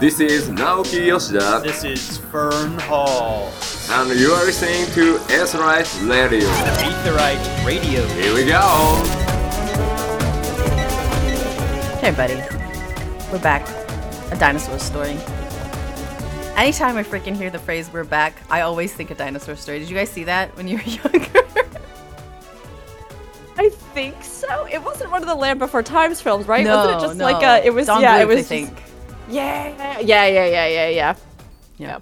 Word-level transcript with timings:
This 0.00 0.20
is 0.20 0.48
Naoki 0.48 1.06
Yoshida, 1.06 1.60
This 1.64 1.82
is 1.82 2.18
Fern 2.30 2.78
Hall. 2.80 3.50
and 3.90 4.18
you 4.18 4.30
are 4.30 4.44
listening 4.44 4.86
to 4.92 5.16
S-Right 5.32 5.86
Radio. 6.04 6.48
Aetheryte 6.48 7.66
Radio. 7.66 8.06
Here 8.08 8.32
we 8.34 8.44
go! 8.44 8.60
Hey, 12.00 12.12
buddy. 12.12 12.36
We're 13.32 13.42
back. 13.42 13.68
A 14.32 14.36
dinosaur 14.38 14.78
story. 14.78 15.16
Anytime 16.56 16.96
I 16.96 17.02
freaking 17.02 17.36
hear 17.36 17.50
the 17.50 17.58
phrase 17.58 17.90
"we're 17.92 18.04
back," 18.04 18.34
I 18.50 18.60
always 18.60 18.92
think 18.92 19.10
a 19.10 19.14
dinosaur 19.16 19.56
story. 19.56 19.80
Did 19.80 19.88
you 19.90 19.96
guys 19.96 20.10
see 20.10 20.24
that 20.24 20.56
when 20.56 20.68
you 20.68 20.76
were 20.76 20.82
younger? 20.84 21.42
I 23.56 23.68
think 23.70 24.22
so. 24.22 24.66
It 24.70 24.80
wasn't 24.82 25.10
one 25.10 25.22
of 25.22 25.28
the 25.28 25.34
Land 25.34 25.58
Before 25.58 25.82
Times 25.82 26.20
films, 26.20 26.46
right? 26.46 26.64
no, 26.64 26.76
wasn't 26.76 26.98
it 27.02 27.06
just 27.06 27.18
no. 27.18 27.24
like 27.24 27.42
a? 27.42 27.66
It 27.66 27.74
was 27.74 27.86
Don 27.88 28.00
yeah. 28.00 28.18
Bluth, 28.18 28.22
it 28.22 28.26
was 28.28 28.36
I 28.36 28.38
just- 28.40 28.48
think. 28.48 28.82
Yeah, 29.28 30.00
yeah, 30.00 30.26
yeah, 30.26 30.46
yeah, 30.46 30.66
yeah, 30.66 30.88
yeah. 30.88 31.14
Yeah. 31.76 31.98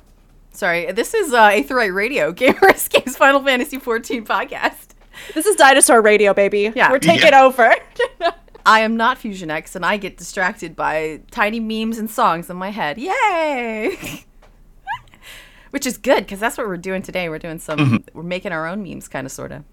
Sorry, 0.53 0.91
this 0.93 1.13
is 1.13 1.33
uh, 1.33 1.51
Aetheryte 1.51 1.95
Radio, 1.95 2.33
Gamer 2.33 2.69
Escapes 2.69 3.17
Final 3.17 3.43
Fantasy 3.43 3.79
XIV 3.79 4.25
podcast. 4.25 4.91
This 5.35 5.45
is 5.45 5.57
Dinosaur 5.57 6.01
Radio, 6.03 6.33
baby. 6.33 6.73
Yeah. 6.75 6.91
we're 6.91 6.99
taking 6.99 7.35
over. 7.35 7.75
I 8.67 8.81
am 8.81 8.97
not 8.97 9.19
Fusion 9.19 9.51
X, 9.51 9.75
and 9.75 9.85
I 9.85 9.97
get 9.97 10.17
distracted 10.17 10.77
by 10.77 11.21
tiny 11.31 11.61
memes 11.61 11.99
and 11.99 12.11
songs 12.11 12.49
in 12.49 12.57
my 12.57 12.71
head. 12.71 12.97
Yay! 12.97 14.25
Which 15.71 15.85
is 15.87 15.99
good 15.99 16.21
because 16.21 16.41
that's 16.41 16.57
what 16.57 16.67
we're 16.67 16.77
doing 16.77 17.03
today. 17.03 17.29
We're 17.29 17.39
doing 17.39 17.59
some, 17.59 18.05
we're 18.15 18.23
making 18.23 18.53
our 18.53 18.67
own 18.67 18.83
memes, 18.83 19.09
kind 19.09 19.27
of, 19.27 19.33
sort 19.33 19.53
of. 19.53 19.65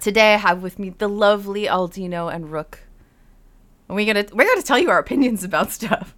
Today 0.00 0.34
I 0.34 0.38
have 0.38 0.62
with 0.62 0.78
me 0.78 0.90
the 0.90 1.08
lovely 1.08 1.64
Aldino 1.66 2.32
and 2.32 2.50
Rook. 2.50 2.80
And 3.88 3.96
we're 3.96 4.12
gonna 4.12 4.26
we're 4.32 4.46
gonna 4.48 4.62
tell 4.62 4.78
you 4.78 4.90
our 4.90 4.98
opinions 4.98 5.44
about 5.44 5.70
stuff. 5.70 6.14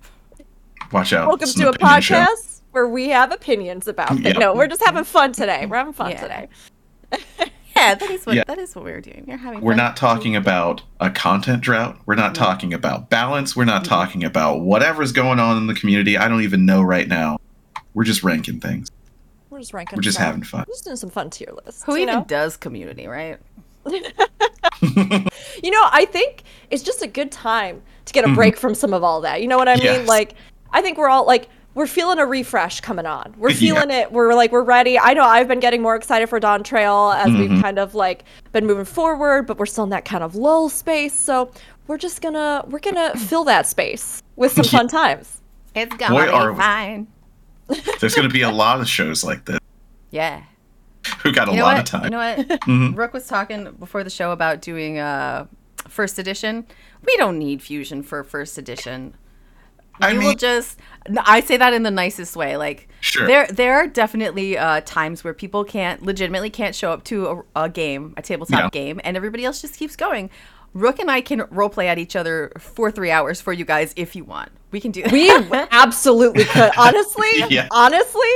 Watch 0.93 1.13
out. 1.13 1.29
Welcome 1.29 1.45
It's 1.45 1.55
to 1.55 1.67
a 1.67 1.71
opinion 1.71 2.01
show. 2.01 2.15
podcast 2.25 2.61
where 2.73 2.89
we 2.89 3.09
have 3.09 3.33
opinions 3.33 3.89
about 3.89 4.09
things. 4.15 4.25
Yeah. 4.25 4.33
No, 4.33 4.55
we're 4.55 4.69
just 4.69 4.85
having 4.85 5.05
fun 5.05 5.33
today. 5.33 5.67
We're 5.67 5.77
having 5.77 5.93
fun 5.93 6.11
Yeah. 6.11 6.21
today. 6.21 6.49
Yeah, 7.77 7.95
that 7.95 8.11
is 8.11 8.25
what 8.25 8.35
Yeah. 8.35 8.45
that 8.47 8.59
is 8.59 8.75
what 8.75 8.87
we're 8.87 9.03
doing. 9.03 9.27
You're 9.29 9.37
having 9.37 9.61
We're 9.61 9.73
fun. 9.73 9.77
not 9.77 9.99
talking 9.99 10.35
about 10.35 10.83
a 10.99 11.11
content 11.11 11.61
drought. 11.61 11.99
We're 12.07 12.15
not 12.15 12.35
talking 12.35 12.73
about 12.73 13.11
balance. 13.11 13.55
We're 13.55 13.67
not 13.67 13.85
talking 13.85 14.25
about 14.25 14.63
whatever's 14.63 15.13
going 15.13 15.39
on 15.39 15.59
in 15.59 15.67
the 15.67 15.75
community. 15.75 16.17
I 16.17 16.27
don't 16.27 16.41
even 16.41 16.65
know 16.65 16.81
right 16.81 17.07
now. 17.07 17.37
We're 17.93 18.05
just 18.05 18.23
ranking 18.23 18.61
things. 18.61 18.91
We're 19.51 19.59
just 19.59 19.75
ranking. 19.75 19.99
We're 19.99 20.03
just 20.03 20.17
some- 20.17 20.25
having 20.25 20.43
fun. 20.43 20.65
We're 20.67 20.73
just 20.73 20.85
doing 20.85 20.97
some 20.97 21.11
fun 21.11 21.29
tier 21.29 21.51
lists. 21.67 21.83
Who 21.85 21.99
even 21.99 22.15
know? 22.15 22.25
does 22.25 22.57
community, 22.57 23.07
right? 23.09 23.39
You 25.63 25.71
know, 25.71 25.89
I 25.91 26.07
think 26.11 26.45
it's 26.71 26.83
just 26.83 27.03
a 27.03 27.07
good 27.07 27.31
time 27.33 27.83
to 28.07 28.13
get 28.13 28.25
a 28.25 28.29
mm-hmm. 28.29 28.37
break 28.37 28.57
from 28.57 28.75
some 28.75 28.93
of 28.95 29.03
all 29.03 29.21
that. 29.23 29.41
You 29.43 29.49
know 29.49 29.57
what 29.57 29.69
I 29.69 29.77
mean? 29.77 30.07
Like, 30.07 30.35
I 30.77 30.83
think 30.83 30.99
we're 30.99 31.09
all 31.09 31.27
like, 31.27 31.49
we're 31.75 31.87
feeling 31.87 32.19
a 32.19 32.27
refresh 32.27 32.81
coming 32.81 33.07
on. 33.07 33.35
We're 33.39 33.49
Yeah. 33.53 33.57
feeling 33.57 33.91
it. 33.91 34.13
We're 34.13 34.35
like, 34.35 34.53
we're 34.53 34.63
ready. 34.63 34.99
I 34.99 35.15
know 35.15 35.25
I've 35.25 35.49
been 35.49 35.61
getting 35.61 35.81
more 35.81 35.97
excited 35.97 36.29
for 36.29 36.39
Dawntrail 36.39 37.15
as 37.17 37.33
we've 37.33 37.63
kind 37.63 37.79
of 37.79 37.95
like 37.95 38.25
been 38.53 38.67
moving 38.67 38.85
forward, 38.85 39.47
but 39.47 39.57
we're 39.59 39.65
still 39.67 39.85
in 39.85 39.91
that 39.91 40.05
kind 40.05 40.23
of 40.23 40.35
lull 40.35 40.69
space. 40.69 41.15
So 41.15 41.51
we're 41.87 41.97
just 41.97 42.21
gonna, 42.21 42.63
we're 42.69 42.79
gonna 42.81 43.17
fill 43.19 43.45
that 43.45 43.67
space 43.67 44.23
with 44.37 44.53
some 44.53 44.65
fun 44.65 44.89
times. 44.89 45.41
It's 45.75 45.95
gonna 45.97 46.15
Boy, 46.15 46.53
be 46.53 46.59
fine. 46.59 47.07
There's 48.01 48.15
going 48.15 48.29
to 48.29 48.33
be 48.33 48.43
a 48.43 48.51
lot 48.51 48.81
of 48.81 48.89
shows 48.89 49.25
like 49.25 49.45
this. 49.47 49.59
Yeah. 50.11 50.43
Who 51.23 51.33
got 51.33 51.49
a 51.49 51.53
You 51.53 51.59
know 51.59 51.65
lot 51.65 51.73
what? 51.75 51.81
of 51.81 51.85
time? 51.87 52.05
You 52.05 52.11
know 52.11 52.19
what? 52.19 52.39
Mhm. 52.63 52.97
Rook 52.97 53.13
was 53.15 53.27
talking 53.27 53.71
before 53.79 54.05
the 54.05 54.11
show 54.11 54.31
about 54.33 54.61
doing 54.61 54.99
uh 54.99 55.47
first 55.89 56.19
edition. 56.19 56.67
We 57.07 57.17
don't 57.17 57.39
need 57.39 57.63
fusion 57.63 58.03
for 58.03 58.23
first 58.25 58.59
edition. 58.59 59.15
I 60.01 60.13
we 60.13 60.19
mean, 60.19 60.29
will 60.29 60.35
just 60.35 60.79
I 61.25 61.41
say 61.41 61.57
that 61.57 61.73
in 61.73 61.83
the 61.83 61.91
nicest 61.91 62.37
way. 62.37 62.57
Like 62.57 62.89
Sure. 63.01 63.27
there 63.27 63.47
there 63.49 63.75
are 63.75 63.87
definitely 63.87 64.59
uh 64.59 64.81
times 64.85 65.23
where 65.25 65.33
people 65.35 65.65
can't 65.65 66.03
legitimately 66.03 66.51
can't 66.51 66.75
show 66.75 66.91
up 66.93 67.05
to 67.05 67.45
a, 67.55 67.65
a 67.65 67.69
game, 67.69 68.15
a 68.17 68.23
tabletop 68.23 68.59
Yeah. 68.61 68.69
game, 68.71 69.01
and 69.05 69.17
everybody 69.17 69.45
else 69.45 69.61
just 69.61 69.77
keeps 69.77 69.97
going. 69.97 70.31
Rook 70.75 70.99
and 70.99 71.11
I 71.11 71.23
can 71.23 71.41
roleplay 71.41 71.87
at 71.87 71.99
each 71.99 72.17
other 72.17 72.53
for 72.59 72.91
three 72.91 73.11
hours 73.11 73.41
for 73.41 73.53
you 73.53 73.65
guys 73.65 73.95
if 73.97 74.15
you 74.15 74.25
want. 74.25 74.51
We 74.73 74.81
can 74.81 74.91
do 74.91 75.03
that. 75.05 75.13
We 75.13 75.31
absolutely 75.71 76.45
could. 76.45 76.71
Honestly, 76.77 77.29
Yeah. 77.49 77.69
honestly, 77.71 78.29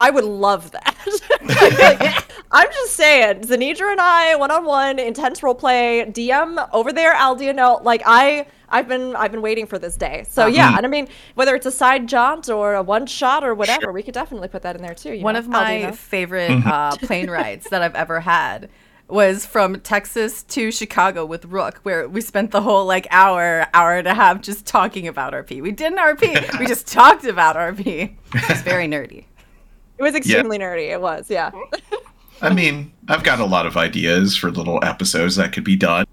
I 0.00 0.10
would 0.10 0.24
love 0.24 0.70
that. 0.70 0.94
I'm 2.52 2.68
just 2.72 2.92
saying, 2.94 3.40
Zanidra 3.42 3.90
and 3.92 4.00
I, 4.00 4.36
one 4.36 4.50
on 4.50 4.64
one, 4.64 4.98
intense 4.98 5.40
roleplay, 5.40 6.12
DM 6.12 6.68
over 6.72 6.92
there, 6.92 7.14
Aldianaux. 7.14 7.82
Like 7.82 8.02
I, 8.06 8.46
I've 8.70 8.88
been, 8.88 9.16
I've 9.16 9.30
been 9.32 9.42
waiting 9.42 9.66
for 9.66 9.78
this 9.78 9.96
day. 9.96 10.24
So 10.28 10.42
Uh-huh. 10.42 10.50
yeah, 10.50 10.76
and 10.76 10.84
I 10.84 10.88
mean, 10.88 11.08
whether 11.34 11.54
it's 11.54 11.66
a 11.66 11.70
side 11.70 12.06
jaunt 12.08 12.48
or 12.48 12.74
a 12.74 12.82
one 12.82 13.06
shot 13.06 13.44
or 13.44 13.54
whatever, 13.54 13.92
we 13.92 14.02
could 14.02 14.14
definitely 14.14 14.48
put 14.48 14.62
that 14.62 14.76
in 14.76 14.82
there 14.82 14.94
too. 14.94 15.14
you 15.14 15.22
One 15.24 15.34
know, 15.34 15.40
of 15.40 15.48
my 15.48 15.82
Aldianaux. 15.82 15.94
favorite 15.96 16.66
uh, 16.66 16.96
plane 16.96 17.30
rides 17.30 17.68
that 17.70 17.82
I've 17.82 17.94
ever 17.94 18.20
had 18.20 18.68
was 19.08 19.46
from 19.46 19.80
Texas 19.80 20.42
to 20.42 20.70
Chicago 20.70 21.24
with 21.24 21.46
Rook, 21.46 21.80
where 21.82 22.06
we 22.06 22.20
spent 22.20 22.50
the 22.50 22.60
whole 22.60 22.84
like 22.84 23.06
hour, 23.10 23.66
hour 23.72 23.94
and 23.96 24.06
a 24.06 24.12
half 24.12 24.42
just 24.42 24.66
talking 24.66 25.08
about 25.08 25.32
RP. 25.32 25.62
We 25.62 25.72
didn't 25.72 25.98
RP, 25.98 26.58
we 26.58 26.66
just 26.66 26.86
talked 26.92 27.24
about 27.24 27.56
RP. 27.56 28.14
It's 28.34 28.60
very 28.60 28.86
nerdy. 28.86 29.24
It 29.96 30.02
was 30.02 30.14
extremely 30.14 30.58
nerdy. 30.58 30.90
It 30.90 31.00
was, 31.00 31.30
yeah. 31.30 31.50
I 32.42 32.52
mean, 32.54 32.92
I've 33.08 33.24
got 33.24 33.40
a 33.40 33.44
lot 33.46 33.64
of 33.66 33.76
ideas 33.78 34.36
for 34.36 34.50
little 34.50 34.78
episodes 34.84 35.36
that 35.36 35.52
could 35.52 35.64
be 35.64 35.74
done. 35.74 36.04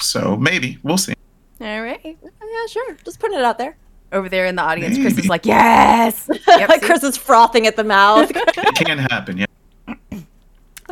So 0.00 0.36
maybe. 0.36 0.78
We'll 0.82 0.98
see. 0.98 1.14
All 1.60 1.82
right. 1.82 2.00
yeah, 2.04 2.66
sure. 2.68 2.94
Just 3.04 3.20
putting 3.20 3.38
it 3.38 3.44
out 3.44 3.58
there. 3.58 3.76
Over 4.10 4.28
there 4.30 4.46
in 4.46 4.56
the 4.56 4.62
audience, 4.62 4.96
Chris 4.96 5.18
is 5.18 5.28
like, 5.28 5.44
yes. 5.44 6.30
Yep, 6.48 6.70
see? 6.72 6.80
Chris 6.80 7.02
is 7.04 7.16
frothing 7.16 7.66
at 7.66 7.76
the 7.76 7.84
mouth. 7.84 8.30
It 8.36 8.74
can 8.86 8.98
happen, 8.98 9.38
yeah. 9.38 9.46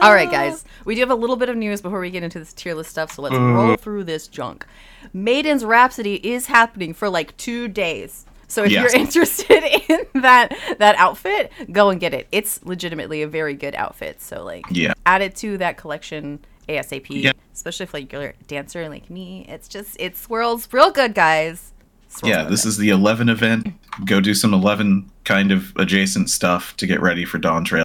All 0.03 0.13
right, 0.13 0.31
guys. 0.31 0.65
We 0.85 0.95
do 0.95 1.01
have 1.01 1.11
a 1.11 1.15
little 1.15 1.37
bit 1.37 1.49
of 1.49 1.57
news 1.57 1.81
before 1.81 2.01
we 2.01 2.11
get 2.11 2.23
into 2.23 2.39
this 2.39 2.53
tier 2.53 2.75
list 2.75 2.91
stuff, 2.91 3.13
so 3.13 3.23
let's 3.23 3.35
roll 3.35 3.73
uh. 3.73 3.77
through 3.79 4.05
this 4.05 4.29
junk. 4.29 4.67
Maiden's 5.15 5.65
Rhapsody 5.65 6.17
is 6.27 6.47
happening 6.47 6.93
for 6.93 7.09
like 7.09 7.35
two 7.39 7.69
days. 7.69 8.27
So 8.49 8.63
if 8.65 8.71
Yes. 8.71 8.93
you're 8.93 9.01
interested 9.01 9.65
in 9.89 10.21
that 10.23 10.55
that 10.79 10.97
outfit, 10.97 11.51
go 11.73 11.89
and 11.89 11.99
get 11.99 12.13
it. 12.13 12.29
It's 12.31 12.63
legitimately 12.65 13.23
a 13.23 13.27
very 13.27 13.55
good 13.55 13.75
outfit. 13.75 14.21
So 14.21 14.45
like 14.45 14.65
Yeah. 14.71 14.93
add 15.07 15.23
it 15.23 15.35
to 15.37 15.57
that 15.59 15.79
collection 15.79 16.41
ASAP. 16.69 17.07
Yeah. 17.11 17.33
Especially 17.55 17.85
if 17.85 17.95
like 17.95 18.13
you're 18.13 18.23
a 18.41 18.45
dancer 18.47 18.89
like 18.89 19.09
me. 19.11 19.47
It's 19.49 19.69
just 19.69 19.97
it 20.01 20.17
swirls 20.17 20.69
real 20.73 20.91
good, 20.91 21.15
guys. 21.15 21.73
Swirls 22.09 22.31
Yeah, 22.31 22.45
this 22.45 22.63
good. 22.63 22.69
is 22.71 22.77
the 22.79 22.91
11 22.91 23.29
event. 23.29 23.69
Go 24.05 24.21
do 24.21 24.35
some 24.35 24.53
11 24.55 25.11
kind 25.25 25.53
of 25.53 25.73
adjacent 25.77 26.31
stuff 26.31 26.77
to 26.77 26.87
get 26.87 27.01
ready 27.01 27.25
for 27.25 27.39
Dawntrail. 27.39 27.85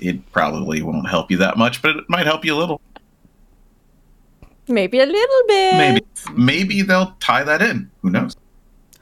It 0.00 0.30
probably 0.32 0.82
won't 0.82 1.08
help 1.08 1.30
you 1.30 1.36
that 1.38 1.56
much, 1.56 1.80
but 1.82 1.96
it 1.96 2.04
might 2.08 2.26
help 2.26 2.44
you 2.44 2.54
a 2.54 2.58
little. 2.58 2.80
Maybe 4.68 4.98
a 5.00 5.06
little 5.06 5.42
bit. 5.46 5.74
Maybe. 5.78 6.00
Maybe 6.34 6.82
they'll 6.82 7.14
tie 7.20 7.44
that 7.44 7.62
in. 7.62 7.90
Who 8.02 8.10
knows? 8.10 8.36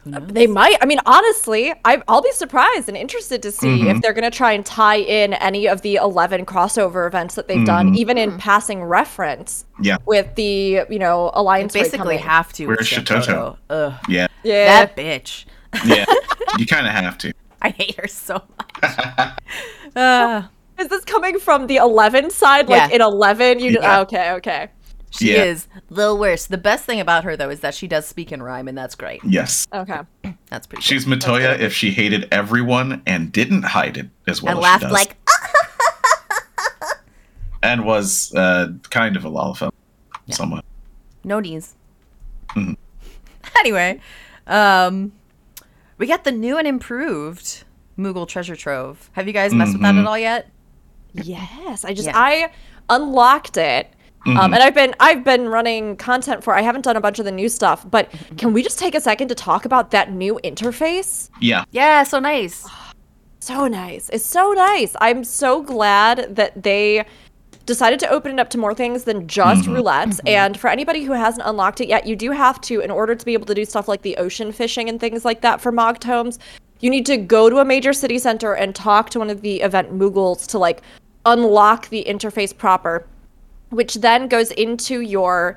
Who 0.04 0.10
knows? 0.10 0.22
They 0.28 0.47
might. 0.47 0.76
I 0.81 0.87
mean, 0.87 1.00
honestly, 1.06 1.72
I, 1.84 2.03
I'll 2.09 2.22
be 2.22 2.31
surprised 2.32 2.88
and 2.88 2.97
interested 2.97 3.42
to 3.42 3.50
see 3.53 3.66
Mm-hmm. 3.81 3.87
if 3.97 4.03
they're 4.03 4.12
going 4.12 4.31
to 4.31 4.37
try 4.37 4.53
and 4.53 4.65
tie 4.65 4.97
in 4.98 5.32
any 5.34 5.66
of 5.66 5.81
the 5.82 5.97
11 5.97 6.47
crossover 6.47 7.06
events 7.06 7.34
that 7.37 7.48
they've 7.48 7.65
done, 7.66 7.94
even 7.97 8.19
in 8.19 8.37
passing 8.38 8.82
reference 8.84 9.64
Mm-hmm. 9.75 9.84
Yeah. 9.84 9.97
with 10.06 10.34
the, 10.37 10.82
you 10.88 10.98
know, 10.98 11.31
Alliance 11.34 11.75
Raid 11.75 11.82
basically 11.84 12.16
coming. 12.16 12.19
have 12.20 12.53
to. 12.54 12.66
with 12.66 12.76
Where's 12.78 12.88
Shantotto. 12.88 13.26
Shantotto? 13.26 13.56
Ugh. 13.70 13.94
Yeah. 14.09 14.26
Yeah. 14.44 14.84
That 14.87 14.97
bitch. 14.97 15.47
Yeah. 15.84 16.04
you 16.59 16.66
kind 16.66 16.87
of 16.87 16.93
have 16.93 17.19
to. 17.19 17.32
I 17.62 17.70
hate 17.70 17.97
her 17.98 18.06
so 18.06 18.34
much. 18.82 18.98
uh, 19.97 20.43
Is 20.78 20.88
this 20.88 21.04
coming 21.04 21.38
from 21.38 21.66
the 21.69 21.76
11 21.76 22.31
side? 22.31 22.69
Like 22.69 22.91
Yeah. 22.91 22.97
in 22.97 23.00
11? 23.00 23.60
You 23.60 23.70
Yeah. 23.81 24.00
Okay, 24.00 24.32
okay. 24.32 24.69
She 25.16 25.32
Yeah. 25.34 25.44
is 25.44 25.69
the 25.91 26.14
worst. 26.14 26.50
The 26.50 26.58
best 26.58 26.84
thing 26.84 27.00
about 27.00 27.25
her 27.25 27.36
though 27.36 27.50
is 27.50 27.60
that 27.60 27.75
she 27.75 27.86
does 27.86 28.06
speak 28.06 28.32
in 28.32 28.42
rhyme, 28.42 28.69
and 28.69 28.76
that's 28.76 28.94
great. 28.94 29.20
Yes. 29.25 29.66
Okay. 29.72 30.00
That's 30.50 30.66
pretty. 30.66 30.82
She's 30.82 31.05
Matoya 31.06 31.58
if 31.58 31.72
she 31.72 31.90
hated 31.90 32.28
everyone 32.32 33.02
and 33.06 33.32
didn't 33.32 33.62
hide 33.64 33.96
it 33.96 34.08
as 34.28 34.40
well 34.43 34.56
and 34.56 34.64
as 34.64 34.64
she 34.64 34.70
laughed 34.70 34.82
does. 34.82 34.93
like 34.93 35.16
and 37.62 37.84
was 37.84 38.34
uh, 38.34 38.69
kind 38.90 39.16
of 39.16 39.25
a 39.25 39.28
lollipop. 39.28 39.75
Somewhat. 40.31 40.64
no 41.22 41.38
knees. 41.40 41.75
Mhm. 42.50 42.76
Anyway, 43.58 44.00
um, 44.49 45.12
we 45.99 46.06
got 46.06 46.25
the 46.25 46.32
new 46.32 46.58
and 46.58 46.67
improved 46.67 47.62
Moogle 47.96 48.26
Treasure 48.26 48.56
Trove. 48.56 49.08
Have 49.12 49.26
you 49.28 49.32
guys 49.32 49.55
messed 49.55 49.72
with 49.75 49.82
that 49.82 49.94
Mhm. 49.94 50.00
at 50.00 50.06
all 50.06 50.19
yet? 50.19 50.50
Yes, 51.14 51.84
I 51.84 51.94
just 51.94 52.08
Yeah. 52.08 52.19
I 52.19 52.50
unlocked 52.90 53.56
it. 53.56 53.93
Mm-hmm. 54.26 54.38
Um, 54.38 54.55
and 54.55 54.62
I've 54.62 54.75
been 54.75 54.94
I've 55.00 55.23
been 55.23 55.49
running 55.49 55.97
content 55.97 56.43
for 56.43 56.55
I 56.55 56.62
haven't 56.62 56.82
done 56.82 56.97
a 56.97 57.00
bunch 57.00 57.19
of 57.19 57.25
the 57.25 57.32
new 57.32 57.49
stuff, 57.49 57.85
but 57.91 58.11
can 58.38 58.53
we 58.53 58.62
just 58.62 58.79
take 58.79 58.94
a 58.94 59.00
second 59.00 59.29
to 59.29 59.35
talk 59.35 59.65
about 59.65 59.91
that 59.91 60.12
new 60.12 60.41
interface? 60.43 61.29
Yeah. 61.41 61.65
Yeah, 61.73 62.03
so 62.05 62.19
nice. 62.19 62.67
So 63.41 63.69
nice. 63.69 64.09
It's 64.09 64.25
so 64.25 64.53
nice. 64.55 64.97
I'm 65.03 65.23
so 65.23 65.61
glad 65.62 66.35
that 66.35 66.62
they 66.62 67.05
decided 67.67 68.00
to 68.00 68.09
open 68.09 68.32
it 68.32 68.41
up 68.41 68.49
to 68.50 68.59
more 68.59 68.73
things 68.73 69.05
than 69.05 69.29
just 69.29 69.65
Mm-hmm. 69.65 69.75
roulettes. 69.76 70.19
And 70.27 70.59
for 70.59 70.70
anybody 70.70 71.03
who 71.05 71.12
hasn't 71.12 71.47
unlocked 71.47 71.82
it 71.82 71.88
yet, 71.88 72.06
you 72.06 72.17
do 72.17 72.31
have 72.31 72.59
to, 72.62 72.81
in 72.81 72.91
order 72.91 73.15
to 73.15 73.23
be 73.23 73.35
able 73.35 73.44
to 73.44 73.55
do 73.55 73.67
stuff 73.67 73.87
like 73.87 74.00
the 74.00 74.17
ocean 74.17 74.50
fishing 74.50 74.88
and 74.88 74.99
things 74.99 75.27
like 75.27 75.43
that 75.43 75.61
for 75.61 75.70
Mog 75.70 76.00
Tomes, 76.00 76.38
you 76.81 76.88
need 76.88 77.05
to 77.05 77.19
go 77.19 77.50
to 77.50 77.59
a 77.59 77.67
major 77.67 77.93
city 77.93 78.19
center 78.19 78.55
and 78.55 78.75
talk 78.75 79.11
to 79.11 79.19
one 79.19 79.29
of 79.29 79.43
the 79.43 79.61
event 79.61 79.93
moogles 79.93 80.47
to 80.49 80.59
like 80.59 80.81
unlock 81.27 81.91
the 81.91 82.03
interface 82.09 82.56
proper, 82.56 83.06
which 83.70 83.94
then 83.96 84.28
goes 84.28 84.50
into 84.52 85.00
your 85.00 85.56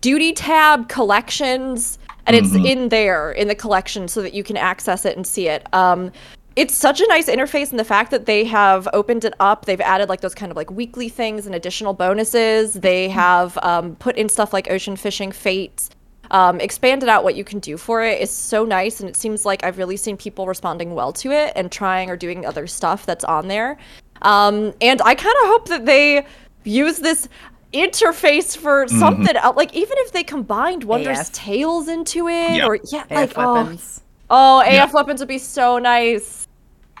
duty 0.00 0.32
tab 0.32 0.88
collections? 0.88 1.98
And 2.26 2.36
it's 2.36 2.54
in 2.54 2.90
there 2.90 3.32
in 3.32 3.48
the 3.48 3.54
collection 3.54 4.06
so 4.06 4.20
that 4.20 4.34
you 4.34 4.44
can 4.44 4.58
access 4.58 5.06
it 5.06 5.16
and 5.16 5.26
see 5.26 5.48
it. 5.48 5.66
Um 5.72 6.12
it's 6.56 6.74
such 6.74 7.00
a 7.00 7.06
nice 7.06 7.28
interface 7.28 7.70
and 7.70 7.78
the 7.78 7.84
fact 7.84 8.10
that 8.10 8.26
they 8.26 8.42
have 8.42 8.88
opened 8.92 9.24
it 9.24 9.32
up. 9.38 9.66
They've 9.66 9.80
added 9.80 10.08
like 10.08 10.22
those 10.22 10.34
kind 10.34 10.50
of 10.50 10.56
like 10.56 10.72
weekly 10.72 11.08
things 11.08 11.46
and 11.46 11.54
additional 11.54 11.94
bonuses. 11.94 12.74
They 12.74 13.08
have 13.10 13.56
um, 13.62 13.94
put 13.96 14.16
in 14.16 14.28
stuff 14.28 14.52
like 14.52 14.68
ocean 14.68 14.96
fishing 14.96 15.30
fates 15.30 15.88
um, 16.30 16.60
expanded 16.60 17.08
out 17.08 17.24
what 17.24 17.36
you 17.36 17.44
can 17.44 17.58
do 17.58 17.76
for 17.76 18.02
it. 18.02 18.20
Is 18.20 18.30
so 18.30 18.64
nice 18.64 19.00
and 19.00 19.08
it 19.08 19.16
seems 19.16 19.44
like 19.46 19.64
i've 19.64 19.78
really 19.78 19.96
seen 19.96 20.16
people 20.16 20.46
responding 20.46 20.94
well 20.94 21.12
to 21.14 21.30
it 21.30 21.52
and 21.56 21.70
trying 21.70 22.10
or 22.10 22.16
doing 22.16 22.44
other 22.44 22.66
stuff 22.66 23.06
that's 23.06 23.24
on 23.24 23.48
there. 23.48 23.78
Um, 24.22 24.74
and 24.80 25.00
i 25.02 25.14
kind 25.14 25.36
of 25.42 25.48
hope 25.48 25.68
that 25.68 25.86
they 25.86 26.26
use 26.68 26.98
this 26.98 27.28
interface 27.72 28.56
for 28.56 28.86
mm-hmm. 28.86 28.98
something 28.98 29.36
else. 29.36 29.56
Like 29.56 29.74
even 29.74 29.96
if 29.98 30.12
they 30.12 30.22
combined 30.22 30.84
Wondrous 30.84 31.28
AF. 31.28 31.32
Tails 31.32 31.88
into 31.88 32.28
it, 32.28 32.56
Yeah. 32.56 32.66
or 32.66 32.78
yeah, 32.92 33.04
AF 33.10 33.10
like 33.10 33.32
oh, 33.38 33.54
weapons. 33.54 34.00
oh, 34.30 34.60
AF 34.60 34.72
Yeah. 34.72 34.90
weapons 34.92 35.20
would 35.20 35.28
be 35.28 35.38
so 35.38 35.78
nice. 35.78 36.46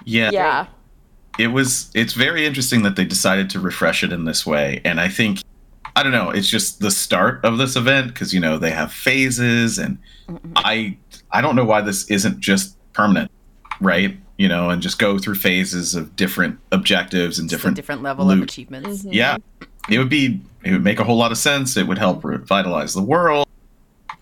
Yeah. 0.04 0.30
Yeah, 0.32 0.66
it 1.38 1.48
was 1.48 1.90
it's 1.94 2.12
very 2.12 2.44
interesting 2.44 2.82
that 2.82 2.96
they 2.96 3.04
decided 3.04 3.48
to 3.50 3.60
refresh 3.60 4.02
it 4.02 4.12
in 4.12 4.24
this 4.24 4.44
way 4.44 4.80
and 4.84 5.00
i 5.00 5.08
think 5.08 5.40
i 5.96 6.02
don't 6.02 6.12
know 6.12 6.30
it's 6.30 6.48
just 6.48 6.80
the 6.80 6.90
start 6.90 7.42
of 7.44 7.56
this 7.56 7.76
event 7.76 8.08
because 8.08 8.34
you 8.34 8.40
know 8.40 8.58
they 8.58 8.70
have 8.70 8.92
phases 8.92 9.78
and 9.78 9.98
i 10.56 10.96
i 11.30 11.40
don't 11.40 11.56
know 11.56 11.64
why 11.64 11.80
this 11.80 12.10
isn't 12.10 12.40
just 12.40 12.76
permanent 12.92 13.30
right 13.80 14.16
you 14.36 14.48
know 14.48 14.68
and 14.68 14.82
just 14.82 14.98
go 14.98 15.18
through 15.18 15.36
phases 15.36 15.94
of 15.94 16.14
different 16.16 16.58
objectives 16.72 17.38
and 17.38 17.48
different 17.48 17.76
different 17.76 18.02
level 18.02 18.30
of 18.30 18.38
loot. 18.38 18.50
achievements. 18.50 19.00
Mm-hmm. 19.02 19.12
yeah 19.12 19.36
it 19.88 19.98
would 19.98 20.08
be 20.08 20.40
it 20.64 20.72
would 20.72 20.84
make 20.84 20.98
a 20.98 21.04
whole 21.04 21.16
lot 21.16 21.32
of 21.32 21.38
sense. 21.38 21.76
It 21.76 21.86
would 21.86 21.98
help 21.98 22.24
revitalize 22.24 22.94
the 22.94 23.02
world 23.02 23.46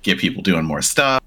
get 0.03 0.19
people 0.19 0.43
doing 0.43 0.65
more 0.65 0.83
stuff. 0.83 1.23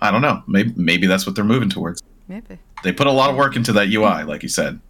I 0.00 0.10
don't 0.10 0.22
know. 0.22 0.42
Maybe 0.46 0.72
maybe 0.76 1.06
that's 1.06 1.26
what 1.26 1.34
they're 1.34 1.44
moving 1.44 1.68
towards. 1.70 2.02
Maybe. 2.28 2.58
they 2.82 2.92
put 2.92 3.06
a 3.06 3.12
lot 3.12 3.30
of 3.30 3.36
work 3.36 3.54
into 3.54 3.72
that 3.74 3.86
ui 3.86 4.24
like 4.24 4.42
you 4.42 4.48
said 4.48 4.80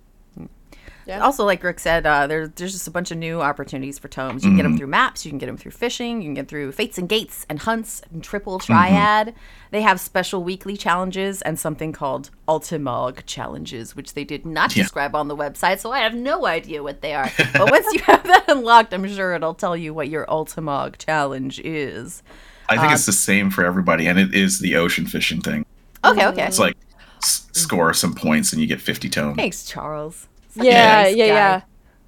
Yeah. 1.07 1.21
Also, 1.21 1.45
like 1.45 1.63
Rick 1.63 1.79
said, 1.79 2.05
uh, 2.05 2.27
there, 2.27 2.49
there's 2.49 2.73
just 2.73 2.89
a 2.89 2.91
bunch 2.91 3.13
of 3.13 3.19
new 3.19 3.41
opportunities 3.41 3.97
for 3.99 4.09
tomes. 4.09 4.43
You 4.43 4.51
can 4.51 4.57
get 4.57 4.65
them 4.65 4.73
mm-hmm. 4.73 4.79
through 4.79 4.87
maps, 4.89 5.25
you 5.25 5.31
can 5.31 5.39
get 5.39 5.47
them 5.47 5.57
through 5.57 5.71
fishing, 5.71 6.21
you 6.21 6.27
can 6.27 6.35
get 6.35 6.49
through 6.49 6.73
fates 6.73 6.99
and 6.99 7.09
gates 7.09 7.47
and 7.49 7.61
hunts 7.61 8.03
and 8.11 8.25
triple 8.25 8.59
mm-hmm. 8.59 8.73
triad. 8.73 9.35
They 9.71 9.83
have 9.83 10.01
special 10.01 10.43
weekly 10.43 10.77
challenges 10.77 11.43
and 11.43 11.59
something 11.59 11.93
called 11.93 12.31
Ultimog 12.49 13.25
challenges, 13.25 13.95
which 13.95 14.15
they 14.15 14.25
did 14.25 14.45
not 14.45 14.75
Yeah. 14.75 14.83
describe 14.83 15.15
on 15.15 15.29
the 15.29 15.37
website, 15.37 15.79
so 15.79 15.93
I 15.93 16.01
have 16.01 16.15
no 16.15 16.45
idea 16.45 16.83
what 16.83 17.03
they 17.03 17.15
are. 17.15 17.31
but 17.53 17.71
once 17.71 17.87
you 17.93 18.01
have 18.01 18.25
that 18.25 18.45
unlocked, 18.49 18.93
I'm 18.93 19.07
sure 19.07 19.35
it'll 19.35 19.55
tell 19.55 19.77
you 19.77 19.95
what 19.95 20.09
your 20.09 20.27
Ultimog 20.27 20.99
challenge 20.99 21.61
is. 21.61 22.25
I 22.69 22.79
think 22.79 22.93
it's 22.93 23.07
um, 23.07 23.13
the 23.13 23.17
same 23.17 23.51
for 23.51 23.65
everybody, 23.65 24.09
and 24.09 24.19
it 24.19 24.35
is 24.35 24.59
the 24.59 24.75
ocean 24.75 25.07
fishing 25.07 25.41
thing. 25.41 25.65
Okay, 26.05 26.27
okay. 26.27 26.47
It's 26.47 26.59
like 26.59 26.77
s- 27.23 27.43
mm-hmm. 27.43 27.53
score 27.53 27.95
some 27.95 28.15
points 28.15 28.53
and 28.53 28.61
you 28.61 28.67
get 28.67 28.81
50 28.81 29.09
tomes. 29.09 29.37
Thanks, 29.37 29.65
Charles. 29.65 30.27
Such 30.57 30.65
a 30.65 30.69
yeah, 30.71 31.03
nice 31.03 31.17
yeah, 31.17 31.27
guy. 31.27 31.33
yeah. 31.35 31.61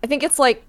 I 0.03 0.07
think 0.07 0.23
it's 0.23 0.39
like 0.39 0.65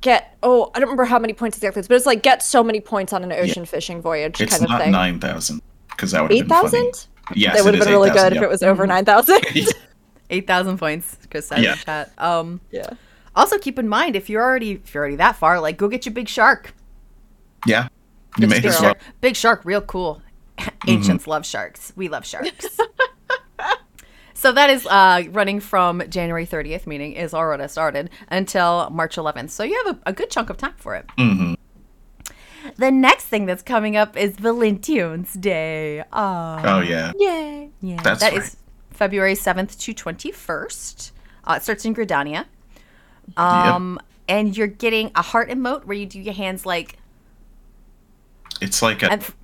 get 0.00 0.36
oh 0.42 0.70
I 0.74 0.78
don't 0.80 0.88
remember 0.88 1.04
how 1.04 1.18
many 1.18 1.32
points 1.32 1.56
exactly, 1.58 1.82
but 1.82 1.94
it's 1.94 2.06
like 2.06 2.22
get 2.22 2.42
so 2.42 2.62
many 2.64 2.80
points 2.80 3.12
on 3.12 3.22
an 3.22 3.32
ocean 3.32 3.64
fishing 3.66 4.00
voyage 4.00 4.40
It's 4.40 4.50
kind 4.52 4.64
of 4.64 4.70
not 4.70 4.80
thing. 4.82 4.92
9,000 4.92 5.60
because 5.90 6.10
that 6.12 6.22
would 6.22 6.30
have 6.32 6.48
been 6.72 6.90
Yes, 7.34 7.56
That 7.56 7.64
would 7.64 7.74
have 7.74 7.84
been 7.84 7.92
really 7.92 8.08
8,000, 8.10 8.30
good 8.30 8.36
if 8.38 8.42
it 8.42 8.48
was 8.48 8.62
over 8.62 8.86
nine 8.86 9.04
thousand. 9.04 9.40
8,000 10.30 10.78
points, 10.78 11.16
Chris 11.30 11.46
said 11.48 11.62
Yeah. 11.62 11.72
in 11.72 11.78
chat. 11.78 12.12
Um, 12.18 12.60
yeah. 12.70 12.90
Also, 13.36 13.58
keep 13.58 13.78
in 13.78 13.88
mind 13.88 14.16
if 14.16 14.28
you're 14.30 14.42
already 14.42 14.72
if 14.72 14.92
you're 14.94 15.02
already 15.02 15.16
that 15.16 15.36
far, 15.36 15.60
like 15.60 15.76
go 15.76 15.86
get 15.88 16.06
your 16.06 16.14
big 16.14 16.28
shark. 16.28 16.74
yeah. 17.66 17.88
You 18.38 18.46
may 18.46 18.56
Big 18.56 18.66
as 18.66 18.74
well. 18.74 18.82
shark, 18.82 18.98
big 19.20 19.36
shark, 19.36 19.64
real 19.64 19.80
cool. 19.80 20.22
Ancients 20.88 21.26
love 21.26 21.44
sharks. 21.44 21.92
We 21.96 22.08
love 22.08 22.24
sharks. 22.26 22.78
so 24.40 24.52
that 24.52 24.70
is 24.70 24.86
uh, 24.86 25.22
running 25.32 25.60
from 25.60 26.02
January 26.08 26.46
30th, 26.46 26.86
meaning 26.86 27.12
is 27.12 27.34
already 27.34 27.68
started, 27.68 28.08
until 28.28 28.88
March 28.90 29.16
11th. 29.16 29.50
So 29.50 29.62
you 29.64 29.74
have 29.84 29.96
a, 29.96 30.10
a 30.10 30.12
good 30.14 30.30
chunk 30.30 30.48
of 30.48 30.56
time 30.56 30.74
for 30.78 30.94
it. 30.94 31.06
Mhm. 31.18 31.56
The 32.76 32.90
next 32.90 33.24
thing 33.24 33.44
that's 33.46 33.62
coming 33.62 33.96
up 33.96 34.16
is 34.16 34.36
Valentine's 34.36 35.34
Day. 35.34 36.02
Oh, 36.12 36.60
Oh, 36.64 36.80
yeah. 36.80 37.12
Yay. 37.18 37.70
yeah. 37.82 38.00
That's 38.02 38.20
That 38.20 38.32
right. 38.32 38.42
is 38.42 38.56
February 38.90 39.34
7th 39.34 39.78
to 39.80 39.92
21st. 39.94 41.10
Uh, 41.44 41.54
it 41.58 41.62
starts 41.62 41.84
in 41.84 41.94
Gridania. 41.94 42.46
Um, 43.36 43.98
And 44.28 44.56
you're 44.56 44.66
getting 44.84 45.10
a 45.14 45.22
heart 45.22 45.48
emote 45.50 45.84
where 45.84 45.96
you 45.96 46.06
do 46.06 46.20
your 46.20 46.34
hands 46.34 46.64
like 46.64 46.96
It's 48.60 48.80
like 48.82 49.02
a. 49.02 49.12
F- 49.12 49.36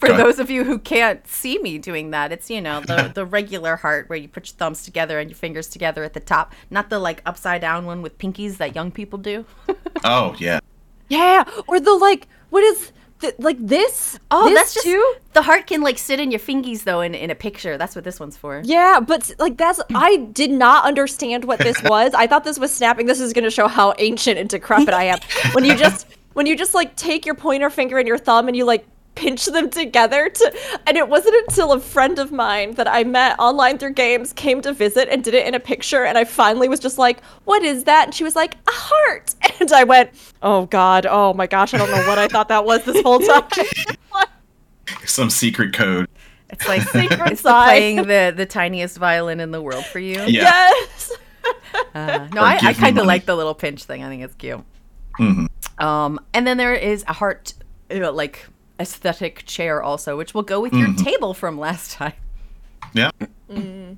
for 0.00 0.08
those 0.08 0.38
of 0.38 0.50
you 0.50 0.64
who 0.64 0.78
can't 0.78 1.26
see 1.26 1.58
me 1.58 1.78
doing 1.78 2.10
that, 2.10 2.32
it's 2.32 2.50
you 2.50 2.60
know 2.60 2.80
the 2.80 3.10
the 3.14 3.24
regular 3.24 3.76
heart 3.76 4.08
where 4.08 4.18
you 4.18 4.28
put 4.28 4.48
your 4.48 4.56
thumbs 4.56 4.82
together 4.82 5.18
and 5.20 5.30
your 5.30 5.36
fingers 5.36 5.68
together 5.68 6.02
at 6.04 6.14
the 6.14 6.20
top, 6.20 6.54
not 6.70 6.90
the 6.90 6.98
like 6.98 7.22
upside 7.26 7.60
down 7.60 7.86
one 7.86 8.02
with 8.02 8.18
pinkies 8.18 8.56
that 8.56 8.74
young 8.74 8.90
people 8.90 9.18
do. 9.18 9.44
oh, 10.04 10.34
yeah. 10.38 10.60
Yeah. 11.08 11.44
Or 11.66 11.78
the 11.80 11.94
like 11.94 12.26
what 12.50 12.64
is 12.64 12.92
th- 13.20 13.34
like 13.38 13.58
this? 13.58 14.18
Oh, 14.30 14.48
This 14.48 14.54
that's 14.58 14.74
just 14.74 14.84
too? 14.86 15.14
the 15.34 15.42
heart 15.42 15.66
can 15.66 15.82
like 15.82 15.98
sit 15.98 16.18
in 16.20 16.30
your 16.30 16.40
fingies 16.40 16.84
though 16.84 17.00
in, 17.00 17.14
in 17.14 17.30
a 17.30 17.34
picture. 17.34 17.76
That's 17.78 17.94
what 17.94 18.04
this 18.04 18.18
one's 18.18 18.36
for. 18.36 18.62
Yeah, 18.64 19.00
but 19.00 19.30
like 19.38 19.56
that's 19.56 19.80
I 19.94 20.16
did 20.32 20.50
not 20.50 20.84
understand 20.84 21.44
what 21.44 21.58
this 21.58 21.82
was. 21.82 22.14
I 22.14 22.26
thought 22.26 22.44
this 22.44 22.58
was 22.58 22.72
snapping. 22.72 23.06
This 23.06 23.20
is 23.20 23.32
going 23.32 23.44
to 23.44 23.50
show 23.50 23.68
how 23.68 23.94
ancient 23.98 24.38
and 24.38 24.48
decrepit 24.48 24.94
I 24.94 25.04
am. 25.04 25.18
When 25.52 25.64
you 25.64 25.76
just 25.76 26.06
when 26.32 26.46
you 26.46 26.56
just 26.56 26.74
like 26.74 26.96
take 26.96 27.26
your 27.26 27.34
pointer 27.34 27.70
finger 27.70 27.98
and 27.98 28.06
your 28.08 28.18
thumb 28.18 28.48
and 28.48 28.56
you 28.56 28.64
like 28.64 28.86
pinch 29.14 29.44
them 29.46 29.68
together 29.68 30.28
to 30.30 30.56
and 30.86 30.96
it 30.96 31.08
wasn't 31.08 31.34
until 31.46 31.72
a 31.72 31.80
friend 31.80 32.18
of 32.18 32.32
mine 32.32 32.74
that 32.74 32.88
I 32.88 33.04
met 33.04 33.38
online 33.38 33.76
through 33.76 33.92
games 33.94 34.32
came 34.32 34.60
to 34.62 34.72
visit 34.72 35.08
and 35.10 35.22
did 35.22 35.34
it 35.34 35.46
in 35.46 35.54
a 35.54 35.60
picture 35.60 36.04
and 36.04 36.16
I 36.16 36.24
finally 36.24 36.68
was 36.68 36.80
just 36.80 36.96
like, 36.96 37.22
"What 37.44 37.62
is 37.62 37.84
that?" 37.84 38.04
And 38.06 38.14
she 38.14 38.24
was 38.24 38.36
like, 38.36 38.54
"A 38.54 38.72
heart." 38.72 39.34
And 39.60 39.70
I 39.72 39.84
went, 39.84 40.10
"Oh 40.42 40.64
god. 40.66 41.06
Oh 41.08 41.34
my 41.34 41.46
gosh. 41.46 41.74
I 41.74 41.78
don't 41.78 41.90
know 41.90 42.06
what 42.08 42.18
I 42.18 42.28
thought 42.28 42.48
that 42.48 42.64
was 42.64 42.82
this 42.84 43.02
whole 43.02 43.18
time." 43.20 43.44
Some 45.04 45.28
secret 45.28 45.74
code. 45.74 46.08
It's 46.48 46.66
like 46.66 46.82
Secret 46.82 47.30
it's 47.32 47.42
playing 47.42 47.96
the 47.96 48.32
the 48.36 48.46
tiniest 48.46 48.96
violin 48.98 49.38
in 49.40 49.50
the 49.50 49.62
world 49.62 49.84
for 49.84 49.98
you. 49.98 50.16
Yeah. 50.26 50.70
yes. 50.70 51.12
Uh, 51.94 52.26
no, 52.32 52.40
Or 52.40 52.44
I, 52.44 52.58
I 52.62 52.72
kind 52.74 52.98
of 52.98 53.06
like 53.06 53.24
the 53.26 53.36
little 53.36 53.54
pinch 53.54 53.84
thing. 53.84 54.02
I 54.02 54.08
think 54.08 54.22
it's 54.22 54.34
cute. 54.34 54.60
hmm 55.16 55.46
Um, 55.78 56.20
and 56.34 56.46
then 56.46 56.56
there 56.56 56.74
is 56.74 57.04
a 57.06 57.12
heart, 57.12 57.54
uh, 57.90 58.12
like 58.12 58.46
aesthetic 58.80 59.44
chair 59.46 59.82
also, 59.82 60.16
which 60.16 60.32
will 60.34 60.42
go 60.42 60.60
with 60.60 60.72
your 60.72 60.88
Mhm. 60.88 61.04
table 61.04 61.34
from 61.34 61.58
last 61.58 61.92
time. 61.92 62.14
Yeah. 62.94 63.10
Mm-hmm. 63.50 63.94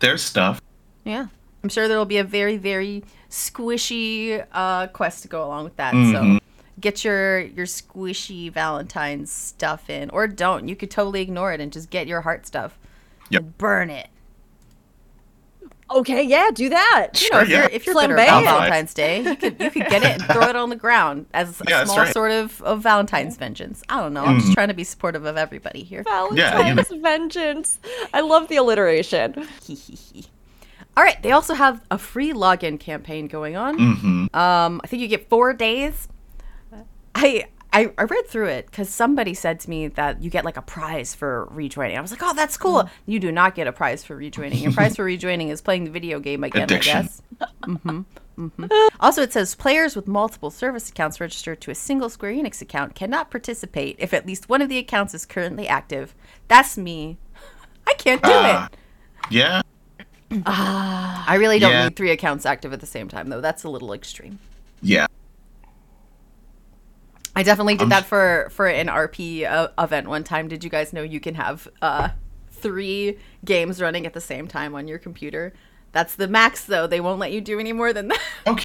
There's 0.00 0.22
stuff. 0.22 0.60
Yeah, 1.04 1.26
I'm 1.62 1.68
sure 1.68 1.88
there 1.88 1.98
will 1.98 2.04
be 2.06 2.18
a 2.18 2.24
very 2.24 2.56
very 2.56 3.02
squishy 3.28 4.44
uh, 4.52 4.86
quest 4.88 5.22
to 5.22 5.28
go 5.28 5.44
along 5.44 5.64
with 5.64 5.76
that. 5.76 5.92
So 5.92 5.98
Mhm. 5.98 6.38
get 6.80 7.04
your 7.04 7.40
your 7.40 7.66
squishy 7.66 8.50
Valentine's 8.52 9.32
stuff 9.32 9.90
in, 9.90 10.10
or 10.10 10.26
don't. 10.28 10.68
You 10.68 10.76
could 10.76 10.90
totally 10.90 11.20
ignore 11.22 11.52
it 11.52 11.60
and 11.60 11.72
just 11.72 11.90
get 11.90 12.06
your 12.06 12.20
heart 12.22 12.46
stuff. 12.46 12.78
Yep. 13.30 13.44
Burn 13.58 13.90
it. 13.90 14.08
Okay, 15.88 16.22
yeah, 16.24 16.50
do 16.52 16.68
that. 16.68 17.10
You 17.14 17.30
know, 17.30 17.36
Sure, 17.38 17.42
if 17.44 17.48
yeah. 17.48 17.60
you're 17.60 17.70
if 17.70 17.86
you're 17.86 17.94
bitter 17.94 18.14
about 18.14 18.42
Valentine's 18.42 18.92
Day, 18.92 19.22
you 19.22 19.36
could 19.36 19.60
you 19.60 19.70
could 19.70 19.86
get 19.88 20.02
it 20.02 20.20
and 20.20 20.22
throw 20.24 20.48
it 20.48 20.56
on 20.56 20.68
the 20.68 20.74
ground 20.76 21.26
as 21.32 21.60
a 21.60 21.64
Yeah, 21.68 21.78
that's 21.78 21.90
small 21.92 22.04
right. 22.04 22.12
sort 22.12 22.32
of, 22.32 22.60
of 22.62 22.82
Valentine's 22.82 23.36
vengeance. 23.36 23.82
I 23.88 24.00
don't 24.00 24.12
know. 24.12 24.24
I'm 24.24 24.40
just 24.40 24.52
trying 24.52 24.68
to 24.68 24.74
be 24.74 24.82
supportive 24.84 25.24
of 25.24 25.36
everybody 25.36 25.84
here. 25.84 26.02
Valentine's 26.02 26.88
vengeance. 26.90 27.78
I 28.12 28.20
love 28.20 28.48
the 28.48 28.56
alliteration. 28.56 29.34
All 30.96 31.04
right. 31.04 31.22
They 31.22 31.30
also 31.32 31.54
have 31.54 31.80
a 31.90 31.98
free 31.98 32.32
login 32.32 32.80
campaign 32.80 33.28
going 33.28 33.54
on. 33.56 33.78
hmm 33.78 34.36
Um, 34.36 34.80
I 34.82 34.86
think 34.88 35.02
you 35.02 35.08
get 35.08 35.28
four 35.28 35.52
days. 35.52 36.08
I 37.14 37.46
I, 37.76 37.92
I 37.98 38.04
read 38.04 38.26
through 38.26 38.46
it 38.48 38.66
because 38.66 38.88
somebody 38.88 39.34
said 39.34 39.60
to 39.60 39.68
me 39.70 39.88
that 39.88 40.22
you 40.22 40.30
get 40.30 40.46
like 40.46 40.56
a 40.56 40.62
prize 40.62 41.14
for 41.14 41.44
rejoining. 41.50 41.98
I 41.98 42.00
was 42.00 42.10
like, 42.10 42.22
oh, 42.22 42.32
that's 42.32 42.56
cool. 42.56 42.88
You 43.04 43.20
do 43.20 43.30
not 43.30 43.54
get 43.54 43.66
a 43.66 43.72
prize 43.72 44.02
for 44.02 44.16
rejoining. 44.16 44.60
Your 44.60 44.72
prize 44.72 44.96
for 44.96 45.04
rejoining 45.14 45.50
is 45.50 45.60
playing 45.60 45.84
the 45.84 45.90
video 45.90 46.18
game 46.18 46.42
again, 46.42 46.62
Addiction. 46.62 46.96
I 46.96 47.02
guess. 47.02 47.22
hmm 47.84 48.00
hmm 48.36 48.64
Also, 49.00 49.20
it 49.20 49.32
says 49.34 49.54
players 49.54 49.94
with 49.94 50.06
multiple 50.08 50.50
service 50.50 50.88
accounts 50.88 51.20
registered 51.20 51.60
to 51.60 51.70
a 51.70 51.74
single 51.74 52.08
Square 52.08 52.32
Enix 52.32 52.62
account 52.62 52.94
cannot 52.94 53.30
participate 53.30 53.96
if 53.98 54.14
at 54.14 54.26
least 54.26 54.48
one 54.48 54.62
of 54.62 54.70
the 54.70 54.78
accounts 54.78 55.12
is 55.12 55.26
currently 55.26 55.68
active. 55.68 56.14
That's 56.48 56.78
me. 56.78 57.18
I 57.86 57.92
can't 57.94 58.22
do 58.22 58.30
Ah. 58.32 58.68
it. 58.72 58.76
Yeah. 59.30 59.60
I 60.46 61.36
really 61.38 61.58
don't 61.58 61.70
Yeah. 61.72 61.84
need 61.84 61.96
three 61.96 62.10
accounts 62.10 62.46
active 62.46 62.72
at 62.72 62.80
the 62.80 62.86
same 62.86 63.08
time, 63.08 63.28
though. 63.28 63.40
That's 63.42 63.64
a 63.64 63.68
little 63.68 63.92
extreme. 63.92 64.38
Yeah. 64.82 65.06
I 67.36 67.42
definitely 67.44 67.74
did 67.76 67.84
I'm 67.84 67.88
that 67.90 68.04
for 68.06 68.48
for 68.50 68.66
an 68.66 68.88
RP 68.88 69.44
uh, 69.44 69.68
event 69.78 70.08
one 70.08 70.24
time. 70.24 70.48
Did 70.48 70.64
you 70.64 70.70
guys 70.70 70.92
know 70.92 71.02
you 71.02 71.20
can 71.20 71.34
have 71.36 71.68
uh, 71.82 72.08
three 72.50 73.18
games 73.44 73.80
running 73.80 74.06
at 74.06 74.14
the 74.14 74.20
same 74.20 74.48
time 74.48 74.74
on 74.74 74.88
your 74.88 74.98
computer. 74.98 75.52
That's 75.92 76.14
the 76.16 76.28
max, 76.28 76.64
though. 76.64 76.86
They 76.86 77.00
won't 77.00 77.18
let 77.20 77.32
you 77.32 77.40
do 77.40 77.60
any 77.60 77.72
more 77.72 77.92
than 77.92 78.08
that. 78.08 78.20
Okay. 78.46 78.64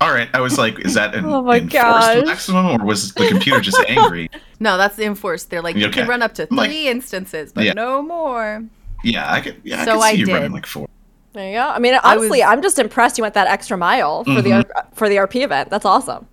All 0.00 0.12
right. 0.12 0.28
I 0.34 0.40
was 0.40 0.58
like, 0.58 0.80
is 0.80 0.94
that 0.94 1.14
an 1.14 1.24
Oh 1.26 1.42
my 1.42 1.56
enforced 1.58 1.72
gosh. 1.72 2.24
maximum, 2.26 2.66
or 2.66 2.84
was 2.84 3.12
the 3.14 3.28
computer 3.28 3.60
just 3.60 3.78
angry? 3.88 4.28
No, 4.58 4.76
that's 4.76 4.96
the 4.96 5.04
enforced. 5.04 5.48
They're 5.50 5.62
like, 5.62 5.76
you 5.76 5.86
Okay. 5.86 6.00
can 6.00 6.08
run 6.08 6.22
up 6.22 6.34
to 6.34 6.48
I'm 6.50 6.56
like- 6.56 6.70
three 6.70 6.88
instances, 6.88 7.52
but 7.52 7.64
Yeah. 7.64 7.72
no 7.74 8.02
more. 8.02 8.64
Yeah, 9.04 9.32
I 9.32 9.40
could. 9.40 9.60
Yeah, 9.64 9.84
So 9.84 10.00
I 10.00 10.08
I 10.08 10.10
could 10.10 10.14
see 10.14 10.20
you 10.20 10.26
did. 10.26 10.32
running 10.34 10.52
like 10.52 10.66
four. 10.66 10.88
There 11.34 11.46
you 11.48 11.54
go. 11.56 11.68
I 11.68 11.78
mean, 11.78 11.94
I 11.94 12.00
honestly, 12.02 12.40
was- 12.40 12.48
I'm 12.48 12.62
just 12.62 12.78
impressed 12.80 13.16
you 13.16 13.22
went 13.22 13.34
that 13.34 13.46
extra 13.46 13.76
mile 13.76 14.24
for 14.24 14.42
the 14.42 14.50
Mm-hmm. 14.50 14.70
R- 14.76 14.86
for 14.92 15.08
the 15.08 15.16
RP 15.16 15.42
event. 15.44 15.70
That's 15.70 15.84
awesome. 15.84 16.26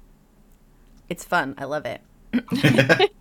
It's 1.10 1.24
fun. 1.24 1.56
I 1.58 1.66
love 1.66 1.86
it. 1.86 2.02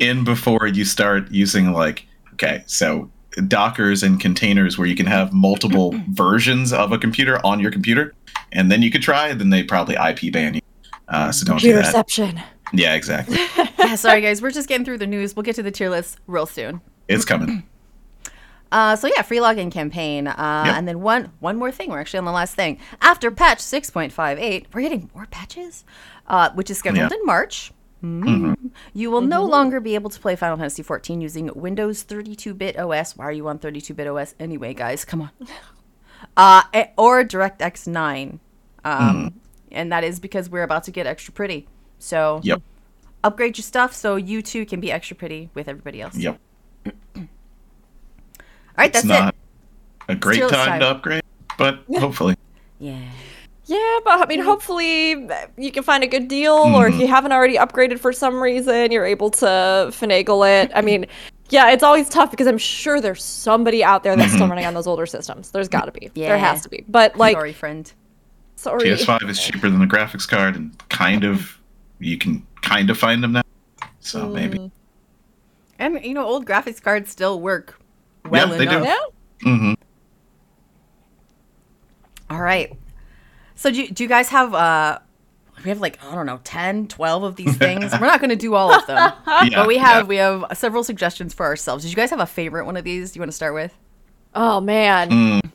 in 0.00 0.24
before 0.24 0.66
you 0.66 0.84
start 0.84 1.30
using 1.30 1.72
like 1.72 2.06
okay 2.34 2.62
so 2.66 3.10
dockers 3.48 4.02
and 4.02 4.20
containers 4.20 4.76
where 4.76 4.86
you 4.86 4.94
can 4.96 5.06
have 5.06 5.32
multiple 5.32 5.94
versions 6.10 6.72
of 6.72 6.92
a 6.92 6.98
computer 6.98 7.38
on 7.46 7.60
your 7.60 7.70
computer 7.70 8.12
and 8.52 8.70
then 8.70 8.82
you 8.82 8.90
could 8.90 9.00
try 9.02 9.32
then 9.32 9.50
they 9.50 9.62
probably 9.62 9.94
ip 9.94 10.32
ban 10.32 10.54
you 10.54 10.60
uh, 11.08 11.30
so 11.32 11.46
don't 11.46 11.60
do 11.60 11.72
that 11.72 11.86
reception. 11.86 12.40
yeah 12.72 12.94
exactly 12.94 13.36
yeah, 13.78 13.94
sorry, 13.94 14.20
guys. 14.22 14.40
We're 14.42 14.50
just 14.50 14.68
getting 14.68 14.84
through 14.86 14.98
the 14.98 15.06
news. 15.06 15.36
We'll 15.36 15.42
get 15.42 15.54
to 15.56 15.62
the 15.62 15.70
tier 15.70 15.90
list 15.90 16.18
real 16.26 16.46
soon. 16.46 16.80
it's 17.08 17.24
coming 17.24 17.62
Uh, 18.72 18.96
so 18.96 19.06
yeah, 19.06 19.22
free 19.22 19.38
login 19.38 19.70
campaign, 19.70 20.26
uh, 20.26 20.62
Yep. 20.66 20.74
and 20.76 20.88
then 20.88 21.00
one 21.00 21.30
one 21.38 21.56
more 21.56 21.70
thing. 21.70 21.90
We're 21.90 22.00
actually 22.00 22.18
on 22.18 22.24
the 22.24 22.32
last 22.32 22.56
thing. 22.56 22.80
After 23.00 23.30
patch 23.30 23.60
six 23.60 23.88
point 23.88 24.12
five 24.12 24.36
eight, 24.36 24.66
we're 24.74 24.80
getting 24.80 25.08
more 25.14 25.26
patches, 25.26 25.84
uh, 26.26 26.50
which 26.54 26.70
is 26.70 26.78
scheduled 26.78 27.10
Yeah. 27.10 27.16
in 27.18 27.26
March. 27.26 27.72
Mm. 28.02 28.70
You 28.92 29.10
will 29.10 29.22
no 29.22 29.44
longer 29.44 29.80
be 29.80 29.94
able 29.94 30.10
to 30.10 30.20
play 30.20 30.36
Final 30.36 30.58
Fantasy 30.58 30.82
XIV 30.82 31.22
using 31.22 31.50
Windows 31.54 32.04
32-bit 32.04 32.78
OS. 32.78 33.16
Why 33.16 33.24
are 33.24 33.32
you 33.32 33.48
on 33.48 33.58
32-bit 33.58 34.06
OS 34.06 34.34
anyway, 34.38 34.74
guys? 34.74 35.04
Come 35.04 35.22
on. 35.22 35.30
Uh, 36.38 36.62
or 36.96 37.22
DirectX 37.22 37.86
9, 37.86 38.40
um, 38.84 39.40
and 39.70 39.92
that 39.92 40.02
is 40.04 40.18
because 40.18 40.48
we're 40.48 40.62
about 40.62 40.82
to 40.84 40.90
get 40.90 41.06
extra 41.06 41.32
pretty. 41.34 41.68
So 41.98 42.40
yep 42.42 42.60
upgrade 43.22 43.56
your 43.58 43.62
stuff 43.62 43.92
so 43.94 44.16
you 44.16 44.40
too 44.42 44.64
can 44.66 44.80
be 44.80 44.90
extra 44.90 45.14
pretty 45.16 45.50
with 45.54 45.68
everybody 45.68 46.00
else. 46.00 46.16
yep 46.16 46.40
All 47.16 47.22
right, 48.78 48.92
that's 48.92 49.04
it's 49.04 49.04
not 49.04 49.28
it. 49.28 49.34
a 50.08 50.14
great 50.16 50.40
time 50.40 50.50
time. 50.50 50.80
to 50.80 50.86
upgrade 50.88 51.22
but 51.58 51.80
hopefully 51.98 52.36
Yeah. 52.80 52.98
Yeah, 53.66 53.98
but 54.04 54.20
I 54.20 54.26
mean, 54.26 54.40
hopefully 54.40 55.14
uh, 55.28 55.46
you 55.56 55.72
can 55.72 55.82
find 55.82 56.04
a 56.04 56.06
good 56.06 56.28
deal, 56.28 56.52
or 56.52 56.86
if 56.86 56.96
you 56.98 57.06
haven't 57.06 57.32
already 57.32 57.56
upgraded 57.56 57.98
for 57.98 58.12
some 58.12 58.42
reason, 58.42 58.92
you're 58.92 59.06
able 59.06 59.30
to 59.30 59.46
finagle 59.90 60.46
it. 60.62 60.70
I 60.74 60.82
mean, 60.82 61.06
yeah, 61.48 61.70
it's 61.70 61.82
always 61.82 62.08
tough 62.10 62.30
because 62.30 62.46
I'm 62.46 62.58
sure 62.58 63.00
there's 63.00 63.24
somebody 63.24 63.82
out 63.82 64.02
there 64.02 64.16
that's 64.16 64.32
still 64.34 64.48
running 64.50 64.66
on 64.66 64.74
those 64.74 64.86
older 64.86 65.06
systems. 65.06 65.50
There's 65.50 65.68
got 65.68 65.86
to 65.86 65.92
be. 65.92 66.10
Yeah. 66.14 66.28
There 66.28 66.38
has 66.38 66.60
to 66.62 66.68
be. 66.68 66.84
But 66.88 67.16
like, 67.16 67.36
Sorry, 67.36 67.52
friend. 67.54 67.90
sorry. 68.56 68.80
ps5 68.90 69.30
is 69.30 69.42
cheaper 69.42 69.70
than 69.70 69.78
the 69.80 69.86
graphics 69.86 70.28
card 70.28 70.56
and 70.56 70.76
kind 70.90 71.24
of 71.24 71.58
you 72.00 72.18
can 72.18 72.46
kind 72.60 72.90
of 72.90 72.98
find 72.98 73.22
them 73.22 73.32
now 73.32 73.42
so 74.00 74.28
maybe 74.28 74.70
And 75.78 76.04
you 76.04 76.12
know, 76.14 76.24
old 76.24 76.44
graphics 76.46 76.82
cards 76.82 77.10
still 77.10 77.40
work 77.40 77.78
well 78.28 78.50
Yeah, 78.50 78.56
they 78.58 78.64
do. 78.66 78.70
enough. 78.78 78.86
Yeah. 79.44 79.56
hmm 79.56 79.72
All 82.30 82.40
right. 82.40 82.72
So 83.64 83.70
do 83.70 83.80
you, 83.80 83.88
do 83.90 84.02
you 84.02 84.08
guys 84.10 84.28
have 84.28 84.52
uh 84.52 84.98
we 85.64 85.70
have 85.70 85.80
like 85.80 85.98
I 86.04 86.14
don't 86.14 86.26
know 86.26 86.38
10, 86.44 86.88
12 86.88 87.22
of 87.22 87.36
these 87.36 87.56
things. 87.56 87.92
We're 87.92 88.06
not 88.06 88.20
going 88.20 88.28
to 88.28 88.36
do 88.36 88.54
all 88.54 88.70
of 88.70 88.86
them. 88.86 88.96
yeah, 89.26 89.48
but 89.54 89.66
we 89.66 89.78
have 89.78 90.04
yeah. 90.04 90.08
we 90.08 90.16
have 90.16 90.58
several 90.58 90.84
suggestions 90.84 91.32
for 91.32 91.46
ourselves. 91.46 91.82
Did 91.84 91.88
you 91.88 91.96
guys 91.96 92.10
have 92.10 92.20
a 92.20 92.26
favorite 92.26 92.66
one 92.66 92.76
of 92.76 92.84
these 92.84 93.16
you 93.16 93.20
want 93.20 93.30
to 93.30 93.36
start 93.36 93.54
with? 93.54 93.72
Oh 94.34 94.60
man. 94.60 95.08
Mm. 95.10 95.50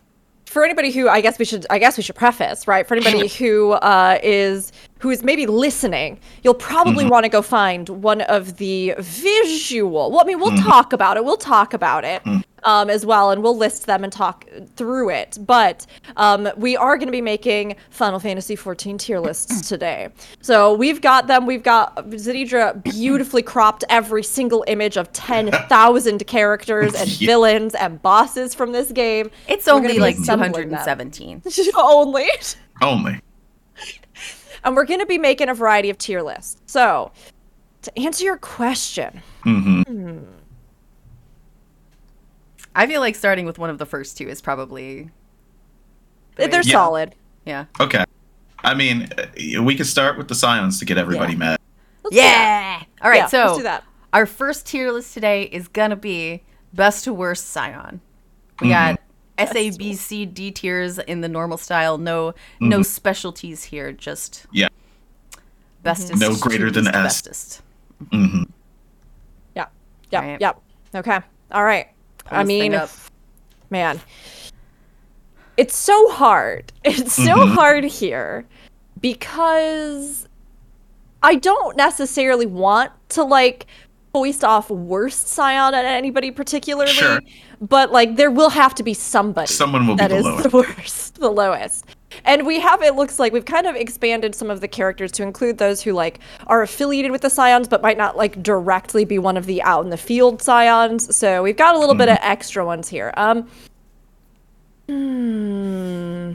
For 0.47 0.65
anybody 0.65 0.89
who 0.91 1.07
I 1.07 1.21
guess 1.21 1.37
we 1.37 1.45
should 1.45 1.67
I 1.69 1.77
guess 1.77 1.97
we 1.97 2.01
should 2.01 2.15
preface, 2.15 2.67
right? 2.67 2.87
For 2.87 2.95
anybody 2.95 3.27
who 3.27 3.73
uh, 3.73 4.17
is 4.23 4.71
who 5.01 5.11
is 5.11 5.21
maybe 5.23 5.45
listening, 5.45 6.19
you'll 6.41 6.55
probably 6.55 7.03
Mm-hmm. 7.03 7.11
want 7.11 7.25
to 7.25 7.29
go 7.29 7.43
find 7.43 7.87
one 7.89 8.21
of 8.21 8.57
the 8.57 8.95
visual. 8.97 10.09
Well, 10.09 10.21
I 10.21 10.23
mean, 10.23 10.39
we'll 10.39 10.49
Mm-hmm. 10.53 10.67
talk 10.67 10.93
about 10.93 11.17
it. 11.17 11.23
We'll 11.23 11.37
talk 11.37 11.75
about 11.75 12.03
it 12.03 12.23
Mm. 12.23 12.43
Um, 12.63 12.89
as 12.89 13.05
well, 13.05 13.31
and 13.31 13.41
we'll 13.41 13.55
list 13.57 13.85
them 13.85 14.03
and 14.03 14.11
talk 14.11 14.45
through 14.75 15.09
it. 15.11 15.37
But 15.39 15.85
um, 16.17 16.49
we 16.57 16.75
are 16.75 16.97
going 16.97 17.07
to 17.07 17.11
be 17.11 17.21
making 17.21 17.75
Final 17.89 18.19
Fantasy 18.19 18.55
14 18.55 18.97
tier 18.97 19.19
lists 19.19 19.67
today. 19.69 20.09
So 20.41 20.73
we've 20.73 20.99
got 21.01 21.27
them. 21.27 21.45
We've 21.45 21.63
got 21.63 21.95
Zanidra 22.09 22.83
beautifully 22.83 23.41
cropped 23.43 23.83
every 23.89 24.23
single 24.23 24.65
image 24.67 24.97
of 24.97 25.11
10,000 25.13 26.27
characters 26.27 26.93
and 26.95 27.09
Yeah. 27.21 27.27
villains 27.27 27.75
and 27.75 28.01
bosses 28.01 28.53
from 28.53 28.71
this 28.73 28.91
game. 28.91 29.31
It's 29.47 29.65
We're 29.67 29.73
only 29.73 29.99
like 29.99 30.17
217. 30.17 31.41
only. 31.77 32.29
only 32.81 33.21
And 34.63 34.75
we're 34.75 34.85
going 34.85 34.99
to 34.99 35.05
be 35.05 35.17
making 35.17 35.47
a 35.49 35.53
variety 35.53 35.89
of 35.89 35.97
tier 35.97 36.21
lists. 36.21 36.61
So, 36.65 37.11
to 37.83 37.99
answer 37.99 38.25
your 38.25 38.37
question, 38.37 39.21
hmm 39.43 40.23
I 42.75 42.87
feel 42.87 43.01
like 43.01 43.15
starting 43.15 43.45
with 43.45 43.57
one 43.59 43.69
of 43.69 43.77
the 43.77 43.85
first 43.85 44.17
two 44.17 44.27
is 44.27 44.41
probably 44.41 45.09
the 46.35 46.47
they're 46.47 46.61
Yeah. 46.61 46.71
solid. 46.73 47.15
yeah. 47.45 47.65
okay 47.79 48.03
i 48.63 48.73
mean 48.73 49.07
uh, 49.17 49.63
we 49.63 49.75
could 49.75 49.85
start 49.87 50.17
with 50.17 50.27
the 50.27 50.35
scions 50.35 50.79
to 50.79 50.85
get 50.85 50.97
everybody 50.97 51.33
Yeah. 51.33 51.39
mad 51.39 51.59
Let's. 52.03 52.15
Yeah. 52.15 52.83
All 53.01 53.09
right, 53.09 53.17
Yeah, 53.17 53.25
so 53.27 53.37
let's 53.45 53.57
do 53.57 53.63
that. 53.63 53.83
our 54.13 54.25
first 54.25 54.65
tier 54.67 54.91
list 54.91 55.13
today 55.13 55.43
is 55.43 55.67
gonna 55.67 55.95
be 55.97 56.43
best 56.73 57.03
to 57.05 57.13
worst 57.13 57.47
Scion. 57.47 57.99
We 58.61 58.67
Mm-hmm. 58.69 58.95
got 58.95 58.99
S 59.37 59.55
A 59.55 59.71
B 59.77 59.93
C 59.93 60.25
D 60.25 60.51
tiers 60.51 60.97
in 60.99 61.21
the 61.21 61.27
normal 61.29 61.57
style. 61.57 61.97
No, 61.97 62.33
no 62.59 62.81
specialties 62.83 63.63
here. 63.65 63.91
Just 63.93 64.43
Mm-hmm. 64.47 64.55
yeah 64.57 64.67
bestest. 65.83 66.19
No 66.19 66.35
greater 66.35 66.69
than 66.71 66.85
least 66.85 66.95
S. 66.95 67.21
Bestest. 67.21 67.61
hmm 68.11 68.43
Yeah. 69.55 69.65
Yep. 70.11 70.21
Right. 70.23 70.41
Yep. 70.41 70.61
Okay. 70.95 71.19
All 71.51 71.63
right. 71.63 71.87
I 72.31 72.43
mean, 72.43 72.73
up. 72.73 72.89
man, 73.69 73.99
it's 75.57 75.75
so 75.75 76.09
hard. 76.11 76.71
It's 76.83 77.13
so 77.13 77.35
Mhm. 77.35 77.53
hard 77.53 77.83
here 77.83 78.45
because 79.01 80.27
I 81.23 81.35
don't 81.35 81.75
necessarily 81.75 82.45
want 82.45 82.91
to 83.09 83.23
like 83.23 83.65
foist 84.13 84.43
off 84.43 84.69
worst 84.69 85.27
scion 85.27 85.73
at 85.73 85.85
anybody 85.85 86.31
particularly, 86.31 86.91
Sure. 86.93 87.19
but 87.61 87.91
like 87.91 88.15
there 88.15 88.31
will 88.31 88.49
have 88.49 88.73
to 88.75 88.83
be 88.83 88.93
somebody 88.93 89.47
Someone 89.53 89.85
will 89.87 89.95
be 89.95 90.07
the 90.07 90.15
is 90.15 90.25
lowest. 90.25 90.43
the 90.43 90.49
worst, 90.57 91.15
the 91.19 91.29
lowest. 91.29 91.85
And 92.25 92.45
we 92.45 92.59
have 92.59 92.81
it 92.81 92.95
looks 92.95 93.19
like 93.19 93.33
we've 93.33 93.45
kind 93.45 93.67
of 93.67 93.75
expanded 93.75 94.33
some 94.33 94.49
of 94.49 94.61
the 94.61 94.67
characters 94.67 95.11
to 95.13 95.23
include 95.23 95.57
those 95.59 95.81
who 95.81 95.93
like 95.93 96.19
are 96.47 96.61
affiliated 96.63 97.11
with 97.11 97.21
the 97.21 97.29
scions 97.29 97.67
but 97.67 97.81
might 97.81 97.97
not 97.97 98.17
like 98.17 98.41
directly 98.41 99.05
be 99.05 99.19
one 99.19 99.37
of 99.37 99.45
the 99.45 99.61
out 99.61 99.83
in 99.83 99.89
the 99.91 99.97
field 99.97 100.41
scions. 100.41 101.15
So 101.15 101.43
we've 101.43 101.57
got 101.57 101.75
a 101.75 101.79
little 101.79 101.95
bit 101.95 102.09
of 102.09 102.17
Mm-hmm. 102.17 102.31
extra 102.31 102.65
ones 102.65 102.89
here. 102.89 103.13
Um 103.15 103.47
hmm. 104.87 106.33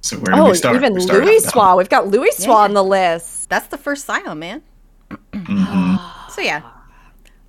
So 0.00 0.16
where 0.18 0.34
do 0.34 0.40
Oh, 0.40 0.48
we 0.50 0.54
start? 0.56 0.76
even 0.76 0.94
We 0.94 1.00
start 1.02 1.24
Louis 1.24 1.44
at 1.46 1.52
Swa. 1.52 1.76
We've 1.76 1.88
got 1.88 2.04
Louisoix 2.06 2.46
Yeah. 2.46 2.52
on 2.52 2.72
the 2.74 2.84
list. 2.84 3.48
That's 3.50 3.66
the 3.66 3.78
first 3.78 4.04
Scion, 4.06 4.38
man. 4.38 4.62
Mhm. 5.32 6.00
So 6.30 6.42
yeah, 6.42 6.62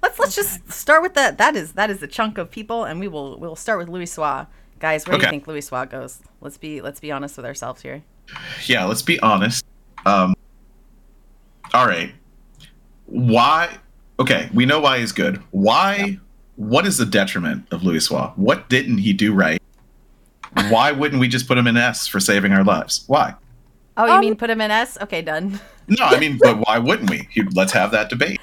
let's 0.02 0.18
let's 0.18 0.34
just 0.36 0.72
start 0.72 1.04
with 1.04 1.14
that. 1.14 1.38
That 1.38 1.56
is 1.56 1.74
that 1.74 1.92
is 1.92 2.00
the 2.00 2.08
chunk 2.08 2.40
of 2.40 2.50
people, 2.50 2.86
and 2.86 3.00
we 3.00 3.08
will 3.08 3.38
we'll 3.40 3.56
start 3.56 3.78
with 3.78 3.88
Louisoix. 3.88 4.48
Guys, 4.80 5.06
where 5.08 5.18
do 5.18 5.26
you 5.26 5.30
think 5.30 5.46
Louisoix 5.46 5.90
goes? 5.90 6.20
Let's 6.42 6.58
be 6.58 6.82
let's 6.82 7.00
be 7.00 7.12
honest 7.12 7.36
with 7.38 7.46
ourselves 7.46 7.82
here. 7.82 8.04
Yeah, 8.66 8.86
let's 8.86 9.02
be 9.02 9.20
honest. 9.20 9.66
Um, 10.06 10.36
all 11.74 11.86
right. 11.88 12.14
Why? 13.06 13.78
Okay, 14.20 14.50
we 14.54 14.66
know 14.66 14.80
why 14.80 15.00
he's 15.00 15.12
good. 15.12 15.38
Why? 15.52 16.20
What 16.56 16.86
is 16.86 16.98
the 16.98 17.06
detriment 17.06 17.66
of 17.72 17.82
Louisoix? 17.82 18.38
What 18.38 18.70
didn't 18.70 19.00
he 19.00 19.14
do 19.14 19.34
right? 19.34 19.62
Why 20.70 20.92
wouldn't 20.92 21.20
we 21.20 21.28
just 21.28 21.48
put 21.48 21.58
him 21.58 21.68
in 21.68 21.78
S 21.78 22.08
for 22.08 22.20
saving 22.20 22.52
our 22.54 22.64
lives? 22.64 23.04
Why? 23.08 23.36
Oh, 23.98 24.06
you 24.06 24.12
Um, 24.14 24.20
mean 24.22 24.36
put 24.36 24.50
him 24.50 24.62
in 24.62 24.72
S? 24.72 24.98
Okay, 25.02 25.22
done. 25.22 25.60
No, 25.88 26.06
I 26.06 26.20
mean, 26.20 26.38
but 26.42 26.58
why 26.68 26.78
wouldn't 26.78 27.10
we? 27.10 27.28
Let's 27.54 27.72
have 27.72 27.92
that 27.92 28.10
debate. 28.10 28.40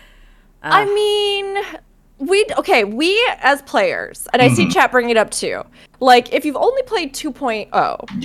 I 0.62 0.82
Uh, 0.82 0.86
mean, 0.86 1.64
we 2.18 2.44
okay. 2.58 2.84
We 2.84 3.14
as 3.40 3.60
players, 3.62 4.26
and 4.32 4.40
I 4.40 4.48
see 4.48 4.66
Mhm. 4.66 4.72
chat 4.72 4.90
bringing 4.92 5.10
it 5.10 5.16
up 5.16 5.30
too. 5.30 5.62
Like, 6.00 6.32
if 6.32 6.44
you've 6.44 6.56
only 6.56 6.82
played 6.82 7.14
2.0, 7.14 7.68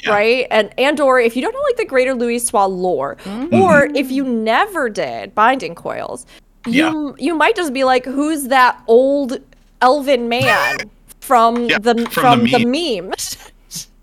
Yeah. 0.04 0.12
right, 0.12 0.48
and 0.52 0.74
and 0.78 1.00
or 1.00 1.20
if 1.20 1.36
you 1.36 1.42
don't 1.42 1.54
know 1.54 1.62
like 1.68 1.78
the 1.78 1.86
Greater 1.86 2.14
Louisoix 2.16 2.68
lore, 2.70 3.18
Mm-hmm. 3.26 3.54
or 3.56 3.86
if 3.96 4.10
you 4.12 4.24
never 4.24 4.90
did 4.90 5.36
Binding 5.36 5.76
Coils, 5.76 6.26
you 6.66 7.16
you 7.20 7.36
might 7.36 7.56
just 7.56 7.74
be 7.74 7.84
like, 7.84 8.06
who's 8.06 8.46
that 8.46 8.82
old 8.88 9.40
elven 9.82 10.30
man 10.30 10.90
from 11.20 11.70
Yeah, 11.70 11.78
the 11.80 11.96
from 12.12 12.40
from, 12.40 12.48
the 12.48 12.60
the 12.60 12.66
meme? 13.02 13.14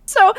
So, 0.09 0.33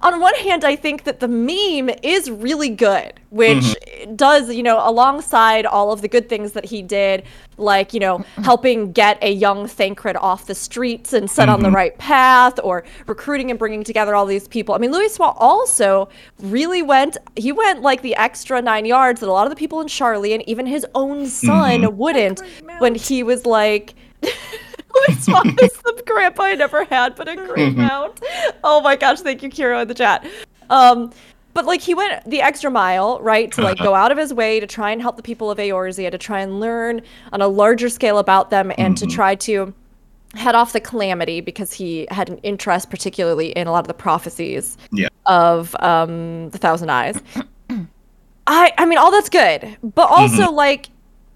on 0.00 0.20
one 0.20 0.34
hand, 0.36 0.64
I 0.64 0.76
think 0.76 1.02
that 1.02 1.18
the 1.18 1.26
meme 1.26 1.90
is 2.04 2.30
really 2.30 2.68
good, 2.68 3.14
which 3.30 3.58
Mm-hmm. 3.58 4.14
does, 4.14 4.54
you 4.54 4.62
know, 4.62 4.78
alongside 4.88 5.66
all 5.66 5.90
of 5.90 6.02
the 6.02 6.08
good 6.08 6.28
things 6.28 6.52
that 6.52 6.64
he 6.64 6.82
did, 6.82 7.24
like, 7.56 7.92
you 7.92 7.98
know, 7.98 8.18
helping 8.44 8.92
get 8.92 9.18
a 9.20 9.32
young 9.32 9.66
Thancred 9.66 10.14
off 10.16 10.46
the 10.46 10.54
streets 10.54 11.12
and 11.12 11.28
set 11.28 11.48
Mm-hmm. 11.48 11.54
on 11.54 11.62
the 11.64 11.70
right 11.72 11.98
path, 11.98 12.60
or 12.62 12.84
recruiting 13.08 13.50
and 13.50 13.58
bringing 13.58 13.82
together 13.82 14.14
all 14.14 14.24
these 14.24 14.46
people. 14.46 14.72
I 14.76 14.78
mean, 14.78 14.92
Louisoix 14.92 15.34
also 15.36 16.08
really 16.38 16.82
went, 16.82 17.16
he 17.34 17.50
went 17.50 17.82
like 17.82 18.02
the 18.02 18.14
extra 18.14 18.62
nine 18.62 18.84
yards 18.86 19.18
that 19.18 19.28
a 19.28 19.32
lot 19.32 19.46
of 19.46 19.50
the 19.50 19.56
people 19.56 19.80
in 19.80 19.88
Sharlayan 19.88 20.34
and 20.34 20.48
even 20.48 20.64
his 20.64 20.86
own 20.94 21.26
son 21.26 21.80
Mm-hmm. 21.82 21.96
wouldn't 21.96 22.40
when 22.78 22.94
he 22.94 23.24
was 23.24 23.44
like, 23.46 23.94
Swan 25.20 25.48
is 25.62 25.72
the 25.72 26.02
grandpa 26.06 26.44
I 26.44 26.54
never 26.54 26.84
had, 26.84 27.14
but 27.14 27.28
a 27.28 27.36
great 27.36 27.76
mount. 27.76 28.20
Oh 28.64 28.80
my 28.80 28.96
gosh, 28.96 29.20
thank 29.20 29.42
you, 29.42 29.50
Kiro, 29.50 29.82
in 29.82 29.88
the 29.88 29.94
chat. 29.94 30.26
Um, 30.70 31.12
but 31.54 31.64
like 31.64 31.80
he 31.80 31.94
went 31.94 32.24
the 32.28 32.40
extra 32.40 32.70
mile, 32.70 33.18
right, 33.20 33.50
to 33.52 33.62
like 33.62 33.78
go 33.78 33.94
out 33.94 34.12
of 34.12 34.18
his 34.18 34.32
way 34.32 34.60
to 34.60 34.66
try 34.66 34.90
and 34.90 35.00
help 35.02 35.16
the 35.16 35.22
people 35.22 35.50
of 35.50 35.58
Eorzea, 35.58 36.10
to 36.10 36.18
try 36.18 36.40
and 36.40 36.60
learn 36.60 37.00
on 37.32 37.40
a 37.40 37.48
larger 37.48 37.88
scale 37.88 38.18
about 38.18 38.50
them, 38.50 38.72
and 38.78 38.96
to 38.96 39.06
try 39.06 39.34
to 39.36 39.72
head 40.34 40.54
off 40.54 40.72
the 40.72 40.80
calamity 40.80 41.40
because 41.40 41.72
he 41.72 42.06
had 42.10 42.28
an 42.28 42.38
interest, 42.38 42.90
particularly 42.90 43.48
in 43.52 43.66
a 43.66 43.72
lot 43.72 43.80
of 43.80 43.88
the 43.88 43.94
prophecies 43.94 44.76
Yeah. 44.92 45.08
of 45.26 45.74
um, 45.80 46.50
the 46.50 46.58
Thousand 46.58 46.90
Eyes. 46.90 47.20
I, 48.46 48.72
I 48.78 48.84
mean, 48.86 48.98
all 48.98 49.10
that's 49.10 49.28
good, 49.28 49.76
but 49.82 50.08
also 50.10 50.50
like 50.52 50.88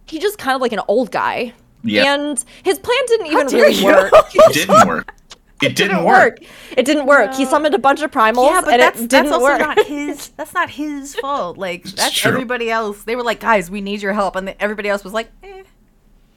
he 0.06 0.18
just 0.18 0.38
kind 0.38 0.54
of 0.54 0.60
like 0.60 0.72
an 0.72 0.80
old 0.88 1.10
guy. 1.10 1.52
Yeah. 1.84 2.14
And 2.14 2.44
his 2.62 2.78
plan 2.78 2.98
didn't 3.06 3.26
even 3.26 3.46
really 3.48 3.74
you. 3.74 3.84
work. 3.86 4.12
It 4.34 4.54
didn't 4.54 4.86
work. 4.86 5.14
It 5.60 5.76
didn't, 5.76 6.02
work. 6.04 6.38
It 6.76 6.84
didn't 6.84 7.06
work. 7.06 7.34
He 7.34 7.44
summoned 7.44 7.72
a 7.72 7.78
bunch 7.78 8.02
of 8.02 8.10
primals, 8.10 8.46
Yeah, 8.50 8.62
but 8.64 8.72
and 8.72 8.82
that's 8.82 9.00
it 9.00 9.10
that's 9.10 9.22
didn't 9.22 9.32
also 9.32 9.44
work. 9.44 9.60
not 9.60 9.84
his. 9.86 10.28
That's 10.36 10.52
not 10.54 10.70
his 10.70 11.14
fault. 11.14 11.56
Like 11.56 11.84
that's 11.84 12.12
true. 12.12 12.32
everybody 12.32 12.68
else. 12.68 13.04
They 13.04 13.14
were 13.14 13.22
like, 13.22 13.38
guys, 13.38 13.70
we 13.70 13.80
need 13.80 14.02
your 14.02 14.12
help, 14.12 14.34
and 14.34 14.48
then 14.48 14.56
everybody 14.58 14.88
else 14.88 15.04
was 15.04 15.12
like, 15.12 15.30
eh. 15.44 15.62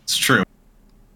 It's 0.04 0.16
true. 0.16 0.44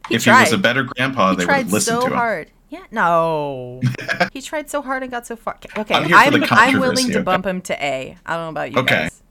He 0.08 0.16
if 0.16 0.26
he 0.26 0.32
was 0.32 0.52
a 0.52 0.58
better 0.58 0.82
grandpa, 0.84 1.32
He 1.32 1.36
they 1.36 1.42
would 1.44 1.50
tried 1.50 1.58
have 1.66 1.74
listened 1.74 1.98
so 1.98 2.02
to 2.02 2.08
him. 2.08 2.14
hard. 2.14 2.52
Yeah, 2.70 2.84
no. 2.90 3.80
he 4.34 4.42
tried 4.42 4.72
so 4.72 4.82
hard 4.82 5.04
and 5.04 5.12
got 5.12 5.28
so 5.28 5.36
far. 5.36 5.60
Okay, 5.78 5.94
I'm 5.94 6.06
here 6.06 6.16
I'm, 6.16 6.40
the 6.40 6.48
I'm 6.50 6.80
willing 6.80 7.08
to 7.10 7.16
okay? 7.18 7.22
bump 7.24 7.46
him 7.46 7.62
to 7.62 7.84
A. 7.84 8.18
I 8.26 8.36
don't 8.36 8.46
know 8.46 8.50
about 8.50 8.72
you 8.72 8.78
Okay. 8.80 8.96
guys. 9.04 9.22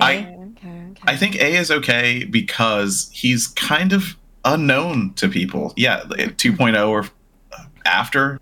I 0.00 0.14
okay, 0.52 0.68
okay. 0.92 1.02
I 1.08 1.16
think 1.16 1.34
A 1.36 1.56
is 1.56 1.72
okay 1.72 2.22
because 2.24 3.10
he's 3.12 3.48
kind 3.48 3.92
of 3.92 4.16
unknown 4.44 5.14
to 5.14 5.28
people. 5.28 5.72
Yeah, 5.76 6.02
like 6.08 6.36
2.0 6.36 6.88
or 6.88 7.04
after. 7.84 8.40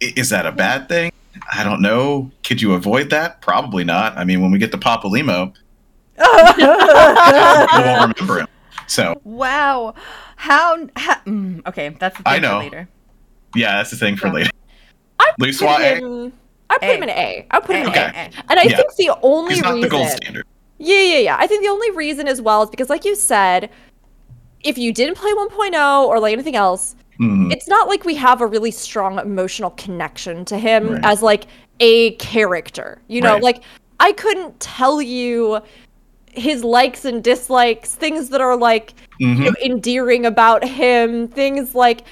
Is 0.00 0.28
that 0.30 0.46
a 0.46 0.52
bad 0.52 0.88
thing? 0.88 1.10
I 1.52 1.64
don't 1.64 1.80
know. 1.82 2.30
Could 2.44 2.60
you 2.62 2.74
avoid 2.74 3.10
that? 3.10 3.40
Probably 3.40 3.84
not. 3.84 4.16
I 4.16 4.24
mean, 4.24 4.40
when 4.42 4.50
we 4.50 4.58
get 4.58 4.70
to 4.72 4.78
Papalymo, 4.78 5.54
we 6.18 6.24
won't 6.64 8.16
remember 8.18 8.40
him. 8.40 8.48
So, 8.86 9.20
Wow. 9.24 9.94
How? 10.36 10.86
how 10.96 11.14
mm, 11.26 11.66
okay, 11.66 11.88
that's 11.98 12.16
the 12.18 12.22
thing 12.22 12.32
I 12.32 12.36
for 12.36 12.42
know. 12.42 12.58
later. 12.58 12.88
yeah, 13.54 13.76
that's 13.78 13.90
the 13.90 13.96
thing 13.96 14.16
for 14.16 14.26
Yeah. 14.28 14.32
later. 14.34 14.50
I 15.18 15.32
put 15.38 15.54
Suarez- 15.54 15.98
him. 15.98 16.32
I 16.68 16.74
put 16.78 16.84
A. 16.88 16.96
him 16.96 17.02
in 17.04 17.10
A. 17.10 17.46
I 17.50 17.60
put 17.60 17.76
him 17.76 17.82
in 17.84 17.88
Okay. 17.90 18.00
A. 18.00 18.30
And 18.50 18.60
I 18.60 18.64
Yeah. 18.64 18.76
think 18.76 18.94
the 18.96 19.10
only 19.22 19.54
He's 19.54 19.62
not 19.62 19.74
reason. 19.74 19.80
the 19.82 19.88
gold 19.88 20.08
standard. 20.10 20.44
Yeah, 20.78 21.00
yeah, 21.00 21.18
yeah. 21.18 21.36
I 21.38 21.46
think 21.46 21.62
the 21.62 21.68
only 21.70 21.90
reason 21.92 22.28
as 22.28 22.40
well 22.42 22.62
is 22.64 22.70
because, 22.70 22.90
like 22.90 23.04
you 23.06 23.14
said, 23.16 23.70
if 24.62 24.76
you 24.78 24.92
didn't 24.92 25.16
play 25.16 25.32
1.0 25.32 26.04
or 26.06 26.18
like 26.20 26.32
anything 26.32 26.56
else, 26.56 26.96
Mhm. 27.20 27.52
it's 27.52 27.68
not 27.68 27.88
like 27.88 28.04
we 28.04 28.14
have 28.16 28.40
a 28.40 28.46
really 28.46 28.70
strong 28.70 29.18
emotional 29.18 29.70
connection 29.70 30.44
to 30.46 30.58
him 30.58 30.90
Right. 30.94 31.04
as 31.04 31.22
like 31.22 31.46
a 31.80 32.12
character. 32.16 32.98
You 33.08 33.20
know, 33.22 33.34
Right. 33.34 33.42
like 33.42 33.62
I 34.00 34.12
couldn't 34.12 34.58
tell 34.60 35.00
you 35.00 35.60
his 36.32 36.62
likes 36.62 37.06
and 37.06 37.24
dislikes, 37.24 37.94
things 37.94 38.28
that 38.28 38.40
are 38.42 38.56
like 38.56 38.92
you 39.18 39.28
Mhm. 39.28 39.44
know, 39.46 39.54
endearing 39.64 40.26
about 40.26 40.62
him, 40.64 41.28
things 41.28 41.74
like 41.74 42.02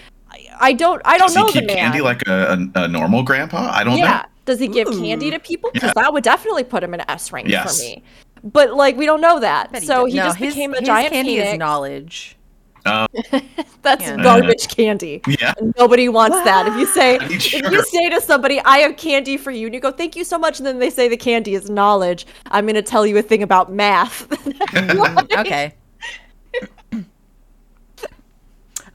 I, 0.61 0.73
don't 0.73 1.03
I 1.05 1.19
don't 1.19 1.27
Does 1.29 1.37
know 1.37 1.47
he 1.47 1.53
the 1.53 1.59
keep 1.61 1.67
man. 1.69 1.77
candy 1.77 2.01
like 2.01 2.27
a, 2.27 2.57
a, 2.75 2.83
a 2.85 2.89
normal 2.89 3.23
grandpa? 3.23 3.71
I 3.73 3.85
don't 3.85 3.99
yeah. 3.99 4.05
know. 4.19 4.23
Does 4.47 4.59
he 4.61 4.69
give 4.69 4.89
Ooh. 4.89 5.01
candy 5.01 5.31
to 5.31 5.39
people? 5.39 5.71
Because 5.73 5.93
Yeah. 5.97 6.03
that 6.03 6.13
would 6.13 6.25
definitely 6.25 6.65
put 6.65 6.83
him 6.83 6.95
in 6.95 7.03
S 7.11 7.33
rank 7.33 7.49
Yes. 7.49 7.79
for 7.79 7.85
me. 7.85 8.03
But 8.45 8.75
like 8.75 8.97
we 8.97 9.07
don't 9.07 9.21
know 9.23 9.41
that. 9.41 9.75
He 9.75 9.87
so 9.87 10.05
did. 10.05 10.13
he 10.13 10.19
No, 10.19 10.25
just 10.27 10.39
his- 10.39 10.55
became 10.55 10.75
a 10.75 10.79
his 10.79 10.87
giant 10.87 11.13
candy 11.13 11.37
phoenix. 11.37 11.53
is 11.55 11.59
knowledge. 11.59 12.37
That's 12.85 14.03
Yeah. 14.03 14.23
garbage 14.23 14.69
candy. 14.69 15.23
Yeah. 15.27 15.55
Nobody 15.79 16.11
wants 16.11 16.37
that. 16.45 16.67
If 16.67 16.77
you 16.77 16.85
say 16.85 17.17
I 17.19 17.27
mean, 17.29 17.39
if 17.39 17.71
you 17.73 17.83
say 17.85 18.11
to 18.11 18.21
somebody, 18.21 18.61
"I 18.61 18.79
have 18.81 18.99
candy 18.99 19.39
for 19.39 19.51
you," 19.51 19.67
and 19.67 19.75
you 19.75 19.81
go, 19.81 19.91
"Thank 19.91 20.15
you 20.17 20.23
so 20.25 20.39
much," 20.39 20.59
and 20.59 20.67
then 20.67 20.79
they 20.79 20.91
say 20.91 21.09
the 21.09 21.17
candy 21.17 21.55
is 21.55 21.71
knowledge, 21.71 22.27
I'm 22.51 22.67
going 22.67 22.75
to 22.75 22.83
tell 22.83 23.07
you 23.07 23.17
a 23.17 23.23
thing 23.23 23.43
about 23.43 23.73
math. 23.73 24.27
Okay. 25.39 25.75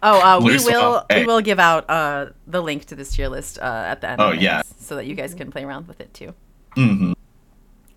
Oh, 0.02 0.22
uh, 0.22 0.40
we 0.42 0.56
will 0.58 0.82
off. 0.98 1.06
we 1.10 1.26
will 1.26 1.42
give 1.42 1.60
out 1.60 1.90
uh, 1.90 2.28
the 2.48 2.62
link 2.62 2.86
to 2.86 2.96
this 2.96 3.14
tier 3.16 3.28
list 3.28 3.60
uh, 3.60 3.64
at 3.88 4.00
the 4.02 4.12
end. 4.12 4.22
Oh, 4.22 4.30
of 4.32 4.36
yeah. 4.42 4.62
this, 4.62 4.74
so 4.80 4.96
that 4.96 5.08
you 5.08 5.16
guys 5.16 5.34
can 5.34 5.52
play 5.52 5.64
around 5.66 5.88
with 5.88 6.00
it 6.00 6.14
too. 6.14 6.34
hmm 6.76 7.14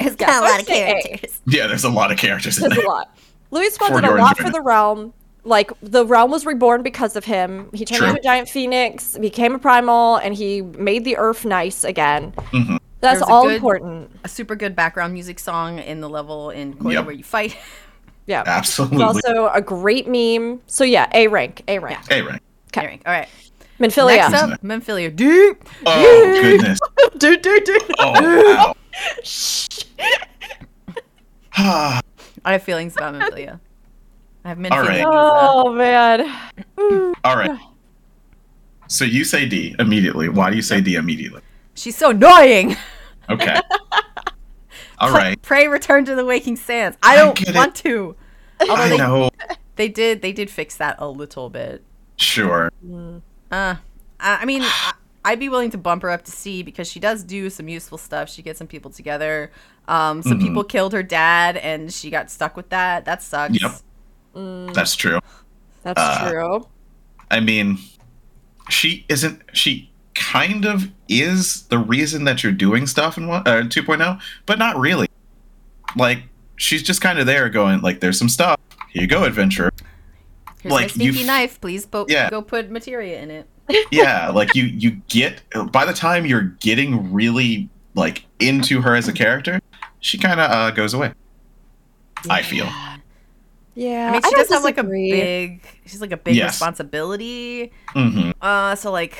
It's 0.06 0.16
Yeah, 0.20 0.38
so 0.40 0.44
I'd 0.46 0.66
say 0.66 0.90
A. 1.22 1.28
Yeah, 1.46 1.66
there's 1.66 1.84
a 1.84 1.90
lot 1.90 2.10
of 2.12 2.18
characters 2.18 2.58
in 2.62 2.68
There's 2.68 2.84
a 2.84 2.88
lot. 2.88 3.16
Louisoix 3.50 3.94
did 3.94 4.04
a 4.04 4.14
lot 4.14 4.36
for 4.36 4.42
enjoyment. 4.44 4.54
the 4.54 4.60
realm. 4.62 5.12
Like 5.44 5.72
the 5.82 6.06
realm 6.06 6.30
was 6.30 6.46
reborn 6.46 6.82
because 6.82 7.16
of 7.16 7.24
him. 7.24 7.68
He 7.74 7.84
turned 7.84 7.98
True. 7.98 8.08
into 8.08 8.20
a 8.20 8.22
giant 8.22 8.48
phoenix, 8.48 9.18
became 9.18 9.54
a 9.54 9.58
primal, 9.58 10.16
and 10.16 10.34
he 10.34 10.62
made 10.62 11.04
the 11.04 11.16
earth 11.16 11.44
nice 11.44 11.82
again. 11.84 12.32
Mhm. 12.52 12.78
That's 13.00 13.18
There's 13.18 13.22
a 13.22 13.32
all 13.32 13.44
good- 13.44 13.56
important. 13.56 14.10
A 14.22 14.28
super 14.28 14.54
good 14.54 14.76
background 14.76 15.12
music 15.12 15.40
song 15.40 15.80
in 15.80 16.00
the 16.00 16.08
level 16.08 16.50
in 16.50 16.74
Koya 16.74 16.92
Yep. 16.92 17.04
where 17.06 17.14
you 17.14 17.24
fight. 17.24 17.56
Yeah. 18.26 18.44
Absolutely. 18.46 18.98
It's 18.98 19.26
also 19.26 19.50
a 19.52 19.60
great 19.60 20.06
meme. 20.06 20.60
So 20.68 20.84
yeah, 20.84 21.08
A 21.12 21.26
rank, 21.26 21.62
A 21.66 21.80
rank. 21.80 21.98
A 22.12 22.22
rank. 22.22 22.40
Okay. 22.68 22.80
Alright, 22.86 23.02
All 23.04 23.12
right. 23.12 23.28
Minfilia. 23.80 24.30
Next 24.30 24.34
up, 24.34 24.62
Minfilia. 24.62 25.14
Deep. 25.14 25.64
Oh, 25.84 26.38
goodness. 26.40 26.78
Dude, 27.18 27.42
dude, 27.42 27.64
dude. 27.64 27.82
Oh, 27.98 28.12
wow. 28.54 28.74
I 31.54 32.00
have 32.44 32.62
feelings 32.62 32.96
about 32.96 33.14
Minfilia. 33.14 33.60
I 34.44 34.48
have 34.48 34.58
Minfilia. 34.58 34.72
All 34.72 34.84
right. 34.84 35.04
Oh 35.06 35.72
man. 35.72 36.28
All 37.24 37.36
right. 37.36 37.58
So 38.88 39.04
you 39.04 39.24
say 39.24 39.46
D 39.46 39.74
immediately. 39.78 40.28
Why 40.28 40.50
do 40.50 40.56
you 40.56 40.62
say 40.62 40.80
D 40.80 40.96
immediately? 40.96 41.42
She's 41.74 41.96
so 41.96 42.10
annoying. 42.10 42.76
Okay. 43.30 43.54
All 44.98 45.12
right. 45.12 45.40
Pray 45.42 45.68
return 45.68 46.04
to 46.06 46.16
the 46.16 46.24
waking 46.24 46.56
sands. 46.56 46.98
I 47.04 47.14
I 47.14 47.16
don't 47.16 47.36
get 47.36 47.50
it. 47.50 47.54
want 47.54 47.76
to. 47.76 48.16
Although 48.60 48.74
I 48.74 48.88
they, 48.88 48.98
know. 48.98 49.30
they 49.76 49.88
did 49.88 50.22
they 50.22 50.32
did 50.32 50.50
fix 50.50 50.76
that 50.78 50.96
a 50.98 51.08
little 51.08 51.48
bit. 51.48 51.84
Sure. 52.16 52.72
Uh, 52.84 53.20
I 53.52 53.76
I 54.20 54.44
mean, 54.44 54.62
I, 54.62 54.92
I'd 55.24 55.38
be 55.38 55.48
willing 55.48 55.70
to 55.70 55.78
bump 55.78 56.02
her 56.02 56.10
up 56.10 56.24
to 56.24 56.32
C 56.32 56.62
because 56.62 56.88
she 56.90 56.98
does 56.98 57.22
do 57.22 57.48
some 57.48 57.68
useful 57.68 57.96
stuff. 57.98 58.28
She 58.28 58.42
gets 58.42 58.58
some 58.58 58.66
people 58.66 58.90
together. 58.90 59.52
Um, 59.88 60.22
some 60.22 60.38
Mhm. 60.38 60.42
people 60.42 60.64
killed 60.64 60.92
her 60.92 61.02
dad, 61.02 61.56
and 61.56 61.92
she 61.92 62.10
got 62.10 62.30
stuck 62.30 62.56
with 62.56 62.68
that. 62.70 63.04
That 63.04 63.22
sucks. 63.22 63.60
Yep. 63.60 64.74
That's 64.74 64.96
true. 64.96 65.20
That's 65.84 66.00
Uh, 66.00 66.28
true. 66.30 66.66
I 67.30 67.40
mean, 67.40 67.78
she 68.68 69.04
isn't. 69.08 69.42
She 69.52 69.90
kind 70.14 70.64
of 70.64 70.90
is 71.08 71.62
the 71.64 71.78
reason 71.78 72.24
that 72.24 72.42
you're 72.42 72.52
doing 72.52 72.86
stuff 72.86 73.16
in 73.16 73.26
one, 73.26 73.42
uh, 73.46 73.62
2.0, 73.68 74.18
but 74.46 74.58
not 74.58 74.78
really. 74.78 75.08
Like 75.96 76.24
she's 76.56 76.82
just 76.82 77.00
kind 77.00 77.18
of 77.18 77.26
there, 77.26 77.48
going 77.48 77.80
like, 77.80 78.00
"There's 78.00 78.18
some 78.18 78.28
stuff. 78.28 78.58
Here 78.90 79.02
you 79.02 79.08
go, 79.08 79.24
adventure." 79.24 79.70
Here's 80.62 80.72
Like, 80.72 80.96
my 80.96 81.04
you 81.04 81.12
sneaky 81.12 81.20
f- 81.22 81.26
knife. 81.26 81.60
Please 81.60 81.86
po- 81.86 82.06
Yeah. 82.08 82.30
go 82.30 82.40
put 82.42 82.70
materia 82.70 83.20
in 83.20 83.30
it. 83.30 83.48
Yeah 83.90 84.28
like 84.30 84.54
you 84.54 84.64
you 84.64 84.90
get 85.08 85.42
by 85.70 85.84
the 85.84 85.92
time 85.92 86.24
you're 86.26 86.42
getting 86.60 87.12
really 87.12 87.68
like 87.94 88.24
into 88.40 88.80
her 88.80 88.94
as 88.94 89.08
a 89.08 89.12
character 89.12 89.60
she 90.00 90.18
kind 90.18 90.40
of 90.40 90.50
uh, 90.50 90.70
goes 90.70 90.94
away 90.94 91.12
i 92.30 92.42
feel 92.42 92.66
Yeah. 93.74 94.08
I 94.08 94.12
mean, 94.12 94.22
she 94.22 94.30
don't 94.30 94.38
does 94.40 94.48
have 94.50 94.64
like 94.64 94.76
a 94.76 94.84
big. 94.84 95.62
She's 95.86 96.02
like 96.02 96.12
a 96.12 96.18
big 96.18 96.36
Yes. 96.36 96.50
responsibility. 96.52 97.72
hmm 97.94 98.32
Uh, 98.42 98.74
so 98.74 98.92
like, 98.92 99.16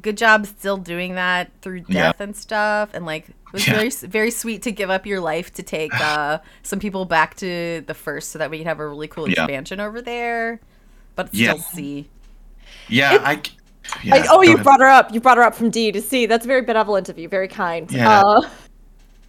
good 0.00 0.16
job 0.16 0.44
still 0.46 0.76
doing 0.76 1.14
that 1.14 1.52
through 1.62 1.84
Yeah. 1.86 2.10
death 2.10 2.20
and 2.20 2.34
stuff, 2.34 2.90
and 2.94 3.06
like 3.06 3.28
it 3.28 3.34
was 3.52 3.64
Yeah. 3.68 3.74
very 3.74 3.90
very 3.90 4.30
sweet 4.32 4.62
to 4.62 4.72
give 4.72 4.90
up 4.90 5.06
your 5.06 5.20
life 5.20 5.52
to 5.54 5.62
take 5.62 5.94
uh 5.94 6.38
some 6.64 6.80
people 6.80 7.04
back 7.04 7.36
to 7.36 7.84
the 7.86 7.94
first, 7.94 8.32
so 8.32 8.40
that 8.40 8.50
we 8.50 8.58
could 8.58 8.66
have 8.66 8.80
a 8.80 8.88
really 8.88 9.06
cool 9.06 9.28
Yeah. 9.28 9.44
expansion 9.44 9.78
over 9.78 10.02
there. 10.02 10.58
But 11.14 11.26
it's 11.28 11.36
Yeah. 11.36 11.52
still 11.52 11.62
C. 11.62 12.08
yeah 12.88 13.18
i 13.22 13.36
c- 13.36 13.52
yeah, 14.02 14.14
I, 14.16 14.26
oh, 14.30 14.42
you 14.42 14.54
ahead. 14.54 14.64
brought 14.64 14.80
her 14.80 14.86
up. 14.86 15.12
You 15.12 15.20
brought 15.20 15.36
her 15.36 15.42
up 15.42 15.54
from 15.54 15.70
D 15.70 15.92
to 15.92 16.00
C. 16.00 16.26
That's 16.26 16.46
very 16.46 16.62
benevolent 16.62 17.08
of 17.08 17.18
you. 17.18 17.28
Very 17.28 17.48
kind. 17.48 17.90
Yeah. 17.90 18.20
Uh, 18.20 18.48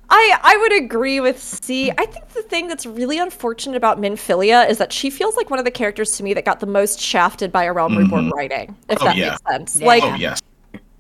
I 0.10 0.38
I 0.44 0.58
would 0.58 0.74
agree 0.84 1.20
with 1.20 1.42
C. 1.42 1.92
I 1.92 2.06
think 2.06 2.30
the 2.30 2.44
thing 2.44 2.68
that's 2.68 2.86
really 2.86 3.18
unfortunate 3.18 3.76
about 3.78 4.00
Minfilia 4.00 4.70
is 4.70 4.78
that 4.78 4.94
she 4.94 5.10
feels 5.10 5.36
like 5.36 5.50
one 5.50 5.60
of 5.60 5.66
the 5.66 5.72
characters 5.72 6.16
to 6.18 6.24
me 6.24 6.34
that 6.36 6.46
got 6.46 6.60
the 6.60 6.66
most 6.68 7.00
shafted 7.00 7.52
by 7.52 7.64
a 7.64 7.74
Realm 7.74 7.98
Reborn 7.98 8.30
Mhm. 8.30 8.32
writing. 8.34 8.76
If 8.90 9.02
Oh, 9.02 9.06
that 9.06 9.16
yeah. 9.16 9.30
makes 9.30 9.42
sense. 9.50 9.80
Yeah. 9.82 9.88
Like 9.88 10.04
oh 10.04 10.16
yes 10.16 10.40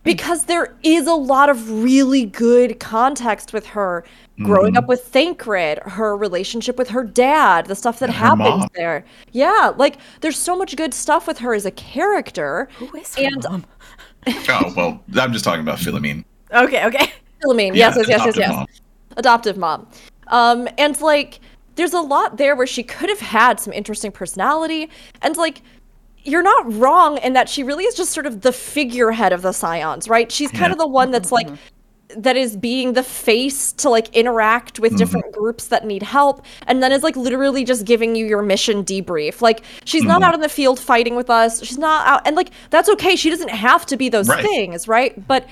because 0.04 0.44
there 0.46 0.76
is 0.84 1.08
a 1.08 1.14
lot 1.14 1.50
of 1.50 1.82
really 1.82 2.26
good 2.26 2.78
context 2.82 3.54
with 3.54 3.66
her 3.68 4.04
growing 4.42 4.76
up 4.78 4.88
with 4.88 5.04
Thancred, 5.08 5.80
her 5.80 6.18
relationship 6.18 6.78
with 6.78 6.90
her 6.90 7.04
dad, 7.04 7.68
the 7.68 7.76
stuff 7.76 8.00
that 8.00 8.10
And 8.10 8.16
her 8.16 8.26
happens 8.28 8.66
there. 8.76 9.06
Yeah, 9.32 9.74
like 9.78 9.98
there's 10.22 10.38
so 10.40 10.56
much 10.56 10.76
good 10.76 10.94
stuff 10.94 11.28
with 11.28 11.38
her 11.40 11.54
as 11.54 11.66
a 11.66 11.72
character. 11.72 12.68
Who 12.78 12.96
is 12.98 13.16
her 13.16 13.26
And- 13.26 13.44
mom? 13.44 13.66
Oh 14.50 14.74
well, 14.76 15.04
I'm 15.22 15.34
just 15.34 15.44
talking 15.44 15.62
about 15.62 15.80
F'lhaminn. 15.80 16.24
Okay, 16.52 16.86
okay. 16.86 17.12
F'lhaminn, 17.44 17.76
Yeah, 17.76 17.94
yes, 17.96 17.98
yes, 17.98 18.08
yes, 18.08 18.08
yes, 18.08 18.36
adoptive 18.36 18.38
yes. 18.38 18.50
mom. 18.52 18.66
Adoptive 19.18 19.58
mom. 19.58 19.88
Um, 20.28 20.68
and 20.78 21.00
like, 21.02 21.40
there's 21.76 21.94
a 21.94 22.00
lot 22.00 22.38
there 22.38 22.56
where 22.56 22.66
she 22.68 22.84
could 22.84 23.10
have 23.10 23.20
had 23.20 23.60
some 23.60 23.74
interesting 23.74 24.12
personality, 24.12 24.90
and 25.22 25.36
like, 25.36 25.62
you're 26.24 26.42
not 26.42 26.72
wrong 26.74 27.18
in 27.18 27.34
that 27.34 27.50
she 27.50 27.64
really 27.64 27.84
is 27.84 27.96
just 27.96 28.12
sort 28.12 28.26
of 28.26 28.42
the 28.42 28.54
figurehead 28.54 29.34
of 29.34 29.42
the 29.42 29.52
Scions, 29.52 30.08
right? 30.08 30.32
She's 30.32 30.52
kind 30.52 30.68
Yeah. 30.68 30.72
of 30.72 30.78
the 30.78 30.88
one 30.88 31.12
that's 31.12 31.34
like, 31.34 31.50
that 32.18 32.36
is 32.36 32.58
being 32.58 32.94
the 32.94 33.04
face 33.04 33.72
to 33.74 33.90
like 33.90 34.10
interact 34.16 34.80
with 34.80 34.92
mm-hmm. 34.92 34.98
different 34.98 35.34
groups 35.34 35.68
that 35.68 35.86
need 35.86 36.04
help, 36.04 36.46
and 36.68 36.82
then 36.84 36.92
is 36.92 37.04
like 37.04 37.16
literally 37.16 37.64
just 37.64 37.86
giving 37.86 38.16
you 38.16 38.26
your 38.26 38.42
mission 38.42 38.84
debrief. 38.84 39.42
Like, 39.42 39.64
she's 39.86 40.04
not 40.04 40.16
mm-hmm. 40.16 40.24
out 40.26 40.34
in 40.34 40.42
the 40.42 40.50
field 40.50 40.80
fighting 40.80 41.16
with 41.16 41.30
us. 41.30 41.64
She's 41.64 41.78
not 41.78 42.06
out, 42.08 42.28
and 42.28 42.36
like, 42.36 42.50
that's 42.70 42.90
okay. 42.90 43.16
She 43.16 43.30
doesn't 43.30 43.50
have 43.50 43.86
to 43.88 43.98
be 43.98 44.10
those 44.10 44.30
Right. 44.30 44.44
things, 44.44 44.88
right? 44.88 45.28
But 45.28 45.48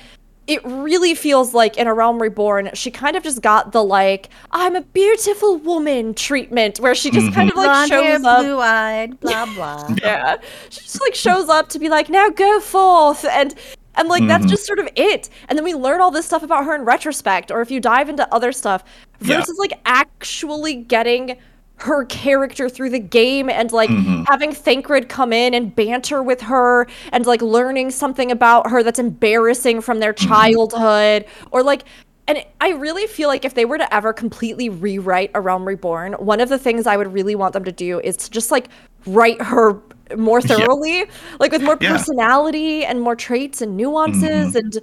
it 0.48 0.64
really 0.66 1.14
feels 1.14 1.54
like 1.54 1.78
in 1.78 1.88
a 1.88 1.94
realm 1.94 2.22
reborn 2.22 2.70
she 2.74 2.90
kind 2.90 3.16
of 3.16 3.24
just 3.24 3.42
got 3.42 3.72
the 3.72 3.84
like 3.84 4.30
i'm 4.52 4.76
a 4.76 4.82
beautiful 4.82 5.58
woman 5.58 6.14
treatment 6.14 6.80
where 6.80 6.96
she 6.96 7.12
just 7.12 7.32
kind 7.34 7.50
mm-hmm. 7.50 7.60
of 7.60 7.66
like 7.66 7.90
Blonde 7.90 7.92
hair, 7.92 8.16
shows 8.16 8.26
up 8.26 8.42
blue 8.42 8.60
eyed, 8.60 9.20
blah 9.20 9.46
blah. 9.56 9.96
yeah 10.02 10.38
she 10.70 10.82
just 10.82 11.00
like 11.02 11.16
shows 11.16 11.48
up 11.48 11.70
to 11.70 11.80
be 11.80 11.90
like 11.90 12.10
now 12.10 12.30
go 12.30 12.60
forth 12.60 13.24
and 13.26 13.54
and 14.02 14.10
like 14.10 14.28
that's 14.28 14.42
Mm-hmm. 14.42 14.50
just 14.50 14.66
sort 14.66 14.80
of 14.80 14.90
it 14.96 15.30
and 15.48 15.58
then 15.58 15.64
we 15.64 15.74
learn 15.74 16.02
all 16.02 16.12
this 16.12 16.26
stuff 16.26 16.44
about 16.44 16.66
her 16.66 16.76
in 16.76 16.82
retrospect 16.84 17.52
or 17.52 17.62
if 17.62 17.72
you 17.72 17.80
dive 17.80 18.10
into 18.10 18.28
other 18.34 18.52
stuff 18.52 18.84
Yeah. 19.22 19.38
versus 19.38 19.58
like 19.58 19.74
actually 19.86 20.76
getting 20.76 21.38
her 21.78 22.06
character 22.06 22.70
through 22.70 22.90
the 22.92 23.00
game 23.00 23.50
and 23.50 23.72
like 23.72 23.90
Mm-hmm. 23.90 24.24
having 24.28 24.52
Thancred 24.54 25.10
come 25.10 25.32
in 25.34 25.54
and 25.54 25.76
banter 25.76 26.22
with 26.22 26.42
her 26.42 26.88
and 27.12 27.26
like 27.26 27.42
learning 27.42 27.90
something 27.92 28.32
about 28.32 28.70
her 28.70 28.84
that's 28.84 29.00
embarrassing 29.00 29.82
from 29.82 30.00
their 30.00 30.14
Mm-hmm. 30.14 30.28
childhood 30.30 31.26
or 31.52 31.64
like 31.64 31.84
and 32.28 32.46
I 32.62 32.70
really 32.70 33.08
feel 33.08 33.28
like 33.28 33.44
if 33.46 33.56
they 33.56 33.66
were 33.66 33.78
to 33.80 33.94
ever 33.94 34.14
completely 34.14 34.70
rewrite 34.70 35.32
A 35.34 35.42
Realm 35.42 35.66
Reborn, 35.68 36.14
one 36.14 36.40
of 36.40 36.50
the 36.50 36.58
things 36.58 36.86
I 36.88 36.96
would 36.96 37.12
really 37.12 37.36
want 37.36 37.52
them 37.54 37.66
to 37.66 37.72
do 37.74 38.00
is 38.00 38.16
to 38.18 38.30
just 38.32 38.52
like 38.52 38.68
write 39.08 39.42
her 39.42 39.82
more 40.18 40.40
Yeah. 40.40 40.56
thoroughly, 40.58 41.06
like 41.40 41.52
with 41.52 41.62
more 41.64 41.78
Yeah. 41.80 41.92
personality 41.98 42.86
and 42.86 43.02
more 43.02 43.16
traits 43.16 43.62
and 43.62 43.76
nuances 43.78 44.54
Mm-hmm. 44.54 44.58
and 44.58 44.80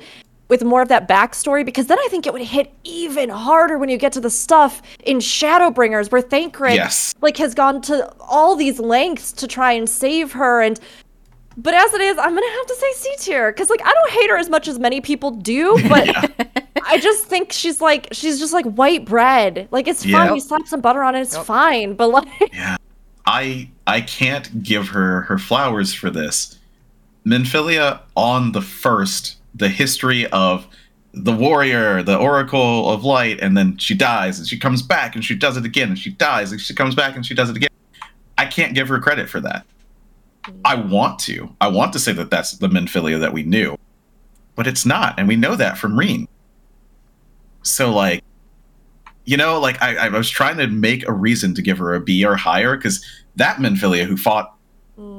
with 0.48 0.64
more 0.64 0.80
of 0.80 0.88
that 0.88 1.06
backstory 1.06 1.62
because 1.62 1.88
then 1.88 1.98
I 1.98 2.08
think 2.10 2.26
it 2.26 2.32
would 2.32 2.40
hit 2.40 2.72
even 2.82 3.28
harder 3.28 3.76
when 3.76 3.90
you 3.90 3.98
get 3.98 4.12
to 4.12 4.20
the 4.20 4.30
stuff 4.30 4.80
in 5.04 5.18
Shadowbringers 5.18 6.10
where 6.10 6.22
Thancred 6.22 6.74
Yes. 6.74 7.14
like 7.20 7.36
has 7.36 7.54
gone 7.54 7.82
to 7.82 8.10
all 8.18 8.56
these 8.56 8.80
lengths 8.80 9.30
to 9.32 9.46
try 9.46 9.72
and 9.72 9.86
save 9.88 10.32
her 10.32 10.62
and 10.62 10.80
but 11.60 11.74
as 11.74 11.92
it 11.92 12.00
is, 12.00 12.16
I'm 12.16 12.32
gonna 12.34 12.46
have 12.56 12.66
to 12.66 12.74
say 12.76 12.92
C 12.94 13.14
tier 13.18 13.50
because 13.52 13.68
like 13.68 13.82
I 13.84 13.92
don't 13.92 14.10
hate 14.10 14.30
her 14.30 14.38
as 14.38 14.48
much 14.48 14.68
as 14.68 14.78
many 14.78 15.00
people 15.00 15.32
do, 15.32 15.76
but 15.88 16.08
I 16.86 16.98
just 16.98 17.24
think 17.24 17.52
she's 17.52 17.80
like 17.80 18.06
she's 18.12 18.38
just 18.38 18.52
like 18.52 18.64
white 18.64 19.04
bread. 19.04 19.66
Like 19.72 19.88
it's 19.88 20.06
Yeah. 20.06 20.24
fine, 20.28 20.34
you 20.36 20.40
slap 20.40 20.66
some 20.68 20.80
butter 20.80 21.02
on 21.02 21.14
it, 21.16 21.20
it's 21.22 21.36
fine. 21.36 21.94
But 21.94 22.08
like 22.10 22.28
Yeah. 22.54 22.76
I 23.28 23.68
I 23.86 24.00
can't 24.00 24.62
give 24.62 24.88
her 24.88 25.20
her 25.22 25.38
flowers 25.38 25.92
for 25.92 26.08
this. 26.08 26.58
Minfilia 27.26 28.00
on 28.16 28.52
the 28.52 28.62
first, 28.62 29.36
the 29.54 29.68
history 29.68 30.26
of 30.28 30.66
the 31.12 31.32
warrior, 31.32 32.02
the 32.02 32.16
oracle 32.16 32.90
of 32.90 33.04
light, 33.04 33.38
and 33.40 33.54
then 33.54 33.76
she 33.76 33.94
dies 33.94 34.38
and 34.38 34.48
she 34.48 34.58
comes 34.58 34.80
back 34.80 35.14
and 35.14 35.22
she 35.22 35.34
does 35.34 35.58
it 35.58 35.66
again 35.66 35.90
and 35.90 35.98
she 35.98 36.10
dies 36.10 36.52
and 36.52 36.60
she 36.60 36.74
comes 36.74 36.94
back 36.94 37.16
and 37.16 37.26
she 37.26 37.34
does 37.34 37.50
it 37.50 37.56
again. 37.56 37.68
I 38.38 38.46
can't 38.46 38.74
give 38.74 38.88
her 38.88 38.98
credit 38.98 39.28
for 39.28 39.40
that. 39.40 39.66
I 40.64 40.76
want 40.76 41.18
to. 41.20 41.54
I 41.60 41.68
want 41.68 41.92
to 41.92 41.98
say 41.98 42.12
that 42.12 42.30
that's 42.30 42.52
the 42.52 42.68
Minfilia 42.68 43.20
that 43.20 43.34
we 43.34 43.42
knew, 43.42 43.76
but 44.54 44.66
it's 44.66 44.86
not, 44.86 45.18
and 45.18 45.28
we 45.28 45.36
know 45.36 45.54
that 45.54 45.76
from 45.76 45.98
Ryne. 45.98 46.28
So 47.62 47.92
like, 47.92 48.24
you 49.28 49.36
know, 49.36 49.60
like 49.60 49.80
I, 49.82 50.06
I 50.06 50.08
was 50.08 50.30
trying 50.30 50.56
to 50.56 50.66
make 50.66 51.06
a 51.06 51.12
reason 51.12 51.54
to 51.54 51.60
give 51.62 51.76
her 51.78 51.92
a 51.94 52.00
B 52.00 52.24
or 52.24 52.34
higher 52.34 52.76
because 52.76 53.04
that 53.36 53.58
Minfilia 53.58 54.04
who 54.06 54.16
fought, 54.16 54.54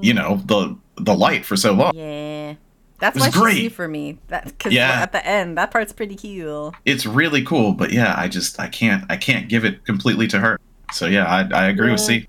you 0.02 0.14
know, 0.14 0.42
the 0.46 0.76
the 0.98 1.14
light 1.14 1.46
for 1.46 1.56
so 1.56 1.74
long, 1.74 1.96
Yeah. 1.96 2.56
That's 3.00 3.18
why 3.18 3.28
was 3.28 3.54
she's. 3.54 3.62
C 3.62 3.70
for 3.70 3.88
me. 3.88 4.18
That 4.28 4.46
because 4.46 4.74
Yeah. 4.74 5.00
at 5.02 5.12
the 5.12 5.26
end, 5.26 5.58
that 5.60 5.70
part's 5.72 5.94
pretty 5.94 6.16
cool. 6.18 6.74
it's 6.86 7.06
really 7.06 7.44
cool. 7.46 7.74
But 7.74 7.92
yeah, 7.92 8.16
I 8.18 8.28
just 8.28 8.60
I 8.60 8.68
can't 8.68 9.06
I 9.10 9.16
can't 9.16 9.48
give 9.48 9.64
it 9.64 9.86
completely 9.86 10.28
to 10.30 10.40
her. 10.40 10.60
So 10.92 11.06
yeah, 11.06 11.26
I, 11.26 11.48
I 11.54 11.68
agree 11.70 11.92
with 11.92 12.00
C. 12.02 12.28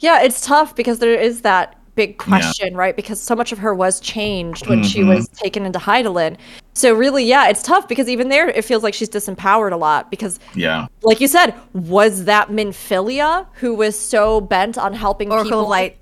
yeah, 0.00 0.22
it's 0.22 0.40
tough 0.44 0.74
because 0.74 0.98
there 0.98 1.14
is 1.14 1.42
that 1.42 1.78
big 1.94 2.16
question, 2.18 2.74
right? 2.76 2.96
Because 2.96 3.20
so 3.20 3.36
much 3.36 3.52
of 3.52 3.58
her 3.58 3.74
was 3.74 4.00
changed 4.00 4.66
when 4.66 4.82
she 4.82 5.00
Mhm. 5.00 5.08
was 5.08 5.28
taken 5.28 5.66
into 5.66 5.78
Hydaelyn. 5.78 6.36
So 6.74 6.94
really, 6.94 7.24
yeah, 7.24 7.48
it's 7.48 7.62
tough 7.62 7.86
because 7.86 8.08
even 8.08 8.28
there 8.30 8.48
it 8.48 8.64
feels 8.64 8.82
like 8.82 8.94
she's 8.94 9.10
disempowered 9.10 9.72
a 9.72 9.76
lot 9.76 10.10
because 10.10 10.38
Yeah, 10.54 10.86
like 11.02 11.20
you 11.20 11.28
said, 11.28 11.54
was 11.74 12.24
that 12.24 12.48
Minfilia 12.50 13.46
who 13.54 13.74
was 13.74 13.98
so 13.98 14.40
bent 14.40 14.78
on 14.78 14.94
helping 14.94 15.30
Oracle 15.30 15.44
people? 15.50 15.60
of 15.64 15.68
Light. 15.68 15.96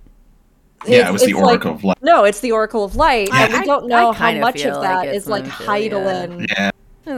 yeah, 0.87 1.09
it 1.09 1.13
was 1.13 1.23
the 1.23 1.31
it's 1.31 1.37
like- 1.41 1.47
Oracle 1.47 1.73
of 1.73 1.85
Light. 1.85 1.97
No, 2.03 2.23
it's 2.25 2.41
the 2.41 2.53
Oracle 2.53 2.85
of 2.85 2.95
Light, 2.95 3.29
and 3.33 3.53
I- 3.55 3.59
we 3.61 3.67
don't 3.67 3.93
I- 3.93 3.97
I 3.97 4.01
know 4.03 4.13
how 4.13 4.33
much 4.35 4.65
of 4.65 4.75
like 4.77 4.83
that 4.83 5.07
it's 5.09 5.25
is 5.25 5.29
like 5.29 5.45
Minfilia. 5.45 5.91
Hydaelyn. 5.91 6.47
Yeah, 6.57 6.71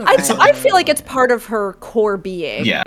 I, 0.07 0.15
It's 0.15 0.29
a- 0.31 0.37
I 0.41 0.51
feel 0.53 0.73
like 0.73 0.89
it's 0.89 1.01
part 1.01 1.31
of 1.31 1.45
her 1.45 1.73
core 1.73 2.17
being. 2.17 2.65
yeah. 2.65 2.81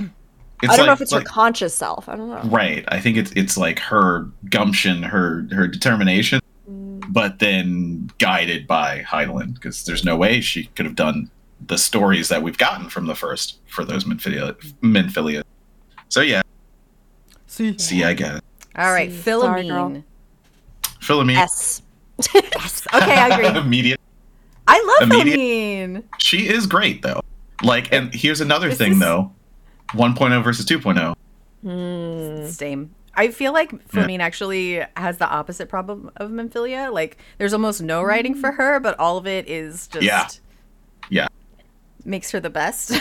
It's 0.62 0.72
I 0.72 0.76
don't 0.76 0.86
know 0.86 0.92
if 0.92 1.00
it's 1.00 1.12
like- 1.12 1.22
her 1.24 1.28
conscious 1.28 1.74
self. 1.74 2.08
I 2.08 2.16
don't 2.16 2.30
know. 2.30 2.40
Right. 2.50 2.84
I 2.88 2.98
think 3.00 3.16
it's 3.16 3.30
it's 3.32 3.56
like 3.58 3.78
her 3.80 4.26
gumption, 4.50 5.02
her 5.02 5.46
her 5.52 5.66
determination, 5.66 6.40
Mm. 6.70 7.04
but 7.12 7.38
then 7.40 8.10
guided 8.18 8.66
by 8.66 9.02
Hydaelyn 9.08 9.54
because 9.54 9.84
there's 9.84 10.04
no 10.04 10.16
way 10.16 10.40
she 10.40 10.64
could 10.74 10.86
have 10.86 10.96
done 10.96 11.30
the 11.66 11.78
stories 11.78 12.28
that 12.28 12.42
we've 12.42 12.58
gotten 12.58 12.88
from 12.88 13.06
the 13.06 13.14
first 13.14 13.58
for 13.68 13.84
those 13.84 14.04
Minfilia. 14.04 14.54
Minfilia. 14.82 15.42
So 16.08 16.20
yeah, 16.20 16.42
See. 17.46 17.76
see, 17.78 18.04
I 18.04 18.14
get 18.14 18.36
it. 18.36 18.44
All 18.76 18.92
right, 18.92 19.10
See. 19.10 19.30
F'lhaminn. 19.30 20.02
F'lhaminn. 21.00 21.36
S. 21.36 21.82
Yes. 22.34 22.86
Okay, 22.94 23.12
I 23.14 23.28
agree. 23.28 23.60
Immediate. 23.60 24.00
I 24.66 24.96
love 25.00 25.10
Immediate- 25.10 25.38
F'lhaminn. 25.38 26.02
She 26.18 26.48
is 26.48 26.66
great 26.66 27.02
though. 27.02 27.20
Like, 27.62 27.92
and 27.92 28.12
here's 28.14 28.40
another 28.40 28.68
This 28.70 28.78
thing 28.78 28.92
is- 28.92 28.98
though. 29.00 29.32
1.0 29.88 30.42
versus 30.44 30.66
oh. 30.70 30.78
2.0. 30.78 31.14
Hmm. 31.62 32.46
Same. 32.48 32.94
I 33.14 33.30
feel 33.30 33.52
like 33.54 33.70
F'lhaminn 33.88 34.20
actually 34.20 34.84
has 34.96 35.16
the 35.18 35.26
opposite 35.28 35.68
problem 35.70 36.10
of 36.16 36.30
Minfilia. 36.30 36.92
Like, 36.92 37.16
there's 37.38 37.52
almost 37.54 37.80
no 37.82 38.02
writing 38.02 38.34
for 38.34 38.52
her, 38.52 38.78
but 38.78 38.98
all 38.98 39.16
of 39.16 39.26
it 39.26 39.48
is 39.48 39.86
just 39.88 40.04
Yeah. 40.04 40.28
Yeah. 41.08 41.28
makes 42.04 42.30
her 42.32 42.40
the 42.40 42.50
best. 42.50 42.92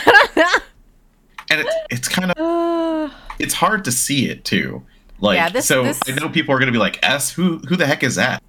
And 1.48 1.60
it, 1.60 1.66
it's 1.90 2.08
kind 2.08 2.32
of 2.32 3.12
it's 3.38 3.54
hard 3.54 3.84
to 3.84 3.92
see 3.92 4.28
it 4.28 4.44
too. 4.44 4.82
Like 5.20 5.36
Yeah, 5.36 5.48
this- 5.48 5.66
so 5.66 5.84
this- 5.84 6.00
I 6.08 6.12
know 6.12 6.28
people 6.28 6.52
are 6.54 6.58
gonna 6.58 6.72
be 6.72 6.78
like, 6.78 6.98
S, 7.04 7.30
who 7.30 7.58
who 7.68 7.76
the 7.76 7.86
heck 7.86 8.02
is 8.02 8.16
that? 8.16 8.42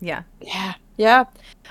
yeah. 0.00 0.22
yeah. 0.40 0.74
Yeah. 0.96 1.24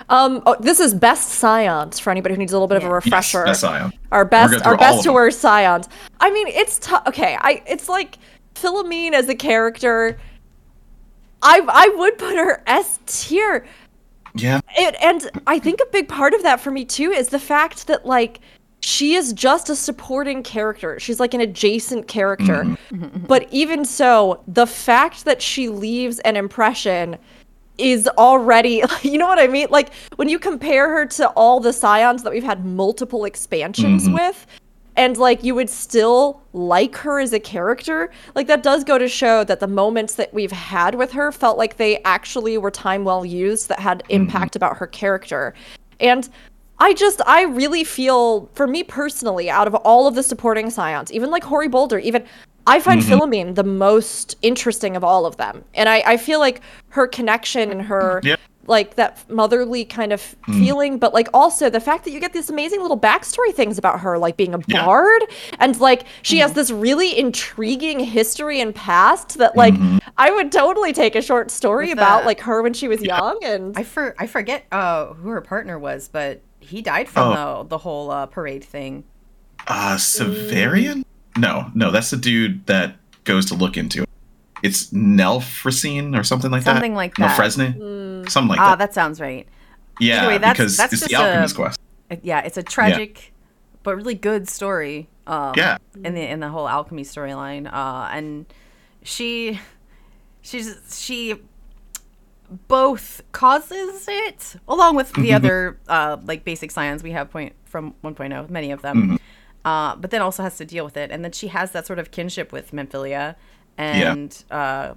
Um, 0.09 0.41
oh, 0.45 0.55
this 0.59 0.79
is 0.79 0.93
best 0.93 1.29
scions 1.29 1.99
for 1.99 2.11
anybody 2.11 2.35
who 2.35 2.39
needs 2.39 2.51
a 2.51 2.55
little 2.55 2.67
bit 2.67 2.77
of 2.77 2.83
a 2.83 2.89
refresher. 2.93 3.43
Yes, 3.45 3.63
Ion. 3.63 3.93
our 4.11 4.25
best 4.25 4.65
our 4.65 4.77
best 4.77 5.03
to 5.03 5.13
worst 5.13 5.39
scions. 5.39 5.87
I 6.19 6.31
mean, 6.31 6.47
it's 6.47 6.79
tough. 6.79 7.07
Okay, 7.07 7.37
I 7.39 7.63
it's 7.65 7.87
like 7.89 8.17
F'lhaminn 8.55 9.13
as 9.13 9.29
a 9.29 9.35
character. 9.35 10.17
I 11.41 11.61
I 11.67 11.93
would 11.97 12.17
put 12.17 12.35
her 12.35 12.63
S 12.67 12.99
tier. 13.05 13.65
Yeah. 14.35 14.61
It, 14.77 14.95
and 15.01 15.29
I 15.47 15.59
think 15.59 15.81
a 15.81 15.91
big 15.91 16.07
part 16.07 16.33
of 16.33 16.43
that 16.43 16.61
for 16.61 16.71
me 16.71 16.85
too 16.85 17.11
is 17.11 17.29
the 17.29 17.39
fact 17.39 17.87
that 17.87 18.05
like 18.05 18.39
she 18.81 19.13
is 19.13 19.33
just 19.33 19.69
a 19.69 19.75
supporting 19.75 20.41
character. 20.43 20.99
She's 20.99 21.19
like 21.19 21.33
an 21.33 21.41
adjacent 21.41 22.07
character. 22.07 22.77
but 23.27 23.47
even 23.51 23.85
so, 23.85 24.43
the 24.47 24.65
fact 24.65 25.25
that 25.25 25.41
she 25.41 25.69
leaves 25.69 26.19
an 26.19 26.35
impression 26.35 27.17
is 27.81 28.07
already 28.17 28.83
you 29.01 29.17
know 29.17 29.27
what 29.27 29.39
I 29.39 29.47
mean? 29.47 29.67
Like 29.69 29.89
when 30.15 30.29
you 30.29 30.39
compare 30.39 30.89
her 30.89 31.05
to 31.07 31.29
all 31.29 31.59
the 31.59 31.73
scions 31.73 32.23
that 32.23 32.31
we've 32.31 32.43
had 32.43 32.65
multiple 32.65 33.25
expansions 33.25 34.03
mm-hmm. 34.05 34.13
with 34.13 34.45
and 34.95 35.17
like 35.17 35.43
you 35.43 35.55
would 35.55 35.69
still 35.69 36.41
like 36.53 36.95
her 36.97 37.19
as 37.19 37.33
a 37.33 37.39
character 37.39 38.11
like 38.35 38.47
that 38.47 38.61
does 38.61 38.83
go 38.83 38.97
to 38.97 39.07
show 39.07 39.43
that 39.43 39.59
the 39.59 39.67
moments 39.67 40.15
that 40.15 40.33
we've 40.33 40.51
had 40.51 40.95
with 40.95 41.11
her 41.11 41.31
felt 41.31 41.57
like 41.57 41.77
they 41.77 42.01
actually 42.03 42.57
were 42.57 42.71
time 42.71 43.03
well 43.03 43.25
used 43.25 43.69
that 43.69 43.79
had 43.79 43.99
mm-hmm. 43.99 44.23
impact 44.23 44.55
about 44.55 44.77
her 44.77 44.87
character. 44.87 45.53
And 45.99 46.29
i 46.79 46.93
just 46.93 47.21
i 47.27 47.43
really 47.43 47.83
feel 47.83 48.49
for 48.53 48.65
me 48.65 48.83
personally 48.83 49.49
out 49.49 49.67
of 49.67 49.75
all 49.75 50.07
of 50.07 50.15
the 50.15 50.23
supporting 50.23 50.69
scions 50.69 51.11
even 51.11 51.29
like 51.29 51.43
Hoary 51.43 51.67
Boulder 51.67 51.99
even 51.99 52.25
i 52.75 52.79
find 52.79 53.01
F'lhaminn 53.01 53.55
the 53.55 53.63
most 53.63 54.35
interesting 54.41 54.95
of 54.95 55.03
all 55.03 55.25
of 55.25 55.37
them 55.37 55.63
and 55.73 55.87
i, 55.89 55.97
I 56.13 56.17
feel 56.17 56.39
like 56.39 56.61
her 56.89 57.07
connection 57.07 57.71
and 57.71 57.81
her 57.83 58.21
Yep. 58.23 58.39
like 58.67 58.95
that 58.95 59.11
motherly 59.29 59.83
kind 59.85 60.13
of 60.13 60.21
Mm. 60.47 60.59
feeling, 60.59 60.97
but 60.99 61.13
like 61.13 61.29
also 61.33 61.69
the 61.69 61.79
fact 61.79 62.03
that 62.05 62.11
you 62.11 62.19
get 62.19 62.31
these 62.33 62.49
amazing 62.49 62.81
little 62.81 62.99
backstory 62.99 63.51
things 63.53 63.77
about 63.77 63.99
her, 64.01 64.17
like 64.19 64.37
being 64.37 64.53
a 64.53 64.59
Yeah. 64.67 64.85
bard, 64.85 65.21
and 65.59 65.79
like 65.79 66.01
she 66.21 66.35
Mm-hmm. 66.35 66.41
has 66.43 66.53
this 66.53 66.69
really 66.71 67.17
intriguing 67.17 67.99
history 67.99 68.61
and 68.61 68.73
past 68.75 69.37
that 69.39 69.55
like 69.57 69.73
Mhm. 69.73 69.99
I 70.17 70.29
would 70.31 70.51
totally 70.51 70.93
take 70.93 71.15
a 71.15 71.21
short 71.21 71.49
story 71.49 71.87
With 71.87 71.93
about 71.99 72.21
the- 72.21 72.27
like 72.27 72.41
her 72.41 72.61
when 72.61 72.73
she 72.73 72.87
was 72.87 73.01
young 73.01 73.39
and 73.43 73.75
I 73.77 73.83
for 73.83 74.13
I 74.19 74.27
forget 74.27 74.65
uh 74.71 75.07
who 75.19 75.29
her 75.29 75.41
partner 75.41 75.77
was, 75.79 76.07
but 76.07 76.41
he 76.59 76.81
died 76.83 77.07
from 77.09 77.29
Oh. 77.29 77.63
the 77.63 77.69
the 77.69 77.77
whole 77.79 78.11
uh, 78.11 78.25
parade 78.27 78.63
thing. 78.63 79.03
Uh, 79.67 79.95
Severian? 79.97 81.03
No, 81.37 81.71
no, 81.73 81.91
that's 81.91 82.09
the 82.09 82.17
dude 82.17 82.65
that 82.65 82.95
goes 83.23 83.45
to 83.47 83.55
look 83.55 83.77
into 83.77 84.03
it. 84.03 84.09
It's 84.63 84.91
Nelfracine 84.91 86.17
or 86.17 86.23
something 86.23 86.51
like 86.51 86.63
that? 86.63 86.73
Something 86.73 86.91
that. 86.91 86.97
like 86.97 87.15
that. 87.15 87.37
Nelfresne? 87.37 88.29
Something 88.29 88.49
like 88.49 88.59
ah, 88.59 88.69
that. 88.69 88.73
Ah, 88.73 88.75
that 88.75 88.93
sounds 88.93 89.19
right. 89.19 89.47
Yeah, 89.99 90.37
that's- 90.37 90.53
because 90.53 90.77
that's 90.77 90.93
it's 90.93 91.03
the 91.03 91.09
just 91.09 91.53
a- 91.53 91.55
quest. 91.55 91.79
Yeah, 92.21 92.41
it's 92.41 92.57
a 92.57 92.63
tragic 92.63 93.33
but 93.83 93.95
really 93.95 94.15
good 94.15 94.47
story. 94.47 95.09
Um, 95.27 95.53
Yeah. 95.55 95.77
in 96.03 96.13
the 96.13 96.21
in 96.21 96.39
the 96.39 96.49
whole 96.49 96.67
alchemy 96.67 97.03
storyline, 97.03 97.71
uh, 97.71 98.09
and 98.11 98.45
she 99.03 99.59
she's 100.41 100.99
she 100.99 101.35
both 102.67 103.21
causes 103.31 104.07
it 104.09 104.55
along 104.67 104.95
with 104.95 105.13
the 105.13 105.33
other 105.33 105.79
uh, 105.87 106.17
like 106.25 106.43
basic 106.43 106.69
science 106.69 107.01
we 107.01 107.11
have 107.11 107.31
point 107.31 107.53
from 107.63 107.93
1.0 108.03 108.49
many 108.49 108.71
of 108.71 108.81
them 108.81 109.17
uh, 109.65 109.95
but 109.95 110.11
then 110.11 110.21
also 110.21 110.43
has 110.43 110.57
to 110.57 110.65
deal 110.65 110.83
with 110.85 110.97
it 110.97 111.11
and 111.11 111.23
then 111.23 111.31
she 111.31 111.47
has 111.49 111.71
that 111.71 111.85
sort 111.85 111.99
of 111.99 112.11
kinship 112.11 112.51
with 112.51 112.71
Minfilia 112.71 113.35
and 113.77 114.43
uh, 114.51 114.93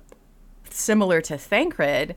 similar 0.71 1.21
to 1.23 1.37
Thancred 1.39 2.15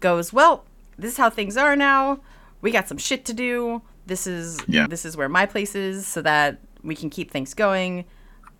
goes 0.00 0.32
well 0.32 0.64
this 0.98 1.12
is 1.12 1.16
how 1.18 1.30
things 1.30 1.56
are 1.56 1.76
now 1.76 2.20
we 2.60 2.70
got 2.70 2.88
some 2.88 2.98
shit 2.98 3.24
to 3.24 3.32
do 3.32 3.82
this 4.06 4.26
is 4.26 4.58
Yeah. 4.68 4.86
this 4.86 5.04
is 5.04 5.16
where 5.16 5.28
my 5.28 5.46
place 5.46 5.74
is 5.74 6.06
so 6.06 6.22
that 6.22 6.58
we 6.82 6.94
can 6.94 7.10
keep 7.10 7.30
things 7.30 7.54
going 7.54 8.04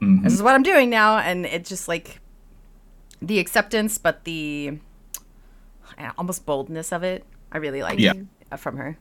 Mhm. 0.00 0.24
this 0.24 0.34
is 0.34 0.42
what 0.42 0.54
I'm 0.54 0.62
doing 0.62 0.90
now, 0.90 1.16
and 1.16 1.46
it's 1.46 1.70
just 1.70 1.88
like 1.88 2.20
the 3.22 3.38
acceptance, 3.38 3.96
but 3.96 4.24
the 4.24 4.78
uh, 5.98 6.10
almost 6.18 6.44
boldness 6.44 6.92
of 6.92 7.02
it. 7.02 7.24
I 7.50 7.56
really 7.56 7.82
like 7.82 7.98
Yeah. 7.98 8.12
from 8.58 8.76
her. 8.76 8.98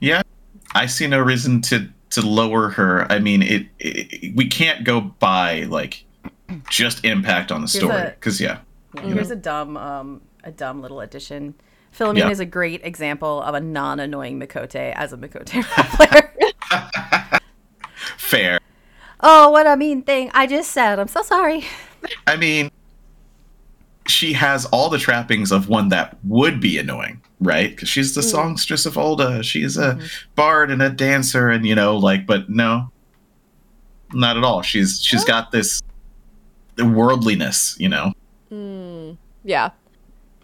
Yeah, 0.00 0.22
I 0.74 0.86
see 0.86 1.06
no 1.06 1.20
reason 1.20 1.60
to 1.62 1.88
to 2.14 2.22
lower 2.26 2.70
her. 2.70 3.10
I 3.10 3.18
mean, 3.18 3.42
it, 3.42 3.66
it 3.78 4.34
we 4.34 4.46
can't 4.48 4.84
go 4.84 5.00
by 5.00 5.62
like 5.64 6.04
just 6.70 7.04
impact 7.04 7.50
on 7.52 7.60
the 7.62 7.68
story 7.68 8.04
because 8.10 8.40
yeah, 8.40 8.58
Yeah, 8.94 9.02
Here's 9.02 9.30
a 9.30 9.36
dumb, 9.36 9.76
um, 9.76 10.20
a 10.44 10.50
dumb 10.52 10.80
little 10.80 11.00
addition. 11.00 11.54
F'lhaminn 11.96 12.18
Yeah. 12.18 12.30
is 12.30 12.40
a 12.40 12.44
great 12.44 12.84
example 12.84 13.40
of 13.42 13.54
a 13.54 13.60
non-annoying 13.60 14.38
Miqo'te 14.40 14.94
as 14.94 15.12
a 15.12 15.16
Miqo'te 15.16 15.54
role 15.54 15.62
player. 16.08 17.40
fair. 18.16 18.58
oh, 19.20 19.50
what 19.50 19.66
a 19.66 19.76
mean 19.76 20.02
thing! 20.02 20.30
I 20.34 20.46
just 20.46 20.70
said. 20.72 20.98
I'm 20.98 21.08
so 21.08 21.22
sorry. 21.22 21.64
I 22.26 22.36
mean, 22.36 22.70
she 24.06 24.32
has 24.34 24.66
all 24.66 24.90
the 24.90 24.98
trappings 24.98 25.50
of 25.52 25.68
one 25.68 25.88
that 25.88 26.18
would 26.24 26.60
be 26.60 26.78
annoying, 26.78 27.22
right? 27.44 27.70
Because 27.70 27.88
she's 27.88 28.14
the 28.14 28.20
mm. 28.20 28.30
songstress 28.30 28.86
of 28.86 28.94
Ul'dah. 28.94 29.44
She's 29.44 29.76
a 29.76 29.94
mm-hmm. 29.94 30.06
bard 30.34 30.70
and 30.70 30.82
a 30.82 30.90
dancer, 30.90 31.48
and 31.48 31.66
you 31.66 31.74
know, 31.74 31.96
like, 31.96 32.26
but 32.26 32.48
no, 32.48 32.90
not 34.12 34.36
at 34.36 34.44
all. 34.44 34.62
She's 34.62 35.02
she's 35.02 35.24
got 35.24 35.52
this 35.52 35.80
worldliness, 36.78 37.76
you 37.78 37.88
know. 37.88 38.12
Mm. 38.50 39.16
yeah. 39.44 39.70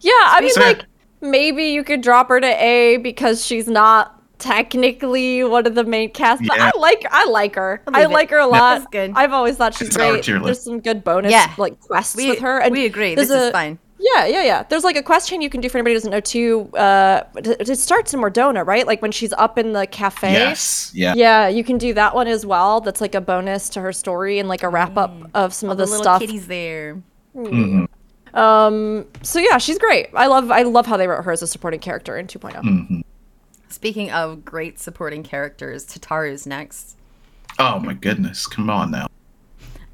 Yeah, 0.00 0.12
I 0.14 0.40
mean 0.40 0.50
So, 0.50 0.60
like 0.60 0.84
maybe 1.20 1.64
you 1.64 1.84
could 1.84 2.00
drop 2.00 2.28
her 2.28 2.40
to 2.40 2.46
A 2.46 2.96
because 2.98 3.44
she's 3.44 3.68
not 3.68 4.16
technically 4.38 5.44
one 5.44 5.66
of 5.66 5.74
the 5.74 5.84
main 5.84 6.10
cast, 6.10 6.42
but 6.46 6.56
Yeah. 6.56 6.70
I 6.74 6.78
like 6.78 7.06
I 7.10 7.26
like 7.26 7.54
her. 7.56 7.82
I'll 7.86 7.96
I 7.96 8.00
leave 8.00 8.10
it. 8.10 8.14
like 8.14 8.30
her 8.30 8.38
a 8.38 8.46
lot. 8.46 8.78
That's 8.78 8.90
good. 8.90 9.12
I've 9.14 9.32
always 9.32 9.56
thought 9.56 9.74
she's 9.74 9.88
It's 9.88 9.96
our 9.96 10.12
great. 10.12 10.24
tier. 10.24 10.40
There's 10.40 10.62
some 10.62 10.80
good 10.80 11.04
bonus 11.04 11.30
Yeah. 11.30 11.52
like 11.58 11.78
quests 11.80 12.16
We 12.16 12.30
with 12.30 12.40
her. 12.40 12.58
And 12.60 12.72
we 12.72 12.86
agree. 12.86 13.14
there's 13.14 13.28
This 13.28 13.42
is 13.48 13.52
fine. 13.52 13.78
Yeah, 14.02 14.24
yeah, 14.24 14.42
yeah. 14.44 14.62
There's 14.62 14.82
like 14.82 14.96
a 14.96 15.02
question 15.02 15.42
you 15.42 15.50
can 15.50 15.60
do 15.60 15.68
for 15.68 15.76
anybody 15.76 15.92
who 15.92 15.98
doesn't 15.98 16.10
know 16.10 16.20
too. 16.20 16.70
Uh, 16.74 17.24
it 17.36 17.68
it 17.68 17.78
starts 17.78 18.14
in 18.14 18.20
Mor 18.20 18.30
Dhona, 18.30 18.66
right? 18.66 18.86
Like 18.86 19.02
when 19.02 19.12
she's 19.12 19.32
up 19.34 19.58
in 19.58 19.72
the 19.74 19.86
cafe. 19.86 20.32
Yes, 20.32 20.90
yeah, 20.94 21.12
Yeah, 21.14 21.48
you 21.48 21.62
can 21.62 21.76
do 21.76 21.92
that 21.94 22.14
one 22.14 22.26
as 22.26 22.46
well. 22.46 22.80
That's 22.80 23.00
like 23.02 23.14
a 23.14 23.20
bonus 23.20 23.68
to 23.70 23.80
her 23.82 23.92
story 23.92 24.38
and 24.38 24.48
like 24.48 24.62
a 24.62 24.68
wrap 24.70 24.96
up 24.96 25.12
of 25.34 25.52
some 25.52 25.68
All 25.68 25.72
of 25.72 25.78
the 25.78 25.84
the, 25.84 25.90
little 25.90 26.02
stuff. 26.04 26.20
kitties 26.20 26.46
there. 26.46 27.02
Mhm. 27.36 27.86
Um, 28.32 29.06
so 29.22 29.38
yeah, 29.38 29.58
she's 29.58 29.78
great. 29.78 30.08
I 30.14 30.28
love 30.28 30.50
I 30.50 30.62
love 30.62 30.86
how 30.86 30.96
they 30.96 31.06
wrote 31.06 31.24
her 31.24 31.32
as 31.32 31.42
a 31.42 31.46
supporting 31.46 31.80
character 31.80 32.16
in 32.16 32.26
2.0. 32.26 32.54
Mhm. 32.62 33.02
Speaking 33.68 34.10
of 34.10 34.44
great 34.44 34.78
supporting 34.80 35.22
characters, 35.22 35.84
Tataru's 35.86 36.46
next. 36.46 36.96
Oh 37.58 37.78
my 37.80 37.92
goodness, 37.94 38.46
come 38.46 38.70
on 38.70 38.90
now. 38.92 39.08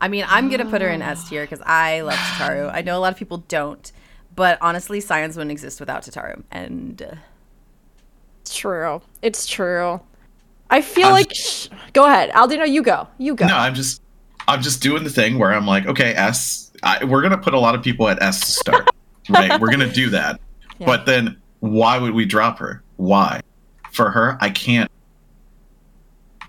I 0.00 0.08
mean, 0.08 0.24
I'm 0.28 0.50
gonna 0.50 0.66
put 0.66 0.82
her 0.82 0.88
in 0.88 1.00
S 1.02 1.28
tier 1.28 1.42
because 1.44 1.62
I 1.64 2.02
love 2.02 2.14
Tataru. 2.14 2.70
I 2.72 2.82
know 2.82 2.98
a 2.98 3.00
lot 3.00 3.12
of 3.12 3.18
people 3.18 3.38
don't, 3.48 3.90
but 4.36 4.58
honestly, 4.60 5.00
Scions 5.00 5.36
wouldn't 5.36 5.50
exist 5.52 5.80
without 5.80 6.02
Tataru. 6.02 6.42
And 6.52 7.02
uh, 7.02 7.14
It's 8.42 8.54
true. 8.56 9.02
It's 9.22 9.46
true. 9.46 10.00
I 10.70 10.80
feel 10.82 11.08
I'm 11.08 11.12
like 11.12 11.32
sh- 11.34 11.68
go 11.92 12.04
ahead, 12.06 12.30
Aldino. 12.30 12.68
You 12.68 12.82
go. 12.82 13.08
You 13.18 13.34
go. 13.34 13.46
No, 13.46 13.56
I'm 13.56 13.74
just 13.74 14.02
I'm 14.48 14.62
just 14.62 14.82
doing 14.82 15.02
the 15.04 15.10
thing 15.10 15.38
where 15.38 15.52
I'm 15.52 15.66
like, 15.66 15.86
okay, 15.86 16.12
S. 16.14 16.70
I, 16.82 17.04
we're 17.04 17.22
gonna 17.22 17.38
put 17.38 17.54
a 17.54 17.58
lot 17.58 17.74
of 17.74 17.82
people 17.82 18.08
at 18.08 18.22
S 18.22 18.40
to 18.40 18.46
start, 18.52 18.90
right? 19.30 19.60
We're 19.60 19.70
gonna 19.70 19.92
do 19.92 20.10
that, 20.10 20.40
Yeah. 20.78 20.86
but 20.86 21.06
then 21.06 21.36
why 21.60 21.98
would 21.98 22.12
we 22.14 22.24
drop 22.26 22.58
her? 22.58 22.82
Why? 22.96 23.40
For 23.92 24.10
her, 24.10 24.36
I 24.40 24.50
can't. 24.50 24.90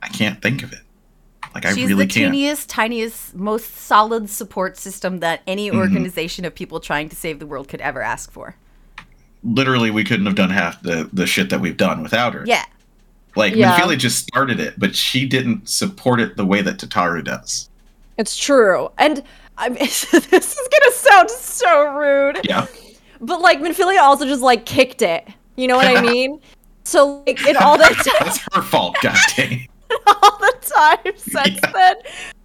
I 0.03 0.09
can't 0.09 0.41
think 0.41 0.63
of 0.63 0.73
it. 0.73 0.79
Like 1.53 1.65
I 1.65 1.73
she's 1.73 1.89
really 1.89 2.05
the 2.05 2.13
can't. 2.13 2.33
teeniest, 2.33 2.69
tiniest, 2.69 3.35
most 3.35 3.75
solid 3.75 4.29
support 4.29 4.77
system 4.77 5.19
that 5.19 5.41
any 5.47 5.69
Mm-hmm. 5.69 5.79
organization 5.79 6.45
of 6.45 6.53
people 6.53 6.79
trying 6.79 7.09
to 7.09 7.15
save 7.15 7.39
the 7.39 7.47
world 7.47 7.67
could 7.67 7.81
ever 7.81 8.01
ask 8.01 8.31
for. 8.31 8.55
Literally, 9.43 9.91
we 9.91 10.03
couldn't 10.03 10.25
have 10.25 10.35
done 10.35 10.49
half 10.49 10.81
the 10.81 11.09
the 11.13 11.25
shit 11.27 11.49
that 11.49 11.61
we've 11.61 11.77
done 11.77 12.03
without 12.03 12.33
her. 12.33 12.43
Yeah. 12.45 12.65
Like 13.35 13.55
Yeah. 13.55 13.77
Minfilia 13.77 13.97
just 13.97 14.27
started 14.27 14.59
it, 14.59 14.79
but 14.79 14.95
she 14.95 15.25
didn't 15.27 15.69
support 15.69 16.19
it 16.19 16.37
the 16.37 16.45
way 16.45 16.61
that 16.61 16.77
Tataru 16.77 17.23
does. 17.23 17.69
It's 18.17 18.35
true. 18.35 18.89
And 18.97 19.23
I 19.57 19.69
mean, 19.69 19.77
this 19.79 20.13
is 20.13 20.27
gonna 20.27 20.91
sound 20.91 21.29
so 21.29 21.93
rude, 21.93 22.39
Yeah. 22.43 22.65
but 23.21 23.41
like 23.41 23.59
Minfilia 23.59 23.99
also 24.01 24.25
just 24.25 24.41
like 24.41 24.65
kicked 24.65 25.01
it. 25.01 25.27
You 25.55 25.67
know 25.67 25.75
what 25.75 25.87
I 25.87 26.01
mean? 26.13 26.39
So 26.83 27.23
like 27.27 27.45
in 27.47 27.55
all 27.57 27.77
that 27.83 27.91
time, 27.93 28.27
That's 28.27 28.39
her 28.53 28.61
fault. 28.61 28.97
God 29.01 29.17
dang. 29.35 29.67
all 30.07 30.37
the 30.39 30.53
time 30.61 31.13
since 31.17 31.59
Yeah. 31.63 31.71
then, 31.73 31.95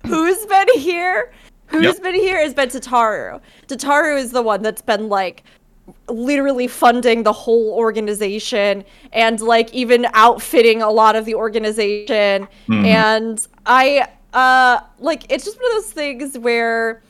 who's 0.07 0.45
been 0.47 0.69
here? 0.77 1.33
Who's 1.67 1.85
Yep. 1.85 2.03
been 2.03 2.15
here 2.15 2.39
has 2.43 2.53
been 2.55 2.69
Tataru. 2.69 3.41
Tataru 3.67 4.19
is 4.19 4.31
the 4.33 4.43
one 4.43 4.63
that's 4.63 4.83
been 4.83 5.09
like 5.09 5.43
literally 6.09 6.69
funding 6.69 7.23
the 7.25 7.33
whole 7.33 7.73
organization 7.73 8.85
and 9.13 9.41
like 9.41 9.73
even 9.75 10.07
outfitting 10.15 10.81
a 10.83 10.91
lot 10.91 11.17
of 11.17 11.25
the 11.25 11.35
organization 11.35 12.47
Mhm. 12.69 12.85
and 12.87 13.49
i 13.67 14.07
uh 14.33 14.79
like 15.01 15.25
it's 15.31 15.45
just 15.45 15.61
one 15.61 15.77
of 15.77 15.83
those 15.83 15.93
things 15.93 16.39
where 16.39 17.03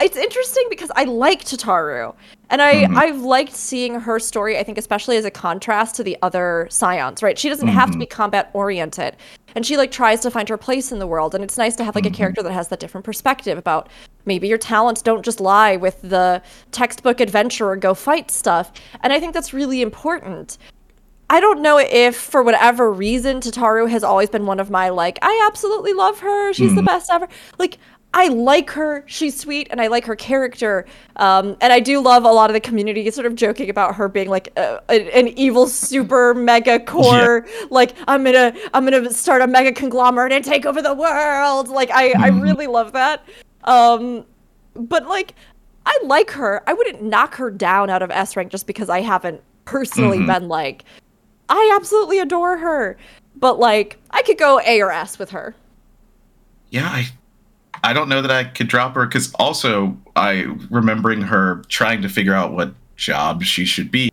it's 0.00 0.16
interesting 0.16 0.64
because 0.70 0.90
I 0.96 1.04
like 1.04 1.44
Tataru, 1.44 2.14
and 2.50 2.62
I 2.62 2.84
Mhm. 2.84 2.96
I've 2.96 3.20
liked 3.20 3.54
seeing 3.54 4.00
her 4.00 4.18
story. 4.18 4.58
I 4.58 4.62
think 4.62 4.78
especially 4.78 5.16
as 5.16 5.24
a 5.24 5.30
contrast 5.30 5.94
to 5.96 6.04
the 6.04 6.16
other 6.22 6.66
Scions, 6.70 7.22
right? 7.22 7.38
She 7.38 7.48
doesn't 7.48 7.68
have 7.68 7.90
to 7.90 7.96
Mhm. 7.96 8.00
be 8.00 8.06
combat 8.06 8.50
oriented, 8.52 9.16
and 9.54 9.66
she 9.66 9.76
like 9.76 9.90
tries 9.90 10.20
to 10.20 10.30
find 10.30 10.48
her 10.48 10.56
place 10.56 10.92
in 10.92 10.98
the 10.98 11.06
world. 11.06 11.34
And 11.34 11.44
it's 11.44 11.58
nice 11.58 11.76
to 11.76 11.84
have 11.84 11.94
like 11.94 12.06
a 12.06 12.10
character 12.10 12.42
that 12.42 12.52
has 12.52 12.68
that 12.68 12.80
different 12.80 13.04
perspective 13.04 13.58
about 13.58 13.88
maybe 14.24 14.48
your 14.48 14.58
talents 14.58 15.02
don't 15.02 15.24
just 15.24 15.40
lie 15.40 15.76
with 15.76 16.00
the 16.02 16.42
textbook 16.70 17.20
adventure 17.20 17.68
or 17.70 17.76
go 17.76 17.94
fight 17.94 18.30
stuff. 18.30 18.70
And 19.02 19.12
I 19.12 19.20
think 19.20 19.34
that's 19.34 19.52
really 19.54 19.80
important. 19.82 20.58
I 21.30 21.40
don't 21.40 21.60
know 21.60 21.78
if, 21.78 22.16
for 22.16 22.42
whatever 22.42 22.90
reason, 22.90 23.40
Tataru 23.40 23.90
has 23.90 24.02
always 24.02 24.30
been 24.30 24.46
one 24.46 24.58
of 24.58 24.70
my 24.70 24.88
like, 24.88 25.18
I 25.20 25.44
absolutely 25.46 25.92
love 25.92 26.20
her. 26.20 26.54
She's 26.54 26.74
the 26.74 26.82
best 26.82 27.10
ever. 27.10 27.28
Like, 27.58 27.76
I 28.14 28.28
like 28.28 28.70
her. 28.70 29.04
She's 29.06 29.38
sweet, 29.38 29.68
and 29.70 29.80
I 29.80 29.88
like 29.88 30.04
her 30.06 30.16
character. 30.16 30.86
Um, 31.16 31.56
and 31.60 31.72
I 31.72 31.78
do 31.80 32.00
love 32.00 32.24
a 32.24 32.32
lot 32.32 32.48
of 32.48 32.54
the 32.54 32.60
community 32.60 33.08
sort 33.10 33.26
of 33.26 33.34
joking 33.34 33.68
about 33.68 33.94
her 33.96 34.08
being 34.08 34.28
like 34.30 34.48
a, 34.56 34.80
a- 34.88 35.16
an 35.18 35.28
evil 35.38 35.66
super 35.66 36.32
mega 36.50 36.80
core. 36.80 37.46
Like, 37.70 37.94
I'm 38.08 38.24
gonna, 38.24 38.54
I'm 38.72 38.84
gonna 38.84 39.12
start 39.12 39.42
a 39.42 39.46
mega 39.46 39.72
conglomerate 39.72 40.32
and 40.32 40.42
take 40.44 40.64
over 40.64 40.80
the 40.80 40.94
world. 40.94 41.68
Like, 41.68 41.90
I, 41.90 42.12
I 42.18 42.28
really 42.28 42.66
love 42.66 42.92
that. 42.92 43.24
Um, 43.64 44.24
but 44.74 45.06
like, 45.06 45.34
I 45.84 45.98
like 46.04 46.30
her. 46.30 46.62
I 46.66 46.72
wouldn't 46.72 47.02
knock 47.02 47.34
her 47.34 47.50
down 47.50 47.90
out 47.90 48.00
of 48.02 48.10
S 48.10 48.36
rank 48.36 48.50
just 48.50 48.66
because 48.66 48.88
I 48.88 49.00
haven't 49.02 49.42
personally 49.66 50.18
Mhm. 50.18 50.26
been 50.26 50.48
like, 50.48 50.84
I 51.50 51.72
absolutely 51.76 52.20
adore 52.20 52.56
her. 52.56 52.96
But 53.36 53.58
like, 53.58 53.98
I 54.10 54.22
could 54.22 54.38
go 54.38 54.60
A 54.66 54.80
or 54.80 54.90
S 54.90 55.18
with 55.18 55.30
her. 55.30 55.54
Yeah, 56.70 56.86
I 56.86 57.08
I 57.88 57.94
don't 57.94 58.10
know 58.10 58.20
that 58.20 58.30
I 58.30 58.44
could 58.44 58.68
drop 58.68 58.94
her 58.96 59.06
because 59.06 59.32
also 59.36 59.96
I 60.14 60.54
remembering 60.68 61.22
her 61.22 61.62
trying 61.68 62.02
to 62.02 62.10
figure 62.10 62.34
out 62.34 62.52
what 62.52 62.74
job 62.96 63.42
she 63.42 63.64
should 63.64 63.90
be. 63.90 64.12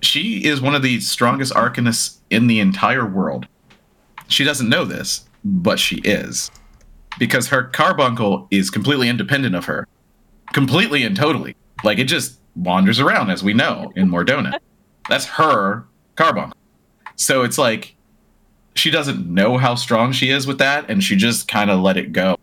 She 0.00 0.46
is 0.46 0.62
one 0.62 0.74
of 0.74 0.80
the 0.80 0.98
strongest 1.00 1.52
arcanists 1.52 2.16
in 2.30 2.46
the 2.46 2.60
entire 2.60 3.04
world. 3.04 3.46
She 4.28 4.42
doesn't 4.42 4.70
know 4.70 4.86
this, 4.86 5.28
but 5.44 5.78
she 5.78 5.96
is. 5.96 6.50
Because 7.18 7.48
her 7.48 7.64
carbuncle 7.64 8.48
is 8.50 8.70
completely 8.70 9.10
independent 9.10 9.54
of 9.54 9.66
her. 9.66 9.86
Completely 10.54 11.02
and 11.02 11.14
totally. 11.14 11.54
Like 11.84 11.98
it 11.98 12.04
just 12.04 12.40
wanders 12.56 12.98
around, 12.98 13.28
as 13.28 13.42
we 13.42 13.52
know, 13.52 13.92
in 13.96 14.08
Mor 14.08 14.24
Dhona. 14.24 14.58
That's 15.10 15.26
her 15.26 15.84
carbuncle. 16.16 16.56
So 17.16 17.42
it's 17.42 17.58
like 17.58 17.96
she 18.74 18.90
doesn't 18.90 19.26
know 19.26 19.58
how 19.58 19.74
strong 19.74 20.12
she 20.12 20.30
is 20.30 20.46
with 20.46 20.56
that, 20.56 20.88
and 20.88 21.04
she 21.04 21.16
just 21.16 21.48
kind 21.48 21.70
of 21.70 21.78
let 21.78 21.98
it 21.98 22.14
go. 22.14 22.38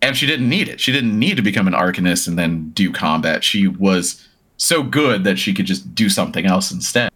And 0.00 0.16
she 0.16 0.26
didn't 0.26 0.48
need 0.48 0.68
it. 0.68 0.80
She 0.80 0.92
didn't 0.92 1.18
need 1.18 1.36
to 1.36 1.42
become 1.42 1.66
an 1.66 1.74
arcanist 1.74 2.28
and 2.28 2.38
then 2.38 2.70
do 2.70 2.92
combat. 2.92 3.42
She 3.42 3.66
was 3.66 4.28
so 4.56 4.82
good 4.82 5.24
that 5.24 5.38
she 5.38 5.52
could 5.52 5.66
just 5.66 5.94
do 5.94 6.08
something 6.08 6.46
else 6.46 6.70
instead. 6.70 7.10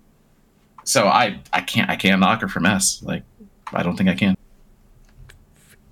So 0.85 1.07
I 1.07 1.39
I 1.53 1.61
can't 1.61 1.89
I 1.89 1.97
can't 1.97 2.21
knock 2.21 2.41
her 2.41 2.49
for 2.49 2.61
mess. 2.61 3.03
Like 3.03 3.23
I 3.73 3.83
don't 3.83 3.97
think 3.97 4.09
I 4.09 4.15
can. 4.15 4.37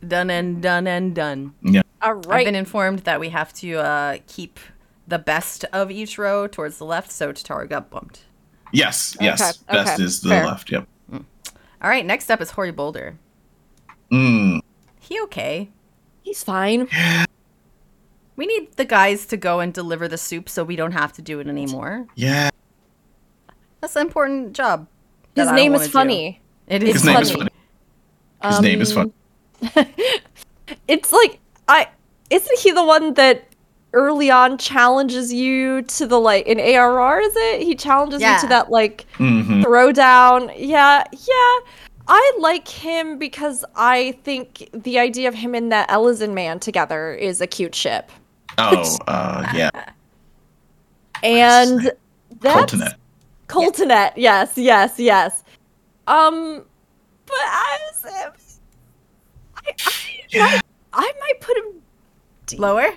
Done 0.06 0.30
and 0.30 0.62
done 0.62 0.86
and 0.86 1.14
done. 1.14 1.54
Yeah. 1.62 1.82
All 2.02 2.20
I've 2.30 2.44
been 2.46 2.54
informed 2.54 3.00
that 3.00 3.20
we 3.20 3.28
have 3.28 3.52
to 3.54 3.74
uh, 3.78 4.18
keep 4.26 4.58
the 5.06 5.18
best 5.18 5.64
of 5.72 5.90
each 5.90 6.16
row 6.16 6.46
towards 6.46 6.78
the 6.78 6.84
left, 6.84 7.12
so 7.12 7.32
Tataru 7.32 7.68
got 7.68 7.90
bumped. 7.90 8.22
Yes, 8.72 9.16
yes. 9.20 9.40
Okay, 9.40 9.76
Best 9.76 9.94
okay, 9.94 10.02
is 10.02 10.20
the 10.22 10.30
fair. 10.30 10.46
left. 10.46 10.70
Yep. 10.70 10.86
All 11.12 11.88
right, 11.88 12.04
next 12.06 12.30
up 12.30 12.40
is 12.40 12.50
Hoary 12.52 12.72
Boulder. 12.72 13.18
Mm. 14.12 14.60
He 15.00 15.20
okay? 15.22 15.68
He's 16.30 16.44
fine. 16.44 16.86
We 18.36 18.46
need 18.46 18.72
the 18.76 18.84
guys 18.86 19.26
to 19.26 19.36
go 19.36 19.58
and 19.60 19.74
deliver 19.74 20.08
the 20.08 20.16
soup 20.16 20.48
so 20.48 20.64
we 20.64 20.74
don't 20.74 20.92
have 20.92 21.12
to 21.14 21.20
do 21.22 21.40
it 21.40 21.46
anymore. 21.46 22.06
Yeah. 22.14 22.48
That's 23.82 23.96
an 23.96 24.06
important 24.06 24.54
job. 24.54 24.86
His 25.36 25.50
name 25.52 25.72
wanna 25.72 25.84
is 25.84 25.88
do. 25.90 25.92
funny. 25.92 26.40
It 26.66 26.82
is 26.82 26.94
His 26.94 27.04
name 27.04 27.18
is 27.18 27.30
funny. 27.32 27.50
funny. 28.40 28.50
His 28.54 28.60
name 28.62 28.80
is 28.80 28.96
Um, 28.96 29.12
fun. 29.74 29.86
It's 30.88 31.12
like 31.12 31.38
I 31.68 31.88
isn't 32.30 32.58
he 32.60 32.70
the 32.70 32.84
one 32.84 33.12
that 33.14 33.44
early 33.92 34.30
on 34.30 34.56
challenges 34.56 35.32
you 35.34 35.82
to 35.82 36.06
the 36.06 36.18
like 36.18 36.46
in 36.46 36.58
ARR 36.60 37.20
is 37.20 37.34
it? 37.36 37.62
He 37.62 37.74
challenges 37.74 38.22
you 38.22 38.40
to 38.42 38.46
that 38.46 38.70
like 38.70 39.04
hmm 39.18 39.62
throwdown. 39.64 40.50
Yeah, 40.56 41.02
yeah. 41.12 41.58
I 42.08 42.32
like 42.38 42.68
him 42.68 43.18
because 43.18 43.64
I 43.76 44.18
think 44.24 44.68
the 44.72 44.98
idea 44.98 45.28
of 45.28 45.34
him 45.34 45.54
and 45.54 45.70
that 45.72 45.90
Ellison 45.90 46.34
man 46.34 46.58
together 46.58 47.12
is 47.14 47.40
a 47.40 47.46
cute 47.46 47.74
ship. 47.74 48.10
Oh, 48.58 48.98
uh, 49.06 49.50
yeah. 49.54 49.70
And 51.22 51.92
that's 52.40 52.72
Coultenet. 52.72 52.94
Coultenet. 53.48 54.12
Yes, 54.16 54.56
yes, 54.56 54.98
yes. 54.98 55.44
Um, 56.06 56.64
but 57.26 57.36
I 57.36 57.78
was, 57.92 58.60
I, 59.56 59.74
I, 60.34 60.60
I 60.92 61.12
might 61.20 61.40
put 61.40 61.56
him 61.56 61.80
Lower? 62.58 62.92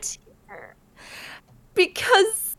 because 1.73 2.55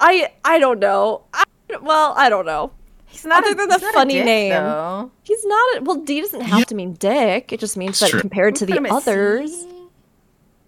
I 0.00 0.32
I 0.44 0.58
don't 0.58 0.78
know. 0.78 1.24
I, 1.34 1.44
well, 1.80 2.14
I 2.16 2.28
don't 2.28 2.46
know. 2.46 2.72
He's 3.12 3.26
not 3.26 3.44
Other 3.44 3.52
a, 3.52 3.54
than 3.54 3.68
the 3.68 3.78
he's 3.78 3.88
a 3.88 3.92
funny 3.92 4.14
dick, 4.14 4.24
name. 4.24 4.50
though. 4.52 5.10
He's 5.22 5.44
not. 5.44 5.76
A, 5.76 5.82
well, 5.82 5.96
D 5.96 6.20
doesn't 6.22 6.40
have 6.40 6.60
Yeah. 6.60 6.64
to 6.64 6.74
mean 6.74 6.94
dick. 6.94 7.52
It 7.52 7.60
just 7.60 7.76
means 7.76 7.90
It's 7.90 8.00
that 8.00 8.10
true. 8.10 8.20
compared 8.20 8.56
to 8.56 8.66
the 8.66 8.80
others, 8.90 9.52
C. 9.52 9.66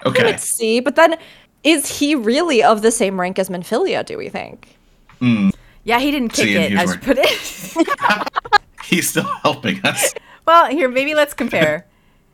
put 0.01 0.07
him 0.19 0.27
Okay. 0.27 0.33
at 0.35 0.41
C. 0.41 0.81
But 0.81 0.97
then, 0.97 1.17
is 1.63 1.99
he 1.99 2.15
really 2.15 2.63
of 2.63 2.83
the 2.83 2.91
same 2.91 3.19
rank 3.19 3.39
as 3.39 3.49
Minfilia? 3.49 4.05
Do 4.05 4.19
we 4.19 4.29
think? 4.29 4.77
Mm. 5.21 5.53
Yeah, 5.85 6.01
he 6.01 6.11
didn't 6.11 6.29
kick 6.35 6.47
See, 6.47 6.57
it, 6.57 6.73
here's 6.73 6.91
as 6.91 6.95
you 6.95 7.01
put 7.01 7.19
it. 7.19 8.29
He's 8.85 9.09
still 9.09 9.25
helping 9.43 9.81
us. 9.85 10.13
well, 10.47 10.67
here, 10.67 10.89
maybe 10.89 11.15
let's 11.15 11.33
compare. 11.33 11.87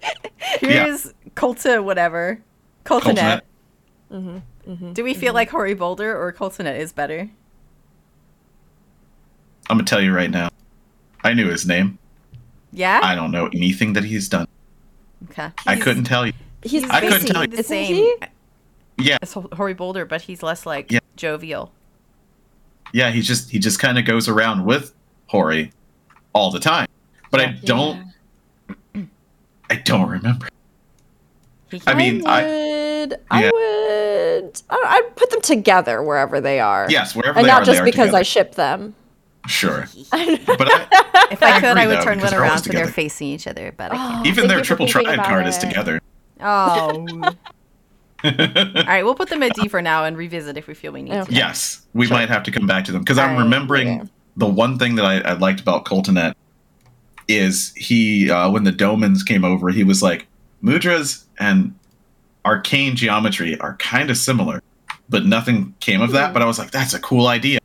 Here's 0.60 1.12
Colta 1.36 1.84
whatever. 1.84 2.40
Coultenet. 2.84 3.14
Coultenet. 3.16 3.40
Mm-hmm, 4.10 4.38
mm-hmm, 4.72 4.92
do 4.94 5.04
we 5.04 5.14
feel 5.14 5.28
mm-hmm. 5.28 5.34
like 5.36 5.50
Hoary 5.50 5.74
Boulder 5.74 6.16
or 6.20 6.32
Coultenet 6.32 6.78
is 6.78 6.92
better? 6.92 7.28
I'm 9.70 9.76
gonna 9.76 9.84
tell 9.86 10.00
you 10.00 10.12
right 10.12 10.30
now. 10.30 10.48
I 11.22 11.32
knew 11.32 11.48
his 11.48 11.64
name. 11.64 11.98
Yeah? 12.72 13.00
I 13.02 13.14
don't 13.14 13.30
know 13.30 13.46
anything 13.46 13.92
that 13.92 14.04
he's 14.04 14.28
done. 14.28 14.48
okay. 15.30 15.50
I 15.66 15.76
couldn't 15.76 16.04
tell 16.04 16.26
you. 16.26 16.32
He's 16.62 16.82
I 16.90 17.00
couldn't 17.00 17.26
tell 17.28 17.42
you. 17.42 17.48
the 17.48 17.54
Isn't 17.60 17.64
same 17.68 17.94
he? 17.94 18.14
Yeah, 18.98 19.18
It's 19.22 19.32
Ho- 19.32 19.48
Hoary 19.52 19.74
Boulder, 19.74 20.04
but 20.04 20.22
he's 20.22 20.42
less 20.42 20.66
like 20.66 20.90
Yeah. 20.90 20.98
jovial. 21.16 21.72
yeah. 22.92 23.10
He 23.12 23.22
just 23.22 23.50
he 23.50 23.58
just 23.60 23.78
kind 23.78 23.96
of 23.98 24.04
goes 24.04 24.28
around 24.28 24.64
with 24.66 24.92
Hoary 25.28 25.72
all 26.32 26.50
the 26.50 26.60
time. 26.60 26.88
But 27.30 27.40
I 27.40 27.46
don't. 27.64 28.12
I 29.70 29.76
don't 29.76 30.08
remember. 30.10 30.48
I 31.86 31.94
mean, 31.94 32.26
I 32.26 32.42
would. 32.42 33.20
I 33.30 33.44
Yeah. 33.44 33.50
would. 33.52 34.62
I, 34.68 34.76
I'd 35.06 35.14
put 35.16 35.30
them 35.30 35.40
together 35.40 36.02
wherever 36.02 36.40
they 36.40 36.58
are. 36.58 36.88
yes, 36.90 37.14
wherever 37.14 37.38
and 37.38 37.46
they 37.46 37.50
not 37.52 37.62
are, 37.62 37.64
just 37.66 37.76
they 37.76 37.82
are 37.82 37.84
because 37.84 38.08
I 38.08 38.22
together. 38.22 38.24
ship 38.24 38.54
them. 38.56 38.94
Sure, 39.46 39.86
but 40.10 40.68
I, 40.70 41.28
if 41.30 41.42
I, 41.42 41.56
I 41.56 41.60
could, 41.60 41.76
I 41.76 41.86
would 41.86 41.98
though, 41.98 42.04
turn 42.04 42.20
one 42.20 42.34
around 42.34 42.58
so 42.58 42.70
they're 42.72 42.86
facing 42.86 43.28
each 43.28 43.46
other, 43.46 43.72
but 43.76 43.92
I 43.92 43.96
can't. 43.96 44.26
even 44.26 44.48
their 44.48 44.60
triple 44.60 44.86
thinking 44.86 45.14
triad 45.14 45.26
card 45.26 45.46
is 45.46 45.58
together. 45.58 46.00
Oh. 46.40 47.06
All 48.24 48.32
right, 48.86 49.02
we'll 49.02 49.14
put 49.14 49.30
them 49.30 49.42
at 49.42 49.54
D 49.54 49.66
for 49.68 49.80
now 49.80 50.04
and 50.04 50.16
revisit 50.16 50.58
if 50.58 50.66
we 50.66 50.74
feel 50.74 50.92
we 50.92 51.02
need 51.02 51.14
Okay. 51.14 51.24
to. 51.30 51.32
Yes, 51.32 51.86
we 51.94 52.06
might 52.08 52.28
have 52.28 52.42
to 52.42 52.50
come 52.50 52.66
back 52.66 52.84
to 52.84 52.92
them 52.92 53.00
because 53.00 53.16
I'm 53.16 53.38
remembering 53.38 54.00
okay. 54.02 54.10
the 54.36 54.46
one 54.46 54.78
thing 54.78 54.96
that 54.96 55.06
I, 55.06 55.20
I 55.20 55.32
liked 55.32 55.60
about 55.60 55.86
Coultenet 55.86 56.34
is 57.28 57.72
he 57.76 58.30
uh, 58.30 58.50
when 58.50 58.64
the 58.64 58.72
Domans 58.72 59.24
came 59.24 59.44
over, 59.44 59.70
he 59.70 59.84
was 59.84 60.02
like 60.02 60.26
mudras 60.62 61.24
and 61.38 61.74
arcane 62.44 62.94
geometry 62.96 63.58
are 63.60 63.76
kind 63.76 64.10
of 64.10 64.18
similar, 64.18 64.62
but 65.08 65.24
nothing 65.24 65.74
came 65.80 66.02
of 66.02 66.12
that. 66.12 66.34
But 66.34 66.42
I 66.42 66.44
was 66.44 66.58
like, 66.58 66.72
that's 66.72 66.92
a 66.92 67.00
cool 67.00 67.26
idea. 67.26 67.59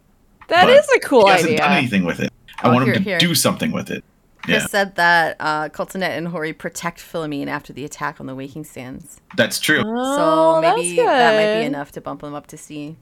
That 0.48 0.66
But 0.66 0.70
is 0.72 0.88
a 0.96 1.00
cool 1.00 1.26
he 1.26 1.32
hasn't 1.32 1.50
idea. 1.52 1.58
done 1.60 1.72
anything 1.78 2.06
with 2.06 2.20
it. 2.20 2.32
I 2.60 2.70
Oh, 2.70 2.74
want 2.74 2.88
him 2.88 2.94
to 2.96 3.00
here. 3.00 3.18
do 3.18 3.34
something 3.36 3.72
with 3.72 3.90
it. 3.90 4.04
Chris 4.44 4.62
Yeah, 4.64 4.68
said 4.68 4.96
that 4.96 5.36
uh, 5.40 5.70
Coultenet 5.70 6.16
and 6.18 6.28
Hoary 6.28 6.54
protect 6.54 7.00
Philomene 7.00 7.48
after 7.48 7.74
the 7.74 7.84
attack 7.84 8.20
on 8.20 8.28
the 8.28 8.36
Waking 8.36 8.64
Sands. 8.64 9.20
that's 9.36 9.60
true. 9.60 9.82
So 9.82 9.86
Oh, 9.90 10.60
that's 10.62 10.78
maybe 10.78 10.98
that 10.98 11.36
might 11.36 11.60
be 11.60 11.66
enough 11.66 11.92
to 11.94 12.02
bump 12.02 12.22
them 12.22 12.34
up 12.36 12.46
to 12.48 12.58
C. 12.58 12.96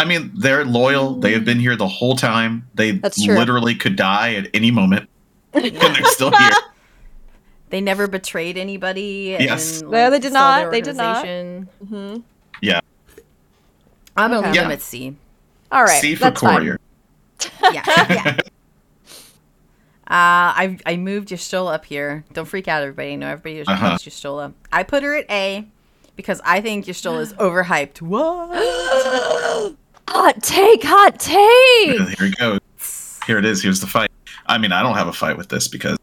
I 0.00 0.04
mean, 0.04 0.30
they're 0.36 0.64
loyal. 0.64 1.14
They 1.18 1.32
have 1.32 1.44
been 1.44 1.58
here 1.58 1.74
the 1.76 1.88
whole 1.88 2.14
time. 2.14 2.68
They 2.74 3.00
literally 3.26 3.74
could 3.74 3.96
die 3.96 4.34
at 4.34 4.48
any 4.54 4.70
moment, 4.70 5.08
and 5.54 5.64
they're 5.74 6.04
still 6.04 6.30
here. 6.36 6.50
They 7.70 7.82
never 7.82 8.06
betrayed 8.08 8.56
anybody. 8.56 9.36
Yes. 9.38 9.82
And, 9.82 9.90
No, 9.90 10.08
they 10.10 10.18
did 10.18 10.32
not. 10.32 10.70
They 10.70 10.80
did 10.80 10.96
not. 10.96 11.16
organization. 11.18 11.68
hmm 11.86 12.16
Yeah. 12.62 12.80
I'm 14.16 14.30
gonna 14.30 14.38
Okay. 14.38 14.46
leave 14.48 14.54
them 14.62 14.68
Yeah. 14.70 14.74
at 14.74 14.80
C. 14.80 15.16
All 15.72 15.84
right. 15.84 16.00
C 16.00 16.14
for 16.14 16.20
that's 16.24 16.40
fine. 16.40 16.56
courier. 16.58 16.80
Yeah. 17.72 17.82
yeah. 17.86 18.36
Uh, 20.10 20.56
I 20.56 20.78
I 20.86 20.96
moved 20.96 21.28
Y'shtola 21.28 21.74
up 21.74 21.84
here. 21.84 22.24
Don't 22.32 22.46
freak 22.46 22.66
out, 22.66 22.80
everybody. 22.80 23.12
I 23.12 23.16
know 23.16 23.28
everybody 23.28 23.60
Uh-huh. 23.70 23.88
loves 23.90 24.04
Y'shtola. 24.04 24.54
I 24.72 24.82
put 24.82 25.02
her 25.02 25.14
at 25.14 25.30
A 25.30 25.66
because 26.16 26.40
I 26.46 26.62
think 26.62 26.86
Y'shtola 26.86 27.20
is 27.20 27.32
overhyped. 27.34 28.00
What? 28.00 28.56
Hot 30.08 30.42
take, 30.42 30.82
hot 30.82 31.20
take. 31.20 31.98
Here 32.18 32.26
it 32.28 32.38
goes. 32.38 33.20
Here 33.26 33.36
it 33.36 33.44
is. 33.44 33.62
Here's 33.62 33.80
the 33.82 33.86
fight. 33.86 34.10
I 34.46 34.56
mean, 34.56 34.72
I 34.72 34.82
don't 34.82 34.94
have 34.94 35.08
a 35.08 35.12
fight 35.12 35.36
with 35.36 35.50
this 35.50 35.68
because 35.68 35.98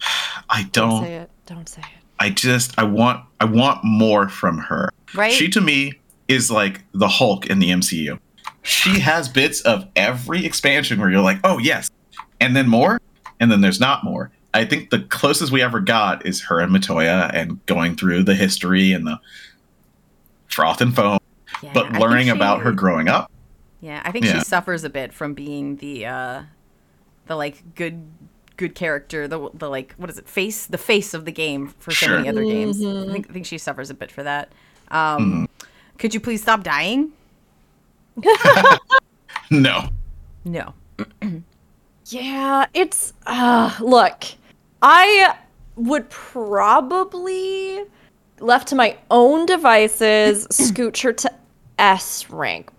I 0.48 0.62
Don't 0.70 0.90
don't. 0.90 1.02
say 1.02 1.14
it. 1.16 1.30
Don't 1.46 1.68
say 1.68 1.80
it. 1.80 1.86
I 2.20 2.30
just 2.30 2.78
I 2.78 2.84
want 2.84 3.24
I 3.40 3.46
want 3.46 3.82
more 3.82 4.28
from 4.28 4.58
her. 4.58 4.90
Right? 5.12 5.32
She 5.32 5.48
to 5.48 5.60
me 5.60 5.94
is 6.28 6.52
like 6.52 6.82
the 6.92 7.08
Hulk 7.08 7.46
in 7.46 7.58
the 7.58 7.70
MCU. 7.70 8.20
She 8.62 9.00
has 9.00 9.28
bits 9.28 9.60
of 9.62 9.86
every 9.96 10.44
expansion 10.46 11.00
where 11.00 11.10
you're 11.10 11.20
like, 11.20 11.38
oh 11.44 11.58
yes, 11.58 11.90
and 12.40 12.54
then 12.56 12.68
more, 12.68 13.00
and 13.40 13.50
then 13.50 13.60
there's 13.60 13.80
not 13.80 14.04
more. 14.04 14.30
I 14.54 14.64
think 14.64 14.90
the 14.90 15.00
closest 15.00 15.50
we 15.50 15.62
ever 15.62 15.80
got 15.80 16.24
is 16.26 16.42
her 16.44 16.60
and 16.60 16.70
Matoya 16.74 17.30
and 17.34 17.64
going 17.66 17.96
through 17.96 18.22
the 18.24 18.34
history 18.34 18.92
and 18.92 19.06
the 19.06 19.18
froth 20.48 20.80
and 20.80 20.94
foam, 20.94 21.18
Yeah, 21.62 21.70
but 21.72 21.92
learning 21.94 22.26
she- 22.26 22.30
about 22.32 22.60
her 22.62 22.72
growing 22.72 23.08
up. 23.08 23.30
Yeah, 23.80 24.00
I 24.04 24.12
think 24.12 24.26
Yeah. 24.26 24.38
she 24.38 24.44
suffers 24.44 24.84
a 24.84 24.90
bit 24.90 25.12
from 25.12 25.34
being 25.34 25.76
the 25.76 26.06
uh 26.06 26.42
the 27.26 27.34
like 27.36 27.74
good 27.74 28.02
good 28.56 28.74
character, 28.76 29.26
the 29.26 29.48
the 29.54 29.68
like 29.68 29.94
what 29.96 30.08
is 30.10 30.18
it, 30.18 30.28
face 30.28 30.66
the 30.66 30.78
face 30.78 31.14
of 31.14 31.24
the 31.24 31.32
game 31.32 31.68
for 31.78 31.90
so 31.90 32.08
many 32.10 32.28
other 32.28 32.44
games. 32.44 32.78
Mhm. 32.80 33.08
I 33.08 33.12
think 33.12 33.30
I 33.30 33.32
think 33.32 33.46
she 33.46 33.58
suffers 33.58 33.90
a 33.90 33.94
bit 33.94 34.12
for 34.12 34.22
that. 34.22 34.52
Um 34.90 35.48
could 35.98 36.14
you 36.14 36.20
please 36.20 36.42
stop 36.42 36.62
dying? 36.62 37.12
No. 39.50 39.88
No. 40.44 40.74
Yeah, 42.06 42.66
it's 42.74 43.14
uh 43.26 43.74
look. 43.80 44.24
I 44.82 45.34
would 45.76 46.10
probably 46.10 47.84
left 48.40 48.68
to 48.68 48.74
my 48.74 48.98
own 49.10 49.46
devices 49.46 50.46
scooch 50.52 51.02
her 51.04 51.12
to 51.14 51.32
S 51.78 52.28
rank. 52.28 52.70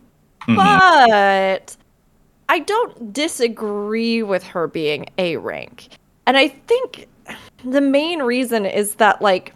Mhm. 0.42 0.56
but 0.58 1.76
I 2.50 2.60
don't 2.60 3.14
disagree 3.14 4.22
with 4.22 4.44
her 4.44 4.68
being 4.68 5.08
A 5.18 5.38
rank. 5.38 5.88
And 6.28 6.38
I 6.38 6.50
think 6.50 7.08
the 7.64 7.82
main 7.82 8.22
reason 8.22 8.66
is 8.66 8.96
that 8.96 9.22
like 9.22 9.54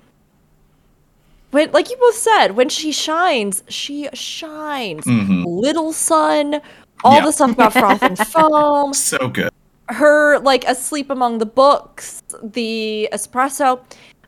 when 1.51 1.71
like 1.71 1.89
you 1.89 1.97
both 1.97 2.15
said, 2.15 2.49
when 2.55 2.69
she 2.69 2.91
shines, 2.91 3.63
she 3.69 4.09
shines. 4.13 5.05
Mhm. 5.05 5.43
Little 5.45 5.93
Sun, 5.93 6.61
all 7.03 7.15
Yeah. 7.15 7.25
the 7.25 7.31
stuff 7.31 7.51
about 7.51 7.73
froth 7.73 8.01
and 8.03 8.17
foam, 8.27 8.93
So 8.93 9.27
good. 9.29 9.49
her 9.89 10.39
like 10.39 10.63
asleep 10.67 11.09
among 11.09 11.37
the 11.37 11.45
books, 11.45 12.23
the 12.43 13.07
espresso. 13.13 13.79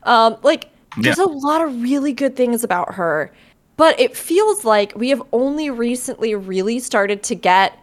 Um, 0.04 0.36
like 0.42 0.68
there's 0.98 1.18
Yeah. 1.18 1.24
a 1.24 1.26
lot 1.26 1.60
of 1.62 1.82
really 1.82 2.12
good 2.12 2.36
things 2.36 2.64
about 2.64 2.94
her, 2.94 3.30
but 3.76 3.98
it 4.00 4.16
feels 4.16 4.64
like 4.64 4.92
we 4.96 5.08
have 5.10 5.22
only 5.32 5.70
recently 5.70 6.34
really 6.34 6.78
started 6.78 7.22
to 7.24 7.34
get 7.34 7.74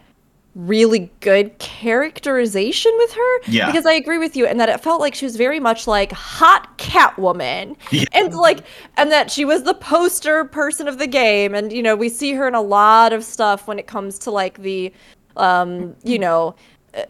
really 0.58 1.12
good 1.20 1.58
characterization 1.60 2.92
with 2.98 3.14
her. 3.14 3.40
Yeah. 3.48 3.68
Because 3.68 3.86
I 3.86 3.94
agree 3.94 4.18
with 4.18 4.36
you 4.36 4.48
and 4.48 4.60
that 4.60 4.70
it 4.70 4.82
felt 4.82 5.00
like 5.00 5.14
she 5.14 5.24
was 5.24 5.36
very 5.36 5.60
much 5.60 5.86
like 5.86 6.12
hot 6.12 6.78
Catwoman. 6.80 7.78
Yeah. 7.92 8.06
And 8.12 8.34
like 8.34 8.64
and 8.98 9.12
that 9.12 9.30
she 9.30 9.46
was 9.46 9.64
the 9.64 9.76
poster 9.76 10.46
person 10.46 10.88
of 10.88 10.98
the 10.98 11.08
game. 11.08 11.54
And 11.54 11.72
you 11.72 11.84
know, 11.84 11.96
we 11.96 12.10
see 12.10 12.34
her 12.34 12.48
in 12.48 12.56
a 12.56 12.62
lot 12.62 13.14
of 13.14 13.24
stuff 13.24 13.68
when 13.68 13.78
it 13.78 13.86
comes 13.86 14.18
to 14.20 14.32
like 14.32 14.62
the 14.62 14.92
um, 15.36 15.96
you 16.04 16.18
know, 16.18 16.56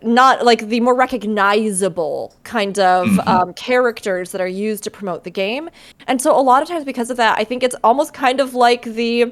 not 0.01 0.43
like 0.43 0.67
the 0.67 0.81
more 0.81 0.93
recognizable 0.95 2.35
kind 2.43 2.77
of 2.77 3.07
Mm-hmm. 3.07 3.29
um, 3.29 3.53
characters 3.53 4.33
that 4.33 4.41
are 4.41 4.47
used 4.47 4.83
to 4.83 4.91
promote 4.91 5.23
the 5.23 5.31
game. 5.31 5.69
And 6.07 6.21
so 6.21 6.37
a 6.37 6.41
lot 6.41 6.61
of 6.61 6.67
times 6.67 6.83
because 6.83 7.09
of 7.09 7.15
that, 7.15 7.39
I 7.39 7.45
think 7.45 7.63
it's 7.63 7.75
almost 7.85 8.13
kind 8.13 8.41
of 8.41 8.53
like 8.53 8.83
the 8.83 9.31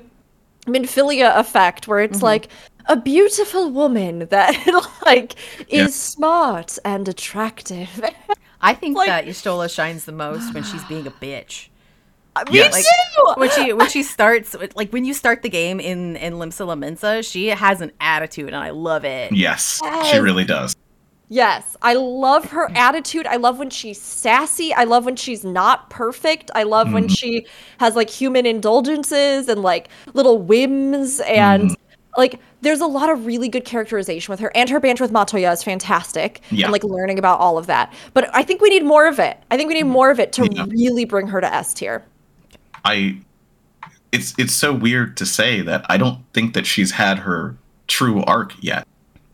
Minfilia 0.66 1.38
effect 1.38 1.88
where 1.90 2.00
it's 2.00 2.24
like 2.24 2.48
a 2.88 2.96
beautiful 2.96 3.70
woman 3.70 4.28
that 4.30 4.56
like 5.06 5.36
Yeah. 5.68 5.86
is 5.86 5.96
smart 5.96 6.78
and 6.86 7.08
attractive. 7.08 8.04
I 8.62 8.74
think 8.74 8.98
Like- 8.98 9.08
that 9.08 9.26
Y'shtola 9.26 9.74
shines 9.74 10.06
the 10.06 10.12
most 10.12 10.54
when 10.54 10.64
she's 10.64 10.84
being 10.86 11.08
a 11.08 11.12
bitch. 11.12 11.68
Uh, 12.36 12.44
me 12.52 12.58
Yes. 12.58 12.74
Like 12.74 12.84
too. 12.84 13.40
when 13.40 13.50
she 13.52 13.74
when 13.74 13.90
she 13.90 14.04
starts 14.16 14.56
like 14.76 14.92
when 14.92 15.06
you 15.06 15.14
start 15.14 15.42
the 15.42 15.50
game 15.50 15.80
in 15.80 16.16
in 16.18 16.34
Limsa 16.34 16.66
Lominsa, 16.66 17.30
she 17.30 17.48
has 17.48 17.82
an 17.82 17.92
attitude 18.02 18.48
and 18.48 18.58
I 18.58 18.72
love 18.72 19.06
it. 19.06 19.32
Yes, 19.32 19.82
she 20.12 20.18
really 20.20 20.44
does. 20.44 20.76
Yes, 21.28 21.76
I 21.82 21.94
love 21.96 22.46
her 22.52 22.70
attitude. 22.76 23.26
I 23.26 23.38
love 23.38 23.58
when 23.58 23.70
she's 23.70 24.00
sassy. 24.00 24.74
I 24.74 24.84
love 24.84 25.06
when 25.06 25.16
she's 25.16 25.44
not 25.44 25.90
perfect. 25.90 26.52
I 26.54 26.64
love 26.64 26.94
when 26.94 27.06
mm-hmm. 27.06 27.14
she 27.14 27.48
has 27.80 27.96
like 27.96 28.10
human 28.10 28.46
indulgences 28.46 29.48
and 29.48 29.62
like 29.62 29.90
little 30.14 30.38
whims 30.38 31.20
and 31.22 31.72
mm-hmm. 31.72 31.85
Like 32.18 32.40
there's 32.62 32.82
a 32.82 32.86
lot 32.88 33.10
of 33.10 33.26
really 33.26 33.50
good 33.50 33.66
characterization 33.66 34.32
with 34.32 34.40
her 34.40 34.52
and 34.56 34.70
her 34.70 34.80
banter 34.80 35.04
with 35.04 35.12
Matoya 35.12 35.52
is 35.54 35.64
fantastic 35.64 36.42
Yeah. 36.52 36.66
and 36.66 36.72
like 36.74 36.84
learning 36.84 37.20
about 37.20 37.40
all 37.40 37.58
of 37.58 37.68
that. 37.68 37.94
But 38.14 38.30
I 38.34 38.44
think 38.44 38.62
we 38.62 38.70
need 38.70 38.84
more 38.84 39.08
of 39.08 39.20
it. 39.20 39.38
I 39.52 39.58
think 39.58 39.68
we 39.68 39.74
need 39.76 39.84
more 39.84 40.12
of 40.12 40.20
it 40.20 40.32
to 40.34 40.48
Yeah. 40.52 40.66
really 40.70 41.06
bring 41.06 41.28
her 41.28 41.42
to 41.42 41.54
S 41.54 41.74
tier. 41.74 42.04
I 42.84 43.18
it's 44.12 44.34
it's 44.38 44.54
so 44.54 44.72
weird 44.74 45.18
to 45.18 45.26
say 45.26 45.62
that 45.62 45.86
I 45.90 45.98
don't 45.98 46.20
think 46.34 46.54
that 46.54 46.66
she's 46.66 46.92
had 46.92 47.20
her 47.20 47.56
true 47.88 48.24
arc 48.24 48.54
yet. 48.62 48.88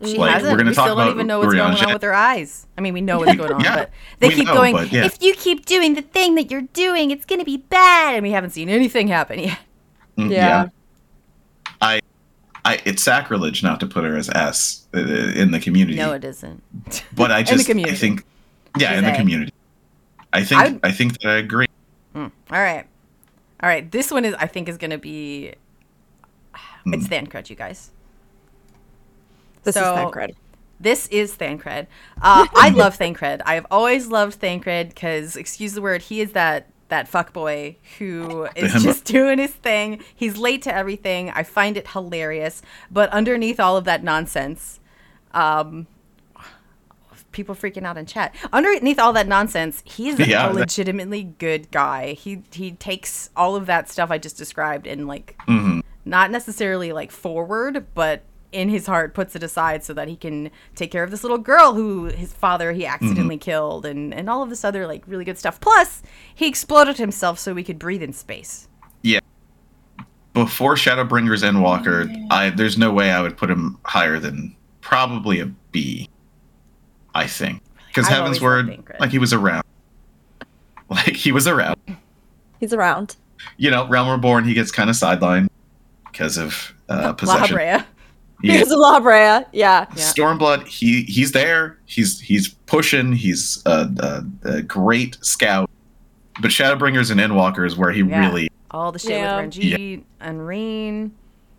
She 0.03 0.17
Like, 0.17 0.31
hasn't. 0.31 0.51
we're 0.51 0.57
gonna 0.57 0.71
we 0.71 0.75
talk 0.75 0.85
still 0.85 0.95
don't 0.95 1.03
about 1.09 1.13
even 1.15 1.27
know 1.27 1.39
what's 1.39 1.53
Rihanna 1.53 1.75
going 1.75 1.85
on 1.85 1.93
with 1.93 2.01
her 2.01 2.13
eyes. 2.13 2.65
I 2.75 2.81
mean, 2.81 2.93
we 2.95 3.01
know 3.01 3.19
what's 3.19 3.35
going 3.35 3.51
on, 3.53 3.63
Yeah, 3.63 3.75
but 3.75 3.91
they 4.19 4.29
keep 4.29 4.47
know, 4.47 4.55
going. 4.55 4.73
but 4.75 4.91
yeah. 4.91 5.05
If 5.05 5.21
you 5.21 5.35
keep 5.35 5.67
doing 5.67 5.93
the 5.93 6.01
thing 6.01 6.33
that 6.35 6.49
you're 6.49 6.63
doing, 6.73 7.11
it's 7.11 7.25
gonna 7.25 7.45
be 7.45 7.57
bad, 7.57 8.15
and 8.15 8.23
we 8.23 8.31
haven't 8.31 8.49
seen 8.49 8.67
anything 8.67 9.07
happen 9.07 9.37
yet. 9.39 9.59
Mm, 10.17 10.31
Yeah. 10.31 10.63
I 10.63 10.69
I 12.63 12.79
it's 12.85 13.01
sacrilege 13.03 13.63
not 13.63 13.79
to 13.79 13.87
put 13.87 14.03
her 14.03 14.15
as 14.15 14.29
S 14.29 14.85
uh, 14.93 14.99
in 14.99 15.51
the 15.51 15.59
community. 15.59 15.97
No, 15.97 16.13
it 16.13 16.23
isn't. 16.23 16.61
but 17.15 17.31
I 17.31 17.43
the 17.43 17.51
just 17.55 17.69
I 17.69 17.93
think 17.95 18.25
yeah, 18.77 18.89
She's 18.89 18.97
in 18.99 19.03
the 19.05 19.13
A. 19.13 19.15
community. 19.17 19.53
I 20.33 20.43
think 20.43 20.61
I- 20.61 20.87
I, 20.87 20.91
think 20.91 21.19
that 21.19 21.27
I 21.29 21.35
agree. 21.37 21.67
All 22.15 22.31
right, 22.49 22.85
all 23.61 23.69
right. 23.69 23.89
This 23.91 24.11
one 24.11 24.23
is, 24.25 24.33
I 24.35 24.47
think, 24.47 24.69
is 24.69 24.77
gonna 24.77 24.97
be. 24.97 25.53
Hmm. 26.83 26.95
It's 26.95 27.05
Thancred, 27.05 27.47
you 27.47 27.55
guys. 27.55 27.91
This 29.63 29.75
So- 29.75 29.81
is 29.81 29.99
Thancred. 29.99 30.35
This 30.79 31.07
is 31.09 31.35
Thancred. 31.35 31.85
Uh, 32.19 32.47
I 32.55 32.69
love 32.75 32.95
Thancred. 32.95 33.43
I 33.45 33.53
have 33.53 33.67
always 33.69 34.07
loved 34.07 34.39
Thancred 34.39 34.89
because, 34.89 35.35
excuse 35.35 35.73
the 35.73 35.81
word, 35.81 36.01
he 36.01 36.21
is 36.21 36.31
that 36.31 36.70
that 36.91 37.11
fuckboy 37.11 37.75
who 37.97 38.43
is 38.55 38.71
himbo. 38.73 38.83
just 38.83 39.03
doing 39.05 39.39
his 39.39 39.51
thing. 39.51 40.01
He's 40.15 40.37
late 40.37 40.61
to 40.61 40.73
everything. 40.73 41.31
I 41.31 41.41
find 41.43 41.75
it 41.75 41.87
hilarious. 41.89 42.61
But 42.91 43.09
underneath 43.09 43.59
all 43.59 43.75
of 43.75 43.85
that 43.85 44.03
nonsense, 44.03 44.79
um, 45.33 45.87
people 47.31 47.55
freaking 47.55 47.83
out 47.85 47.97
in 47.97 48.05
chat. 48.05 48.35
Underneath 48.51 48.99
all 48.99 49.13
that 49.13 49.27
nonsense, 49.27 49.81
he's 49.85 50.19
Yeah, 50.19 50.45
a 50.49 50.53
that- 50.53 50.59
legitimately 50.59 51.23
good 51.39 51.71
guy. 51.71 52.13
He 52.13 52.43
he 52.51 52.71
takes 52.73 53.29
all 53.35 53.55
of 53.55 53.65
that 53.65 53.89
stuff 53.89 54.11
I 54.11 54.17
just 54.17 54.37
described 54.37 54.85
and 54.87 55.07
like 55.07 55.37
Mhm. 55.47 55.81
not 56.05 56.29
necessarily 56.31 56.91
like 56.91 57.11
forward, 57.11 57.85
but 57.93 58.23
in 58.51 58.69
his 58.69 58.85
heart 58.85 59.13
puts 59.13 59.35
it 59.35 59.43
aside 59.43 59.83
so 59.83 59.93
that 59.93 60.07
he 60.07 60.15
can 60.15 60.51
take 60.75 60.91
care 60.91 61.03
of 61.03 61.11
this 61.11 61.23
little 61.23 61.37
girl 61.37 61.73
who 61.73 62.05
his 62.05 62.33
father 62.33 62.71
he 62.73 62.85
accidentally 62.85 63.37
killed 63.37 63.85
and 63.85 64.13
and 64.13 64.29
all 64.29 64.43
of 64.43 64.49
this 64.49 64.63
other 64.63 64.87
like 64.87 65.03
really 65.07 65.25
good 65.25 65.37
stuff. 65.37 65.59
Plus, 65.59 66.01
he 66.33 66.47
exploded 66.47 66.97
himself 66.97 67.39
so 67.39 67.53
we 67.53 67.63
could 67.63 67.79
breathe 67.79 68.03
in 68.03 68.13
space. 68.13 68.67
Yeah. 69.01 69.19
Before 70.33 70.75
Shadowbringers 70.75 71.43
Endwalker, 71.43 72.13
I 72.29 72.49
there's 72.49 72.77
no 72.77 72.91
way 72.91 73.11
I 73.11 73.21
would 73.21 73.37
put 73.37 73.49
him 73.49 73.77
higher 73.83 74.19
than 74.19 74.55
probably 74.81 75.39
a 75.39 75.45
B. 75.71 76.09
I 77.13 77.27
think 77.27 77.61
because 77.87 78.07
Heavensward, 78.07 78.99
like 78.99 79.11
he 79.11 79.19
was 79.19 79.33
around, 79.33 79.63
like 80.89 81.15
he 81.15 81.31
was 81.31 81.47
around. 81.47 81.77
He's 82.59 82.73
around. 82.73 83.17
You 83.57 83.71
know, 83.71 83.87
Realm 83.87 84.07
Reborn, 84.07 84.45
he 84.45 84.53
gets 84.53 84.71
kind 84.71 84.89
of 84.89 84.95
sidelined 84.95 85.49
because 86.05 86.37
of 86.37 86.73
uh, 86.87 87.01
La 87.01 87.13
possession. 87.13 87.85
Brea. 88.41 88.51
Yeah. 88.51 88.57
He's 88.59 88.71
a 88.71 88.77
La 88.77 88.99
Brea. 88.99 89.13
Yeah. 89.13 89.45
Yeah. 89.53 89.85
Stormblood, 89.95 90.67
he 90.67 91.03
he's 91.03 91.31
there. 91.31 91.77
He's 91.85 92.19
he's 92.19 92.49
pushing. 92.49 93.13
He's 93.13 93.61
a, 93.65 94.23
a, 94.43 94.49
a 94.49 94.61
great 94.61 95.17
scout. 95.21 95.69
But 96.41 96.51
Shadowbringers 96.51 97.11
and 97.11 97.19
Endwalker 97.19 97.65
is 97.65 97.75
where 97.77 97.91
he 97.91 98.01
Yeah. 98.01 98.19
really, 98.27 98.49
All 98.71 98.91
the 98.91 98.99
shit 98.99 99.11
Yeah. 99.11 99.35
with 99.41 99.55
Ranjit 99.57 100.03
and 100.19 100.47
Ryne. 100.47 101.11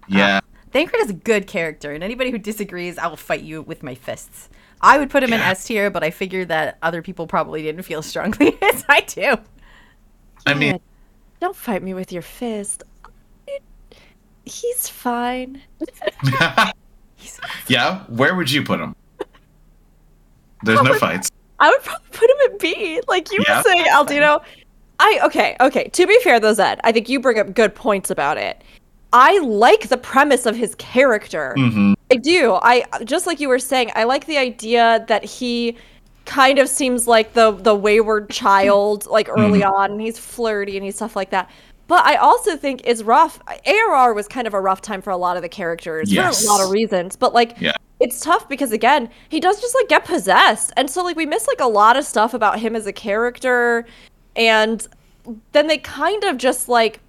yeah, 0.09 0.39
uh, 0.39 0.41
Thancred 0.73 1.03
is 1.03 1.11
a 1.11 1.15
good 1.15 1.47
character, 1.47 1.93
and 1.93 2.03
anybody 2.03 2.31
who 2.31 2.39
disagrees, 2.39 2.97
I 2.99 3.07
will 3.07 3.17
fight 3.17 3.43
you 3.43 3.61
with 3.63 3.83
my 3.83 3.95
fists. 3.95 4.49
I 4.81 4.99
would 4.99 5.11
put 5.11 5.23
him 5.23 5.33
in 5.33 5.41
S 5.41 5.65
tier, 5.65 5.91
but 5.91 6.03
I 6.03 6.11
figured 6.11 6.49
that 6.49 6.79
other 6.83 7.03
people 7.03 7.27
probably 7.27 7.63
didn't 7.63 7.83
feel 7.83 8.03
strongly 8.13 8.57
as 8.63 8.85
I 8.89 9.03
do. 9.03 9.37
I 10.47 10.55
mean, 10.55 10.81
Don't 11.41 11.55
fight 11.55 11.83
me 11.83 11.93
with 11.95 12.11
your 12.13 12.23
fist. 12.23 12.83
He's 14.45 14.89
fine. 14.89 15.63
yeah. 17.69 18.05
Where 18.09 18.35
would 18.35 18.51
you 18.51 18.63
put 18.63 18.81
him? 18.81 18.95
There's 20.65 20.83
no 20.83 20.95
fights. 20.95 21.31
I 21.59 21.71
would 21.71 21.83
probably 21.83 22.09
put 22.13 22.31
him 22.31 22.37
at 22.53 22.59
B. 22.59 23.01
Like 23.09 23.31
you 23.33 23.43
Yeah. 23.47 23.59
were 23.59 23.63
saying, 23.63 23.85
Aldianaux. 23.87 24.43
I 24.99 25.21
okay, 25.25 25.57
okay. 25.61 25.89
To 25.89 26.07
be 26.07 26.19
fair 26.23 26.39
though, 26.39 26.53
Zed, 26.55 26.81
I 26.85 26.93
think 26.93 27.09
you 27.09 27.19
bring 27.21 27.39
up 27.39 27.55
good 27.55 27.75
points 27.75 28.11
about 28.11 28.39
it. 28.39 28.63
I 29.13 29.39
like 29.41 29.89
the 29.89 29.97
premise 29.97 30.47
of 30.47 30.57
his 30.57 30.75
character. 30.77 31.55
hmm 31.57 31.95
I 32.11 32.17
do. 32.17 32.59
I 32.63 32.85
just 33.05 33.27
like 33.27 33.41
you 33.41 33.49
were 33.49 33.59
saying, 33.59 33.91
I 33.95 34.05
like 34.05 34.27
the 34.27 34.37
idea 34.39 35.05
that 35.09 35.25
he 35.25 35.77
kind 36.25 36.59
of 36.59 36.69
seems 36.69 37.09
like 37.09 37.33
the 37.33 37.51
the 37.53 37.75
wayward 37.75 38.31
child 38.31 39.07
like 39.07 39.29
early 39.29 39.65
on 39.65 39.93
and 39.93 40.01
he's 40.01 40.19
flirty 40.19 40.77
and 40.77 40.85
he's 40.85 40.95
stuff 40.97 41.17
like 41.17 41.31
that. 41.31 41.51
But 41.89 42.05
I 42.05 42.17
also 42.17 42.57
think 42.57 42.81
it's 42.85 43.03
rough. 43.03 43.41
ARR 43.67 44.15
was 44.15 44.29
kind 44.29 44.47
of 44.47 44.55
a 44.55 44.61
rough 44.61 44.81
time 44.81 45.03
for 45.03 45.11
a 45.11 45.17
lot 45.17 45.37
of 45.37 45.43
the 45.43 45.49
characters 45.49 46.13
Yes. 46.13 46.41
for 46.41 46.49
a 46.49 46.53
lot 46.53 46.65
of 46.65 46.71
reasons. 46.71 47.17
But 47.17 47.35
like 47.35 47.57
Yeah. 47.61 47.73
it's 48.01 48.21
tough 48.21 48.49
because 48.49 48.73
again, 48.73 49.11
he 49.29 49.41
does 49.41 49.61
just 49.61 49.75
like 49.75 49.89
get 49.89 50.05
possessed. 50.05 50.73
And 50.77 50.89
so 50.91 51.03
like 51.03 51.17
we 51.17 51.27
miss 51.27 51.47
like 51.47 51.61
a 51.61 51.67
lot 51.67 51.97
of 51.97 52.05
stuff 52.05 52.35
about 52.35 52.59
him 52.59 52.75
as 52.77 52.87
a 52.87 52.93
character 52.93 53.85
and 54.37 54.87
then 55.53 55.67
they 55.67 55.79
kind 55.79 56.25
of 56.25 56.37
just 56.37 56.69
like 56.69 57.01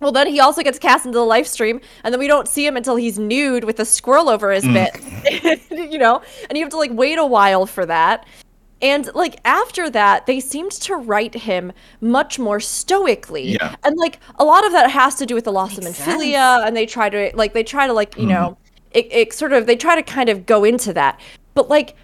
well, 0.00 0.12
then 0.12 0.28
he 0.28 0.38
also 0.38 0.62
gets 0.62 0.78
cast 0.78 1.06
into 1.06 1.18
the 1.18 1.24
Lifestream, 1.24 1.82
and 2.04 2.14
then 2.14 2.20
we 2.20 2.28
don't 2.28 2.46
see 2.46 2.64
him 2.64 2.76
until 2.76 2.94
he's 2.94 3.18
nude 3.18 3.64
with 3.64 3.80
a 3.80 3.84
squirrel 3.84 4.28
over 4.28 4.52
his 4.52 4.64
mm. 4.64 4.74
bit, 4.74 5.60
you 5.92 5.98
know? 5.98 6.22
And 6.48 6.56
you 6.56 6.62
have 6.64 6.70
to 6.70 6.76
like 6.76 6.92
wait 6.92 7.18
a 7.18 7.26
while 7.26 7.66
for 7.66 7.84
that. 7.86 8.24
And 8.80 9.12
like 9.14 9.40
after 9.44 9.90
that, 9.90 10.26
they 10.26 10.40
seemed 10.40 10.72
to 10.72 10.94
write 10.96 11.34
him 11.34 11.72
much 12.00 12.38
more 12.38 12.60
stoically. 12.60 13.52
Yeah. 13.52 13.74
And 13.84 13.96
like 13.96 14.20
a 14.38 14.44
lot 14.44 14.64
of 14.64 14.72
that 14.72 14.90
has 14.90 15.16
to 15.16 15.26
do 15.26 15.34
with 15.34 15.44
the 15.44 15.52
loss 15.52 15.76
Makes 15.76 16.00
of 16.00 16.06
Minfilia, 16.06 16.66
and 16.66 16.76
they 16.76 16.86
try 16.86 17.10
to 17.10 17.30
like 17.34 17.54
they 17.54 17.64
try 17.64 17.86
to 17.86 17.92
like, 17.92 18.16
you 18.16 18.24
Mhm. 18.24 18.28
know, 18.28 18.58
it, 18.92 19.08
it 19.10 19.32
sort 19.32 19.52
of 19.52 19.66
they 19.66 19.76
try 19.76 19.96
to 19.96 20.02
kind 20.02 20.28
of 20.28 20.46
go 20.46 20.64
into 20.64 20.92
that. 20.92 21.20
But 21.54 21.68
like 21.68 21.96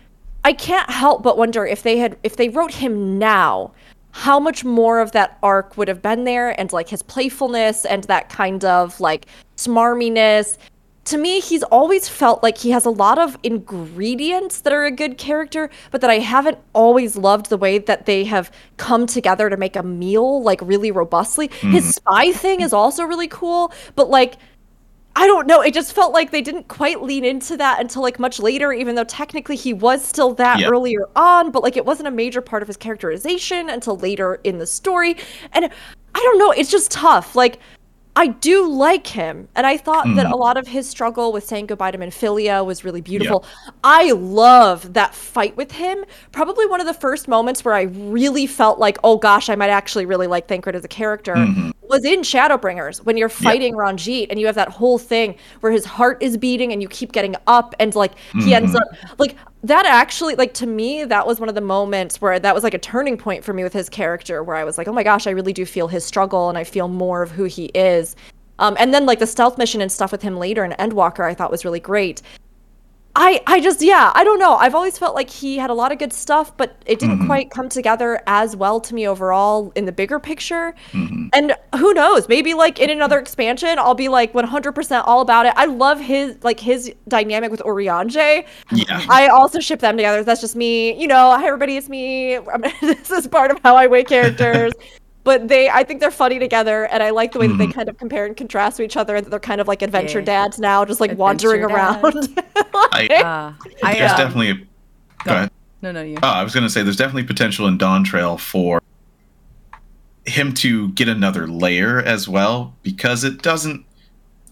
I 0.44 0.52
can't 0.52 0.90
help 0.90 1.22
but 1.22 1.38
wonder 1.38 1.64
if 1.64 1.82
they 1.82 1.98
had 1.98 2.18
if 2.22 2.36
they 2.36 2.48
wrote 2.48 2.74
him 2.74 3.18
now, 3.18 3.72
how 4.10 4.38
much 4.40 4.64
more 4.64 5.00
of 5.00 5.12
that 5.12 5.38
arc 5.42 5.76
would 5.76 5.88
have 5.88 6.02
been 6.02 6.24
there 6.24 6.58
and 6.60 6.72
like 6.72 6.88
his 6.88 7.02
playfulness 7.02 7.84
and 7.84 8.04
that 8.04 8.28
kind 8.28 8.64
of 8.64 9.00
like 9.00 9.26
smarminess 9.56 10.58
to 11.04 11.18
me, 11.18 11.40
he's 11.40 11.62
always 11.64 12.08
felt 12.08 12.42
like 12.42 12.56
he 12.58 12.70
has 12.70 12.86
a 12.86 12.90
lot 12.90 13.18
of 13.18 13.38
ingredients 13.42 14.60
that 14.62 14.72
are 14.72 14.84
a 14.84 14.90
good 14.90 15.18
character, 15.18 15.68
but 15.90 16.00
that 16.00 16.10
I 16.10 16.18
haven't 16.18 16.58
always 16.72 17.16
loved 17.16 17.50
the 17.50 17.58
way 17.58 17.78
that 17.78 18.06
they 18.06 18.24
have 18.24 18.50
come 18.78 19.06
together 19.06 19.50
to 19.50 19.56
make 19.56 19.76
a 19.76 19.82
meal 19.82 20.42
like 20.42 20.60
really 20.62 20.90
robustly. 20.90 21.48
His 21.48 21.84
mm-hmm. 21.84 21.90
spy 21.90 22.32
thing 22.32 22.60
is 22.62 22.72
also 22.72 23.04
really 23.04 23.28
cool, 23.28 23.72
but 23.96 24.08
like 24.08 24.36
I 25.16 25.26
don't 25.26 25.46
know, 25.46 25.60
it 25.60 25.74
just 25.74 25.92
felt 25.92 26.12
like 26.12 26.32
they 26.32 26.42
didn't 26.42 26.66
quite 26.66 27.00
lean 27.00 27.24
into 27.24 27.56
that 27.56 27.80
until 27.80 28.02
like 28.02 28.18
much 28.18 28.40
later, 28.40 28.72
even 28.72 28.96
though 28.96 29.04
technically 29.04 29.54
he 29.54 29.72
was 29.72 30.04
still 30.04 30.34
that 30.34 30.58
Yeah. 30.58 30.68
earlier 30.68 31.08
on, 31.14 31.52
but 31.52 31.62
like 31.62 31.76
it 31.76 31.86
wasn't 31.86 32.08
a 32.08 32.10
major 32.10 32.40
part 32.40 32.62
of 32.62 32.68
his 32.68 32.76
characterization 32.76 33.68
until 33.70 33.96
later 33.96 34.40
in 34.42 34.58
the 34.58 34.66
story. 34.66 35.16
And 35.52 35.66
I 35.66 36.18
don't 36.18 36.38
know, 36.38 36.50
it's 36.50 36.70
just 36.70 36.90
tough. 36.90 37.36
Like 37.36 37.60
I 38.16 38.28
do 38.28 38.68
like 38.68 39.08
him, 39.08 39.48
and 39.56 39.66
I 39.66 39.76
thought 39.76 40.04
that 40.04 40.26
mm-hmm. 40.26 40.32
a 40.32 40.36
lot 40.36 40.56
of 40.56 40.68
his 40.68 40.88
struggle 40.88 41.32
with 41.32 41.44
saying 41.44 41.66
goodbye 41.66 41.90
to 41.90 41.98
Minfilia 41.98 42.64
was 42.64 42.84
really 42.84 43.00
beautiful. 43.00 43.44
I 43.82 44.12
love 44.12 44.92
that 44.92 45.14
fight 45.14 45.56
with 45.56 45.72
him. 45.72 46.04
Probably 46.30 46.66
one 46.66 46.80
of 46.80 46.86
the 46.86 46.94
first 46.94 47.26
moments 47.26 47.64
where 47.64 47.74
I 47.74 47.82
really 47.82 48.46
felt 48.46 48.78
like, 48.78 48.98
oh 49.02 49.16
gosh, 49.16 49.50
I 49.50 49.56
might 49.56 49.70
actually 49.70 50.06
really 50.06 50.28
like 50.28 50.46
Thancred 50.46 50.76
as 50.76 50.84
a 50.84 50.88
character 50.88 51.34
mm-hmm. 51.34 51.70
Was 51.88 52.04
in 52.04 52.20
Shadowbringers 52.20 53.04
when 53.04 53.16
you're 53.16 53.28
fighting 53.28 53.74
Ranjit 53.74 54.28
and 54.30 54.38
you 54.40 54.46
have 54.46 54.54
that 54.54 54.68
whole 54.68 54.98
thing 54.98 55.36
where 55.60 55.72
his 55.72 55.84
heart 55.84 56.22
is 56.22 56.36
beating 56.36 56.72
and 56.72 56.82
you 56.82 56.88
keep 56.88 57.12
getting 57.12 57.36
up 57.46 57.74
and 57.78 57.94
like 57.94 58.12
he 58.32 58.54
ends 58.54 58.74
up 58.74 58.82
like 59.18 59.36
that 59.62 59.86
actually 59.86 60.34
like 60.34 60.54
to 60.54 60.66
me 60.66 61.04
that 61.04 61.26
was 61.26 61.40
one 61.40 61.48
of 61.48 61.54
the 61.54 61.60
moments 61.60 62.20
where 62.20 62.38
that 62.38 62.54
was 62.54 62.64
like 62.64 62.74
a 62.74 62.78
turning 62.78 63.16
point 63.16 63.44
for 63.44 63.52
me 63.52 63.62
with 63.62 63.72
his 63.72 63.88
character 63.88 64.42
where 64.42 64.56
I 64.56 64.64
was 64.64 64.78
like, 64.78 64.88
oh 64.88 64.92
my 64.92 65.02
gosh, 65.02 65.26
I 65.26 65.30
really 65.30 65.52
do 65.52 65.64
feel 65.64 65.88
his 65.88 66.04
struggle 66.04 66.48
and 66.48 66.58
I 66.58 66.64
feel 66.64 66.88
more 66.88 67.22
of 67.22 67.30
who 67.30 67.44
he 67.44 67.66
is. 67.66 68.16
Um, 68.58 68.76
and 68.78 68.94
then 68.94 69.06
like 69.06 69.18
the 69.18 69.26
stealth 69.26 69.58
mission 69.58 69.80
and 69.80 69.90
stuff 69.90 70.12
with 70.12 70.22
him 70.22 70.36
later 70.36 70.64
in 70.64 70.72
Endwalker 70.72 71.24
I 71.24 71.34
thought 71.34 71.50
was 71.50 71.64
really 71.64 71.80
great. 71.80 72.22
I 73.16 73.40
I 73.46 73.60
just 73.60 73.80
yeah, 73.80 74.10
I 74.14 74.24
don't 74.24 74.38
know. 74.38 74.56
I've 74.56 74.74
always 74.74 74.98
felt 74.98 75.14
like 75.14 75.30
he 75.30 75.56
had 75.56 75.70
a 75.70 75.74
lot 75.74 75.92
of 75.92 75.98
good 75.98 76.12
stuff, 76.12 76.56
but 76.56 76.76
it 76.84 76.98
didn't 76.98 77.18
mm-hmm. 77.18 77.26
quite 77.26 77.50
come 77.50 77.68
together 77.68 78.20
as 78.26 78.56
well 78.56 78.80
to 78.80 78.94
me 78.94 79.06
overall 79.06 79.72
in 79.76 79.84
the 79.84 79.92
bigger 79.92 80.18
picture. 80.18 80.74
Mm-hmm. 80.90 81.28
And 81.32 81.54
who 81.76 81.94
knows, 81.94 82.28
maybe 82.28 82.54
like 82.54 82.80
in 82.80 82.90
another 82.90 83.18
expansion, 83.18 83.78
I'll 83.78 83.94
be 83.94 84.08
like 84.08 84.32
100% 84.32 85.04
all 85.06 85.20
about 85.20 85.46
it. 85.46 85.52
I 85.56 85.66
love 85.66 86.00
his 86.00 86.42
like 86.42 86.58
his 86.58 86.92
dynamic 87.06 87.52
with 87.52 87.60
Urianger. 87.60 88.44
Yeah. 88.72 89.06
I 89.08 89.28
also 89.28 89.60
ship 89.60 89.80
them 89.80 89.96
together. 89.96 90.24
That's 90.24 90.40
just 90.40 90.56
me. 90.56 91.00
You 91.00 91.06
know, 91.06 91.36
hi 91.36 91.46
everybody, 91.46 91.76
it's 91.76 91.88
me. 91.88 92.38
This 92.80 93.10
is 93.10 93.26
part 93.28 93.50
of 93.50 93.58
how 93.62 93.76
I 93.76 93.86
weigh 93.86 94.04
characters. 94.04 94.72
But 95.24 95.48
they, 95.48 95.70
I 95.70 95.84
think 95.84 96.00
they're 96.00 96.10
funny 96.10 96.38
together, 96.38 96.84
and 96.84 97.02
I 97.02 97.08
like 97.10 97.32
the 97.32 97.38
way 97.38 97.46
that 97.46 97.56
they 97.56 97.66
kind 97.66 97.88
of 97.88 97.96
compare 97.96 98.26
and 98.26 98.36
contrast 98.36 98.76
to 98.76 98.82
each 98.82 98.96
other. 98.96 99.16
And 99.16 99.24
that 99.24 99.30
they're 99.30 99.40
kind 99.40 99.60
of 99.60 99.66
like 99.66 99.80
adventure 99.80 100.18
Yeah. 100.18 100.26
dads 100.26 100.58
now, 100.58 100.84
just 100.84 101.00
like 101.00 101.16
wandering 101.16 101.64
Adventure 101.64 101.74
around. 101.74 102.28
I, 102.92 103.08
Uh, 103.08 103.52
I, 103.82 103.94
there's 103.94 104.12
uh, 104.12 104.16
definitely. 104.18 104.50
A, 104.50 104.54
go 105.24 105.32
ahead. 105.34 105.50
no, 105.80 105.92
no, 105.92 106.02
you. 106.02 106.18
Oh, 106.22 106.28
I 106.28 106.42
was 106.44 106.52
going 106.52 106.64
to 106.64 106.70
say 106.70 106.82
there's 106.82 106.96
definitely 106.98 107.24
potential 107.24 107.66
in 107.66 107.78
Dawntrail 107.78 108.38
for 108.38 108.82
him 110.26 110.52
to 110.54 110.88
get 110.90 111.08
another 111.08 111.46
layer 111.46 112.00
as 112.00 112.28
well 112.28 112.74
because 112.82 113.24
it 113.24 113.42
doesn't 113.42 113.84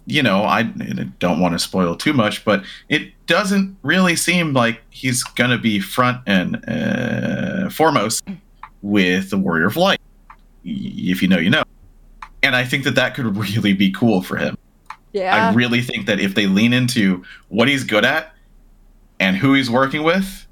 you 0.04 0.22
know 0.22 0.42
I, 0.42 0.60
I 0.60 1.08
don't 1.18 1.40
want 1.40 1.54
to 1.54 1.58
spoil 1.58 1.96
too 1.96 2.12
much 2.12 2.44
but 2.44 2.62
it 2.90 3.12
doesn't 3.26 3.78
really 3.82 4.14
seem 4.14 4.52
like 4.52 4.82
he's 4.90 5.22
going 5.22 5.48
to 5.50 5.56
be 5.56 5.80
front 5.80 6.20
and 6.26 6.62
uh, 6.68 7.70
foremost 7.70 8.22
with 8.82 9.30
the 9.30 9.38
Warrior 9.38 9.66
of 9.68 9.76
Light 9.78 9.98
if 10.64 11.22
you 11.22 11.28
know 11.28 11.38
you 11.38 11.50
know 11.50 11.62
and 12.42 12.56
I 12.56 12.64
think 12.64 12.84
that 12.84 12.94
that 12.96 13.14
could 13.14 13.36
really 13.36 13.72
be 13.72 13.90
cool 13.90 14.22
for 14.22 14.36
him 14.36 14.56
yeah. 15.12 15.50
I 15.50 15.54
really 15.54 15.82
think 15.82 16.06
that 16.06 16.20
if 16.20 16.34
they 16.34 16.46
lean 16.46 16.72
into 16.72 17.22
what 17.48 17.68
he's 17.68 17.84
good 17.84 18.04
at 18.04 18.32
and 19.20 19.36
who 19.36 19.54
he's 19.54 19.70
working 19.70 20.02
with 20.02 20.46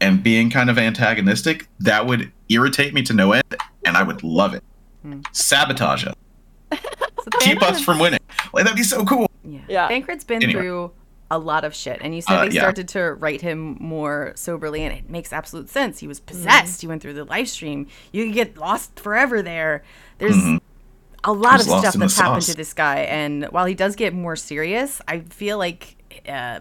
and 0.00 0.22
being 0.22 0.50
kind 0.50 0.70
of 0.70 0.78
antagonistic, 0.78 1.68
that 1.80 2.06
would 2.06 2.32
irritate 2.48 2.94
me 2.94 3.02
to 3.02 3.12
no 3.12 3.32
end 3.32 3.56
and 3.84 3.96
I 3.96 4.02
would 4.02 4.22
love 4.22 4.54
it. 4.54 4.62
Hmm. 5.02 5.20
Sabotage 5.32 6.06
us. 6.06 6.14
So 7.22 7.38
Keep 7.38 7.62
us 7.62 7.80
from 7.80 8.00
winning. 8.00 8.18
Like 8.52 8.64
that'd 8.64 8.76
be 8.76 8.82
so 8.82 9.04
cool. 9.04 9.30
Yeah. 9.44 9.60
Yeah. 9.68 9.86
Thancred's 9.88 10.24
been 10.24 10.42
Anyway. 10.42 10.60
through 10.60 10.90
a 11.32 11.38
lot 11.38 11.64
of 11.64 11.74
shit. 11.74 11.98
And 12.02 12.14
you 12.14 12.20
said 12.22 12.34
Uh, 12.38 12.44
they 12.44 12.54
yeah. 12.54 12.60
started 12.60 12.86
to 12.88 13.14
write 13.14 13.40
him 13.40 13.76
more 13.80 14.32
soberly, 14.36 14.82
and 14.84 14.92
it 14.96 15.08
makes 15.10 15.32
absolute 15.32 15.68
sense. 15.70 15.98
He 15.98 16.06
was 16.06 16.20
possessed. 16.20 16.80
He 16.82 16.86
went 16.86 17.00
through 17.02 17.14
the 17.14 17.26
Lifestream. 17.26 17.86
You 18.12 18.26
could 18.26 18.34
get 18.34 18.56
lost 18.58 19.00
forever 19.00 19.42
there. 19.42 19.82
There's 20.18 20.36
a 21.24 21.32
lot 21.32 21.56
of 21.60 21.62
stuff 21.66 21.94
that's 21.94 22.18
happened 22.18 22.42
to 22.44 22.54
this 22.54 22.72
guy. 22.74 23.00
And 23.00 23.44
while 23.46 23.64
he 23.66 23.74
does 23.74 23.96
get 23.96 24.12
more 24.14 24.36
serious, 24.36 25.00
I 25.08 25.20
feel 25.20 25.56
like 25.58 25.96
uh, 26.28 26.60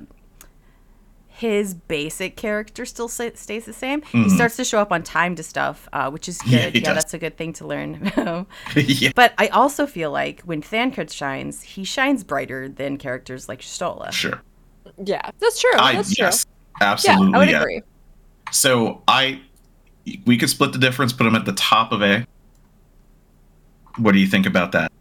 his 1.27 1.73
basic 1.73 2.35
character 2.37 2.85
still 2.85 3.07
sa- 3.07 3.31
stays 3.33 3.65
the 3.65 3.73
same. 3.73 4.03
He 4.03 4.29
starts 4.29 4.55
to 4.57 4.63
show 4.63 4.79
up 4.79 4.91
on 4.91 5.01
time 5.01 5.35
to 5.35 5.43
stuff, 5.43 5.89
uh, 5.91 6.11
which 6.11 6.29
is 6.29 6.37
good. 6.43 6.51
Yeah, 6.51 6.67
Yeah, 6.73 6.93
that's 6.93 7.13
a 7.13 7.17
good 7.17 7.35
thing 7.35 7.53
to 7.53 7.65
learn. 7.65 8.11
yeah. 8.75 9.11
But 9.15 9.33
I 9.39 9.47
also 9.47 9.87
feel 9.87 10.11
like 10.11 10.41
when 10.41 10.61
Thancred 10.61 11.09
shines, 11.11 11.63
he 11.63 11.83
shines 11.83 12.23
brighter 12.23 12.69
than 12.69 12.97
characters 12.97 13.49
like 13.49 13.63
Stola. 13.63 14.11
Sure. 14.11 14.41
Yeah, 15.03 15.29
that's 15.39 15.59
true. 15.59 15.71
I 15.77 15.93
That's 15.93 16.15
true. 16.15 16.25
yes. 16.25 16.45
Yeah, 16.79 16.91
Absolutely. 16.91 17.33
I 17.33 17.37
would 17.37 17.49
yeah. 17.49 17.61
agree. 17.61 17.81
So 18.51 19.01
I 19.07 19.41
we 20.25 20.37
could 20.37 20.49
split 20.49 20.73
the 20.73 20.79
difference, 20.79 21.13
put 21.13 21.27
him 21.27 21.35
at 21.35 21.45
the 21.45 21.53
top 21.53 21.91
of 21.91 22.01
A. 22.01 22.25
What 23.97 24.13
do 24.13 24.19
you 24.19 24.27
think 24.27 24.45
about 24.45 24.71
that? 24.71 24.91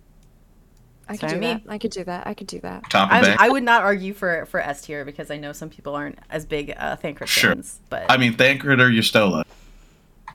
I 1.09 1.15
could 1.17 1.31
Sorry, 1.31 1.33
do 1.35 1.41
me? 1.41 1.47
that. 1.47 1.63
I 1.69 1.79
could 1.79 1.91
do 1.91 2.05
that. 2.05 2.27
I 2.27 2.35
could 2.35 2.47
do 2.47 2.61
that. 2.61 2.89
Top 2.89 3.11
of 3.11 3.25
I, 3.25 3.33
A? 3.33 3.37
I 3.39 3.49
would 3.49 3.63
not 3.65 3.83
argue 3.83 4.15
for 4.15 4.47
for 4.47 4.61
S 4.61 4.83
tier 4.83 5.05
because 5.05 5.31
I 5.31 5.37
know 5.37 5.53
some 5.53 5.69
people 5.69 5.95
aren't 5.95 6.19
as 6.31 6.47
big 6.47 6.73
uh, 6.77 6.97
Thancred 6.97 7.29
Sure. 7.29 7.55
fans, 7.55 7.81
but 7.89 8.07
I 8.09 8.17
mean 8.17 8.35
Thancred 8.35 8.81
or 8.81 8.91
Y'shtola? 8.91 9.45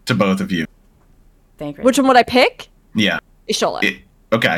To 0.05 0.15
both 0.15 0.41
of 0.41 0.51
you. 0.51 0.65
Thancred. 1.57 1.85
Which 1.85 1.97
one 1.97 2.07
would 2.07 2.17
I 2.17 2.23
pick? 2.23 2.67
Yeah. 2.93 3.19
Y'shtola. 3.49 3.83
It, 3.83 4.01
okay. 4.33 4.57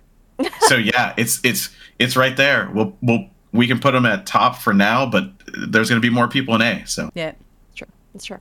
so 0.62 0.76
yeah, 0.76 1.14
it's 1.18 1.40
it's 1.44 1.70
it's 2.00 2.16
right 2.16 2.36
there. 2.36 2.70
We'll 2.74 2.96
we'll 3.02 3.26
we 3.58 3.68
can 3.68 3.80
put 3.80 3.92
them 3.92 4.06
at 4.06 4.26
top 4.26 4.56
for 4.58 4.74
now, 4.74 5.06
but 5.06 5.32
there's 5.70 5.90
going 5.90 6.02
to 6.02 6.08
be 6.08 6.14
more 6.14 6.28
people 6.28 6.56
in 6.56 6.62
A. 6.62 6.86
So 6.86 7.10
yeah. 7.16 7.34
true. 7.76 7.88
That's 8.14 8.26
true. 8.26 8.40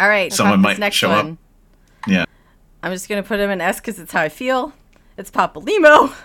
All 0.00 0.08
right. 0.08 0.32
Someone 0.32 0.60
might 0.60 0.78
next 0.78 0.96
show 0.96 1.10
up. 1.10 1.24
one. 1.24 1.38
yeah. 2.06 2.24
I'm 2.82 2.92
just 2.92 3.08
gonna 3.08 3.24
put 3.24 3.40
him 3.40 3.50
in 3.50 3.60
S 3.60 3.80
because 3.80 3.98
it's 3.98 4.12
how 4.12 4.22
I 4.22 4.28
feel. 4.28 4.72
It's 5.16 5.30
Papalymo. 5.30 6.12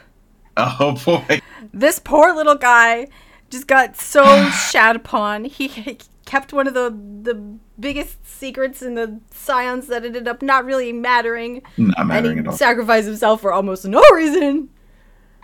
Oh 0.55 0.91
boy. 1.03 1.41
This 1.73 1.97
poor 1.97 2.31
little 2.36 2.53
guy 2.53 3.07
just 3.49 3.65
got 3.65 3.97
so 3.97 4.47
shat 4.71 4.95
upon. 4.95 5.45
He, 5.45 5.67
he 5.67 5.97
kept 6.27 6.53
one 6.53 6.67
of 6.67 6.75
the 6.75 6.91
the 7.23 7.34
biggest 7.79 8.23
secrets 8.23 8.84
in 8.84 8.93
the 8.93 9.19
Scions 9.31 9.88
that 9.88 10.05
ended 10.05 10.27
up 10.27 10.43
not 10.43 10.63
really 10.63 10.93
mattering. 10.93 11.63
Not 11.77 12.05
mattering 12.05 12.38
and 12.38 12.39
at 12.41 12.45
he 12.45 12.49
all. 12.51 12.57
sacrificed 12.57 13.07
himself 13.07 13.41
for 13.41 13.51
almost 13.51 13.84
no 13.86 14.03
reason. 14.13 14.69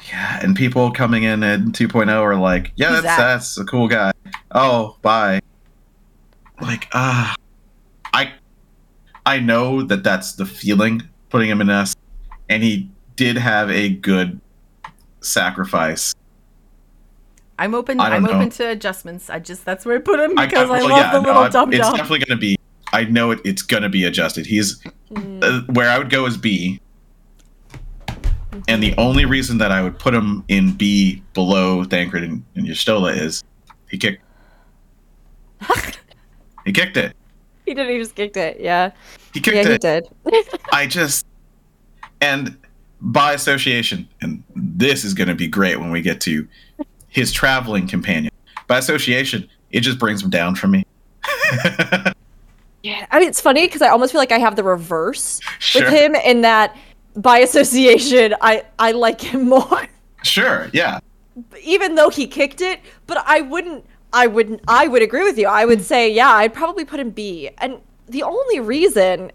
Yeah, 0.08 0.39
and 0.41 0.56
people 0.56 0.91
coming 0.91 1.24
in 1.24 1.43
in 1.43 1.72
2.0 1.72 2.10
are 2.10 2.36
like, 2.36 2.72
yeah, 2.76 2.91
that's 2.91 3.04
that? 3.04 3.18
that's 3.18 3.58
a 3.58 3.66
cool 3.66 3.88
guy. 3.88 4.12
Oh, 4.52 4.95
bye. 5.02 5.41
Like, 6.62 6.88
ah, 6.93 7.36
I 8.14 8.34
I 9.26 9.39
know 9.39 9.82
that 9.84 10.04
that's 10.04 10.34
the 10.34 10.45
feeling 10.45 11.02
putting 11.30 11.50
him 11.50 11.62
in 11.62 11.70
S, 11.70 11.95
and 12.50 12.64
he 12.64 12.89
did 13.16 13.38
have 13.38 13.70
a 13.70 13.89
good 13.89 14.39
sacrifice. 15.22 16.14
I'm 17.58 17.76
open. 17.76 18.00
I 18.00 18.16
I'm 18.16 18.24
know. 18.24 18.32
open 18.32 18.50
to 18.52 18.70
adjustments. 18.70 19.30
I 19.30 19.39
just 19.39 19.66
that's 19.66 19.86
where 19.86 19.97
I 19.97 20.00
put 20.00 20.20
him 20.20 20.38
I- 20.39 20.45
because 20.47 20.70
I, 20.70 20.80
well, 20.80 20.89
love 20.89 20.97
yeah, 20.97 21.12
the 21.12 21.20
little 21.20 21.43
I- 21.43 21.50
dum 21.50 21.74
It's 21.74 21.89
definitely 21.91 22.20
going 22.20 22.38
to 22.38 22.41
be. 22.41 22.56
I 22.91 23.04
know 23.04 23.32
it, 23.32 23.39
it's 23.45 23.62
going 23.62 23.84
to 23.84 23.89
be 23.89 24.04
adjusted. 24.06 24.45
He's 24.47 24.84
uh, 25.16 25.62
where 25.68 25.89
I 25.91 25.97
would 26.00 26.10
go 26.10 26.26
is 26.26 26.38
B, 26.38 26.80
and 28.68 28.82
the 28.84 28.95
only 28.97 29.26
reason 29.26 29.57
that 29.60 29.72
I 29.72 29.82
would 29.82 29.97
put 29.99 30.14
him 30.14 30.43
in 30.47 30.74
B 30.74 31.22
below 31.34 31.84
Thancred 31.84 32.24
and, 32.24 32.43
and 32.55 32.68
Y'shtola 32.68 33.16
is 33.18 33.43
he 33.89 33.97
kicked. 33.97 34.22
he 36.66 36.72
kicked 36.72 36.97
it. 36.97 37.16
He 37.66 37.74
did. 37.74 37.89
He 37.89 37.97
just 37.97 38.16
kicked 38.16 38.38
it. 38.38 38.60
Yeah. 38.60 38.91
He 39.34 39.39
kicked 39.39 39.55
Yeah, 39.57 39.64
he 39.64 39.72
it. 39.74 39.82
did. 39.82 40.07
I 40.72 40.88
just 40.88 41.26
and 42.22 42.57
by 43.01 43.34
association, 43.34 44.07
and 44.22 44.43
this 44.55 45.03
is 45.05 45.14
going 45.14 45.30
to 45.30 45.36
be 45.36 45.47
great 45.47 45.80
when 45.80 45.91
we 45.91 46.01
get 46.01 46.20
to 46.22 46.47
his 47.07 47.32
traveling 47.32 47.88
companion. 47.88 48.32
By 48.68 48.78
association, 48.78 49.47
it 49.72 49.82
just 49.82 49.99
brings 49.99 50.22
him 50.24 50.30
down 50.30 50.55
for 50.55 50.68
me. 50.68 50.86
Yeah. 52.82 53.05
I 53.12 53.20
mean, 53.20 53.28
it's 53.28 53.41
funny 53.41 53.68
because 53.68 53.82
I 53.82 53.89
almost 53.89 54.14
feel 54.14 54.20
like 54.22 54.32
I 54.32 54.39
have 54.39 54.55
the 54.55 54.64
reverse 54.64 55.41
Sure. 55.60 55.84
with 55.84 55.91
him 55.93 56.16
in 56.16 56.41
that 56.41 56.78
by 57.16 57.39
association, 57.39 58.36
I 58.41 58.64
I 58.78 58.91
like 58.91 59.22
him 59.22 59.47
more, 59.49 59.88
Sure, 60.24 60.70
yeah. 60.74 60.99
even 61.64 61.95
though 61.95 62.10
he 62.10 62.28
kicked 62.28 62.62
it. 62.62 62.80
But 63.07 63.24
I 63.26 63.41
wouldn't. 63.41 63.86
I 64.12 64.28
wouldn't. 64.28 64.62
I 64.68 64.88
would 64.88 65.01
agree 65.01 65.24
with 65.24 65.38
you. 65.38 65.47
I 65.47 65.66
would 65.66 65.82
say, 65.84 66.12
yeah, 66.12 66.30
I'd 66.32 66.53
probably 66.53 66.84
put 66.86 66.99
him 66.99 67.12
B. 67.12 67.49
And 67.60 67.80
the 68.07 68.24
only 68.24 68.60
reason 68.60 69.32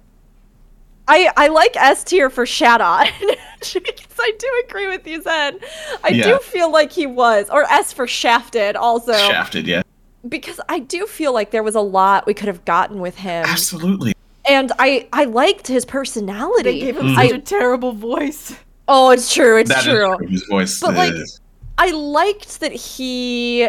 I, 1.07 1.31
I 1.37 1.49
like 1.49 1.77
S 1.77 2.03
tier 2.03 2.31
for 2.31 2.45
because 2.47 4.17
I 4.19 4.33
do 4.39 4.63
agree 4.67 4.89
with 4.89 5.07
you, 5.07 5.21
Xen. 5.23 5.63
I 6.03 6.09
Yeah. 6.09 6.25
do 6.25 6.39
feel 6.39 6.73
like 6.73 6.91
he 6.91 7.07
was, 7.07 7.49
or 7.51 7.65
S 7.65 7.93
for 7.93 8.07
Shafted 8.07 8.75
also, 8.75 9.13
Shafted, 9.13 9.67
yeah. 9.67 9.83
because 10.29 10.61
I 10.69 10.79
do 10.81 11.07
feel 11.07 11.33
like 11.35 11.51
there 11.51 11.63
was 11.63 11.75
a 11.75 11.81
lot 11.81 12.27
we 12.27 12.33
could 12.35 12.49
have 12.49 12.65
gotten 12.65 13.01
with 13.01 13.17
him, 13.17 13.45
Absolutely. 13.47 14.14
And 14.49 14.73
I 14.79 15.07
I 15.13 15.25
liked 15.25 15.67
his 15.69 15.85
personality. 15.85 16.63
They 16.63 16.79
gave 16.81 16.97
him 16.97 17.17
I- 17.17 17.29
such 17.29 17.37
a 17.39 17.41
terrible 17.41 17.93
voice. 17.93 18.55
oh, 18.89 19.11
it's 19.11 19.33
true, 19.33 19.57
it's 19.59 19.71
That 19.71 19.79
is 19.79 19.85
true. 19.85 20.17
true. 20.17 20.27
His 20.27 20.45
voice 20.51 20.81
But, 20.81 20.95
like, 20.95 21.13
is. 21.15 21.41
I 21.79 21.91
liked 21.91 22.61
that 22.61 22.73
he 22.73 23.69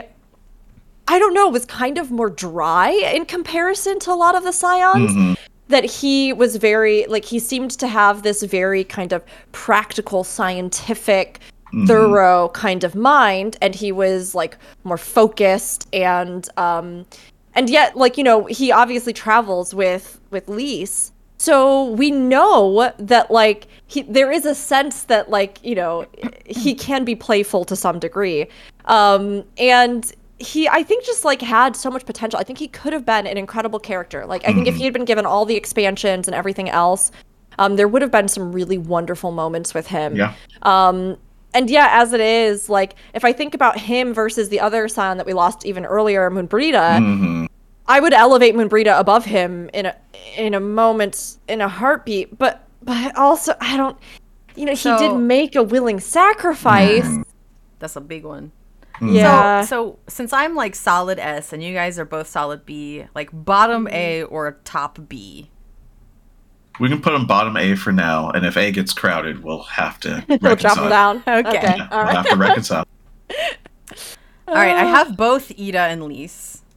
I 1.07 1.19
don't 1.19 1.34
know, 1.36 1.49
was 1.49 1.65
kind 1.65 1.97
of 1.99 2.09
more 2.09 2.32
dry 2.32 2.89
in 3.13 3.26
comparison 3.26 3.99
to 3.99 4.11
a 4.11 4.15
lot 4.15 4.36
of 4.36 4.43
the 4.43 4.51
Scions. 4.51 5.11
Mhm. 5.11 5.38
That 5.67 5.84
he 5.86 6.34
was 6.34 6.55
very 6.57 7.05
like 7.07 7.26
he 7.26 7.39
seemed 7.39 7.71
to 7.71 7.88
have 7.88 8.21
this 8.23 8.43
very 8.43 8.84
kind 8.84 9.13
of 9.13 9.23
practical, 9.51 10.23
scientific, 10.23 11.39
Mhm. 11.73 11.88
thorough 11.88 12.49
kind 12.49 12.84
of 12.84 12.93
mind, 12.95 13.57
and 13.61 13.73
he 13.76 13.91
was 13.91 14.36
like 14.36 14.57
more 14.84 14.97
focused 14.97 15.88
and 15.93 16.47
um 16.57 17.05
and 17.56 17.70
yet 17.70 17.95
like 17.97 18.18
you 18.18 18.24
know 18.24 18.45
he 18.45 18.72
obviously 18.72 19.14
travels 19.14 19.74
with 19.74 20.20
with 20.32 20.47
Lyse. 20.47 21.12
So 21.38 21.91
we 21.91 22.12
know 22.12 22.93
that 22.97 23.32
like 23.32 23.68
he 23.88 24.03
there 24.03 24.32
is 24.32 24.45
a 24.45 24.56
sense 24.56 25.03
that 25.03 25.30
like 25.30 25.64
you 25.64 25.76
know 25.76 26.06
he 26.45 26.76
can 26.76 27.03
be 27.03 27.16
playful 27.16 27.66
to 27.66 27.76
some 27.76 27.99
degree. 27.99 28.47
Um 28.86 29.43
and 29.58 30.14
he 30.38 30.68
i 30.68 30.84
think 30.84 31.06
just 31.06 31.24
like 31.24 31.41
had 31.41 31.76
so 31.76 31.89
much 31.89 32.06
potential. 32.06 32.39
I 32.39 32.43
think 32.43 32.60
he 32.60 32.68
could 32.68 32.93
have 32.93 33.06
been 33.06 33.26
an 33.26 33.38
incredible 33.38 33.80
character. 33.80 34.26
Like 34.26 34.47
i 34.47 34.53
think 34.53 34.68
if 34.68 34.76
he 34.76 34.84
had 34.84 34.93
been 34.93 35.06
given 35.06 35.26
all 35.26 35.45
the 35.45 35.56
expansions 35.56 36.28
and 36.28 36.36
everything 36.36 36.70
else 36.70 37.12
um 37.58 37.78
there 37.78 37.88
would 37.88 38.01
have 38.01 38.12
been 38.12 38.28
some 38.28 38.51
really 38.51 38.78
wonderful 38.78 39.32
moments 39.32 39.74
with 39.74 39.88
him. 39.88 40.16
Yeah. 40.16 40.34
um, 40.64 41.18
and 41.56 41.70
yeah, 41.70 41.89
as 41.91 42.14
it 42.14 42.22
is, 42.22 42.70
like 42.70 42.95
if 43.14 43.26
I 43.26 43.34
think 43.34 43.56
about 43.56 43.80
him 43.80 44.14
versus 44.14 44.49
the 44.49 44.60
other 44.60 44.88
son 44.88 45.18
that 45.18 45.26
we 45.26 45.34
lost 45.34 45.66
even 45.66 45.86
earlier, 45.86 46.30
Moenbryda, 46.30 46.99
Mhm. 46.99 47.47
I 47.88 47.99
would 47.99 48.14
elevate 48.14 48.56
Moenbryda 48.56 48.99
above 48.99 49.26
him 49.26 49.70
in 49.74 49.86
a 49.88 49.95
in 50.38 50.53
a 50.53 50.60
moment, 50.60 51.38
in 51.47 51.62
a 51.62 51.68
heartbeat. 51.68 52.38
But 52.38 52.68
but 52.84 53.16
also 53.18 53.53
I 53.62 53.78
don't, 53.78 53.97
you 54.56 54.66
know, 54.66 54.74
he 54.74 54.89
did 54.97 55.14
make 55.18 55.56
a 55.56 55.64
willing 55.64 55.99
sacrifice. 55.99 57.08
That's 57.80 57.95
a 57.95 58.01
big 58.01 58.24
one. 58.24 58.51
Yeah. 59.01 59.62
So, 59.62 59.68
so 59.68 59.99
since 60.08 60.32
I'm 60.34 60.56
like 60.56 60.76
solid 60.76 61.20
S 61.20 61.51
and 61.53 61.62
you 61.62 61.74
guys 61.74 61.99
are 61.99 62.06
both 62.06 62.28
solid 62.28 62.66
B, 62.66 63.06
like 63.14 63.30
bottom 63.34 63.88
A 63.91 64.24
or 64.24 64.58
top 64.64 64.99
B. 65.10 65.49
We 66.80 66.89
can 66.89 67.01
put 67.01 67.13
him 67.13 67.26
bottom 67.26 67.55
A 67.57 67.76
for 67.76 67.91
now, 67.91 68.30
and 68.32 68.45
if 68.45 68.57
A 68.57 68.71
gets 68.71 68.91
crowded, 68.93 69.43
we'll 69.43 69.63
have 69.63 69.99
to 70.01 70.23
We'll 70.30 70.38
reconcile. 70.39 70.76
drop 70.76 70.78
him 70.84 70.89
down. 70.89 71.45
Okay. 71.45 71.61
Yeah, 71.78 71.88
All 71.91 71.97
we'll 71.99 72.05
right. 72.07 72.15
have 72.15 72.30
to 72.30 72.36
reconcile. 72.36 72.86
All 74.47 74.53
right, 74.55 74.76
I 74.76 74.84
have 74.86 75.17
both 75.17 75.49
Yda 75.49 75.76
and 75.76 76.03
Lyse. 76.03 76.61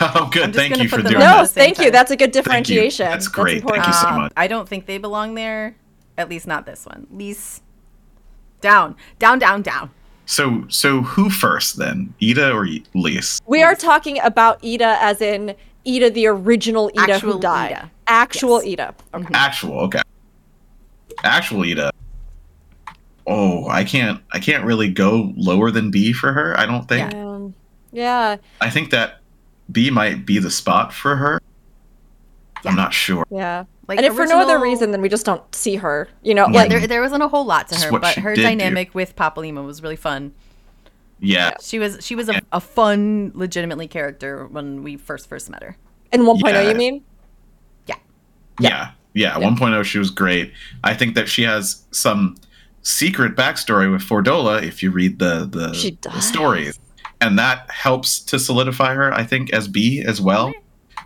Oh, 0.00 0.30
good. 0.32 0.54
Thank 0.54 0.78
you 0.78 0.88
for 0.88 1.02
doing 1.02 1.16
on 1.16 1.20
No, 1.20 1.26
that. 1.42 1.50
thank 1.50 1.76
you. 1.78 1.84
time. 1.84 1.92
That's 1.92 2.10
a 2.10 2.16
good 2.16 2.30
differentiation. 2.32 3.04
That's 3.10 3.28
great. 3.28 3.58
important. 3.58 3.84
Thank 3.84 3.94
you 3.94 4.00
so 4.00 4.08
Um, 4.08 4.16
much. 4.22 4.32
I 4.38 4.46
don't 4.46 4.66
think 4.66 4.86
they 4.86 4.96
belong 4.96 5.34
there. 5.34 5.76
At 6.16 6.30
least 6.30 6.46
not 6.46 6.64
this 6.64 6.86
one. 6.86 7.06
Lyse. 7.10 7.60
Down, 8.62 8.96
down, 9.18 9.38
down, 9.38 9.60
down. 9.60 9.90
So, 10.24 10.64
so 10.68 11.02
who 11.02 11.28
first 11.28 11.76
then? 11.76 12.14
Yda 12.22 12.54
or 12.54 12.62
Y- 12.62 12.82
Lyse? 12.94 13.40
We 13.46 13.62
are 13.62 13.74
talking 13.74 14.18
about 14.22 14.62
Yda 14.62 14.96
as 15.00 15.20
in 15.20 15.54
Yda, 15.84 16.14
the 16.14 16.26
original 16.26 16.90
Yda 16.96 17.08
Actual 17.16 17.32
who 17.34 17.40
died. 17.40 17.72
Yda. 17.74 17.90
Actual 18.12 18.62
Yes. 18.62 18.78
Yda. 18.78 18.94
Okay. 19.14 19.34
Actual, 19.34 19.80
okay. 19.80 20.02
Actual 21.24 21.60
Yda. 21.64 21.90
Oh, 23.26 23.68
I 23.68 23.84
can't. 23.84 24.20
I 24.32 24.38
can't 24.40 24.64
really 24.64 24.90
go 24.90 25.32
lower 25.36 25.70
than 25.70 25.90
B 25.90 26.12
for 26.12 26.32
her. 26.32 26.58
I 26.58 26.66
don't 26.66 26.86
think. 26.88 27.14
Um, 27.14 27.54
yeah. 27.92 28.36
I 28.60 28.68
think 28.70 28.90
that 28.90 29.20
B 29.70 29.90
might 29.90 30.26
be 30.26 30.38
the 30.38 30.50
spot 30.50 30.92
for 30.92 31.16
her. 31.16 31.40
I'm 32.64 32.74
not 32.76 32.92
sure. 32.92 33.24
Yeah. 33.30 33.64
Like 33.88 33.98
and 33.98 34.06
if 34.06 34.14
for 34.14 34.26
no 34.26 34.38
other 34.40 34.58
reason 34.60 34.90
than 34.92 35.00
we 35.02 35.08
just 35.08 35.24
don't 35.26 35.42
see 35.54 35.76
her. 35.76 36.08
You 36.22 36.34
know, 36.34 36.46
Yeah, 36.48 36.52
like 36.60 36.68
There, 36.70 36.86
there 36.86 37.00
wasn't 37.00 37.22
a 37.22 37.28
whole 37.28 37.44
lot 37.44 37.68
to 37.68 37.76
her, 37.80 37.98
but 37.98 38.14
her 38.16 38.34
did 38.34 38.42
do. 38.42 38.42
dynamic 38.42 38.94
with 38.94 39.16
Papalymo 39.16 39.64
was 39.66 39.82
really 39.82 39.96
fun. 39.96 40.32
Yeah, 41.18 41.52
She 41.60 41.78
was 41.78 41.98
she 42.00 42.14
was 42.16 42.28
a, 42.28 42.40
a 42.52 42.60
fun, 42.60 43.30
legitimately 43.34 43.86
character 43.88 44.46
when 44.46 44.82
we 44.82 44.96
first 44.96 45.28
first 45.28 45.48
met 45.50 45.62
her. 45.62 45.76
in 46.12 46.22
1.0, 46.22 46.40
Yeah. 46.52 46.68
you 46.68 46.74
mean? 46.74 47.04
Yeah, 48.62 48.90
yeah. 49.14 49.34
1.0, 49.34 49.84
she 49.84 49.98
was 49.98 50.10
great. 50.10 50.52
I 50.84 50.94
think 50.94 51.14
that 51.14 51.28
she 51.28 51.42
has 51.42 51.84
some 51.90 52.36
secret 52.82 53.36
backstory 53.36 53.90
with 53.90 54.02
Fordola 54.02 54.62
if 54.62 54.82
you 54.82 54.90
read 54.90 55.18
the 55.18 55.46
the, 55.50 55.72
the 56.12 56.20
stories, 56.20 56.78
and 57.20 57.38
that 57.38 57.70
helps 57.70 58.18
to 58.20 58.38
solidify 58.38 58.94
her. 58.94 59.12
I 59.12 59.24
think 59.24 59.52
as 59.52 59.68
B 59.68 60.02
as 60.04 60.20
well, 60.20 60.52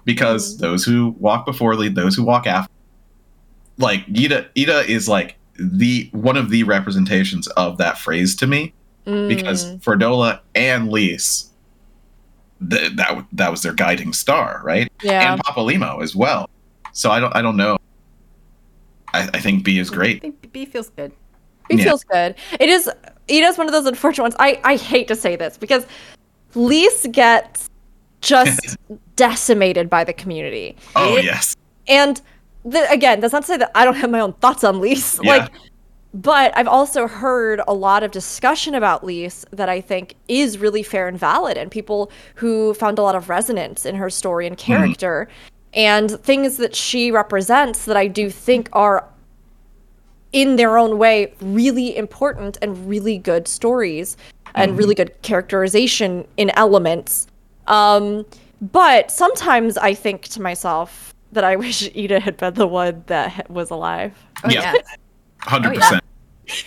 because 0.05 0.59
those 0.59 0.85
who 0.85 1.15
walk 1.19 1.45
before 1.47 1.75
lead 1.77 1.95
those 1.95 2.15
who 2.17 2.25
walk 2.25 2.47
after. 2.47 2.73
Like 3.79 4.07
Yda, 4.07 4.49
Yda 4.57 4.89
is 4.89 5.07
like 5.09 5.37
the 5.59 6.09
one 6.13 6.37
of 6.39 6.49
the 6.51 6.63
representations 6.63 7.47
of 7.49 7.77
that 7.79 7.99
phrase 7.99 8.35
to 8.37 8.47
me 8.47 8.73
because 9.05 9.67
Mm. 9.67 9.83
Fordola 9.83 10.41
and 10.55 10.89
Lyse, 10.91 11.51
th- 12.71 12.93
that 12.97 13.25
that 13.33 13.51
was 13.51 13.63
their 13.63 13.73
guiding 13.75 14.13
star, 14.13 14.61
right? 14.65 14.91
Yeah. 15.03 15.33
And 15.35 15.43
Papalymo 15.45 16.03
as 16.03 16.17
well. 16.17 16.49
So 16.97 17.11
I 17.11 17.21
don't 17.21 17.37
I 17.37 17.43
don't 17.43 17.59
know. 17.59 17.77
I, 19.13 19.29
I 19.35 19.41
think 19.41 19.65
B 19.65 19.79
is 19.79 19.91
mm, 19.91 19.95
great. 19.95 20.17
I 20.17 20.21
think 20.21 20.51
B 20.51 20.65
feels 20.65 20.89
good. 20.89 21.13
It 21.69 21.79
Yeah. 21.79 21.85
feels 21.85 22.05
good. 22.05 22.35
It 22.59 22.71
is. 22.71 22.91
Yda's 23.29 23.59
one 23.59 23.67
of 23.67 23.73
those 23.73 23.85
unfortunate 23.85 24.23
ones. 24.25 24.37
I 24.39 24.59
I 24.65 24.77
hate 24.77 25.07
to 25.09 25.15
say 25.15 25.37
this 25.37 25.59
because 25.59 25.87
Lyse 26.55 27.07
gets 27.13 27.69
just 28.23 28.79
decimated 29.17 29.91
by 29.91 30.05
the 30.05 30.15
community, 30.15 30.75
Oh 30.97 31.17
It- 31.17 31.25
yes. 31.27 31.55
and 31.87 32.23
the, 32.65 32.91
again, 32.91 33.21
that's 33.21 33.33
not 33.33 33.43
to 33.43 33.47
say 33.47 33.57
that 33.59 33.71
I 33.75 33.85
don't 33.85 33.95
have 33.95 34.11
my 34.11 34.21
own 34.21 34.33
thoughts 34.35 34.65
on 34.65 34.81
Lyse. 34.81 35.21
Yeah. 35.23 35.37
Like, 35.37 35.53
but 36.15 36.57
I've 36.57 36.67
also 36.67 37.07
heard 37.07 37.61
a 37.69 37.75
lot 37.75 38.03
of 38.05 38.11
discussion 38.11 38.75
about 38.75 39.05
Lyse 39.05 39.45
that 39.53 39.69
I 39.69 39.83
think 39.83 40.15
is 40.29 40.57
really 40.57 40.83
fair 40.83 41.09
and 41.09 41.19
valid, 41.19 41.59
and 41.59 41.71
people 41.71 42.11
who 42.37 42.73
found 42.73 42.99
a 42.99 43.03
lot 43.03 43.15
of 43.15 43.29
resonance 43.29 43.85
in 43.85 43.95
her 43.97 44.09
story 44.09 44.47
and 44.47 44.57
mm-hmm. 44.57 44.73
character, 44.73 45.29
and 45.77 46.11
things 46.23 46.57
that 46.57 46.75
she 46.75 47.11
represents 47.13 47.85
that 47.85 47.97
I 47.97 48.09
do 48.09 48.31
think 48.31 48.69
are 48.73 49.07
in 50.33 50.57
their 50.57 50.77
own 50.77 50.99
way 50.99 51.33
really 51.41 51.97
important 51.97 52.59
and 52.61 52.89
really 52.89 53.19
good 53.19 53.47
stories 53.47 54.17
and 54.55 54.77
really 54.77 54.95
good 54.95 55.13
characterization 55.23 56.27
in 56.37 56.51
elements 56.51 57.27
um 57.69 58.25
but 58.61 59.11
sometimes 59.11 59.77
i 59.79 59.93
think 59.95 60.23
to 60.23 60.41
myself 60.41 61.15
that 61.33 61.45
i 61.45 61.55
wish 61.65 61.89
Yda 61.91 62.21
had 62.21 62.37
been 62.39 62.55
the 62.55 62.67
one 62.67 63.05
that 63.07 63.49
was 63.51 63.71
alive 63.71 64.15
Oh 64.45 64.49
Yeah. 64.51 64.73
yeah. 64.75 64.81
Hundred 65.41 65.71
Oh, 65.71 65.73
yeah. 65.75 65.79
percent. 65.81 66.05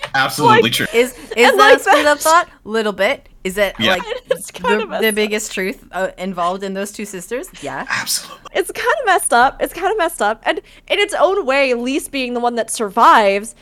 Absolutely 0.15 0.69
true. 0.69 0.87
Is 0.93 1.13
is 1.17 1.31
And 1.37 1.59
that 1.59 1.71
like 1.71 1.77
a 1.77 1.79
screwed 1.79 2.05
up 2.05 2.19
thought? 2.19 2.49
Little 2.63 2.91
bit. 2.93 3.28
Is 3.43 3.57
it 3.57 3.75
Yeah. 3.79 3.93
like 3.95 4.03
It's 4.31 4.51
kind 4.51 4.79
the, 4.79 4.83
of 4.83 4.89
messed 4.89 5.01
the 5.01 5.07
up. 5.09 5.15
biggest 5.15 5.51
truth 5.53 5.85
uh, 5.91 6.11
involved 6.17 6.63
in 6.63 6.73
those 6.73 6.91
two 6.91 7.05
sisters? 7.05 7.47
Yeah. 7.61 7.85
Absolutely. 7.89 8.51
it's 8.53 8.71
kind 8.71 8.95
of 9.01 9.05
messed 9.05 9.33
up 9.33 9.61
it's 9.61 9.73
kind 9.73 9.91
of 9.91 9.97
messed 9.97 10.21
up 10.21 10.41
and 10.45 10.59
in 10.87 10.99
its 10.99 11.13
own 11.13 11.45
way 11.45 11.73
Lyse 11.73 12.07
being 12.09 12.33
the 12.33 12.39
one 12.39 12.55
that 12.55 12.69
survives 12.69 13.55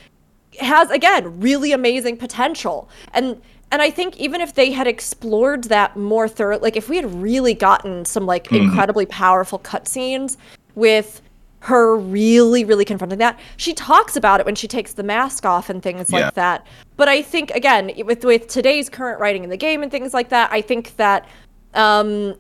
has 0.60 0.90
again 0.90 1.40
really 1.40 1.72
amazing 1.72 2.18
potential 2.18 2.90
and 3.14 3.40
and 3.72 3.82
i 3.82 3.90
think 3.92 4.18
even 4.18 4.42
if 4.42 4.56
they 4.56 4.72
had 4.72 4.88
explored 4.88 5.66
that 5.66 5.96
more 5.96 6.28
thoroughly 6.28 6.62
like 6.62 6.76
if 6.76 6.90
we 6.90 6.96
had 6.96 7.06
really 7.22 7.54
gotten 7.54 8.06
some 8.06 8.26
like 8.26 8.52
incredibly 8.52 9.06
powerful 9.06 9.60
cutscenes 9.60 10.38
with 10.74 11.22
her 11.62 11.98
really 11.98 12.64
really 12.64 12.86
confronting 12.86 13.20
that. 13.20 13.40
She 13.58 13.74
talks 13.74 14.16
about 14.16 14.40
it 14.40 14.46
when 14.46 14.56
she 14.56 14.68
takes 14.68 14.94
the 14.94 15.04
mask 15.04 15.46
off 15.46 15.70
and 15.70 15.82
things 15.82 16.12
Yeah. 16.12 16.26
like 16.26 16.34
that. 16.36 16.66
But 16.96 17.08
i 17.10 17.22
think 17.22 17.52
again 17.52 17.92
with 18.06 18.24
with 18.24 18.48
today's 18.48 18.90
current 18.90 19.20
writing 19.20 19.44
in 19.44 19.50
the 19.50 19.58
game 19.58 19.84
and 19.84 19.92
things 19.92 20.14
like 20.14 20.30
that 20.30 20.52
i 20.52 20.62
think 20.62 20.96
that 20.98 21.28
um 21.76 22.36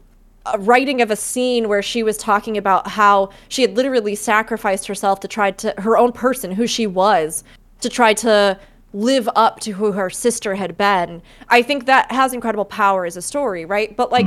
a 0.47 0.57
writing 0.59 1.01
of 1.01 1.11
a 1.11 1.15
scene 1.15 1.68
where 1.68 1.82
she 1.82 2.03
was 2.03 2.18
talking 2.18 2.57
about 2.57 2.88
how 2.88 3.30
she 3.49 3.61
had 3.61 3.76
literally 3.76 4.15
sacrificed 4.15 4.88
herself 4.88 5.20
to 5.20 5.28
try 5.28 5.51
to 5.51 5.74
her 5.78 5.97
own 5.97 6.11
person 6.11 6.51
who 6.51 6.65
she 6.65 6.88
was 6.88 7.43
to 7.82 7.89
try 7.89 8.13
to 8.13 8.57
live 8.93 9.28
up 9.36 9.59
to 9.59 9.72
who 9.72 9.91
her 9.91 10.09
sister 10.09 10.55
had 10.55 10.78
been. 10.78 11.22
I 11.49 11.61
think 11.61 11.86
that 11.86 12.09
has 12.11 12.34
incredible 12.34 12.63
power 12.65 13.05
as 13.05 13.18
a 13.18 13.22
story 13.22 13.65
right? 13.65 13.95
But 13.95 14.09
like 14.11 14.26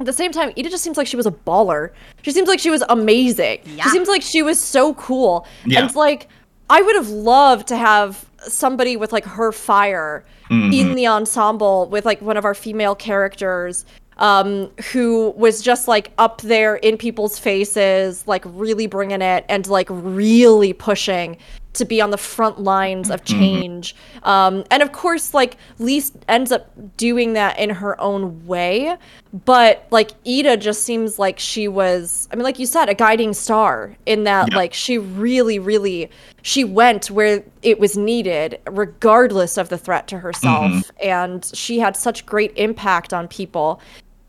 at 0.00 0.06
the 0.06 0.12
same 0.12 0.32
time 0.32 0.50
Yda 0.52 0.70
just 0.70 0.82
seems 0.82 0.96
like 0.96 1.06
she 1.06 1.16
was 1.16 1.26
a 1.26 1.30
baller 1.30 1.90
she 2.22 2.30
seems 2.32 2.48
like 2.48 2.58
she 2.60 2.70
was 2.70 2.82
amazing 2.88 3.60
Yeah. 3.64 3.84
she 3.84 3.90
seems 3.90 4.08
like 4.08 4.22
she 4.22 4.42
was 4.42 4.58
so 4.60 4.94
cool 4.94 5.46
Yeah. 5.64 5.78
and 5.80 5.86
it's 5.86 5.96
like 5.96 6.28
i 6.70 6.80
would 6.82 6.96
have 6.96 7.08
loved 7.10 7.68
to 7.68 7.76
have 7.76 8.24
somebody 8.46 8.96
with 8.96 9.12
like 9.12 9.24
her 9.24 9.52
fire 9.52 10.24
in 10.50 10.94
the 10.94 11.06
ensemble 11.06 11.88
with 11.88 12.04
like 12.04 12.20
one 12.22 12.36
of 12.36 12.44
our 12.44 12.54
female 12.54 12.94
characters 12.94 13.84
um, 14.18 14.70
who 14.92 15.30
was 15.36 15.60
just 15.60 15.88
like 15.88 16.12
up 16.18 16.40
there 16.42 16.76
in 16.76 16.96
people's 16.96 17.36
faces, 17.38 18.24
like 18.28 18.44
really 18.46 18.86
bringing 18.86 19.20
it 19.22 19.44
and 19.48 19.66
like 19.66 19.88
really 19.90 20.72
pushing 20.72 21.36
to 21.74 21.84
be 21.84 22.00
on 22.00 22.10
the 22.10 22.18
front 22.18 22.60
lines 22.60 23.10
of 23.10 23.24
change. 23.24 23.94
Um, 24.22 24.64
and 24.70 24.82
of 24.82 24.92
course, 24.92 25.34
like 25.34 25.56
Lyse 25.78 26.12
ends 26.28 26.50
up 26.52 26.70
doing 26.96 27.34
that 27.34 27.58
in 27.58 27.70
her 27.70 28.00
own 28.00 28.46
way. 28.46 28.96
But 29.44 29.86
like 29.90 30.12
Yda 30.24 30.60
just 30.60 30.84
seems 30.84 31.18
like 31.18 31.40
she 31.40 31.66
was, 31.66 32.28
I 32.32 32.36
mean, 32.36 32.44
like 32.44 32.60
you 32.60 32.66
said, 32.66 32.88
a 32.88 32.94
guiding 32.94 33.32
star 33.34 33.96
in 34.06 34.24
that, 34.24 34.52
like 34.52 34.72
she 34.72 34.96
really, 34.98 35.58
really, 35.58 36.08
she 36.42 36.62
went 36.62 37.10
where 37.10 37.42
it 37.62 37.80
was 37.80 37.96
needed, 37.96 38.60
regardless 38.70 39.56
of 39.56 39.70
the 39.70 39.78
threat 39.78 40.06
to 40.08 40.18
herself. 40.18 40.90
And 41.02 41.44
she 41.52 41.80
had 41.80 41.96
such 41.96 42.24
great 42.26 42.52
impact 42.56 43.12
on 43.12 43.26
people. 43.26 43.80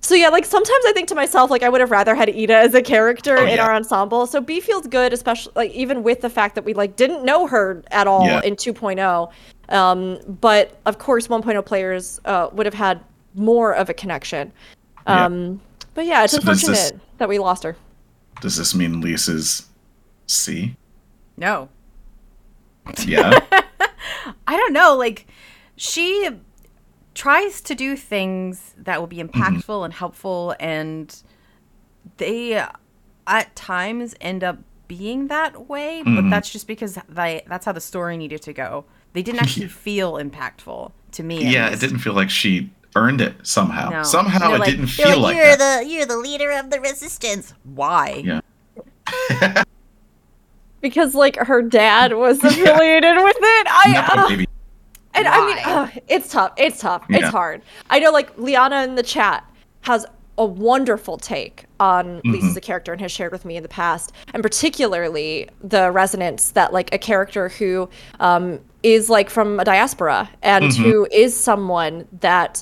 So 0.05 0.13
yeah, 0.13 0.29
like 0.29 0.45
sometimes 0.45 0.85
I 0.85 0.91
think 0.93 1.07
to 1.09 1.15
myself, 1.15 1.49
like 1.49 1.63
I 1.63 1.69
would 1.69 1.81
have 1.81 1.89
rather 1.89 2.13
had 2.13 2.29
Yda 2.29 2.51
as 2.51 2.75
a 2.75 2.81
character 2.83 3.37
Oh, 3.39 3.43
in 3.43 3.55
yeah. 3.55 3.65
our 3.65 3.73
ensemble. 3.73 4.27
So 4.27 4.39
B 4.39 4.59
feels 4.59 4.85
good, 4.85 5.13
especially 5.13 5.51
like 5.55 5.71
even 5.71 6.03
with 6.03 6.21
the 6.21 6.29
fact 6.29 6.53
that 6.55 6.63
we 6.63 6.75
like 6.75 6.95
didn't 6.95 7.25
know 7.25 7.47
her 7.47 7.83
at 7.89 8.05
all 8.05 8.23
Yeah. 8.23 8.41
in 8.43 8.55
2.0. 8.55 9.31
Um, 9.69 10.19
but 10.39 10.79
of 10.85 10.99
course, 10.99 11.27
1.0 11.27 11.65
players 11.65 12.21
uh, 12.25 12.49
would 12.53 12.67
have 12.67 12.75
had 12.75 13.03
more 13.33 13.73
of 13.73 13.89
a 13.89 13.95
connection. 13.95 14.53
Yeah. 15.07 15.25
Um, 15.25 15.59
But 15.95 16.05
yeah, 16.05 16.23
it's 16.23 16.33
So 16.33 16.37
unfortunate 16.39 16.71
this- 16.73 16.93
that 17.17 17.27
we 17.27 17.39
lost 17.39 17.63
her. 17.63 17.75
Does 18.41 18.57
this 18.57 18.75
mean 18.75 19.01
Lisa's 19.01 19.65
C? 20.27 20.75
No. 21.37 21.67
Yeah. 23.05 23.39
I 24.47 24.55
don't 24.57 24.73
know. 24.73 24.95
Like, 24.95 25.25
she 25.77 26.29
tries 27.15 27.61
to 27.61 27.73
do 27.73 27.95
things 27.95 28.75
that 28.77 28.99
will 28.99 29.07
be 29.07 29.17
impactful 29.17 29.83
and 29.83 29.93
helpful, 29.93 30.55
and 30.59 31.23
they, 32.17 32.63
at 33.25 33.55
times, 33.55 34.13
end 34.21 34.43
up 34.43 34.59
being 34.87 35.27
that 35.27 35.67
way. 35.67 36.03
But 36.05 36.29
that's 36.29 36.51
just 36.51 36.67
because 36.67 36.99
they, 37.09 37.43
that's 37.47 37.65
how 37.65 37.71
the 37.71 37.81
story 37.81 38.17
needed 38.17 38.43
to 38.43 38.53
go. 38.53 38.85
They 39.13 39.23
didn't 39.23 39.41
actually 39.43 39.69
feel 39.69 40.13
impactful 40.13 40.91
to 41.13 41.23
me. 41.23 41.37
at 41.47 41.51
yeah, 41.51 41.69
it 41.69 41.79
didn't 41.79 41.99
feel 41.99 42.13
like 42.13 42.29
she 42.29 42.69
earned 42.95 43.21
it 43.21 43.35
somehow. 43.43 43.89
No. 43.89 44.03
Somehow 44.03 44.53
it 44.53 44.59
like- 44.59 44.69
didn't 44.69 44.87
feel 44.87 45.19
like, 45.19 45.35
you're 45.35 45.55
that. 45.57 45.83
the 45.83 45.89
you're 45.89 46.05
the 46.05 46.17
leader 46.17 46.51
of 46.51 46.69
the 46.69 46.79
resistance. 46.79 47.53
Why? 47.63 48.23
Yeah. 48.23 49.63
Because 50.81 51.15
like 51.15 51.35
her 51.37 51.63
dad 51.63 52.13
was 52.13 52.43
affiliated 52.43 53.15
with 53.17 53.37
it. 53.39 53.67
I 53.67 53.91
No, 54.15 54.23
uh, 54.23 54.45
And 55.15 55.27
I 55.27 55.45
mean, 55.47 55.57
Why? 55.57 56.01
it's 56.07 56.29
tough. 56.29 56.53
It's 56.57 56.79
tough. 56.79 57.05
Yeah. 57.09 57.17
It's 57.19 57.27
hard. 57.29 57.61
I 57.89 57.99
know, 57.99 58.11
like 58.11 58.37
Liana 58.37 58.83
in 58.83 58.95
the 58.95 59.03
chat 59.03 59.49
has 59.81 60.05
a 60.37 60.45
wonderful 60.45 61.17
take 61.17 61.65
on 61.79 62.17
Mm-hmm. 62.17 62.31
Lisa 62.31 62.47
as 62.47 62.57
a 62.57 62.61
character 62.61 62.91
and 62.91 62.99
has 63.01 63.11
shared 63.11 63.31
with 63.31 63.45
me 63.45 63.55
in 63.55 63.63
the 63.63 63.69
past, 63.69 64.11
and 64.33 64.43
particularly 64.43 65.49
the 65.63 65.91
resonance 65.91 66.51
that 66.51 66.73
like 66.73 66.93
a 66.93 66.97
character 66.97 67.47
who 67.49 67.89
um, 68.19 68.59
is 68.83 69.09
like 69.09 69.29
from 69.29 69.59
a 69.59 69.65
diaspora 69.65 70.29
and 70.41 70.65
Mm-hmm. 70.65 70.83
who 70.83 71.07
is 71.11 71.35
someone 71.35 72.07
that 72.19 72.61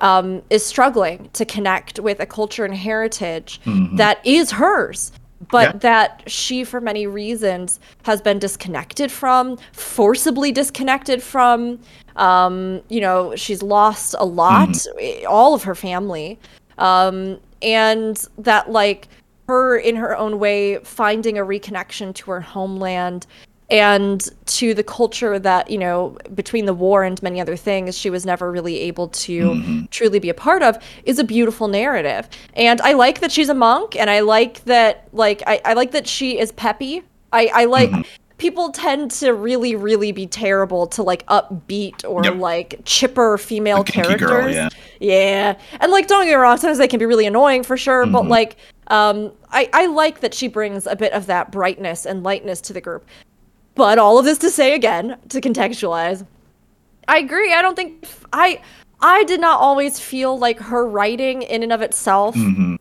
um, 0.00 0.42
is 0.50 0.64
struggling 0.64 1.28
to 1.32 1.44
connect 1.44 1.98
with 1.98 2.20
a 2.20 2.26
culture 2.26 2.64
and 2.64 2.74
heritage 2.74 3.60
that 3.96 4.24
is 4.24 4.52
hers, 4.52 5.10
but 5.50 5.68
Mm-hmm. 5.68 5.76
Yeah. 5.76 5.78
that 5.80 6.22
she, 6.30 6.64
for 6.64 6.80
many 6.80 7.06
reasons, 7.06 7.78
has 8.02 8.20
been 8.20 8.38
disconnected 8.38 9.10
from, 9.12 9.56
forcibly 9.72 10.52
disconnected 10.52 11.22
from. 11.22 11.78
Um, 12.16 12.82
you 12.88 13.00
know, 13.00 13.36
she's 13.36 13.62
lost 13.62 14.14
a 14.18 14.24
lot, 14.24 14.76
eh, 15.00 15.24
all 15.24 15.54
of 15.54 15.62
her 15.62 15.74
family. 15.74 16.38
Um, 16.78 17.38
and 17.62 18.24
that, 18.38 18.70
like, 18.70 19.08
her 19.46 19.78
in 19.78 19.96
her 19.96 20.16
own 20.16 20.38
way 20.38 20.78
finding 20.84 21.38
a 21.38 21.42
reconnection 21.42 22.14
to 22.14 22.30
her 22.30 22.40
homeland 22.40 23.26
and 23.70 24.28
to 24.46 24.72
the 24.72 24.82
culture 24.82 25.38
that 25.38 25.70
you 25.70 25.76
know 25.78 26.16
between 26.34 26.64
the 26.64 26.72
war 26.72 27.04
and 27.04 27.22
many 27.22 27.40
other 27.40 27.56
things 27.56 27.96
she 27.98 28.08
was 28.10 28.24
never 28.24 28.50
really 28.50 28.78
able 28.80 29.08
to 29.08 29.86
truly 29.90 30.18
be 30.18 30.30
a 30.30 30.34
part 30.34 30.62
of 30.62 30.78
is 31.04 31.18
a 31.18 31.24
beautiful 31.24 31.68
narrative 31.68 32.28
and 32.54 32.80
i 32.80 32.92
like 32.92 33.20
that 33.20 33.30
she's 33.30 33.48
a 33.50 33.54
monk 33.54 33.94
and 33.96 34.08
i 34.08 34.20
like 34.20 34.64
that 34.64 35.06
like 35.12 35.42
i, 35.46 35.60
I 35.64 35.74
like 35.74 35.90
that 35.90 36.06
she 36.06 36.38
is 36.38 36.50
peppy 36.52 37.02
i, 37.32 37.50
I 37.52 37.64
like 37.66 37.90
people 38.38 38.70
tend 38.70 39.10
to 39.10 39.34
really 39.34 39.74
really 39.74 40.12
be 40.12 40.26
terrible 40.26 40.86
to 40.86 41.02
like 41.02 41.26
upbeat 41.26 42.08
or 42.08 42.24
Yep. 42.24 42.36
like 42.36 42.80
chipper 42.84 43.36
female 43.36 43.82
characters 43.84 44.30
girl, 44.30 44.50
yeah. 44.50 44.68
yeah. 45.00 45.58
And 45.80 45.90
like 45.92 46.06
don't 46.06 46.24
get 46.24 46.30
me 46.30 46.34
wrong, 46.36 46.56
sometimes 46.56 46.78
they 46.78 46.88
can 46.88 47.00
be 47.00 47.06
really 47.06 47.26
annoying 47.26 47.64
for 47.64 47.76
sure, 47.76 48.06
but 48.06 48.20
Mm-hmm. 48.22 48.30
like 48.30 48.56
um 48.86 49.32
I, 49.50 49.68
I 49.72 49.86
like 49.86 50.20
that 50.20 50.34
she 50.34 50.46
brings 50.48 50.86
a 50.86 50.94
bit 50.96 51.12
of 51.12 51.26
that 51.26 51.50
brightness 51.50 52.06
and 52.06 52.22
lightness 52.22 52.60
to 52.62 52.72
the 52.72 52.80
group. 52.80 53.04
But 53.78 53.96
all 53.96 54.18
of 54.18 54.24
this 54.24 54.38
to 54.38 54.50
say 54.50 54.74
again, 54.74 55.16
to 55.28 55.40
contextualize, 55.40 56.26
I 57.06 57.18
agree. 57.18 57.54
I 57.54 57.62
don't 57.62 57.76
think 57.76 58.04
I 58.32 58.60
I 59.00 59.22
did 59.22 59.40
not 59.40 59.60
always 59.60 60.00
feel 60.00 60.36
like 60.36 60.58
her 60.58 60.84
writing 60.84 61.42
in 61.42 61.62
and 61.62 61.72
of 61.72 61.80
itself 61.80 62.34
Mm-hmm. 62.34 62.74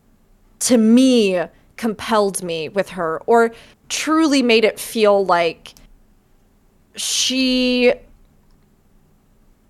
to 0.62 0.78
me 0.78 1.44
compelled 1.76 2.42
me 2.42 2.68
with 2.70 2.90
her 2.90 3.22
or 3.28 3.52
truly 3.90 4.42
made 4.42 4.66
it 4.66 4.80
feel 4.80 5.24
like 5.24 5.76
she 6.96 7.94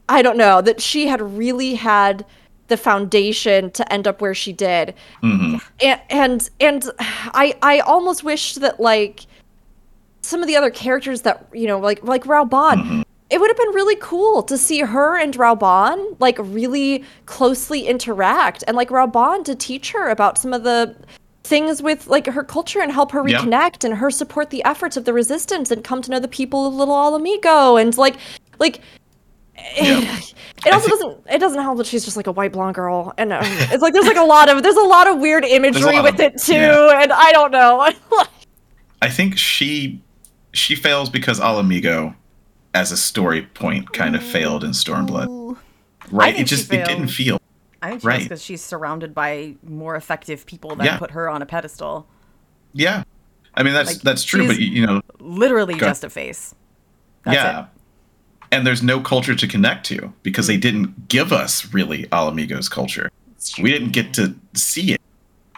I 0.08 0.22
don't 0.22 0.38
know, 0.38 0.62
that 0.62 0.82
she 0.82 1.08
had 1.08 1.20
really 1.22 1.74
had 1.76 2.26
the 2.70 2.78
foundation 2.78 3.70
to 3.72 3.94
end 3.94 4.08
up 4.08 4.22
where 4.22 4.34
she 4.34 4.54
did. 4.54 4.94
Mm-hmm. 5.22 5.58
And 5.82 6.02
and 6.10 6.50
and 6.62 6.92
I 7.00 7.54
I 7.62 7.80
almost 7.80 8.24
wish 8.24 8.56
that 8.56 8.80
like 8.80 9.26
some 10.28 10.42
of 10.42 10.48
the 10.48 10.56
other 10.56 10.70
characters 10.70 11.22
that 11.22 11.48
you 11.54 11.68
know 11.68 11.80
like 11.80 12.04
like 12.04 12.24
Raubahn 12.26 13.04
it 13.30 13.40
would 13.42 13.50
have 13.50 13.58
been 13.58 13.74
really 13.76 13.98
cool 14.00 14.42
to 14.44 14.58
see 14.58 14.80
her 14.82 15.18
and 15.20 15.34
Raubahn 15.36 16.16
like 16.20 16.38
really 16.40 17.04
closely 17.26 17.86
interact. 17.86 18.64
And 18.68 18.78
like 18.78 18.88
Raubahn 18.90 19.44
to 19.44 19.54
teach 19.54 19.92
her 19.92 20.08
about 20.10 20.38
some 20.38 20.54
of 20.54 20.64
the 20.64 20.96
things 21.44 21.82
with 21.84 22.08
like 22.08 22.26
her 22.28 22.42
culture 22.44 22.80
and 22.80 22.90
help 22.90 23.12
her 23.12 23.28
Yeah. 23.28 23.40
reconnect 23.40 23.84
and 23.84 23.96
her 23.96 24.10
support 24.12 24.50
the 24.50 24.64
efforts 24.64 24.96
of 24.96 25.04
the 25.04 25.12
resistance 25.12 25.72
and 25.72 25.84
come 25.84 26.02
to 26.04 26.12
know 26.12 26.20
the 26.20 26.30
people 26.30 26.68
of 26.68 26.74
little 26.74 26.94
Ala 26.96 27.20
Mhigo 27.20 27.82
and 27.82 27.98
like 27.98 28.16
like 28.60 28.80
it 29.58 30.74
also 30.74 30.88
think- 30.88 31.02
doesn't 31.02 31.18
it 31.30 31.40
doesn't 31.40 31.62
help 31.62 31.78
that 31.80 31.88
she's 31.88 32.06
just 32.06 32.16
like 32.16 32.28
a 32.28 32.32
white 32.32 32.54
blonde 32.54 32.76
girl. 32.76 33.14
And 33.18 33.34
uh, 33.34 33.40
it's 33.44 33.82
like 33.84 33.92
there's 33.94 34.08
like 34.08 34.16
a 34.16 34.24
lot 34.24 34.48
of 34.50 34.64
there's 34.64 34.76
a 34.78 34.82
lot 34.82 35.06
of 35.08 35.20
weird 35.20 35.44
imagery 35.44 36.00
with 36.02 36.16
of- 36.16 36.20
it 36.22 36.38
too. 36.38 36.54
Yeah. 36.54 37.02
and 37.02 37.12
I 37.12 37.32
don't 37.34 37.52
know. 37.52 37.92
I 39.02 39.10
think 39.10 39.38
she 39.38 40.02
she 40.58 40.76
fails 40.76 41.10
because 41.10 41.40
Ala 41.40 41.64
Mhigo 41.64 42.16
as 42.74 42.92
a 42.92 42.98
story 42.98 43.44
point 43.44 43.94
kind 43.94 44.16
of 44.16 44.24
failed 44.24 44.64
in 44.64 44.72
Stormblood. 44.72 45.58
Right? 46.12 46.38
It 46.40 46.46
just 46.46 46.72
it 46.72 46.86
didn't 46.86 47.08
feel 47.10 47.40
I 47.82 47.90
think 47.92 48.02
she 48.02 48.08
Right. 48.08 48.24
because 48.24 48.44
she's 48.44 48.64
surrounded 48.64 49.14
by 49.14 49.56
more 49.64 49.96
effective 49.96 50.46
people 50.46 50.76
that 50.76 50.86
Yeah. 50.86 50.98
put 50.98 51.12
her 51.12 51.30
on 51.30 51.42
a 51.42 51.46
pedestal. 51.46 52.08
Yeah. 52.74 53.04
I 53.56 53.64
mean 53.64 53.74
that's 53.74 53.94
Like, 53.94 54.02
that's 54.02 54.24
true, 54.24 54.48
but 54.48 54.60
you, 54.60 54.68
you 54.68 54.86
know, 54.86 55.02
Literally 55.20 55.74
Go. 55.76 55.88
just 55.88 56.04
a 56.04 56.10
face. 56.10 56.54
That's 57.24 57.36
yeah. 57.36 57.60
it. 57.62 57.66
And 58.52 58.66
there's 58.66 58.82
no 58.82 59.00
culture 59.02 59.36
to 59.36 59.48
connect 59.48 59.86
to 59.88 60.14
because 60.24 60.48
they 60.48 60.58
didn't 60.58 61.08
give 61.10 61.34
us 61.34 61.74
really 61.74 62.06
Ala 62.14 62.32
Mhigo's 62.32 62.70
culture. 62.70 63.12
We 63.62 63.72
didn't 63.72 63.92
get 63.92 64.14
to 64.16 64.36
see 64.54 64.94
it. 64.94 65.02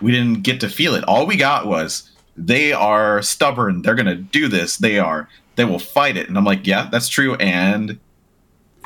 We 0.02 0.12
didn't 0.12 0.42
get 0.44 0.60
to 0.62 0.70
feel 0.70 0.96
it. 0.96 1.04
All 1.04 1.26
we 1.28 1.36
got 1.36 1.68
was 1.68 2.10
they 2.40 2.72
are 2.74 3.22
stubborn. 3.22 3.82
They're 3.82 3.96
going 3.96 4.06
to 4.06 4.16
do 4.16 4.48
this. 4.48 4.78
They 4.78 4.98
are 4.98 5.28
they 5.56 5.66
will 5.66 5.80
fight 5.80 6.16
it. 6.16 6.30
And 6.30 6.38
I'm 6.38 6.46
like, 6.46 6.66
yeah, 6.66 6.88
that's 6.90 7.10
true 7.10 7.36
and 7.36 8.00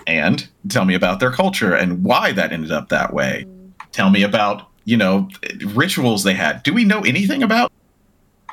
and 0.08 0.49
tell 0.70 0.86
me 0.86 0.95
about 0.95 1.20
their 1.20 1.32
culture 1.32 1.74
and 1.74 2.04
why 2.04 2.32
that 2.32 2.51
ended 2.51 2.72
up 2.72 2.89
that 2.89 3.14
way. 3.14 3.45
Tell 3.91 4.10
me 4.10 4.24
about, 4.24 4.68
you 4.84 4.97
know, 4.97 5.30
rituals 5.68 6.24
they 6.24 6.34
had. 6.34 6.64
Do 6.64 6.74
we 6.74 6.84
know 6.84 7.01
anything 7.01 7.43
about 7.43 7.72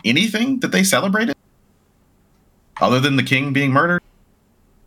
anything 0.04 0.60
that 0.60 0.70
they 0.70 0.84
celebrated? 0.84 1.34
Other 2.80 3.00
than 3.00 3.16
the 3.16 3.22
king 3.22 3.52
being 3.52 3.72
murdered? 3.72 4.02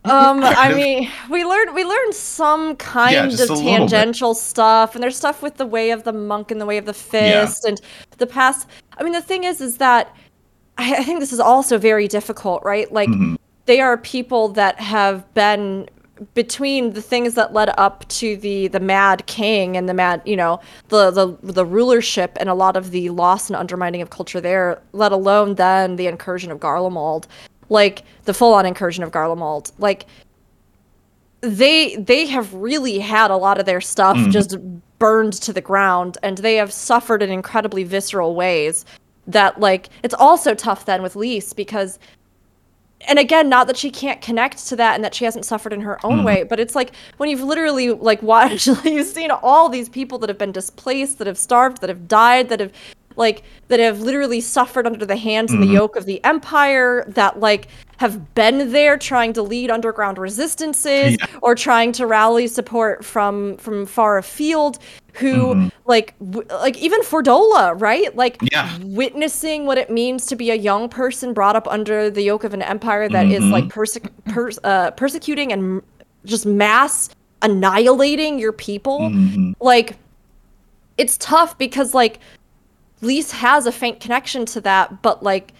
Um, 0.04 0.52
I 0.56 0.72
mean, 0.74 1.10
we 1.30 1.44
learned 1.44 1.74
we 1.74 1.84
learned 1.84 2.14
some 2.14 2.76
kind 2.76 3.14
Yeah, 3.14 3.24
of 3.24 3.30
just 3.30 3.48
a 3.48 3.54
little 3.54 3.88
bit. 3.88 3.90
tangential 3.90 4.34
stuff, 4.34 4.94
and 4.94 5.02
there's 5.02 5.16
stuff 5.16 5.42
with 5.42 5.56
the 5.56 5.66
way 5.66 5.90
of 5.90 6.04
the 6.04 6.12
monk 6.12 6.50
and 6.50 6.60
the 6.60 6.66
way 6.66 6.78
of 6.78 6.86
the 6.86 6.94
fist, 6.94 7.64
and 7.64 7.80
the 8.18 8.26
past. 8.26 8.68
I 8.98 9.02
mean, 9.02 9.12
the 9.12 9.22
thing 9.22 9.44
is, 9.44 9.60
is 9.60 9.78
that 9.78 10.14
I, 10.78 10.96
I 10.96 11.04
think 11.04 11.20
this 11.20 11.32
is 11.32 11.40
also 11.40 11.78
very 11.78 12.08
difficult, 12.08 12.62
right? 12.64 12.90
Like, 12.92 13.08
Mm-hmm. 13.10 13.36
they 13.66 13.80
are 13.80 13.96
people 13.98 14.48
that 14.50 14.80
have 14.80 15.32
been 15.34 15.88
between 16.34 16.92
the 16.92 17.02
things 17.02 17.34
that 17.34 17.52
led 17.52 17.70
up 17.76 18.06
to 18.08 18.36
the 18.36 18.68
the 18.68 18.78
mad 18.80 19.26
king 19.26 19.76
and 19.76 19.88
the 19.88 19.94
mad 19.94 20.22
you 20.24 20.36
know 20.36 20.60
the 20.88 21.10
the 21.10 21.36
the 21.52 21.66
rulership 21.66 22.36
and 22.40 22.48
a 22.48 22.54
lot 22.54 22.76
of 22.76 22.92
the 22.92 23.10
loss 23.10 23.48
and 23.48 23.56
undermining 23.56 24.00
of 24.00 24.10
culture 24.10 24.40
there 24.40 24.80
let 24.92 25.10
alone 25.10 25.56
then 25.56 25.96
the 25.96 26.06
incursion 26.06 26.52
of 26.52 26.60
garlemald 26.60 27.26
like 27.68 28.02
the 28.24 28.34
full-on 28.34 28.66
incursion 28.66 29.04
of 29.04 29.10
garlemald. 29.10 29.72
Like 29.78 30.06
they 31.44 31.96
they 31.96 32.26
have 32.26 32.52
really 32.54 32.98
had 32.98 33.30
a 33.30 33.36
lot 33.36 33.58
of 33.58 33.66
their 33.66 33.80
stuff 33.80 34.16
mm. 34.16 34.30
just 34.30 34.56
burned 34.98 35.34
to 35.34 35.52
the 35.52 35.60
ground 35.60 36.16
and 36.22 36.38
they 36.38 36.56
have 36.56 36.72
suffered 36.72 37.22
in 37.22 37.30
incredibly 37.30 37.84
visceral 37.84 38.34
ways 38.34 38.84
that 39.26 39.60
like 39.60 39.88
it's 40.02 40.14
also 40.14 40.54
tough 40.54 40.86
then 40.86 41.02
with 41.02 41.16
Lyse 41.16 41.52
because 41.52 41.98
and 43.06 43.18
again 43.18 43.50
not 43.50 43.66
that 43.66 43.76
she 43.76 43.90
can't 43.90 44.22
connect 44.22 44.66
to 44.66 44.76
that 44.76 44.94
and 44.94 45.04
that 45.04 45.14
she 45.14 45.26
hasn't 45.26 45.44
suffered 45.44 45.72
in 45.72 45.82
her 45.82 46.04
own 46.06 46.20
mm. 46.20 46.24
way 46.24 46.42
but 46.44 46.58
it's 46.58 46.74
like 46.74 46.92
when 47.18 47.28
you've 47.28 47.42
literally 47.42 47.90
like 47.90 48.22
watched 48.32 48.66
you've 48.84 49.06
seen 49.06 49.30
all 49.30 49.68
these 49.68 49.90
people 49.90 50.18
that 50.18 50.30
have 50.30 50.38
been 50.38 50.52
displaced 50.52 51.18
that 51.18 51.26
have 51.26 51.38
starved 51.38 51.82
that 51.82 51.90
have 51.90 52.08
died 52.08 52.48
that 52.48 52.60
have 52.60 52.72
like 53.16 53.42
that 53.68 53.80
have 53.80 54.00
literally 54.00 54.40
suffered 54.40 54.86
under 54.86 55.04
the 55.06 55.16
hands 55.16 55.52
and 55.52 55.62
the 55.62 55.66
mm-hmm. 55.66 55.76
yoke 55.76 55.96
of 55.96 56.06
the 56.06 56.22
empire 56.24 57.04
that 57.08 57.40
like 57.40 57.68
have 57.98 58.34
been 58.34 58.72
there 58.72 58.96
trying 58.96 59.32
to 59.32 59.42
lead 59.42 59.70
underground 59.70 60.18
resistances 60.18 61.16
Yeah. 61.18 61.26
or 61.42 61.54
trying 61.54 61.92
to 61.92 62.06
rally 62.06 62.46
support 62.46 63.04
from 63.04 63.56
from 63.58 63.86
far 63.86 64.18
afield 64.18 64.78
who 65.14 65.54
mm-hmm. 65.54 65.68
like 65.84 66.14
w- 66.18 66.46
like 66.48 66.76
even 66.78 67.00
Fordola 67.02 67.80
right? 67.80 68.14
Like 68.16 68.38
Yeah. 68.50 68.76
witnessing 68.82 69.66
what 69.66 69.78
it 69.78 69.90
means 69.90 70.26
to 70.26 70.36
be 70.36 70.50
a 70.50 70.56
young 70.56 70.88
person 70.88 71.32
brought 71.32 71.56
up 71.56 71.68
under 71.68 72.10
the 72.10 72.22
yoke 72.22 72.44
of 72.44 72.54
an 72.54 72.62
empire 72.62 73.08
that 73.08 73.26
is 73.26 73.44
like 73.44 73.64
mm-hmm. 73.64 73.70
perse- 73.70 73.98
pers- 74.26 74.58
uh, 74.64 74.90
persecuting 74.92 75.52
and 75.52 75.82
just 76.24 76.46
mass 76.46 77.10
annihilating 77.42 78.38
your 78.38 78.52
people. 78.52 79.12
Like 79.60 79.96
it's 80.96 81.16
tough 81.18 81.56
because 81.58 81.94
like 81.94 82.20
Lyse 83.04 83.30
has 83.32 83.66
a 83.66 83.72
faint 83.72 84.00
connection 84.00 84.46
to 84.46 84.60
that, 84.62 85.02
but 85.02 85.22
like, 85.22 85.52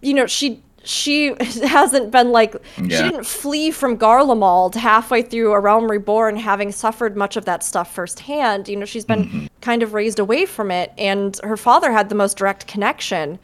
you 0.00 0.14
know, 0.14 0.26
she 0.26 0.62
she 0.84 1.34
hasn't 1.62 2.10
been 2.10 2.30
like 2.30 2.54
she 2.76 2.88
didn't 2.88 3.24
flee 3.24 3.70
from 3.70 3.98
Garlemald 3.98 4.74
halfway 4.74 5.22
through 5.22 5.52
A 5.52 5.60
Realm 5.60 5.90
Reborn, 5.90 6.36
having 6.36 6.70
suffered 6.70 7.16
much 7.16 7.36
of 7.36 7.44
that 7.46 7.62
stuff 7.62 7.92
firsthand. 7.92 8.68
You 8.68 8.76
know, 8.76 8.84
she's 8.84 9.04
been 9.04 9.24
mm-hmm. 9.24 9.46
kind 9.60 9.82
of 9.82 9.94
raised 9.94 10.18
away 10.18 10.46
from 10.46 10.70
it, 10.70 10.92
and 10.98 11.38
her 11.42 11.56
father 11.56 11.90
had 11.90 12.08
the 12.08 12.14
most 12.14 12.36
direct 12.36 12.66
connection. 12.66 13.38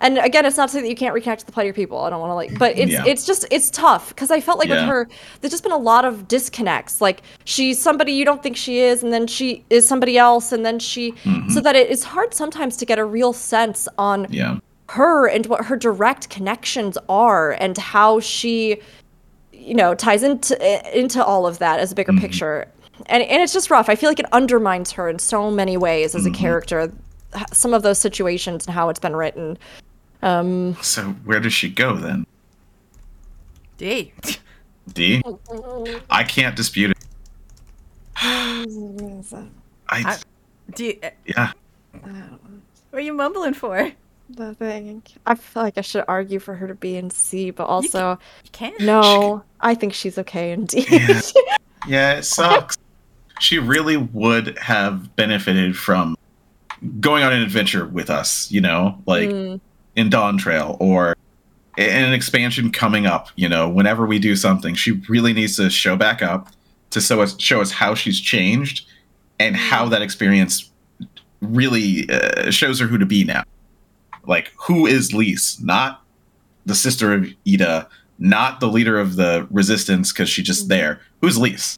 And 0.00 0.18
again, 0.18 0.46
it's 0.46 0.56
not 0.56 0.68
to 0.68 0.74
say 0.74 0.80
that 0.80 0.88
you 0.88 0.94
can't 0.94 1.14
reconnect 1.14 1.38
to 1.38 1.46
the 1.46 1.64
your 1.64 1.74
people. 1.74 1.98
I 2.00 2.10
don't 2.10 2.20
want 2.20 2.30
to 2.30 2.34
like, 2.34 2.58
but 2.58 2.78
it's 2.78 2.92
Yeah. 2.92 3.04
it's 3.06 3.26
just 3.26 3.46
it's 3.50 3.68
tough 3.70 4.10
because 4.10 4.30
I 4.30 4.40
felt 4.40 4.58
like 4.58 4.68
with 4.68 4.78
her, 4.78 5.08
there's 5.40 5.50
just 5.50 5.64
been 5.64 5.72
a 5.72 5.76
lot 5.76 6.04
of 6.04 6.28
disconnects. 6.28 7.00
Like 7.00 7.22
she's 7.44 7.80
somebody 7.80 8.12
you 8.12 8.24
don't 8.24 8.42
think 8.42 8.56
she 8.56 8.78
is, 8.80 9.02
and 9.02 9.12
then 9.12 9.26
she 9.26 9.64
is 9.70 9.88
somebody 9.88 10.16
else, 10.16 10.52
and 10.52 10.64
then 10.64 10.78
she, 10.78 11.12
mm-hmm. 11.12 11.48
so 11.48 11.60
that 11.60 11.74
it 11.74 11.90
is 11.90 12.04
hard 12.04 12.32
sometimes 12.32 12.76
to 12.76 12.86
get 12.86 12.98
a 12.98 13.04
real 13.04 13.32
sense 13.32 13.88
on 13.98 14.26
Yeah. 14.30 14.58
her 14.90 15.26
and 15.26 15.46
what 15.46 15.64
her 15.64 15.76
direct 15.76 16.30
connections 16.30 16.96
are 17.08 17.52
and 17.52 17.76
how 17.76 18.20
she 18.20 18.80
you 19.52 19.74
know 19.74 19.94
ties 19.94 20.22
into 20.22 20.60
eh, 20.62 20.80
into 20.94 21.22
all 21.22 21.46
of 21.46 21.58
that 21.58 21.80
as 21.80 21.92
a 21.92 21.94
bigger 21.94 22.12
mm-hmm. 22.12 22.20
picture 22.20 22.66
and 23.06 23.22
and 23.24 23.42
it's 23.42 23.52
just 23.52 23.70
rough 23.70 23.88
i 23.88 23.94
feel 23.94 24.08
like 24.08 24.20
it 24.20 24.32
undermines 24.32 24.92
her 24.92 25.08
in 25.08 25.18
so 25.18 25.50
many 25.50 25.76
ways 25.76 26.14
as 26.14 26.24
a 26.24 26.30
mm-hmm. 26.30 26.40
character 26.40 26.92
some 27.52 27.74
of 27.74 27.82
those 27.82 27.98
situations 27.98 28.66
and 28.66 28.74
how 28.74 28.88
it's 28.88 29.00
been 29.00 29.14
written 29.14 29.58
um 30.22 30.76
So 30.82 31.02
where 31.24 31.40
does 31.40 31.52
she 31.52 31.68
go 31.68 31.96
then? 31.96 32.26
D. 33.76 34.12
D? 34.92 35.22
I 36.10 36.24
can't 36.24 36.56
dispute 36.56 36.90
it. 36.90 36.96
I, 39.90 40.18
Do 40.74 40.84
you, 40.84 40.98
uh, 41.02 41.10
yeah. 41.24 41.52
what 41.92 42.02
are 42.92 43.00
you 43.00 43.12
mumbling 43.12 43.54
for? 43.54 43.90
the 44.30 44.54
thing 44.56 45.02
i 45.24 45.34
feel 45.34 45.62
like 45.62 45.78
i 45.78 45.80
should 45.80 46.04
argue 46.06 46.38
for 46.38 46.54
her 46.54 46.68
to 46.68 46.74
be 46.74 46.96
in 46.96 47.08
c 47.08 47.50
but 47.50 47.64
also 47.64 48.18
You 48.44 48.50
can't. 48.52 48.78
no 48.78 49.42
i 49.62 49.74
think 49.74 49.94
she's 49.94 50.18
okay 50.18 50.52
in 50.52 50.66
d 50.66 50.84
Yeah. 50.90 51.20
Yeah, 51.86 52.14
it 52.18 52.24
sucks. 52.24 52.76
She 53.40 53.58
really 53.58 53.96
would 53.96 54.58
have 54.58 55.16
benefited 55.16 55.74
from 55.78 56.18
going 57.00 57.22
on 57.22 57.32
an 57.32 57.40
adventure 57.40 57.86
with 57.86 58.10
us, 58.10 58.50
you 58.50 58.60
know, 58.60 59.00
like 59.06 59.30
in 59.98 60.08
Dawntrail 60.08 60.76
or 60.80 61.16
in 61.76 62.04
an 62.04 62.12
expansion 62.12 62.70
coming 62.70 63.04
up, 63.04 63.30
you 63.34 63.48
know, 63.48 63.68
whenever 63.68 64.06
we 64.06 64.20
do 64.20 64.36
something, 64.36 64.76
she 64.76 64.92
really 65.08 65.32
needs 65.32 65.56
to 65.56 65.68
show 65.68 65.96
back 65.96 66.22
up 66.22 66.48
to 66.90 67.00
show 67.00 67.20
us 67.20 67.38
show 67.40 67.60
us 67.60 67.72
how 67.72 67.94
she's 67.94 68.20
changed 68.20 68.86
and 69.40 69.56
how 69.56 69.88
that 69.88 70.00
experience 70.00 70.70
really 71.40 72.08
uh, 72.10 72.50
shows 72.50 72.78
her 72.78 72.86
who 72.86 72.96
to 72.96 73.06
be 73.06 73.24
now. 73.24 73.42
Like 74.24 74.52
who 74.56 74.86
is 74.86 75.12
Lyse, 75.12 75.60
not 75.60 76.02
the 76.64 76.76
sister 76.76 77.12
of 77.12 77.26
Yda, 77.44 77.88
not 78.20 78.60
the 78.60 78.68
leader 78.68 79.00
of 79.00 79.16
the 79.16 79.48
resistance 79.50 80.12
because 80.12 80.28
she's 80.28 80.46
just 80.46 80.68
there. 80.68 81.00
Who's 81.22 81.36
Lyse? 81.36 81.76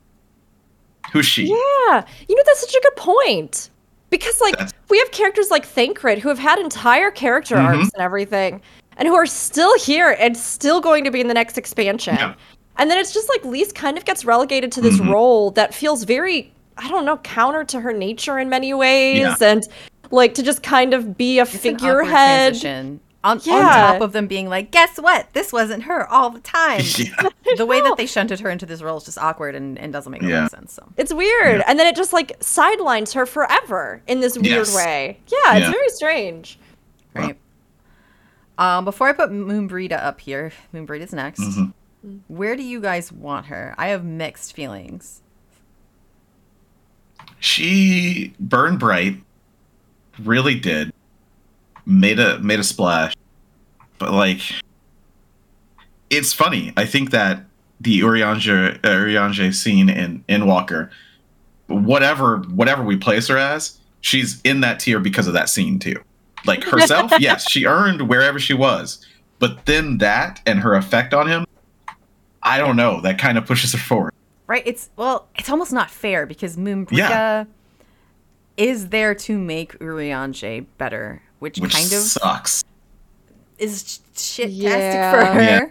Who's 1.13 1.27
she? 1.27 1.45
Yeah, 1.45 2.05
you 2.29 2.37
know 2.37 2.43
that's 2.45 2.61
such 2.61 2.75
a 2.75 2.81
good 2.83 2.97
point. 2.97 3.71
Because 4.11 4.41
like 4.43 4.57
we 4.91 4.99
have 4.99 5.11
characters 5.13 5.51
like 5.51 5.65
Thancred 5.65 6.19
who 6.19 6.29
have 6.29 6.39
had 6.39 6.59
entire 6.59 7.11
character 7.11 7.57
Mhm. 7.57 7.65
arcs 7.65 7.91
and 7.95 8.03
everything, 8.03 8.61
and 8.97 9.09
who 9.09 9.15
are 9.15 9.27
still 9.27 9.79
here 9.79 10.17
and 10.19 10.37
still 10.37 10.81
going 10.81 11.05
to 11.05 11.11
be 11.11 11.21
in 11.21 11.29
the 11.29 11.35
next 11.35 11.57
expansion. 11.57 12.17
Yeah. 12.17 12.35
And 12.77 12.91
then 12.91 12.99
it's 12.99 13.13
just 13.13 13.29
like 13.29 13.45
Lyse 13.45 13.73
kind 13.73 13.97
of 13.97 14.05
gets 14.05 14.25
relegated 14.25 14.73
to 14.73 14.81
this 14.81 14.99
Mhm. 14.99 15.13
role 15.13 15.51
that 15.53 15.73
feels 15.75 16.05
very, 16.05 16.53
I 16.77 16.89
don't 16.89 17.05
know, 17.05 17.19
counter 17.19 17.65
to 17.65 17.81
her 17.81 17.93
nature 17.93 18.39
in 18.39 18.49
many 18.49 18.75
ways, 18.75 19.21
Yeah. 19.21 19.35
and 19.41 19.63
like 20.11 20.35
to 20.35 20.43
just 20.43 20.63
kind 20.63 20.93
of 20.95 21.17
be 21.17 21.39
a 21.39 21.43
It's 21.43 21.55
an 21.55 21.61
figurehead. 21.61 22.55
Transition. 23.23 23.53
On, 23.53 23.65
on 23.67 23.73
top 23.73 24.01
of 24.03 24.13
them 24.13 24.27
being 24.27 24.49
like, 24.49 24.71
guess 24.71 24.97
what? 24.99 25.33
This 25.35 25.53
wasn't 25.53 25.83
her 25.85 26.09
all 26.11 26.31
the 26.31 26.41
time. 26.41 26.81
Yeah. 26.99 27.55
the 27.57 27.67
way 27.67 27.81
that 27.81 27.97
they 27.97 28.07
shunted 28.07 28.41
her 28.41 28.49
into 28.51 28.65
this 28.65 28.81
role 28.81 28.97
is 28.99 29.05
just 29.05 29.19
awkward 29.19 29.55
and, 29.55 29.79
and 29.79 29.93
doesn't 29.93 30.11
make 30.13 30.23
Yeah. 30.23 30.45
of 30.45 30.51
sense. 30.51 30.73
So 30.73 30.87
It's 30.97 31.13
weird, 31.13 31.59
Yeah. 31.59 31.65
and 31.67 31.79
then 31.79 31.87
it 31.87 31.97
just 31.97 32.13
like 32.13 32.33
sidelines 32.41 33.13
her 33.15 33.27
forever 33.27 34.03
in 34.07 34.21
this 34.21 34.37
weird 34.39 34.67
Yes. 34.69 34.75
way. 34.77 35.19
Yeah, 35.27 35.57
it's 35.57 35.67
Yeah. 35.67 35.71
very 35.73 35.89
strange. 35.91 36.59
right. 37.15 37.37
Um, 38.57 38.85
before 38.85 39.09
I 39.09 39.13
put 39.13 39.31
Moenbryda 39.31 39.93
up 40.03 40.21
here, 40.21 40.53
Moenbryda's 40.73 41.13
next. 41.13 41.41
Mhm. 41.41 41.73
Where 42.29 42.57
do 42.57 42.63
you 42.63 42.81
guys 42.81 43.11
want 43.11 43.47
her? 43.47 43.75
I 43.79 43.89
have 43.89 44.05
mixed 44.05 44.55
feelings. 44.55 45.23
She 47.39 48.35
burned 48.39 48.79
bright, 48.79 49.17
really 50.23 50.55
did. 50.59 50.93
Made 51.91 52.21
a 52.21 52.39
made 52.39 52.61
a 52.61 52.65
splash. 52.65 53.15
But 53.99 54.13
like 54.13 54.41
it's 56.09 56.33
funny. 56.33 56.73
I 56.77 56.87
think 56.87 57.11
that 57.11 57.45
the 57.81 58.03
uh, 58.03 58.07
Urianger 58.07 59.55
scene 59.55 59.89
in 59.89 60.25
in 60.29 60.47
Walker, 60.47 60.91
whatever 61.67 62.39
whatever 62.39 62.83
we 62.85 62.97
place 62.97 63.27
her 63.29 63.37
as, 63.37 63.79
she's 64.03 64.41
in 64.43 64.61
that 64.61 64.79
tier 64.81 65.01
because 65.01 65.27
of 65.27 65.33
that 65.35 65.49
scene 65.49 65.79
too. 65.79 65.97
Like 66.47 66.63
herself, 66.73 67.13
yes, 67.19 67.51
she 67.51 67.67
earned 67.67 68.09
wherever 68.09 68.39
she 68.39 68.55
was. 68.55 69.05
But 69.41 69.67
then 69.67 69.99
that 69.99 70.41
and 70.47 70.61
her 70.61 70.75
effect 70.75 71.13
on 71.15 71.27
him, 71.27 71.45
I 72.43 72.59
don't 72.59 72.77
know. 72.77 73.01
That 73.01 73.19
kind 73.19 73.37
of 73.39 73.47
pushes 73.47 73.73
her 73.73 73.79
forward. 73.79 74.13
Right? 74.47 74.63
It's 74.67 74.91
well, 74.97 75.27
it's 75.37 75.49
almost 75.51 75.73
not 75.73 75.91
fair 75.91 76.27
because 76.27 76.57
Moenbryda 76.57 76.93
Yeah. 76.97 77.45
is 78.57 78.89
there 78.91 79.15
to 79.15 79.39
make 79.39 79.79
Urianger 79.79 80.67
better, 80.77 81.23
which, 81.41 81.59
Which 81.59 81.73
kind 81.75 81.87
of 81.87 81.99
sucks. 82.01 82.65
is 83.59 84.01
shit 84.17 84.51
Yeah. 84.51 85.11
for 85.13 85.25
her. 85.25 85.41
Yeah. 85.43 85.67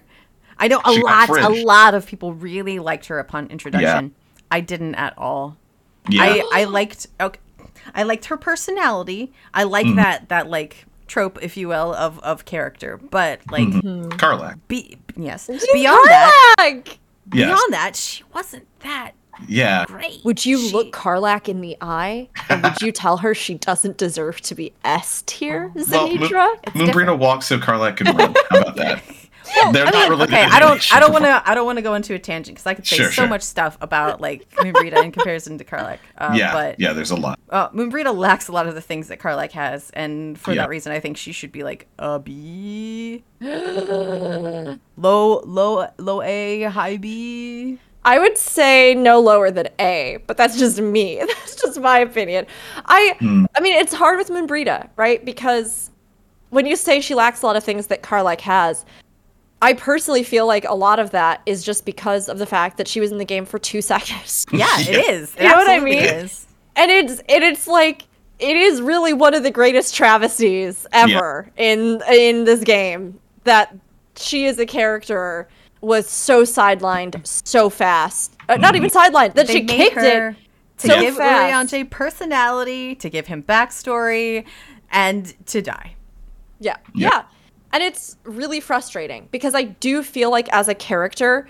I 0.57 0.67
know 0.67 0.81
a 0.83 0.91
She 0.93 1.01
lot, 1.01 1.29
a 1.29 1.49
lot 1.63 1.93
of 1.93 2.05
people 2.05 2.33
really 2.33 2.79
liked 2.79 3.05
her 3.05 3.17
upon 3.19 3.47
introduction. 3.47 4.13
I 4.51 4.59
didn't 4.59 4.95
at 4.95 5.17
all. 5.17 5.55
Yeah. 6.09 6.23
I, 6.23 6.49
I 6.53 6.63
liked 6.65 7.07
okay, 7.21 7.39
I 7.95 8.03
liked 8.03 8.25
her 8.25 8.35
personality. 8.37 9.31
I 9.53 9.63
like 9.63 9.85
Mm-hmm. 9.85 9.95
that 9.95 10.29
that 10.29 10.49
like 10.49 10.85
trope, 11.07 11.39
if 11.41 11.55
you 11.55 11.67
will, 11.69 11.93
of 11.93 12.19
of 12.19 12.43
character. 12.45 12.97
But 12.97 13.39
like, 13.49 13.67
Mm-hmm. 13.67 14.09
Karlach. 14.17 14.59
be 14.67 14.97
yes, 15.15 15.47
beyond 15.73 16.07
that, 16.09 16.83
Yes. 17.31 17.45
beyond 17.47 17.73
that, 17.73 17.95
she 17.95 18.23
wasn't 18.33 18.67
that 18.81 19.11
Yeah. 19.47 19.85
great. 19.85 20.19
Would 20.23 20.45
you 20.45 20.59
She- 20.59 20.71
look 20.73 20.91
Karlach 20.91 21.47
in 21.47 21.61
the 21.61 21.77
eye 21.81 22.29
and 22.49 22.61
would 22.63 22.81
you 22.81 22.91
tell 22.91 23.17
her 23.17 23.33
she 23.33 23.55
doesn't 23.55 23.97
deserve 23.97 24.41
to 24.41 24.55
be 24.55 24.73
S 24.83 25.23
tier, 25.25 25.71
Well, 25.73 25.85
Zanidra? 25.85 26.61
Moenbryda 26.73 27.17
walks 27.17 27.47
so 27.47 27.57
Karlach 27.57 27.97
can 27.97 28.15
run. 28.15 28.35
How 28.49 28.59
about 28.59 28.75
that? 28.75 29.01
They're 29.73 29.87
I 29.87 29.89
not 29.89 30.09
related. 30.11 30.35
okay, 30.35 30.43
I 30.45 30.59
don't, 30.59 30.93
I 30.95 30.99
don't 30.99 31.11
want 31.11 31.25
to, 31.25 31.41
I 31.43 31.55
don't 31.55 31.65
want 31.65 31.77
to 31.77 31.81
go 31.81 31.95
into 31.95 32.13
a 32.13 32.19
tangent 32.19 32.55
because 32.57 32.67
I 32.67 32.75
could 32.75 32.85
say 32.85 32.97
Sure, 32.97 33.05
so 33.07 33.11
sure. 33.11 33.27
much 33.27 33.41
stuff 33.41 33.79
about 33.81 34.21
like 34.21 34.47
Moenbryda 34.51 35.03
in 35.03 35.11
comparison 35.11 35.57
to 35.57 35.63
Karlach. 35.63 35.97
Uh, 36.19 36.33
Yeah, 36.35 36.53
but 36.53 36.79
yeah. 36.79 36.93
There's 36.93 37.09
a 37.09 37.15
lot. 37.15 37.39
uh, 37.49 37.69
Moenbryda 37.69 38.15
lacks 38.15 38.47
a 38.47 38.51
lot 38.51 38.67
of 38.67 38.75
the 38.75 38.81
things 38.81 39.07
that 39.07 39.17
Karlach 39.17 39.51
has, 39.53 39.89
and 39.95 40.37
for 40.39 40.51
Yeah. 40.53 40.61
that 40.63 40.69
reason, 40.69 40.91
I 40.91 40.99
think 40.99 41.17
she 41.17 41.31
should 41.31 41.51
be 41.51 41.63
like 41.63 41.87
a 41.97 42.19
B, 42.19 43.23
low, 43.41 44.79
low, 44.97 45.87
low 45.97 46.21
A, 46.21 46.63
high 46.63 46.97
B. 46.97 47.79
I 48.05 48.17
would 48.19 48.37
say 48.37 48.95
no 48.95 49.19
lower 49.19 49.51
than 49.51 49.67
A, 49.79 50.19
but 50.27 50.37
that's 50.37 50.57
just 50.57 50.79
me. 50.79 51.17
That's 51.19 51.55
just 51.61 51.79
my 51.81 51.99
opinion. 51.99 52.45
I 52.85 53.15
Hmm. 53.19 53.45
I 53.55 53.59
mean, 53.61 53.73
it's 53.75 53.93
hard 53.93 54.17
with 54.17 54.29
Moenbryda, 54.29 54.89
right? 54.95 55.23
Because 55.23 55.91
when 56.49 56.65
you 56.65 56.75
say 56.75 57.01
she 57.01 57.13
lacks 57.13 57.41
a 57.41 57.45
lot 57.45 57.55
of 57.57 57.63
things 57.63 57.87
that 57.87 58.01
Karlach 58.01 58.39
has, 58.41 58.85
I 59.61 59.73
personally 59.73 60.23
feel 60.23 60.47
like 60.47 60.63
a 60.65 60.73
lot 60.73 60.99
of 60.99 61.11
that 61.11 61.41
is 61.45 61.63
just 61.63 61.85
because 61.85 62.29
of 62.29 62.39
the 62.39 62.45
fact 62.45 62.77
that 62.77 62.87
she 62.87 63.01
was 63.01 63.11
in 63.11 63.17
the 63.17 63.25
game 63.25 63.45
for 63.45 63.59
two 63.59 63.81
seconds. 63.93 64.45
Yeah, 64.51 64.65
Yeah. 64.79 64.89
it 64.89 65.09
is. 65.09 65.35
It 65.35 65.43
You 65.43 65.49
know 65.49 65.55
what 65.57 65.69
I 65.69 65.79
mean? 65.79 65.99
is. 65.99 66.47
and 66.77 66.89
it's 66.89 67.19
and 67.27 67.43
it's 67.43 67.67
like 67.67 68.03
it 68.39 68.55
is 68.55 68.81
really 68.81 69.11
one 69.11 69.33
of 69.33 69.43
the 69.43 69.51
greatest 69.51 69.93
travesties 69.93 70.87
ever 70.93 71.49
in 71.57 72.01
in 72.09 72.45
this 72.45 72.63
game 72.63 73.19
that 73.43 73.75
she 74.15 74.45
is 74.45 74.57
a 74.59 74.65
character 74.65 75.49
was 75.81 76.09
so 76.09 76.43
sidelined 76.43 77.25
so 77.25 77.69
fast. 77.69 78.35
Uh, 78.47 78.57
not 78.57 78.75
even 78.75 78.89
sidelined. 78.89 79.33
That 79.35 79.47
They 79.47 79.53
she 79.53 79.61
made 79.61 79.77
kicked 79.77 79.95
her 79.95 80.29
it. 80.29 80.35
to 80.79 80.87
so 80.87 80.99
give 81.01 81.15
fast. 81.17 81.73
Urianger 81.73 81.89
personality, 81.89 82.95
to 82.95 83.09
give 83.09 83.27
him 83.27 83.43
backstory, 83.43 84.45
and 84.91 85.33
to 85.47 85.61
die. 85.61 85.95
Yeah. 86.59 86.77
Yeah. 86.93 87.09
Yeah. 87.13 87.23
And 87.71 87.83
it's 87.83 88.17
really 88.23 88.59
frustrating 88.59 89.27
because 89.31 89.53
I 89.53 89.63
do 89.63 90.01
feel 90.03 90.31
like 90.31 90.49
as 90.49 90.67
a 90.67 90.75
character, 90.75 91.47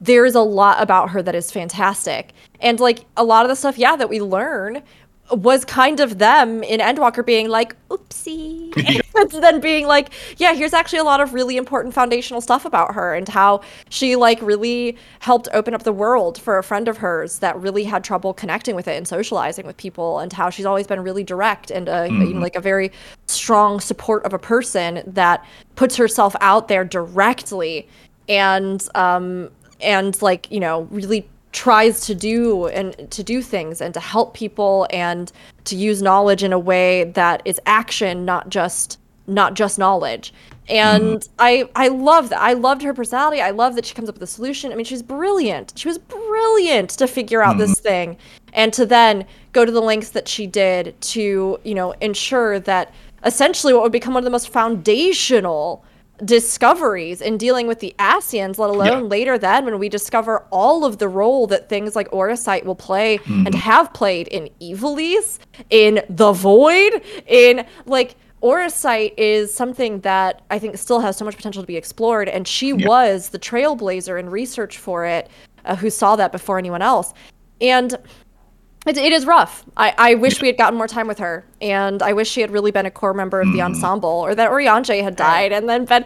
there's 0.00 0.34
a 0.34 0.40
lot 0.40 0.80
about 0.82 1.10
her 1.10 1.22
that 1.22 1.34
is 1.34 1.50
fantastic. 1.50 2.32
And 2.60 2.80
like 2.80 3.04
a 3.16 3.24
lot 3.24 3.44
of 3.44 3.48
the 3.50 3.56
stuff, 3.56 3.76
yeah, 3.78 3.94
that 3.96 4.08
we 4.08 4.20
learn 4.20 4.82
was 5.30 5.64
kind 5.64 6.00
of 6.00 6.18
them 6.18 6.62
in 6.62 6.80
Endwalker 6.80 7.24
being 7.24 7.48
like, 7.48 7.76
oopsie. 7.88 8.72
and 9.16 9.30
then 9.42 9.60
being 9.60 9.86
like, 9.86 10.10
yeah, 10.36 10.54
here's 10.54 10.72
actually 10.72 10.98
a 10.98 11.04
lot 11.04 11.20
of 11.20 11.34
really 11.34 11.56
important 11.56 11.94
foundational 11.94 12.40
stuff 12.40 12.64
about 12.64 12.94
her 12.94 13.14
and 13.14 13.28
how 13.28 13.60
she 13.90 14.16
like 14.16 14.40
really 14.42 14.96
helped 15.20 15.48
open 15.52 15.74
up 15.74 15.82
the 15.82 15.92
world 15.92 16.40
for 16.40 16.58
a 16.58 16.62
friend 16.62 16.88
of 16.88 16.98
hers 16.98 17.40
that 17.40 17.56
really 17.58 17.84
had 17.84 18.04
trouble 18.04 18.32
connecting 18.32 18.74
with 18.74 18.88
it 18.88 18.96
and 18.96 19.08
socializing 19.08 19.66
with 19.66 19.76
people 19.76 20.18
and 20.18 20.32
how 20.32 20.50
she's 20.50 20.66
always 20.66 20.86
been 20.86 21.00
really 21.00 21.24
direct 21.24 21.70
and 21.70 21.88
uh, 21.88 22.06
you 22.08 22.34
know, 22.34 22.40
like 22.40 22.56
a 22.56 22.60
very 22.60 22.92
strong 23.26 23.80
support 23.80 24.24
of 24.24 24.32
a 24.32 24.38
person 24.38 25.02
that 25.06 25.44
puts 25.76 25.96
herself 25.96 26.34
out 26.40 26.68
there 26.68 26.84
directly 26.84 27.88
and 28.28 28.88
um 28.94 29.50
and 29.80 30.20
like 30.22 30.50
you 30.50 30.60
know 30.60 30.82
really 30.90 31.28
tries 31.52 32.00
to 32.06 32.14
do 32.14 32.66
and 32.66 33.10
to 33.10 33.22
do 33.22 33.40
things 33.42 33.80
and 33.80 33.94
to 33.94 34.00
help 34.00 34.34
people 34.34 34.86
and 34.90 35.32
to 35.64 35.76
use 35.76 36.02
knowledge 36.02 36.42
in 36.42 36.52
a 36.52 36.58
way 36.58 37.04
that 37.04 37.42
is 37.44 37.60
action 37.66 38.24
not 38.24 38.48
just 38.48 38.98
not 39.26 39.52
just 39.52 39.78
knowledge. 39.78 40.32
And 40.70 41.20
mm-hmm. 41.20 41.32
i 41.38 41.68
i 41.74 41.88
love 41.88 42.30
that. 42.30 42.40
I 42.40 42.54
loved 42.54 42.82
her 42.82 42.94
personality. 42.94 43.40
I 43.40 43.50
love 43.50 43.74
that 43.76 43.84
she 43.86 43.94
comes 43.94 44.08
up 44.08 44.14
with 44.14 44.22
a 44.22 44.26
solution. 44.26 44.72
I 44.72 44.74
mean 44.74 44.84
she's 44.84 45.02
brilliant. 45.02 45.72
She 45.76 45.88
was 45.88 45.98
brilliant 45.98 46.90
to 46.90 47.06
figure 47.06 47.42
out 47.42 47.58
this 47.58 47.74
mm-hmm. 47.74 47.88
thing 47.88 48.16
and 48.52 48.72
to 48.72 48.86
then 48.86 49.26
go 49.52 49.64
to 49.64 49.72
the 49.72 49.82
lengths 49.82 50.10
that 50.10 50.28
she 50.28 50.46
did 50.46 50.98
to 51.00 51.58
you 51.64 51.74
know 51.74 51.92
ensure 52.00 52.60
that 52.60 52.92
essentially 53.24 53.72
what 53.72 53.82
would 53.82 53.92
become 53.92 54.14
one 54.14 54.22
of 54.22 54.24
the 54.24 54.30
most 54.30 54.48
foundational 54.48 55.84
discoveries 56.24 57.20
in 57.20 57.38
dealing 57.38 57.66
with 57.66 57.80
the 57.80 57.94
Ascians, 57.98 58.58
let 58.58 58.70
alone 58.70 58.86
Yeah. 58.86 59.08
later 59.08 59.38
then 59.38 59.64
when 59.64 59.78
we 59.78 59.88
discover 59.88 60.46
all 60.50 60.84
of 60.84 60.98
the 60.98 61.08
role 61.08 61.46
that 61.46 61.68
things 61.68 61.94
like 61.94 62.12
auracite 62.12 62.64
will 62.64 62.74
play 62.74 63.20
and 63.26 63.54
have 63.54 63.92
played 63.92 64.28
in 64.28 64.48
Evilise, 64.60 65.38
in 65.70 66.02
The 66.08 66.32
Void, 66.32 67.02
in 67.26 67.64
like 67.86 68.16
auracite 68.42 69.14
is 69.16 69.52
something 69.52 70.00
that 70.00 70.42
I 70.50 70.58
think 70.58 70.76
still 70.78 71.00
has 71.00 71.16
so 71.16 71.24
much 71.24 71.36
potential 71.36 71.62
to 71.62 71.66
be 71.66 71.76
explored, 71.76 72.28
and 72.28 72.46
she 72.46 72.72
was 72.72 73.30
the 73.30 73.38
trailblazer 73.38 74.18
in 74.18 74.30
research 74.30 74.78
for 74.78 75.04
it, 75.04 75.28
uh, 75.64 75.74
who 75.74 75.90
saw 75.90 76.16
that 76.16 76.30
before 76.32 76.58
anyone 76.58 76.82
else. 76.82 77.12
And 77.60 77.96
it, 78.88 78.96
it 78.98 79.12
is 79.12 79.26
rough. 79.26 79.64
I, 79.76 79.94
I 79.98 80.14
wish 80.14 80.40
we 80.40 80.48
had 80.48 80.56
gotten 80.56 80.76
more 80.76 80.88
time 80.88 81.06
with 81.08 81.18
her, 81.18 81.44
and 81.60 82.02
I 82.02 82.12
wish 82.12 82.28
she 82.30 82.40
had 82.40 82.50
really 82.50 82.70
been 82.70 82.86
a 82.86 82.90
core 82.90 83.14
member 83.14 83.40
of 83.40 83.48
the 83.52 83.58
mm. 83.58 83.64
ensemble, 83.66 84.08
or 84.10 84.34
that 84.34 84.50
Urianger 84.50 85.02
had 85.02 85.16
died, 85.16 85.52
and 85.52 85.68
then 85.68 85.84
been 85.84 86.04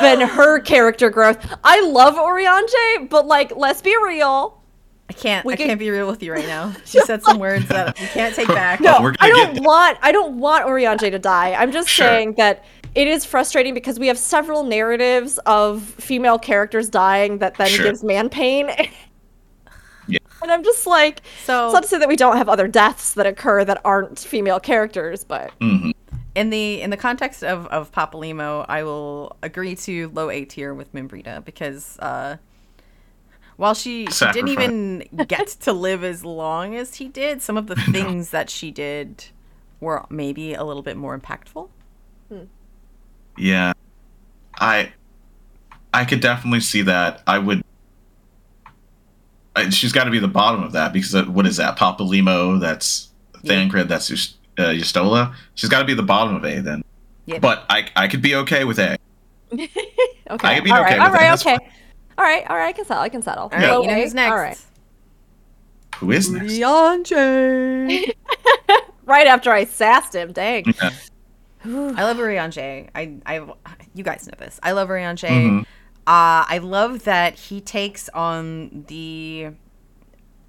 been 0.00 0.20
her 0.20 0.60
character 0.72 1.10
growth. 1.10 1.38
I 1.64 1.80
love 1.82 2.14
Urianger, 2.14 3.08
but 3.08 3.26
like, 3.26 3.56
let's 3.56 3.82
be 3.82 3.96
real. 4.04 4.60
I 5.08 5.12
can't. 5.12 5.44
We 5.44 5.54
I 5.54 5.56
could- 5.56 5.66
can't 5.66 5.80
be 5.80 5.90
real 5.90 6.06
with 6.06 6.22
you 6.22 6.32
right 6.32 6.46
now. 6.46 6.72
She 6.84 7.00
said 7.00 7.22
some 7.22 7.38
words 7.40 7.66
that 7.68 7.98
we 7.98 8.06
can't 8.06 8.34
take 8.34 8.46
back. 8.62 8.80
No, 8.80 9.12
I 9.18 9.28
don't 9.28 9.60
want 9.64 9.98
I 10.02 10.12
don't 10.12 10.38
want 10.38 10.66
Urianger 10.66 11.10
to 11.10 11.18
die. 11.18 11.54
I'm 11.54 11.72
just 11.72 11.88
Sure. 11.88 12.06
saying 12.06 12.34
that 12.34 12.64
it 12.94 13.08
is 13.08 13.24
frustrating 13.24 13.74
because 13.74 13.98
we 13.98 14.06
have 14.08 14.18
several 14.18 14.62
narratives 14.64 15.38
of 15.46 15.82
female 15.82 16.38
characters 16.38 16.88
dying 16.88 17.38
that 17.38 17.54
then 17.56 17.68
Sure. 17.68 17.86
gives 17.86 18.04
man 18.04 18.28
pain. 18.28 18.70
Yeah. 20.40 20.44
And 20.44 20.52
I'm 20.52 20.64
just 20.64 20.86
like, 20.86 21.22
So- 21.44 21.66
it's 21.66 21.74
not 21.74 21.82
to 21.82 21.88
say 21.88 21.98
that 21.98 22.08
we 22.08 22.16
don't 22.16 22.36
have 22.36 22.48
other 22.48 22.68
deaths 22.68 23.14
that 23.14 23.26
occur 23.26 23.64
that 23.64 23.80
aren't 23.84 24.18
female 24.18 24.60
characters, 24.60 25.24
but 25.24 25.52
Mhm. 25.60 25.92
In 26.36 26.50
the 26.50 26.80
in 26.80 26.90
the 26.90 26.96
context 26.96 27.42
of 27.42 27.66
of 27.66 27.90
Papalymo, 27.90 28.64
I 28.68 28.84
will 28.84 29.36
agree 29.42 29.74
to 29.74 30.08
low 30.14 30.30
A 30.30 30.44
tier 30.44 30.72
with 30.72 30.94
Moenbryda 30.94 31.44
because 31.44 31.98
uh, 31.98 32.36
while 33.56 33.74
she, 33.74 34.06
she 34.06 34.30
didn't 34.32 34.48
even 34.50 35.04
get 35.26 35.48
to 35.48 35.72
live 35.72 36.04
as 36.04 36.24
long 36.24 36.76
as 36.76 36.94
he 36.94 37.08
did, 37.08 37.42
some 37.42 37.56
of 37.56 37.66
the 37.66 37.74
things 37.92 38.30
that 38.30 38.48
she 38.48 38.70
did 38.70 39.24
were 39.80 40.06
maybe 40.08 40.54
a 40.54 40.62
little 40.62 40.82
bit 40.84 40.96
more 40.96 41.18
impactful. 41.18 41.68
Yeah. 43.36 43.72
I 44.60 44.92
I 45.92 46.04
could 46.04 46.20
definitely 46.20 46.60
see 46.60 46.82
that. 46.82 47.22
I 47.26 47.38
would 47.38 47.58
I, 47.58 47.62
she's 49.70 49.92
got 49.92 50.04
to 50.04 50.10
be 50.10 50.18
the 50.18 50.28
bottom 50.28 50.62
of 50.62 50.72
that 50.72 50.92
because 50.92 51.14
uh, 51.14 51.24
what 51.24 51.46
is 51.46 51.56
that? 51.56 51.76
Papalymo, 51.78 52.60
that's 52.60 53.08
Thancred, 53.44 53.88
that's 53.88 54.10
Yus- 54.10 54.34
uh, 54.58 54.68
Y'shtola. 54.68 55.34
She's 55.54 55.68
got 55.70 55.80
to 55.80 55.84
be 55.84 55.94
the 55.94 56.02
bottom 56.02 56.34
of 56.36 56.44
A 56.44 56.60
then. 56.60 56.84
Yeah. 57.26 57.38
But 57.38 57.64
I 57.68 57.88
I 57.96 58.08
could 58.08 58.22
be 58.22 58.34
okay 58.36 58.64
with 58.64 58.78
A. 58.78 58.96
okay. 59.52 59.68
I 60.28 60.54
could 60.56 60.64
be 60.64 60.70
all 60.70 60.80
okay 60.80 60.98
right, 60.98 61.00
with 61.00 61.08
all 61.08 61.14
it, 61.14 61.18
that's 61.18 61.46
okay. 61.46 61.56
fine. 61.58 61.70
All 62.18 62.24
right, 62.24 62.44
all 62.50 62.56
right, 62.56 62.68
I 62.68 62.72
can 62.72 62.84
settle. 62.84 63.02
I 63.02 63.08
can 63.08 63.22
settle. 63.22 63.44
All 63.44 63.48
right, 63.50 63.62
Low 63.70 63.82
you 63.82 63.88
know 63.88 63.94
who's 63.94 64.14
next? 64.14 64.30
All 64.32 64.36
right. 64.38 64.58
Who 65.98 66.10
is 66.12 66.30
next? 66.30 66.52
Urianger. 66.54 68.14
Right 69.06 69.26
after 69.26 69.50
I 69.50 69.64
sassed 69.64 70.14
him, 70.14 70.30
dang. 70.32 70.66
Yeah. 70.66 70.90
I 71.64 72.04
love 72.04 72.16
Urianger. 72.18 72.88
I, 72.94 73.16
I, 73.26 73.40
you 73.92 74.04
guys 74.04 74.28
know 74.28 74.36
this. 74.38 74.60
I 74.62 74.70
love 74.70 74.88
Urianger. 74.88 75.28
Mhm. 75.28 75.66
Uh, 76.10 76.42
I 76.48 76.58
love 76.60 77.04
that 77.04 77.34
he 77.38 77.60
takes 77.60 78.08
on 78.08 78.84
the 78.88 79.50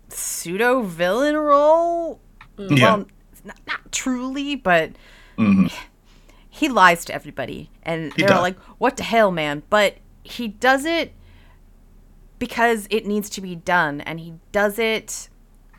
pseudo 0.09 0.81
villain 0.81 1.37
role. 1.37 2.19
Yeah. 2.57 2.83
Well, 2.83 2.97
not, 3.43 3.59
not 3.67 3.91
truly, 3.91 4.55
but 4.55 4.93
Mhm. 5.37 5.71
he 6.49 6.67
lies 6.67 7.05
to 7.05 7.13
everybody, 7.13 7.69
and 7.83 8.11
He 8.13 8.23
they're 8.23 8.29
does. 8.29 8.41
like, 8.41 8.59
"What 8.79 8.97
the 8.97 9.03
hell, 9.03 9.29
man?" 9.31 9.61
But 9.69 9.97
he 10.23 10.47
does 10.47 10.83
it 10.83 11.13
because 12.39 12.87
it 12.89 13.05
needs 13.05 13.29
to 13.29 13.41
be 13.41 13.55
done, 13.55 14.01
and 14.01 14.19
he 14.19 14.33
does 14.51 14.79
it 14.79 15.29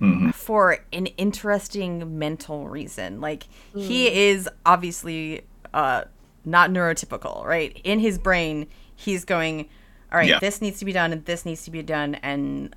Mhm. 0.01 0.33
for 0.33 0.79
an 0.93 1.07
interesting 1.19 2.19
mental 2.21 2.69
reason. 2.69 3.21
Like 3.21 3.49
he 3.75 4.29
is 4.29 4.49
obviously 4.65 5.43
uh 5.75 6.05
not 6.45 6.71
neurotypical, 6.71 7.45
right? 7.45 7.81
In 7.85 7.99
his 7.99 8.19
brain, 8.19 8.67
he's 8.97 9.25
going, 9.25 9.69
"All 10.13 10.19
right, 10.19 10.29
Yeah. 10.29 10.39
this 10.39 10.61
needs 10.61 10.79
to 10.81 10.85
be 10.85 10.93
done 10.93 11.13
and 11.13 11.25
this 11.25 11.45
needs 11.45 11.65
to 11.65 11.71
be 11.71 11.83
done 11.83 12.17
and 12.17 12.75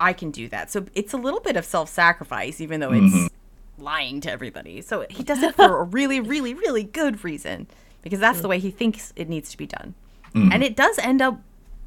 I 0.00 0.12
can 0.12 0.30
do 0.30 0.48
that." 0.48 0.70
So 0.70 0.86
it's 0.94 1.12
a 1.12 1.16
little 1.16 1.40
bit 1.40 1.56
of 1.56 1.64
self-sacrifice 1.64 2.60
even 2.60 2.80
though 2.80 2.92
it's 2.92 3.14
Mhm. 3.14 3.28
lying 3.78 4.20
to 4.22 4.30
everybody. 4.30 4.80
So 4.82 5.04
he 5.10 5.22
does 5.22 5.42
it 5.42 5.54
for 5.54 5.80
a 5.80 5.84
really 5.98 6.20
really 6.20 6.54
really 6.54 6.82
good 6.84 7.24
reason 7.24 7.66
because 8.02 8.20
that's 8.20 8.40
the 8.40 8.48
way 8.48 8.58
he 8.58 8.70
thinks 8.70 9.12
it 9.16 9.28
needs 9.28 9.50
to 9.50 9.56
be 9.56 9.66
done. 9.66 9.94
And 10.34 10.64
it 10.64 10.74
does 10.76 10.98
end 10.98 11.22
up 11.22 11.40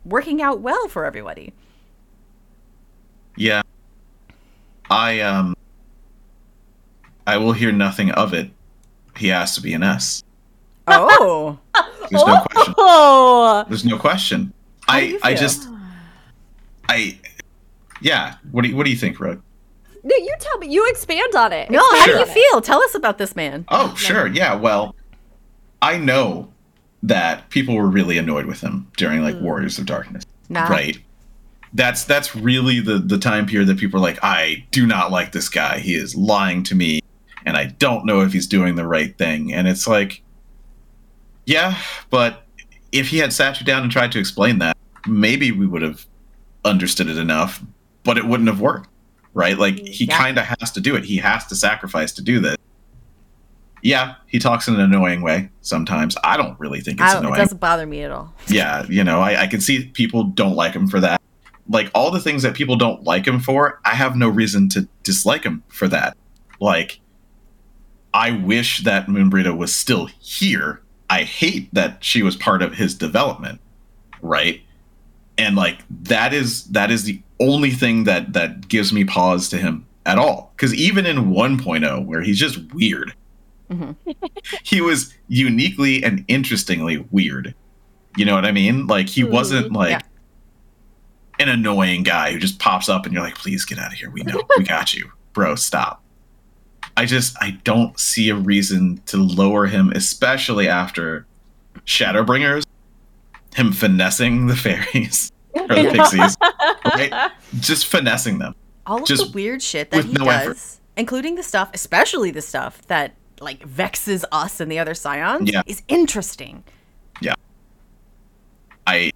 working 0.05 0.41
out 0.41 0.61
well 0.61 0.88
for 0.88 1.03
everybody. 1.05 1.53
Yeah. 3.36 3.61
I 4.89 5.19
um 5.19 5.55
I 7.28 7.36
will 7.38 7.51
hear 7.51 7.73
nothing 7.73 8.09
of 8.11 8.34
it. 8.34 8.49
He 9.17 9.28
has 9.28 9.53
to 9.55 9.61
be 9.61 9.73
an 9.73 9.84
S. 9.84 10.23
Oh. 10.88 11.60
There's 12.10 12.26
no 12.26 12.42
question. 12.42 12.76
Oh, 12.78 13.66
There's 13.68 13.86
no 13.86 13.98
question. 13.98 14.46
do 14.46 14.54
I 14.88 15.20
I 15.24 15.34
just 15.34 15.68
I 16.88 17.20
yeah. 18.02 18.36
What 18.52 18.64
do 18.64 18.70
you 18.70 18.76
what 18.76 18.86
do 18.86 18.92
you 18.92 18.98
think, 18.98 19.20
Rogue? 19.20 19.42
no, 20.08 20.16
you 20.16 20.36
tell 20.40 20.58
me. 20.58 20.68
You 20.68 20.88
expand 20.90 21.36
on 21.36 21.52
it. 21.52 21.70
No, 21.70 21.80
how 21.80 22.06
do 22.06 22.12
you 22.12 22.20
Expand 22.20 22.30
it. 22.30 22.34
feel? 22.34 22.62
Tell 22.62 22.82
us 22.82 22.96
about 22.96 23.18
this 23.18 23.36
man. 23.36 23.66
Oh, 23.68 23.94
sure. 23.96 24.28
Yeah. 24.28 24.56
Well, 24.56 24.96
I 25.82 25.98
know 25.98 26.52
that 27.04 27.50
people 27.50 27.76
were 27.76 27.88
really 27.88 28.18
annoyed 28.18 28.46
with 28.46 28.62
him 28.62 28.90
during 28.96 29.22
like 29.22 29.36
hmm. 29.36 29.44
Warriors 29.44 29.78
of 29.78 29.86
Darkness. 29.86 30.24
Nah. 30.50 30.68
Right. 30.68 30.98
That's 31.74 32.06
that's 32.06 32.36
really 32.36 32.80
the 32.80 33.00
the 33.00 33.18
time 33.18 33.46
period 33.46 33.68
that 33.68 33.78
people 33.78 34.00
are 34.00 34.04
like, 34.04 34.20
I 34.24 34.66
do 34.72 34.88
not 34.88 35.12
like 35.12 35.34
this 35.34 35.50
guy. 35.50 35.80
He 35.80 35.94
is 35.94 36.16
lying 36.16 36.64
to 36.64 36.76
me, 36.76 37.02
and 37.46 37.58
I 37.58 37.66
don't 37.66 38.06
know 38.06 38.22
if 38.22 38.32
he's 38.32 38.48
doing 38.48 38.76
the 38.76 38.88
right 38.88 39.16
thing. 39.18 39.54
And 39.54 39.68
it's 39.68 39.88
like, 39.88 40.24
yeah, 41.48 41.76
but 42.12 42.43
if 42.91 43.08
he 43.10 43.18
had 43.18 43.34
sat 43.34 43.60
you 43.60 43.66
down 43.66 43.82
and 43.82 43.91
tried 43.91 44.12
to 44.12 44.20
explain 44.20 44.60
that, 44.60 44.78
maybe 45.08 45.52
we 45.52 45.66
would 45.66 45.82
have 45.82 46.06
understood 46.64 47.08
it 47.10 47.18
enough, 47.18 47.64
but 48.04 48.18
it 48.18 48.26
wouldn't 48.26 48.50
have 48.50 48.62
worked. 48.62 48.89
Right? 49.34 49.58
Like 49.58 49.76
mm, 49.76 49.88
he 49.88 50.06
Yeah. 50.06 50.18
kind 50.18 50.38
of 50.38 50.45
has 50.45 50.72
to 50.72 50.82
do 50.82 50.95
it. 50.95 51.04
He 51.06 51.18
has 51.18 51.45
to 51.48 51.56
sacrifice 51.56 52.12
to 52.14 52.22
do 52.22 52.39
this. 52.39 52.56
Yeah, 53.84 54.16
he 54.26 54.39
talks 54.39 54.68
in 54.68 54.74
an 54.74 54.82
annoying 54.82 55.22
way 55.22 55.50
sometimes. 55.62 56.18
I 56.24 56.36
don't 56.38 56.60
really 56.60 56.82
think 56.82 57.00
it's 57.00 57.14
annoying. 57.14 57.36
it 57.36 57.38
doesn't 57.38 57.60
bother 57.60 57.86
me 57.86 58.02
at 58.02 58.12
all. 58.12 58.34
yeah, 58.48 58.86
you 58.89 59.04
know, 59.04 59.20
I, 59.22 59.43
I 59.43 59.48
can 59.48 59.62
see 59.62 59.86
people 59.89 60.24
don't 60.24 60.56
like 60.56 60.74
him 60.74 60.88
for 60.88 61.00
that. 61.00 61.22
Like 61.70 61.91
all 61.93 62.10
the 62.12 62.20
things 62.20 62.41
that 62.43 62.56
people 62.56 62.76
don't 62.78 63.04
like 63.04 63.28
him 63.28 63.39
for, 63.39 63.80
I 63.86 63.93
have 63.93 64.16
no 64.16 64.28
reason 64.30 64.70
to 64.70 64.88
dislike 65.04 65.43
him 65.43 65.64
for 65.68 65.88
that. 65.89 66.18
Like, 66.60 67.00
I 68.14 68.32
wish 68.32 68.84
that 68.84 69.06
Moenbryda 69.08 69.56
was 69.56 69.76
still 69.76 70.08
here. 70.20 70.82
I 71.10 71.24
hate 71.24 71.74
that 71.74 72.03
she 72.03 72.24
was 72.24 72.36
part 72.36 72.62
of 72.62 72.74
his 72.74 72.93
development, 72.95 73.60
right? 74.22 74.62
And 75.38 75.55
like 75.55 75.80
that 76.03 76.34
is 76.34 76.66
that 76.66 76.91
is 76.91 77.03
the 77.03 77.22
only 77.39 77.72
thing 77.72 78.03
that 78.05 78.34
that 78.34 78.68
gives 78.68 78.91
me 78.91 79.03
pause 79.05 79.49
to 79.49 79.58
him 79.58 79.86
at 80.05 80.18
all. 80.18 80.51
Because 80.55 80.74
even 80.74 81.05
in 81.05 81.32
1.0, 81.32 82.05
where 82.05 82.22
he's 82.22 82.39
just 82.39 82.60
weird, 82.74 83.14
mm-hmm. 83.70 83.91
he 84.64 84.82
was 84.82 85.14
uniquely 85.28 86.03
and 86.03 86.26
interestingly 86.28 87.05
weird. 87.12 87.53
You 88.16 88.26
know 88.26 88.34
what 88.34 88.45
I 88.45 88.51
mean? 88.51 88.88
Like 88.88 89.08
he 89.08 89.24
wasn't 89.24 89.68
mm-hmm. 89.68 89.76
like 89.76 89.91
Yeah. 89.91 90.01
an 91.39 91.49
annoying 91.49 92.03
guy 92.03 92.32
who 92.32 92.39
just 92.39 92.58
pops 92.60 92.89
up 92.89 93.05
and 93.05 93.14
you're 93.14 93.24
like, 93.24 93.36
please 93.36 93.64
get 93.64 93.78
out 93.78 93.93
of 93.93 93.97
here. 93.99 94.10
We 94.10 94.24
know. 94.24 94.41
We 94.58 94.64
got 94.64 94.93
you. 94.93 95.12
Bro, 95.34 95.55
stop. 95.55 96.03
I 96.98 97.06
just 97.06 97.38
I 97.41 97.52
don't 97.64 97.98
see 98.00 98.30
a 98.30 98.36
reason 98.36 99.02
to 99.06 99.18
lower 99.18 99.68
him, 99.68 99.91
especially 99.95 100.68
after 100.68 101.26
Shadowbringers, 101.86 102.64
him 103.56 103.72
finessing 103.72 104.48
the 104.48 104.56
fairies 104.56 105.32
or 105.54 105.68
the 105.68 105.89
pixies. 105.93 106.36
Right? 106.86 107.32
Just 107.60 107.86
finessing 107.88 108.39
them. 108.39 108.56
All 108.86 109.02
of 109.02 109.08
the 109.08 109.32
weird 109.34 109.62
shit 109.62 109.91
that 109.91 110.06
he 110.06 110.12
no 110.14 110.26
does, 110.26 110.34
effort. 110.48 110.60
including 111.00 111.36
the 111.36 111.43
stuff, 111.43 111.70
especially 111.74 112.32
the 112.32 112.41
stuff 112.41 112.82
that 112.88 113.14
like 113.39 113.62
vexes 113.64 114.26
us 114.32 114.60
and 114.60 114.72
the 114.72 114.80
other 114.80 114.93
scions, 114.95 115.52
Yeah. 115.52 115.62
is 115.68 115.84
interesting. 115.88 116.64
I 118.88 119.12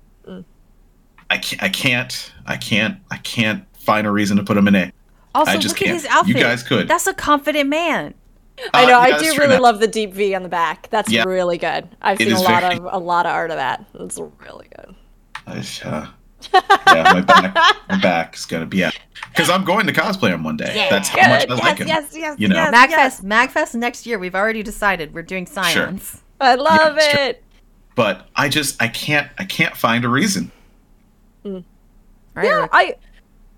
I 1.30 1.38
can't 1.38 1.64
I 1.64 1.70
can't 1.70 2.32
I 2.46 2.58
can't 2.58 2.98
I 3.10 3.18
can't 3.18 3.64
find 3.78 4.06
a 4.06 4.12
reason 4.12 4.36
to 4.38 4.44
put 4.44 4.58
him 4.58 4.68
in 4.68 4.76
A. 4.76 4.92
Also, 5.34 5.52
I 5.52 5.58
just 5.58 5.76
look 5.76 5.82
at 5.84 5.86
can't. 5.86 6.02
his 6.02 6.06
outfit. 6.08 6.36
You 6.36 6.42
guys 6.42 6.64
could. 6.64 6.88
That's 6.88 7.08
a 7.08 7.14
confident 7.14 7.70
man. 7.70 8.14
I 8.74 8.84
Uh, 8.84 8.88
know. 8.88 9.00
I 9.00 9.18
do 9.18 9.26
really 9.38 9.56
now. 9.56 9.62
love 9.62 9.80
the 9.80 9.88
deep 9.88 10.14
V 10.14 10.36
on 10.36 10.44
the 10.44 10.50
back. 10.50 10.88
That's 10.92 11.10
Yeah. 11.12 11.24
really 11.24 11.58
good. 11.58 11.88
I've 12.02 12.20
It 12.20 12.28
seen 12.28 12.36
a 12.38 12.42
lot 12.42 12.62
very- 12.62 12.76
of 12.76 12.88
a 12.92 12.98
lot 12.98 13.26
of 13.26 13.32
art 13.32 13.50
of 13.50 13.58
that. 13.58 13.84
It's 13.96 14.20
really 14.46 14.68
good. 14.76 14.96
I, 15.48 15.64
uh, 15.86 16.08
yeah, 16.54 17.14
my 17.14 17.22
back, 17.22 17.56
my 17.90 17.98
back 18.02 18.36
is 18.36 18.46
gonna 18.46 18.66
be 18.66 18.84
out 18.84 18.94
because 19.30 19.50
I'm 19.50 19.64
going 19.64 19.88
to 19.88 19.94
cosplay 19.94 20.30
him 20.30 20.44
one 20.44 20.58
day. 20.58 20.88
That's 20.90 21.10
how 21.10 21.18
much 21.30 21.44
I 21.44 21.46
Good. 21.46 21.60
like 21.60 21.80
yes, 21.80 21.80
him. 21.80 21.88
yes, 21.88 22.06
yes, 22.16 22.36
you 22.40 22.48
know. 22.48 22.56
yes, 22.56 22.74
Magfest, 22.74 22.90
yes. 22.90 23.22
Magfest 23.22 23.76
next 23.76 24.06
year. 24.06 24.20
We've 24.20 24.36
already 24.36 24.62
decided 24.64 25.14
we're 25.14 25.22
doing 25.24 25.46
scions. 25.48 26.22
I 26.40 26.56
love 26.56 26.98
it's 26.98 27.08
true. 27.14 27.22
it. 27.24 27.44
But 27.96 28.28
I 28.36 28.50
just 28.50 28.82
I 28.82 28.88
can't 28.90 29.28
I 29.40 29.46
can't 29.46 29.76
find 29.78 30.04
a 30.06 30.10
reason. 30.10 30.52
Right? 31.44 31.64
Yeah, 32.46 32.68
I 32.72 32.96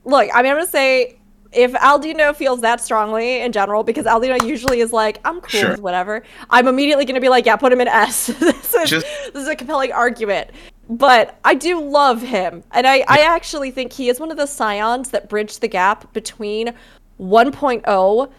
look. 0.06 0.30
I 0.34 0.42
mean, 0.42 0.52
I'm 0.52 0.58
gonna 0.58 0.68
say 0.68 1.18
if 1.56 1.72
Aldianaux 1.74 2.36
feels 2.36 2.62
that 2.62 2.82
strongly 2.82 3.42
in 3.42 3.52
general, 3.52 3.84
because 3.84 4.06
Aldianaux 4.06 4.46
usually 4.48 4.80
is 4.82 4.92
like, 4.94 5.20
I'm 5.26 5.42
cool 5.42 5.60
Sure. 5.60 5.72
with 5.72 5.82
whatever. 5.82 6.24
I'm 6.50 6.68
immediately 6.68 7.06
gonna 7.06 7.22
be 7.22 7.30
like, 7.30 7.46
yeah, 7.46 7.56
put 7.56 7.72
him 7.72 7.82
in 7.82 7.88
S. 7.88 8.28
this, 8.40 8.74
is, 8.74 8.90
Just- 8.90 9.06
this 9.34 9.44
is 9.44 9.48
a 9.48 9.56
compelling 9.56 9.92
argument. 9.92 10.50
But 10.90 11.40
I 11.46 11.56
do 11.56 11.80
love 11.82 12.22
him, 12.22 12.62
and 12.72 12.86
I, 12.86 13.06
I 13.08 13.20
actually 13.20 13.72
think 13.72 13.94
he 13.94 14.10
is 14.10 14.20
one 14.20 14.32
of 14.32 14.38
the 14.38 14.46
scions 14.46 15.10
that 15.12 15.30
bridged 15.30 15.62
the 15.62 15.68
gap 15.70 16.12
between 16.14 16.74
1.0 17.20 18.32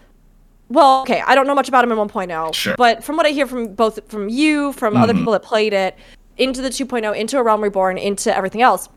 well, 0.71 1.03
okay, 1.03 1.23
I 1.27 1.35
don't 1.35 1.47
know 1.47 1.55
much 1.55 1.69
about 1.69 1.85
him 1.85 1.93
in 1.93 1.99
1.0, 1.99 2.55
Sure. 2.55 2.75
but 2.79 3.05
from 3.05 3.17
what 3.19 3.27
I 3.27 3.31
hear 3.31 3.47
from 3.47 3.75
both 3.75 4.01
from 4.09 4.31
you, 4.31 4.73
from 4.73 4.97
other 4.97 5.13
Mhm. 5.13 5.19
people 5.19 5.33
that 5.35 5.43
played 5.43 5.75
it, 5.75 5.95
into 6.39 6.63
the 6.63 6.71
2.0, 6.71 7.13
into 7.15 7.39
A 7.39 7.43
Realm 7.43 7.61
Reborn, 7.63 7.99
into 7.99 8.35
everything 8.35 8.63
else, 8.63 8.89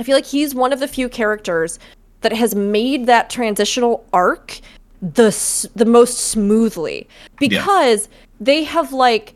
I 0.00 0.02
feel 0.02 0.16
like 0.16 0.26
he's 0.26 0.52
one 0.54 0.72
of 0.72 0.80
the 0.80 0.88
few 0.88 1.08
characters 1.08 1.78
that 2.26 2.32
has 2.36 2.56
made 2.56 3.06
that 3.06 3.30
transitional 3.30 4.04
arc 4.12 4.58
the 5.00 5.30
the 5.76 5.84
most 5.84 6.18
smoothly 6.18 7.06
because 7.38 8.08
they 8.40 8.64
have 8.64 8.92
like 8.92 9.34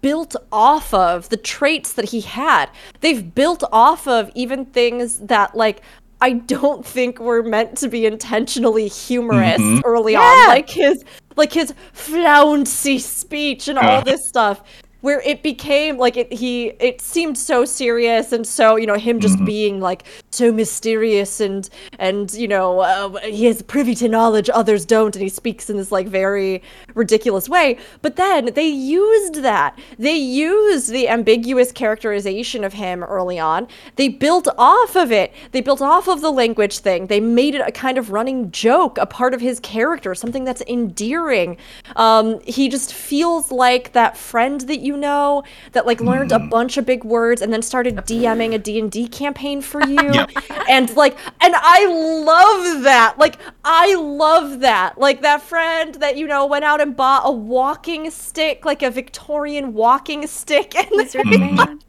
built 0.00 0.34
off 0.50 0.94
of 0.94 1.28
the 1.28 1.36
traits 1.36 1.92
that 1.92 2.06
he 2.06 2.22
had. 2.22 2.70
They've 3.02 3.34
built 3.34 3.62
off 3.72 4.08
of 4.08 4.30
even 4.34 4.64
things 4.64 5.18
that 5.18 5.54
like 5.54 5.82
I 6.22 6.32
don't 6.32 6.82
think 6.86 7.18
were 7.20 7.42
meant 7.42 7.76
to 7.78 7.88
be 7.88 8.06
intentionally 8.06 8.88
humorous 8.88 9.60
Mhm. 9.60 9.82
early 9.84 10.14
Yeah. 10.14 10.20
on, 10.20 10.48
like 10.48 10.70
his 10.70 11.04
like 11.36 11.52
his 11.52 11.74
flouncy 11.92 12.98
speech 12.98 13.68
and 13.68 13.78
all 13.78 13.98
Ugh. 13.98 14.04
this 14.06 14.26
stuff. 14.26 14.62
Where 15.00 15.20
it 15.20 15.42
became 15.42 15.96
like 15.96 16.16
it, 16.16 16.32
he, 16.32 16.68
it 16.80 17.00
seemed 17.00 17.38
so 17.38 17.64
serious 17.64 18.32
and 18.32 18.46
so 18.46 18.76
you 18.76 18.86
know 18.86 18.96
him 18.96 19.20
just 19.20 19.42
being 19.44 19.80
like 19.80 20.04
so 20.30 20.50
mysterious 20.52 21.40
and 21.40 21.68
and 21.98 22.32
you 22.34 22.48
know 22.48 22.80
uh, 22.80 23.18
he 23.20 23.46
is 23.46 23.62
privy 23.62 23.94
to 23.96 24.08
knowledge 24.08 24.50
others 24.52 24.84
don't 24.84 25.14
and 25.14 25.22
he 25.22 25.28
speaks 25.28 25.70
in 25.70 25.76
this 25.76 25.92
like 25.92 26.06
very 26.08 26.62
ridiculous 26.94 27.48
way. 27.48 27.78
But 28.02 28.16
then 28.16 28.46
they 28.54 28.66
used 28.66 29.36
that. 29.36 29.78
They 29.98 30.16
used 30.16 30.90
the 30.90 31.08
ambiguous 31.08 31.72
characterization 31.72 32.64
of 32.64 32.72
him 32.72 33.02
early 33.04 33.38
on. 33.38 33.68
They 33.96 34.08
built 34.08 34.48
off 34.58 34.96
of 34.96 35.12
it. 35.12 35.32
They 35.52 35.60
built 35.60 35.82
off 35.82 36.08
of 36.08 36.20
the 36.20 36.30
language 36.30 36.78
thing. 36.78 37.06
They 37.06 37.20
made 37.20 37.54
it 37.54 37.60
a 37.60 37.72
kind 37.72 37.98
of 37.98 38.10
running 38.10 38.50
joke, 38.50 38.98
a 38.98 39.06
part 39.06 39.34
of 39.34 39.40
his 39.40 39.60
character, 39.60 40.14
something 40.14 40.44
that's 40.44 40.62
endearing. 40.62 41.56
Um, 41.96 42.40
he 42.40 42.68
just 42.68 42.92
feels 42.92 43.50
like 43.50 43.92
that 43.92 44.16
friend 44.16 44.60
that 44.62 44.80
you 44.80 44.87
know 44.96 45.42
that 45.72 45.86
like 45.86 46.00
learned 46.00 46.32
a 46.32 46.38
hmm. 46.38 46.48
bunch 46.48 46.76
of 46.76 46.86
big 46.86 47.04
words 47.04 47.42
and 47.42 47.52
then 47.52 47.62
started 47.62 47.96
DMing 47.96 48.54
a 48.54 48.58
D&D 48.58 49.08
campaign 49.08 49.60
for 49.60 49.82
you. 49.86 49.96
Yep. 49.96 50.30
And 50.68 50.94
like 50.96 51.16
and 51.40 51.54
I 51.56 51.86
love 51.86 52.82
that. 52.84 53.18
Like 53.18 53.38
I 53.64 53.94
love 53.94 54.60
that. 54.60 54.98
Like 54.98 55.22
that 55.22 55.42
friend 55.42 55.94
that 55.96 56.16
you 56.16 56.26
know 56.26 56.46
went 56.46 56.64
out 56.64 56.80
and 56.80 56.96
bought 56.96 57.22
a 57.24 57.32
walking 57.32 58.10
stick, 58.10 58.64
like 58.64 58.82
a 58.82 58.90
Victorian 58.90 59.74
walking 59.74 60.26
stick 60.26 60.74
and 60.76 60.88
Wizard 60.92 61.26
man. 61.26 61.80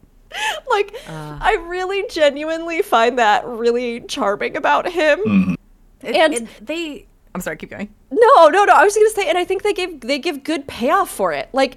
like 0.70 0.94
ah. 1.08 1.38
I 1.40 1.54
really 1.54 2.04
genuinely 2.08 2.82
find 2.82 3.18
that 3.18 3.46
really 3.46 4.00
charming 4.02 4.56
about 4.56 4.90
him. 4.90 5.18
Mm-hmm. 5.20 5.54
It- 6.02 6.16
And- 6.16 6.34
it- 6.34 6.48
they. 6.66 7.06
I'm 7.32 7.40
sorry. 7.40 7.56
Keep 7.56 7.70
going. 7.70 7.94
No, 8.10 8.48
no, 8.48 8.64
no. 8.64 8.72
I 8.72 8.82
was 8.84 8.96
gonna 8.96 9.10
say, 9.10 9.28
and 9.28 9.38
I 9.38 9.44
think 9.44 9.62
they 9.62 9.72
give 9.72 10.00
they 10.00 10.18
give 10.18 10.42
good 10.42 10.66
payoff 10.66 11.08
for 11.08 11.32
it. 11.32 11.48
Like 11.52 11.76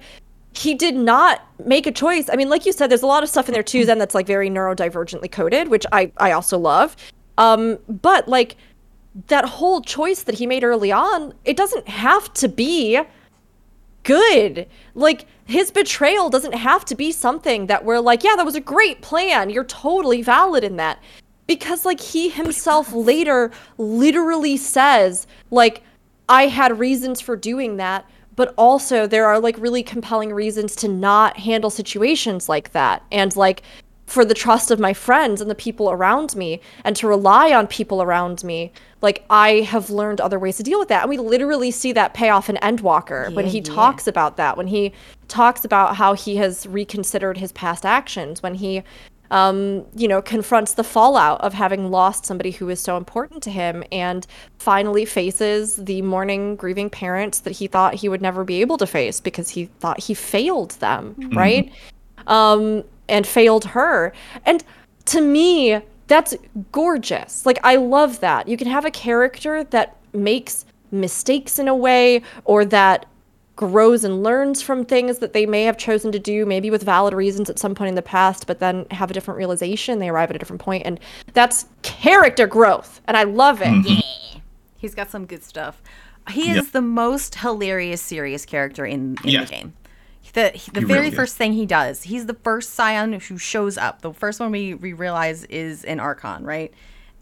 he 0.54 0.74
did 0.74 0.94
not 0.94 1.42
make 1.64 1.86
a 1.86 1.92
choice. 1.92 2.28
I 2.30 2.36
mean, 2.36 2.48
like 2.48 2.64
you 2.64 2.72
said, 2.72 2.90
there's 2.90 3.02
a 3.02 3.06
lot 3.06 3.22
of 3.22 3.28
stuff 3.28 3.48
in 3.48 3.52
there 3.52 3.62
too. 3.62 3.84
Then 3.84 3.98
that's 3.98 4.14
like 4.14 4.26
very 4.26 4.48
neurodivergently 4.48 5.30
coded, 5.30 5.68
which 5.68 5.84
I 5.92 6.12
I 6.16 6.32
also 6.32 6.58
love. 6.58 6.96
Um, 7.36 7.78
but 7.88 8.28
like 8.28 8.56
that 9.26 9.44
whole 9.44 9.80
choice 9.80 10.22
that 10.22 10.36
he 10.36 10.46
made 10.46 10.64
early 10.64 10.92
on, 10.92 11.34
it 11.44 11.56
doesn't 11.56 11.88
have 11.88 12.32
to 12.34 12.48
be 12.48 13.00
good. 14.04 14.68
Like 14.94 15.26
his 15.46 15.70
betrayal 15.70 16.30
doesn't 16.30 16.54
have 16.54 16.84
to 16.86 16.94
be 16.94 17.10
something 17.10 17.66
that 17.66 17.84
we're 17.84 18.00
like, 18.00 18.22
yeah, 18.22 18.36
that 18.36 18.44
was 18.44 18.54
a 18.54 18.60
great 18.60 19.02
plan. 19.02 19.50
You're 19.50 19.64
totally 19.64 20.22
valid 20.22 20.62
in 20.62 20.76
that. 20.76 21.02
Because 21.46 21.84
like 21.84 22.00
he 22.00 22.28
himself 22.28 22.92
later 22.92 23.50
literally 23.76 24.56
says 24.56 25.26
like 25.50 25.82
I 26.28 26.46
had 26.46 26.78
reasons 26.78 27.20
for 27.20 27.36
doing 27.36 27.76
that, 27.76 28.08
but 28.36 28.54
also 28.56 29.06
there 29.06 29.26
are 29.26 29.38
like 29.38 29.56
really 29.58 29.82
compelling 29.82 30.32
reasons 30.32 30.74
to 30.76 30.88
not 30.88 31.38
handle 31.38 31.70
situations 31.70 32.48
like 32.48 32.72
that. 32.72 33.02
And 33.10 33.34
like 33.36 33.62
for 34.06 34.24
the 34.24 34.34
trust 34.34 34.70
of 34.70 34.78
my 34.78 34.92
friends 34.92 35.40
and 35.40 35.50
the 35.50 35.54
people 35.54 35.90
around 35.90 36.36
me 36.36 36.60
and 36.84 36.94
to 36.96 37.06
rely 37.06 37.52
on 37.52 37.66
people 37.66 38.02
around 38.02 38.44
me 38.44 38.70
like 39.00 39.24
i 39.30 39.60
have 39.60 39.88
learned 39.88 40.20
other 40.20 40.38
ways 40.38 40.58
to 40.58 40.62
deal 40.62 40.78
with 40.78 40.88
that 40.88 41.02
and 41.02 41.10
we 41.10 41.16
literally 41.16 41.70
see 41.70 41.92
that 41.92 42.12
payoff 42.12 42.50
in 42.50 42.56
endwalker 42.56 43.32
when 43.34 43.46
he 43.46 43.58
yeah. 43.58 43.74
talks 43.74 44.06
about 44.06 44.36
that 44.36 44.56
when 44.56 44.66
he 44.66 44.92
talks 45.28 45.64
about 45.64 45.96
how 45.96 46.12
he 46.12 46.36
has 46.36 46.66
reconsidered 46.66 47.38
his 47.38 47.50
past 47.52 47.86
actions 47.86 48.42
when 48.42 48.54
he 48.54 48.82
um, 49.30 49.84
you 49.96 50.06
know 50.06 50.20
confronts 50.20 50.74
the 50.74 50.84
fallout 50.84 51.40
of 51.40 51.54
having 51.54 51.90
lost 51.90 52.26
somebody 52.26 52.50
who 52.50 52.68
is 52.68 52.80
so 52.80 52.96
important 52.96 53.42
to 53.42 53.50
him 53.50 53.82
and 53.90 54.26
finally 54.58 55.04
faces 55.04 55.76
the 55.76 56.02
mourning 56.02 56.56
grieving 56.56 56.90
parents 56.90 57.40
that 57.40 57.52
he 57.52 57.66
thought 57.66 57.94
he 57.94 58.08
would 58.08 58.22
never 58.22 58.44
be 58.44 58.60
able 58.60 58.76
to 58.78 58.86
face 58.86 59.20
because 59.20 59.50
he 59.50 59.66
thought 59.80 60.00
he 60.00 60.14
failed 60.14 60.72
them 60.72 61.14
right 61.34 61.72
um, 62.26 62.84
and 63.08 63.26
failed 63.26 63.64
her. 63.66 64.12
And 64.44 64.64
to 65.06 65.20
me, 65.20 65.80
that's 66.06 66.34
gorgeous. 66.72 67.46
Like, 67.46 67.58
I 67.64 67.76
love 67.76 68.20
that. 68.20 68.48
You 68.48 68.56
can 68.56 68.68
have 68.68 68.84
a 68.84 68.90
character 68.90 69.64
that 69.64 69.96
makes 70.12 70.64
mistakes 70.90 71.58
in 71.58 71.68
a 71.68 71.74
way 71.74 72.22
or 72.44 72.64
that 72.66 73.06
grows 73.56 74.02
and 74.04 74.22
learns 74.22 74.62
from 74.62 74.84
things 74.84 75.18
that 75.18 75.32
they 75.32 75.46
may 75.46 75.62
have 75.64 75.76
chosen 75.78 76.10
to 76.12 76.18
do, 76.18 76.44
maybe 76.44 76.70
with 76.70 76.82
valid 76.82 77.14
reasons 77.14 77.48
at 77.48 77.58
some 77.58 77.74
point 77.74 77.88
in 77.88 77.94
the 77.94 78.02
past, 78.02 78.46
but 78.46 78.58
then 78.58 78.84
have 78.90 79.10
a 79.10 79.14
different 79.14 79.38
realization. 79.38 80.00
They 80.00 80.08
arrive 80.08 80.30
at 80.30 80.36
a 80.36 80.38
different 80.38 80.60
point, 80.62 80.82
And 80.84 80.98
that's 81.34 81.66
character 81.82 82.46
growth. 82.46 83.00
And 83.06 83.16
I 83.16 83.22
love 83.22 83.60
it. 83.62 83.66
Mm-hmm. 83.68 84.38
He's 84.76 84.94
got 84.94 85.10
some 85.10 85.24
good 85.26 85.44
stuff. 85.44 85.80
He 86.30 86.50
is 86.50 86.56
Yeah. 86.56 86.62
the 86.72 86.82
most 86.82 87.36
hilarious, 87.36 88.02
serious 88.02 88.44
character 88.44 88.84
in, 88.84 89.16
in 89.24 89.30
Yeah. 89.30 89.44
the 89.44 89.50
game. 89.50 89.72
The 90.32 90.50
the 90.72 90.80
He 90.80 90.86
very 90.86 90.86
really 91.00 91.08
is. 91.10 91.14
first 91.14 91.36
thing 91.36 91.52
he 91.52 91.64
does, 91.64 92.02
he's 92.04 92.26
the 92.26 92.34
first 92.34 92.74
Scion 92.74 93.12
who 93.12 93.38
shows 93.38 93.78
up. 93.78 94.02
The 94.02 94.12
first 94.12 94.40
one 94.40 94.50
we, 94.50 94.74
we 94.74 94.92
realize 94.92 95.44
is 95.44 95.84
an 95.84 96.00
Archon, 96.00 96.44
right? 96.44 96.72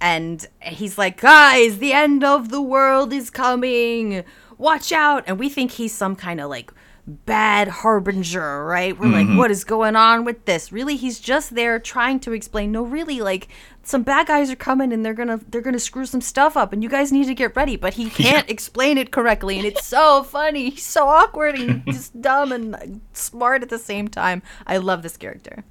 And 0.01 0.47
he's 0.63 0.97
like, 0.97 1.21
guys, 1.21 1.77
the 1.79 1.93
end 1.93 2.25
of 2.25 2.49
the 2.49 2.63
world 2.63 3.13
is 3.13 3.29
coming. 3.29 4.25
Watch 4.63 4.93
out. 4.93 5.25
And 5.27 5.39
we 5.39 5.49
think 5.49 5.73
he's 5.73 5.93
some 5.95 6.15
kind 6.17 6.41
of 6.41 6.49
like 6.49 6.73
bad 7.05 7.67
harbinger, 7.67 8.65
right? 8.65 8.97
We're 8.99 9.07
Mm-hmm. 9.09 9.31
like, 9.31 9.39
what 9.39 9.51
is 9.51 9.65
going 9.65 9.97
on 9.97 10.25
with 10.25 10.45
this? 10.45 10.71
Really, 10.71 10.95
he's 10.97 11.19
just 11.19 11.57
there 11.57 11.81
trying 11.81 12.21
to 12.21 12.33
explain. 12.33 12.71
No, 12.71 12.83
really, 12.83 13.21
like 13.21 13.49
some 13.83 14.05
bad 14.05 14.29
guys 14.29 14.49
are 14.53 14.57
coming 14.57 14.93
and 14.93 15.05
they're 15.05 15.13
gonna 15.15 15.41
they're 15.51 15.61
gonna 15.61 15.81
screw 15.81 16.07
some 16.07 16.21
stuff 16.21 16.57
up, 16.57 16.73
and 16.73 16.81
you 16.81 16.89
guys 16.89 17.11
need 17.11 17.27
to 17.27 17.35
get 17.35 17.57
ready. 17.57 17.75
But 17.77 17.95
he 17.95 18.09
can't 18.23 18.49
explain 18.49 18.99
it 18.99 19.11
correctly, 19.11 19.57
and 19.59 19.67
it's 19.67 19.85
so 19.85 20.23
funny. 20.23 20.71
He's 20.71 20.85
so 20.87 21.09
awkward 21.09 21.59
and 21.59 21.85
just 21.87 22.21
dumb 22.29 22.53
and 22.53 23.01
smart 23.13 23.63
at 23.65 23.69
the 23.69 23.79
same 23.81 24.07
time. 24.07 24.41
I 24.67 24.77
love 24.77 25.03
this 25.03 25.17
character. 25.17 25.65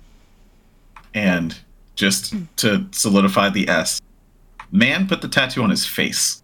And 1.14 1.58
just 1.96 2.34
to 2.58 2.88
solidify 2.92 3.50
the 3.50 3.70
S, 3.70 4.02
man 4.72 5.08
put 5.08 5.22
the 5.22 5.28
tattoo 5.30 5.64
on 5.64 5.70
his 5.70 5.86
face. 5.86 6.41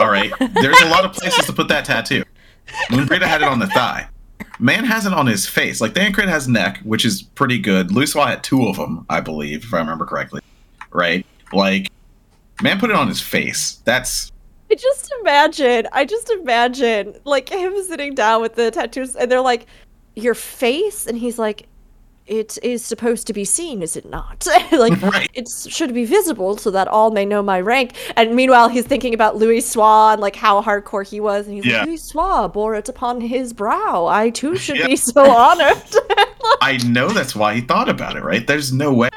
All 0.00 0.10
right. 0.10 0.32
There's 0.38 0.80
a 0.80 0.88
lot 0.88 1.04
of 1.04 1.12
places 1.12 1.46
to 1.46 1.52
put 1.52 1.68
that 1.68 1.84
tattoo. 1.84 2.24
Moenbryda 2.88 3.22
had 3.22 3.42
it 3.42 3.48
on 3.48 3.58
the 3.58 3.66
thigh. 3.68 4.08
Man 4.58 4.84
has 4.84 5.06
it 5.06 5.12
on 5.12 5.26
his 5.26 5.46
face. 5.46 5.80
Like 5.80 5.94
Thancred 5.94 6.28
has 6.28 6.48
neck, 6.48 6.78
which 6.84 7.04
is 7.04 7.22
pretty 7.22 7.58
good. 7.58 7.88
Louisoix 7.88 8.26
had 8.26 8.44
two 8.44 8.66
of 8.66 8.76
them, 8.76 9.06
I 9.08 9.20
believe, 9.20 9.64
if 9.64 9.74
I 9.74 9.78
remember 9.78 10.06
correctly. 10.06 10.40
Right? 10.92 11.26
Like, 11.52 11.90
man 12.62 12.78
put 12.78 12.90
it 12.90 12.96
on 12.96 13.08
his 13.08 13.20
face. 13.20 13.82
That's 13.84 14.30
I 14.70 14.74
just 14.74 15.12
imagine, 15.20 15.86
I 15.92 16.04
just 16.04 16.30
imagine 16.30 17.14
like 17.24 17.48
him 17.48 17.74
sitting 17.84 18.14
down 18.14 18.40
with 18.40 18.54
the 18.54 18.70
tattoos 18.70 19.16
and 19.16 19.30
they're 19.30 19.40
like, 19.40 19.66
Your 20.14 20.34
face? 20.34 21.06
And 21.06 21.18
he's 21.18 21.38
like, 21.38 21.66
It 22.26 22.56
is 22.62 22.84
supposed 22.84 23.26
to 23.26 23.32
be 23.32 23.44
seen, 23.44 23.82
is 23.82 23.96
it 23.96 24.08
not? 24.08 24.46
like 24.72 25.00
Right. 25.02 25.28
it 25.34 25.48
should 25.68 25.92
be 25.92 26.04
visible 26.04 26.56
so 26.56 26.70
that 26.70 26.86
all 26.88 27.10
may 27.10 27.24
know 27.24 27.42
my 27.42 27.60
rank. 27.60 27.94
And 28.16 28.36
meanwhile 28.36 28.68
he's 28.68 28.86
thinking 28.86 29.12
about 29.12 29.36
Louisoix, 29.36 30.18
like 30.18 30.36
how 30.36 30.62
hardcore 30.62 31.06
he 31.06 31.18
was, 31.20 31.46
and 31.46 31.56
he's 31.56 31.66
Yeah. 31.66 31.80
like, 31.80 31.88
Louisoix 31.88 32.52
bore 32.52 32.74
it 32.76 32.88
upon 32.88 33.20
his 33.20 33.52
brow. 33.52 34.06
I 34.06 34.30
too 34.30 34.56
should 34.56 34.76
Yeah. 34.78 34.86
be 34.86 34.96
so 34.96 35.28
honored. 35.36 35.82
I 36.60 36.76
know 36.86 37.08
that's 37.08 37.34
why 37.34 37.54
he 37.54 37.60
thought 37.60 37.88
about 37.88 38.16
it, 38.16 38.22
right? 38.22 38.46
There's 38.46 38.72
no 38.72 38.92
way. 38.92 39.08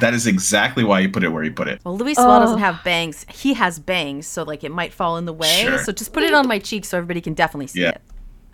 That 0.00 0.14
is 0.14 0.26
exactly 0.26 0.84
why 0.84 1.02
he 1.02 1.08
put 1.08 1.24
it 1.24 1.28
where 1.28 1.42
he 1.42 1.50
put 1.50 1.68
it. 1.68 1.80
Well, 1.84 1.98
Louisoix 1.98 2.38
doesn't 2.40 2.60
have 2.60 2.82
bangs. 2.84 3.26
He 3.28 3.52
has 3.54 3.78
bangs, 3.78 4.26
so 4.26 4.42
like 4.44 4.64
it 4.64 4.70
might 4.72 4.92
fall 4.94 5.16
in 5.18 5.26
the 5.26 5.32
way. 5.32 5.62
Sure. 5.64 5.78
So 5.78 5.92
just 5.92 6.12
put 6.12 6.22
it 6.22 6.32
on 6.32 6.46
my 6.48 6.58
cheek 6.60 6.84
so 6.86 6.96
everybody 6.96 7.20
can 7.20 7.34
definitely 7.34 7.66
see 7.66 7.82
Yeah. 7.82 7.90
it. 7.90 8.02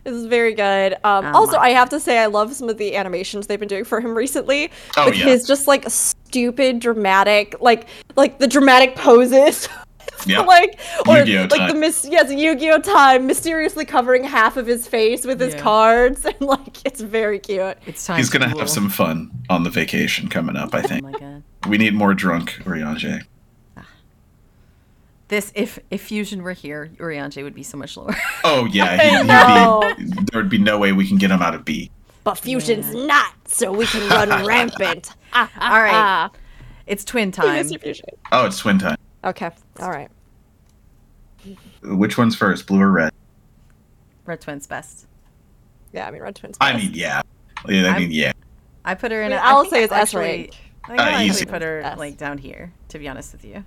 This 0.05 0.15
is 0.15 0.27
very 0.27 0.55
good. 0.55 0.95
Um, 1.05 1.25
Oh 1.27 1.33
also, 1.35 1.57
my 1.57 1.65
I 1.65 1.71
have 1.71 1.89
to 1.91 1.99
say, 2.01 2.19
I 2.19 2.27
love 2.27 2.53
some 2.55 2.69
of 2.69 2.77
the 2.79 2.95
animations 2.97 3.47
they've 3.47 3.59
been 3.59 3.69
doing 3.69 3.85
for 3.85 4.01
him 4.01 4.15
recently. 4.15 4.71
Oh, 4.97 5.07
with 5.07 5.17
yeah. 5.17 5.25
his 5.25 5.47
just 5.47 5.67
like 5.67 5.85
stupid, 5.89 6.79
dramatic, 6.81 7.57
like 7.61 7.89
like 8.17 8.39
the 8.39 8.47
dramatic 8.47 8.97
poses. 8.97 9.69
Yeah. 10.27 10.41
like 10.41 10.79
or 11.09 11.19
Yu-Gi-Oh 11.19 11.43
like 11.51 11.59
time. 11.59 11.69
the 11.71 11.75
mis- 11.75 12.07
yes 12.11 12.33
Yu-Gi-Oh 12.33 12.79
time 12.81 13.27
mysteriously 13.27 13.85
covering 13.85 14.23
half 14.23 14.57
of 14.57 14.67
his 14.67 14.87
face 14.87 15.25
with 15.27 15.41
his 15.41 15.55
Yeah. 15.55 15.61
cards 15.61 16.25
and 16.25 16.41
like 16.41 16.79
it's 16.87 17.01
very 17.01 17.39
cute. 17.39 17.77
It's 17.87 18.07
time. 18.07 18.19
He's 18.19 18.31
gonna 18.31 18.49
to 18.51 18.59
have 18.59 18.71
some 18.71 18.89
fun 18.91 19.31
on 19.51 19.65
the 19.65 19.71
vacation 19.71 20.29
coming 20.29 20.57
up, 20.57 20.75
I 20.75 20.83
think. 20.83 21.05
Oh 21.05 21.09
think. 21.09 21.21
my 21.23 21.27
god. 21.29 21.43
We 21.69 21.79
need 21.79 21.95
more 21.95 22.15
drunk 22.15 22.53
Urianger. 22.65 23.23
This 25.29 25.53
if 25.55 25.79
if 25.91 26.03
Fusion 26.03 26.43
were 26.43 26.53
here, 26.53 26.91
Urianger 26.99 27.43
would 27.45 27.55
be 27.55 27.63
so 27.63 27.77
much 27.79 27.97
lower. 27.97 28.15
Oh 28.45 28.67
yeah, 28.67 28.85
I 29.01 29.97
he'd, 29.97 30.07
he'd 30.09 30.15
be, 30.17 30.21
there 30.31 30.41
would 30.43 30.51
be 30.51 30.59
no 30.59 30.79
way 30.79 30.93
we 30.93 31.07
can 31.09 31.17
get 31.17 31.31
him 31.31 31.41
out 31.43 31.55
of 31.55 31.65
B. 31.65 31.91
But 32.25 32.35
fusion's 32.39 32.95
not, 32.95 33.35
so 33.47 33.71
we 33.73 33.87
can 33.87 34.09
run 34.09 34.47
rampant. 34.47 35.11
All 35.35 35.49
right. 35.61 36.31
it's 36.87 37.05
twin 37.05 37.33
time. 37.33 37.65
fusion. 37.69 38.07
Oh, 38.33 38.47
it's 38.47 38.59
twin 38.59 38.79
time. 38.79 38.97
Okay, 39.25 39.51
all 39.81 39.91
right. 39.91 40.09
Which 41.83 42.17
one's 42.17 42.35
first, 42.35 42.67
blue 42.67 42.81
or 42.81 42.91
red? 42.91 43.13
Red 44.27 44.41
twins 44.41 44.67
best. 44.67 45.07
Yeah, 45.93 46.07
I 46.07 46.11
mean 46.11 46.23
red 46.23 46.35
twins. 46.37 46.57
I 46.61 46.77
mean, 46.77 46.93
yeah. 46.95 47.21
Yeah, 47.69 47.83
I 47.85 47.89
I'm- 47.91 48.01
mean, 48.03 48.11
yeah. 48.11 48.33
I 48.85 48.95
put 48.95 49.13
her 49.13 49.21
I 49.23 49.25
in. 49.27 49.31
mean, 49.31 49.39
a- 49.39 49.43
I'll 49.43 49.63
think 49.63 49.73
say 49.75 49.81
I 49.81 49.85
it's 49.85 49.93
s 49.93 50.15
rank 50.15 50.51
I 50.85 50.89
think 50.89 51.01
Uh, 51.01 51.03
I 51.03 51.11
actually 51.13 51.27
easy. 51.27 51.47
put 51.47 51.63
her 51.63 51.81
S. 51.81 51.99
like 51.99 52.17
down 52.19 52.37
here. 52.39 52.73
To 52.89 52.99
be 52.99 53.09
honest 53.09 53.33
with 53.33 53.45
you, 53.45 53.65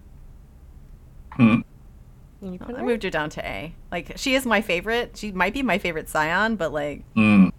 Hmm. 1.37 1.61
You 2.41 2.59
put 2.59 2.75
I 2.75 2.83
moved 2.83 3.03
her 3.03 3.09
down 3.09 3.29
to 3.31 3.45
A. 3.47 3.73
Like 3.91 4.13
she 4.17 4.35
is 4.35 4.45
my 4.45 4.61
favorite. 4.61 5.17
She 5.17 5.31
might 5.31 5.53
be 5.53 5.63
my 5.63 5.77
favorite 5.77 6.09
Scion, 6.09 6.55
but 6.55 6.71
like 6.73 7.03
Mm. 7.15 7.51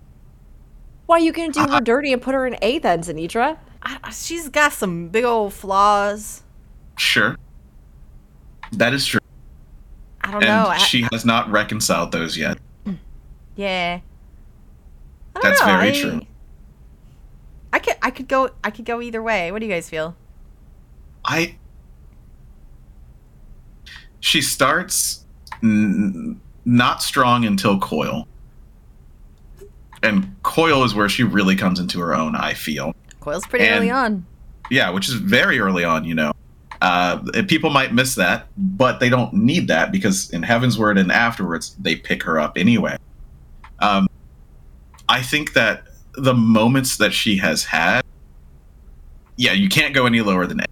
Why 1.07 1.17
are 1.17 1.21
you 1.21 1.33
gonna 1.33 1.53
do 1.53 1.67
her 1.67 1.81
dirty 1.81 2.13
and 2.13 2.21
put 2.21 2.35
her 2.35 2.47
in 2.47 2.57
A 2.63 2.79
then, 2.79 3.01
Zanidra? 3.03 3.59
I, 3.83 4.11
she's 4.11 4.49
got 4.49 4.73
some 4.73 5.09
big 5.09 5.25
old 5.25 5.53
flaws. 5.55 6.43
Sure. 6.97 7.37
That 8.73 8.93
is 8.93 9.07
true. 9.07 9.21
I 10.21 10.31
don't 10.33 10.43
And 10.45 10.53
know. 10.65 10.69
I, 10.71 10.77
she 10.79 11.07
has 11.13 11.25
not 11.25 11.51
reconciled 11.51 12.13
those 12.13 12.37
yet. 12.37 12.59
yeah. 13.57 14.01
I 15.35 15.41
don't 15.41 15.43
That's 15.43 15.61
know, 15.61 15.67
very 15.67 15.89
I- 15.91 16.01
true. 16.01 16.21
I 17.73 17.79
could 17.81 17.97
I 18.03 18.11
could 18.11 18.29
go 18.29 18.51
I 18.65 18.71
could 18.71 18.85
go 18.85 19.01
either 19.01 19.23
way. 19.23 19.51
What 19.53 19.59
do 19.61 19.67
you 19.67 19.73
guys 19.73 19.89
feel? 19.91 20.17
I. 21.25 21.57
She 24.21 24.41
starts 24.43 25.25
n- 25.63 26.41
not 26.65 27.03
strong 27.03 27.45
until 27.45 27.79
Coil. 27.79 28.27
And 30.03 30.35
Coil 30.43 30.85
is 30.85 30.95
where 30.95 31.09
she 31.09 31.23
really 31.25 31.57
comes 31.57 31.81
into 31.81 31.99
her 32.01 32.15
own, 32.15 32.37
I 32.37 32.55
feel. 32.55 32.95
Coil's 33.21 33.47
pretty 33.47 33.67
And- 33.67 33.79
early 33.79 33.91
on. 33.91 34.25
Yeah, 34.71 34.91
which 34.91 35.09
is 35.09 35.15
very 35.15 35.59
early 35.61 35.83
on, 35.85 36.05
you 36.05 36.15
know. 36.15 36.33
Uh, 36.81 37.19
people 37.49 37.71
might 37.71 37.93
miss 37.93 38.15
that, 38.15 38.47
but 38.57 39.01
they 39.01 39.09
don't 39.09 39.33
need 39.35 39.67
that 39.69 39.91
because 39.91 40.31
in 40.31 40.43
Heavensward 40.43 40.99
and 41.01 41.11
afterwards, 41.11 41.75
they 41.81 41.97
pick 41.97 42.23
her 42.23 42.39
up 42.39 42.57
anyway. 42.57 42.97
Um, 43.81 44.09
I 45.09 45.23
think 45.23 45.55
that 45.55 45.85
the 46.13 46.35
moments 46.35 46.99
that 46.99 47.13
she 47.13 47.37
has 47.39 47.65
had, 47.65 48.05
yeah, 49.37 49.53
you 49.53 49.69
can't 49.69 49.95
go 49.95 50.07
any 50.07 50.21
lower 50.21 50.47
than 50.47 50.61
A. 50.61 50.65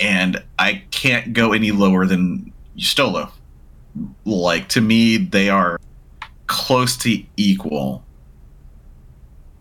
And 0.00 0.42
I 0.58 0.82
can't 0.90 1.32
go 1.32 1.52
any 1.52 1.70
lower 1.72 2.06
than 2.06 2.52
Stolo. 2.78 3.30
Like, 4.24 4.68
to 4.70 4.80
me, 4.80 5.16
they 5.16 5.48
are 5.48 5.80
close 6.46 6.96
to 6.98 7.22
equal, 7.36 8.04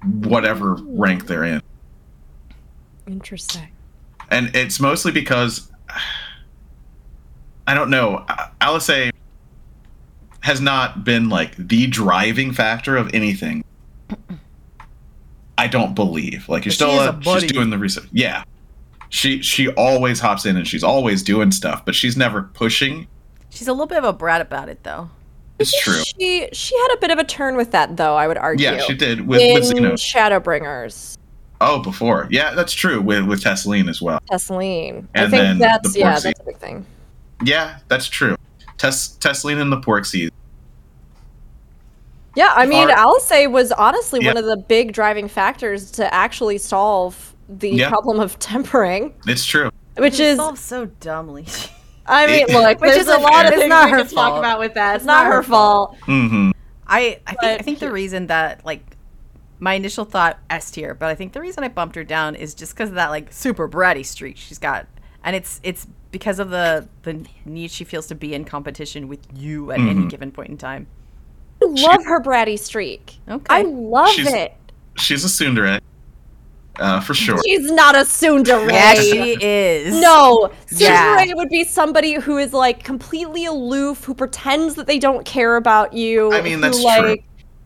whatever 0.03 0.75
rank 0.85 1.25
they're 1.25 1.43
in 1.43 1.61
Interesting. 3.07 3.69
and 4.29 4.55
it's 4.55 4.79
mostly 4.79 5.11
because 5.11 5.71
I 7.67 7.73
don't 7.73 7.89
know. 7.89 8.23
Alisaie 8.61 9.11
has 10.41 10.61
not 10.61 11.03
been 11.03 11.29
like 11.29 11.55
the 11.57 11.87
driving 11.87 12.51
factor 12.51 12.95
of 12.97 13.11
anything. 13.15 13.63
I 15.57 15.67
don't 15.67 15.95
believe. 15.95 16.47
Like 16.47 16.65
you're 16.65 16.71
still 16.71 17.01
is 17.01 17.07
a 17.07 17.13
buddy. 17.13 17.41
she's 17.41 17.51
doing 17.51 17.71
the 17.71 17.79
research. 17.79 18.05
Yeah, 18.11 18.43
she 19.15 19.41
she 19.41 19.69
always 19.69 20.19
hops 20.19 20.45
in 20.45 20.57
and 20.57 20.67
she's 20.67 20.83
always 20.83 21.23
doing 21.23 21.49
stuff, 21.51 21.85
but 21.85 21.95
she's 21.95 22.17
never 22.17 22.43
pushing. 22.43 23.07
She's 23.49 23.69
a 23.69 23.71
little 23.71 23.87
bit 23.87 23.97
of 23.97 24.03
a 24.03 24.11
brat 24.11 24.41
about 24.41 24.67
it 24.67 24.83
though. 24.83 25.09
It's 25.57 25.71
true. 25.81 26.01
She 26.03 26.49
she 26.51 26.75
had 26.77 26.95
a 26.95 26.97
bit 26.99 27.11
of 27.11 27.17
a 27.19 27.23
turn 27.23 27.55
with 27.55 27.71
that 27.71 27.95
though. 27.95 28.15
I 28.17 28.27
would 28.27 28.37
argue. 28.37 28.65
Yeah, 28.65 28.79
she 28.81 28.93
did 28.93 29.25
with 29.25 29.39
in 29.39 29.53
with 29.53 29.63
Zenos. 29.71 30.03
Shadowbringers, 30.03 31.17
Oh, 31.61 31.81
before. 31.81 32.27
Yeah, 32.29 32.53
that's 32.53 32.73
true 32.73 32.99
with 32.99 33.23
with 33.25 33.41
Tesleen 33.41 33.89
as 33.89 34.01
well. 34.01 34.19
Tesleen. 34.29 35.07
I 35.15 35.21
And 35.23 35.31
think 35.31 35.31
then 35.31 35.57
that's 35.59 35.93
the 35.93 35.99
yeah, 35.99 36.19
that's 36.19 36.39
a 36.41 36.43
big 36.43 36.57
thing. 36.57 36.85
Yeah, 37.43 37.77
that's 37.87 38.09
true. 38.09 38.35
Tess 38.77 39.17
Tesseline 39.19 39.61
and 39.61 39.71
the 39.71 39.79
Porksy. 39.79 40.29
Yeah, 42.35 42.51
I 42.53 42.65
mean, 42.65 42.89
Are- 42.91 42.97
Alisaie 43.15 43.49
was 43.49 43.71
honestly 43.71 44.19
Yeah. 44.21 44.31
one 44.33 44.37
of 44.37 44.43
the 44.45 44.57
big 44.57 44.91
driving 44.91 45.29
factors 45.29 45.89
to 45.91 46.13
actually 46.13 46.57
solve 46.57 47.33
the 47.49 47.69
Yeah. 47.71 47.89
problem 47.89 48.19
of 48.19 48.37
tempering, 48.39 49.13
It's 49.27 49.45
true. 49.45 49.69
which 49.97 50.19
It 50.19 50.25
is, 50.25 50.37
solved 50.37 50.57
so 50.59 50.85
dumbly. 50.99 51.45
I 52.07 52.27
mean, 52.27 52.41
It- 52.41 52.49
look, 52.49 52.79
Which 52.81 52.91
there's 52.91 53.01
isn't 53.07 53.19
a 53.19 53.23
lot 53.23 53.33
fair. 53.33 53.47
of 53.47 53.51
It's 53.53 53.61
things 53.61 53.69
not 53.69 53.85
we 53.85 53.91
her 53.91 53.97
could 53.97 54.09
talk 54.09 54.27
fault. 54.29 54.39
about 54.39 54.59
with 54.59 54.73
that. 54.75 54.95
It's, 54.95 55.01
It's 55.03 55.07
not, 55.07 55.23
not 55.23 55.25
her 55.27 55.35
her 55.37 55.43
fault. 55.43 55.97
hmm 56.05 56.51
I 56.87 57.19
I 57.25 57.33
think 57.35 57.59
I 57.59 57.63
think 57.63 57.79
the 57.79 57.91
reason 58.01 58.27
that 58.27 58.63
like 58.65 58.95
my 59.59 59.73
initial 59.73 60.05
thought 60.05 60.37
S 60.49 60.69
tier, 60.69 60.93
but 60.93 61.07
I 61.07 61.15
think 61.15 61.33
the 61.33 61.41
reason 61.41 61.63
I 61.63 61.67
bumped 61.69 61.95
her 61.95 62.03
down 62.03 62.35
is 62.35 62.53
just 62.53 62.73
because 62.75 62.89
of 62.89 62.95
that 62.95 63.09
like 63.09 63.31
super 63.31 63.67
bratty 63.67 64.05
streak 64.05 64.37
she's 64.37 64.59
got, 64.59 64.85
and 65.23 65.35
it's 65.35 65.59
it's 65.63 65.87
because 66.11 66.37
of 66.39 66.49
the 66.51 66.87
the 67.03 67.25
need 67.45 67.71
she 67.71 67.83
feels 67.85 68.05
to 68.07 68.15
be 68.15 68.33
in 68.35 68.45
competition 68.45 69.07
with 69.07 69.19
you 69.35 69.71
at 69.71 69.79
any 69.79 69.93
Mhm. 70.01 70.09
given 70.09 70.31
point 70.31 70.49
in 70.49 70.57
time. 70.57 70.87
I 71.63 71.65
love 71.67 72.03
her 72.05 72.21
bratty 72.21 72.59
streak. 72.59 73.17
Okay. 73.27 73.45
I 73.49 73.61
love 73.63 74.09
She's- 74.09 74.31
it. 74.31 74.53
She's 74.97 75.23
a 75.25 75.27
tsundere. 75.27 75.79
Uh, 76.79 76.99
for 76.99 77.13
sure. 77.13 77.41
She's 77.43 77.71
not 77.71 77.95
a 77.95 77.99
tsundere. 77.99 78.69
Yeah, 78.71 78.95
she 78.95 79.37
is. 79.41 79.99
No, 80.01 80.51
Yeah. 80.71 81.33
would 81.33 81.49
be 81.49 81.63
somebody 81.63 82.15
who 82.15 82.37
is 82.37 82.53
like 82.53 82.83
completely 82.83 83.45
aloof, 83.45 84.03
who 84.03 84.13
pretends 84.13 84.75
that 84.75 84.87
they 84.87 84.99
don't 84.99 85.25
care 85.25 85.55
about 85.55 85.93
you. 85.93 86.33
I 86.33 86.41
mean, 86.41 86.55
who, 86.55 86.61
that's 86.61 86.81
like, 86.81 87.01
true. 87.01 87.17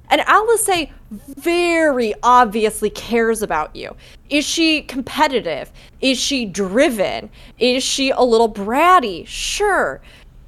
And 0.10 0.22
Alisaie 0.22 0.92
very 1.12 2.14
obviously 2.24 2.90
cares 2.90 3.42
about 3.42 3.76
you. 3.76 3.96
Is 4.30 4.46
she 4.46 4.82
competitive? 4.82 5.72
Is 6.02 6.20
she 6.20 6.46
driven? 6.46 7.30
Is 7.60 7.84
she 7.84 8.12
a 8.12 8.22
little 8.22 8.52
bratty? 8.52 9.26
Sure. 9.28 10.02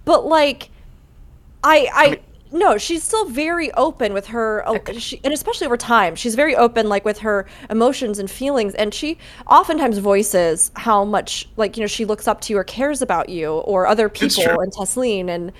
But 0.06 0.26
like 0.26 0.70
I 1.64 1.90
I, 1.94 2.20
no, 2.52 2.78
she's 2.78 3.04
still 3.04 3.26
very 3.26 3.72
open 3.74 4.14
with 4.14 4.28
her 4.28 4.64
oh, 4.68 4.78
she, 4.98 5.22
and 5.24 5.34
especially 5.34 5.66
over 5.66 5.78
time. 5.78 6.16
She's 6.16 6.36
very 6.36 6.56
open 6.56 6.90
like 6.90 7.06
with 7.06 7.20
her 7.20 7.48
emotions 7.70 8.20
and 8.20 8.30
feelings 8.30 8.74
and 8.76 8.94
she 8.94 9.18
oftentimes 9.48 9.98
voices 10.00 10.72
how 10.76 11.06
much 11.06 11.48
like 11.58 11.78
you 11.78 11.82
know 11.82 11.88
she 11.88 12.06
looks 12.06 12.28
up 12.28 12.42
to 12.42 12.54
you 12.54 12.60
or 12.60 12.64
cares 12.64 13.02
about 13.02 13.30
you 13.30 13.54
or 13.54 13.88
other 13.88 14.10
people 14.10 14.44
and 14.62 14.72
Tesleen 14.74 15.30
and 15.30 15.52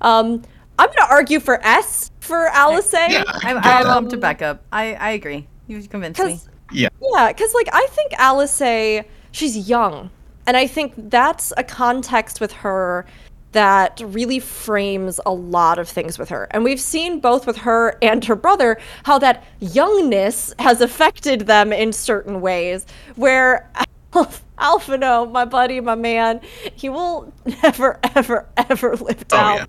um 0.00 0.42
I'm 0.78 0.86
going 0.86 0.98
to 0.98 1.10
argue 1.10 1.40
for 1.40 1.60
S 1.66 2.10
for 2.20 2.48
Alisaie. 2.50 3.08
Yeah, 3.08 3.24
I, 3.26 3.32
I 3.32 3.50
I 3.50 3.54
get 3.54 3.62
that. 3.62 3.86
want 3.86 4.10
to 4.10 4.16
back 4.16 4.42
up. 4.42 4.62
I, 4.72 4.94
I 4.94 5.10
agree. 5.10 5.46
You've 5.66 5.90
convinced 5.90 6.22
me. 6.22 6.40
Yeah. 6.70 6.88
yeah, 7.00 7.28
because 7.32 7.52
like 7.54 7.68
I 7.72 7.86
think 7.90 8.12
Alisaie, 8.12 9.04
she's 9.32 9.68
young, 9.68 10.10
and 10.46 10.56
I 10.56 10.66
think 10.66 10.94
that's 10.96 11.52
a 11.56 11.64
context 11.64 12.40
with 12.40 12.52
her 12.52 13.06
that 13.52 14.00
really 14.04 14.38
frames 14.38 15.20
a 15.24 15.32
lot 15.32 15.78
of 15.78 15.88
things 15.88 16.18
with 16.18 16.28
her. 16.28 16.46
And 16.50 16.64
we've 16.64 16.80
seen 16.80 17.20
both 17.20 17.46
with 17.46 17.56
her 17.58 17.96
and 18.02 18.24
her 18.26 18.36
brother 18.36 18.78
how 19.04 19.18
that 19.20 19.44
youngness 19.60 20.54
has 20.58 20.80
affected 20.80 21.42
them 21.42 21.72
in 21.72 21.92
certain 21.92 22.40
ways. 22.40 22.84
Where 23.16 23.70
Alf- 24.14 24.42
Alphinaud, 24.58 25.30
my 25.32 25.44
buddy, 25.44 25.80
my 25.80 25.94
man, 25.94 26.40
he 26.74 26.88
will 26.88 27.32
never, 27.62 28.00
ever, 28.16 28.46
ever 28.56 28.96
live 28.96 29.24
Oh, 29.30 29.36
down 29.36 29.66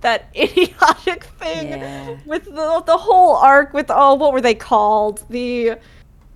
that 0.00 0.28
idiotic 0.36 1.24
thing 1.24 1.68
Yeah. 1.68 2.16
with 2.24 2.44
the 2.46 2.82
the 2.86 2.96
whole 2.96 3.36
arc 3.36 3.72
with 3.74 3.86
oh 3.90 4.14
what 4.14 4.32
were 4.32 4.40
they 4.40 4.54
called 4.54 5.24
the 5.28 5.74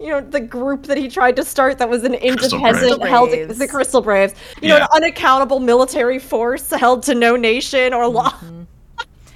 you 0.00 0.08
know 0.08 0.20
the 0.20 0.40
group 0.40 0.84
that 0.84 0.98
he 0.98 1.08
tried 1.08 1.36
to 1.36 1.44
start 1.44 1.78
that 1.78 1.88
was 1.88 2.02
an 2.04 2.14
independent 2.14 3.02
held 3.06 3.30
the 3.30 3.68
Crystal 3.68 4.00
Braves 4.02 4.34
you 4.60 4.68
know 4.68 4.76
an 4.78 4.88
unaccountable 4.94 5.60
military 5.60 6.18
force 6.18 6.68
held 6.70 7.02
to 7.04 7.14
no 7.14 7.36
nation 7.36 7.94
or 7.94 8.06
law. 8.08 8.34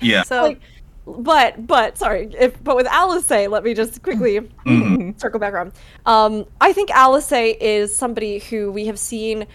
Yeah. 0.00 0.22
so, 0.22 0.42
like 0.42 0.60
but 1.06 1.66
but 1.66 1.96
sorry 1.96 2.34
if 2.38 2.62
but 2.62 2.76
with 2.76 2.86
Alisaie 2.86 3.48
let 3.48 3.64
me 3.64 3.72
just 3.72 4.02
quickly 4.02 4.40
Mhm. 4.66 5.18
circle 5.20 5.40
back 5.40 5.52
around. 5.54 5.72
Um 6.06 6.44
I 6.60 6.72
think 6.72 6.90
Alisaie 6.90 7.56
is 7.60 7.94
somebody 7.94 8.38
who 8.40 8.70
we 8.72 8.86
have 8.86 8.98
seen 8.98 9.46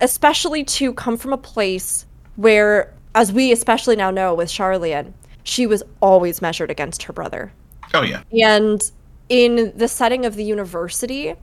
especially 0.00 0.64
to 0.64 0.92
come 0.92 1.16
from 1.16 1.32
a 1.32 1.36
place 1.38 2.06
where 2.36 2.92
as 3.14 3.32
we 3.32 3.52
especially 3.52 3.96
now 3.96 4.10
know 4.10 4.34
with 4.34 4.48
Sharlayan 4.48 5.12
she 5.42 5.66
was 5.66 5.82
always 6.00 6.40
measured 6.42 6.70
against 6.70 7.02
her 7.04 7.12
brother. 7.12 7.52
Oh 7.92 8.02
yeah. 8.02 8.22
and 8.32 8.90
in 9.28 9.72
the 9.76 9.88
setting 9.88 10.24
of 10.24 10.36
the 10.36 10.44
university 10.44 11.34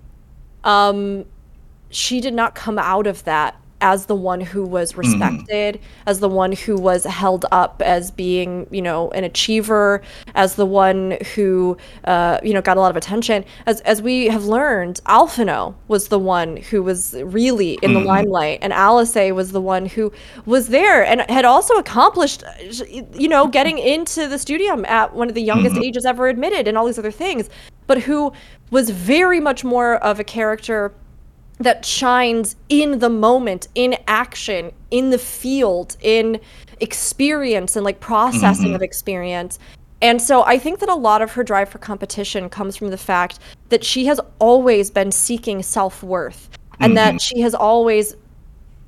um 0.63 1.25
she 1.89 2.21
did 2.21 2.33
not 2.33 2.55
come 2.55 2.77
out 2.77 3.07
of 3.07 3.23
that 3.23 3.59
as 3.81 4.05
the 4.05 4.15
one 4.15 4.39
who 4.39 4.63
was 4.63 4.91
mm-hmm. 4.91 5.01
respected 5.01 5.79
as 6.05 6.19
the 6.19 6.29
one 6.29 6.51
who 6.51 6.77
was 6.77 7.03
held 7.03 7.45
up 7.51 7.81
as 7.83 8.11
being 8.11 8.67
you 8.71 8.81
know 8.81 9.09
an 9.11 9.23
achiever 9.23 10.01
as 10.35 10.55
the 10.55 10.65
one 10.65 11.17
who 11.35 11.77
uh, 12.05 12.39
you 12.43 12.53
know 12.53 12.61
got 12.61 12.77
a 12.77 12.79
lot 12.79 12.91
of 12.91 12.97
attention. 12.97 13.43
As 13.65 13.81
as 13.81 14.01
we 14.01 14.27
have 14.27 14.45
learned 14.45 15.01
Alphinaud 15.05 15.75
was 15.87 16.07
the 16.07 16.19
one 16.19 16.57
who 16.57 16.83
was 16.83 17.15
really 17.23 17.73
in 17.81 17.93
the 17.93 17.99
mm-hmm. 17.99 18.07
limelight 18.07 18.59
and 18.61 18.71
Alisaie 18.71 19.33
was 19.33 19.51
the 19.51 19.61
one 19.61 19.85
who 19.85 20.11
was 20.45 20.69
there 20.69 21.05
and 21.05 21.21
had 21.29 21.45
also 21.45 21.75
accomplished 21.75 22.43
you 23.13 23.27
know 23.27 23.47
getting 23.47 23.77
into 23.77 24.27
the 24.27 24.37
studium 24.37 24.85
at 24.85 25.13
one 25.13 25.27
of 25.27 25.35
the 25.35 25.41
youngest 25.41 25.75
mm-hmm. 25.75 25.83
ages 25.83 26.05
ever 26.05 26.27
admitted 26.27 26.67
and 26.67 26.77
all 26.77 26.85
these 26.85 26.99
other 26.99 27.11
things. 27.11 27.49
But 27.87 27.99
who 28.03 28.31
was 28.69 28.89
very 28.89 29.39
much 29.39 29.63
more 29.63 29.95
of 29.97 30.19
a 30.19 30.23
character 30.23 30.93
that 31.63 31.85
shines 31.85 32.55
in 32.69 32.99
the 32.99 33.09
moment, 33.09 33.67
in 33.75 33.97
action, 34.07 34.71
in 34.89 35.09
the 35.09 35.17
field, 35.17 35.97
in 36.01 36.39
experience 36.79 37.75
and 37.75 37.85
like 37.85 37.99
processing 37.99 38.67
mm-hmm. 38.67 38.75
of 38.75 38.81
experience. 38.81 39.59
And 40.01 40.21
so 40.21 40.43
I 40.43 40.57
think 40.57 40.79
that 40.79 40.89
a 40.89 40.95
lot 40.95 41.21
of 41.21 41.31
her 41.33 41.43
drive 41.43 41.69
for 41.69 41.77
competition 41.77 42.49
comes 42.49 42.75
from 42.75 42.89
the 42.89 42.97
fact 42.97 43.39
that 43.69 43.83
she 43.83 44.05
has 44.05 44.19
always 44.39 44.89
been 44.89 45.11
seeking 45.11 45.61
self 45.61 46.01
worth 46.01 46.49
and 46.79 46.97
that 46.97 47.09
mm-hmm. 47.09 47.17
she 47.17 47.41
has 47.41 47.53
always, 47.53 48.15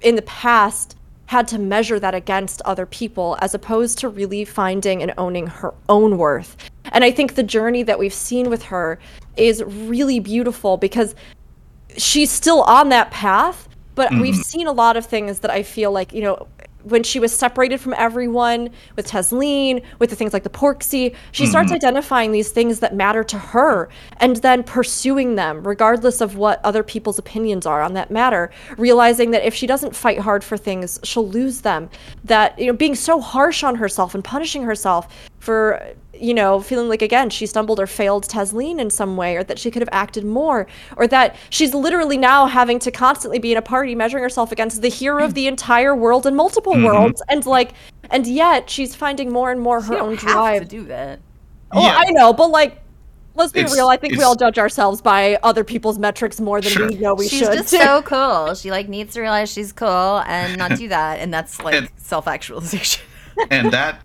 in 0.01 0.15
the 0.15 0.23
past, 0.23 0.97
had 1.27 1.47
to 1.47 1.59
measure 1.59 1.99
that 1.99 2.15
against 2.15 2.61
other 2.63 2.85
people 2.85 3.37
as 3.41 3.53
opposed 3.53 3.97
to 3.99 4.09
really 4.09 4.43
finding 4.43 5.01
and 5.01 5.13
owning 5.17 5.47
her 5.47 5.73
own 5.87 6.17
worth. 6.17 6.57
And 6.91 7.03
I 7.03 7.11
think 7.11 7.35
the 7.35 7.43
journey 7.43 7.83
that 7.83 7.97
we've 7.97 8.13
seen 8.13 8.49
with 8.49 8.63
her 8.63 8.99
is 9.37 9.63
really 9.63 10.19
beautiful 10.19 10.77
because 10.77 11.15
she's 11.97 12.31
still 12.31 12.61
on 12.63 12.89
that 12.89 13.11
path, 13.11 13.69
but 13.95 14.11
mm-hmm. 14.11 14.21
we've 14.21 14.35
seen 14.35 14.67
a 14.67 14.71
lot 14.71 14.97
of 14.97 15.05
things 15.05 15.39
that 15.39 15.51
I 15.51 15.63
feel 15.63 15.91
like, 15.91 16.13
you 16.13 16.21
know, 16.21 16.47
when 16.83 17.01
she 17.01 17.19
was 17.19 17.33
separated 17.33 17.79
from 17.79 17.93
everyone 17.97 18.69
with 18.95 19.07
Tesleen, 19.07 19.83
with 19.99 20.09
the 20.09 20.15
things 20.15 20.33
like 20.33 20.43
the 20.43 20.49
Porksy, 20.49 21.15
she 21.31 21.45
starts 21.45 21.67
mm-hmm. 21.67 21.75
identifying 21.75 22.31
these 22.31 22.51
things 22.51 22.79
that 22.81 22.93
matter 22.93 23.23
to 23.23 23.37
her 23.37 23.89
and 24.17 24.35
then 24.37 24.63
pursuing 24.63 25.35
them, 25.35 25.65
regardless 25.65 26.19
of 26.19 26.35
what 26.35 26.59
other 26.65 26.83
people's 26.83 27.17
opinions 27.17 27.65
are 27.65 27.81
on 27.81 27.93
that 27.93 28.11
matter, 28.11 28.51
realizing 28.77 29.31
that 29.31 29.45
if 29.45 29.53
she 29.53 29.65
doesn't 29.65 29.95
fight 29.95 30.19
hard 30.19 30.43
for 30.43 30.57
things, 30.57 30.99
she'll 31.03 31.27
lose 31.27 31.61
them. 31.61 31.89
That, 32.25 32.57
you 32.59 32.67
know, 32.67 32.73
being 32.73 32.95
so 32.95 33.21
harsh 33.21 33.63
on 33.63 33.75
herself 33.75 34.13
and 34.13 34.23
punishing 34.23 34.63
herself 34.63 35.07
for 35.39 35.95
you 36.13 36.33
know, 36.33 36.59
feeling 36.61 36.87
like 36.89 37.01
again 37.01 37.29
she 37.29 37.45
stumbled 37.45 37.79
or 37.79 37.87
failed 37.87 38.27
Tesleen 38.27 38.79
in 38.79 38.89
some 38.89 39.17
way, 39.17 39.35
or 39.35 39.43
that 39.43 39.57
she 39.59 39.71
could 39.71 39.81
have 39.81 39.89
acted 39.91 40.23
more, 40.23 40.67
or 40.95 41.07
that 41.07 41.35
she's 41.49 41.73
literally 41.73 42.17
now 42.17 42.45
having 42.45 42.79
to 42.79 42.91
constantly 42.91 43.39
be 43.39 43.51
in 43.51 43.57
a 43.57 43.61
party 43.61 43.95
measuring 43.95 44.23
herself 44.23 44.51
against 44.51 44.81
the 44.81 44.89
hero 44.89 45.23
of 45.23 45.33
the 45.33 45.47
entire 45.47 45.95
world 45.95 46.25
and 46.25 46.35
multiple 46.35 46.73
mm-hmm. 46.73 46.85
worlds, 46.85 47.21
and 47.29 47.45
like, 47.45 47.73
and 48.11 48.27
yet 48.27 48.69
she's 48.69 48.95
finding 48.95 49.31
more 49.31 49.51
and 49.51 49.59
more 49.59 49.81
her 49.81 49.93
you 49.95 49.99
own 49.99 50.09
don't 50.15 50.21
have 50.21 50.31
drive. 50.31 50.61
to 50.61 50.67
do 50.67 50.83
that. 50.85 51.19
Oh, 51.71 51.81
Yeah. 51.81 51.95
I 51.97 52.11
know, 52.11 52.31
but 52.31 52.51
like, 52.51 52.79
let's 53.35 53.51
be 53.51 53.61
It's- 53.61 53.75
real. 53.75 53.87
I 53.87 53.97
think 53.97 54.15
we 54.15 54.23
all 54.23 54.35
judge 54.35 54.59
ourselves 54.59 55.01
by 55.01 55.39
other 55.41 55.63
people's 55.63 55.97
metrics 55.97 56.39
more 56.39 56.61
than 56.61 56.71
Sure. 56.71 56.87
we 56.89 56.95
know 56.97 57.15
we 57.15 57.27
she's 57.27 57.39
should. 57.39 57.53
just 57.53 57.69
so 57.69 58.01
cool. 58.05 58.53
She 58.53 58.69
like 58.69 58.87
needs 58.87 59.15
to 59.15 59.21
realize 59.21 59.51
she's 59.51 59.71
cool 59.73 60.21
and 60.27 60.57
not 60.59 60.77
do 60.77 60.87
that, 60.89 61.19
and 61.19 61.33
that's 61.33 61.59
like 61.61 61.91
self-actualization. 61.97 63.03
and 63.49 63.71
that 63.71 63.99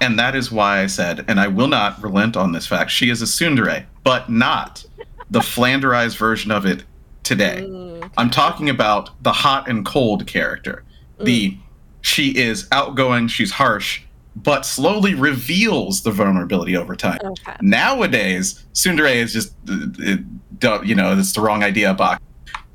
and 0.00 0.18
that 0.18 0.34
is 0.34 0.50
why 0.50 0.80
I 0.80 0.86
said, 0.86 1.24
and 1.28 1.40
I 1.40 1.48
will 1.48 1.68
not 1.68 2.02
relent 2.02 2.36
on 2.36 2.52
this 2.52 2.66
fact, 2.66 2.90
she 2.90 3.10
is 3.10 3.22
a 3.22 3.26
tsundere, 3.26 3.84
but 4.04 4.28
not 4.30 4.84
the 5.30 5.40
flanderized 5.40 6.16
version 6.16 6.50
of 6.50 6.64
it 6.66 6.84
today. 7.22 7.66
Mm. 7.68 8.10
I'm 8.16 8.30
talking 8.30 8.70
about 8.70 9.10
the 9.22 9.32
hot 9.32 9.68
and 9.68 9.84
cold 9.84 10.26
character. 10.26 10.84
The 11.20 11.56
she 12.00 12.36
is 12.38 12.68
outgoing, 12.70 13.26
she's 13.28 13.50
harsh, 13.50 14.02
but 14.36 14.64
slowly 14.64 15.14
reveals 15.14 16.02
the 16.02 16.12
vulnerability 16.12 16.76
over 16.76 16.94
time. 16.94 17.18
Okay. 17.22 17.56
Nowadays, 17.60 18.64
tsundere 18.72 19.16
is 19.16 19.32
just, 19.32 19.52
it, 19.66 20.20
don't- 20.60 20.86
you 20.86 20.94
know, 20.94 21.18
it's 21.18 21.32
the 21.32 21.40
wrong 21.40 21.64
idea, 21.64 21.92
Bach. 21.94 22.22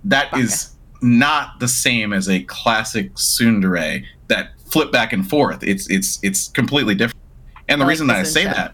That 0.03 0.37
is 0.37 0.71
not 1.01 1.59
the 1.59 1.67
same 1.67 2.11
as 2.13 2.29
a 2.29 2.43
classic 2.43 3.13
tsundere 3.15 4.05
that 4.27 4.52
flip 4.73 4.91
back 4.91 5.13
and 5.13 5.29
forth. 5.29 5.63
It's 5.63 5.87
it's 5.89 6.19
it's 6.23 6.49
completely 6.49 6.95
different. 6.95 7.19
And 7.69 7.79
the 7.79 7.85
like 7.85 7.91
reason 7.91 8.07
that 8.07 8.17
I 8.17 8.23
say 8.23 8.45
that 8.45 8.73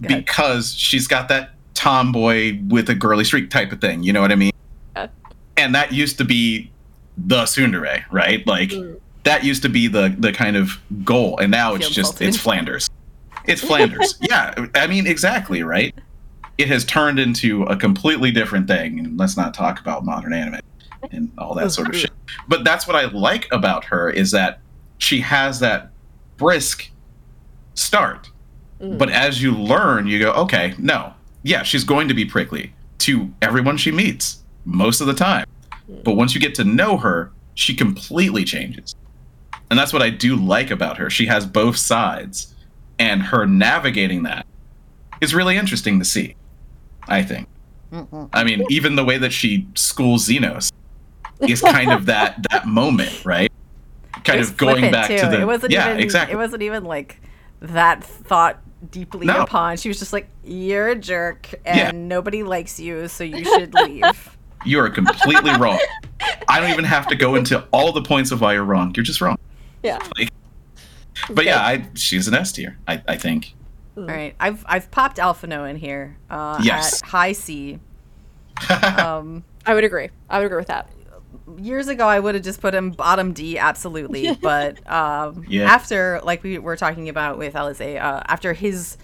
because 0.00 0.74
she's 0.74 1.06
got 1.06 1.28
that 1.28 1.50
tomboy 1.74 2.58
with 2.68 2.88
a 2.88 2.94
girly 2.94 3.24
streak 3.24 3.50
type 3.50 3.70
of 3.72 3.80
thing. 3.80 4.02
You 4.02 4.12
know 4.12 4.20
what 4.20 4.32
I 4.32 4.36
mean? 4.36 4.52
Yeah. 4.96 5.08
And 5.56 5.74
that 5.74 5.92
used 5.92 6.18
to 6.18 6.24
be 6.24 6.70
the 7.16 7.42
tsundere, 7.44 8.04
right? 8.10 8.46
Like 8.46 8.70
Mm. 8.70 8.98
that 9.24 9.44
used 9.44 9.62
to 9.62 9.68
be 9.68 9.86
the 9.88 10.14
the 10.18 10.32
kind 10.32 10.56
of 10.56 10.80
goal, 11.04 11.38
and 11.38 11.50
now 11.50 11.74
it's 11.74 11.90
just 11.90 12.20
it's 12.22 12.36
Flanders. 12.46 12.88
It's 13.44 13.60
Flanders. 13.60 14.16
yeah, 14.20 14.66
I 14.74 14.86
mean 14.86 15.06
exactly 15.06 15.62
right. 15.62 15.94
It 16.56 16.68
has 16.68 16.84
turned 16.84 17.20
into 17.20 17.62
a 17.64 17.76
completely 17.76 18.30
different 18.32 18.66
thing, 18.66 18.98
and 18.98 19.18
let's 19.18 19.36
not 19.36 19.54
talk 19.54 19.78
about 19.80 20.04
modern 20.04 20.32
anime 20.32 20.60
and 21.12 21.30
all 21.38 21.54
that 21.54 21.70
sort 21.70 21.88
of 21.88 21.96
shit. 21.96 22.10
But 22.48 22.64
that's 22.64 22.86
what 22.86 22.96
I 22.96 23.04
like 23.04 23.46
about 23.52 23.84
her 23.84 24.10
is 24.10 24.32
that 24.32 24.58
she 24.98 25.20
has 25.20 25.60
that 25.60 25.90
brisk 26.36 26.90
start. 27.74 28.30
Mm. 28.80 28.98
But 28.98 29.10
as 29.10 29.42
you 29.42 29.52
learn, 29.52 30.06
you 30.06 30.18
go, 30.18 30.32
okay, 30.32 30.74
no, 30.78 31.14
yeah, 31.42 31.62
she's 31.62 31.84
going 31.84 32.08
to 32.08 32.14
be 32.14 32.24
prickly 32.24 32.74
to 32.98 33.32
everyone 33.42 33.76
she 33.76 33.92
meets 33.92 34.42
most 34.64 35.00
of 35.00 35.06
the 35.06 35.14
time. 35.14 35.46
But 36.04 36.16
once 36.16 36.34
you 36.34 36.40
get 36.40 36.54
to 36.56 36.64
know 36.64 36.96
her, 36.98 37.32
she 37.54 37.74
completely 37.74 38.44
changes. 38.44 38.94
And 39.70 39.78
that's 39.78 39.92
what 39.92 40.02
I 40.02 40.10
do 40.10 40.36
like 40.36 40.70
about 40.70 40.98
her. 40.98 41.10
She 41.10 41.26
has 41.26 41.46
both 41.46 41.76
sides, 41.76 42.54
and 42.98 43.22
her 43.22 43.46
navigating 43.46 44.22
that 44.24 44.46
is 45.20 45.34
really 45.34 45.56
interesting 45.56 45.98
to 45.98 46.04
see, 46.04 46.36
I 47.06 47.22
think. 47.22 47.48
I 48.32 48.44
mean, 48.44 48.64
even 48.68 48.96
the 48.96 49.04
way 49.04 49.16
that 49.18 49.32
she 49.32 49.66
schools 49.74 50.28
Zenos 50.28 50.70
is 51.40 51.62
kind 51.62 51.90
of 51.90 52.06
that 52.06 52.44
that 52.50 52.66
moment, 52.66 53.24
right? 53.24 53.47
Kind 54.28 54.38
was 54.40 54.50
of 54.50 54.56
going 54.56 54.90
back 54.92 55.08
too. 55.08 55.18
to 55.18 55.26
the 55.26 55.40
It 55.40 55.46
wasn't 55.46 55.72
yeah, 55.72 55.88
even. 55.90 56.00
exactly. 56.02 56.34
It 56.34 56.36
wasn't 56.36 56.62
even 56.62 56.84
like 56.84 57.20
that 57.60 58.04
thought 58.04 58.60
deeply 58.90 59.26
No. 59.26 59.42
upon. 59.42 59.76
She 59.76 59.88
was 59.88 59.98
just 59.98 60.12
like, 60.12 60.28
"You're 60.44 60.88
a 60.90 60.94
jerk, 60.94 61.48
Yeah. 61.64 61.88
and 61.88 62.08
nobody 62.08 62.42
likes 62.42 62.78
you, 62.78 63.08
so 63.08 63.24
you 63.24 63.44
should 63.44 63.74
leave." 63.74 64.36
You 64.64 64.80
are 64.80 64.90
completely 64.90 65.52
wrong. 65.56 65.78
I 66.48 66.58
don't 66.58 66.70
even 66.70 66.84
have 66.84 67.06
to 67.08 67.14
go 67.14 67.36
into 67.36 67.60
all 67.70 67.92
the 67.92 68.02
points 68.02 68.32
of 68.32 68.40
why 68.40 68.54
you're 68.54 68.64
wrong. 68.64 68.92
You're 68.96 69.04
just 69.04 69.20
wrong. 69.20 69.38
Yeah. 69.84 70.00
But 71.30 71.44
yeah, 71.44 71.60
I, 71.60 71.86
she's 71.94 72.26
an 72.26 72.34
S 72.34 72.50
tier. 72.50 72.76
I, 72.88 73.00
I 73.06 73.16
think. 73.16 73.54
All 73.96 74.02
right, 74.04 74.34
I've 74.40 74.64
I've 74.68 74.90
popped 74.90 75.18
Alphinaud 75.18 75.70
in 75.70 75.76
here. 75.76 76.16
Uh, 76.28 76.58
Yes. 76.62 77.02
At 77.04 77.08
high 77.08 77.32
C. 77.32 77.78
Um, 78.98 79.44
I 79.64 79.74
would 79.74 79.84
agree. 79.84 80.10
I 80.28 80.38
would 80.38 80.46
agree 80.46 80.58
with 80.58 80.66
that. 80.68 80.90
Years 81.56 81.88
ago, 81.88 82.06
I 82.06 82.20
would 82.20 82.34
have 82.34 82.44
just 82.44 82.60
put 82.60 82.74
him 82.74 82.90
bottom 82.90 83.32
D, 83.32 83.58
absolutely. 83.58 84.34
But 84.40 84.78
um, 84.90 85.44
Yeah. 85.48 85.64
after, 85.72 86.20
like 86.24 86.42
we 86.42 86.58
were 86.58 86.76
talking 86.76 87.08
about 87.08 87.38
with 87.38 87.54
Alisaie, 87.54 88.00
uh, 88.00 88.22
after 88.26 88.52
his 88.52 88.96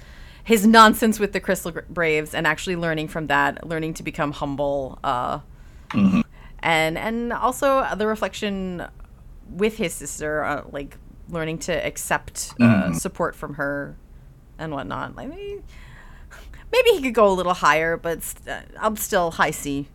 his 0.44 0.66
nonsense 0.66 1.18
with 1.18 1.32
the 1.32 1.40
Crystal 1.40 1.72
Braves 1.88 2.34
and 2.34 2.46
actually 2.46 2.76
learning 2.76 3.08
from 3.08 3.28
that, 3.28 3.66
learning 3.66 3.94
to 3.94 4.02
become 4.02 4.30
humble, 4.32 4.98
uh, 5.02 5.38
Mhm. 5.92 6.22
and 6.58 6.98
and 6.98 7.32
also 7.32 7.86
the 7.96 8.06
reflection 8.06 8.86
with 9.48 9.78
his 9.78 9.94
sister, 9.94 10.44
uh, 10.44 10.62
like 10.70 10.98
learning 11.30 11.58
to 11.58 11.72
accept 11.72 12.52
uh, 12.60 12.64
Mhm. 12.64 12.94
support 12.94 13.34
from 13.34 13.54
her 13.54 13.96
and 14.58 14.72
whatnot. 14.72 15.16
Like 15.16 15.28
maybe, 15.30 15.62
maybe 16.72 16.90
he 16.90 17.00
could 17.00 17.14
go 17.14 17.26
a 17.28 17.32
little 17.32 17.54
higher, 17.54 17.96
but 17.96 18.22
st- 18.22 18.48
uh, 18.48 18.60
I'm 18.78 18.96
still 18.96 19.30
high 19.32 19.50
C. 19.50 19.88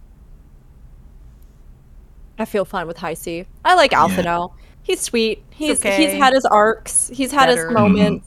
I 2.40 2.45
feel 2.45 2.66
fine 2.66 2.88
with 2.88 2.98
High 2.98 3.14
C. 3.14 3.45
I 3.66 3.76
like 3.76 3.91
Yeah. 3.91 4.07
Alphinaud. 4.07 4.53
He's 4.82 5.02
sweet. 5.02 5.44
He's 5.52 5.80
okay. 5.80 5.98
he's 5.98 6.14
had 6.14 6.34
his 6.34 6.45
arcs. 6.45 7.10
He's 7.14 7.32
had 7.32 7.48
Better. 7.48 7.68
his 7.68 7.74
moments. 7.74 8.26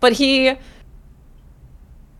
But 0.00 0.12
he 0.12 0.50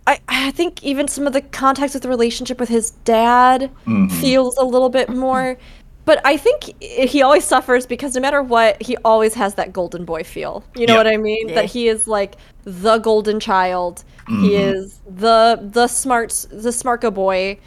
I 0.06 0.20
I 0.28 0.50
think 0.52 0.82
even 0.82 1.08
some 1.08 1.26
of 1.26 1.32
the 1.32 1.42
context 1.42 1.94
with 1.94 2.02
the 2.04 2.08
relationship 2.08 2.58
with 2.60 2.68
his 2.68 2.92
dad 3.04 3.70
Mhm. 3.86 4.10
feels 4.12 4.56
a 4.56 4.64
little 4.64 4.88
bit 4.88 5.08
more 5.10 5.58
but 6.06 6.22
I 6.24 6.38
think 6.38 6.72
he 6.82 7.20
always 7.20 7.44
suffers 7.44 7.84
because 7.84 8.14
no 8.14 8.22
matter 8.22 8.42
what, 8.42 8.80
he 8.80 8.96
always 9.04 9.34
has 9.34 9.56
that 9.56 9.74
golden 9.74 10.06
boy 10.06 10.22
feel. 10.24 10.64
You 10.74 10.86
know 10.86 10.94
Yeah. 10.94 11.00
what 11.00 11.06
I 11.06 11.18
mean? 11.18 11.50
Yeah. 11.50 11.56
That 11.56 11.64
he 11.66 11.86
is 11.88 12.08
like 12.08 12.36
the 12.64 12.96
golden 12.96 13.38
child. 13.38 14.04
He 14.26 14.52
Mhm. 14.52 14.74
is 14.74 15.00
the 15.06 15.60
the 15.70 15.86
smart 15.86 16.30
the 16.50 16.70
smarka 16.70 17.12
boy 17.12 17.58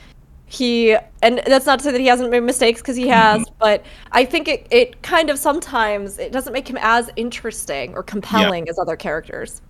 he 0.52 0.96
and 1.22 1.42
that's 1.48 1.66
not 1.66 1.80
to 1.80 1.86
say 1.86 1.92
that 1.92 2.02
he 2.02 2.08
hasn't 2.08 2.30
made 2.30 2.42
mistakes 2.42 2.82
because 2.82 2.98
he 2.98 3.04
mm-hmm. 3.04 3.40
has 3.40 3.46
but 3.58 3.86
i 4.12 4.26
think 4.26 4.50
it, 4.50 4.68
it 4.70 5.02
kind 5.02 5.30
of 5.30 5.40
sometimes 5.40 6.20
it 6.20 6.34
doesn't 6.34 6.52
make 6.52 6.70
him 6.70 6.78
as 6.82 7.10
interesting 7.16 7.94
or 7.94 8.04
compelling 8.04 8.68
as 8.68 8.78
other 8.78 8.98
characters 8.98 9.62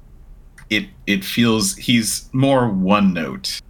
It 0.72 0.88
it 1.06 1.24
feels 1.24 1.76
he's 1.76 2.30
more 2.34 2.68
one 2.70 3.14
note 3.14 3.62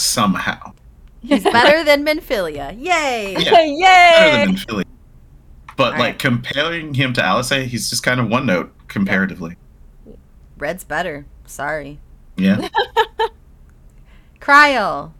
somehow. 0.00 0.72
He's 1.22 1.44
better 1.58 1.84
than 1.84 2.04
Minfilia. 2.04 2.74
Yay! 2.78 3.36
Yeah. 3.38 4.30
Better 4.30 4.46
than 4.46 4.56
Philly. 4.56 4.84
But 5.76 5.94
All 5.94 5.98
like 5.98 6.00
right. 6.00 6.18
comparing 6.18 6.94
him 6.94 7.12
to 7.14 7.20
Alisaie, 7.20 7.64
he's 7.66 7.88
just 7.88 8.02
kind 8.02 8.20
of 8.20 8.28
one 8.28 8.46
note 8.46 8.72
comparatively. 8.88 9.56
Red's 10.58 10.84
better. 10.84 11.24
Sorry. 11.46 11.98
Yeah. 12.36 12.68
Cryo. 14.40 15.12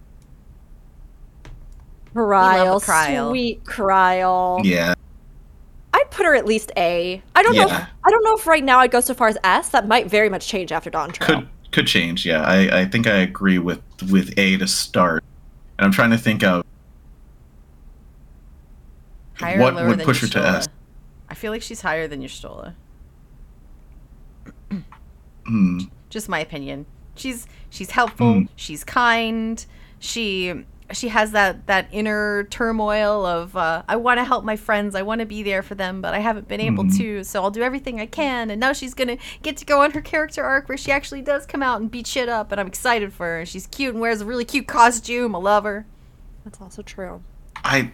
Krile, 2.15 2.83
Krile. 2.83 3.29
sweet 3.31 3.65
Krile. 3.65 4.61
Yeah. 4.65 4.95
I'd 5.93 6.11
put 6.11 6.27
her 6.27 6.35
at 6.35 6.47
least 6.47 6.73
A. 6.77 7.23
I 7.35 7.43
don't 7.43 7.55
know. 7.55 7.67
If, 7.67 7.73
I 7.73 8.11
don't 8.11 8.25
know 8.25 8.37
if 8.37 8.47
right 8.47 8.63
now 8.63 8.79
I'd 8.79 8.91
go 8.91 9.01
so 9.01 9.15
far 9.15 9.29
as 9.29 9.37
S. 9.43 9.71
That 9.71 9.89
might 9.89 10.09
very 10.09 10.29
much 10.29 10.47
change 10.47 10.73
after 10.73 10.91
Dawntrail. 10.91 11.27
Could 11.27 11.49
could 11.73 11.87
change. 11.87 12.27
Yeah. 12.27 12.43
I, 12.43 12.81
I 12.81 12.85
think 12.85 13.07
I 13.07 13.17
agree 13.19 13.59
with 13.59 13.81
with 14.11 14.37
A 14.39 14.57
to 14.59 14.67
start. 14.67 15.25
And 15.79 15.87
I'm 15.87 15.93
trying 15.93 16.11
to 16.11 16.19
think 16.19 16.43
of 16.43 16.65
Higher 19.35 19.59
what 19.59 19.73
or 19.73 19.77
lower 19.77 19.89
would 19.89 19.99
than 20.01 20.07
push 20.07 20.21
her 20.21 20.29
to 20.29 20.39
S. 20.39 20.69
I 21.29 21.35
feel 21.35 21.53
like 21.53 21.63
she's 21.63 21.81
higher 21.81 22.07
than 22.07 22.23
Y'shtola. 22.23 22.75
Hmm. 25.47 25.81
Just 26.11 26.29
my 26.29 26.39
opinion. 26.39 26.87
She's 27.17 27.47
she's 27.71 27.91
helpful. 27.91 28.35
Mm. 28.35 28.49
She's 28.55 28.85
kind. 28.85 29.65
She 29.99 30.65
she 30.93 31.09
has 31.09 31.33
that 31.33 31.67
that 31.67 31.89
inner 31.93 32.45
turmoil 32.45 33.25
of 33.25 33.57
uh, 33.57 33.83
I 33.89 33.97
want 33.97 34.19
to 34.19 34.25
help 34.25 34.45
my 34.45 34.57
friends. 34.57 34.95
I 34.95 35.03
want 35.03 35.21
to 35.21 35.27
be 35.27 35.43
there 35.43 35.63
for 35.63 35.75
them, 35.75 36.01
but 36.01 36.15
I 36.15 36.19
haven't 36.19 36.49
been 36.49 36.61
able 36.61 36.85
Mhm. 36.85 36.97
to. 36.99 37.25
So 37.25 37.43
I'll 37.43 37.51
do 37.51 37.63
everything 37.63 38.01
I 38.01 38.07
can. 38.07 38.51
And 38.51 38.59
now 38.61 38.73
she's 38.73 38.95
gonna 38.95 39.17
get 39.43 39.57
to 39.59 39.65
go 39.65 39.83
on 39.83 39.93
her 39.93 40.01
character 40.01 40.43
arc 40.45 40.69
where 40.69 40.79
she 40.79 40.91
actually 40.93 41.23
does 41.23 41.47
come 41.47 41.63
out 41.63 41.81
and 41.81 41.91
beat 41.91 42.07
shit 42.07 42.29
up. 42.29 42.51
And 42.53 42.61
I'm 42.61 42.67
excited 42.67 43.13
for 43.13 43.27
her. 43.27 43.47
She's 43.47 43.67
cute 43.67 43.93
and 43.95 44.01
wears 44.01 44.21
a 44.21 44.25
really 44.27 44.45
cute 44.45 44.67
costume. 44.67 45.35
I 45.37 45.39
love 45.39 45.65
her. 45.65 45.87
That's 46.45 46.61
also 46.61 46.83
true. 46.83 47.23
I 47.57 47.93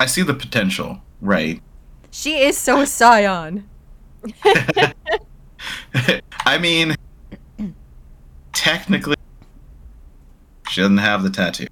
I 0.00 0.06
see 0.06 0.22
the 0.22 0.34
potential, 0.34 1.00
right? 1.20 1.62
She 2.10 2.38
is 2.40 2.56
so 2.58 2.80
a 2.80 2.86
scion. 2.86 3.68
I 6.46 6.58
mean, 6.58 6.94
technically, 8.52 9.16
she 10.68 10.80
doesn't 10.80 10.98
have 10.98 11.22
the 11.22 11.30
tattoo, 11.30 11.66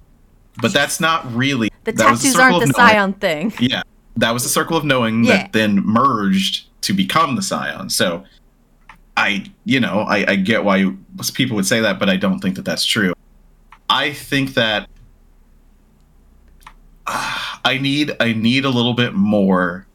but 0.61 0.73
that's 0.73 0.99
not 0.99 1.31
really. 1.33 1.69
The 1.83 1.93
tattoos 1.93 2.35
aren't 2.35 2.67
the 2.67 2.73
scion 2.73 3.13
thing. 3.13 3.53
Yeah, 3.59 3.83
that 4.17 4.31
was 4.31 4.43
the 4.43 4.49
circle 4.49 4.77
of 4.77 4.85
knowing 4.85 5.23
Yeah. 5.23 5.37
that 5.37 5.53
then 5.53 5.85
merged 5.85 6.67
to 6.81 6.93
become 6.93 7.35
the 7.35 7.41
scion. 7.41 7.89
So, 7.89 8.23
I, 9.17 9.45
you 9.65 9.79
know, 9.79 9.99
I, 10.01 10.31
I 10.31 10.35
get 10.35 10.63
why 10.63 10.93
people 11.33 11.55
would 11.55 11.65
say 11.65 11.79
that, 11.81 11.99
but 11.99 12.09
I 12.09 12.17
don't 12.17 12.39
think 12.39 12.55
that 12.55 12.65
that's 12.65 12.85
true. 12.85 13.13
I 13.89 14.11
think 14.13 14.53
that 14.55 14.89
uh, 17.07 17.57
I 17.65 17.77
need 17.77 18.15
I 18.19 18.33
need 18.33 18.65
a 18.65 18.69
little 18.69 18.93
bit 18.93 19.13
more 19.13 19.85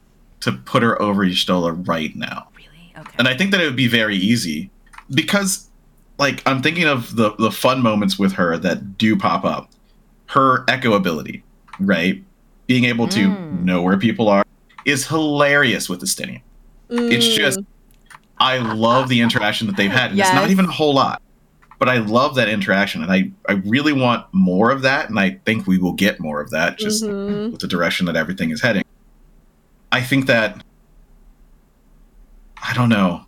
to 0.41 0.51
put 0.51 0.83
her 0.83 0.99
over 1.01 1.25
Y'shtola 1.25 1.87
right 1.87 2.15
now. 2.15 2.47
Really? 2.55 2.93
Okay. 2.97 3.15
And 3.17 3.27
I 3.27 3.35
think 3.35 3.51
that 3.51 3.61
it 3.61 3.65
would 3.65 3.75
be 3.75 3.87
very 3.87 4.15
easy 4.15 4.69
because, 5.11 5.69
like, 6.17 6.41
I'm 6.47 6.61
thinking 6.61 6.85
of 6.85 7.15
the 7.15 7.35
the 7.37 7.51
fun 7.51 7.81
moments 7.81 8.17
with 8.19 8.33
her 8.33 8.57
that 8.59 8.97
do 8.97 9.17
pop 9.17 9.43
up. 9.43 9.71
Her 10.29 10.63
echo 10.67 10.93
ability, 10.93 11.43
right? 11.79 12.23
Being 12.67 12.85
able 12.85 13.07
to 13.09 13.29
Mm. 13.31 13.63
know 13.63 13.81
where 13.81 13.97
people 13.97 14.29
are 14.29 14.43
is 14.85 15.07
hilarious 15.07 15.89
with 15.89 16.01
Estinian. 16.01 16.41
It's 16.89 17.27
Mm. 17.27 17.35
just, 17.35 17.59
I 18.39 18.57
love 18.59 19.09
the 19.09 19.21
interaction 19.21 19.67
that 19.67 19.75
they've 19.75 19.91
had. 19.91 20.11
And 20.11 20.19
It's 20.19 20.33
not 20.33 20.49
even 20.49 20.65
a 20.65 20.71
whole 20.71 20.93
lot, 20.93 21.19
but 21.79 21.89
I 21.89 21.97
love 21.97 22.35
that 22.35 22.47
interaction, 22.47 23.01
and 23.03 23.11
I 23.11 23.31
I 23.47 23.53
really 23.65 23.93
want 23.93 24.25
more 24.31 24.69
of 24.69 24.83
that, 24.83 25.09
and 25.09 25.19
I 25.19 25.39
think 25.45 25.65
we 25.65 25.77
will 25.79 25.93
get 25.93 26.19
more 26.19 26.39
of 26.41 26.51
that 26.51 26.77
just 26.77 27.03
Mhm. 27.03 27.51
with 27.51 27.61
the 27.61 27.67
direction 27.67 28.05
that 28.05 28.15
everything 28.15 28.51
is 28.51 28.61
heading. 28.61 28.83
I 29.91 30.01
think 30.01 30.27
that 30.27 30.61
I 32.61 32.73
don't 32.73 32.89
know. 32.89 33.23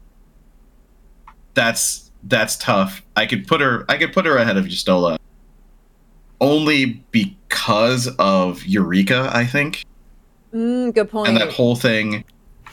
That's 1.56 2.11
that's 2.23 2.57
tough. 2.57 3.02
I 3.15 3.26
could 3.26 3.48
put 3.48 3.60
her 3.61 3.86
I 3.90 3.98
could 3.98 4.14
put 4.14 4.26
her 4.28 4.38
ahead 4.38 4.57
of 4.57 4.65
Y'shtola 4.65 5.18
only 6.41 7.01
because 7.11 8.07
of 8.19 8.65
Eureka, 8.65 9.30
I 9.34 9.45
think, 9.45 9.85
Mm, 10.53 10.93
good 10.93 11.09
point. 11.09 11.30
and 11.30 11.38
that 11.38 11.51
whole 11.53 11.76
thing. 11.77 12.23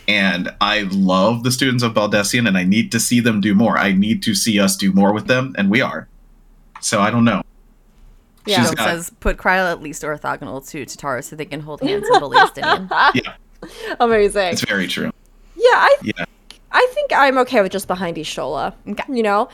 And 0.09 0.51
I 0.63 0.89
love 0.91 1.43
the 1.45 1.53
students 1.53 1.83
of 1.85 1.93
Baldesion, 1.93 2.49
and 2.49 2.57
I 2.57 2.65
need 2.65 2.91
to 2.93 2.99
see 2.99 3.21
them 3.21 3.41
do 3.43 3.55
more. 3.55 3.77
I 3.79 3.93
need 3.93 4.23
to 4.23 4.35
see 4.35 4.59
us 4.59 4.75
do 4.77 4.91
more 4.93 5.13
with 5.13 5.27
them, 5.27 5.55
and 5.59 5.71
we 5.71 5.83
are. 5.83 6.09
So 6.81 7.01
I 7.01 7.11
don't 7.11 7.25
know. 7.27 7.43
Yeah. 8.47 8.63
She's 8.63 8.71
It 8.73 8.79
got- 8.79 8.89
says 8.89 9.13
put 9.21 9.37
Krile 9.37 9.71
at 9.71 9.83
least 9.83 10.03
orthogonal 10.03 10.67
to 10.71 10.87
Tataru 10.87 11.23
so 11.23 11.37
they 11.37 11.45
can 11.45 11.61
hold 11.61 11.83
hands 11.83 12.09
and 12.09 12.21
bully 12.21 12.39
Estinian. 12.47 12.89
Yeah. 13.15 13.35
Amazing. 14.01 14.53
It's 14.55 14.65
very 14.65 14.87
true. 14.89 15.11
Yeah, 15.55 15.63
I 15.75 15.97
Yeah. 16.03 16.25
I 16.73 16.89
think 16.95 17.13
I'm 17.15 17.37
okay 17.39 17.61
with 17.61 17.73
just 17.73 17.87
behind 17.87 18.17
Y'shtola. 18.17 18.73
Okay. 18.89 19.05
You 19.13 19.23
know? 19.23 19.49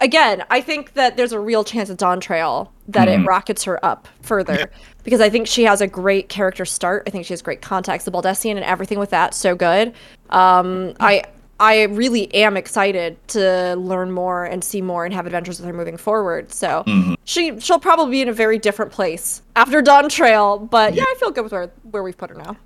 Again, 0.00 0.44
I 0.50 0.60
think 0.62 0.94
that 0.94 1.16
there's 1.16 1.32
a 1.32 1.38
real 1.40 1.62
chance 1.62 1.90
at 1.90 1.98
Dawntrail 1.98 2.68
that 2.88 3.06
it 3.08 3.20
Mhm. 3.20 3.26
rockets 3.26 3.64
her 3.64 3.84
up 3.84 4.08
further. 4.22 4.54
Yeah. 4.54 4.64
Because 5.04 5.20
I 5.20 5.28
think 5.28 5.46
she 5.46 5.64
has 5.64 5.80
a 5.82 5.86
great 5.86 6.28
character 6.30 6.64
start. 6.64 7.04
I 7.06 7.10
think 7.10 7.26
she 7.26 7.32
has 7.34 7.42
great 7.42 7.60
context. 7.60 8.06
The 8.06 8.10
Baldesion 8.10 8.52
and 8.56 8.64
everything 8.64 8.98
with 8.98 9.10
that, 9.10 9.34
so 9.34 9.54
good. 9.54 9.92
Um, 10.30 10.94
I 11.00 11.22
I 11.62 11.82
really 11.82 12.34
am 12.34 12.56
excited 12.56 13.18
to 13.28 13.76
learn 13.76 14.10
more 14.12 14.44
and 14.46 14.64
see 14.64 14.80
more 14.80 15.04
and 15.04 15.12
have 15.12 15.26
adventures 15.26 15.58
with 15.60 15.66
her 15.66 15.74
moving 15.74 15.98
forward. 15.98 16.50
So 16.50 16.84
Mhm. 16.86 17.16
she 17.24 17.60
she'll 17.60 17.78
probably 17.78 18.10
be 18.12 18.22
in 18.22 18.30
a 18.30 18.32
very 18.32 18.58
different 18.58 18.92
place 18.92 19.42
after 19.54 19.82
Dawntrail, 19.82 20.70
but 20.70 20.94
yeah, 20.94 21.02
Yeah. 21.06 21.12
I 21.14 21.14
feel 21.20 21.30
good 21.30 21.44
with 21.44 21.52
where 21.52 21.70
where 21.90 22.02
we've 22.02 22.16
put 22.16 22.30
her 22.30 22.36
now. 22.36 22.56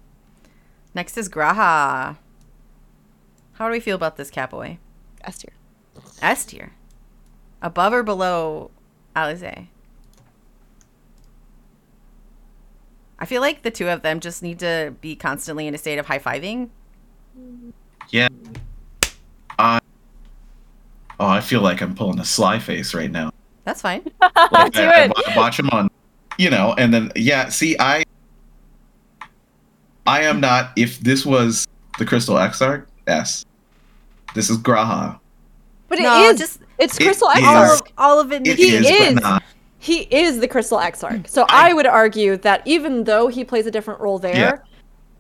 Next 0.95 1.17
is 1.19 1.29
G'raha. 1.29 2.17
How 3.55 3.67
do 3.67 3.73
we 3.73 3.81
feel 3.81 3.97
about 3.97 4.17
this 4.17 4.31
catboy? 4.31 4.79
S 5.25 5.39
tier. 5.39 5.53
S 6.23 6.45
tier. 6.45 6.71
Above 7.65 7.95
or 7.95 8.03
below 8.03 8.71
Alisaie? 9.17 9.69
I 13.19 13.25
feel 13.27 13.41
like 13.41 13.63
the 13.63 13.71
two 13.71 13.89
of 13.89 14.03
them 14.03 14.21
just 14.21 14.43
need 14.43 14.59
to 14.59 14.95
be 15.01 15.17
constantly 15.17 15.67
in 15.67 15.75
a 15.75 15.79
state 15.79 15.99
of 15.99 16.05
high 16.07 16.19
fiving. 16.19 16.69
Yeah. 18.11 18.29
I. 19.59 19.81
Oh, 21.19 21.27
I 21.27 21.41
feel 21.41 21.63
like 21.63 21.81
I'm 21.81 21.95
pulling 21.95 22.19
a 22.21 22.25
sly 22.25 22.59
face 22.59 22.93
right 22.93 23.11
now. 23.11 23.33
That's 23.65 23.81
fine. 23.81 24.03
Like, 24.53 24.73
Do 24.73 24.83
I, 24.83 25.05
I 25.05 25.05
it. 25.07 25.37
watch 25.37 25.59
him 25.59 25.71
on, 25.71 25.89
you 26.39 26.51
know, 26.51 26.75
and 26.77 26.93
then 26.93 27.11
yeah. 27.17 27.49
See, 27.49 27.77
I. 27.81 28.05
I 30.07 30.21
am 30.25 30.39
not. 30.39 30.73
If 30.77 31.01
this 31.01 31.25
was 31.25 31.67
the 31.99 32.05
Crystal 32.05 32.37
Exarch, 32.37 32.87
yes. 33.09 33.47
This 34.35 34.51
is 34.51 34.59
G'raha. 34.59 35.19
But 35.89 35.99
it 35.99 36.03
is 36.03 36.07
No, 36.07 36.35
just- 36.37 36.61
it's 36.79 36.99
It 36.99 37.05
Crystal 37.05 37.29
is. 37.31 37.45
all 37.45 37.63
Exarch. 37.63 37.81
of 37.81 37.93
all 37.99 38.21
of 38.21 38.33
it. 38.33 38.47
It 38.47 38.57
He 38.57 38.75
is, 38.75 38.87
is. 38.89 39.21
He 39.79 39.99
is 40.11 40.41
the 40.41 40.49
Crystal 40.49 40.79
Exarch. 40.79 41.23
Mm. 41.25 41.29
So 41.29 41.43
I- 41.49 41.71
I, 41.71 41.73
would 41.75 41.87
argue 41.87 42.37
that 42.39 42.63
even 42.65 43.05
though 43.05 43.29
he 43.29 43.45
plays 43.45 43.67
a 43.67 43.71
different 43.71 44.01
role 44.01 44.19
there, 44.19 44.35
Yeah. 44.37 44.57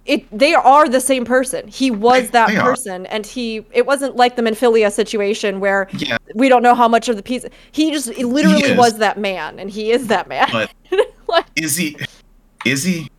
it 0.06 0.26
they 0.36 0.54
are 0.54 0.88
the 0.88 1.00
same 1.00 1.24
person. 1.24 1.68
He 1.68 1.90
was 1.90 2.22
They- 2.22 2.26
that 2.28 2.48
they 2.48 2.56
are. 2.56 2.64
person, 2.70 3.04
and 3.06 3.26
he 3.26 3.64
it 3.72 3.84
wasn't 3.86 4.16
like 4.16 4.36
the 4.36 4.42
Minfilia 4.42 4.90
situation 4.90 5.60
where 5.60 5.88
Yeah. 5.92 6.16
we 6.34 6.48
don't 6.48 6.62
know 6.62 6.74
how 6.74 6.88
much 6.88 7.08
of 7.10 7.16
the 7.16 7.22
piece. 7.22 7.44
He 7.72 7.90
just 7.90 8.10
he 8.12 8.24
literally 8.24 8.62
is. 8.64 8.78
was 8.78 8.98
that 8.98 9.18
man, 9.18 9.58
and 9.58 9.70
he 9.70 9.90
is 9.92 10.06
that 10.08 10.28
man. 10.28 10.48
But 10.50 10.70
Like, 11.28 11.46
is 11.56 11.76
he? 11.76 11.96
Is 12.64 12.84
he? 12.84 13.10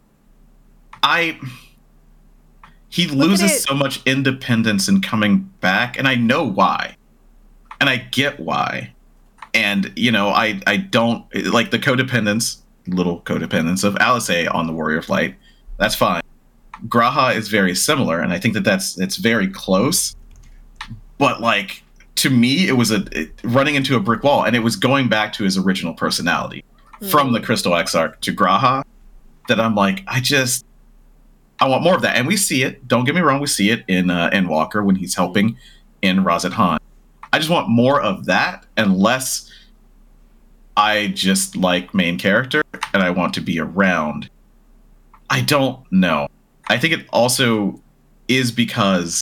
I. 1.04 1.38
He 2.90 3.08
loses 3.08 3.62
so 3.64 3.74
much 3.76 4.02
independence 4.06 4.88
in 4.88 5.02
coming 5.02 5.52
back, 5.60 5.98
and 6.00 6.08
I 6.08 6.16
know 6.16 6.44
why, 6.44 6.96
and 7.80 7.90
I 7.90 7.98
get 7.98 8.40
why, 8.40 8.94
and 9.54 9.92
you 9.96 10.12
know 10.12 10.30
I 10.30 10.62
I 10.68 10.78
don't 10.78 11.26
like 11.46 11.72
the 11.72 11.80
codependence, 11.80 12.58
little 12.88 13.22
codependence 13.22 13.84
of 13.84 13.96
Alisaie 13.96 14.54
on 14.54 14.68
the 14.68 14.74
Warrior 14.74 15.02
Flight. 15.02 15.36
That's 15.78 15.96
fine. 15.96 16.22
G'raha 16.88 17.36
is 17.36 17.48
very 17.48 17.76
similar, 17.76 18.20
and 18.20 18.34
I 18.34 18.40
think 18.40 18.54
that 18.54 18.64
that's 18.64 18.98
it's 18.98 19.18
very 19.18 19.48
close. 19.48 20.16
But 21.18 21.42
like 21.42 21.84
to 22.16 22.30
me, 22.30 22.68
it 22.68 22.74
was 22.74 22.92
a 22.92 23.06
it, 23.12 23.32
running 23.44 23.76
into 23.76 23.96
a 23.96 24.00
brick 24.00 24.24
wall, 24.24 24.46
and 24.46 24.56
it 24.56 24.60
was 24.60 24.76
going 24.76 25.10
back 25.10 25.34
to 25.34 25.44
his 25.44 25.58
original 25.58 25.94
personality 25.94 26.64
from 27.10 27.34
the 27.34 27.40
Crystal 27.40 27.74
Exarch 27.74 28.20
to 28.22 28.34
G'raha. 28.34 28.84
That 29.48 29.60
I'm 29.60 29.76
like, 29.76 30.04
I 30.08 30.22
just 30.22 30.66
I 31.60 31.68
want 31.68 31.84
more 31.84 31.96
of 31.96 32.02
that, 32.02 32.18
and 32.18 32.28
we 32.28 32.36
see 32.38 32.64
it. 32.64 32.88
Don't 32.88 33.06
get 33.06 33.16
me 33.16 33.22
wrong, 33.22 33.40
we 33.40 33.48
see 33.48 33.70
it 33.70 33.84
in 33.88 34.10
uh, 34.10 34.30
in 34.34 34.48
Walker 34.48 34.84
when 34.84 34.96
he's 34.96 35.16
helping 35.16 35.58
in 36.02 36.24
Radz-at-Han. 36.24 36.80
I 37.36 37.38
just 37.38 37.50
want 37.50 37.68
more 37.68 38.02
of 38.02 38.28
that 38.28 38.66
and 38.78 38.98
less. 38.98 39.52
I 40.78 41.08
just 41.08 41.58
like 41.58 41.94
main 41.94 42.18
character, 42.18 42.64
and 42.94 43.04
I 43.04 43.10
want 43.10 43.34
to 43.34 43.42
be 43.42 43.60
around. 43.60 44.30
I 45.30 45.42
don't 45.42 45.86
know. 45.92 46.30
I 46.70 46.78
think 46.78 46.94
it 46.94 47.06
also 47.12 47.82
is 48.30 48.54
because 48.54 49.22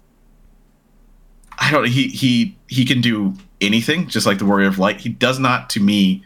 I 1.57 1.72
don't. 1.72 1.88
He 1.88 2.10
he 2.10 2.56
he 2.68 2.85
can 2.85 3.02
do 3.02 3.34
anything, 3.61 4.07
just 4.07 4.27
like 4.27 4.38
the 4.38 4.45
Warrior 4.45 4.68
of 4.68 4.77
Light. 4.77 5.02
He 5.02 5.10
does 5.10 5.40
not, 5.40 5.72
to 5.72 5.80
me, 5.80 6.23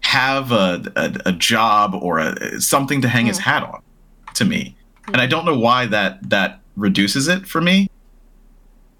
have 0.00 0.52
a 0.52 0.84
a, 0.96 1.30
a 1.30 1.32
job 1.32 1.94
or 1.94 2.18
a 2.18 2.60
something 2.60 3.00
to 3.00 3.08
hang 3.08 3.24
his 3.24 3.38
mm. 3.38 3.44
hat 3.44 3.62
on. 3.62 3.80
To 4.34 4.44
me, 4.44 4.76
and 5.06 5.16
I 5.16 5.26
mm. 5.26 5.30
don't 5.30 5.46
know 5.46 5.58
why 5.58 5.86
that 5.86 6.28
that 6.28 6.60
reduces 6.76 7.26
it 7.26 7.46
for 7.46 7.62
me. 7.62 7.88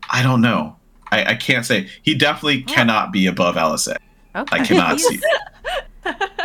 I 0.08 0.22
don't 0.22 0.40
know. 0.40 0.75
I, 1.12 1.24
I 1.24 1.34
can't 1.34 1.64
say. 1.64 1.88
He 2.02 2.14
definitely 2.14 2.64
oh. 2.68 2.72
cannot 2.72 3.12
be 3.12 3.26
above 3.26 3.54
Alisaie. 3.56 3.96
Okay. 4.34 4.56
I 4.60 4.64
cannot 4.64 5.00
see. 5.06 5.20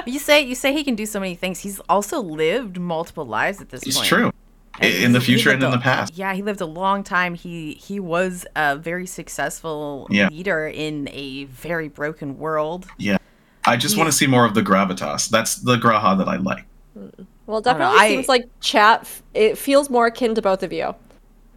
You 0.08 0.18
say 0.20 0.42
you 0.42 0.56
say 0.56 0.74
he 0.74 0.84
can 0.84 0.96
do 0.96 1.06
so 1.06 1.20
many 1.20 1.36
things. 1.36 1.60
He's 1.60 1.80
also 1.82 2.20
lived 2.22 2.80
multiple 2.80 3.26
lives 3.26 3.62
at 3.62 3.70
this 3.70 3.84
It's 3.84 3.98
point. 3.98 4.08
true. 4.08 4.32
And 4.80 4.94
In 4.96 5.12
the 5.12 5.22
future 5.22 5.52
and 5.52 5.62
in 5.62 5.68
a- 5.70 5.72
the 5.72 5.78
past. 5.78 6.16
Yeah, 6.18 6.34
he 6.34 6.42
lived 6.42 6.62
a 6.62 6.66
long 6.66 7.04
time. 7.04 7.36
He 7.36 7.74
he 7.74 8.00
was 8.00 8.46
a 8.56 8.78
very 8.78 9.06
successful 9.06 10.08
Yeah. 10.10 10.30
leader 10.30 10.68
in 10.68 11.10
a 11.12 11.44
very 11.46 11.88
broken 11.90 12.38
world. 12.40 12.88
Yeah. 12.98 13.18
I 13.66 13.78
just 13.78 13.96
want 13.98 14.08
to 14.08 14.12
see 14.12 14.26
more 14.26 14.46
of 14.46 14.56
the 14.56 14.64
gravitas. 14.64 15.30
That's 15.30 15.56
the 15.58 15.76
G'raha 15.78 16.18
that 16.18 16.28
I 16.28 16.38
like. 16.38 16.66
well, 16.96 17.06
I 17.06 17.10
it 17.10 17.18
know, 17.48 17.62
definitely 17.62 18.00
I- 18.00 18.08
seems 18.10 18.28
like 18.30 18.46
chat. 18.62 19.08
It 19.36 19.58
feels 19.58 19.90
more 19.90 20.08
akin 20.08 20.34
to 20.36 20.42
both 20.42 20.64
of 20.64 20.74
you. 20.74 20.96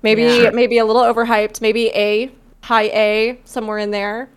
Maybe 0.03 0.23
Yeah. 0.23 0.37
Sure. 0.37 0.53
maybe 0.53 0.77
a 0.77 0.85
little 0.85 1.03
overhyped. 1.03 1.63
Maybe 1.63 1.89
A 1.95 2.31
high 2.65 2.89
A 2.89 3.39
somewhere 3.45 3.79
in 3.79 3.91
there. 3.91 4.29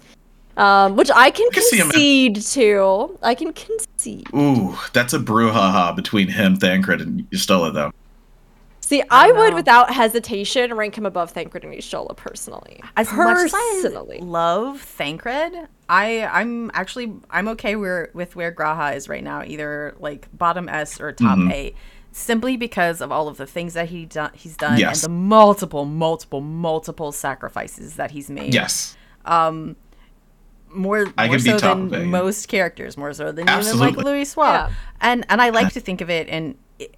Um, 0.57 0.95
which 0.95 1.11
I 1.13 1.29
can 1.29 1.49
can 1.51 1.61
see 1.61 1.77
him 1.77 1.91
concede 1.91 2.41
to. 2.41 3.17
I 3.21 3.35
can 3.35 3.53
concede. 3.53 4.27
Ooh, 4.33 4.75
that's 4.91 5.13
a 5.13 5.19
brouhaha 5.19 5.95
between 5.95 6.29
him, 6.29 6.55
Thancred, 6.55 6.99
and 6.99 7.29
Y'shtola, 7.29 7.71
though. 7.71 7.91
See, 8.79 9.03
I, 9.11 9.31
would, 9.31 9.51
know. 9.51 9.55
without 9.55 9.93
hesitation, 9.93 10.73
rank 10.73 10.97
him 10.97 11.05
above 11.05 11.29
Thancred 11.29 11.63
and 11.63 11.73
Y'shtola 11.73 12.17
personally. 12.17 12.81
As 12.95 13.11
much 13.13 13.37
as 13.37 13.51
personally. 13.51 14.19
I 14.19 14.23
love 14.23 14.81
Thancred, 14.81 15.67
I 15.89 16.25
I'm 16.25 16.71
actually 16.73 17.13
I'm 17.29 17.47
okay 17.49 17.75
where 17.75 18.09
with 18.13 18.35
where 18.35 18.51
G'raha 18.51 18.95
is 18.95 19.07
right 19.07 19.23
now, 19.23 19.43
either 19.43 19.95
like 19.99 20.27
bottom 20.37 20.67
S 20.69 20.99
or 20.99 21.11
top 21.11 21.37
Mm-hmm. 21.37 21.51
A, 21.51 21.75
simply 22.17 22.57
because 22.57 22.99
of 23.01 23.11
all 23.11 23.27
of 23.27 23.37
the 23.37 23.45
things 23.45 23.73
that 23.75 23.89
he 23.89 24.05
done 24.05 24.31
he's 24.33 24.57
done 24.57 24.77
Yes. 24.79 25.03
and 25.03 25.13
the 25.13 25.15
multiple 25.17 25.85
multiple 25.85 26.41
multiple 26.41 27.11
sacrifices 27.11 27.95
that 27.95 28.11
he's 28.11 28.29
made. 28.29 28.53
Yes. 28.53 28.95
more, 29.25 31.05
I 31.17 31.27
more 31.27 31.35
could 31.37 31.43
be 31.43 31.49
so 31.51 31.57
than 31.59 31.87
of 31.87 31.93
it, 31.93 31.99
yeah. 31.99 32.05
most 32.05 32.47
characters, 32.47 32.97
more 32.97 33.13
so 33.13 33.31
than 33.31 33.47
Absolutely. 33.47 33.89
even 33.89 33.95
like 34.03 34.05
Louisoix. 34.05 34.45
Yeah. 34.53 34.69
And 35.01 35.25
and 35.29 35.41
I 35.41 35.49
like 35.49 35.73
to 35.73 35.79
think 35.79 36.01
of 36.01 36.09
it, 36.09 36.27
and 36.29 36.55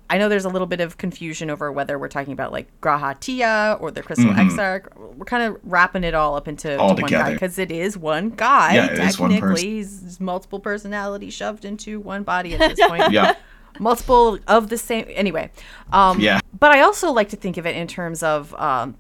I 0.10 0.18
know 0.18 0.28
there's 0.28 0.44
a 0.46 0.50
little 0.50 0.68
bit 0.68 0.82
of 0.82 0.98
confusion 0.98 1.50
over 1.50 1.72
whether 1.72 1.98
we're 1.98 2.10
talking 2.10 2.34
about 2.34 2.52
like 2.52 2.68
G'raha 2.82 3.18
Tia 3.20 3.78
or 3.80 3.92
the 3.92 4.02
Crystal 4.04 4.32
Exarch. 4.32 4.88
We're 4.98 5.26
kind 5.26 5.44
of 5.44 5.58
wrapping 5.64 6.04
it 6.04 6.14
all 6.14 6.36
up 6.36 6.48
into 6.48 6.68
Mm-hmm. 6.70 6.82
All 6.82 6.88
one 6.90 6.98
guy 6.98 7.06
together. 7.08 7.34
because 7.34 7.60
it 7.60 7.72
is 7.72 7.98
one 7.98 8.32
guy. 8.32 8.76
Yeah, 8.76 8.86
it 8.88 9.00
is 9.00 9.20
one 9.20 9.30
technically, 9.32 9.50
person. 9.56 9.70
he's 9.70 10.20
multiple 10.20 10.60
personalities 10.60 11.34
shoved 11.34 11.64
into 11.66 12.00
one 12.00 12.24
body 12.24 12.56
at 12.56 12.76
this 12.76 12.88
point. 12.90 13.12
Yeah. 13.12 13.36
Multiple 13.80 14.40
of 14.48 14.70
the 14.70 14.78
same. 14.78 15.06
Anyway, 15.10 15.52
um, 15.94 16.20
Yeah. 16.20 16.40
but 16.58 16.72
I 16.72 16.82
also 16.82 17.12
like 17.12 17.30
to 17.30 17.36
think 17.38 17.58
of 17.58 17.66
it 17.66 17.76
in 17.76 17.88
terms 17.88 18.24
of 18.24 18.54
um, 18.56 18.96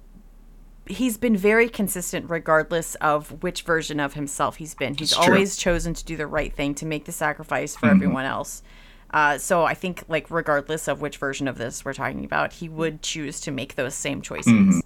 he's 0.85 1.17
been 1.17 1.37
very 1.37 1.69
consistent 1.69 2.29
regardless 2.29 2.95
of 2.95 3.43
which 3.43 3.61
version 3.61 3.99
of 3.99 4.13
himself 4.13 4.57
he's 4.57 4.73
been. 4.75 4.95
He's 4.95 5.11
It's 5.11 5.19
true. 5.23 5.33
always 5.33 5.55
chosen 5.55 5.93
to 5.93 6.03
do 6.05 6.15
the 6.17 6.27
right 6.27 6.53
thing 6.53 6.73
to 6.75 6.85
make 6.85 7.05
the 7.05 7.11
sacrifice 7.11 7.75
for 7.75 7.87
Mm-hmm. 7.87 7.95
everyone 7.95 8.25
else. 8.25 8.63
Uh, 9.11 9.37
so 9.39 9.63
I 9.63 9.73
think, 9.73 10.03
like, 10.07 10.29
regardless 10.29 10.87
of 10.87 11.01
which 11.01 11.17
version 11.17 11.47
of 11.47 11.57
this 11.57 11.83
we're 11.83 11.93
talking 11.93 12.23
about, 12.25 12.53
he 12.53 12.69
would 12.69 13.01
choose 13.01 13.39
to 13.41 13.51
make 13.51 13.73
those 13.75 13.95
same 13.95 14.21
choices. 14.21 14.53
Mm-hmm. 14.53 14.79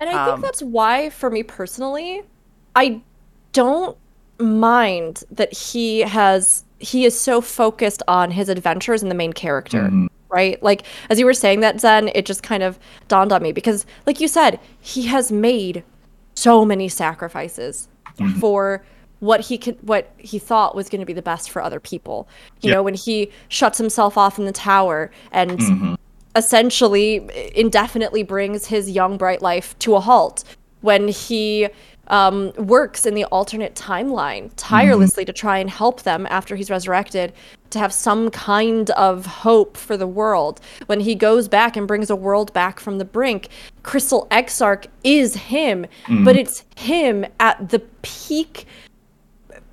And 0.00 0.08
I 0.10 0.24
think 0.24 0.34
Um, 0.36 0.40
that's 0.40 0.62
why, 0.62 1.10
for 1.10 1.28
me 1.28 1.42
personally, 1.42 2.22
I 2.74 3.02
don't 3.52 3.96
mind 4.38 5.24
that 5.30 5.52
he 5.52 6.00
has 6.00 6.64
he 6.78 7.04
is 7.04 7.18
so 7.18 7.40
focused 7.40 8.02
on 8.08 8.30
his 8.30 8.48
adventures 8.48 9.02
and 9.02 9.10
the 9.10 9.14
main 9.16 9.32
character. 9.32 9.82
Mm-hmm. 9.84 10.06
Right? 10.30 10.62
Like 10.62 10.82
as 11.08 11.18
you 11.18 11.24
were 11.24 11.32
saying 11.34 11.60
that, 11.60 11.76
Xen, 11.76 12.12
it 12.14 12.26
just 12.26 12.42
kind 12.42 12.62
of 12.62 12.78
dawned 13.08 13.32
on 13.32 13.42
me 13.42 13.50
because 13.52 13.86
like 14.06 14.20
you 14.20 14.28
said, 14.28 14.60
he 14.80 15.06
has 15.06 15.32
made 15.32 15.82
so 16.34 16.64
many 16.64 16.88
sacrifices 16.88 17.88
Mm-hmm. 18.18 18.40
for 18.40 18.82
what 19.20 19.40
he 19.42 19.56
could 19.56 19.78
what 19.86 20.12
he 20.18 20.38
thought 20.40 20.74
was 20.74 20.88
going 20.88 21.00
to 21.00 21.06
be 21.06 21.12
the 21.12 21.22
best 21.22 21.50
for 21.50 21.62
other 21.62 21.78
people. 21.80 22.28
You 22.62 22.70
Yeah. 22.70 22.74
know, 22.76 22.82
when 22.82 22.94
he 22.94 23.30
shuts 23.48 23.78
himself 23.78 24.18
off 24.18 24.38
in 24.40 24.44
the 24.44 24.52
tower 24.52 25.10
and 25.30 25.52
Mm-hmm. 25.58 25.94
essentially 26.36 27.28
indefinitely 27.54 28.22
brings 28.22 28.66
his 28.66 28.90
young 28.90 29.16
bright 29.16 29.42
life 29.42 29.78
to 29.80 29.94
a 29.96 30.00
halt 30.00 30.44
when 30.80 31.08
he 31.08 31.68
um, 32.08 32.52
works 32.56 33.06
in 33.06 33.14
the 33.14 33.24
alternate 33.26 33.74
timeline 33.74 34.50
tirelessly 34.56 35.22
mm-hmm. 35.22 35.28
to 35.28 35.32
try 35.32 35.58
and 35.58 35.70
help 35.70 36.02
them 36.02 36.26
after 36.30 36.56
he's 36.56 36.70
resurrected 36.70 37.32
to 37.70 37.78
have 37.78 37.92
some 37.92 38.30
kind 38.30 38.90
of 38.90 39.26
hope 39.26 39.76
for 39.76 39.96
the 39.96 40.06
world 40.06 40.60
when 40.86 41.00
he 41.00 41.14
goes 41.14 41.48
back 41.48 41.76
and 41.76 41.86
brings 41.86 42.08
a 42.10 42.16
world 42.16 42.52
back 42.52 42.80
from 42.80 42.98
the 42.98 43.04
brink 43.04 43.48
crystal 43.82 44.26
exarch 44.30 44.86
is 45.04 45.34
him 45.34 45.86
mm. 46.06 46.24
but 46.24 46.36
it's 46.36 46.64
him 46.76 47.26
at 47.38 47.68
the 47.68 47.78
peak 48.02 48.66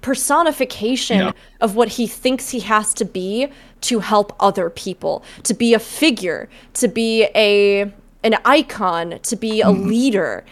personification 0.05 1.17
Yeah. 1.17 1.31
of 1.61 1.75
what 1.75 1.87
he 1.87 2.05
thinks 2.05 2.51
he 2.51 2.59
has 2.59 2.93
to 2.93 3.05
be 3.05 3.47
to 3.81 3.99
help 3.99 4.35
other 4.39 4.69
people, 4.69 5.23
to 5.41 5.55
be 5.55 5.73
a 5.73 5.79
figure, 5.79 6.47
to 6.75 6.87
be 6.87 7.27
a 7.33 7.91
an 8.23 8.35
icon, 8.45 9.19
to 9.23 9.35
be 9.35 9.61
a 9.61 9.65
mm-hmm. 9.65 9.87
leader. 9.87 10.45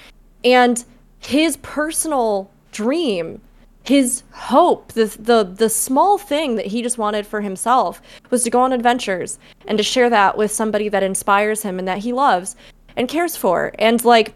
And 0.43 0.83
his 1.25 1.57
personal 1.57 2.49
dream, 2.71 3.41
his 3.83 4.23
hope, 4.31 4.93
the 4.93 5.05
the 5.19 5.43
the 5.43 5.69
small 5.69 6.17
thing 6.17 6.55
that 6.55 6.67
he 6.67 6.81
just 6.81 6.97
wanted 6.97 7.27
for 7.27 7.41
himself 7.41 8.01
was 8.29 8.43
to 8.43 8.49
go 8.49 8.61
on 8.61 8.73
adventures 8.73 9.39
and 9.67 9.77
to 9.77 9.83
share 9.83 10.09
that 10.09 10.37
with 10.37 10.51
somebody 10.51 10.89
that 10.89 11.03
inspires 11.03 11.61
him 11.63 11.79
and 11.79 11.87
that 11.87 11.99
he 11.99 12.13
loves 12.13 12.55
and 12.95 13.07
cares 13.09 13.35
for. 13.35 13.73
And 13.79 14.03
like 14.05 14.33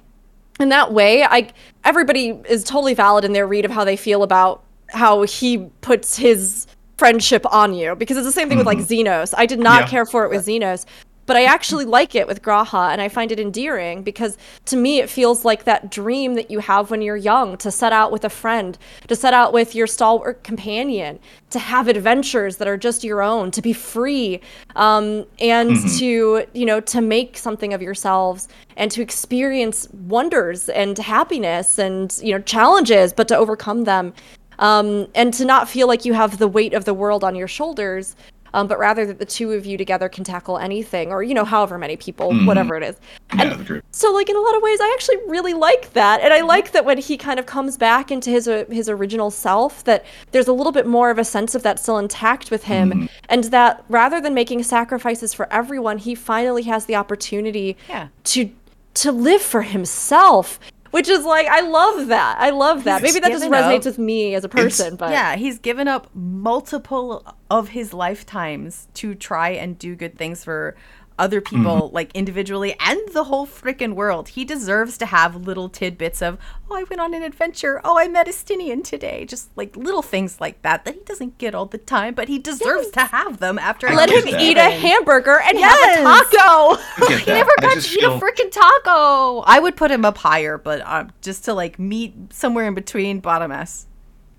in 0.60 0.70
that 0.70 0.92
way, 0.94 1.24
I 1.24 1.50
everybody 1.86 2.30
is 2.50 2.64
totally 2.64 2.94
valid 2.94 3.24
in 3.24 3.34
their 3.34 3.48
read 3.48 3.66
of 3.66 3.72
how 3.72 3.84
they 3.84 3.96
feel 3.96 4.24
about 4.24 4.64
how 4.90 5.24
he 5.24 5.58
puts 5.82 6.18
his 6.18 6.68
friendship 6.98 7.46
on 7.54 7.74
you 7.74 7.96
because 7.96 8.18
it's 8.18 8.26
the 8.26 8.32
same 8.32 8.50
thing 8.50 8.58
with 8.58 8.68
like 8.68 8.80
mm-hmm. 8.80 9.08
Zenos. 9.08 9.34
I 9.38 9.46
did 9.46 9.60
not 9.60 9.84
Yeah. 9.84 9.88
care 9.88 10.06
for 10.06 10.26
it 10.26 10.30
with 10.30 10.46
Zenos, 10.46 10.86
but 11.28 11.36
I 11.36 11.44
actually 11.44 11.86
like 11.86 12.16
it 12.16 12.26
with 12.26 12.42
G'raha 12.42 12.92
and 12.92 13.00
I 13.00 13.10
find 13.10 13.32
it 13.32 13.40
endearing 13.40 14.02
because 14.02 14.38
to 14.66 14.76
me 14.76 15.00
it 15.00 15.10
feels 15.10 15.46
like 15.46 15.66
that 15.66 15.92
dream 15.92 16.34
that 16.34 16.50
you 16.50 16.60
have 16.60 16.90
when 16.90 17.04
you're 17.04 17.18
young 17.18 17.58
to 17.58 17.70
set 17.70 17.94
out 17.94 18.12
with 18.12 18.26
a 18.26 18.30
friend, 18.30 18.78
to 19.08 19.16
set 19.16 19.34
out 19.34 19.54
with 19.54 19.76
your 19.76 19.86
stalwart 19.86 20.44
companion, 20.44 21.20
to 21.52 21.60
have 21.60 21.88
adventures 21.88 22.58
that 22.58 22.68
are 22.68 22.78
just 22.78 23.04
your 23.04 23.22
own, 23.22 23.52
to 23.52 23.62
be 23.62 23.74
free, 23.74 24.42
um, 24.76 25.26
and 25.40 25.76
to 25.98 26.46
you 26.54 26.66
know 26.66 26.80
to 26.80 27.02
make 27.02 27.38
something 27.38 27.74
of 27.74 27.82
yourselves 27.82 28.48
and 28.78 28.90
to 28.92 29.02
experience 29.02 29.88
wonders 29.92 30.70
and 30.70 30.98
happiness 30.98 31.78
and 31.78 32.20
you 32.24 32.34
know 32.34 32.40
challenges, 32.40 33.14
but 33.14 33.28
to 33.28 33.38
overcome 33.38 33.84
them. 33.84 34.14
Um, 34.60 35.08
and 35.14 35.32
to 35.36 35.46
not 35.46 35.70
feel 35.70 35.88
like 35.88 36.04
you 36.04 36.14
have 36.14 36.40
the 36.40 36.48
weight 36.48 36.74
of 36.74 36.86
the 36.86 36.94
world 36.94 37.24
on 37.24 37.36
your 37.36 37.48
shoulders, 37.48 38.16
um, 38.54 38.68
but 38.68 38.80
rather 38.80 39.06
that 39.06 39.20
the 39.20 39.26
two 39.26 39.52
of 39.52 39.66
you 39.66 39.78
together 39.78 40.10
can 40.10 40.24
tackle 40.24 40.58
anything, 40.58 41.12
or 41.12 41.24
you 41.24 41.34
know, 41.34 41.46
however 41.46 41.78
many 41.78 41.98
people, 41.98 42.34
whatever 42.46 42.76
it 42.76 42.84
is. 42.84 42.96
Yeah, 43.36 43.54
the. 43.56 43.82
So, 43.92 44.12
like 44.14 44.30
in 44.30 44.36
a 44.36 44.40
lot 44.40 44.56
of 44.56 44.62
ways, 44.62 44.80
I 44.82 44.92
actually 44.94 45.18
really 45.28 45.54
like 45.54 45.94
that, 45.94 46.22
and 46.22 46.34
I 46.34 46.42
like 46.42 46.72
that 46.72 46.86
when 46.86 46.98
he 46.98 47.18
kind 47.18 47.40
of 47.40 47.46
comes 47.46 47.78
back 47.78 48.12
into 48.12 48.30
his 48.30 48.48
uh, 48.48 48.66
his 48.70 48.90
original 48.90 49.32
self, 49.32 49.84
that 49.86 50.06
there's 50.32 50.48
a 50.48 50.54
little 50.54 50.72
bit 50.72 50.86
more 50.88 51.10
of 51.10 51.18
a 51.18 51.24
sense 51.26 51.56
of 51.56 51.64
that 51.64 51.80
still 51.80 51.98
intact 51.98 52.52
with 52.52 52.64
him, 52.66 53.10
and 53.30 53.46
that 53.46 53.84
rather 53.90 54.22
than 54.22 54.34
making 54.34 54.64
sacrifices 54.64 55.34
for 55.34 55.52
everyone, 55.52 55.98
he 55.98 56.16
finally 56.16 56.64
has 56.64 56.86
the 56.86 56.96
opportunity 56.96 57.78
Yeah. 57.90 58.08
to 58.26 58.50
to 58.96 59.12
live 59.12 59.42
for 59.42 59.62
himself. 59.62 60.60
Which 60.92 61.08
is 61.08 61.24
like 61.26 61.48
I 61.48 61.62
love 61.62 62.08
that. 62.08 62.38
I 62.40 62.52
love 62.52 62.84
that. 62.86 63.02
He's 63.02 63.14
Maybe 63.14 63.22
that 63.22 63.32
just 63.32 63.46
resonates 63.46 63.80
up. 63.80 63.86
with 63.86 64.00
me 64.00 64.36
as 64.36 64.44
a 64.44 64.50
person, 64.50 64.96
but 64.96 65.12
yeah, 65.12 65.36
he's 65.36 65.60
given 65.60 65.88
up 65.88 66.10
multiple 66.14 67.26
of 67.50 67.70
his 67.70 67.94
lifetimes 67.94 68.88
to 68.96 69.16
try 69.16 69.50
and 69.50 69.78
do 69.78 69.96
good 69.96 70.18
things 70.18 70.44
for 70.44 70.76
other 71.20 71.42
people, 71.42 71.90
like 71.94 72.12
individually 72.14 72.76
and 72.80 73.00
the 73.14 73.24
whole 73.26 73.48
freaking 73.48 73.94
world. 73.96 74.30
He 74.30 74.46
deserves 74.46 74.98
to 75.00 75.06
have 75.08 75.36
little 75.48 75.68
tidbits 75.70 76.22
of, 76.22 76.38
oh, 76.70 76.76
I 76.76 76.84
went 76.84 77.02
on 77.02 77.14
an 77.14 77.24
adventure. 77.24 77.82
Oh, 77.84 77.98
I 77.98 78.08
met 78.08 78.28
Estinian 78.28 78.84
today. 78.84 79.26
Just 79.26 79.50
like 79.58 79.76
little 79.76 80.02
things 80.04 80.40
like 80.40 80.62
that 80.62 80.86
that 80.86 80.94
he 80.94 81.02
doesn't 81.02 81.38
get 81.40 81.56
all 81.56 81.66
the 81.66 81.78
time, 81.80 82.14
but 82.14 82.28
he 82.28 82.38
deserves 82.38 82.90
to 82.92 83.02
have 83.06 83.38
them 83.40 83.58
after. 83.58 83.90
let 83.90 84.10
him 84.10 84.26
that. 84.32 84.42
eat 84.42 84.58
a 84.58 84.70
hamburger 84.70 85.40
and 85.40 85.58
Yes. 85.58 85.98
have 85.98 86.00
a 86.00 86.04
taco. 86.04 86.82
I 87.06 87.20
He 87.26 87.32
never 87.32 87.52
got 87.62 87.74
just 87.74 87.92
to 87.94 88.00
eat 88.00 88.04
a 88.04 88.10
freaking 88.20 88.52
taco. 88.52 89.42
I 89.48 89.60
would 89.60 89.76
put 89.76 89.90
him 89.92 90.06
up 90.06 90.18
higher, 90.18 90.58
but 90.58 90.82
um, 90.86 91.12
just 91.22 91.46
to 91.46 91.54
like 91.54 91.80
meet 91.80 92.14
somewhere 92.32 92.68
in 92.68 92.74
between, 92.76 93.20
bottom 93.22 93.52
S. 93.52 93.88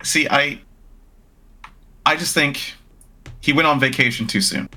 See, 0.02 0.28
I 0.28 0.60
I 2.06 2.16
just 2.16 2.34
think 2.34 2.74
he 3.40 3.52
went 3.52 3.66
on 3.66 3.78
vacation 3.80 4.26
too 4.26 4.40
soon. 4.40 4.68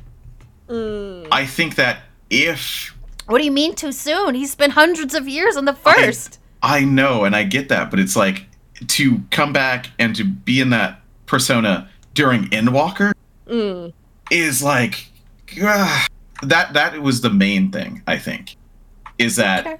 Mm. 0.71 1.27
I 1.31 1.45
think 1.45 1.75
that 1.75 2.03
if 2.29 2.95
What 3.27 3.39
do 3.39 3.43
you 3.45 3.51
mean 3.51 3.75
too 3.75 3.91
soon? 3.91 4.35
He 4.35 4.45
spent 4.47 4.73
hundreds 4.73 5.13
of 5.13 5.27
years 5.27 5.57
on 5.57 5.65
the 5.65 5.73
first. 5.73 6.39
I 6.63 6.85
know 6.85 7.25
and 7.25 7.35
I 7.35 7.43
get 7.43 7.69
that, 7.69 7.91
but 7.91 7.99
it's 7.99 8.15
like 8.15 8.45
to 8.87 9.19
come 9.31 9.51
back 9.53 9.87
and 9.99 10.15
to 10.15 10.23
be 10.23 10.61
in 10.61 10.69
that 10.71 11.01
persona 11.25 11.89
during 12.13 12.45
Endwalker 12.49 13.11
Mm. 13.47 13.91
is 14.29 14.63
like 14.63 15.07
ah, 15.61 16.07
that 16.41 16.73
that 16.73 17.01
was 17.01 17.19
the 17.21 17.29
main 17.29 17.69
thing, 17.71 18.01
I 18.07 18.17
think. 18.17 18.55
Is 19.19 19.35
that 19.35 19.67
Okay. 19.67 19.77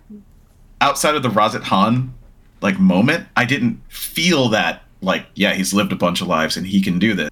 outside 0.82 1.16
of 1.16 1.24
the 1.24 1.30
Radz-at-Han 1.30 2.14
like 2.62 2.80
moment, 2.80 3.28
I 3.38 3.46
didn't 3.46 3.82
feel 3.90 4.50
that 4.50 4.84
like, 5.02 5.26
yeah, 5.36 5.54
he's 5.54 5.74
lived 5.74 5.92
a 5.92 5.96
bunch 5.96 6.22
of 6.22 6.28
lives 6.28 6.58
and 6.58 6.68
he 6.68 6.82
can 6.82 7.00
do 7.00 7.14
this. 7.16 7.30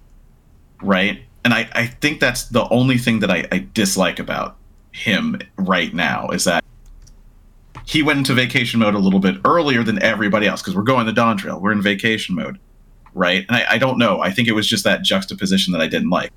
Right? 0.82 1.22
And 1.44 1.54
I, 1.54 1.68
I 1.72 1.86
think 1.86 2.20
that's 2.20 2.44
the 2.48 2.68
only 2.68 2.98
thing 2.98 3.20
that 3.20 3.30
I, 3.30 3.46
I 3.50 3.66
dislike 3.72 4.18
about 4.18 4.56
him 4.92 5.40
right 5.56 5.94
now 5.94 6.28
is 6.30 6.44
that 6.44 6.64
he 7.86 8.02
went 8.02 8.18
into 8.18 8.34
vacation 8.34 8.80
mode 8.80 8.94
a 8.94 8.98
little 8.98 9.20
bit 9.20 9.36
earlier 9.44 9.82
than 9.82 10.02
everybody 10.02 10.46
else 10.46 10.60
because 10.60 10.76
we're 10.76 10.82
going 10.82 11.06
the 11.06 11.12
Dawntrail. 11.12 11.60
We're 11.60 11.72
in 11.72 11.82
vacation 11.82 12.34
mode. 12.34 12.58
Right? 13.14 13.44
And 13.48 13.56
I, 13.56 13.64
I 13.70 13.78
don't 13.78 13.98
know. 13.98 14.20
I 14.20 14.30
think 14.30 14.46
it 14.46 14.52
was 14.52 14.68
just 14.68 14.84
that 14.84 15.02
juxtaposition 15.02 15.72
that 15.72 15.80
I 15.80 15.88
didn't 15.88 16.10
like. 16.10 16.30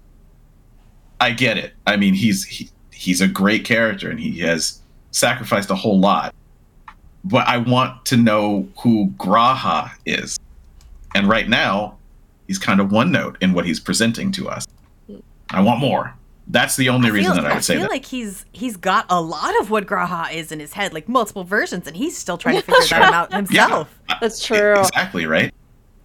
I 1.19 1.31
get 1.31 1.57
it. 1.57 1.73
I 1.85 1.97
mean, 1.97 2.15
he's 2.15 2.45
he, 2.45 2.69
he's 2.91 3.21
a 3.21 3.27
great 3.27 3.65
character 3.65 4.09
and 4.09 4.19
he 4.19 4.39
has 4.39 4.81
sacrificed 5.11 5.69
a 5.69 5.75
whole 5.75 5.99
lot. 5.99 6.33
But 7.23 7.47
I 7.47 7.57
want 7.57 8.05
to 8.07 8.17
know 8.17 8.67
who 8.81 9.13
G'raha 9.17 9.91
is. 10.05 10.39
And 11.15 11.29
right 11.29 11.47
now, 11.47 11.97
he's 12.47 12.57
kind 12.57 12.79
of 12.81 12.91
one 12.91 13.11
note 13.11 13.37
in 13.39 13.53
what 13.53 13.65
he's 13.65 13.79
presenting 13.79 14.31
to 14.33 14.49
us. 14.49 14.65
I 15.53 15.61
want 15.61 15.79
more. 15.79 16.13
That's 16.47 16.75
the 16.75 16.89
only 16.89 17.09
reason 17.09 17.35
that 17.37 17.45
I 17.45 17.53
would 17.53 17.63
say 17.63 17.75
that. 17.75 17.79
I 17.79 17.83
feel 17.83 17.87
that. 17.87 17.93
like 17.93 18.05
he's 18.05 18.45
he's 18.51 18.75
got 18.75 19.05
a 19.09 19.21
lot 19.21 19.57
of 19.61 19.69
what 19.69 19.85
G'raha 19.85 20.33
is 20.33 20.51
in 20.51 20.59
his 20.59 20.73
head, 20.73 20.93
like 20.93 21.07
multiple 21.07 21.43
versions, 21.45 21.87
and 21.87 21.95
he's 21.95 22.17
still 22.17 22.37
trying 22.37 22.55
to 22.55 22.61
figure 22.61 22.99
that 22.99 23.13
out 23.13 23.31
himself. 23.33 23.97
Yeah, 24.09 24.15
That's 24.19 24.43
true. 24.45 24.79
exactly 24.79 25.25
right. 25.25 25.53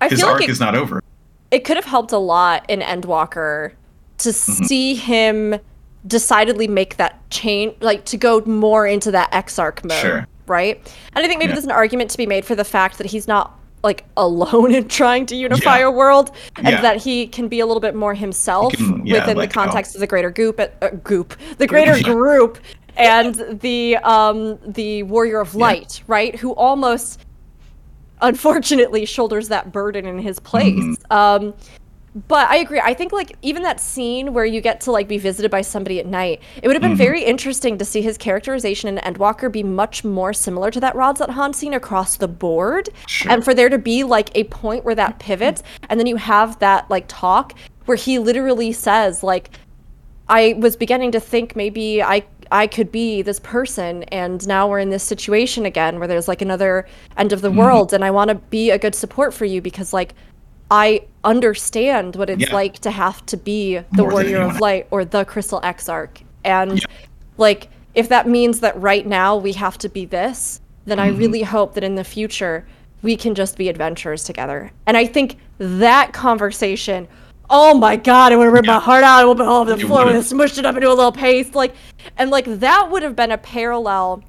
I 0.00 0.08
His 0.08 0.20
feel 0.20 0.28
arc 0.28 0.40
like 0.40 0.48
it, 0.48 0.52
is 0.52 0.60
not 0.60 0.76
over. 0.76 1.02
it 1.50 1.64
could 1.64 1.76
have 1.76 1.86
helped 1.86 2.12
a 2.12 2.18
lot 2.18 2.64
in 2.68 2.80
Endwalker 2.80 3.72
to 4.18 4.28
Mm-hmm. 4.28 4.64
see 4.64 4.94
him 4.94 5.58
decidedly 6.06 6.68
make 6.68 6.96
that 6.98 7.28
change, 7.30 7.74
like 7.80 8.04
to 8.06 8.16
go 8.16 8.40
more 8.46 8.86
into 8.86 9.10
that 9.10 9.32
Exarch 9.32 9.82
mode, 9.82 9.98
Sure. 10.00 10.26
right? 10.46 10.76
And 11.14 11.24
I 11.24 11.28
think 11.28 11.40
maybe 11.40 11.48
Yeah. 11.50 11.54
there's 11.56 11.64
an 11.64 11.72
argument 11.72 12.10
to 12.10 12.18
be 12.18 12.26
made 12.26 12.44
for 12.44 12.54
the 12.54 12.64
fact 12.64 12.98
that 12.98 13.08
he's 13.08 13.26
not 13.26 13.57
like 13.82 14.04
alone 14.16 14.74
in 14.78 14.88
trying 14.88 15.26
to 15.26 15.36
unify 15.36 15.78
Yeah. 15.78 15.86
a 15.86 15.90
world, 15.90 16.32
and 16.56 16.68
Yeah. 16.68 16.80
that 16.80 16.96
he 16.98 17.26
can 17.26 17.48
be 17.48 17.60
a 17.60 17.66
little 17.66 17.80
bit 17.80 17.94
more 17.94 18.14
himself 18.14 18.72
can- 18.74 19.06
yeah, 19.06 19.20
within 19.20 19.36
like 19.36 19.52
the 19.52 19.58
how- 19.60 19.66
context 19.66 19.94
of 19.94 20.00
the 20.00 20.06
greater 20.06 20.30
group, 20.30 20.60
uh, 20.60 20.88
group, 21.02 21.34
the 21.58 21.66
greater 21.66 22.00
group, 22.14 22.58
and 22.96 23.34
the 23.60 23.96
um 23.98 24.58
the 24.66 25.02
warrior 25.04 25.40
of 25.40 25.54
light, 25.54 26.02
right? 26.08 26.34
Who 26.36 26.52
almost 26.52 27.20
unfortunately 28.20 29.06
shoulders 29.06 29.48
that 29.48 29.70
burden 29.72 30.04
in 30.06 30.18
his 30.18 30.40
place. 30.40 30.74
Mm-hmm. 30.74 31.12
Um, 31.12 31.54
but 32.28 32.48
I 32.48 32.56
agree. 32.56 32.80
I 32.80 32.94
think 32.94 33.12
like 33.12 33.36
even 33.42 33.62
that 33.62 33.78
scene 33.80 34.32
where 34.32 34.44
you 34.44 34.60
get 34.60 34.80
to 34.82 34.92
like 34.92 35.08
be 35.08 35.18
visited 35.18 35.50
by 35.50 35.60
somebody 35.60 36.00
at 36.00 36.06
night, 36.06 36.40
it 36.62 36.66
would 36.66 36.74
have 36.74 36.82
Mm-hmm. 36.82 36.90
been 36.92 36.98
very 36.98 37.22
interesting 37.22 37.78
to 37.78 37.84
see 37.84 38.02
his 38.02 38.16
characterization 38.18 38.88
in 38.88 38.96
Endwalker 39.14 39.50
be 39.52 39.62
much 39.62 40.04
more 40.04 40.32
similar 40.32 40.70
to 40.70 40.80
that 40.80 40.94
Radz-at-Han 40.94 41.52
scene 41.52 41.74
across 41.74 42.16
the 42.16 42.28
board, 42.28 42.88
Sure. 43.06 43.30
and 43.32 43.44
for 43.44 43.54
there 43.54 43.68
to 43.68 43.78
be 43.78 44.04
like 44.04 44.30
a 44.34 44.44
point 44.44 44.84
where 44.84 44.94
that 44.94 45.18
pivots, 45.18 45.62
and 45.88 46.00
then 46.00 46.06
you 46.06 46.16
have 46.16 46.58
that 46.60 46.88
like 46.90 47.04
talk 47.08 47.54
where 47.86 47.96
he 47.96 48.18
literally 48.18 48.72
says 48.72 49.22
like, 49.22 49.50
I 50.28 50.54
was 50.58 50.76
beginning 50.76 51.12
to 51.12 51.20
think 51.20 51.56
maybe 51.56 52.02
I 52.02 52.24
I 52.50 52.66
could 52.66 52.90
be 52.90 53.20
this 53.22 53.40
person 53.40 54.02
and 54.04 54.46
now 54.48 54.68
we're 54.68 54.78
in 54.78 54.88
this 54.90 55.02
situation 55.02 55.66
again 55.66 55.98
where 55.98 56.08
there's 56.08 56.28
like 56.28 56.40
another 56.42 56.86
end 57.18 57.32
of 57.34 57.42
the 57.42 57.48
Mm-hmm. 57.48 57.58
world 57.58 57.92
and 57.92 58.04
I 58.04 58.10
want 58.10 58.28
to 58.28 58.34
be 58.36 58.70
a 58.70 58.78
good 58.78 58.94
support 58.94 59.34
for 59.34 59.44
you 59.44 59.60
because 59.62 59.92
like 59.92 60.14
I 60.70 61.02
understand 61.24 62.16
what 62.16 62.28
it's 62.30 62.48
Yeah. 62.48 62.54
like 62.54 62.78
to 62.80 62.90
have 62.90 63.24
to 63.26 63.36
be 63.36 63.78
the 63.78 64.02
More 64.02 64.10
warrior 64.12 64.42
of 64.42 64.60
light 64.60 64.86
or 64.90 65.04
the 65.04 65.24
crystal 65.24 65.60
exarch 65.62 66.22
and 66.44 66.78
Yeah. 66.78 66.84
like 67.38 67.68
if 67.94 68.08
that 68.10 68.28
means 68.28 68.60
that 68.60 68.80
right 68.80 69.06
now 69.06 69.36
we 69.36 69.52
have 69.52 69.78
to 69.78 69.88
be 69.88 70.04
this 70.04 70.60
then 70.86 70.98
Mm-hmm. 70.98 71.14
I 71.16 71.18
really 71.18 71.42
hope 71.42 71.74
that 71.74 71.84
in 71.84 71.94
the 71.96 72.04
future 72.04 72.66
we 73.02 73.16
can 73.16 73.34
just 73.34 73.56
be 73.56 73.68
adventurers 73.68 74.24
together 74.24 74.70
and 74.86 74.96
I 74.96 75.06
think 75.06 75.36
that 75.58 76.12
conversation 76.12 77.08
oh 77.50 77.72
my 77.72 77.96
god, 77.96 78.30
I 78.30 78.36
would 78.36 78.44
have 78.44 78.52
ripped 78.52 78.66
my 78.66 78.78
heart 78.78 79.02
out. 79.02 79.20
I 79.20 79.24
would 79.24 79.38
have 79.38 79.38
been 79.38 79.48
all 79.48 79.62
over 79.62 79.72
the 79.74 79.80
You 79.80 79.86
floor 79.86 80.02
and 80.02 80.10
would've. 80.10 80.22
smushed 80.30 80.58
it 80.58 80.66
up 80.66 80.74
into 80.76 80.86
a 80.86 80.92
little 80.92 81.10
paste. 81.10 81.54
Like, 81.54 81.74
and 82.18 82.30
like 82.30 82.44
that 82.44 82.90
would 82.90 83.02
have 83.02 83.16
been 83.16 83.32
a 83.32 83.38
parallel 83.38 84.22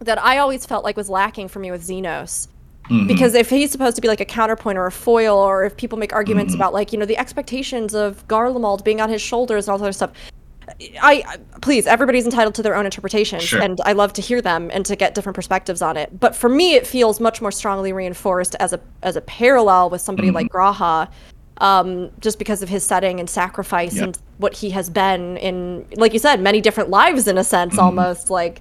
that 0.00 0.20
I 0.20 0.38
always 0.38 0.66
felt 0.66 0.82
like 0.82 0.96
was 0.96 1.08
lacking 1.08 1.46
for 1.46 1.60
me 1.60 1.70
with 1.70 1.86
Zenos. 1.86 2.48
Mm-hmm. 2.88 3.06
Because 3.08 3.34
if 3.34 3.50
he's 3.50 3.70
supposed 3.70 3.96
to 3.96 4.02
be 4.02 4.08
like 4.08 4.20
a 4.20 4.24
counterpoint 4.24 4.78
or 4.78 4.86
a 4.86 4.92
foil, 4.92 5.36
or 5.36 5.64
if 5.64 5.76
people 5.76 5.98
make 5.98 6.12
arguments 6.12 6.52
Mm-hmm. 6.52 6.60
about 6.62 6.72
like 6.74 6.92
you 6.92 6.98
know 6.98 7.06
the 7.06 7.18
expectations 7.18 7.94
of 7.94 8.26
Garlemald 8.28 8.84
being 8.84 9.00
on 9.00 9.08
his 9.08 9.20
shoulders 9.22 9.66
and 9.66 9.72
all 9.72 9.78
that 9.78 9.84
other 9.84 9.92
stuff, 9.92 10.12
I 11.02 11.24
I- 11.26 11.36
please 11.60 11.86
everybody's 11.86 12.24
entitled 12.24 12.54
to 12.56 12.62
their 12.62 12.76
own 12.76 12.84
interpretations, 12.84 13.42
Sure. 13.42 13.60
and 13.60 13.80
I 13.84 13.92
love 13.92 14.12
to 14.14 14.22
hear 14.22 14.40
them 14.40 14.70
and 14.72 14.86
to 14.86 14.94
get 14.96 15.14
different 15.14 15.34
perspectives 15.34 15.82
on 15.82 15.96
it. 15.96 16.18
But 16.20 16.36
for 16.36 16.48
me, 16.48 16.74
it 16.74 16.86
feels 16.86 17.18
much 17.20 17.40
more 17.40 17.50
strongly 17.50 17.92
reinforced 17.92 18.54
as 18.60 18.72
a 18.72 18.80
as 19.02 19.16
a 19.16 19.20
parallel 19.20 19.90
with 19.90 20.00
somebody 20.00 20.30
like 20.30 20.48
G'raha, 20.52 21.08
um, 21.58 22.10
just 22.20 22.38
because 22.38 22.62
of 22.62 22.68
his 22.68 22.84
setting 22.84 23.18
and 23.18 23.28
sacrifice 23.28 23.94
Yeah. 23.96 24.04
and 24.04 24.18
what 24.38 24.54
he 24.54 24.70
has 24.70 24.90
been 24.90 25.38
in, 25.38 25.86
like 25.96 26.12
you 26.12 26.18
said, 26.18 26.40
many 26.40 26.60
different 26.60 26.90
lives 26.90 27.26
in 27.26 27.38
a 27.38 27.44
sense, 27.44 27.78
almost 27.78 28.30
like. 28.30 28.60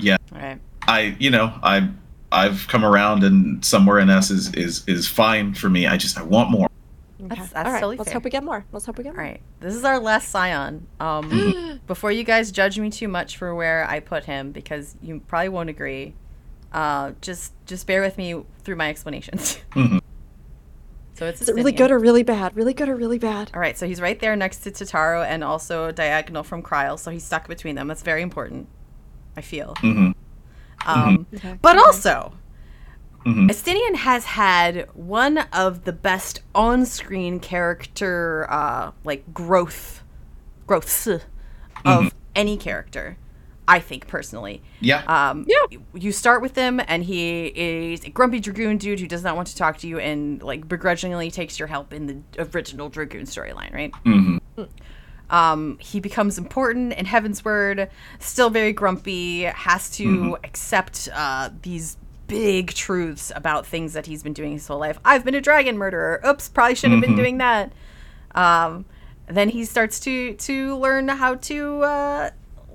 Yeah. 0.00 0.16
Right. 0.32 0.58
I 0.88 1.16
you 1.18 1.30
know 1.30 1.52
I 1.62 1.88
I've 2.32 2.66
come 2.68 2.84
around 2.84 3.22
and 3.24 3.64
somewhere 3.64 3.98
in 3.98 4.10
us 4.10 4.30
is 4.30 4.52
is 4.54 4.82
is 4.88 5.06
fine 5.08 5.54
for 5.54 5.68
me. 5.68 5.86
I 5.86 5.96
just 5.96 6.18
I 6.18 6.22
want 6.22 6.50
more. 6.50 6.68
That's, 7.18 7.50
that's 7.50 7.54
All 7.56 7.72
right, 7.72 7.80
totally 7.80 7.96
let's 7.96 8.08
fair. 8.10 8.14
hope 8.14 8.24
we 8.24 8.30
get 8.30 8.44
more. 8.44 8.64
Let's 8.72 8.84
hope 8.86 8.98
we 8.98 9.04
get 9.04 9.14
more. 9.14 9.24
All 9.24 9.30
right. 9.30 9.40
this 9.60 9.74
is 9.74 9.84
our 9.84 9.98
last 9.98 10.28
Scion. 10.28 10.86
Um, 11.00 11.80
before 11.86 12.12
you 12.12 12.24
guys 12.24 12.52
judge 12.52 12.78
me 12.78 12.90
too 12.90 13.08
much 13.08 13.36
for 13.36 13.54
where 13.54 13.88
I 13.88 14.00
put 14.00 14.24
him, 14.24 14.52
because 14.52 14.94
you 15.00 15.20
probably 15.26 15.48
won't 15.48 15.70
agree, 15.70 16.14
uh, 16.72 17.12
just 17.22 17.52
just 17.66 17.86
bear 17.86 18.00
with 18.02 18.18
me 18.18 18.42
through 18.64 18.76
my 18.76 18.88
explanations. 18.90 19.58
Mhm. 19.72 20.00
So 21.14 21.24
it's 21.26 21.40
Is 21.40 21.48
it 21.48 21.54
really 21.54 21.72
good 21.72 21.90
or 21.90 21.98
really 21.98 22.22
bad? 22.22 22.54
Really 22.54 22.74
good 22.74 22.90
or 22.90 22.94
really 22.94 23.18
bad? 23.18 23.50
All 23.54 23.60
right, 23.60 23.78
so 23.78 23.86
he's 23.86 24.02
right 24.02 24.20
there 24.20 24.36
next 24.36 24.58
to 24.64 24.70
Tataru 24.70 25.24
and 25.24 25.42
also 25.42 25.90
diagonal 25.90 26.42
from 26.42 26.62
Krile, 26.62 26.98
so 26.98 27.10
he's 27.10 27.24
stuck 27.24 27.48
between 27.48 27.74
them. 27.74 27.88
That's 27.88 28.02
very 28.02 28.20
important, 28.20 28.68
I 29.34 29.40
feel. 29.40 29.72
Mhm. 29.76 30.14
Um, 30.84 31.26
Okay, 31.34 31.58
But 31.62 31.76
okay. 31.76 31.84
also. 31.86 32.32
Estinian 33.24 33.96
has 33.96 34.24
had 34.24 34.88
one 34.94 35.38
of 35.52 35.82
the 35.84 35.92
best 35.92 36.42
on-screen 36.54 37.40
character 37.40 38.46
uh, 38.48 38.92
like 39.02 39.34
growth 39.34 40.04
growths 40.68 41.08
of 41.84 42.14
any 42.36 42.56
character. 42.56 43.16
I 43.68 43.80
think 43.80 44.06
personally. 44.06 44.62
Yeah. 44.80 45.02
Um, 45.08 45.44
Yeah. 45.48 45.78
You 45.92 46.12
start 46.12 46.40
with 46.40 46.54
him, 46.54 46.80
and 46.86 47.02
he 47.02 47.46
is 47.46 48.04
a 48.04 48.10
grumpy 48.10 48.38
dragoon 48.38 48.76
dude 48.78 49.00
who 49.00 49.08
does 49.08 49.24
not 49.24 49.34
want 49.34 49.48
to 49.48 49.56
talk 49.56 49.78
to 49.78 49.88
you, 49.88 49.98
and 49.98 50.40
like 50.40 50.68
begrudgingly 50.68 51.32
takes 51.32 51.58
your 51.58 51.66
help 51.66 51.92
in 51.92 52.06
the 52.06 52.44
original 52.54 52.88
dragoon 52.88 53.24
storyline, 53.24 53.72
right? 53.74 53.92
Mhm. 54.04 54.38
Um, 55.28 55.78
he 55.80 55.98
becomes 56.00 56.38
important 56.38 56.92
in 56.92 57.06
Heavensward, 57.06 57.88
still 58.20 58.50
very 58.50 58.72
grumpy, 58.72 59.42
has 59.42 59.90
to 59.96 60.38
accept 60.44 61.08
uh, 61.12 61.50
these 61.62 61.96
big 62.28 62.74
truths 62.74 63.32
about 63.34 63.66
things 63.66 63.92
that 63.92 64.06
he's 64.06 64.22
been 64.22 64.32
doing 64.32 64.52
his 64.52 64.66
whole 64.66 64.78
life. 64.78 64.98
I've 65.04 65.24
been 65.24 65.34
a 65.34 65.40
dragon 65.40 65.78
murderer. 65.78 66.20
Oops, 66.26 66.48
probably 66.50 66.74
shouldn't 66.74 67.02
have 67.02 67.08
been 67.08 67.16
doing 67.16 67.38
that. 67.38 67.72
Um, 68.34 68.84
then 69.28 69.48
he 69.48 69.64
starts 69.64 69.98
to 70.00 70.34
to 70.34 70.76
learn 70.76 71.08
how 71.08 71.34
to 71.34 71.82
uh, 71.82 72.30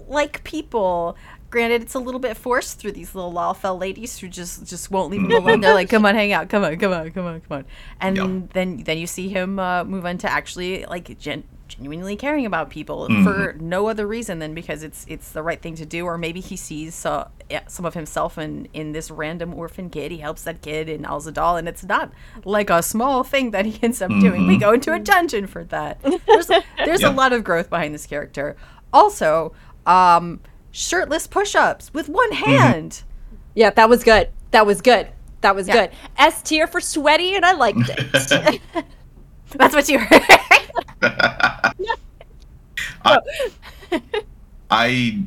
like 0.08 0.44
people. 0.44 1.16
Granted, 1.50 1.82
it's 1.82 1.96
a 1.96 2.00
little 2.00 2.20
bit 2.20 2.38
forced 2.38 2.80
through 2.80 2.94
these 2.94 3.14
little 3.14 3.32
Lalafell 3.32 3.80
ladies 3.80 4.18
who 4.18 4.28
just 4.30 4.66
just 4.66 4.90
won't 4.90 5.12
leave 5.12 5.22
him 5.22 5.32
alone. 5.32 5.62
They're 5.62 5.74
like, 5.74 5.90
"Come 5.90 6.06
on, 6.06 6.16
hang 6.16 6.32
out. 6.34 6.50
Come 6.50 6.64
on, 6.64 6.78
come 6.78 6.94
on, 6.94 7.12
come 7.12 7.26
on, 7.26 7.42
come 7.42 7.58
on." 7.60 7.66
And 8.00 8.50
then 8.50 8.78
then 8.84 8.98
you 8.98 9.08
see 9.08 9.30
him 9.30 9.60
uh, 9.60 9.84
move 9.84 10.06
on 10.06 10.18
to 10.20 10.32
actually 10.32 10.86
like 10.86 11.18
gen- 11.20 11.44
genuinely 11.82 12.16
caring 12.16 12.46
about 12.46 12.70
people 12.70 13.08
Mm-hmm. 13.08 13.24
for 13.24 13.54
no 13.60 13.88
other 13.88 14.06
reason 14.06 14.40
than 14.40 14.54
because 14.54 14.84
it's 14.84 15.06
it's 15.10 15.32
the 15.32 15.42
right 15.42 15.60
thing 15.62 15.76
to 15.76 15.86
do, 15.86 16.06
or 16.06 16.18
maybe 16.18 16.40
he 16.40 16.56
sees 16.56 17.06
uh, 17.06 17.28
yeah, 17.50 17.62
some 17.68 17.86
of 17.86 17.94
himself 17.96 18.38
in 18.38 18.68
in 18.74 18.92
this 18.92 19.10
random 19.10 19.54
orphan 19.54 19.90
kid. 19.90 20.12
He 20.12 20.20
helps 20.20 20.44
that 20.44 20.62
kid 20.62 20.88
in 20.90 21.02
Alzadaal, 21.04 21.58
and 21.58 21.68
it's 21.68 21.84
not 21.84 22.12
like 22.46 22.70
a 22.70 22.84
small 22.84 23.24
thing 23.24 23.52
that 23.52 23.66
he 23.66 23.80
ends 23.84 24.02
up 24.02 24.12
doing. 24.22 24.46
We 24.48 24.58
go 24.58 24.74
into 24.74 24.94
a 24.94 25.00
dungeon 25.00 25.48
for 25.48 25.64
that. 25.66 26.00
There's 26.02 26.48
there's 26.86 27.02
a 27.04 27.06
Mm-hmm. 27.12 27.18
Lot 27.18 27.34
of 27.34 27.44
growth 27.44 27.70
behind 27.70 27.94
this 27.96 28.06
character. 28.06 28.56
Also, 28.94 29.54
um, 29.86 30.40
shirtless 30.72 31.26
push-ups 31.28 31.94
with 31.94 32.08
one 32.10 32.32
Mm-hmm. 32.32 32.52
hand. 32.52 33.04
Yeah, 33.56 33.72
that 33.72 33.90
was 33.90 34.04
good. 34.04 34.30
That 34.52 34.66
was 34.66 34.82
good. 34.82 35.08
That 35.42 35.56
was 35.56 35.68
Yeah. 35.68 35.74
good. 35.88 35.92
S 36.18 36.42
tier 36.44 36.68
for 36.68 36.80
sweaty, 36.80 37.36
and 37.36 37.44
I 37.46 37.54
liked 37.54 37.90
it. 37.90 38.62
That's 39.58 39.76
what 39.76 39.88
you 39.90 40.00
heard. 40.00 40.22
I 44.70 45.24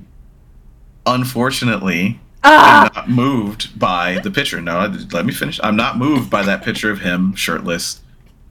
unfortunately 1.07 2.21
Ah! 2.43 2.87
am 2.87 2.93
not 2.95 3.11
moved 3.11 3.79
by 3.79 4.19
the 4.21 4.31
picture. 4.31 4.61
No, 4.61 4.93
let 5.13 5.25
me 5.27 5.33
finish. 5.33 5.59
I'm 5.63 5.77
not 5.77 5.97
moved 5.99 6.31
by 6.31 6.43
that 6.43 6.63
picture 6.63 6.91
of 6.91 7.01
him 7.01 7.35
shirtless 7.35 8.01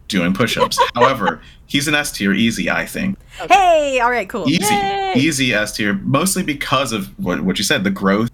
doing 0.07 0.33
push-ups. 0.33 0.79
However, 0.95 1.41
he's 1.67 1.87
an 1.87 1.95
S 1.95 2.11
tier 2.11 2.33
easy, 2.33 2.69
I 2.69 2.85
think. 2.85 3.17
hey, 3.49 3.99
all 3.99 4.09
right, 4.11 4.27
cool. 4.29 4.47
Easy, 4.49 4.73
Yay! 4.73 5.13
easy 5.15 5.53
S 5.53 5.75
tier, 5.75 5.93
mostly 6.03 6.43
because 6.43 6.91
of 6.91 7.07
what 7.19 7.41
what 7.41 7.57
you 7.57 7.63
said, 7.63 7.83
the 7.83 7.91
growth, 7.91 8.29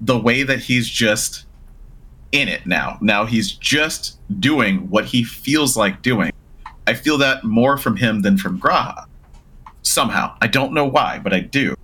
the 0.00 0.18
way 0.18 0.42
that 0.44 0.60
he's 0.60 0.88
just 0.88 1.46
in 2.32 2.48
it 2.48 2.64
now. 2.66 2.96
Now 3.00 3.26
he's 3.26 3.50
just 3.52 4.18
doing 4.40 4.88
what 4.88 5.04
he 5.06 5.24
feels 5.24 5.76
like 5.76 6.00
doing. 6.02 6.29
I 6.90 6.94
feel 6.94 7.18
that 7.18 7.44
more 7.44 7.78
from 7.78 7.96
him 7.96 8.22
than 8.22 8.36
from 8.36 8.60
G'raha. 8.60 9.06
Somehow. 9.82 10.36
I 10.42 10.46
don't 10.46 10.72
know 10.72 10.84
why, 10.84 11.18
but 11.18 11.32
I 11.32 11.40
do. 11.40 11.76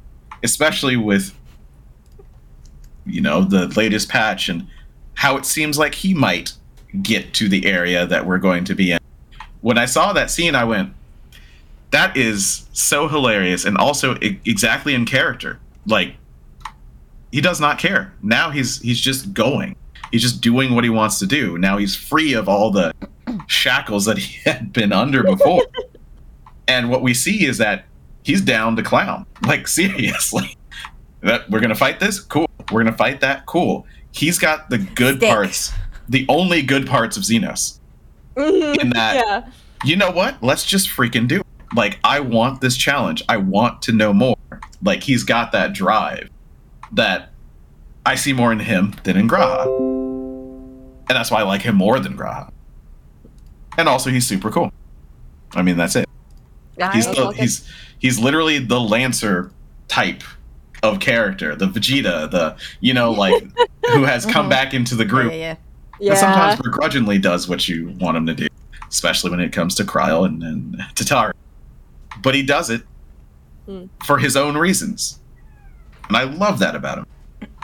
Especially 0.42 0.96
with 0.96 1.32
you 3.06 3.20
know, 3.20 3.44
the 3.44 3.68
latest 3.68 4.08
patch 4.08 4.48
and 4.48 4.66
how 5.14 5.36
it 5.36 5.46
seems 5.46 5.78
like 5.78 5.94
he 5.94 6.12
might 6.12 6.52
get 7.02 7.32
to 7.34 7.48
the 7.48 7.64
area 7.66 8.06
that 8.06 8.26
we're 8.26 8.38
going 8.38 8.64
to 8.64 8.74
be 8.74 8.92
in. 8.92 8.98
When 9.60 9.78
I 9.78 9.86
saw 9.86 10.12
that 10.12 10.30
scene, 10.30 10.54
I 10.54 10.64
went, 10.64 10.92
that 11.92 12.16
is 12.16 12.66
so 12.72 13.08
hilarious 13.08 13.64
and 13.64 13.78
also 13.78 14.16
e- 14.16 14.40
exactly 14.44 14.94
in 14.94 15.06
character. 15.06 15.60
Like, 15.86 16.16
he 17.32 17.40
does 17.40 17.60
not 17.60 17.78
care. 17.78 18.12
Now 18.22 18.50
he's 18.50 18.80
he's 18.80 19.00
just 19.00 19.32
going. 19.32 19.76
He's 20.10 20.22
just 20.22 20.40
doing 20.40 20.74
what 20.74 20.84
he 20.84 20.90
wants 20.90 21.18
to 21.18 21.26
do. 21.26 21.58
Now 21.58 21.76
he's 21.76 21.94
free 21.94 22.32
of 22.32 22.48
all 22.48 22.70
the 22.70 22.92
shackles 23.46 24.04
that 24.06 24.18
he 24.18 24.40
had 24.50 24.72
been 24.72 24.92
under 24.92 25.22
before. 25.22 25.64
and 26.68 26.90
what 26.90 27.02
we 27.02 27.14
see 27.14 27.44
is 27.46 27.58
that 27.58 27.84
he's 28.22 28.40
down 28.40 28.76
to 28.76 28.82
clown. 28.82 29.26
Like 29.46 29.68
seriously. 29.68 30.56
That 31.20 31.48
we're 31.50 31.60
gonna 31.60 31.74
fight 31.74 31.98
this? 32.00 32.20
Cool. 32.20 32.48
We're 32.70 32.84
gonna 32.84 32.96
fight 32.96 33.20
that? 33.20 33.46
Cool. 33.46 33.86
He's 34.12 34.38
got 34.38 34.70
the 34.70 34.78
good 34.78 35.18
Stick. 35.18 35.28
parts, 35.28 35.72
the 36.08 36.24
only 36.28 36.62
good 36.62 36.86
parts 36.86 37.16
of 37.16 37.22
Zenos. 37.22 37.80
Mhm. 38.36 38.80
In 38.80 38.90
that 38.90 39.14
yeah. 39.16 39.50
you 39.84 39.96
know 39.96 40.10
what? 40.10 40.42
Let's 40.42 40.64
just 40.64 40.88
freaking 40.88 41.26
do 41.26 41.40
it. 41.40 41.46
Like, 41.74 41.98
I 42.04 42.20
want 42.20 42.60
this 42.60 42.76
challenge. 42.76 43.22
I 43.28 43.38
want 43.38 43.82
to 43.82 43.92
know 43.92 44.12
more. 44.12 44.36
Like, 44.82 45.02
he's 45.02 45.24
got 45.24 45.52
that 45.52 45.72
drive 45.72 46.30
that 46.92 47.32
I 48.04 48.14
see 48.14 48.32
more 48.32 48.52
in 48.52 48.60
him 48.60 48.94
than 49.02 49.16
in 49.16 49.28
G'raha. 49.28 49.66
And 51.08 51.08
that's 51.08 51.30
why 51.30 51.40
I 51.40 51.42
like 51.42 51.62
him 51.62 51.74
more 51.74 51.98
than 51.98 52.16
G'raha. 52.16 52.50
And 53.78 53.88
also, 53.88 54.10
he's 54.10 54.26
super 54.26 54.50
cool. 54.50 54.72
I 55.54 55.62
mean, 55.62 55.76
that's 55.76 55.96
it. 55.96 56.08
He's 56.92 57.06
the, 57.06 57.30
he's 57.30 57.66
he's 57.98 58.18
literally 58.18 58.58
the 58.58 58.78
Lancer 58.80 59.50
type 59.88 60.22
of 60.82 61.00
character, 61.00 61.56
the 61.56 61.66
Vegeta, 61.66 62.30
the 62.30 62.56
you 62.80 62.92
know 62.92 63.12
like 63.12 63.42
who 63.92 64.04
has 64.04 64.26
come 64.26 64.46
Mhm. 64.46 64.50
back 64.50 64.74
into 64.74 64.94
the 64.94 65.04
group 65.06 65.32
yeah, 65.32 65.38
yeah. 65.38 66.12
Yeah. 66.12 66.14
sometimes 66.14 66.60
begrudgingly 66.60 67.16
does 67.18 67.48
what 67.48 67.66
you 67.66 67.94
want 67.98 68.16
him 68.18 68.26
to 68.26 68.34
do, 68.34 68.46
especially 68.90 69.30
when 69.30 69.40
it 69.40 69.52
comes 69.52 69.74
to 69.76 69.84
Krile 69.84 70.26
and, 70.26 70.42
and 70.42 70.76
Tatar. 70.94 71.34
But 72.22 72.34
he 72.34 72.42
does 72.42 72.68
it 72.70 72.82
Hmm. 73.66 73.86
for 74.04 74.18
his 74.18 74.36
own 74.36 74.56
reasons. 74.56 75.18
And 76.08 76.16
I 76.16 76.24
love 76.24 76.58
that 76.60 76.76
about 76.76 76.98
him. 76.98 77.06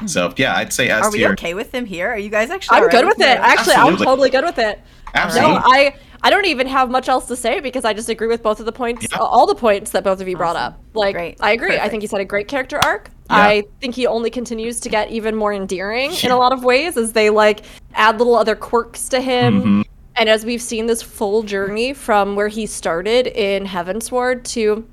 So 0.08 0.32
yeah, 0.36 0.56
I'd 0.56 0.72
say 0.72 0.88
S 0.88 1.04
Are 1.04 1.10
we 1.10 1.18
tier. 1.18 1.32
okay 1.32 1.54
with 1.54 1.74
him 1.74 1.84
here? 1.86 2.08
Are 2.10 2.18
you 2.18 2.30
guys 2.30 2.50
actually? 2.50 2.76
I'm 2.76 2.82
alright 2.84 2.96
good 2.96 3.06
with 3.06 3.20
it. 3.20 3.36
him? 3.36 3.42
Actually, 3.42 3.74
Absolutely. 3.74 3.90
I'm 3.92 4.04
totally 4.10 4.30
good 4.30 4.44
with 4.44 4.58
it. 4.58 4.80
Absolutely. 5.14 5.54
No, 5.54 5.60
I 5.64 5.94
I 6.24 6.30
don't 6.30 6.46
even 6.46 6.68
have 6.68 6.88
much 6.88 7.08
else 7.08 7.26
to 7.26 7.36
say 7.36 7.58
because 7.60 7.84
I 7.84 7.92
just 7.92 8.08
agree 8.08 8.28
with 8.28 8.42
both 8.44 8.60
of 8.60 8.66
the 8.66 8.72
points, 8.72 9.08
Yeah. 9.10 9.18
all 9.18 9.44
the 9.46 9.56
points 9.56 9.90
that 9.90 10.04
both 10.04 10.20
of 10.20 10.28
you 10.28 10.36
brought 10.36 10.54
up. 10.54 10.80
Like, 10.94 11.16
Great. 11.16 11.36
I 11.40 11.50
agree. 11.50 11.78
I 11.78 11.88
think 11.88 12.02
he's 12.02 12.12
had 12.12 12.20
a 12.20 12.24
great 12.24 12.46
character 12.46 12.78
arc. 12.84 13.10
Yeah. 13.28 13.36
I 13.38 13.62
think 13.80 13.96
he 13.96 14.06
only 14.06 14.30
continues 14.30 14.78
to 14.80 14.88
get 14.88 15.10
even 15.10 15.34
more 15.34 15.52
endearing 15.52 16.12
in 16.22 16.30
a 16.30 16.36
lot 16.36 16.52
of 16.52 16.62
ways 16.62 16.96
as 16.96 17.12
they 17.12 17.28
like 17.30 17.62
add 17.94 18.18
little 18.18 18.36
other 18.36 18.54
quirks 18.54 19.08
to 19.08 19.20
him. 19.20 19.62
Mhm. 19.62 19.84
And 20.14 20.28
as 20.28 20.44
we've 20.44 20.62
seen 20.62 20.86
this 20.86 21.02
full 21.02 21.42
journey 21.42 21.92
from 21.92 22.36
where 22.36 22.48
he 22.48 22.66
started 22.66 23.26
in 23.26 23.64
Heavensward 23.66 24.44
to 24.52 24.86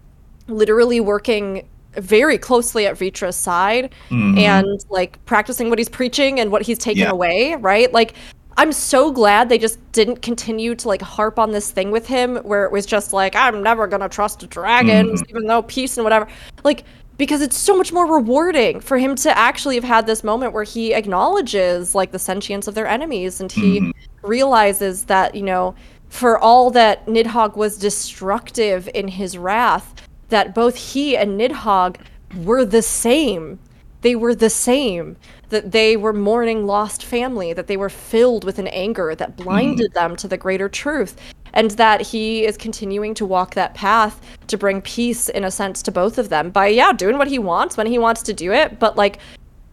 literally 0.47 0.99
working 0.99 1.67
very 1.97 2.37
closely 2.37 2.85
at 2.85 2.95
Vrtra's 2.97 3.35
side 3.35 3.93
Mhm. 4.09 4.37
and 4.39 4.85
like 4.89 5.23
practicing 5.25 5.69
what 5.69 5.79
he's 5.79 5.89
preaching 5.89 6.39
and 6.39 6.51
what 6.51 6.61
he's 6.61 6.77
taken 6.77 7.03
Yeah. 7.03 7.11
away, 7.11 7.55
right? 7.55 7.91
Like 7.93 8.13
I'm 8.57 8.71
so 8.73 9.09
glad 9.11 9.47
they 9.47 9.57
just 9.57 9.79
didn't 9.93 10.21
continue 10.21 10.75
to 10.75 10.87
like 10.87 11.01
harp 11.01 11.39
on 11.39 11.51
this 11.51 11.71
thing 11.71 11.91
with 11.91 12.05
him 12.07 12.35
where 12.37 12.65
it 12.65 12.71
was 12.71 12.85
just 12.85 13.13
like 13.13 13.35
I'm 13.35 13.63
never 13.63 13.87
going 13.87 14.01
to 14.01 14.09
trust 14.09 14.47
dragons 14.49 15.23
even 15.29 15.47
though 15.47 15.61
peace 15.61 15.97
and 15.97 16.03
whatever. 16.03 16.27
Like 16.63 16.83
because 17.17 17.41
it's 17.41 17.57
so 17.57 17.75
much 17.77 17.91
more 17.91 18.05
rewarding 18.05 18.79
for 18.79 18.97
him 18.97 19.13
to 19.13 19.37
actually 19.37 19.75
have 19.75 19.83
had 19.83 20.07
this 20.07 20.23
moment 20.23 20.53
where 20.53 20.63
he 20.63 20.93
acknowledges 20.93 21.93
like 21.95 22.11
the 22.11 22.19
sentience 22.19 22.67
of 22.67 22.75
their 22.75 22.87
enemies 22.87 23.41
and 23.41 23.51
he 23.51 23.79
Mhm. 23.81 23.91
realizes 24.23 25.03
that, 25.05 25.35
you 25.35 25.43
know, 25.43 25.73
for 26.09 26.37
all 26.39 26.69
that 26.71 27.05
Nidhogg 27.07 27.55
was 27.55 27.77
destructive 27.77 28.89
in 28.93 29.07
his 29.07 29.37
wrath, 29.37 29.93
that 30.29 30.55
both 30.55 30.75
he 30.75 31.17
and 31.17 31.39
Nidhogg 31.39 31.97
were 32.43 32.65
the 32.65 32.81
same. 32.81 33.59
They 34.01 34.15
were 34.15 34.35
the 34.35 34.49
same. 34.49 35.17
That 35.49 35.71
they 35.71 35.97
were 35.97 36.13
mourning 36.13 36.67
lost 36.67 37.03
family, 37.03 37.53
that 37.53 37.67
they 37.67 37.77
were 37.77 37.89
filled 37.89 38.43
with 38.43 38.59
an 38.59 38.67
anger 38.67 39.15
that 39.15 39.35
blinded 39.35 39.93
them 39.93 40.15
to 40.17 40.27
the 40.27 40.37
greater 40.37 40.69
truth, 40.69 41.15
and 41.53 41.71
that 41.71 42.01
he 42.01 42.45
is 42.45 42.55
continuing 42.55 43.15
to 43.15 43.25
walk 43.25 43.55
that 43.55 43.73
path 43.73 44.21
to 44.47 44.57
bring 44.57 44.81
peace, 44.81 45.27
in 45.27 45.43
a 45.43 45.51
sense, 45.51 45.81
to 45.81 45.91
both 45.91 46.19
of 46.19 46.29
them 46.29 46.51
by, 46.51 46.67
yeah, 46.67 46.93
doing 46.93 47.17
what 47.17 47.27
he 47.27 47.39
wants 47.39 47.77
when 47.77 47.87
he 47.87 47.97
wants 47.97 48.21
to 48.23 48.33
do 48.33 48.53
it, 48.53 48.79
but 48.79 48.95
like, 48.95 49.17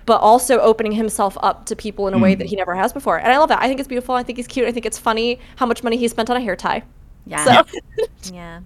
but 0.07 0.21
also 0.21 0.59
opening 0.61 0.93
himself 0.93 1.37
up 1.43 1.67
to 1.67 1.77
people 1.77 2.09
in 2.09 2.15
a 2.15 2.19
way 2.19 2.33
hmm. 2.35 2.39
that 2.39 2.47
he 2.47 2.57
never 2.57 2.75
has 2.75 2.93
before. 2.93 3.19
And 3.19 3.33
I 3.33 3.39
love 3.39 3.49
that. 3.51 3.61
I 3.61 3.67
think 3.67 3.81
it's 3.81 3.89
beautiful. 3.89 4.15
I 4.15 4.23
think 4.23 4.39
he's 4.39 4.47
cute. 4.47 4.67
I 4.67 4.73
think 4.73 4.87
it's 4.87 4.99
funny 4.99 5.41
how 5.57 5.67
much 5.67 5.83
money 5.83 5.97
he 5.97 6.09
spent 6.09 6.31
on 6.31 6.37
a 6.37 6.41
hair 6.41 6.57
tie. 6.57 6.83
Yeah. 7.27 7.65
So, 7.65 7.79
Yeah. 8.33 8.61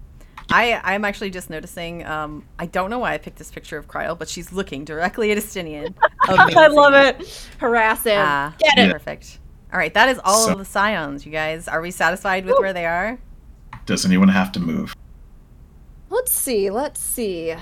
I, 0.53 0.81
I'm 0.83 1.05
actually 1.05 1.31
just 1.31 1.49
noticing. 1.51 2.05
Um, 2.07 2.45
I 2.59 2.67
don't 2.67 2.91
know 2.91 2.99
why 2.99 3.15
I 3.15 3.19
picked 3.19 3.39
this 3.39 3.51
picture 3.51 3.79
of 3.79 3.87
Krile, 3.89 4.19
but 4.19 4.29
she's 4.29 4.53
looking 4.53 4.85
directly 4.85 5.31
at 5.31 5.39
Estinian. 5.39 5.95
I 6.23 6.67
love 6.69 6.95
it. 6.95 7.49
Harass 7.59 8.05
him. 8.05 8.19
Ah, 8.19 8.55
Get 8.59 8.79
it. 8.79 8.93
Perfect. 8.93 9.39
All 9.73 9.79
right, 9.79 9.95
that 9.95 10.09
is 10.09 10.21
all 10.25 10.47
So- 10.47 10.53
of 10.53 10.59
the 10.59 10.65
scions, 10.65 11.25
you 11.25 11.33
guys. 11.33 11.69
Are 11.69 11.81
we 11.81 11.91
satisfied 11.91 12.45
with 12.45 12.59
where 12.59 12.73
they 12.73 12.87
are? 12.87 13.19
Does 13.87 14.05
anyone 14.05 14.29
have 14.29 14.51
to 14.53 14.61
move? 14.61 14.95
Let's 16.09 16.33
see. 16.33 16.71
Let's 16.71 17.01
see. 17.01 17.53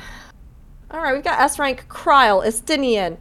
All 0.91 1.01
right, 1.03 1.15
we've 1.15 1.23
got 1.25 1.39
S 1.41 1.59
rank 1.59 1.87
Krile, 1.89 2.47
Estinian, 2.47 3.19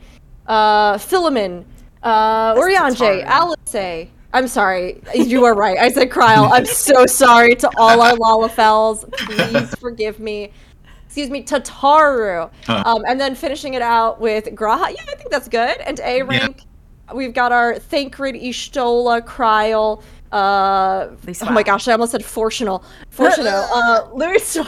uh, 0.48 0.94
F'lhaminn, 0.98 1.66
uh, 2.02 2.54
Urianger, 2.56 3.24
Alice. 3.26 4.08
I'm 4.38 4.48
sorry. 4.48 5.02
You 5.16 5.46
are 5.46 5.56
right. 5.56 5.80
I 5.80 5.90
said 5.90 6.12
Krile. 6.12 6.52
I'm 6.52 6.66
so 6.68 7.08
sorry 7.08 7.56
to 7.56 7.72
all 7.76 8.00
our 8.02 8.14
Lalafels. 8.14 9.12
Please 9.14 9.74
forgive 9.80 10.20
me. 10.20 10.52
Excuse 11.08 11.32
me, 11.32 11.42
Tataru. 11.42 12.52
Huh. 12.68 12.84
Um, 12.86 13.04
and 13.08 13.20
then 13.20 13.34
finishing 13.34 13.74
it 13.74 13.82
out 13.82 14.22
with 14.22 14.46
G'raha. 14.46 14.94
Yeah, 14.96 15.02
I 15.10 15.16
think 15.16 15.32
that's 15.32 15.48
good. 15.48 15.78
And 15.80 16.00
A 16.02 16.22
rank, 16.22 16.62
we've 17.16 17.34
got 17.34 17.52
our 17.52 17.80
Thancred, 17.80 18.36
Y'shtola, 18.36 19.22
Krile. 19.22 20.04
Uh, 20.32 21.08
oh 21.42 21.52
my 21.52 21.64
gosh, 21.64 21.88
I 21.88 21.94
almost 21.94 22.12
said 22.12 22.22
Fortunal. 22.22 22.84
Fortunal. 23.12 23.68
uh, 23.74 24.08
Louisoix, 24.14 24.66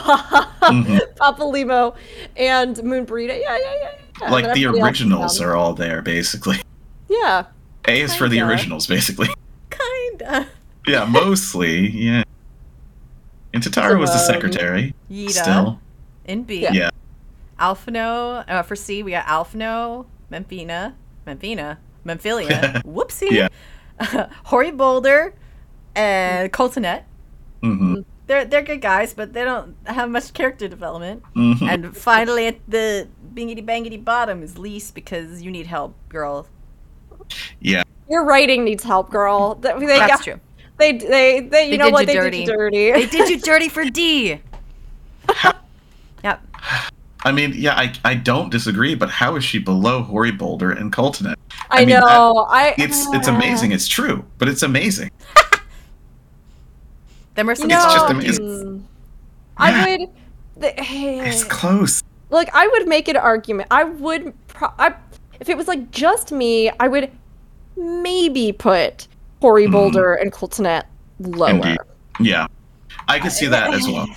Mhm. 0.62 1.00
Papalymo, 1.18 1.96
and 2.38 2.84
Moon 2.84 3.06
Yeah, 3.08 3.28
yeah, 3.36 3.58
yeah. 3.60 3.92
yeah. 4.20 4.32
like 4.32 4.46
the 4.46 4.66
everybody 4.66 4.80
else 4.80 4.80
is 4.80 4.82
originals 5.02 5.42
are 5.42 5.56
all 5.56 5.74
there, 5.76 6.02
basically. 6.02 6.58
Yeah. 7.08 7.46
A 7.88 8.02
is 8.02 8.16
for 8.16 8.28
the 8.28 8.42
originals, 8.42 8.88
basically. 8.88 9.30
Kinda. 9.80 10.48
Yeah, 10.88 11.06
mostly. 11.06 11.90
Yeah. 11.90 12.24
And 13.54 13.64
Tataru 13.64 14.00
was 14.00 14.12
the 14.12 14.20
secretary. 14.20 14.94
Yda 15.12 15.30
Still. 15.32 15.80
in 16.26 16.44
B. 16.44 16.62
Yeah. 16.62 16.72
Yeah. 16.74 16.90
Alphinaud 17.60 18.46
uh, 18.48 18.64
for 18.64 18.76
C. 18.76 19.04
We 19.04 19.12
got 19.12 19.26
Alphinaud, 19.26 20.06
Memphina, 20.30 20.96
Memphina, 21.26 21.80
Memphilia. 22.06 22.82
Whoopsie. 22.84 23.32
Yeah. 23.32 23.50
Hoary 24.46 24.72
Boulder 24.72 25.34
and 25.96 26.52
Coultenet. 26.54 27.04
hmm 27.62 28.02
They're 28.28 28.46
they're 28.46 28.62
good 28.62 28.82
guys, 28.82 29.14
but 29.14 29.34
they 29.34 29.44
don't 29.44 29.76
have 29.86 30.10
much 30.10 30.32
character 30.34 30.68
development. 30.68 31.24
Mm-hmm. 31.36 31.68
and 31.68 31.98
finally, 31.98 32.48
at 32.48 32.60
the 32.68 33.08
bingity 33.34 33.66
bangity 33.66 34.02
bottom 34.04 34.42
is 34.42 34.58
Lyse 34.58 34.92
because 34.92 35.42
you 35.42 35.52
need 35.52 35.68
help, 35.68 35.96
girl. 36.08 36.48
Yeah. 37.60 37.84
Your 38.10 38.26
writing 38.26 38.64
needs 38.64 38.84
help, 38.84 39.12
girl. 39.12 39.56
Th- 39.56 39.76
They, 39.78 39.86
That's 39.86 40.12
got- 40.12 40.24
true. 40.24 40.40
They, 40.78 40.94
they, 40.94 41.42
they, 41.42 41.66
you 41.66 41.72
They 41.72 41.78
know 41.78 41.90
what? 41.90 42.02
you 42.02 42.06
they 42.08 42.14
dirty. 42.14 42.46
did 42.46 42.48
you 42.48 42.56
dirty. 42.58 42.92
They 42.94 43.06
did 43.06 43.30
you 43.30 43.40
dirty 43.40 43.68
for 43.70 43.84
D. 43.86 44.40
yep. 46.24 46.42
I 47.26 47.32
mean, 47.34 47.52
yeah, 47.54 47.76
I, 47.76 47.94
I 48.06 48.14
don't 48.16 48.50
disagree, 48.50 48.96
but 48.96 49.10
how 49.10 49.36
is 49.36 49.44
she 49.44 49.60
below 49.60 50.02
Hoary 50.02 50.32
Boulder 50.32 50.72
and 50.72 50.92
Coultenet? 50.94 51.36
I, 51.70 51.84
mean, 51.86 52.00
know. 52.00 52.48
I. 52.50 52.74
It's 52.78 53.06
it's 53.14 53.28
amazing. 53.28 53.74
It's 53.74 53.88
true, 53.90 54.24
but 54.38 54.48
it's 54.48 54.64
amazing. 54.64 55.12
Them 57.36 57.50
are 57.50 57.54
You 57.56 57.68
know, 57.68 57.76
It's 57.84 57.94
just 57.94 58.10
amazing. 58.12 58.46
mm, 58.46 58.82
I 59.58 59.70
Yeah. 59.72 59.98
would. 59.98 60.10
The, 60.58 60.74
It's 60.82 61.44
close. 61.44 62.02
like 62.30 62.50
I 62.54 62.68
would 62.68 62.88
make 62.88 63.08
an 63.10 63.18
argument. 63.18 63.68
I 63.72 63.84
would. 63.84 64.34
Pro- 64.48 64.74
I, 64.80 64.94
if 65.40 65.50
it 65.50 65.58
was 65.58 65.68
like 65.68 65.92
just 65.92 66.32
me, 66.32 66.70
I 66.80 66.88
would 66.88 67.12
maybe 67.80 68.52
put 68.52 69.08
Hoary 69.42 69.68
Mhm. 69.68 69.72
Boulder 69.72 70.14
and 70.16 70.32
Coultenet 70.32 70.84
lower. 71.20 71.50
Indeed. 71.50 71.78
Yeah. 72.20 72.48
I 73.08 73.20
can 73.20 73.32
see 73.32 73.48
that 73.48 73.74
as 73.74 73.88
well. 73.88 74.08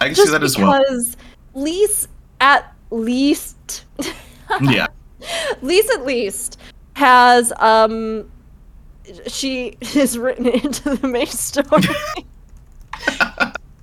I 0.00 0.06
can 0.06 0.14
Just 0.14 0.28
see 0.28 0.32
that 0.32 0.42
as 0.42 0.56
well. 0.58 0.78
because 0.78 1.16
Lyse 1.54 2.08
at 2.40 2.72
least 2.90 3.84
Yeah. 4.62 4.86
Lyse 5.62 5.88
at 5.90 6.06
least 6.06 6.58
has 6.94 7.52
um 7.58 8.28
she 9.26 9.76
is 9.94 10.16
written 10.18 10.46
into 10.64 10.94
the 10.96 11.06
main 11.08 11.26
story. 11.26 11.82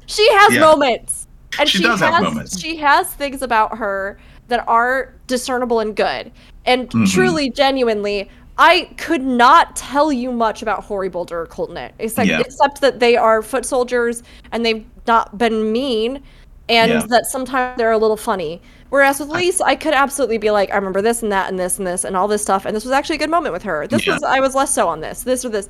she 0.07 0.27
has 0.34 0.53
Yeah. 0.53 0.61
moments. 0.61 1.27
And 1.60 1.69
She 1.69 1.77
she, 1.77 1.84
does 1.84 1.99
has 2.02 2.14
have 2.14 2.23
moments. 2.23 2.60
she 2.60 2.76
has 2.77 3.07
things 3.14 3.41
about 3.41 3.77
her 3.77 4.19
that 4.49 4.68
are 4.68 5.14
discernible 5.27 5.80
and 5.80 5.95
good. 5.95 6.32
And 6.65 6.90
Mhm. 6.90 7.11
truly, 7.11 7.49
genuinely, 7.49 8.30
I 8.57 8.90
could 8.98 9.22
not 9.22 9.76
tell 9.76 10.11
you 10.14 10.32
much 10.32 10.61
about 10.61 10.84
Hoary 10.84 11.10
Boulder 11.10 11.41
or 11.41 11.48
Coultenet, 11.48 11.91
except 11.99 12.27
Yeah. 12.30 12.40
except 12.40 12.82
that 12.82 12.99
they 12.99 13.18
are 13.18 13.41
foot 13.41 13.65
soldiers 13.65 14.23
and 14.52 14.65
they've 14.65 14.86
not 15.07 15.38
been 15.38 15.72
mean, 15.72 16.23
and 16.69 16.91
Yeah. 16.91 17.06
that 17.10 17.26
sometimes 17.26 17.77
they're 17.77 17.91
a 17.91 17.98
little 17.98 18.18
funny. 18.18 18.61
Whereas 18.90 19.19
with 19.19 19.30
Lyse, 19.30 19.60
I 19.60 19.76
could 19.76 19.94
absolutely 19.94 20.38
be 20.38 20.52
like, 20.52 20.72
I 20.72 20.76
remember 20.76 21.02
this 21.02 21.22
and 21.22 21.32
that 21.32 21.49
and 21.49 21.60
this 21.60 21.77
and 21.80 21.86
this 21.86 22.06
and 22.06 22.15
all 22.15 22.27
this 22.30 22.41
stuff, 22.41 22.65
and 22.65 22.73
this 22.76 22.86
was 22.86 22.91
actually 22.94 23.18
a 23.18 23.19
good 23.19 23.30
moment 23.30 23.52
with 23.52 23.64
her. 23.64 23.88
This 23.88 24.06
Yeah. 24.07 24.14
was 24.14 24.23
I 24.23 24.40
was 24.40 24.56
less 24.56 24.73
so 24.73 24.88
on 24.88 25.02
this, 25.02 25.23
this 25.23 25.44
or 25.44 25.49
this. 25.49 25.68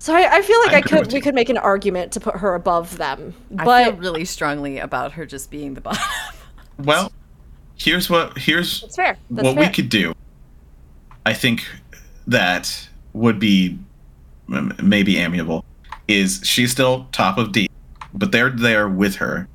So 0.00 0.14
I, 0.14 0.36
I 0.38 0.42
feel 0.42 0.58
like 0.60 0.72
I 0.74 0.78
I, 0.78 0.80
could 0.82 1.06
we 1.12 1.14
you. 1.18 1.22
could 1.22 1.34
make 1.34 1.48
an 1.48 1.58
argument 1.58 2.12
to 2.12 2.20
put 2.20 2.36
her 2.36 2.54
above 2.56 2.98
them, 2.98 3.34
I 3.56 3.64
but 3.64 3.84
feel 3.84 3.92
really 3.94 4.24
strongly 4.24 4.78
about 4.78 5.12
her 5.12 5.24
just 5.24 5.50
being 5.50 5.74
the 5.74 5.80
bottom. 5.80 6.02
Well, 6.78 7.12
here's 7.76 8.10
what 8.10 8.36
here's 8.36 8.82
it's 8.82 8.96
fair. 8.96 9.16
That's 9.30 9.44
what 9.46 9.54
fair. 9.54 9.66
we 9.68 9.72
could 9.72 9.88
do. 9.88 10.12
I 11.24 11.32
think 11.32 11.64
that 12.26 12.88
would 13.12 13.38
be 13.38 13.78
maybe 14.82 15.18
amiable. 15.18 15.64
Is 16.06 16.40
she's 16.44 16.70
still 16.70 17.08
top 17.12 17.38
of 17.38 17.52
D, 17.52 17.68
but 18.12 18.30
they're 18.30 18.50
there 18.50 18.88
with 18.88 19.16
her 19.16 19.48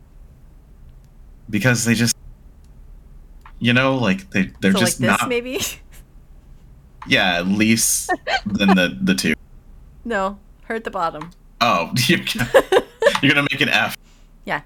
because 1.49 1.85
they 1.85 1.93
just, 1.93 2.15
you 3.59 3.73
know, 3.73 3.95
like 3.95 4.31
they 4.31 4.51
they're 4.61 4.71
so 4.71 4.79
like 4.79 4.87
just 4.87 4.99
this, 4.99 5.07
not. 5.07 5.29
maybe. 5.29 5.59
Yeah, 7.07 7.39
at 7.39 7.47
least 7.47 8.11
than 8.45 8.75
the 8.75 8.95
the 9.01 9.15
two. 9.15 9.33
no, 10.05 10.37
hurt 10.63 10.83
the 10.83 10.91
bottom. 10.91 11.31
Oh, 11.61 11.91
you're 12.07 12.19
gonna, 12.19 12.51
you're 13.23 13.33
gonna 13.33 13.47
make 13.49 13.61
an 13.61 13.69
F. 13.69 13.97
Yeah. 14.45 14.61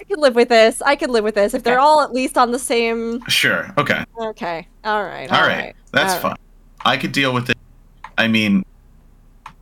I 0.00 0.04
could 0.04 0.18
live 0.18 0.34
with 0.34 0.48
this. 0.48 0.82
I 0.82 0.96
could 0.96 1.10
live 1.10 1.24
with 1.24 1.36
this 1.36 1.54
if 1.54 1.62
they're 1.62 1.78
all 1.78 2.02
at 2.02 2.12
least 2.12 2.36
on 2.36 2.50
the 2.50 2.58
same. 2.58 3.26
Sure. 3.28 3.72
Okay. 3.78 4.04
Okay. 4.20 4.68
All 4.84 5.04
right. 5.04 5.30
All 5.32 5.46
right. 5.46 5.74
That's 5.92 6.22
all 6.22 6.30
right. 6.30 6.38
Fine. 6.84 6.92
I 6.94 7.00
could 7.00 7.12
deal 7.12 7.34
with 7.34 7.50
it. 7.50 7.58
I 8.16 8.28
mean, 8.28 8.64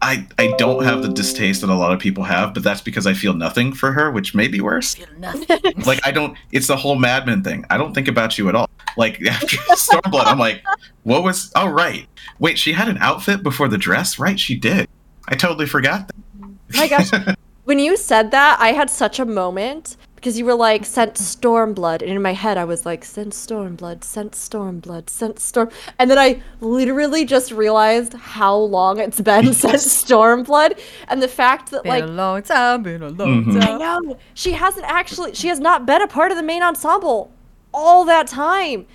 I 0.03 0.27
I 0.37 0.53
don't 0.59 0.83
have 0.85 1.03
the 1.03 1.09
distaste 1.09 1.61
that 1.61 1.71
a 1.71 1.75
lot 1.75 1.93
of 1.93 2.01
people 2.01 2.25
have, 2.25 2.53
but 2.55 2.65
that's 2.65 2.81
because 2.81 3.07
I 3.07 3.15
feel 3.15 3.35
nothing 3.35 3.73
for 3.73 3.93
her, 3.93 4.11
which 4.11 4.35
may 4.35 4.49
be 4.49 4.61
worse. 4.61 4.97
Feel 4.97 5.07
nothing. 5.19 5.61
Like 5.87 6.05
I 6.05 6.11
don't. 6.11 6.37
It's 6.51 6.67
the 6.67 6.77
whole 6.77 6.97
madman 6.97 7.43
thing. 7.45 7.65
I 7.71 7.79
don't 7.79 7.95
think 7.95 8.09
about 8.09 8.37
you 8.37 8.49
at 8.49 8.57
all. 8.57 8.69
Like 8.97 9.23
after 9.27 9.57
Stormblood, 9.57 10.27
I'm 10.27 10.41
like, 10.41 10.63
what 11.05 11.23
was? 11.23 11.53
Oh 11.55 11.69
right. 11.69 12.09
Wait, 12.41 12.59
she 12.59 12.73
had 12.73 12.89
an 12.89 12.99
outfit 12.99 13.45
before 13.45 13.69
the 13.69 13.79
dress, 13.79 14.19
right? 14.19 14.39
She 14.39 14.57
did. 14.57 14.89
I 15.29 15.37
totally 15.37 15.67
forgot 15.67 16.09
that. 16.09 16.77
my 16.77 16.89
gosh. 16.89 17.11
When 17.65 17.79
you 17.79 17.97
said 17.97 18.33
that, 18.33 18.59
I 18.61 18.73
had 18.73 18.91
such 18.91 19.21
a 19.21 19.25
moment 19.25 19.97
because 20.23 20.39
you 20.39 20.45
were 20.45 20.55
like, 20.55 20.85
sent 20.87 21.15
Stormblood. 21.15 22.01
And 22.01 22.09
in 22.13 22.23
my 22.23 22.33
head, 22.33 22.57
I 22.57 22.63
was 22.65 22.87
like, 22.87 23.05
sent 23.05 23.33
Stormblood, 23.33 24.05
sent 24.05 24.35
Stormblood, 24.35 25.11
sent 25.11 25.41
Storm. 25.41 25.69
And 25.99 26.09
then 26.09 26.17
I 26.17 26.41
literally 26.61 27.25
just 27.25 27.51
realized 27.51 28.15
how 28.15 28.55
long 28.55 29.01
it's 29.01 29.21
been 29.33 29.53
since 29.53 29.85
Stormblood. 29.85 30.79
And 31.09 31.21
the 31.21 31.27
fact 31.27 31.73
that, 31.73 31.83
been 31.83 31.91
like, 31.91 32.05
a 32.05 32.07
long 32.07 32.41
time. 32.45 32.85
Been 32.85 33.03
a 33.03 33.09
long 33.09 33.47
Mhm. 33.47 33.57
I 33.63 33.67
time. 33.67 33.79
know 33.81 34.17
she 34.35 34.53
hasn't 34.53 34.87
actually, 34.89 35.35
she 35.35 35.49
has 35.49 35.59
not 35.59 35.87
been 35.87 36.01
a 36.01 36.07
part 36.07 36.31
of 36.31 36.37
the 36.37 36.45
main 36.45 36.63
ensemble 36.63 37.33
all 37.75 38.05
that 38.05 38.29
time. 38.29 38.87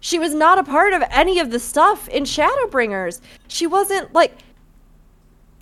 She 0.00 0.18
was 0.18 0.32
not 0.32 0.56
a 0.58 0.64
part 0.64 0.94
of 0.94 1.02
any 1.10 1.38
of 1.38 1.50
the 1.50 1.58
stuff 1.58 2.08
in 2.08 2.22
Shadowbringers. 2.22 3.20
She 3.46 3.66
wasn't 3.66 4.14
like, 4.14 4.38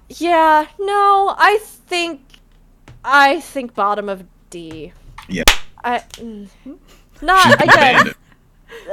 yeah, 0.08 0.66
no, 0.78 1.34
I 1.36 1.58
think, 1.60 2.20
I 3.04 3.40
think 3.40 3.74
bottom 3.74 4.08
of 4.08 4.24
D. 4.50 4.92
Yeah. 5.28 5.44
I, 5.82 5.98
mm, 6.14 6.48
not 7.22 7.42
She's 7.44 7.54
again. 7.54 8.12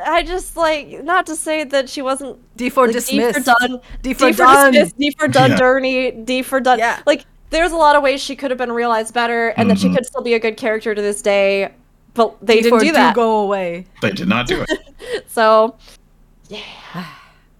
I 0.06 0.24
just 0.24 0.56
like 0.58 1.04
not 1.04 1.26
to 1.28 1.36
say 1.36 1.64
that 1.64 1.90
she 1.90 2.02
wasn't 2.02 2.40
D 2.58 2.70
for 2.70 2.86
like, 2.88 2.94
dismissed. 2.94 3.40
D 3.40 3.44
for 3.44 3.68
done. 3.68 3.82
D 4.02 4.14
for 4.14 4.28
D 4.28 4.34
for 4.34 4.44
done. 4.44 4.72
dismissed. 4.74 4.98
D 4.98 5.12
for 5.18 5.28
done 5.28 5.52
Yeah. 5.52 5.58
dirty. 5.58 6.12
D 6.12 6.42
for 6.42 6.60
done. 6.60 6.80
Yeah. 6.80 7.02
Like 7.06 7.26
there's 7.50 7.72
a 7.72 7.76
lot 7.78 7.96
of 7.96 8.04
ways 8.04 8.22
she 8.22 8.36
could 8.36 8.52
have 8.52 8.58
been 8.58 8.72
realized 8.72 9.14
better, 9.14 9.50
and 9.50 9.70
that 9.70 9.80
she 9.80 9.88
Mhm. 9.90 9.96
could 9.96 10.06
still 10.06 10.22
be 10.24 10.34
a 10.34 10.40
good 10.40 10.58
character 10.58 10.94
to 10.96 11.02
this 11.02 11.22
day. 11.22 11.72
But 12.14 12.36
they 12.46 12.56
D 12.58 12.62
didn't 12.64 12.80
do 12.80 12.92
that. 12.94 13.16
go 13.16 13.38
away. 13.42 13.86
They 14.02 14.12
did 14.12 14.28
not 14.28 14.48
do 14.48 14.62
it. 14.68 14.70
So 15.28 15.76
yeah. 16.50 16.60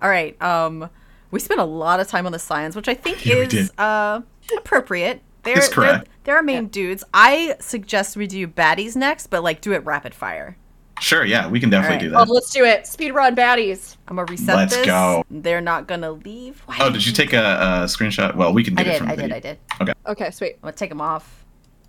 All 0.02 0.10
right. 0.10 0.40
Um, 0.42 0.90
we 1.32 1.40
spent 1.40 1.60
a 1.60 1.66
lot 1.66 2.00
of 2.00 2.08
time 2.08 2.26
on 2.26 2.32
the 2.32 2.40
Scions, 2.40 2.76
which 2.76 2.88
I 2.88 2.94
think 2.94 3.26
Yeah, 3.26 3.36
is 3.36 3.72
uh 3.78 4.22
appropriate. 4.58 5.22
They're, 5.48 5.58
It's 5.58 5.68
they're 5.70 5.74
correct. 5.76 6.10
they're 6.24 6.36
our 6.36 6.44
main 6.44 6.68
dudes. 6.68 7.04
I 7.14 7.56
suggest 7.60 8.16
we 8.18 8.28
do 8.28 8.48
baddies 8.48 8.96
next, 8.96 9.28
but 9.28 9.44
like 9.44 9.62
do 9.62 9.74
it 9.74 9.84
rapid 9.86 10.14
fire. 10.14 10.58
Sure. 11.00 11.24
Yeah, 11.24 11.48
we 11.48 11.60
can 11.60 11.70
definitely 11.70 12.08
Alright. 12.08 12.12
do 12.12 12.16
oh, 12.18 12.26
that. 12.26 12.32
let's 12.34 12.52
do 12.52 12.66
it. 12.66 12.88
Speed 12.88 13.12
run 13.12 13.36
baddies. 13.36 13.98
I'm 14.08 14.16
gonna 14.16 14.26
reset 14.32 14.56
Let's 14.56 14.76
this. 14.76 14.86
go. 14.86 15.24
They're 15.30 15.62
not 15.62 15.88
gonna 15.88 16.12
leave. 16.12 16.60
Why 16.66 16.78
Oh, 16.82 16.90
did 16.90 17.06
you 17.06 17.14
take 17.14 17.34
a, 17.34 17.38
a 17.38 17.86
screenshot? 17.86 18.36
Well, 18.36 18.52
we 18.52 18.64
can 18.64 18.74
do 18.76 18.82
I 18.84 18.86
it 18.88 18.90
did. 18.90 18.98
from 18.98 19.08
I 19.10 19.16
the 19.16 19.22
did. 19.22 19.34
video. 19.34 19.38
I 19.38 19.40
did. 19.40 19.60
Okay. 19.82 19.94
Okay, 20.24 20.32
sweet. 20.32 20.54
I'm 20.56 20.60
gonna 20.62 20.74
take 20.74 20.90
them 20.90 21.02
off. 21.02 21.46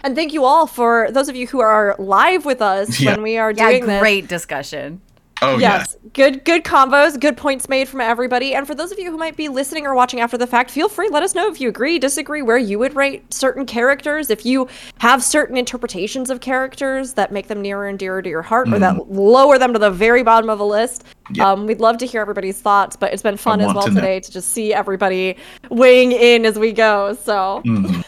And 0.04 0.14
thank 0.14 0.32
you 0.32 0.44
all 0.44 0.68
for 0.68 1.10
those 1.10 1.28
of 1.28 1.34
you 1.34 1.48
who 1.48 1.58
are 1.60 1.96
live 1.98 2.44
with 2.44 2.62
us 2.62 3.00
Yeah. 3.00 3.12
when 3.12 3.22
we 3.22 3.36
are 3.36 3.50
Yeah, 3.50 3.68
doing 3.68 3.86
this. 3.86 4.00
great 4.00 4.28
discussion. 4.28 5.00
Oh 5.40 5.56
yes, 5.58 5.96
good 6.14 6.44
good 6.44 6.64
combos, 6.64 7.18
good 7.18 7.36
points 7.36 7.68
made 7.68 7.88
from 7.88 8.00
everybody. 8.00 8.54
And 8.54 8.66
for 8.66 8.74
those 8.74 8.90
of 8.90 8.98
you 8.98 9.10
who 9.10 9.16
might 9.16 9.36
be 9.36 9.48
listening 9.48 9.86
or 9.86 9.94
watching 9.94 10.20
after 10.20 10.36
the 10.36 10.46
fact, 10.46 10.70
feel 10.70 10.88
free 10.88 11.08
let 11.10 11.22
us 11.22 11.34
know 11.34 11.48
if 11.48 11.60
you 11.60 11.68
agree, 11.68 11.98
disagree, 11.98 12.42
where 12.42 12.58
you 12.58 12.78
would 12.78 12.96
rate 12.96 13.32
certain 13.32 13.64
characters, 13.66 14.30
if 14.30 14.44
you 14.44 14.68
have 14.98 15.22
certain 15.22 15.56
interpretations 15.56 16.28
of 16.30 16.40
characters 16.40 17.12
that 17.14 17.30
make 17.32 17.46
them 17.46 17.62
nearer 17.62 17.86
and 17.86 17.98
dearer 17.98 18.20
to 18.20 18.28
your 18.28 18.42
heart, 18.42 18.68
or 18.72 18.78
that 18.80 19.10
lower 19.10 19.58
them 19.58 19.72
to 19.72 19.78
the 19.78 19.90
very 19.90 20.22
bottom 20.22 20.50
of 20.50 20.58
a 20.60 20.64
list. 20.64 21.04
Yeah. 21.32 21.50
Um, 21.52 21.66
we'd 21.66 21.80
love 21.80 21.98
to 21.98 22.06
hear 22.06 22.20
everybody's 22.20 22.60
thoughts, 22.60 22.96
but 22.96 23.12
it's 23.12 23.22
been 23.22 23.36
fun 23.36 23.60
as 23.60 23.72
well 23.74 23.84
to 23.84 23.90
know. 23.90 24.00
today 24.00 24.18
to 24.20 24.32
just 24.32 24.50
see 24.50 24.72
everybody 24.74 25.36
weighing 25.70 26.12
in 26.12 26.46
as 26.46 26.58
we 26.58 26.72
go. 26.72 27.14
So 27.14 27.62
Mhm. 27.66 28.04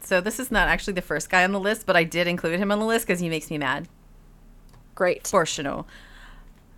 So 0.00 0.20
this 0.20 0.38
is 0.40 0.50
not 0.50 0.68
actually 0.68 0.94
the 0.94 1.02
first 1.02 1.30
guy 1.30 1.44
on 1.44 1.52
the 1.52 1.60
list, 1.60 1.86
but 1.86 1.96
I 1.96 2.04
did 2.04 2.26
include 2.26 2.58
him 2.58 2.70
on 2.72 2.78
the 2.80 2.84
list 2.84 3.06
because 3.06 3.20
he 3.20 3.28
makes 3.30 3.48
me 3.50 3.56
mad. 3.56 3.88
great. 4.94 5.22
Fourchenault. 5.24 5.86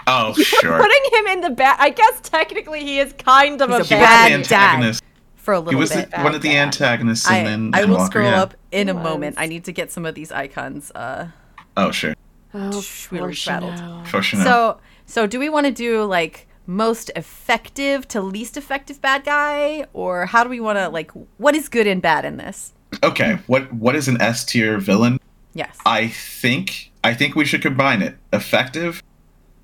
Oh, 0.07 0.33
sure. 0.35 0.79
Putting 0.81 1.03
him 1.13 1.27
in 1.29 1.41
the 1.41 1.51
back, 1.51 1.79
I 1.81 1.91
guess 1.91 2.21
technically 2.23 2.81
he 2.81 2.99
is 2.99 3.13
kind 3.15 3.61
of 3.63 3.71
He's 3.71 3.79
a, 3.79 3.83
a 3.83 3.85
he 3.85 3.95
was 3.95 4.01
bad 4.09 4.27
the 4.41 4.45
dad. 4.49 4.63
antagonist. 4.75 5.03
For 5.37 5.53
a 5.55 5.59
He 5.59 5.65
little 5.67 5.81
was 5.81 5.93
bit. 5.93 6.11
the, 6.11 6.21
one 6.23 6.35
of 6.35 6.41
the 6.43 6.49
bad. 6.51 6.69
antagonists, 6.69 7.29
and 7.29 7.37
I, 7.37 7.51
then 7.51 7.71
I 7.75 7.85
will 7.85 7.97
Endwalker, 7.99 8.07
scroll 8.07 8.31
yeah. 8.31 8.43
up 8.43 8.55
in 8.73 8.89
a 8.89 8.95
He 8.95 8.99
moment. 8.99 9.37
I 9.39 9.47
need 9.47 9.65
to 9.65 9.73
get 9.73 9.93
some 9.93 10.07
of 10.07 10.15
these 10.15 10.33
icons. 10.33 10.91
Uh, 10.95 11.29
Oh, 11.77 11.91
sure. 11.91 12.15
Oh, 12.55 12.69
really 13.11 13.33
Fourchenault. 13.35 14.05
rattled. 14.05 14.25
So, 14.45 14.79
so 15.07 15.27
do 15.27 15.39
we 15.39 15.49
want 15.49 15.67
to 15.67 15.73
do 15.73 16.05
like 16.05 16.47
most 16.67 17.11
effective 17.17 18.07
to 18.09 18.21
least 18.23 18.57
effective 18.57 19.01
bad 19.03 19.25
guy, 19.25 19.87
or 19.93 20.27
how 20.27 20.45
do 20.45 20.49
we 20.51 20.61
want 20.61 20.79
to 20.79 20.89
like 20.89 21.11
what 21.37 21.55
is 21.55 21.69
good 21.69 21.87
and 21.87 22.01
bad 22.01 22.25
in 22.25 22.37
this? 22.37 22.73
okay, 23.03 23.39
what 23.49 23.71
what 23.73 23.97
is 23.97 24.07
an 24.09 24.21
S 24.23 24.45
tier 24.45 24.79
villain? 24.79 25.19
Yes. 25.53 25.77
I 25.85 26.09
think 26.09 26.91
I 27.03 27.13
think 27.13 27.35
we 27.35 27.45
should 27.45 27.61
combine 27.61 28.01
it. 28.03 28.17
Effective, 28.33 29.03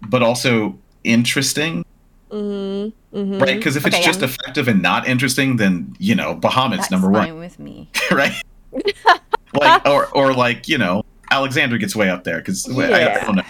but 0.09 0.23
also 0.23 0.79
interesting, 1.05 1.85
Mm-hmm. 2.31 3.17
Mm-hmm. 3.19 3.39
right? 3.43 3.57
Because 3.57 3.75
if 3.75 3.85
it's 3.87 3.97
Okay, 3.97 4.05
just 4.05 4.21
yeah. 4.21 4.27
effective 4.27 4.69
and 4.69 4.81
not 4.81 5.09
interesting, 5.09 5.57
then 5.57 5.97
you 5.99 6.15
know 6.15 6.37
Bahamut's 6.37 6.77
That's 6.77 6.91
number 6.93 7.13
fine 7.13 7.33
one, 7.33 7.41
with 7.41 7.59
me. 7.59 7.91
right? 8.13 8.41
like 9.55 9.85
or 9.87 10.07
or 10.15 10.33
like 10.33 10.69
you 10.69 10.79
know 10.79 11.03
Alexander 11.33 11.77
gets 11.77 11.97
way 11.97 12.09
up 12.09 12.23
there 12.23 12.39
because 12.39 12.69
I, 12.69 12.83
I 12.85 13.01
Yeah. 13.01 13.25
don't 13.25 13.35
know. 13.37 13.43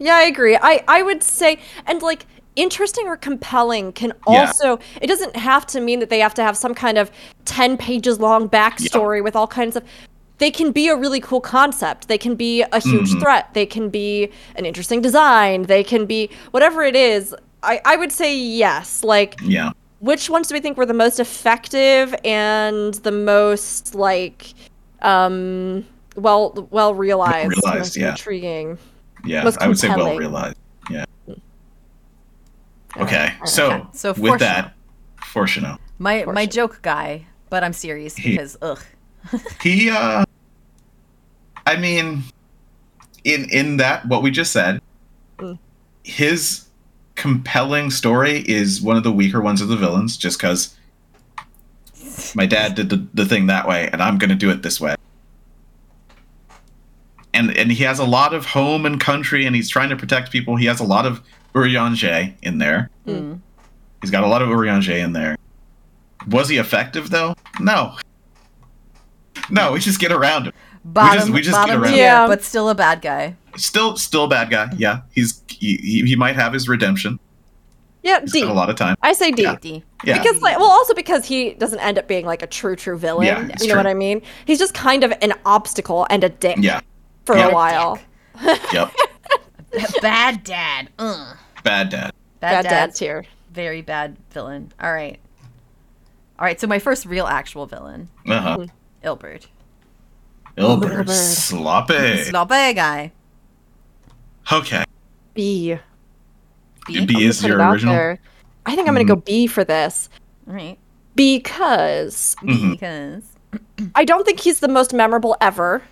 Yeah, 0.00 0.16
I 0.16 0.22
agree. 0.24 0.56
I 0.60 0.82
I 0.88 1.02
would 1.02 1.22
say 1.22 1.60
and 1.86 2.02
like 2.02 2.26
interesting 2.56 3.06
or 3.06 3.16
compelling 3.16 3.92
can 3.92 4.12
Yeah. 4.28 4.40
also 4.48 4.80
it 5.00 5.06
doesn't 5.06 5.36
have 5.36 5.64
to 5.68 5.80
mean 5.80 6.00
that 6.00 6.10
they 6.10 6.18
have 6.18 6.34
to 6.34 6.42
have 6.42 6.56
some 6.56 6.74
kind 6.74 6.98
of 6.98 7.12
10 7.44 7.76
pages 7.76 8.18
long 8.18 8.48
backstory 8.48 9.22
with 9.22 9.36
all 9.36 9.46
kinds 9.46 9.76
of 9.76 9.84
they 10.38 10.50
can 10.50 10.72
be 10.72 10.88
a 10.88 10.96
really 10.96 11.20
cool 11.20 11.40
concept. 11.40 12.08
They 12.08 12.18
can 12.18 12.34
be 12.34 12.62
a 12.62 12.80
huge 12.80 13.12
Mhm. 13.12 13.20
threat. 13.20 13.54
They 13.54 13.66
can 13.66 13.88
be 13.88 14.30
an 14.56 14.66
interesting 14.66 15.00
design. 15.00 15.62
They 15.62 15.84
can 15.84 16.06
be 16.06 16.28
whatever 16.50 16.82
it 16.82 16.96
is. 16.96 17.34
I, 17.62 17.80
I 17.84 17.96
would 17.96 18.12
say 18.12 18.36
yes. 18.36 19.02
Like 19.04 19.36
Yeah, 19.42 19.70
which 20.00 20.28
ones 20.28 20.48
do 20.48 20.54
we 20.54 20.60
think 20.60 20.76
were 20.76 20.86
the 20.86 20.92
most 20.94 21.18
effective 21.20 22.14
and 22.24 22.94
the 22.94 23.12
most 23.12 23.94
like 23.94 24.52
um 25.02 25.84
well 26.16 26.68
well 26.70 26.94
realized, 26.94 27.50
realized, 27.64 27.96
yeah. 27.96 28.10
intriguing 28.10 28.78
yeah. 29.24 29.42
Most 29.44 29.60
I 29.62 29.68
would 29.68 29.78
say 29.78 29.88
well 29.88 30.16
realized. 30.16 30.56
Yeah. 30.90 31.04
Okay, 32.96 33.32
so 33.44 33.70
Okay, 33.72 33.82
so 33.92 34.10
with 34.12 34.18
Fourchenault. 34.34 34.38
that, 34.40 34.74
Fourchenault. 35.32 35.78
My 35.98 36.24
my 36.26 36.46
joke 36.46 36.80
guy, 36.82 37.24
but 37.50 37.64
I'm 37.64 37.72
serious 37.72 38.14
He- 38.16 38.30
because 38.32 38.56
ugh. 38.62 38.80
He 39.62 39.88
uh 39.90 40.23
I 41.66 41.76
mean 41.76 42.22
in 43.24 43.48
in 43.50 43.76
that 43.78 44.06
what 44.06 44.22
we 44.22 44.30
just 44.30 44.52
said 44.52 44.80
Mm. 45.38 45.58
his 46.04 46.66
compelling 47.16 47.90
story 47.90 48.44
is 48.46 48.80
one 48.80 48.96
of 48.96 49.02
the 49.02 49.10
weaker 49.10 49.40
ones 49.40 49.60
of 49.60 49.68
the 49.68 49.76
villains 49.76 50.16
just 50.16 50.38
cuz 50.38 50.76
my 52.36 52.46
dad 52.46 52.74
did 52.76 52.88
the, 52.90 53.04
the 53.14 53.24
thing 53.24 53.46
that 53.48 53.66
way 53.66 53.88
and 53.92 54.00
I'm 54.02 54.18
going 54.18 54.30
to 54.30 54.36
do 54.36 54.50
it 54.50 54.62
this 54.62 54.80
way. 54.80 54.94
And 57.32 57.56
and 57.56 57.72
he 57.72 57.82
has 57.82 57.98
a 57.98 58.04
lot 58.04 58.32
of 58.32 58.46
home 58.46 58.86
and 58.86 59.00
country 59.00 59.44
and 59.44 59.56
he's 59.56 59.68
trying 59.68 59.88
to 59.88 59.96
protect 59.96 60.30
people. 60.30 60.54
He 60.56 60.66
has 60.66 60.78
a 60.80 60.84
lot 60.84 61.04
of 61.06 61.20
Urianger 61.54 62.32
in 62.42 62.58
there. 62.58 62.90
Mm. 63.06 63.40
He's 64.00 64.10
got 64.10 64.22
a 64.22 64.28
lot 64.28 64.42
of 64.42 64.48
Urianger 64.48 64.96
in 65.02 65.12
there. 65.12 65.36
Was 66.28 66.48
he 66.48 66.58
effective 66.58 67.10
though? 67.10 67.34
No. 67.58 67.96
No, 69.50 69.72
we 69.72 69.80
just 69.80 69.98
get 69.98 70.12
around 70.12 70.44
him. 70.46 70.52
Bottom, 70.84 71.32
we 71.32 71.40
just 71.40 71.52
get 71.56 71.66
bottom 71.68 71.82
around 71.82 71.92
tier, 71.92 72.04
Yeah. 72.04 72.26
but 72.26 72.42
still 72.44 72.68
a 72.68 72.74
bad 72.74 73.00
guy. 73.00 73.36
Still, 73.56 73.96
still 73.96 74.24
a 74.24 74.28
bad 74.28 74.50
guy. 74.50 74.68
Yeah, 74.76 75.00
he's 75.12 75.42
he, 75.48 75.76
he, 75.78 76.02
he 76.04 76.16
might 76.16 76.36
have 76.36 76.52
his 76.52 76.68
redemption. 76.68 77.18
yeah 78.02 78.20
He's 78.20 78.32
d 78.32 78.40
got 78.42 78.50
a 78.50 78.52
lot 78.52 78.68
of 78.68 78.76
time. 78.76 78.96
i 79.00 79.12
say 79.14 79.30
d 79.30 79.42
Yeah. 79.42 79.56
D. 79.60 79.82
Yeah, 80.04 80.18
because 80.22 80.42
like 80.42 80.58
well 80.58 80.70
also 80.70 80.92
because 80.92 81.24
he 81.24 81.54
doesn't 81.54 81.78
end 81.80 81.98
up 81.98 82.06
being 82.06 82.26
like 82.26 82.42
a 82.42 82.46
true 82.46 82.76
true 82.76 82.98
villain 82.98 83.26
Yeah, 83.26 83.40
you 83.40 83.48
it's 83.50 83.66
know 83.66 83.76
what 83.76 83.86
i 83.86 83.94
mean 83.94 84.20
he's 84.44 84.58
just 84.58 84.74
kind 84.74 85.02
of 85.04 85.12
an 85.22 85.32
obstacle 85.46 86.06
and 86.10 86.22
a 86.22 86.28
dick 86.28 86.58
yeah, 86.60 86.80
for 87.24 87.34
Yeah. 87.36 87.48
a 87.48 87.54
while 87.54 87.98
yep. 88.72 88.92
bad 90.02 90.44
dad. 90.44 90.90
Ugh. 90.98 91.36
Bad 91.62 91.88
dad. 91.88 92.12
Bad, 92.40 92.50
bad 92.50 92.62
dad's 92.62 92.68
dad's 92.68 92.98
here 92.98 93.24
very 93.50 93.80
bad 93.82 94.16
villain. 94.32 94.72
All 94.82 94.92
right. 94.92 95.18
All 96.40 96.44
right, 96.44 96.60
so 96.60 96.66
my 96.66 96.80
first 96.80 97.06
real 97.06 97.24
actual 97.26 97.64
villain, 97.66 98.08
Uh 98.26 98.40
huh. 98.40 98.66
Ilberd. 99.04 99.46
Ilberd, 100.56 101.06
Ilberd. 101.06 101.10
sloppy. 101.10 102.24
Sloppy 102.24 102.74
guy. 102.74 103.12
Okay, 104.52 104.84
b 105.34 105.76
B. 106.86 107.06
B 107.06 107.24
is 107.24 107.42
your 107.42 107.58
original. 107.66 107.94
there. 107.94 108.20
i 108.66 108.76
think 108.76 108.86
i'm 108.86 108.94
gonna 108.94 109.04
go 109.04 109.16
b 109.16 109.46
for 109.46 109.64
this 109.64 110.08
All 110.46 110.52
right. 110.54 110.78
because 111.14 112.36
Mhm. 112.42 112.72
Because 112.72 113.24
i 113.94 114.04
don't 114.04 114.24
think 114.26 114.40
he's 114.40 114.60
the 114.60 114.68
most 114.68 114.92
memorable 114.92 115.34
ever 115.40 115.82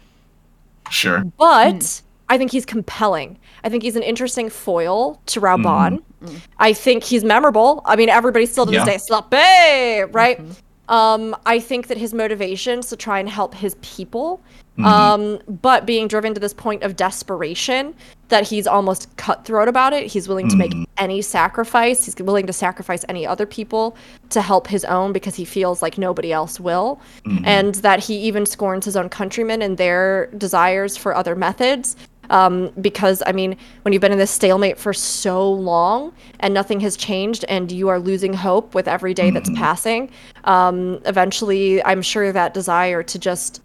Sure. 0.91 1.25
but 1.39 2.03
I 2.29 2.39
think 2.39 2.51
he's 2.51 2.65
compelling. 2.65 3.39
I 3.63 3.69
think 3.69 3.83
he's 3.83 3.95
an 3.97 4.03
interesting 4.03 4.49
foil 4.49 5.21
to 5.27 5.41
Raubahn. 5.41 6.03
Mm-hmm. 6.25 6.37
I 6.59 6.73
think 6.73 7.05
he's 7.05 7.25
memorable. 7.25 7.83
I 7.85 7.95
mean, 7.95 8.09
everybody 8.09 8.47
still 8.47 8.65
to 8.65 8.73
Yeah. 8.73 8.85
this 8.87 8.95
day, 8.95 8.99
sloppy, 8.99 10.11
right? 10.13 10.41
Um, 10.89 11.35
I 11.47 11.59
think 11.61 11.87
that 11.87 11.97
his 11.97 12.13
motivations 12.13 12.89
to 12.89 12.97
try 12.97 13.19
and 13.21 13.29
help 13.29 13.55
his 13.55 13.77
people, 13.83 14.41
Mm-hmm. 14.79 14.87
um, 14.87 15.39
but 15.61 15.85
being 15.85 16.09
driven 16.09 16.33
to 16.33 16.41
this 16.41 16.55
point 16.55 16.83
of 16.83 16.97
desperation 16.97 17.95
that 18.29 18.49
he's 18.49 18.67
almost 18.67 19.15
cutthroat 19.19 19.69
about 19.69 19.93
it. 19.93 20.07
He's 20.07 20.29
willing 20.29 20.49
to 20.49 20.57
make 20.57 20.71
Mm-hmm. 20.71 20.85
any 20.97 21.21
sacrifice. 21.21 22.07
He's 22.07 22.17
willing 22.17 22.47
to 22.47 22.55
sacrifice 22.55 23.05
any 23.07 23.27
other 23.27 23.45
people 23.45 23.95
to 24.31 24.41
help 24.41 24.67
his 24.67 24.87
own 24.87 25.13
because 25.13 25.35
he 25.35 25.45
feels 25.45 25.83
like 25.83 25.99
nobody 25.99 26.33
else 26.33 26.59
will. 26.59 27.03
Mm-hmm. 27.27 27.45
And 27.45 27.75
that 27.77 28.01
he 28.03 28.17
even 28.21 28.47
scorns 28.47 28.87
his 28.87 28.97
own 28.97 29.11
countrymen 29.11 29.61
and 29.61 29.77
their 29.77 30.29
desires 30.39 30.97
for 30.97 31.15
other 31.15 31.37
methods. 31.37 31.95
Um, 32.33 32.73
because 32.81 33.23
I 33.27 33.33
mean, 33.33 33.57
when 33.83 33.93
you've 33.93 34.01
been 34.01 34.11
in 34.13 34.19
this 34.19 34.31
stalemate 34.31 34.79
for 34.79 34.93
so 34.93 35.51
long 35.53 36.13
and 36.41 36.53
nothing 36.53 36.81
has 36.81 36.97
changed, 36.97 37.45
and 37.49 37.71
you 37.71 37.89
are 37.89 38.01
losing 38.01 38.33
hope 38.33 38.75
with 38.75 38.89
every 38.89 39.15
day 39.15 39.31
that's 39.31 39.51
passing, 39.51 40.11
um, 40.45 41.01
eventually, 41.05 41.85
I'm 41.85 42.03
sure 42.03 42.33
that 42.33 42.55
desire 42.55 43.03
to 43.05 43.19
just 43.19 43.61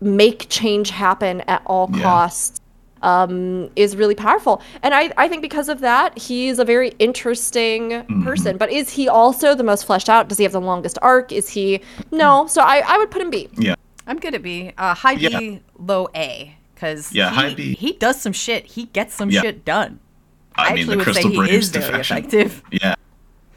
make 0.00 0.46
change 0.48 0.90
happen 0.90 1.40
at 1.42 1.62
all 1.66 1.90
Yeah. 1.92 2.02
costs 2.02 2.60
um, 3.02 3.70
is 3.76 3.96
really 3.96 4.14
powerful. 4.14 4.60
And 4.82 4.92
I, 4.94 5.10
I 5.16 5.26
think 5.26 5.40
because 5.40 5.70
of 5.70 5.80
that, 5.80 6.18
he's 6.18 6.58
a 6.58 6.64
very 6.66 6.90
interesting 6.98 8.04
person. 8.22 8.58
But 8.58 8.70
is 8.70 8.90
he 8.90 9.08
also 9.08 9.54
the 9.54 9.62
most 9.64 9.86
fleshed 9.86 10.10
out? 10.10 10.28
Does 10.28 10.36
he 10.36 10.44
have 10.44 10.52
the 10.52 10.60
longest 10.60 10.98
arc? 11.00 11.32
Is 11.32 11.48
he 11.48 11.80
no? 12.12 12.46
So 12.46 12.60
I, 12.60 12.82
I 12.86 12.98
would 12.98 13.10
put 13.10 13.22
him 13.22 13.30
B. 13.30 13.48
Yeah. 13.56 13.74
I'm 14.06 14.18
good 14.18 14.34
at 14.34 14.42
B. 14.42 14.72
Uh, 14.76 14.94
high 14.94 15.14
B, 15.16 15.28
Yeah. 15.30 15.58
low 15.78 16.08
A. 16.14 16.54
Because 16.80 17.12
Yeah, 17.12 17.48
he, 17.48 17.54
B. 17.54 17.74
he 17.74 17.92
does 17.92 18.18
some 18.20 18.32
shit. 18.32 18.64
He 18.64 18.86
gets 18.86 19.14
some 19.14 19.30
Yeah. 19.30 19.42
shit 19.42 19.64
done. 19.66 20.00
I, 20.56 20.68
I, 20.70 20.74
mean, 20.74 20.86
the 20.86 20.96
would 20.96 21.04
say 21.04 21.12
Crystal 21.12 21.30
he 21.30 21.36
Braves 21.36 21.66
is 21.66 21.68
very 21.72 21.84
defection. 21.86 22.16
effective. 22.16 22.62
Yeah. 22.72 22.94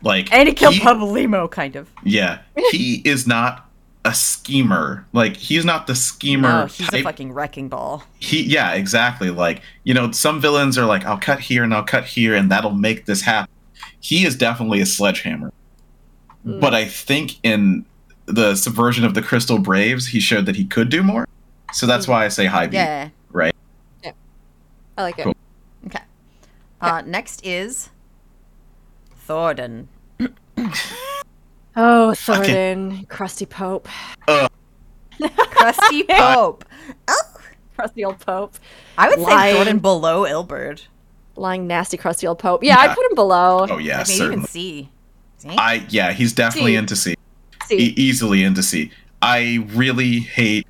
Like 0.01 0.33
And 0.33 0.49
he 0.49 0.53
killed 0.55 0.73
he- 0.73 1.47
kind 1.47 1.75
of. 1.77 1.89
Yeah, 2.03 2.39
he 2.71 2.95
is 3.05 3.25
not 3.25 3.69
a 4.03 4.13
schemer. 4.13 5.07
Like 5.13 5.37
he's 5.37 5.63
not 5.63 5.87
the 5.87 5.95
schemer 5.95 6.49
No, 6.49 6.65
he's 6.65 6.87
type. 6.89 6.99
a 6.99 7.03
fucking 7.03 7.31
wrecking 7.31 7.69
ball. 7.69 8.03
he 8.19 8.43
yeah, 8.43 8.73
exactly. 8.73 9.29
Like, 9.29 9.61
you 9.85 9.93
know, 9.93 10.11
some 10.11 10.41
villains 10.41 10.77
are 10.77 10.85
like, 10.85 11.05
I'll 11.05 11.17
cut 11.17 11.39
here 11.39 11.63
and 11.63 11.73
I'll 11.73 11.83
cut 11.85 12.03
here 12.03 12.35
and 12.35 12.51
that'll 12.51 12.71
make 12.73 13.05
this 13.05 13.21
happen. 13.21 13.49
He 14.01 14.25
is 14.25 14.35
definitely 14.35 14.81
a 14.81 14.85
sledgehammer. 14.85 15.53
Hmm. 16.43 16.59
But 16.59 16.73
I 16.75 16.83
think 16.83 17.37
in 17.43 17.85
the 18.25 18.55
subversion 18.55 19.05
of 19.05 19.13
the 19.13 19.21
Crystal 19.21 19.59
Braves, 19.59 20.07
he 20.07 20.19
showed 20.19 20.45
that 20.47 20.57
he 20.57 20.65
could 20.65 20.89
do 20.89 21.01
more. 21.01 21.25
So 21.73 21.85
that's 21.87 22.07
why 22.07 22.25
I 22.25 22.27
say 22.29 22.45
high 22.45 22.67
B. 22.67 22.75
Yeah. 22.77 23.09
Right. 23.31 23.55
Yeah. 24.03 24.11
I 24.97 25.01
like 25.03 25.19
it. 25.19 25.23
Cool. 25.23 25.35
Okay. 25.87 25.99
Uh, 26.81 27.01
next 27.05 27.45
is 27.45 27.89
Thornton. 29.15 29.89
Oh, 31.75 32.13
Fucking- 32.13 32.43
Thornton, 32.43 33.05
Crusty 33.07 33.47
Pope, 33.47 33.87
Crusty 34.27 36.03
Pope. 36.09 36.63
crusty 37.75 38.05
old 38.05 38.19
Pope. 38.19 38.53
I 38.95 39.09
would 39.09 39.17
Lying. 39.19 39.53
say 39.53 39.55
Thornton 39.55 39.79
below 39.79 40.21
Ilberd. 40.23 40.83
Lying 41.35 41.65
nasty, 41.65 41.97
crusty 41.97 42.27
old 42.27 42.37
Pope. 42.37 42.63
Yeah, 42.63 42.77
I 42.77 42.93
put 42.93 43.03
him 43.09 43.15
below. 43.15 43.65
Oh 43.67 43.77
yeah, 43.79 43.97
Maybe 43.97 44.05
certainly. 44.05 44.33
even 44.35 44.45
C. 44.47 44.89
See? 45.39 45.49
I 45.49 45.83
yeah, 45.89 46.11
he's 46.13 46.31
definitely 46.33 46.73
C. 46.73 46.77
into 46.77 46.95
C. 46.95 47.15
E- 47.71 47.93
easily 47.97 48.43
into 48.43 48.61
C. 48.61 48.91
I 49.23 49.65
really 49.73 50.19
hate 50.19 50.67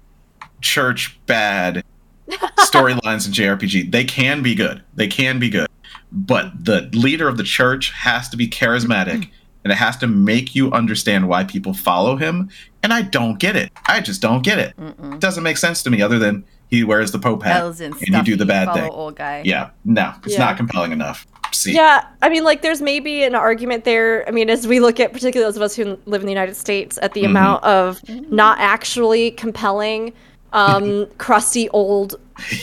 church 0.64 1.20
bad 1.28 1.84
storylines 2.60 3.28
in 3.28 3.34
JRPG. 3.34 3.92
They 3.92 4.04
can 4.04 4.42
be 4.42 4.56
good. 4.56 4.82
They 4.96 5.08
can 5.08 5.40
be 5.40 5.50
good. 5.50 5.68
But 6.12 6.66
the 6.66 6.90
leader 6.94 7.28
of 7.28 7.38
the 7.38 7.44
church 7.44 7.92
has 7.92 8.30
to 8.30 8.38
be 8.38 8.48
charismatic 8.48 9.30
and 9.64 9.72
it 9.72 9.76
has 9.76 9.98
to 9.98 10.08
make 10.08 10.56
you 10.56 10.72
understand 10.72 11.28
why 11.30 11.44
people 11.44 11.74
follow 11.74 12.16
him. 12.18 12.50
And 12.84 12.94
I 12.94 13.02
don't 13.02 13.40
get 13.40 13.56
it. 13.56 13.72
I 13.88 14.02
just 14.02 14.22
don't 14.22 14.44
get 14.44 14.60
it. 14.60 14.76
Mm-mm. 14.78 15.14
It 15.16 15.20
doesn't 15.20 15.44
make 15.44 15.58
sense 15.58 15.84
to 15.84 15.90
me 15.90 16.02
other 16.02 16.20
than 16.20 16.44
he 16.68 16.84
wears 16.84 17.12
the 17.12 17.20
Pope 17.20 17.44
hat 17.44 17.60
Bells 17.60 17.80
and 17.82 17.94
and 17.96 18.08
you 18.10 18.24
do 18.24 18.36
the 18.36 18.46
bad 18.46 18.74
thing. 18.74 18.90
old 18.90 19.16
guy. 19.16 19.42
Yeah, 19.46 19.70
no, 19.86 20.14
it's 20.26 20.34
Yeah. 20.34 20.40
not 20.40 20.58
compelling 20.58 20.92
enough. 20.92 21.26
See. 21.52 21.74
Yeah, 21.74 22.04
I 22.24 22.30
mean, 22.30 22.44
like, 22.44 22.64
there's 22.64 22.82
maybe 22.82 23.24
an 23.24 23.36
argument 23.36 23.84
there. 23.84 24.28
I 24.28 24.32
mean, 24.32 24.50
as 24.50 24.66
we 24.68 24.80
look 24.80 25.00
at, 25.00 25.14
particularly 25.14 25.48
those 25.48 25.56
of 25.56 25.62
us 25.62 25.76
who 25.76 26.00
live 26.08 26.22
in 26.22 26.26
the 26.26 26.32
United 26.32 26.56
States, 26.56 26.98
at 27.04 27.14
the 27.14 27.24
Mhm. 27.24 27.28
amount 27.28 27.64
of 27.64 28.02
not 28.32 28.58
actually 28.60 29.32
compelling, 29.32 30.14
um, 30.54 31.08
crusty 31.18 31.68
old, 31.70 32.16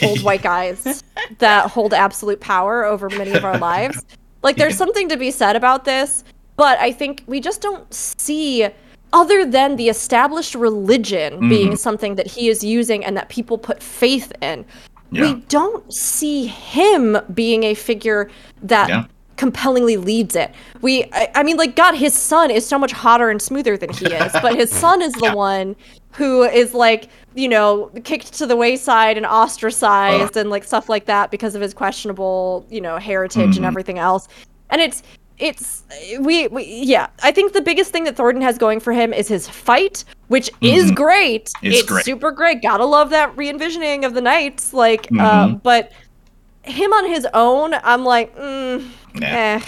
old 0.02 0.22
white 0.22 0.42
guys 0.42 1.04
that 1.38 1.70
hold 1.70 1.92
absolute 1.92 2.40
power 2.40 2.84
over 2.84 3.08
many 3.10 3.32
of 3.32 3.44
our 3.44 3.58
lives. 3.58 4.02
Like, 4.42 4.56
there's 4.56 4.76
something 4.76 5.08
to 5.10 5.16
be 5.18 5.30
said 5.30 5.54
about 5.56 5.84
this, 5.84 6.24
but 6.56 6.78
I 6.78 6.92
think 6.92 7.22
we 7.26 7.40
just 7.40 7.60
don't 7.60 7.92
see, 7.92 8.66
other 9.12 9.44
than 9.44 9.76
the 9.76 9.88
established 9.88 10.54
religion 10.54 11.48
being 11.48 11.72
Mhm. 11.72 11.78
something 11.78 12.14
that 12.14 12.26
he 12.26 12.48
is 12.48 12.64
using 12.64 13.04
and 13.04 13.16
that 13.16 13.28
people 13.28 13.58
put 13.58 13.82
faith 13.82 14.32
in 14.40 14.64
Yeah. 15.10 15.22
we 15.22 15.34
don't 15.48 15.92
see 15.92 16.46
him 16.46 17.18
being 17.34 17.64
a 17.64 17.74
figure 17.74 18.30
that 18.62 18.88
Yeah. 18.88 19.04
Compellingly 19.40 19.96
leads 19.96 20.36
it. 20.36 20.52
We, 20.82 21.04
I, 21.14 21.30
I 21.36 21.42
mean, 21.42 21.56
like, 21.56 21.74
God, 21.74 21.94
his 21.94 22.12
son 22.12 22.50
is 22.50 22.66
so 22.66 22.78
much 22.78 22.92
hotter 22.92 23.30
and 23.30 23.40
smoother 23.40 23.78
than 23.78 23.90
he 23.90 24.04
is, 24.04 24.30
but 24.42 24.54
his 24.54 24.70
son 24.70 25.00
is 25.00 25.14
the 25.14 25.20
Yeah. 25.30 25.34
one 25.34 25.76
who 26.12 26.42
is 26.42 26.74
like, 26.74 27.08
you 27.34 27.48
know, 27.48 27.90
kicked 28.04 28.34
to 28.34 28.46
the 28.46 28.54
wayside 28.54 29.16
and 29.16 29.24
ostracized 29.24 30.36
and 30.36 30.50
like 30.50 30.64
stuff 30.64 30.90
like 30.90 31.06
that 31.06 31.30
because 31.30 31.54
of 31.54 31.62
his 31.62 31.72
questionable, 31.72 32.66
you 32.68 32.82
know, 32.82 32.98
heritage 32.98 33.56
and 33.56 33.64
Mhm. 33.64 33.68
everything 33.68 33.98
else. 33.98 34.28
And 34.68 34.82
it's, 34.82 35.02
it's 35.38 35.84
we, 36.20 36.48
we 36.48 36.64
yeah 36.66 37.06
i 37.22 37.30
think 37.32 37.54
the 37.54 37.62
biggest 37.62 37.90
thing 37.92 38.04
that 38.04 38.14
thornton 38.14 38.42
has 38.42 38.58
going 38.58 38.78
for 38.78 38.92
him 38.92 39.14
is 39.14 39.26
his 39.26 39.48
fight 39.48 40.04
which 40.28 40.50
is 40.60 40.92
Mhm. 40.92 40.96
great 40.96 41.50
It's 41.62 41.82
great. 41.84 42.04
super 42.04 42.30
great 42.30 42.60
gotta 42.60 42.84
love 42.84 43.08
that 43.08 43.34
re-envisioning 43.38 44.04
of 44.04 44.12
the 44.12 44.20
knights 44.20 44.74
like 44.74 45.08
uh 45.18 45.46
Mhm. 45.46 45.62
but 45.62 45.92
him 46.64 46.92
on 46.92 47.08
his 47.08 47.26
own 47.32 47.72
i'm 47.84 48.04
like 48.04 48.36
mm, 48.36 48.86
Nah. 49.14 49.26
eh. 49.26 49.60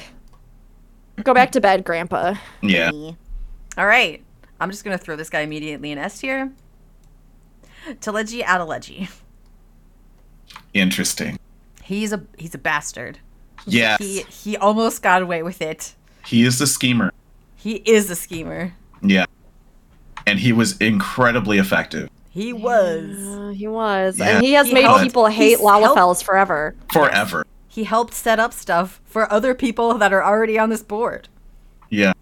go 1.24 1.34
back 1.34 1.52
to 1.52 1.60
bed 1.60 1.84
grandpa 1.84 2.34
Yeah. 2.62 2.90
All 2.92 3.86
right. 3.86 4.22
I'm 4.60 4.70
just 4.70 4.84
going 4.84 4.96
to 4.96 5.02
throw 5.02 5.16
this 5.16 5.28
guy 5.30 5.40
immediately 5.40 5.90
in 5.90 5.98
S 5.98 6.18
tier. 6.20 6.52
Teledji 8.00 8.42
Adeledji. 8.42 9.08
Interesting. 10.74 11.38
He's 11.82 12.12
a 12.12 12.22
he's 12.38 12.54
a 12.54 12.58
bastard. 12.58 13.18
Yeah. 13.66 13.96
He 13.98 14.22
he 14.22 14.56
almost 14.56 15.02
got 15.02 15.22
away 15.22 15.42
with 15.42 15.60
it. 15.60 15.94
He 16.26 16.44
is 16.44 16.58
the 16.58 16.66
schemer. 16.66 17.12
He 17.56 17.76
is 17.76 18.10
a 18.10 18.16
schemer. 18.16 18.72
Yeah. 19.02 19.24
And 20.26 20.38
he 20.38 20.52
was 20.52 20.76
incredibly 20.78 21.58
effective 21.58 22.08
He 22.30 22.52
was. 22.52 23.16
Uh, 23.18 23.48
he 23.56 23.66
was 23.66 24.18
Yeah. 24.18 24.36
and 24.36 24.44
he 24.44 24.52
has 24.52 24.68
He 24.68 24.74
made 24.74 24.84
helped- 24.84 25.02
people 25.02 25.26
hate 25.26 25.50
he's 25.50 25.60
lalafels 25.60 26.22
forever 26.22 26.74
forever. 26.92 27.44
He 27.72 27.84
helped 27.84 28.12
set 28.12 28.38
up 28.38 28.52
stuff 28.52 29.00
for 29.06 29.32
other 29.32 29.54
people 29.54 29.94
that 29.96 30.12
are 30.12 30.22
already 30.22 30.58
on 30.58 30.68
this 30.68 30.82
board. 30.82 31.28
Yeah. 31.88 32.12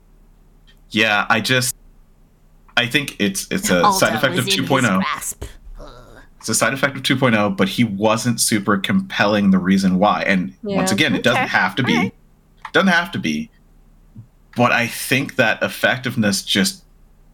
Yeah, 0.90 1.26
I 1.28 1.40
just 1.40 1.74
I 2.76 2.86
think 2.86 3.16
it's 3.18 3.48
it's 3.50 3.68
a 3.68 3.92
side 3.92 4.14
effect 4.14 4.38
of 4.38 4.44
2.0. 4.46 5.48
It's 6.38 6.48
a 6.48 6.54
side 6.54 6.72
effect 6.72 6.96
of 6.96 7.02
2.0, 7.02 7.56
but 7.56 7.68
he 7.68 7.82
wasn't 7.82 8.40
super 8.40 8.78
compelling 8.78 9.50
the 9.50 9.58
reason 9.58 9.98
why. 9.98 10.22
And 10.22 10.54
once 10.62 10.90
Yeah. 10.90 10.94
again, 10.94 11.14
it 11.16 11.24
doesn't 11.24 11.48
have 11.48 11.74
to 11.74 11.82
be. 11.82 11.96
Alright. 11.96 12.14
Doesn't 12.72 12.86
have 12.86 13.10
to 13.10 13.18
be. 13.18 13.50
But 14.54 14.70
I 14.70 14.86
think 14.86 15.34
that 15.34 15.60
effectiveness 15.64 16.44
just 16.44 16.84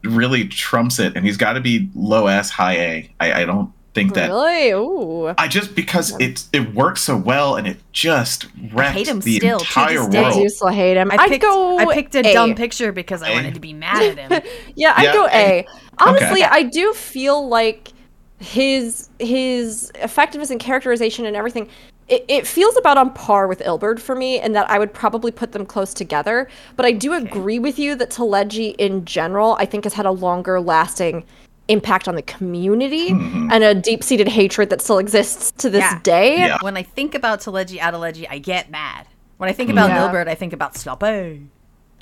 really 0.04 0.48
trumps 0.48 0.98
it, 0.98 1.14
and 1.14 1.26
he's 1.26 1.36
got 1.36 1.52
to 1.52 1.60
be 1.60 1.90
low 1.94 2.28
S, 2.28 2.48
high 2.48 2.76
A. 2.78 3.10
I, 3.20 3.42
I 3.42 3.44
don't 3.44 3.70
think 3.96 4.14
that. 4.14 4.28
really 4.28 4.70
Ooh. 4.70 5.34
I 5.38 5.48
just 5.48 5.74
because 5.74 6.18
it 6.20 6.44
it 6.52 6.74
works 6.74 7.02
so 7.02 7.16
well, 7.16 7.56
and 7.56 7.66
it 7.66 7.78
just 7.92 8.46
wrecked 8.72 8.96
hate 8.96 9.08
him 9.08 9.20
the 9.20 9.36
still, 9.38 9.58
to 9.58 9.64
entire 9.64 9.98
this 9.98 10.08
day. 10.08 10.18
I 10.18 10.22
world. 10.22 10.34
do 10.34 10.48
still 10.48 10.68
hate 10.68 10.96
him. 10.96 11.10
I 11.10 11.16
I'd 11.18 11.28
picked 11.30 11.42
go 11.42 11.78
I 11.78 11.94
picked 11.94 12.14
a, 12.14 12.20
A. 12.20 12.32
dumb 12.32 12.54
picture 12.54 12.92
because 12.92 13.22
I 13.22 13.30
A. 13.30 13.34
wanted 13.34 13.54
to 13.54 13.60
be 13.60 13.72
mad 13.72 14.18
at 14.18 14.30
him. 14.30 14.42
Yeah, 14.76 14.94
I'd 14.96 15.04
Yeah, 15.04 15.12
go 15.12 15.26
A. 15.26 15.60
A. 15.60 15.66
Honestly, 15.98 16.42
Okay. 16.44 16.50
I 16.50 16.62
do 16.62 16.92
feel 16.92 17.48
like 17.48 17.92
his 18.38 19.08
his 19.18 19.90
effectiveness 19.96 20.50
and 20.50 20.60
characterization 20.60 21.26
and 21.26 21.34
everything. 21.36 21.68
It, 22.08 22.24
it 22.28 22.46
feels 22.46 22.76
about 22.76 22.98
on 22.98 23.12
par 23.14 23.48
with 23.48 23.58
Ilberd 23.60 23.98
for 23.98 24.14
me, 24.14 24.38
and 24.38 24.54
that 24.54 24.70
I 24.70 24.78
would 24.78 24.92
probably 24.94 25.32
put 25.32 25.50
them 25.52 25.66
close 25.66 25.92
together. 25.92 26.48
But 26.76 26.86
I 26.86 26.92
do 26.92 27.14
agree 27.14 27.58
with 27.58 27.80
you 27.80 27.96
that 27.96 28.10
Teledji 28.10 28.76
in 28.78 29.04
general, 29.04 29.56
I 29.58 29.64
think, 29.66 29.82
has 29.84 29.94
had 29.94 30.06
a 30.06 30.12
longer 30.12 30.60
lasting 30.60 31.24
impact 31.68 32.06
on 32.08 32.14
the 32.14 32.22
community 32.22 33.10
Mhm. 33.10 33.50
and 33.52 33.64
a 33.64 33.74
deep 33.74 34.04
seated 34.04 34.28
hatred 34.28 34.70
that 34.70 34.80
still 34.80 34.98
exists 34.98 35.50
to 35.58 35.68
this 35.68 35.80
Yeah. 35.80 35.98
day. 36.02 36.36
Yeah. 36.38 36.58
When 36.60 36.76
I 36.76 36.82
think 36.82 37.14
about 37.14 37.40
Teledji 37.40 37.78
Adeledji, 37.78 38.26
I 38.30 38.38
get 38.38 38.70
mad. 38.70 39.06
When 39.38 39.48
I 39.50 39.52
think 39.52 39.70
about 39.70 39.88
Yeah. 39.90 39.98
Nilbert, 40.00 40.28
I 40.28 40.34
think 40.36 40.52
about 40.52 40.76
Sloppy. 40.76 41.42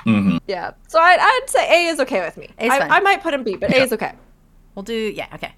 Mhm. 0.06 0.38
Yeah. 0.46 0.72
So 0.88 0.98
I'd, 1.00 1.18
I'd 1.18 1.48
say 1.48 1.86
A 1.86 1.88
is 1.90 1.98
okay 2.00 2.20
with 2.20 2.36
me. 2.36 2.50
A's 2.58 2.70
I, 2.70 2.78
fine. 2.78 2.90
I 2.90 3.00
might 3.00 3.22
put 3.22 3.32
him 3.32 3.42
B, 3.42 3.56
but 3.56 3.70
A 3.72 3.80
is 3.82 3.92
okay. 3.92 4.12
We'll 4.74 4.82
do 4.82 4.92
yeah, 4.94 5.26
okay. 5.34 5.54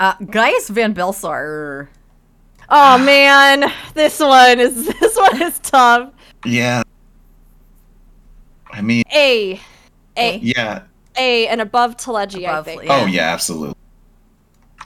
Uh 0.00 0.14
Gaius 0.30 0.68
van 0.70 0.94
Baelsar. 0.94 1.88
Oh 2.70 2.96
man, 2.98 3.70
this 3.92 4.18
one 4.18 4.58
is 4.60 4.86
this 5.00 5.16
one 5.16 5.42
is 5.42 5.58
tough. 5.58 6.08
Yeah. 6.46 6.82
I 8.70 8.80
mean, 8.80 9.02
A, 9.14 9.60
A, 10.16 10.38
yeah. 10.38 10.82
A, 11.16 11.46
and 11.48 11.60
above 11.60 11.96
Teledji, 11.96 12.46
I 12.46 12.62
think. 12.62 12.84
yeah. 12.84 13.00
Oh 13.02 13.06
yeah, 13.06 13.32
absolutely. 13.32 13.76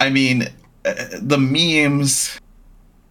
I 0.01 0.11
mean, 0.11 0.49
uh, 0.85 0.95
the 1.21 1.39
memes, 1.39 2.39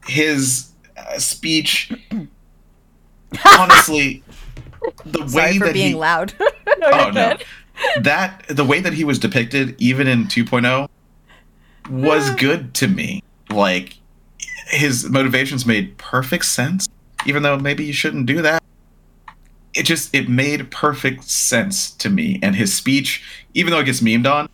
his 0.05 0.69
uh, 0.97 1.17
speech. 1.17 1.91
honestly, 3.57 4.23
the 5.05 5.27
Sorry 5.27 5.53
way 5.53 5.59
for 5.59 5.65
that 5.65 5.73
being 5.73 5.89
he, 5.89 5.95
loud. 5.95 6.33
No, 6.77 6.89
you're 6.89 6.99
oh 6.99 7.11
no, 7.11 7.37
good. 7.37 8.03
that 8.03 8.45
the 8.49 8.65
way 8.65 8.81
that 8.81 8.91
he 8.93 9.05
was 9.05 9.17
depicted, 9.17 9.75
even 9.79 10.07
in 10.07 10.25
2.0, 10.25 10.89
was 11.89 12.29
good 12.31 12.73
to 12.75 12.87
me. 12.87 13.23
Like 13.49 13.97
his 14.67 15.09
motivations 15.09 15.65
made 15.65 15.97
perfect 15.97 16.45
sense, 16.45 16.89
even 17.25 17.43
though 17.43 17.57
maybe 17.57 17.85
you 17.85 17.93
shouldn't 17.93 18.25
do 18.25 18.41
that. 18.41 18.61
It 19.75 19.83
just 19.83 20.13
it 20.15 20.29
made 20.29 20.71
perfect 20.71 21.25
sense 21.25 21.91
to 21.91 22.09
me, 22.09 22.39
and 22.41 22.55
his 22.55 22.73
speech, 22.73 23.23
even 23.53 23.71
though 23.71 23.79
it 23.79 23.85
gets 23.85 24.01
memed 24.01 24.25
on, 24.31 24.47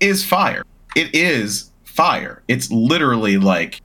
is 0.00 0.24
fire. 0.24 0.64
It 0.94 1.14
is 1.14 1.70
fire. 1.84 2.42
It's 2.48 2.70
literally 2.70 3.36
like 3.36 3.80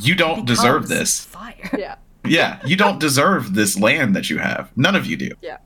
you 0.00 0.14
don't 0.14 0.46
deserve 0.46 0.88
this. 0.88 1.24
Fire. 1.26 1.54
Yeah. 1.78 1.96
Yeah, 2.22 2.60
you 2.66 2.76
don't 2.76 3.00
deserve 3.00 3.54
this 3.54 3.78
land 3.80 4.14
that 4.14 4.28
you 4.28 4.36
have. 4.38 4.70
None 4.76 4.94
of 4.94 5.06
you 5.06 5.16
do. 5.16 5.30
Yeah. 5.40 5.56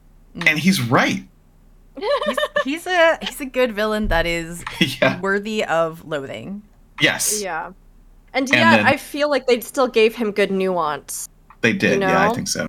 And 0.47 0.57
he's 0.59 0.81
right. 0.81 1.25
He's, 1.99 2.39
he's 2.65 2.87
a 2.87 3.19
he's 3.23 3.41
a 3.41 3.45
good 3.45 3.73
villain 3.73 4.07
that 4.09 4.25
is 4.25 4.65
yeah. 5.01 5.21
worthy 5.21 5.65
of 5.65 6.05
loathing. 6.05 6.63
Yes. 7.01 7.43
Yeah. 7.43 7.67
And 8.33 8.49
And 8.49 8.49
yet, 8.51 8.77
then- 8.77 8.87
I 8.87 8.97
feel 8.97 9.29
like 9.31 9.47
they 9.49 9.61
still 9.61 9.89
gave 9.89 10.15
him 10.15 10.31
good 10.31 10.51
nuance. 10.53 11.29
They 11.61 11.73
did. 11.73 11.95
You 12.01 12.09
Yeah, 12.09 12.31
I 12.31 12.33
think 12.35 12.47
so. 12.49 12.67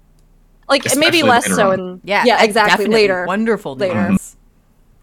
Like 0.67 0.85
Especially 0.85 0.99
maybe 1.21 1.23
less 1.23 1.45
so 1.53 1.71
on. 1.71 1.79
in 1.79 2.01
Yeah, 2.03 2.23
yeah 2.25 2.43
exactly 2.43 2.71
definitely. 2.85 2.95
later. 2.95 3.25
Wonderful 3.27 3.75
Later. 3.75 3.93
nuance. 3.93 4.35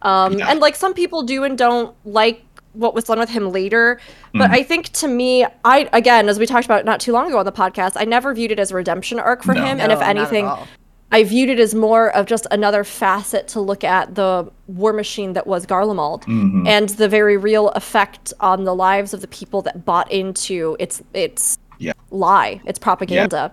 Um, 0.02 0.39
Yeah. 0.39 0.51
and 0.51 0.60
like 0.60 0.74
some 0.76 0.94
people 0.94 1.22
do 1.22 1.44
and 1.44 1.56
don't 1.56 1.94
like 2.05 2.43
what 2.72 2.94
was 2.94 3.05
done 3.05 3.18
with 3.18 3.28
him 3.30 3.51
later. 3.52 4.01
But 4.34 4.51
Mhm. 4.51 4.55
I 4.55 4.62
think 4.62 4.89
to 4.94 5.06
me, 5.09 5.47
I 5.64 5.89
again, 5.93 6.28
as 6.28 6.39
we 6.39 6.47
talked 6.47 6.64
about 6.64 6.84
not 6.84 6.98
too 7.01 7.12
long 7.12 7.28
ago 7.28 7.39
on 7.39 7.44
the 7.44 7.52
podcast, 7.52 7.93
I 7.97 8.05
never 8.05 8.34
viewed 8.34 8.51
it 8.51 8.59
as 8.59 8.70
a 8.72 8.74
redemption 8.74 9.20
arc 9.20 9.43
for 9.44 9.55
No. 9.55 9.60
him. 9.64 9.78
and 9.80 9.93
if 9.93 10.01
No, 10.01 10.06
not 10.06 10.16
at 10.16 10.16
anything. 10.16 10.51
I 11.14 11.24
viewed 11.24 11.51
it 11.51 11.60
as 11.60 11.74
more 11.74 12.09
of 12.16 12.24
just 12.24 12.47
another 12.51 12.82
facet 12.84 13.47
to 13.48 13.60
look 13.60 13.84
at 13.84 14.14
the 14.14 14.51
war 14.66 14.94
machine 14.94 15.34
that 15.34 15.47
was 15.47 15.66
Garlemald 15.66 16.24
Mhm. 16.24 16.66
and 16.66 16.89
the 16.89 17.06
very 17.06 17.36
real 17.36 17.68
effect 17.70 18.32
on 18.40 18.64
the 18.64 18.74
lives 18.74 19.12
of 19.12 19.20
the 19.20 19.28
people 19.28 19.60
that 19.62 19.84
bought 19.84 20.10
into 20.10 20.74
its 20.80 21.02
its 21.12 21.59
Yeah. 21.78 21.93
lie, 22.10 22.62
its 22.64 22.78
propaganda. 22.78 23.52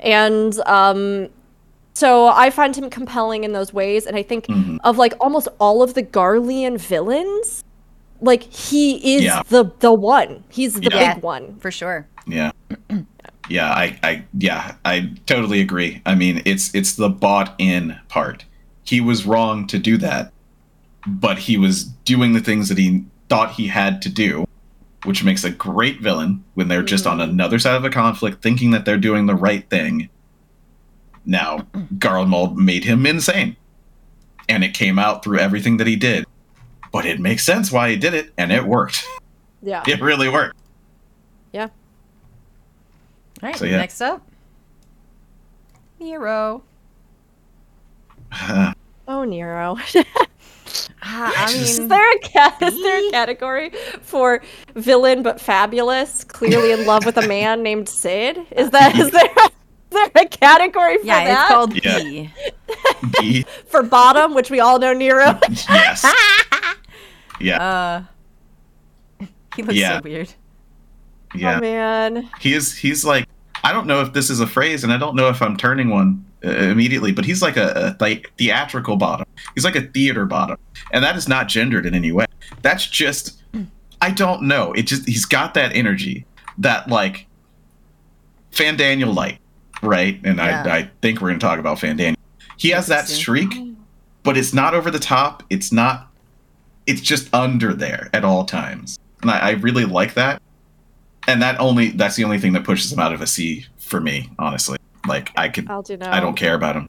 And 0.00 0.60
um 0.66 1.28
so 1.98 2.28
I 2.28 2.50
find 2.50 2.74
him 2.76 2.88
compelling 2.90 3.44
in 3.44 3.52
those 3.52 3.72
ways 3.72 4.06
and 4.06 4.16
I 4.16 4.22
think 4.22 4.46
Mhm. 4.46 4.78
of 4.84 4.96
like 4.98 5.14
almost 5.20 5.48
all 5.58 5.82
of 5.82 5.94
the 5.94 6.02
Garlean 6.02 6.78
villains, 6.78 7.64
like 8.20 8.42
he 8.44 9.16
is 9.16 9.22
Yeah. 9.24 9.42
the 9.48 9.70
the 9.80 9.92
one. 9.92 10.44
He's 10.48 10.74
the 10.74 10.90
Yeah. 10.92 11.14
big 11.14 11.22
one. 11.22 11.56
for 11.60 11.70
sure. 11.70 12.06
Yeah. 12.26 12.52
Yeah, 13.50 13.70
I, 13.72 13.98
I 14.02 14.24
yeah, 14.38 14.74
I 14.84 15.10
totally 15.24 15.62
agree. 15.62 16.02
I 16.04 16.14
mean, 16.14 16.42
it's 16.44 16.74
it's 16.74 16.92
the 16.96 17.08
bought 17.08 17.54
in 17.58 17.96
part. 18.08 18.44
He 18.84 19.00
was 19.00 19.24
wrong 19.24 19.66
to 19.68 19.78
do 19.78 19.96
that, 19.96 20.32
but 21.06 21.38
he 21.38 21.56
was 21.56 21.84
doing 22.04 22.34
the 22.34 22.40
things 22.40 22.68
that 22.68 22.76
he 22.76 23.04
thought 23.30 23.52
he 23.52 23.66
had 23.68 24.02
to 24.02 24.10
do, 24.10 24.44
which 25.06 25.24
makes 25.24 25.44
a 25.44 25.50
great 25.50 26.02
villain 26.02 26.44
when 26.56 26.68
they're 26.68 26.82
just 26.82 27.06
on 27.06 27.22
another 27.22 27.58
side 27.58 27.74
of 27.76 27.84
a 27.86 27.90
conflict 27.90 28.42
thinking 28.42 28.70
that 28.72 28.84
they're 28.84 28.98
doing 28.98 29.24
the 29.24 29.34
right 29.34 29.64
thing. 29.70 30.10
Now, 31.28 31.58
Garlemald 31.98 32.56
made 32.56 32.84
him 32.84 33.04
insane. 33.04 33.54
And 34.48 34.64
it 34.64 34.72
came 34.72 34.98
out 34.98 35.22
through 35.22 35.38
everything 35.38 35.76
that 35.76 35.86
he 35.86 35.94
did. 35.94 36.24
But 36.90 37.04
it 37.04 37.20
makes 37.20 37.44
sense 37.44 37.70
why 37.70 37.90
he 37.90 37.96
did 37.96 38.14
it, 38.14 38.32
and 38.38 38.50
it 38.50 38.64
worked. 38.64 39.06
Yeah. 39.62 39.84
It 39.86 40.00
really 40.00 40.30
worked. 40.30 40.56
Yeah. 41.52 41.64
All 43.42 43.48
right, 43.50 43.56
So, 43.56 43.66
yeah. 43.66 43.76
next 43.76 44.00
up. 44.00 44.26
Nero. 46.00 46.62
Oh, 49.10 49.24
Nero. 49.24 49.78
Ah, 51.02 51.32
I 51.46 51.52
mean, 51.52 51.62
Is 51.62 51.88
there 51.88 52.12
a 52.12 52.18
cat? 52.18 52.58
Is 52.62 52.74
there 52.74 53.08
a 53.08 53.10
category 53.10 53.70
for 54.02 54.42
villain 54.74 55.22
but 55.22 55.40
fabulous, 55.40 56.24
clearly 56.24 56.72
in 56.72 56.84
love 56.84 57.06
with 57.06 57.16
a 57.16 57.26
man 57.26 57.62
named 57.62 57.88
Cid? 57.88 58.38
Is 58.50 58.68
that 58.70 58.98
is 58.98 59.10
there 59.10 59.24
is 59.24 59.50
there 60.14 60.24
a 60.24 60.28
category 60.28 60.98
for 60.98 61.04
yeah, 61.06 61.24
that? 61.24 61.40
it's 61.40 61.48
called 61.48 61.84
Yeah. 61.84 61.98
B. 61.98 62.30
B, 63.20 63.46
for 63.66 63.82
bottom, 63.82 64.34
which 64.34 64.50
we 64.50 64.60
all 64.60 64.78
know 64.78 64.92
Nero. 64.92 65.38
yes. 65.68 66.04
Yeah, 67.40 67.62
Uh, 67.62 68.02
he 69.54 69.62
looks 69.62 69.74
Yeah. 69.76 69.96
so 69.98 70.00
weird. 70.02 70.34
yeah. 71.34 71.56
Oh 71.56 71.60
man. 71.60 72.28
he 72.40 72.52
is 72.54 72.76
he's 72.76 73.04
like 73.04 73.28
i 73.62 73.72
don't 73.72 73.86
know 73.86 74.00
if 74.00 74.12
this 74.12 74.28
is 74.30 74.40
a 74.40 74.46
phrase 74.46 74.82
and 74.84 74.92
i 74.92 74.96
don't 74.96 75.14
know 75.16 75.28
if 75.28 75.42
i'm 75.42 75.56
turning 75.56 75.90
one 75.90 76.24
uh, 76.44 76.48
immediately 76.48 77.10
but 77.12 77.24
he's 77.24 77.42
like 77.42 77.56
a, 77.56 77.96
a 78.00 78.02
like 78.02 78.32
theatrical 78.38 78.96
bottom 78.96 79.26
he's 79.54 79.64
like 79.64 79.74
a 79.76 79.82
theater 79.82 80.24
bottom 80.26 80.56
and 80.92 81.02
that 81.04 81.16
is 81.16 81.28
not 81.28 81.48
gendered 81.48 81.84
in 81.86 81.94
any 81.94 82.12
way 82.12 82.24
that's 82.62 82.86
just 82.86 83.42
i 84.00 84.10
don't 84.10 84.42
know 84.42 84.72
it 84.74 84.82
just 84.86 85.06
he's 85.08 85.24
got 85.24 85.54
that 85.54 85.72
energy 85.74 86.24
that 86.56 86.88
like 86.88 87.26
Fandaniel 88.52 89.14
light 89.14 89.38
right 89.82 90.20
and 90.24 90.38
Yeah. 90.38 90.62
I, 90.66 90.76
I 90.78 90.90
think 91.02 91.20
we're 91.20 91.28
going 91.28 91.40
to 91.40 91.46
talk 91.46 91.58
about 91.58 91.78
Fandaniel 91.78 92.16
he 92.56 92.70
has 92.70 92.86
that 92.88 93.06
streak 93.08 93.52
but 94.24 94.36
it's 94.36 94.52
not 94.52 94.74
over 94.74 94.90
the 94.90 94.98
top 94.98 95.42
it's 95.50 95.72
not 95.72 96.08
it's 96.86 97.00
just 97.00 97.32
under 97.34 97.72
there 97.74 98.08
at 98.12 98.24
all 98.24 98.44
times 98.44 98.98
and 99.22 99.30
i, 99.30 99.38
I 99.38 99.50
really 99.52 99.84
like 99.84 100.14
that 100.14 100.40
and 101.26 101.42
that 101.42 101.60
only 101.60 101.88
that's 101.90 102.16
the 102.16 102.24
only 102.24 102.38
thing 102.38 102.52
that 102.54 102.64
pushes 102.64 102.92
him 102.92 102.98
out 102.98 103.12
of 103.12 103.20
a 103.20 103.26
C 103.26 103.66
for 103.76 104.00
me, 104.00 104.30
honestly. 104.38 104.78
Like 105.06 105.30
I 105.36 105.50
could 105.50 105.68
I'll 105.70 105.82
do 105.82 105.96
now. 105.98 106.10
I 106.10 106.20
don't 106.20 106.36
care 106.36 106.54
about 106.54 106.74
him. 106.74 106.88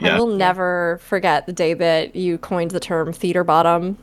I 0.00 0.04
Yeah. 0.06 0.18
will 0.18 0.28
never 0.28 0.98
forget 1.02 1.46
the 1.46 1.52
day 1.52 1.74
that 1.74 2.14
you 2.14 2.38
coined 2.38 2.70
the 2.70 2.78
term 2.78 3.12
theater 3.12 3.42
bottom 3.42 3.98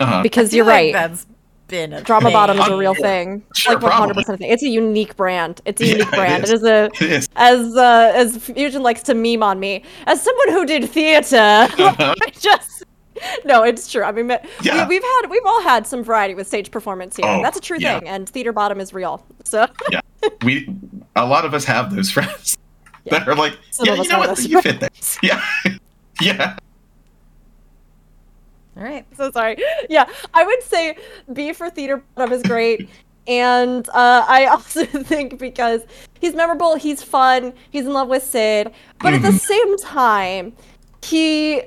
Uh-huh. 0.00 0.22
because 0.22 0.54
you're 0.54 0.64
like 0.64 0.72
right. 0.74 0.92
That's 0.94 1.26
been 1.68 1.92
a 1.92 2.00
Drama 2.02 2.26
thing. 2.26 2.32
bottom 2.32 2.58
is 2.58 2.68
a 2.68 2.76
real 2.76 2.94
thing. 2.94 3.42
Sure, 3.54 3.78
like 3.78 3.92
100% 3.92 4.38
thing. 4.38 4.50
It's 4.50 4.62
a 4.62 4.68
unique 4.68 5.16
brand. 5.16 5.60
It's 5.64 5.80
a 5.80 5.86
unique 5.86 6.06
it 6.08 6.10
brand. 6.14 6.44
is. 6.44 6.50
It 6.50 6.56
is 6.56 6.64
a 6.64 6.84
It 7.04 7.10
is. 7.12 7.28
as 7.36 7.76
uh, 7.76 8.12
as 8.14 8.36
Fusion 8.38 8.82
likes 8.82 9.02
to 9.04 9.14
meme 9.14 9.42
on 9.42 9.58
me 9.60 9.82
as 10.06 10.22
someone 10.22 10.48
who 10.50 10.64
did 10.66 10.88
theater. 10.90 11.36
I 11.38 12.14
just 12.38 12.84
no, 13.46 13.62
it's 13.62 13.90
true. 13.90 14.02
I 14.02 14.12
mean, 14.12 14.30
Uh-huh. 14.30 14.46
Yeah. 14.62 14.86
we, 14.86 14.96
have 14.96 15.02
had 15.04 15.30
we've 15.30 15.46
all 15.46 15.62
had 15.62 15.86
some 15.86 16.04
variety 16.04 16.34
with 16.34 16.46
stage 16.46 16.70
performance 16.70 17.16
here. 17.16 17.24
Oh, 17.26 17.40
That's 17.42 17.56
a 17.56 17.60
true 17.62 17.78
yeah. 17.80 17.98
thing, 17.98 18.08
and 18.08 18.28
theater 18.28 18.52
bottom 18.52 18.78
is 18.80 18.92
real. 18.92 19.24
So 19.44 19.66
Yeah. 19.90 20.00
We 20.44 20.68
a 21.14 21.24
lot 21.26 21.44
of 21.44 21.54
us 21.54 21.64
have 21.64 21.94
those 21.94 22.10
friends 22.10 22.58
that 23.06 23.26
are 23.28 23.34
like, 23.34 23.56
Some 23.70 23.86
yeah, 23.86 23.94
you 23.94 24.08
know 24.08 24.18
what? 24.18 24.38
You 24.44 24.60
fit 24.60 24.80
there. 24.80 24.90
Yeah. 25.22 25.42
yeah. 26.20 26.56
All 28.76 28.82
right. 28.82 29.04
so 29.16 29.30
sorry. 29.30 29.56
Yeah, 29.88 30.06
I 30.34 30.44
would 30.44 30.62
say 30.62 30.96
B 31.32 31.52
for 31.52 31.70
theater 31.70 32.02
bottom 32.14 32.32
is 32.32 32.42
great. 32.42 32.88
And 33.28 33.88
uh, 33.88 34.24
I 34.28 34.44
also 34.46 34.84
think 34.86 35.40
because 35.40 35.82
he's 36.20 36.36
memorable, 36.36 36.76
he's 36.76 37.02
fun, 37.02 37.52
he's 37.72 37.84
in 37.84 37.92
love 37.92 38.06
with 38.06 38.22
Cid, 38.22 38.72
but 39.00 39.14
at 39.14 39.22
the 39.22 39.30
Mm-hmm. 39.30 39.36
same 39.38 39.76
time, 39.78 40.52
he 41.02 41.62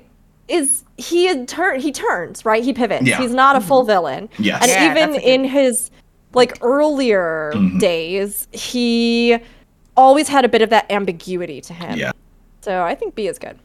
is 0.48 0.86
he 0.96 1.26
had 1.26 1.50
turn 1.50 1.82
he 1.82 1.92
turns 1.92 2.46
right. 2.46 2.64
He 2.64 2.72
pivots. 2.72 3.06
Yeah. 3.06 3.18
He's 3.20 3.34
not 3.34 3.58
a 3.58 3.60
full 3.62 3.84
villain. 3.84 4.30
Yes. 4.40 4.62
And 4.62 4.72
Yeah, 4.72 4.92
even 4.92 5.12
good- 5.16 5.22
in 5.24 5.44
his 5.44 5.92
like 6.34 6.58
earlier 6.62 7.52
Mhm. 7.54 7.78
days, 7.78 8.48
he 8.54 9.38
always 9.98 10.30
had 10.30 10.46
a 10.46 10.48
bit 10.48 10.62
of 10.62 10.70
that 10.70 10.90
ambiguity 10.90 11.60
to 11.60 11.74
him. 11.74 12.00
Yeah. 12.00 12.12
So 12.62 12.84
I 12.84 12.96
think 12.96 13.16
B 13.16 13.28
is 13.28 13.38
good. 13.38 13.60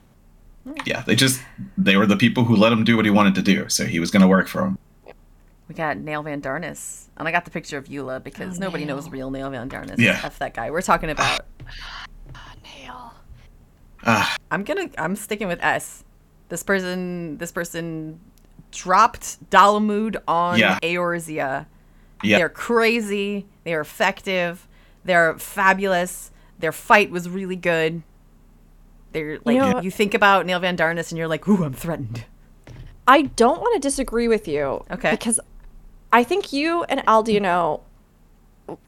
Yeah. 0.87 1.03
They 1.03 1.15
just 1.15 1.41
they 1.77 1.97
were 1.97 2.07
the 2.07 2.17
people 2.17 2.45
who 2.45 2.57
let 2.57 2.73
him 2.73 2.85
do 2.85 2.97
what 2.97 3.05
he 3.05 3.11
wanted 3.11 3.35
to 3.37 3.43
do, 3.43 3.69
so 3.69 3.85
he 3.85 4.01
was 4.01 4.11
gonna 4.11 4.29
work 4.29 4.49
for 4.49 4.65
him. 4.65 4.79
We 5.69 5.75
got 5.75 5.97
Nael 5.97 6.23
van 6.25 6.41
Darnus. 6.41 7.09
And 7.17 7.27
I 7.27 7.31
got 7.33 7.45
the 7.47 7.51
picture 7.51 7.79
of 7.79 7.87
Eula 7.87 8.23
because 8.23 8.57
Oh, 8.59 8.61
nobody 8.61 8.85
Nael. 8.85 8.89
knows 8.89 9.09
real 9.09 9.31
Nael 9.31 9.51
van 9.51 9.69
Darnus. 9.69 9.99
Yeah. 9.99 10.21
F 10.23 10.39
that 10.39 10.53
guy. 10.55 10.71
We're 10.71 10.83
talking 10.83 11.09
about. 11.11 11.41
Nael. 12.65 13.13
Ah, 14.05 14.37
I'm 14.51 14.65
gonna. 14.65 14.91
I'm 14.99 15.17
sticking 15.17 15.49
with 15.49 15.63
S. 15.63 16.05
This 16.51 16.63
person. 16.63 17.39
This 17.39 17.51
person 17.53 18.21
dropped 18.73 19.39
Dalamud 19.51 20.17
on 20.29 20.59
Yeah. 20.59 20.79
Eorzea. 20.83 21.67
yeah. 22.23 22.39
They're 22.39 22.49
crazy. 22.49 23.47
They're 23.65 23.81
effective. 23.81 24.67
They're 25.05 25.39
fabulous. 25.39 26.31
Their 26.59 26.73
fight 26.73 27.11
was 27.11 27.29
really 27.29 27.57
good. 27.57 28.03
They're 29.15 29.39
like 29.45 29.57
know- 29.57 29.81
you 29.81 29.91
think 29.91 30.13
about 30.13 30.45
Nael 30.45 30.61
van 30.61 30.77
Darnus 30.77 31.11
and 31.11 31.19
you're 31.19 31.29
like, 31.29 31.49
ooh, 31.49 31.65
I'm 31.65 31.73
threatened. 31.73 32.25
I 33.09 33.23
don't 33.23 33.61
want 33.61 33.75
to 33.75 33.81
disagree 33.81 34.29
with 34.29 34.47
you. 34.49 34.85
Okay. 34.91 35.11
Because 35.13 35.41
I 36.13 36.25
think 36.25 36.53
you 36.53 36.85
and 36.85 37.01
Aldianaux, 37.07 37.81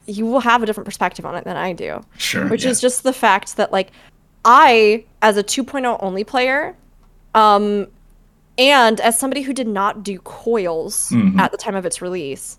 you 0.05 0.25
will 0.25 0.39
have 0.39 0.61
a 0.63 0.65
different 0.65 0.85
perspective 0.85 1.25
on 1.25 1.35
it 1.35 1.43
than 1.43 1.55
I 1.57 1.73
do. 1.73 2.03
Sure. 2.17 2.47
Which 2.47 2.63
yeah. 2.65 2.71
is 2.71 2.81
just 2.81 3.03
the 3.03 3.13
fact 3.13 3.57
that, 3.57 3.71
like, 3.71 3.91
I, 4.43 5.05
as 5.21 5.37
a 5.37 5.43
2.0 5.43 5.97
only 6.01 6.23
player, 6.23 6.75
um, 7.35 7.87
and 8.57 8.99
as 9.01 9.19
somebody 9.19 9.41
who 9.43 9.53
did 9.53 9.67
not 9.67 10.03
do 10.03 10.17
coils 10.19 11.09
Mhm. 11.11 11.37
at 11.39 11.51
the 11.51 11.57
time 11.57 11.75
of 11.75 11.85
its 11.85 12.01
release, 12.01 12.57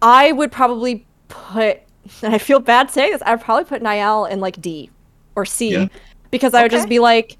I 0.00 0.32
would 0.32 0.52
probably 0.52 1.04
put, 1.28 1.80
and 2.22 2.34
I 2.34 2.38
feel 2.38 2.60
bad 2.60 2.90
saying 2.90 3.12
this, 3.12 3.22
I'd 3.26 3.40
probably 3.40 3.64
put 3.64 3.82
Nael 3.82 4.30
in 4.30 4.40
like 4.40 4.60
D 4.60 4.90
or 5.36 5.44
C 5.44 5.70
Yeah. 5.72 5.86
because 6.30 6.54
I 6.54 6.62
would 6.62 6.70
just 6.72 6.88
be 6.88 6.98
like, 6.98 7.36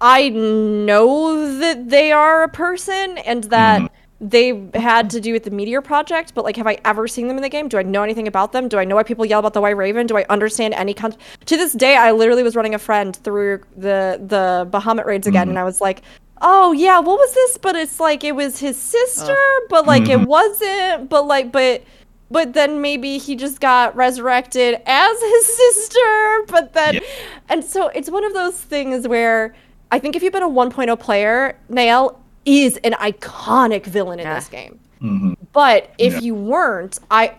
I 0.00 0.28
know 0.30 1.58
that 1.58 1.90
they 1.90 2.12
are 2.12 2.42
a 2.44 2.48
person 2.48 3.18
and 3.18 3.44
that 3.44 3.82
Mhm. 3.82 3.88
they 4.20 4.78
had 4.78 5.10
to 5.10 5.20
do 5.20 5.32
with 5.32 5.44
the 5.44 5.50
Meteor 5.50 5.80
Project, 5.82 6.32
but 6.34 6.44
like, 6.44 6.56
have 6.56 6.66
I 6.66 6.78
ever 6.84 7.08
seen 7.08 7.28
them 7.28 7.36
in 7.36 7.42
the 7.42 7.48
game? 7.48 7.68
Do 7.68 7.78
I 7.78 7.82
know 7.82 8.02
anything 8.02 8.28
about 8.28 8.52
them? 8.52 8.68
Do 8.68 8.78
I 8.78 8.84
know 8.84 8.96
why 8.96 9.02
people 9.02 9.24
yell 9.26 9.40
about 9.40 9.52
the 9.54 9.60
White 9.60 9.76
Raven? 9.76 10.06
Do 10.06 10.16
I 10.16 10.24
understand 10.30 10.74
any 10.74 10.94
con? 10.94 11.14
To 11.46 11.56
this 11.56 11.72
day, 11.72 11.96
I 11.96 12.12
literally 12.12 12.42
was 12.42 12.56
running 12.56 12.74
a 12.74 12.78
friend 12.78 13.14
through 13.16 13.60
the 13.76 14.20
the 14.26 14.68
Bahamut 14.70 15.04
raids 15.06 15.26
again, 15.26 15.48
and 15.48 15.58
I 15.58 15.64
was 15.64 15.80
like, 15.80 16.02
"Oh 16.40 16.72
yeah, 16.72 16.98
what 16.98 17.18
was 17.18 17.34
this?" 17.34 17.58
But 17.58 17.74
it's 17.76 17.98
like 18.00 18.22
it 18.24 18.34
was 18.36 18.58
his 18.60 18.76
sister, 18.76 19.36
but 19.70 19.86
like 19.86 20.08
it 20.08 20.20
Mhm. 20.20 20.26
wasn't. 20.26 21.08
But 21.10 21.26
like, 21.26 21.52
but 21.52 21.82
but 22.30 22.52
then 22.54 22.80
maybe 22.80 23.18
he 23.18 23.36
just 23.36 23.60
got 23.60 23.94
resurrected 23.96 24.80
as 24.86 25.20
his 25.20 25.56
sister. 25.56 26.44
But 26.48 26.72
then, 26.72 26.94
Yeah. 26.94 27.00
and 27.48 27.64
so 27.64 27.88
it's 27.88 28.10
one 28.10 28.24
of 28.24 28.34
those 28.34 28.60
things 28.60 29.06
where 29.08 29.54
I 29.92 29.98
think 29.98 30.16
if 30.16 30.22
you've 30.22 30.32
been 30.32 30.42
a 30.42 30.48
1.0 30.48 30.98
player, 30.98 31.56
Nael 31.70 32.16
is 32.44 32.76
an 32.78 32.92
iconic 32.94 33.84
villain 33.86 34.18
in 34.18 34.26
Yeah. 34.26 34.34
this 34.34 34.48
game. 34.48 34.78
Mhm. 35.02 35.36
But 35.52 35.92
if 35.98 36.14
Yeah. 36.14 36.20
you 36.20 36.34
weren't, 36.34 36.98
I 37.10 37.32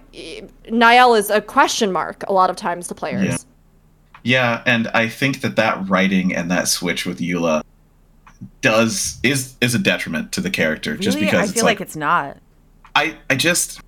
Nael 0.70 1.18
is 1.18 1.30
a 1.30 1.42
question 1.42 1.92
mark 1.92 2.24
a 2.28 2.34
lot 2.34 2.50
of 2.50 2.56
times 2.56 2.88
to 2.90 2.96
players. 2.96 3.26
Yeah. 3.26 3.38
Yeah, 4.24 4.62
and 4.66 4.90
I 4.90 5.08
think 5.08 5.42
that 5.42 5.56
that 5.56 5.88
writing 5.90 6.36
and 6.36 6.52
that 6.52 6.68
switch 6.68 7.06
with 7.06 7.20
Eula 7.20 7.62
does 8.62 9.18
is 9.24 9.56
is 9.62 9.74
a 9.74 9.80
detriment 9.80 10.32
to 10.34 10.42
the 10.42 10.50
character 10.50 10.92
Really? 10.92 11.04
just 11.04 11.20
because 11.20 11.40
I 11.40 11.44
it's 11.44 11.54
feel 11.54 11.64
like, 11.64 11.80
like, 11.80 11.88
it's 11.88 11.96
not. 11.96 12.38
I 12.96 13.16
I 13.30 13.36
just 13.36 13.80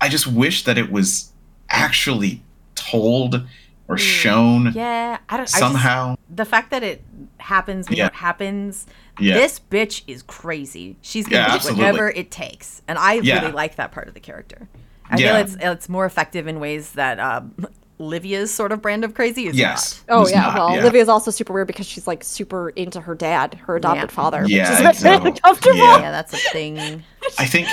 I 0.00 0.08
just 0.08 0.26
wish 0.26 0.64
that 0.64 0.78
it 0.78 0.90
was 0.92 1.32
actually 1.70 2.42
told 2.74 3.46
or 3.88 3.96
shown 3.98 4.72
Yeah, 4.74 5.18
I 5.28 5.36
don't. 5.36 5.42
I 5.42 5.44
just- 5.44 5.58
somehow. 5.58 6.16
the 6.28 6.44
fact 6.44 6.70
that 6.70 6.82
it 6.82 7.02
happens 7.38 7.88
when 7.88 7.98
Yeah. 7.98 8.06
it 8.06 8.14
happens. 8.14 8.86
Yeah. 9.18 9.34
This 9.34 9.60
bitch 9.70 10.02
is 10.06 10.22
crazy. 10.22 10.96
She's 11.02 11.26
gonna 11.26 11.46
do 11.46 11.52
absolutely. 11.52 11.84
whatever 11.84 12.08
it 12.10 12.30
takes, 12.30 12.82
and 12.86 12.98
I 12.98 13.14
Yeah. 13.14 13.40
really 13.40 13.52
like 13.52 13.76
that 13.76 13.90
part 13.92 14.06
of 14.08 14.14
the 14.14 14.20
character. 14.20 14.68
I 15.10 15.16
Yeah. 15.16 15.32
feel 15.32 15.36
it's 15.36 15.56
it's 15.60 15.88
more 15.88 16.04
effective 16.04 16.46
in 16.46 16.60
ways 16.60 16.92
that 16.92 17.18
um, 17.18 17.66
Livia's 17.98 18.54
sort 18.54 18.70
of 18.70 18.80
brand 18.80 19.02
of 19.04 19.14
crazy 19.14 19.46
is 19.48 19.56
yes. 19.56 20.02
Oh 20.08 20.22
It's 20.22 20.30
yeah, 20.30 20.42
not, 20.42 20.54
well, 20.54 20.74
yeah. 20.76 20.80
Olivia's 20.82 21.08
also 21.08 21.30
super 21.32 21.52
weird 21.52 21.66
because 21.66 21.86
she's 21.86 22.06
like 22.06 22.22
super 22.22 22.68
into 22.70 23.00
her 23.00 23.14
dad, 23.16 23.54
her 23.66 23.74
adopted 23.76 24.10
Yeah. 24.10 24.14
father, 24.14 24.44
Yeah, 24.46 24.70
which 24.86 24.96
is 24.96 25.02
very 25.02 25.16
so- 25.16 25.24
uncomfortable. 25.28 25.78
yeah. 25.78 26.00
Yeah, 26.02 26.10
that's 26.12 26.32
a 26.34 26.50
thing. 26.52 27.02
I 27.38 27.46
think 27.46 27.66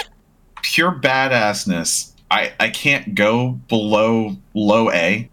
pure 0.64 0.92
badassness 0.92 2.14
I 2.32 2.54
I 2.60 2.70
can't 2.70 3.16
go 3.16 3.52
below 3.70 4.36
low 4.54 4.92
A. 4.92 5.30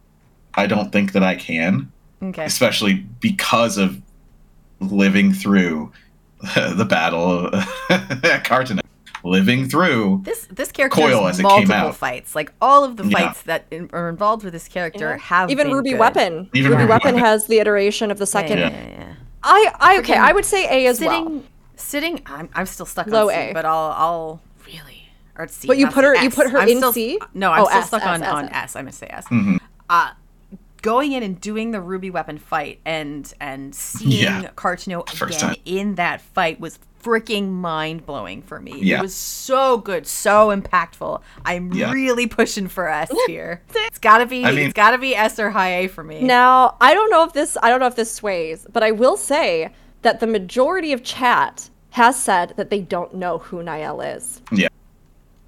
I 0.54 0.66
don't 0.66 0.92
think 0.92 1.12
that 1.12 1.22
I 1.22 1.34
can, 1.36 1.90
Okay. 2.22 2.44
especially 2.44 2.94
because 3.20 3.78
of 3.78 4.00
living 4.80 5.32
through 5.32 5.92
the 6.54 6.84
battle 6.88 7.50
at 7.88 8.44
Carteneau, 8.44 8.82
living 9.24 9.68
through. 9.68 10.20
This 10.24 10.46
this 10.50 10.70
character 10.72 11.00
Coil 11.00 11.24
has 11.26 11.36
as 11.36 11.40
it 11.40 11.42
came 11.44 11.50
multiple 11.68 11.74
out. 11.74 11.96
fights. 11.96 12.34
Like 12.34 12.52
all 12.60 12.84
of 12.84 12.96
the 12.96 13.04
Yeah. 13.06 13.18
fights 13.18 13.42
that 13.42 13.64
in, 13.70 13.88
are 13.92 14.08
involved 14.08 14.44
with 14.44 14.52
this 14.52 14.68
character 14.68 15.10
Yeah. 15.12 15.18
have 15.18 15.50
even 15.50 15.68
been 15.68 15.76
Ruby 15.76 15.90
good. 15.92 16.00
Weapon. 16.00 16.50
Even 16.52 16.72
Ruby 16.72 16.82
Ruby 16.82 16.90
Weapon 16.90 17.14
Weapon. 17.14 17.20
has 17.20 17.46
the 17.46 17.58
iteration 17.60 18.10
of 18.10 18.18
the 18.18 18.26
second. 18.26 18.58
yeah, 18.58 18.70
yeah, 18.70 18.88
yeah. 18.98 19.14
I 19.42 19.72
I 19.80 19.98
okay. 20.00 20.16
I 20.16 20.32
would 20.32 20.44
say 20.44 20.66
A 20.68 20.86
as 20.88 20.98
sitting, 20.98 21.24
well. 21.24 21.42
sitting. 21.76 22.20
I'm, 22.26 22.48
I'm 22.54 22.66
still 22.66 22.86
stuck 22.86 23.06
Low 23.06 23.28
on 23.28 23.34
C, 23.34 23.40
A. 23.40 23.52
but 23.54 23.64
I'll 23.64 23.92
I'll 23.96 24.28
really 24.28 24.51
or 25.36 25.48
C. 25.48 25.66
But 25.66 25.78
you 25.78 25.86
put 25.86 25.96
C, 25.96 26.02
her- 26.02 26.16
you 26.22 26.30
put 26.30 26.50
her 26.50 26.58
I'm 26.58 26.68
in 26.68 26.76
still, 26.78 26.92
C? 26.92 27.18
No, 27.34 27.52
I'm 27.52 27.62
Oh, 27.62 27.64
still 27.66 27.78
S, 27.80 27.86
stuck 27.88 28.02
S, 28.02 28.08
on 28.08 28.22
S, 28.22 28.28
on 28.32 28.44
S. 28.46 28.50
S. 28.54 28.76
I'm 28.76 28.84
gonna 28.84 28.92
say 28.92 29.06
S. 29.10 29.26
Mhm. 29.28 29.58
Uh, 29.88 30.10
going 30.82 31.12
in 31.12 31.22
and 31.22 31.40
doing 31.40 31.70
the 31.70 31.80
Ruby 31.80 32.10
Weapon 32.10 32.38
fight 32.38 32.80
and 32.84 33.32
and 33.40 33.74
seeing 33.74 34.10
Yeah. 34.24 34.48
Carteneau 34.56 35.04
First 35.08 35.38
again 35.42 35.50
time. 35.54 35.56
in 35.64 35.94
that 35.96 36.20
fight 36.20 36.58
was 36.60 36.78
freaking 37.02 37.50
mind 37.50 38.06
blowing 38.06 38.42
for 38.42 38.60
me. 38.60 38.78
Yeah. 38.80 38.98
It 38.98 39.02
was 39.02 39.14
so 39.14 39.78
good, 39.78 40.06
so 40.06 40.56
impactful. 40.56 41.20
I'm 41.44 41.72
Yeah. 41.72 41.90
really 41.92 42.26
pushing 42.28 42.68
for 42.68 42.88
S 42.88 43.10
here. 43.26 43.60
it's 43.74 43.98
gotta 43.98 44.26
be. 44.26 44.44
I 44.44 44.50
mean- 44.52 44.66
it's 44.66 44.72
gotta 44.74 44.98
be 44.98 45.14
S 45.16 45.38
or 45.38 45.50
high 45.50 45.70
A 45.84 45.88
for 45.88 46.04
me. 46.04 46.22
Now, 46.22 46.76
I 46.80 46.94
don't 46.94 47.10
know 47.10 47.24
if 47.24 47.32
this 47.32 47.56
I 47.62 47.70
don't 47.70 47.80
know 47.80 47.86
if 47.86 47.96
this 47.96 48.12
sways, 48.12 48.66
but 48.72 48.82
I 48.82 48.90
will 48.92 49.16
say 49.16 49.70
that 50.02 50.20
the 50.20 50.26
majority 50.26 50.92
of 50.92 51.02
chat 51.04 51.70
has 51.90 52.20
said 52.20 52.54
that 52.56 52.70
they 52.70 52.80
don't 52.80 53.14
know 53.14 53.38
who 53.38 53.58
Nael 53.62 54.16
is. 54.16 54.40
Yeah. 54.50 54.68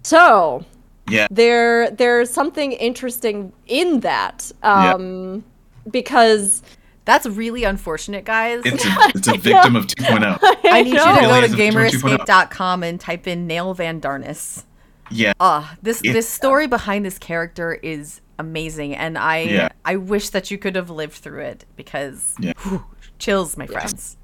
So, 0.05 0.65
Yeah. 1.09 1.27
there 1.31 1.91
there's 1.91 2.31
something 2.31 2.73
interesting 2.73 3.53
in 3.67 4.01
that. 4.01 4.53
Um 4.63 5.43
because 5.91 6.63
That's 7.07 7.27
really 7.27 7.65
unfortunate, 7.65 8.25
guys. 8.25 8.63
It's 8.65 8.85
a, 8.85 8.89
it's 9.15 9.29
a 9.29 9.37
victim 9.37 9.77
of 9.77 9.87
2.0. 9.87 10.39
I 10.65 10.83
need 10.83 10.93
you 10.95 10.99
to 10.99 11.05
go 11.05 11.15
to 11.17 11.21
Really 11.27 11.45
is 11.45 11.53
a 11.53 11.57
2.0. 11.57 11.91
gamerescape.com 11.91 12.83
and 12.83 12.99
type 12.99 13.27
in 13.27 13.47
Nael 13.47 13.77
van 13.77 14.01
Darnus. 14.01 14.65
Yeah. 15.11 15.35
Ah, 15.39 15.77
this 15.83 16.01
It- 16.03 16.13
this 16.15 16.27
story 16.29 16.67
behind 16.67 17.05
this 17.05 17.19
character 17.19 17.75
is 17.83 18.23
amazing, 18.39 18.97
and 18.97 19.19
I 19.19 19.39
Yeah. 19.41 19.69
I 19.85 19.97
wish 19.97 20.31
that 20.31 20.51
you 20.51 20.57
could 20.59 20.75
have 20.77 20.89
lived 20.91 21.13
through 21.15 21.43
it 21.43 21.67
because 21.77 22.35
Yeah. 22.41 22.55
whew, 22.63 22.85
chills, 23.19 23.57
my 23.59 23.67
friends. 23.67 24.17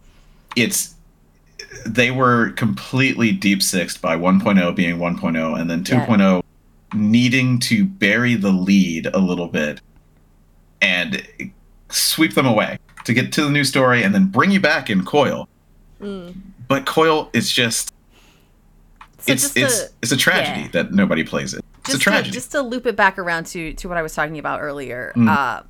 it's 0.57 0.95
they 1.87 2.11
were 2.11 2.51
completely 2.53 3.33
deep 3.33 3.63
sixed 3.63 4.01
by 4.03 4.17
1.0 4.17 4.75
being 4.75 4.97
1.0 4.99 5.61
and 5.61 5.71
then 5.71 5.85
2.0 5.85 6.43
needing 6.95 7.59
to 7.61 7.85
bury 7.85 8.35
the 8.35 8.51
lead 8.51 9.07
a 9.07 9.19
little 9.19 9.47
bit 9.47 9.81
and 10.83 11.27
sweep 11.89 12.35
them 12.35 12.47
away 12.47 12.79
to 13.05 13.15
get 13.15 13.33
to 13.33 13.45
the 13.45 13.51
new 13.51 13.65
story 13.65 14.03
and 14.03 14.15
then 14.15 14.27
bring 14.27 14.51
you 14.51 14.61
back 14.61 14.91
in 14.91 15.05
coil 15.05 15.49
but 16.69 16.87
coil 16.87 17.31
is 17.33 17.51
just 17.51 17.95
So 19.19 19.33
it's 19.33 19.43
just 19.43 19.57
it's 19.57 19.81
to, 19.85 19.93
it's 20.03 20.13
a 20.13 20.17
tragedy 20.17 20.63
yeah. 20.63 20.69
that 20.73 20.93
nobody 20.93 21.23
plays 21.23 21.55
it 21.55 21.65
it's 21.81 21.91
just 21.91 22.01
a 22.01 22.05
tragedy 22.05 22.29
To, 22.31 22.35
just 22.35 22.53
to 22.53 22.63
loop 22.63 22.87
it 22.87 22.97
back 22.97 23.19
around 23.19 23.47
to 23.49 23.73
to 23.75 23.89
what 23.89 23.97
I 23.97 24.03
was 24.03 24.15
talking 24.15 24.39
about 24.39 24.61
earlier. 24.61 25.13
Mm. 25.17 25.29
Uh, 25.29 25.63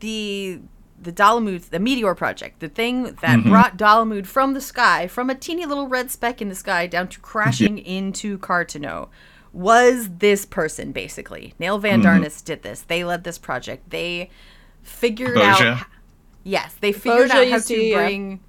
the 0.00 0.60
the 1.00 1.12
Dalamud, 1.12 1.70
the 1.70 1.78
Meteor 1.78 2.14
Project, 2.14 2.60
the 2.60 2.68
thing 2.68 3.04
that 3.22 3.38
Mhm. 3.38 3.44
brought 3.50 3.76
Dalamud 3.76 4.26
from 4.26 4.54
the 4.54 4.60
sky, 4.60 5.06
from 5.06 5.30
a 5.30 5.34
teeny 5.34 5.64
little 5.64 5.86
red 5.88 6.10
speck 6.10 6.42
in 6.42 6.48
the 6.48 6.54
sky, 6.54 6.86
down 6.86 7.08
to 7.08 7.20
crashing 7.20 7.78
into 7.78 8.38
Carteneau, 8.38 9.08
was 9.52 10.08
this 10.18 10.44
person 10.44 10.92
basically. 10.92 11.54
Nael 11.60 11.80
Van 11.80 12.00
Mhm. 12.00 12.04
Darnus 12.04 12.42
did 12.44 12.62
this. 12.62 12.80
They 12.82 13.04
led 13.04 13.24
this 13.24 13.38
project. 13.38 13.90
They 13.90 14.28
figured 14.82 15.38
out. 15.38 15.86
Yes, 16.44 16.74
they 16.80 16.92
figured 16.92 17.30
Boja 17.30 17.34
out 17.34 17.48
how 17.48 17.54
used 17.54 17.68
to, 17.68 17.74
to 17.76 17.82
yeah. 17.82 17.96
bring 17.96 18.40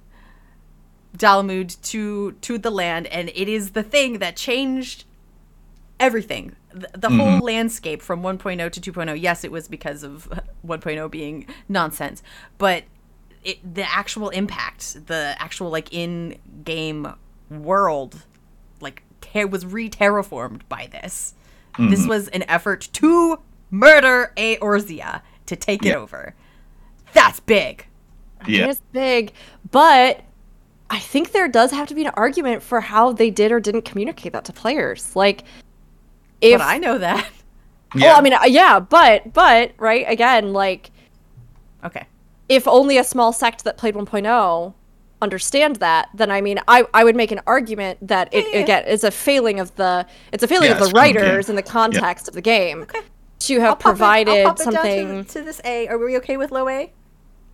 Dalamud 1.16 1.80
to 1.82 2.32
to 2.32 2.58
the 2.58 2.70
land, 2.70 3.06
and 3.08 3.30
it 3.34 3.48
is 3.48 3.70
the 3.70 3.82
thing 3.82 4.18
that 4.20 4.36
changed 4.36 5.04
everything. 6.00 6.56
The, 6.72 6.90
the 6.94 7.10
whole 7.10 7.38
landscape 7.38 8.02
from 8.02 8.22
1.0 8.22 8.72
to 8.72 8.92
2.0. 8.92 9.20
Yes, 9.20 9.44
it 9.44 9.52
was 9.52 9.68
because 9.68 10.02
of 10.02 10.28
1.0 10.66 11.10
being 11.10 11.46
nonsense, 11.68 12.22
but 12.58 12.84
it 13.44 13.74
the 13.74 13.88
actual 13.90 14.30
impact, 14.30 15.06
the 15.06 15.36
actual 15.38 15.70
like 15.70 15.92
in-game 15.92 17.14
world, 17.50 18.22
like 18.80 19.02
ter- 19.20 19.46
was 19.46 19.64
re-terraformed 19.64 20.62
by 20.68 20.88
this. 20.90 21.34
This 21.78 22.00
mm-hmm. 22.00 22.08
was 22.08 22.28
an 22.28 22.42
effort 22.48 22.88
to 22.94 23.38
murder 23.70 24.32
Eorzea 24.36 25.22
to 25.46 25.56
take 25.56 25.86
it 25.86 25.94
over. 25.94 26.34
That's 27.12 27.40
big. 27.40 27.86
yeah 28.46 28.68
It's 28.68 28.80
big, 28.92 29.32
but 29.70 30.22
I 30.90 30.98
think 30.98 31.30
there 31.30 31.48
does 31.48 31.70
have 31.70 31.88
to 31.88 31.94
be 31.94 32.04
an 32.04 32.12
argument 32.14 32.62
for 32.62 32.80
how 32.80 33.12
they 33.12 33.30
did 33.30 33.52
or 33.52 33.60
didn't 33.60 33.82
communicate 33.82 34.32
that 34.32 34.44
to 34.46 34.52
players. 34.52 35.14
Like, 35.14 35.44
if 36.40 36.58
but 36.58 36.64
I 36.66 36.78
know 36.78 36.98
that. 36.98 37.28
yeah 37.94 38.12
oh, 38.14 38.18
I 38.18 38.20
mean, 38.20 38.32
uh, 38.34 38.44
yeah, 38.46 38.80
but 38.80 39.32
but 39.32 39.72
right 39.78 40.04
again, 40.08 40.52
like 40.52 40.90
Okay. 41.84 42.06
if 42.48 42.68
only 42.68 42.98
a 42.98 43.04
small 43.04 43.32
sect 43.32 43.64
that 43.64 43.76
played 43.78 43.94
1.0 43.94 44.74
understand 45.22 45.76
that, 45.76 46.08
then 46.14 46.30
I 46.30 46.40
mean, 46.40 46.58
I, 46.66 46.86
I 46.94 47.04
would 47.04 47.14
make 47.16 47.30
an 47.30 47.40
argument 47.46 47.98
that 48.08 48.32
it 48.32 48.44
Yeah, 48.46 48.50
yeah. 48.56 48.62
again 48.64 48.86
is 48.86 49.04
a 49.04 49.10
failing 49.10 49.60
of 49.60 49.74
the 49.76 50.06
it's 50.32 50.42
a 50.42 50.48
failing 50.48 50.66
Yeah, 50.70 50.72
of 50.72 50.78
the 50.78 50.84
it's 50.84 50.92
from 50.92 51.02
the 51.02 51.12
game. 51.12 51.16
writers 51.16 51.48
in 51.50 51.56
the 51.56 51.62
context 51.62 52.28
of 52.28 52.34
the 52.34 52.40
game 52.40 52.82
Okay. 52.82 53.00
to 53.40 53.60
have 53.60 53.78
provided 53.78 54.58
something. 54.58 55.24
to, 55.26 55.42
this 55.42 55.60
A. 55.64 55.88
Are 55.88 55.98
we 55.98 56.16
okay 56.18 56.36
with 56.36 56.50
low 56.52 56.68
A? 56.68 56.92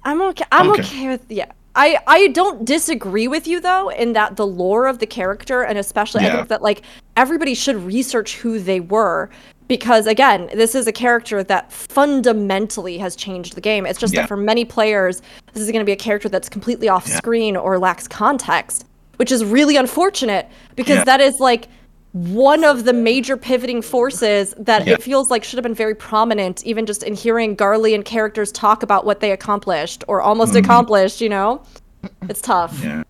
I'm 0.05 0.21
okay. 0.23 0.45
I'm 0.53 0.71
Okay. 0.71 0.83
okay. 0.83 1.09
with 1.09 1.25
yeah. 1.29 1.51
I 1.77 1.99
I 2.07 2.29
don't 2.29 2.65
disagree 2.65 3.29
with 3.29 3.47
you 3.47 3.61
though 3.61 3.91
in 3.91 4.15
that 4.15 4.37
the 4.37 4.47
lore 4.47 4.87
of 4.87 4.99
the 4.99 5.07
character 5.07 5.63
and 5.63 5.79
especially 5.79 6.25
I 6.27 6.33
think 6.35 6.49
that 6.49 6.63
like 6.63 6.83
everybody 7.17 7.55
should 7.55 7.77
research 7.77 8.37
who 8.37 8.59
they 8.59 8.81
were 8.81 9.29
because 9.69 10.07
again, 10.07 10.49
this 10.55 10.75
is 10.75 10.87
a 10.87 10.93
character 10.93 11.43
that 11.45 11.71
fundamentally 11.73 12.99
has 12.99 13.15
changed 13.17 13.55
the 13.57 13.61
game. 13.61 13.85
It's 13.85 13.99
just 13.99 14.15
Yeah. 14.15 14.23
that 14.23 14.29
for 14.29 14.37
many 14.37 14.65
players, 14.65 15.21
this 15.53 15.63
is 15.63 15.71
going 15.71 15.81
to 15.81 15.85
be 15.87 15.93
a 15.93 15.97
character 15.97 16.29
that's 16.29 16.49
completely 16.49 16.89
off 16.89 17.07
Yeah. 17.09 17.17
screen 17.17 17.57
or 17.57 17.79
lacks 17.79 18.07
context, 18.09 18.87
which 19.17 19.31
is 19.33 19.45
really 19.45 19.77
unfortunate 19.77 20.49
because 20.77 20.99
Yeah. 20.99 21.05
that 21.05 21.21
is 21.21 21.35
like 21.41 21.69
one 22.17 22.65
of 22.65 22.85
the 22.85 22.95
major 22.95 23.37
pivoting 23.37 23.83
forces 23.83 24.55
that 24.57 24.87
Yeah. 24.87 24.95
it 24.95 25.03
feels 25.03 25.31
like 25.31 25.45
should 25.45 25.59
have 25.59 25.63
been 25.63 25.75
very 25.75 25.95
prominent, 25.95 26.65
even 26.65 26.87
just 26.87 27.03
in 27.03 27.15
hearing 27.15 27.55
Garlean 27.55 28.03
characters 28.07 28.51
talk 28.51 28.83
about 28.83 29.05
what 29.05 29.21
they 29.21 29.33
accomplished 29.33 30.03
or 30.09 30.23
almost 30.23 30.53
mm-hmm. 30.53 30.65
accomplished, 30.65 31.21
you 31.21 31.29
know? 31.29 31.61
It's 32.23 32.41
tough. 32.41 32.83
Yeah 32.83 33.03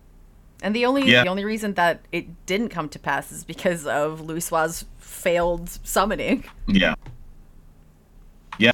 And 0.61 0.75
the 0.75 0.85
only 0.85 1.09
Yeah. 1.09 1.23
the 1.23 1.29
only 1.29 1.45
reason 1.45 1.75
that 1.75 2.01
it 2.11 2.25
didn't 2.45 2.67
come 2.69 2.89
to 2.89 2.99
pass 2.99 3.31
is 3.31 3.45
because 3.45 3.85
of 3.87 4.21
Louisoix's 4.21 4.83
failed 4.99 5.69
summoning. 5.83 6.43
Yeah. 6.67 6.95
Yeah. 8.57 8.71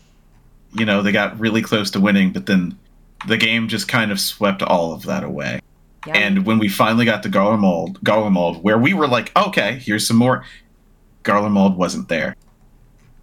You 0.75 0.85
know, 0.85 1.03
they 1.03 1.11
got 1.11 1.39
really 1.39 1.61
close 1.61 1.91
to 1.91 1.99
winning, 1.99 2.31
but 2.31 2.47
then 2.47 2.75
the 3.27 3.37
game 3.37 3.67
just 3.67 3.87
kind 3.87 4.11
of 4.11 4.19
swept 4.19 4.63
all 4.63 4.93
of 4.93 5.03
that 5.03 5.23
away. 5.23 5.59
Yeah. 6.05 6.17
And 6.17 6.45
when 6.45 6.59
we 6.59 6.67
finally 6.67 7.05
got 7.05 7.23
to 7.23 7.29
Garlemald, 7.29 7.99
Garlemald, 7.99 8.61
where 8.61 8.77
we 8.77 8.93
were 8.93 9.07
like, 9.07 9.31
okay, 9.37 9.79
here's 9.79 10.05
some 10.07 10.17
more, 10.17 10.43
Garlemald 11.23 11.75
wasn't 11.77 12.09
there. 12.09 12.35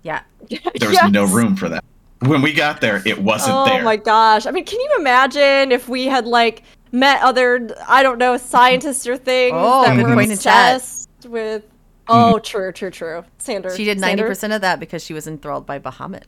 yeah. 0.02 0.22
There 0.48 0.88
was 0.88 0.98
no 1.10 1.26
room 1.26 1.56
for 1.56 1.68
that. 1.68 1.84
When 2.20 2.42
we 2.42 2.52
got 2.52 2.80
there, 2.80 3.02
it 3.06 3.18
wasn't 3.22 3.54
Oh 3.56 3.64
there. 3.66 3.80
Oh 3.80 3.84
my 3.84 3.96
gosh. 3.96 4.46
I 4.46 4.50
mean, 4.50 4.64
can 4.64 4.80
you 4.80 4.90
imagine 4.98 5.72
if 5.72 5.88
we 5.88 6.06
had 6.06 6.26
like 6.26 6.62
met 6.92 7.22
other, 7.22 7.68
I 7.86 8.02
don't 8.02 8.18
know, 8.18 8.36
scientists 8.36 9.06
or 9.06 9.16
things 9.16 9.54
Oh, 9.56 9.84
that 9.84 9.96
were 10.02 10.14
point 10.14 10.30
in 10.32 10.38
chat. 10.38 10.76
obsessed 10.76 11.08
with. 11.26 11.62
Mm-hmm. 12.08 12.34
Oh, 12.34 12.38
true, 12.40 12.72
true, 12.72 12.90
true. 12.90 13.24
Sander. 13.38 13.74
She 13.76 13.84
did 13.84 14.00
ninety 14.00 14.20
Sander? 14.22 14.26
percent 14.28 14.52
of 14.52 14.60
that 14.62 14.80
because 14.80 15.04
she 15.04 15.14
was 15.14 15.26
enthralled 15.26 15.64
by 15.66 15.78
Bahamut. 15.78 16.24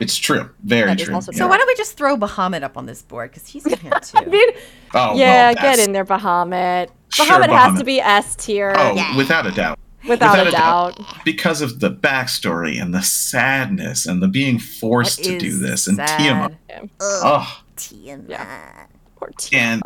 It's 0.00 0.16
true. 0.16 0.50
Very 0.64 0.86
That 0.88 1.00
is 1.00 1.06
true. 1.06 1.14
also 1.14 1.30
yeah. 1.32 1.38
So 1.38 1.46
why 1.48 1.56
don't 1.56 1.66
we 1.68 1.74
just 1.76 1.96
throw 1.96 2.16
Bahamut 2.16 2.62
up 2.62 2.76
on 2.76 2.86
this 2.86 3.02
board 3.02 3.30
because 3.30 3.46
he's 3.46 3.64
in 3.66 3.78
here 3.78 3.92
too. 4.02 4.18
I 4.18 4.24
mean, 4.24 4.48
Oh, 4.94 5.14
yeah, 5.16 5.52
well, 5.52 5.54
get 5.54 5.78
in 5.78 5.92
there, 5.92 6.04
Bahamut. 6.04 6.88
Sure, 7.10 7.26
Bahamut 7.26 7.48
has 7.48 7.78
to 7.78 7.84
be 7.84 8.00
S 8.00 8.34
tier. 8.36 8.74
Oh, 8.76 8.94
Yeah. 8.94 9.16
without 9.16 9.46
a 9.46 9.52
doubt. 9.52 9.78
Without, 10.08 10.32
without 10.32 10.46
a 10.46 10.48
a 10.48 10.52
doubt. 10.52 10.96
doubt. 10.98 11.24
Because 11.24 11.62
of 11.62 11.80
the 11.80 11.90
backstory 11.90 12.80
and 12.80 12.92
the 12.92 13.02
sadness 13.02 14.04
and 14.06 14.22
the 14.22 14.28
being 14.28 14.58
forced 14.58 15.18
That 15.18 15.24
to 15.24 15.38
do 15.38 15.56
this 15.56 15.86
and 15.86 15.96
sad. 15.96 16.18
Tiamat. 16.18 16.90
Oh, 17.00 17.62
Yeah. 17.90 18.86
Poor 19.16 19.30
Tiamat. 19.38 19.52
And- 19.52 19.82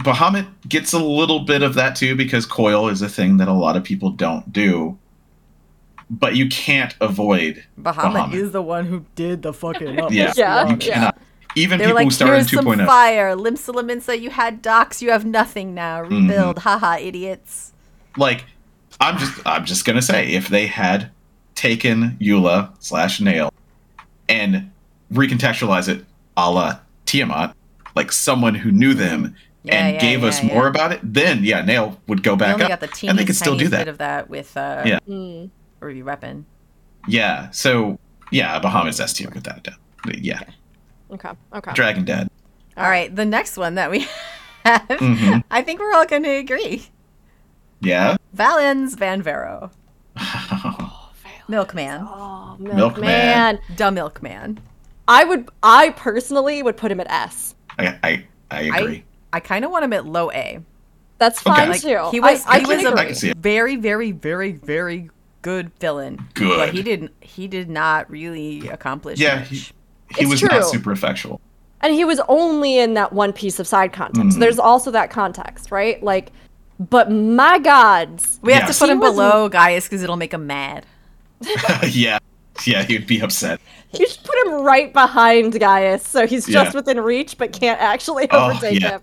Bahamut 0.00 0.48
gets 0.68 0.92
a 0.92 0.98
little 0.98 1.40
bit 1.40 1.62
of 1.62 1.74
that 1.74 1.94
too 1.94 2.16
because 2.16 2.44
coil 2.46 2.88
is 2.88 3.00
a 3.02 3.08
thing 3.08 3.36
that 3.36 3.46
a 3.46 3.52
lot 3.52 3.76
of 3.76 3.84
people 3.84 4.10
don't 4.10 4.52
do. 4.52 4.98
But 6.18 6.36
you 6.36 6.48
can't 6.48 6.94
avoid. 7.00 7.64
Bahamut, 7.80 7.94
Bahamut. 8.30 8.34
is 8.34 8.52
the 8.52 8.62
one 8.62 8.86
who 8.86 9.04
did 9.14 9.42
the 9.42 9.52
fucking 9.52 9.98
up. 10.00 10.12
Yeah, 10.12 10.32
Yeah. 10.36 10.62
you 10.64 10.68
honest. 10.70 10.88
cannot. 10.88 11.18
Even 11.56 11.78
They 11.78 11.84
were 11.86 11.88
people 11.90 11.94
like, 11.96 12.04
who 12.06 12.10
started 12.10 12.34
here's 12.36 12.52
in 12.52 12.58
oh. 12.58 12.62
some 12.62 12.78
2.0. 12.80 12.86
fire. 12.86 13.36
Limsa 13.36 13.74
Lominsa, 13.74 14.20
you 14.20 14.30
had 14.30 14.60
docks, 14.60 15.00
you 15.02 15.10
have 15.10 15.24
nothing 15.24 15.72
now. 15.74 16.02
Mm-hmm. 16.02 16.28
Rebuild. 16.28 16.58
Haha, 16.58 16.96
idiots. 16.98 17.72
Like, 18.16 18.44
I'm 19.00 19.18
just, 19.18 19.40
I'm 19.46 19.64
just 19.64 19.84
gonna 19.84 20.02
say, 20.02 20.28
if 20.32 20.48
they 20.48 20.66
had 20.66 21.10
taken 21.54 22.16
Eula 22.20 22.70
slash 22.80 23.20
Nael 23.20 23.50
and 24.28 24.70
recontextualize 25.12 25.88
it 25.88 26.04
a 26.36 26.50
la 26.50 26.78
Tiamat, 27.06 27.54
like 27.94 28.10
someone 28.12 28.54
who 28.56 28.70
knew 28.72 28.94
them 28.94 29.36
Yeah, 29.62 29.74
and 29.86 29.94
yeah, 29.94 30.00
gave 30.00 30.22
yeah, 30.22 30.28
us 30.28 30.42
yeah. 30.42 30.52
more 30.54 30.66
about 30.66 30.92
it, 30.92 31.00
then 31.02 31.44
yeah, 31.44 31.62
Nael 31.64 31.98
would 32.08 32.22
go 32.22 32.34
back 32.36 32.60
up, 32.60 32.80
the 32.80 33.08
and 33.08 33.18
they 33.18 33.24
could 33.24 33.36
still 33.36 33.56
do 33.56 33.66
bit 33.66 33.70
that. 33.70 33.88
of 33.88 33.98
that 33.98 34.28
with 34.28 34.56
uh, 34.56 34.82
Yeah. 34.84 34.98
Mm. 35.08 35.50
Ruby 35.84 36.02
Weapon. 36.02 36.46
Yeah, 37.06 37.50
so 37.50 37.98
yeah, 38.30 38.58
Bahamas 38.58 38.98
S 39.00 39.12
tier 39.12 39.28
without 39.30 39.58
a 39.58 39.60
doubt. 39.60 39.78
Yeah, 40.18 40.40
Okay. 41.12 41.30
Okay. 41.54 41.72
Dragon 41.74 42.04
Dead. 42.04 42.28
All 42.76 42.88
right, 42.88 43.14
the 43.14 43.24
next 43.24 43.56
one 43.56 43.74
that 43.76 43.90
we 43.90 44.00
have, 44.64 44.82
Mhm. 44.88 45.44
I 45.50 45.62
think 45.62 45.78
we're 45.80 45.92
all 45.92 46.06
going 46.06 46.22
to 46.24 46.30
agree. 46.30 46.86
Yeah. 47.80 48.16
Valens 48.32 48.94
Van 48.94 49.22
Varro, 49.22 49.70
Oh, 50.16 51.10
Milkman, 51.48 52.00
Oh, 52.08 52.56
Milkman. 52.58 52.76
milkman. 52.76 53.58
the 53.76 53.90
Milkman. 53.92 54.60
I 55.06 55.24
would. 55.24 55.48
I 55.62 55.90
personally 55.90 56.62
would 56.62 56.78
put 56.78 56.90
him 56.90 56.98
at 57.00 57.10
S. 57.10 57.54
I 57.78 57.98
I, 58.02 58.24
I 58.50 58.60
agree. 58.62 59.04
I 59.34 59.40
kind 59.40 59.64
of 59.64 59.70
want 59.70 59.84
him 59.84 59.92
at 59.92 60.06
low 60.06 60.30
A. 60.32 60.60
That's 61.18 61.38
Okay. 61.46 61.54
fine 61.54 61.68
Like, 61.68 61.82
too. 61.82 62.08
He 62.10 62.20
was 62.20 62.44
I, 62.46 62.54
I 62.56 62.58
he 62.60 62.66
was 62.66 62.84
agree. 62.84 63.00
I 63.00 63.04
can 63.04 63.14
see 63.14 63.28
a 63.28 63.32
it. 63.32 63.36
very 63.36 63.76
very 63.76 64.12
very 64.12 64.52
very 64.52 65.10
good 65.44 65.70
villain. 65.78 66.26
Good. 66.34 66.56
But 66.58 66.70
he 66.74 66.82
didn't 66.82 67.12
he 67.20 67.46
did 67.46 67.68
not 67.70 68.10
really 68.10 68.66
accomplish 68.68 69.20
Yeah, 69.20 69.40
much. 69.40 69.48
he, 69.48 69.56
he 69.56 69.72
It's 70.22 70.30
was 70.30 70.40
true. 70.40 70.48
not 70.48 70.64
super 70.66 70.90
effectual. 70.90 71.40
and 71.82 71.92
he 71.94 72.04
was 72.04 72.20
only 72.28 72.78
in 72.78 72.94
that 72.94 73.12
one 73.12 73.32
piece 73.32 73.60
of 73.60 73.66
side 73.68 73.92
content. 73.92 74.18
Mm-hmm. 74.28 74.30
So 74.32 74.38
there's 74.40 74.58
also 74.58 74.90
that 74.92 75.10
context, 75.10 75.70
right? 75.70 76.02
Like, 76.02 76.32
but 76.80 77.12
my 77.12 77.58
gods, 77.58 78.40
we 78.42 78.52
have 78.54 78.62
Yes. 78.66 78.78
to 78.78 78.84
put 78.84 78.90
him 78.90 78.98
was- 79.00 79.12
below 79.12 79.48
Gaius 79.50 79.84
because 79.84 80.02
it'll 80.02 80.16
make 80.16 80.32
him 80.34 80.46
mad. 80.46 80.86
yeah, 81.88 82.18
yeah, 82.64 82.82
he'd 82.84 83.06
be 83.06 83.20
upset. 83.20 83.60
you 83.92 84.08
should 84.08 84.24
put 84.24 84.36
him 84.46 84.62
right 84.62 84.92
behind 84.92 85.60
Gaius, 85.60 86.06
so 86.08 86.26
he's 86.26 86.46
just 86.46 86.72
Yeah. 86.72 86.78
within 86.80 87.00
reach, 87.00 87.36
but 87.36 87.52
can't 87.52 87.80
actually 87.80 88.28
Oh, 88.30 88.50
overtake 88.50 88.80
yeah. 88.80 88.90
him. 88.92 89.00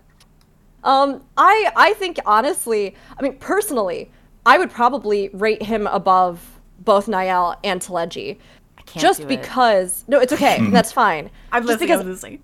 Um, 0.84 1.22
I 1.36 1.70
I 1.76 1.92
think 1.94 2.18
honestly, 2.26 2.96
I 3.16 3.22
mean 3.22 3.36
personally, 3.38 4.10
I 4.44 4.58
would 4.58 4.70
probably 4.70 5.28
rate 5.32 5.62
him 5.62 5.86
above 5.86 6.60
both 6.80 7.06
Nael 7.06 7.56
and 7.62 7.80
Teledji. 7.80 8.38
I 8.76 8.82
can't 8.82 9.00
Just 9.02 9.20
do 9.20 9.24
it. 9.26 9.28
because 9.28 10.04
no, 10.08 10.18
it's 10.20 10.32
okay. 10.32 10.58
that's 10.70 10.92
fine. 10.92 11.30
I'm 11.52 11.66
just 11.66 11.80
listening. 11.80 11.98
because 11.98 12.24
I'm. 12.24 12.38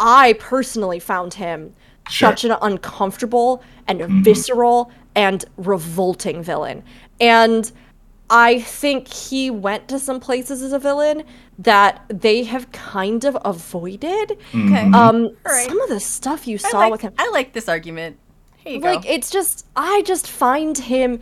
I 0.00 0.34
personally 0.34 0.98
found 0.98 1.34
him 1.34 1.74
Sure. 2.10 2.30
such 2.30 2.44
an 2.44 2.56
uncomfortable 2.62 3.62
and 3.86 4.00
visceral 4.24 4.90
and 5.14 5.44
revolting 5.58 6.42
villain. 6.42 6.82
And 7.20 7.70
I 8.30 8.60
think 8.60 9.08
he 9.08 9.50
went 9.50 9.88
to 9.88 9.98
some 9.98 10.18
places 10.20 10.62
as 10.62 10.72
a 10.72 10.78
villain 10.78 11.24
that 11.58 12.04
they 12.08 12.44
have 12.44 12.70
kind 12.72 13.24
of 13.24 13.36
avoided. 13.44 14.32
Okay. 14.32 14.38
Mm-hmm. 14.52 14.94
Um, 14.94 15.36
right. 15.44 15.66
Some 15.66 15.80
of 15.82 15.88
the 15.90 16.00
stuff 16.00 16.46
you 16.46 16.54
I 16.54 16.70
saw 16.70 16.78
like, 16.78 16.92
with 16.92 17.00
him, 17.02 17.12
I 17.18 17.28
like 17.30 17.52
this 17.52 17.68
argument. 17.68 18.18
Here 18.68 18.76
you 18.76 18.82
like 18.82 19.02
go. 19.02 19.08
it's 19.08 19.30
just, 19.30 19.66
I 19.76 20.02
just 20.04 20.28
find 20.28 20.76
him 20.76 21.20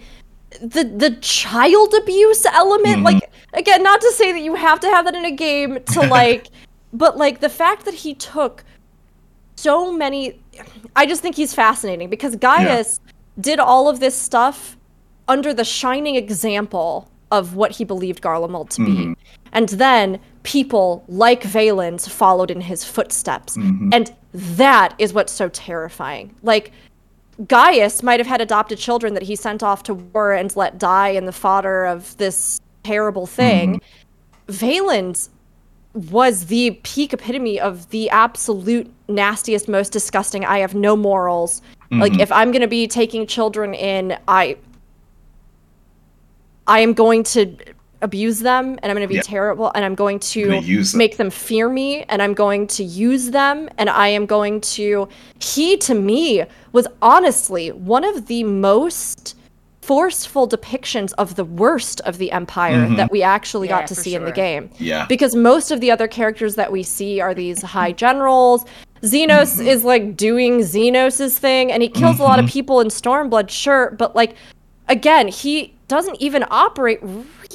the 0.60 0.84
the 0.84 1.16
child 1.20 1.92
abuse 1.94 2.46
element. 2.46 3.02
Like 3.02 3.16
mm-hmm. 3.16 3.58
again, 3.58 3.82
not 3.82 4.00
to 4.00 4.12
say 4.12 4.32
that 4.32 4.40
you 4.40 4.54
have 4.54 4.80
to 4.80 4.88
have 4.88 5.04
that 5.04 5.14
in 5.14 5.24
a 5.24 5.30
game 5.30 5.78
to 5.92 6.00
like, 6.08 6.48
but 6.92 7.16
like 7.16 7.40
the 7.40 7.48
fact 7.48 7.84
that 7.84 7.94
he 7.94 8.14
took 8.14 8.64
so 9.56 9.90
many 9.92 10.38
I 10.94 11.06
just 11.06 11.22
think 11.22 11.36
he's 11.36 11.54
fascinating 11.54 12.08
because 12.08 12.36
Gaius 12.36 13.00
did 13.40 13.58
all 13.58 13.88
of 13.88 14.00
this 14.00 14.14
stuff 14.14 14.76
under 15.28 15.52
the 15.52 15.64
shining 15.64 16.16
example 16.16 17.10
of 17.30 17.56
what 17.56 17.72
he 17.72 17.84
believed 17.84 18.22
Garlemald 18.22 18.70
to 18.70 18.84
be. 18.84 18.92
Mm-hmm. 18.92 19.12
And 19.52 19.68
then 19.70 20.20
people 20.44 21.04
like 21.08 21.42
Valens 21.42 22.06
followed 22.06 22.50
in 22.50 22.60
his 22.60 22.84
footsteps. 22.84 23.56
Mm-hmm. 23.56 23.90
And 23.92 24.14
that 24.32 24.94
is 24.98 25.12
what's 25.12 25.32
so 25.32 25.48
terrifying. 25.48 26.34
Like 26.42 26.72
Gaius 27.46 28.02
might 28.02 28.18
have 28.20 28.26
had 28.26 28.40
adopted 28.40 28.78
children 28.78 29.14
that 29.14 29.22
he 29.22 29.36
sent 29.36 29.62
off 29.62 29.82
to 29.84 29.94
war 29.94 30.32
and 30.32 30.54
let 30.56 30.78
die 30.78 31.08
in 31.08 31.26
the 31.26 31.32
fodder 31.32 31.84
of 31.84 32.16
this 32.16 32.60
terrible 32.82 33.26
thing. 33.26 33.76
Mm-hmm. 33.76 34.52
Valens 34.52 35.30
was 35.92 36.46
the 36.46 36.72
peak 36.82 37.12
epitome 37.12 37.58
of 37.58 37.88
the 37.90 38.08
absolute 38.10 38.90
nastiest, 39.08 39.68
most 39.68 39.92
disgusting. 39.92 40.44
I 40.44 40.58
have 40.58 40.74
no 40.74 40.96
morals. 40.96 41.62
Like 41.90 42.12
mm-hmm. 42.12 42.20
if 42.20 42.32
I'm 42.32 42.52
gonna 42.52 42.68
be 42.68 42.86
taking 42.86 43.26
children 43.26 43.74
in, 43.74 44.18
I 44.28 44.56
I 46.66 46.80
am 46.80 46.94
going 46.94 47.22
to 47.24 47.56
abuse 48.02 48.40
them 48.40 48.78
and 48.82 48.90
I'm 48.90 48.96
going 48.96 49.06
to 49.06 49.08
be 49.08 49.16
Yeah. 49.16 49.22
terrible 49.22 49.72
and 49.74 49.84
I'm 49.84 49.94
going 49.94 50.18
to 50.18 50.44
Gonna 50.44 50.60
use 50.60 50.92
them. 50.92 50.98
make 50.98 51.16
them 51.16 51.30
fear 51.30 51.68
me 51.68 52.02
and 52.08 52.20
I'm 52.20 52.34
going 52.34 52.66
to 52.68 52.84
use 52.84 53.30
them 53.30 53.68
and 53.78 53.88
I 53.88 54.08
am 54.08 54.26
going 54.26 54.60
to 54.62 55.08
he 55.38 55.76
to 55.78 55.94
me 55.94 56.44
was 56.72 56.86
honestly 57.00 57.72
one 57.72 58.04
of 58.04 58.26
the 58.26 58.44
most 58.44 59.34
forceful 59.80 60.48
depictions 60.48 61.12
of 61.16 61.36
the 61.36 61.44
worst 61.44 62.00
of 62.00 62.18
the 62.18 62.32
empire 62.32 62.86
mm-hmm. 62.86 62.96
that 62.96 63.10
we 63.10 63.22
actually 63.22 63.68
Yeah, 63.68 63.80
got 63.80 63.86
to 63.88 63.94
for 63.94 64.00
see 64.02 64.14
in 64.16 64.24
the 64.24 64.32
game. 64.32 64.68
Yeah. 64.78 65.06
Because 65.06 65.36
most 65.36 65.70
of 65.70 65.80
the 65.80 65.92
other 65.92 66.08
characters 66.08 66.56
that 66.56 66.72
we 66.72 66.82
see 66.82 67.20
are 67.20 67.34
these 67.34 67.62
high 67.62 67.92
generals. 67.92 68.64
Zenos 69.02 69.58
mm-hmm. 69.58 69.68
is 69.68 69.84
like 69.84 70.16
doing 70.16 70.60
Zenos's 70.60 71.38
thing 71.38 71.70
and 71.70 71.82
he 71.82 71.88
kills 71.88 72.18
a 72.18 72.24
lot 72.24 72.40
of 72.40 72.46
mm-hmm. 72.46 72.52
people 72.52 72.80
in 72.80 72.88
Stormblood, 72.88 73.48
sure, 73.48 73.92
but 73.92 74.16
like 74.16 74.34
again, 74.88 75.28
he 75.28 75.75
doesn't 75.88 76.20
even 76.20 76.44
operate 76.50 77.00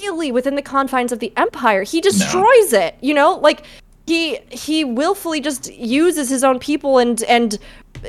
really 0.01 0.31
within 0.31 0.55
the 0.55 0.61
confines 0.61 1.11
of 1.11 1.19
the 1.19 1.33
empire. 1.37 1.83
He 1.83 2.01
destroys 2.01 2.73
it, 2.73 2.95
you 3.01 3.13
know? 3.13 3.35
Like 3.35 3.65
he 4.07 4.39
he 4.49 4.83
willfully 4.83 5.39
just 5.39 5.73
uses 5.73 6.29
his 6.29 6.43
own 6.43 6.59
people 6.59 6.97
and 6.97 7.21
and 7.23 7.59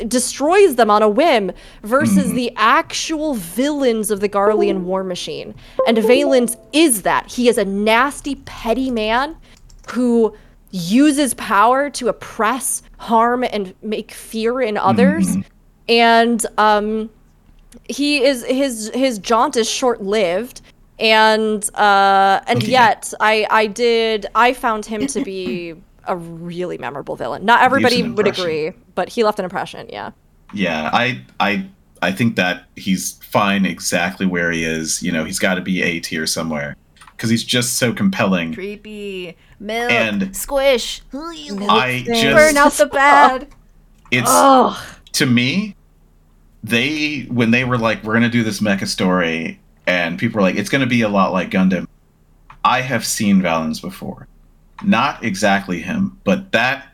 destroys 0.09 0.77
them 0.77 0.91
on 0.91 1.03
a 1.03 1.09
whim 1.09 1.53
versus 1.83 2.33
the 2.33 2.51
actual 2.57 3.35
villains 3.35 4.11
of 4.11 4.21
the 4.21 4.29
Garlean 4.29 4.83
war 4.83 5.05
machine. 5.05 5.55
And 5.87 5.99
Valens 5.99 6.57
is 6.73 7.03
that. 7.03 7.31
He 7.31 7.49
is 7.49 7.59
a 7.59 7.65
nasty, 7.65 8.37
petty 8.37 8.91
man 8.91 9.37
who 9.91 10.35
uses 10.71 11.35
power 11.35 11.91
to 11.91 12.09
oppress, 12.09 12.83
harm, 12.99 13.45
and 13.45 13.75
make 13.83 14.13
fear 14.13 14.63
in 14.63 14.79
others. 14.79 15.37
And 15.89 16.45
um 16.57 17.11
he 17.89 18.23
is 18.25 18.45
his 18.47 18.91
his 18.95 19.19
jaunt 19.19 19.57
is 19.57 19.69
short 19.69 20.03
lived 20.03 20.61
and 20.99 21.69
uh 21.75 22.41
and 22.47 22.63
Yeah. 22.63 22.89
yet 22.89 23.13
i 23.21 23.47
i 23.51 23.67
did 23.67 24.27
i 24.35 24.53
found 24.53 24.87
him 24.87 25.07
to 25.09 25.23
be 25.25 25.75
a 26.07 26.17
really 26.17 26.79
memorable 26.79 27.17
villain 27.17 27.45
not 27.45 27.63
everybody 27.63 28.03
would 28.03 28.27
agree 28.27 28.73
but 28.95 29.09
he 29.09 29.25
left 29.25 29.39
an 29.39 29.45
impression 29.45 29.89
yeah 29.91 30.11
Yeah, 30.53 30.91
I 30.93 31.23
I 31.41 31.67
I 32.03 32.13
think 32.13 32.37
that 32.37 32.65
he's 32.77 33.13
fine 33.23 33.65
exactly 33.65 34.27
where 34.27 34.51
he 34.51 34.65
is. 34.65 35.01
You 35.05 35.13
know, 35.13 35.25
he's 35.25 35.39
got 35.39 35.55
to 35.55 35.61
be 35.63 35.81
A 35.83 36.01
tier 36.01 36.27
somewhere 36.27 36.77
because 37.13 37.31
he's 37.31 37.45
just 37.45 37.79
so 37.79 37.93
compelling. 37.95 38.53
Creepy. 38.53 39.37
Milk. 39.61 39.91
And- 39.93 40.35
squish. 40.37 41.01
I 41.15 42.03
Burn 42.05 42.15
just 42.17 42.37
Burn 42.37 42.57
out 42.57 42.73
the 42.73 42.87
bad. 42.87 43.49
it's 44.11 44.29
oh 44.29 44.77
to 45.13 45.27
me 45.27 45.77
they 46.63 47.23
when 47.23 47.51
they 47.51 47.65
were 47.65 47.79
like 47.79 48.03
we're 48.05 48.15
gonna 48.15 48.29
do 48.29 48.45
this 48.45 48.61
mecha 48.61 48.87
story 48.87 49.59
and 49.87 50.19
people 50.19 50.37
were 50.39 50.43
like 50.43 50.57
it's 50.57 50.71
gonna 50.71 50.87
be 50.87 51.03
a 51.03 51.09
lot 51.09 51.33
like 51.33 51.51
gundam 51.51 51.87
i 52.65 52.81
have 52.81 53.05
seen 53.05 53.43
valens 53.43 53.81
before. 53.81 54.29
Not 54.85 55.25
exactly 55.25 55.81
him 55.81 56.21
but 56.25 56.53
that 56.53 56.87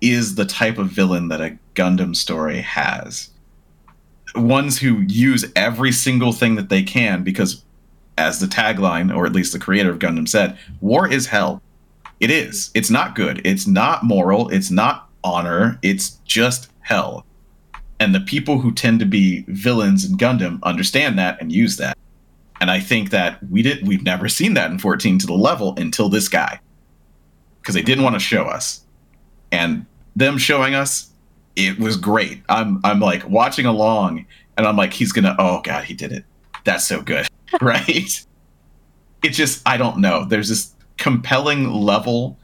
is 0.00 0.34
the 0.34 0.44
type 0.44 0.78
of 0.78 0.88
villain 0.88 1.28
that 1.28 1.40
a 1.40 1.58
gundam 1.74 2.14
story 2.14 2.60
has. 2.60 3.30
Ones 4.34 4.78
who 4.78 5.00
use 5.02 5.50
every 5.56 5.92
single 5.92 6.32
thing 6.32 6.56
that 6.56 6.68
they 6.68 6.82
can 6.82 7.22
because 7.22 7.64
as 8.18 8.40
the 8.40 8.46
tagline 8.46 9.14
or 9.14 9.26
at 9.26 9.32
least 9.32 9.52
the 9.52 9.58
creator 9.58 9.90
of 9.90 9.98
gundam 9.98 10.28
said 10.28 10.58
war 10.80 11.10
is 11.10 11.26
hell. 11.26 11.62
It 12.20 12.30
is. 12.30 12.70
It's 12.74 12.90
not 12.90 13.14
good. 13.14 13.42
It's 13.44 13.66
not 13.66 14.02
moral. 14.02 14.48
It's 14.48 14.70
not 14.70 15.10
honor. 15.22 15.78
It's 15.82 16.10
just 16.24 16.70
hell 16.80 17.26
and 17.98 18.14
the 18.14 18.20
people 18.20 18.58
who 18.58 18.72
tend 18.72 19.00
to 19.00 19.06
be 19.06 19.44
villains 19.48 20.04
in 20.04 20.16
Gundam 20.16 20.62
understand 20.62 21.18
that 21.18 21.40
and 21.40 21.50
use 21.50 21.76
that. 21.78 21.96
And 22.60 22.70
I 22.70 22.80
think 22.80 23.10
that 23.10 23.38
we 23.50 23.62
did 23.62 23.86
we've 23.86 24.02
never 24.02 24.28
seen 24.28 24.54
that 24.54 24.70
in 24.70 24.78
14 24.78 25.18
to 25.20 25.26
the 25.26 25.34
level 25.34 25.74
until 25.76 26.08
this 26.08 26.28
guy. 26.28 26.60
Because 27.60 27.74
they 27.74 27.82
didn't 27.82 28.04
want 28.04 28.14
to 28.14 28.20
show 28.20 28.44
us. 28.44 28.84
And 29.50 29.86
them 30.14 30.38
showing 30.38 30.74
us, 30.74 31.10
it 31.56 31.78
was 31.78 31.96
great. 31.96 32.42
I'm 32.48 32.80
I'm 32.84 33.00
like 33.00 33.28
watching 33.28 33.66
along 33.66 34.26
and 34.56 34.66
I'm 34.66 34.76
like, 34.76 34.92
he's 34.92 35.12
gonna 35.12 35.36
oh 35.38 35.60
god, 35.62 35.84
he 35.84 35.94
did 35.94 36.12
it. 36.12 36.24
That's 36.64 36.86
so 36.86 37.02
good. 37.02 37.26
right? 37.60 38.26
It 39.22 39.30
just 39.30 39.66
I 39.66 39.76
don't 39.76 39.98
know. 39.98 40.24
There's 40.24 40.48
this 40.48 40.74
compelling 40.98 41.70
level 41.70 42.38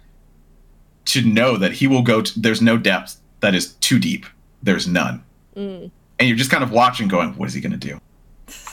to 1.07 1.23
know 1.23 1.57
that 1.57 1.73
he 1.73 1.87
will 1.87 2.03
go 2.03 2.23
to 2.23 2.41
there's 2.41 2.63
no 2.63 2.79
depth 2.79 3.21
that 3.41 3.55
is 3.55 3.75
too 3.75 3.99
deep. 3.99 4.27
There's 4.63 4.87
none 4.87 5.25
mm. 5.57 5.91
and 6.19 6.29
you're 6.29 6.37
just 6.39 6.51
kind 6.51 6.63
of 6.65 6.71
watching 6.73 7.09
going 7.09 7.31
what 7.37 7.49
is 7.49 7.55
he 7.55 7.61
going 7.61 7.73
to 7.73 7.79
do 7.79 7.99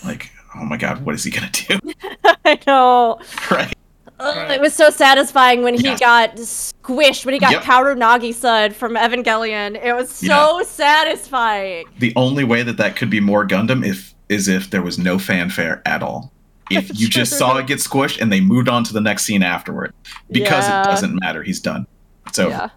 like 0.04 0.32
oh 0.56 0.64
my 0.66 0.78
god 0.78 1.04
what 1.06 1.16
is 1.16 1.24
he 1.24 1.32
going 1.32 1.50
to 1.52 1.80
do 1.80 1.94
i 2.46 2.60
know 2.68 3.20
right 3.52 3.74
It 4.22 4.60
was 4.60 4.74
so 4.74 4.90
satisfying 4.90 5.64
when 5.64 5.76
he 5.76 5.84
Yes. 5.84 6.00
got 6.00 6.36
squished, 6.36 7.24
when 7.26 7.34
he 7.34 7.40
got 7.40 7.52
Yep. 7.54 7.62
powder 7.64 7.96
Nagi 7.96 8.34
Sud 8.34 8.76
from 8.76 8.96
Evangelion. 8.96 9.82
It 9.82 9.94
was 9.94 10.10
so 10.10 10.62
satisfying. 10.66 11.86
The 12.00 12.12
only 12.18 12.44
way 12.44 12.62
that 12.64 12.76
that 12.78 12.98
could 12.98 13.10
be 13.10 13.22
more 13.22 13.48
Gundam 13.48 13.86
if 13.86 14.14
is 14.28 14.50
if 14.50 14.70
there 14.72 14.82
was 14.82 15.00
no 15.00 15.18
fanfare 15.20 15.82
at 15.86 16.04
all. 16.04 16.34
If 16.70 17.00
you 17.00 17.08
just 17.08 17.38
saw 17.38 17.58
it 17.58 17.66
get 17.68 17.80
squished 17.80 18.20
and 18.22 18.30
they 18.32 18.42
moved 18.42 18.68
on 18.70 18.84
to 18.84 18.94
the 18.94 19.02
next 19.02 19.24
scene 19.24 19.42
afterward, 19.42 19.94
because 20.30 20.68
Yeah. 20.68 20.82
it 20.82 20.86
doesn't 20.86 21.16
matter, 21.22 21.42
he's 21.42 21.62
done. 21.62 21.88
So 22.34 22.50
Yeah. 22.50 22.70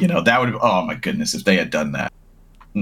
you 0.00 0.08
know 0.08 0.22
that 0.22 0.40
would. 0.40 0.54
Oh 0.60 0.82
my 0.86 0.94
goodness, 0.94 1.34
if 1.34 1.44
they 1.44 1.56
had 1.58 1.68
done 1.70 1.92
that. 1.92 2.12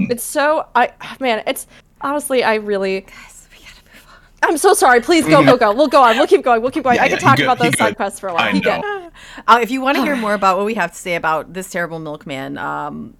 It's 0.09 0.23
so 0.23 0.67
I 0.75 0.91
man, 1.19 1.43
it's 1.47 1.67
honestly 2.01 2.43
I 2.43 2.55
really 2.55 3.01
guys, 3.01 3.47
we 3.51 3.57
gotta 3.59 3.81
move 3.93 4.05
on. 4.43 4.49
I'm 4.51 4.57
so 4.57 4.73
sorry. 4.73 5.01
Please 5.01 5.25
go, 5.27 5.43
go, 5.43 5.57
go. 5.57 5.73
We'll 5.73 5.87
go 5.87 6.01
on. 6.03 6.17
We'll 6.17 6.27
keep 6.27 6.43
going. 6.43 6.61
We'll 6.61 6.71
keep 6.71 6.83
going. 6.83 6.95
Yeah, 6.97 7.03
I 7.03 7.05
yeah, 7.05 7.11
could 7.17 7.23
talk 7.23 7.39
about 7.39 7.59
those 7.59 7.77
side 7.77 7.95
quests 7.95 8.19
for 8.19 8.29
a 8.29 8.33
while. 8.33 8.43
I 8.55 8.59
know. 8.59 9.11
Uh, 9.47 9.59
if 9.61 9.71
you 9.71 9.81
want 9.81 9.97
to 9.97 10.03
hear 10.03 10.15
more 10.15 10.33
about 10.33 10.57
what 10.57 10.65
we 10.65 10.73
have 10.75 10.91
to 10.91 10.97
say 10.97 11.15
about 11.15 11.53
this 11.53 11.69
terrible 11.71 11.99
milkman, 11.99 12.57
um, 12.57 13.15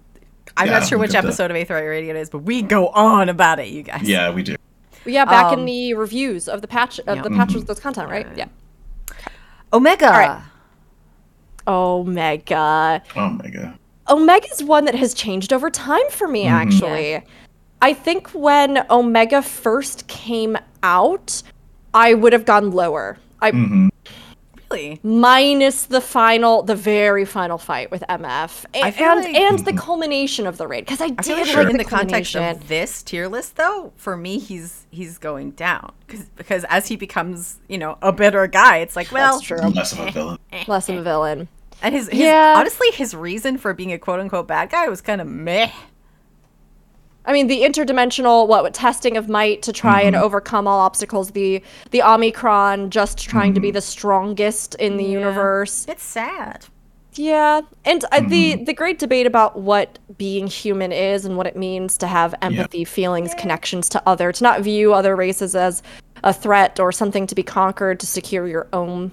I'm 0.56 0.66
Yeah, 0.68 0.78
not 0.78 0.86
sure 0.88 0.98
which 0.98 1.12
got 1.12 1.22
the- 1.22 1.28
episode 1.28 1.50
of 1.50 1.56
Aetheryte 1.56 1.88
Radio 1.88 2.14
it 2.14 2.18
is, 2.18 2.30
but 2.30 2.38
we 2.40 2.62
go 2.62 2.88
on 2.88 3.28
about 3.28 3.58
it, 3.58 3.68
you 3.68 3.82
guys. 3.82 4.02
Yeah, 4.08 4.30
we 4.30 4.42
do. 4.42 4.56
Yeah, 5.04 5.24
back 5.24 5.46
Um, 5.52 5.60
in 5.60 5.64
the 5.64 5.94
reviews 5.94 6.48
of 6.48 6.60
the 6.62 6.68
patch 6.68 6.98
of 7.00 7.16
yeah. 7.16 7.22
the 7.22 7.30
patch 7.30 7.54
with 7.54 7.66
those 7.66 7.80
content, 7.80 8.10
right? 8.10 8.26
Yeah. 8.36 8.46
Omega. 9.72 10.06
right. 10.08 10.42
Omega. 11.66 12.94
Oh 13.16 13.74
my 14.08 14.16
god. 14.16 14.20
Omega's 14.22 14.62
one 14.64 14.84
that 14.86 14.94
has 14.94 15.14
changed 15.14 15.52
over 15.52 15.70
time 15.70 16.08
for 16.10 16.28
me, 16.28 16.46
actually. 16.46 17.22
I 17.80 17.92
think 17.94 18.28
when 18.30 18.84
Omega 18.90 19.40
first 19.42 20.06
came 20.08 20.56
out, 20.82 21.42
I 21.94 22.14
would 22.14 22.32
have 22.32 22.44
gone 22.44 22.70
lower. 22.72 23.18
I 23.40 23.50
hmm 23.50 23.88
Really? 24.70 25.00
minus 25.02 25.86
the 25.86 26.00
final, 26.02 26.62
the 26.62 26.74
very 26.74 27.24
final 27.24 27.56
fight 27.56 27.90
with 27.90 28.02
MF, 28.06 28.66
and 28.74 28.94
and, 29.00 29.20
like- 29.24 29.34
and 29.34 29.58
the 29.60 29.72
culmination 29.72 30.46
of 30.46 30.58
the 30.58 30.66
raid 30.66 30.84
because 30.84 31.00
I 31.00 31.06
I 31.06 31.08
did 31.08 31.24
feel 31.24 31.36
like 31.38 31.54
like 31.56 31.70
in 31.70 31.76
the, 31.78 31.84
the 31.84 31.88
context 31.88 32.36
of 32.36 32.68
this 32.68 33.02
tier 33.02 33.28
list, 33.28 33.56
though, 33.56 33.92
for 33.96 34.14
me, 34.14 34.38
he's 34.38 34.86
he's 34.90 35.16
going 35.16 35.52
down 35.52 35.92
because 36.06 36.24
because 36.36 36.64
as 36.68 36.86
he 36.88 36.96
becomes, 36.96 37.58
you 37.68 37.78
know, 37.78 37.96
a 38.02 38.12
better 38.12 38.46
guy, 38.46 38.78
it's 38.78 38.94
like, 38.94 39.10
well, 39.10 39.36
That's 39.36 39.46
true. 39.46 39.58
Less 39.70 39.92
of 39.92 40.00
a 40.00 40.10
villain. 40.10 40.38
Less 40.66 40.88
of 40.90 40.96
a 40.96 41.02
villain. 41.02 41.48
And 41.82 41.94
his, 41.94 42.08
his 42.08 42.20
Yeah. 42.20 42.54
honestly, 42.56 42.88
his 42.92 43.14
reason 43.14 43.58
for 43.58 43.74
being 43.74 43.92
a 43.92 43.98
quote 43.98 44.20
unquote 44.20 44.48
bad 44.48 44.70
guy 44.70 44.88
was 44.88 45.00
kind 45.00 45.20
of 45.20 45.26
meh. 45.26 45.70
I 47.24 47.32
mean, 47.32 47.46
the 47.46 47.60
interdimensional 47.60 48.48
what, 48.48 48.62
what 48.62 48.72
testing 48.72 49.18
of 49.18 49.28
might 49.28 49.60
to 49.62 49.72
try 49.72 50.00
and 50.00 50.16
mm-hmm. 50.16 50.24
overcome 50.24 50.66
all 50.66 50.80
obstacles. 50.80 51.32
The 51.32 51.62
the 51.90 52.02
Omicron 52.02 52.90
just 52.90 53.18
trying 53.18 53.52
to 53.54 53.60
be 53.60 53.68
mm-hmm. 53.68 53.74
the 53.74 53.82
strongest 53.82 54.74
in 54.76 54.96
the 54.96 55.04
universe. 55.04 55.84
It's 55.88 56.02
sad. 56.02 56.64
Yeah, 57.12 57.62
and 57.84 58.04
uh, 58.12 58.20
the 58.20 58.54
mm-hmm. 58.54 58.64
the 58.64 58.72
great 58.72 58.98
debate 58.98 59.26
about 59.26 59.58
what 59.58 59.98
being 60.16 60.46
human 60.46 60.90
is 60.90 61.26
and 61.26 61.36
what 61.36 61.46
it 61.46 61.56
means 61.56 61.98
to 61.98 62.06
have 62.06 62.34
empathy, 62.40 62.84
feelings, 62.84 63.34
connections 63.34 63.90
to 63.90 64.02
other, 64.08 64.32
to 64.32 64.42
not 64.42 64.62
view 64.62 64.94
other 64.94 65.14
races 65.14 65.54
as 65.54 65.82
a 66.24 66.32
threat 66.32 66.80
or 66.80 66.92
something 66.92 67.26
to 67.26 67.34
be 67.34 67.42
conquered 67.42 68.00
to 68.00 68.06
secure 68.06 68.48
your 68.48 68.68
own 68.72 69.12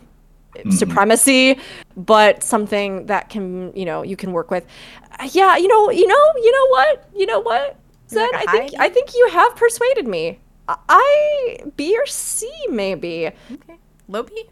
supremacy, 0.72 1.58
but 1.98 2.44
something 2.44 3.06
that 3.08 3.30
can 3.30 3.72
you 3.76 3.86
know 3.86 4.02
you 4.04 4.16
can 4.16 4.32
work 4.32 4.52
with. 4.52 4.66
Uh, 5.20 5.28
Yeah, 5.32 5.58
you 5.58 5.68
know, 5.68 5.90
you 5.92 6.08
know, 6.08 6.26
you 6.38 6.52
know 6.52 6.68
what, 6.70 7.10
you 7.16 7.26
know 7.26 7.40
what, 7.42 7.78
Zed, 8.10 8.30
not 8.32 8.48
I 8.48 8.52
think 8.52 8.74
I 8.80 8.90
think 8.90 9.14
you 9.16 9.30
have 9.32 9.56
persuaded 9.56 10.08
me. 10.08 10.40
I 10.68 11.58
B 11.78 11.96
or 11.98 12.06
C 12.08 12.50
maybe. 12.70 13.30
Okay, 13.52 13.78
Lobi, 14.08 14.50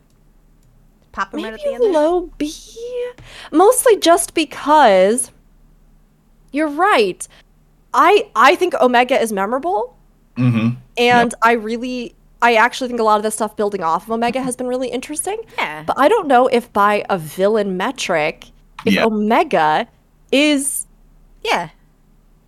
pop 1.11 1.33
him 1.33 1.43
right 1.43 1.53
at 1.53 1.59
the 1.59 1.65
Maybe 1.71 1.75
end. 1.75 1.83
there. 1.83 1.91
low 1.93 2.29
B. 2.37 2.53
Mostly 3.51 3.97
just 3.97 4.33
because 4.33 5.31
you're 6.51 6.67
right. 6.69 7.27
I 7.93 8.29
I 8.35 8.55
think 8.55 8.73
Omega 8.75 9.19
is 9.19 9.31
memorable, 9.33 9.97
hmm 10.37 10.69
and 10.97 11.33
I 11.41 11.53
really 11.53 12.15
I 12.43 12.55
actually 12.55 12.89
think 12.89 12.99
a 12.99 13.03
lot 13.03 13.17
of 13.17 13.23
the 13.23 13.31
stuff 13.31 13.55
building 13.55 13.81
off 13.81 14.03
of 14.03 14.11
Omega 14.11 14.41
has 14.41 14.55
been 14.55 14.67
really 14.67 14.89
interesting. 14.89 15.37
Yeah. 15.57 15.83
But 15.87 15.97
I 15.97 16.07
don't 16.09 16.27
know 16.27 16.47
if 16.47 16.71
by 16.73 17.05
a 17.09 17.17
villain 17.17 17.77
metric, 17.77 18.47
if 18.85 18.93
Yeah. 18.93 19.05
Omega 19.05 19.87
is 20.31 20.85
Yeah, 21.43 21.69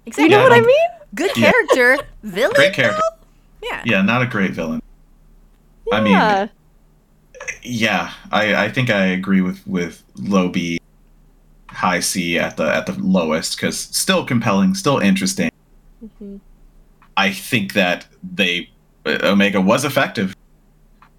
Exactly. 0.05 0.23
you 0.25 0.29
know 0.29 0.37
Yeah, 0.37 0.43
what 0.43 0.51
I 0.53 0.57
I 0.57 0.61
mean? 0.61 0.87
Good 1.15 1.31
Yeah. 1.37 1.51
character, 1.51 1.97
villain. 2.23 2.53
Great 2.55 2.73
character. 2.73 3.01
though? 3.01 3.67
Yeah. 3.69 3.81
Yeah, 3.85 4.01
not 4.01 4.21
a 4.21 4.25
great 4.25 4.51
villain. 4.51 4.81
I 5.91 6.01
mean, 6.01 6.13
Yeah. 6.13 6.47
yeah, 7.63 8.11
I, 8.31 8.55
I 8.65 8.69
think 8.69 8.89
I 8.89 9.05
agree 9.05 9.41
with 9.41 9.65
with 9.67 10.03
low 10.15 10.49
B, 10.49 10.79
high 11.69 11.99
C 11.99 12.37
at 12.39 12.57
the 12.57 12.63
at 12.73 12.85
the 12.85 12.93
lowest 12.93 13.55
because 13.57 13.77
still 13.77 14.25
compelling, 14.25 14.75
still 14.75 14.99
interesting. 14.99 15.51
Mm-hmm. 16.03 16.37
I 17.17 17.31
think 17.31 17.73
that 17.73 18.07
they 18.23 18.69
Omega 19.05 19.61
was 19.61 19.85
effective. 19.85 20.35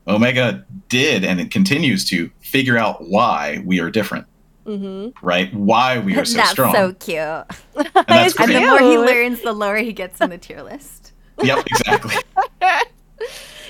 Omega 0.09 0.65
did 0.89 1.25
and 1.25 1.41
it 1.41 1.51
continues 1.51 2.05
to 2.07 2.31
figure 2.41 2.79
out 2.79 3.09
why 3.09 3.63
we 3.65 3.81
are 3.81 3.91
different, 3.91 4.27
hmm 4.65 5.09
right? 5.23 5.53
Why 5.55 5.99
we 5.99 6.17
are 6.17 6.25
so 6.33 6.37
That's 6.37 6.51
strong. 6.51 6.73
so 6.75 6.93
cute. 6.95 7.19
and 7.19 8.05
that's 8.07 8.37
And 8.41 8.51
the 8.55 8.61
more 8.61 8.79
he 8.79 8.99
learns, 8.99 9.43
the 9.43 9.53
lower 9.53 9.77
he 9.79 9.93
gets 9.93 10.21
in 10.21 10.31
the 10.31 10.39
tier 10.39 10.63
list. 10.63 11.13
Yep, 11.43 11.67
exactly. 11.67 12.15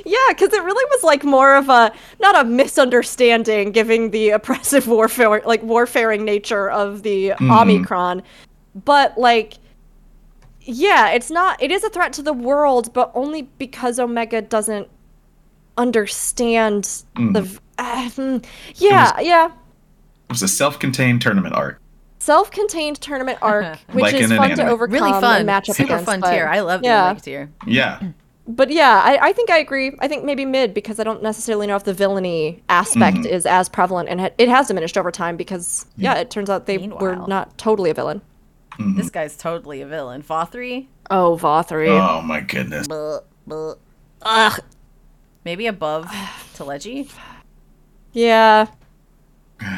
Yeah, 0.05 0.19
because 0.29 0.53
it 0.53 0.63
really 0.63 0.85
was 0.91 1.03
like 1.03 1.25
more 1.25 1.57
of 1.57 1.69
a 1.69 1.91
not 2.21 2.37
a 2.39 2.45
misunderstanding, 2.45 3.73
giving 3.73 4.11
the 4.13 4.31
oppressive 4.31 4.87
warfare 4.87 5.43
like 5.45 5.63
warfaring 5.65 6.25
nature 6.25 6.71
of 6.71 7.03
the 7.03 7.31
Mhm. 7.31 7.61
Omicron, 7.63 8.23
but 8.85 9.17
like, 9.19 9.55
yeah, 10.67 11.11
it's 11.11 11.31
not. 11.31 11.63
It 11.63 11.71
is 11.71 11.83
a 11.85 11.89
threat 11.91 12.13
to 12.15 12.23
the 12.23 12.33
world, 12.33 12.93
but 12.93 13.11
only 13.15 13.43
because 13.59 13.99
Omega 13.99 14.43
doesn't 14.43 14.89
understand 15.77 17.05
the. 17.15 17.43
v- 17.43 17.59
uh, 17.79 18.11
hmm, 18.11 18.37
yeah, 18.77 19.19
yeah. 19.21 19.47
It 19.47 19.53
was 20.33 20.43
a 20.43 20.49
self-contained 20.49 21.23
tournament 21.23 21.55
arc. 21.55 21.81
Self-contained 22.19 23.01
tournament 23.01 23.39
arc, 23.43 23.79
which 23.93 24.03
Like 24.03 24.15
is 24.15 24.27
in 24.31 24.33
an 24.33 24.39
fun 24.39 24.49
to 24.51 24.63
anime. 24.63 24.69
overcome 24.75 24.95
Really 24.95 25.13
fun. 25.13 25.37
and 25.39 25.47
match 25.47 25.69
up 25.71 25.77
Super 25.77 25.93
against. 25.95 26.07
fun 26.07 26.21
but- 26.21 26.31
tier. 26.33 26.47
I 26.49 26.61
love 26.61 26.81
yeah. 26.83 27.05
Omega 27.07 27.21
tier. 27.21 27.51
Yeah. 27.67 28.01
But 28.49 28.71
yeah, 28.71 29.03
I, 29.05 29.19
I 29.31 29.33
think 29.33 29.51
I 29.51 29.59
agree. 29.59 29.97
I 29.99 30.07
think 30.07 30.23
maybe 30.23 30.45
mid 30.45 30.73
because 30.73 31.01
I 31.01 31.03
don't 31.03 31.21
necessarily 31.21 31.67
know 31.67 31.75
if 31.75 31.83
the 31.83 31.93
villainy 31.93 32.63
aspect 32.69 33.17
Mhm. 33.17 33.27
is 33.27 33.45
as 33.45 33.69
prevalent, 33.69 34.09
and 34.09 34.21
it- 34.21 34.37
it 34.39 34.49
has 34.49 34.69
diminished 34.69 34.97
over 34.97 35.11
time 35.11 35.37
because 35.37 35.85
yeah, 35.97 36.15
it 36.15 36.31
turns 36.31 36.49
out 36.49 36.67
they 36.67 36.79
were 36.79 37.17
not 37.27 37.59
totally 37.59 37.91
a 37.91 37.95
villain. 37.95 38.23
Mhm. 38.79 38.97
This 38.97 39.11
guy's 39.11 39.37
totally 39.37 39.81
a 39.83 39.87
villain. 39.87 40.23
Vauthry, 40.23 40.87
Oh, 41.11 41.39
Vauthry. 41.41 41.89
Oh 41.89 42.21
my 42.23 42.41
goodness. 42.41 42.87
Ugh. 42.91 44.61
maybe 45.45 45.67
above 45.67 46.07
Teledji. 46.55 47.11
Yeah. 48.13 48.67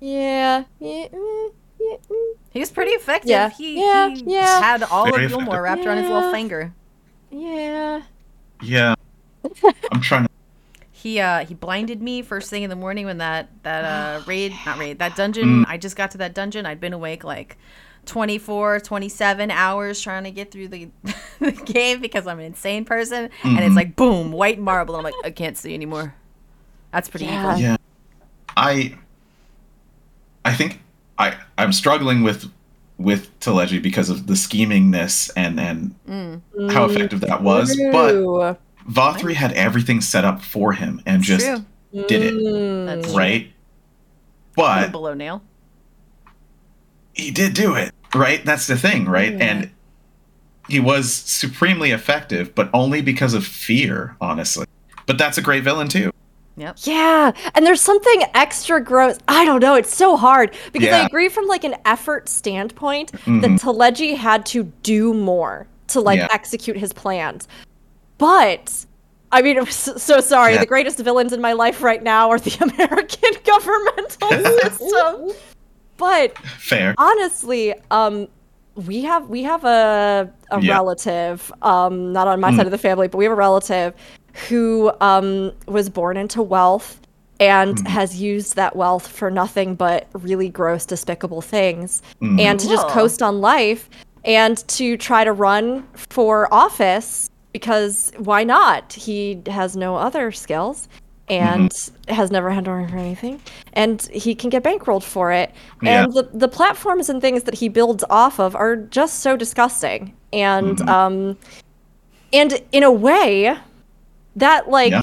Yeah. 0.00 0.64
Yeah. 0.78 1.08
mm, 1.08 1.52
yeah, 1.80 1.96
mm. 2.08 2.32
He 2.50 2.60
was 2.60 2.70
pretty 2.70 2.92
effective. 2.92 3.30
Yeah. 3.30 3.50
He, 3.50 3.80
Yeah, 3.80 4.08
he 4.10 4.22
yeah. 4.26 4.60
had 4.60 4.84
all 4.84 5.10
Very 5.10 5.24
of 5.24 5.32
Eulmore 5.32 5.40
effective. 5.42 5.62
wrapped 5.62 5.86
around 5.86 5.96
his 5.98 6.06
little 6.08 6.30
finger. 6.30 6.72
Yeah. 7.32 8.02
Yeah. 8.62 8.94
I'm 9.92 10.00
trying 10.00 10.24
to. 10.26 10.30
He 10.92 11.20
uh 11.20 11.44
he 11.44 11.54
blinded 11.54 12.00
me 12.02 12.22
first 12.22 12.48
thing 12.50 12.62
in 12.62 12.70
the 12.70 12.76
morning 12.76 13.06
when 13.06 13.18
that 13.18 13.48
that 13.64 13.84
uh 13.84 14.22
raid 14.26 14.52
not 14.66 14.78
raid 14.78 14.98
that 15.00 15.14
dungeon 15.16 15.64
I 15.68 15.78
just 15.78 15.96
got 15.96 16.10
to 16.12 16.18
that 16.18 16.34
dungeon 16.34 16.64
I'd 16.66 16.80
been 16.80 16.92
awake 16.92 17.22
like 17.24 17.56
24 18.08 18.80
27 18.80 19.50
hours 19.50 20.00
trying 20.00 20.24
to 20.24 20.30
get 20.30 20.50
through 20.50 20.66
the, 20.68 20.88
the 21.38 21.52
game 21.52 22.00
because 22.00 22.26
I'm 22.26 22.38
an 22.40 22.46
insane 22.46 22.84
person 22.84 23.30
and 23.44 23.58
it's 23.60 23.76
like 23.76 23.94
boom 23.96 24.32
white 24.32 24.58
marble 24.58 24.96
I'm 24.96 25.04
like 25.04 25.14
I 25.24 25.30
can't 25.30 25.56
see 25.56 25.74
anymore. 25.74 26.14
That's 26.92 27.08
pretty 27.08 27.26
Yeah. 27.26 27.50
evil. 27.50 27.62
Yeah. 27.62 27.76
I. 28.56 28.96
I 30.44 30.54
think 30.54 30.80
I 31.18 31.36
I'm 31.58 31.72
struggling 31.72 32.22
with 32.22 32.50
with 32.96 33.38
Teledji 33.40 33.80
because 33.82 34.08
of 34.10 34.26
the 34.26 34.32
schemingness 34.34 35.30
and 35.36 35.60
and 35.60 36.42
how 36.72 36.86
effective 36.86 37.20
that 37.20 37.42
was. 37.42 37.76
But 37.92 38.14
Ooh. 38.14 38.56
Vauthry 38.90 39.34
had 39.34 39.52
everything 39.52 40.00
set 40.00 40.24
up 40.24 40.40
for 40.42 40.72
him 40.72 41.02
and 41.04 41.22
just 41.22 41.44
True. 41.44 41.64
did 42.06 42.22
it 42.22 42.34
Mm. 42.34 42.86
That's 42.86 43.14
right. 43.14 43.52
But 44.56 44.90
below 44.90 45.14
Nael. 45.14 45.42
he 47.12 47.30
did 47.30 47.52
do 47.54 47.74
it 47.74 47.92
right. 48.14 48.44
That's 48.44 48.66
the 48.66 48.76
thing, 48.76 49.04
right? 49.06 49.32
And 49.40 49.70
he 50.68 50.80
was 50.80 51.12
supremely 51.14 51.90
effective, 51.92 52.54
but 52.54 52.68
only 52.74 53.00
because 53.00 53.34
of 53.34 53.46
fear, 53.46 54.16
honestly. 54.20 54.66
But 55.06 55.16
that's 55.18 55.38
a 55.38 55.42
great 55.42 55.64
villain 55.64 55.88
too. 55.88 56.10
Yep. 56.56 56.76
Yeah, 56.82 57.30
and 57.54 57.64
there's 57.64 57.80
something 57.80 58.24
extra 58.34 58.82
gross. 58.82 59.16
I 59.28 59.44
don't 59.44 59.60
know. 59.60 59.76
It's 59.76 59.94
so 59.94 60.16
hard 60.16 60.54
because 60.72 60.88
I 60.88 61.06
agree 61.06 61.28
from 61.28 61.46
like 61.46 61.62
an 61.64 61.76
effort 61.84 62.28
standpoint 62.28 63.12
that 63.12 63.20
Mhm. 63.26 63.60
Teledji 63.62 64.16
had 64.16 64.44
to 64.46 64.64
do 64.82 65.14
more 65.14 65.68
to 65.88 66.00
like 66.00 66.18
Yeah. 66.18 66.26
execute 66.32 66.76
his 66.76 66.92
plans. 66.92 67.46
But 68.18 68.84
I 69.30 69.40
mean, 69.42 69.56
I'm 69.60 69.66
so, 69.66 69.96
so 69.98 70.20
sorry. 70.20 70.54
Yeah. 70.54 70.60
The 70.60 70.66
greatest 70.66 70.98
villains 70.98 71.32
in 71.32 71.40
my 71.40 71.52
life 71.52 71.80
right 71.82 72.02
now 72.02 72.28
are 72.28 72.40
the 72.40 72.56
American 72.74 73.30
governmental 73.44 74.60
system. 74.62 75.30
But 75.98 76.38
Fair. 76.38 76.94
honestly, 76.96 77.74
um, 77.90 78.28
we 78.86 79.02
have 79.02 79.28
we 79.28 79.42
have 79.42 79.64
a 79.64 80.30
a 80.50 80.60
Yeah. 80.60 80.72
relative, 80.72 81.52
um, 81.62 82.12
not 82.12 82.26
on 82.28 82.40
my 82.40 82.52
side 82.52 82.64
of 82.66 82.70
the 82.72 82.78
family, 82.78 83.08
but 83.08 83.18
we 83.18 83.24
have 83.24 83.32
a 83.32 83.36
relative 83.36 83.92
who 84.48 84.90
um 85.00 85.52
was 85.66 85.88
born 85.90 86.16
into 86.16 86.40
wealth 86.42 87.00
and 87.40 87.80
has 87.86 88.20
used 88.20 88.56
that 88.56 88.74
wealth 88.76 89.06
for 89.06 89.30
nothing 89.30 89.74
but 89.74 90.06
really 90.12 90.48
gross, 90.48 90.86
despicable 90.86 91.40
things, 91.42 92.02
and 92.38 92.58
to 92.60 92.68
just 92.68 92.88
coast 92.88 93.20
on 93.22 93.40
life 93.40 93.88
and 94.24 94.58
to 94.68 94.96
try 94.96 95.24
to 95.24 95.32
run 95.32 95.86
for 95.94 96.52
office 96.52 97.30
because 97.52 98.12
why 98.18 98.44
not? 98.44 98.92
He 98.92 99.42
has 99.46 99.76
no 99.76 99.96
other 99.96 100.30
skills 100.32 100.88
and 101.30 101.72
has 102.08 102.30
never 102.30 102.50
had 102.50 102.64
to 102.64 102.70
for 102.88 102.96
anything, 102.96 103.40
and 103.74 104.02
he 104.12 104.34
can 104.34 104.50
get 104.50 104.62
bankrolled 104.62 105.02
for 105.02 105.32
it. 105.32 105.52
Yeah. 105.82 106.04
And 106.04 106.12
the 106.12 106.28
the 106.32 106.48
platforms 106.48 107.08
and 107.08 107.20
things 107.20 107.42
that 107.44 107.54
he 107.54 107.68
builds 107.68 108.04
off 108.10 108.40
of 108.40 108.54
are 108.56 108.76
just 108.76 109.20
so 109.20 109.36
disgusting. 109.36 110.14
And 110.32 110.80
um, 110.88 111.36
and 112.32 112.62
in 112.72 112.82
a 112.82 112.92
way, 112.92 113.56
that 114.36 114.68
like 114.68 114.92
Yeah. 114.92 115.02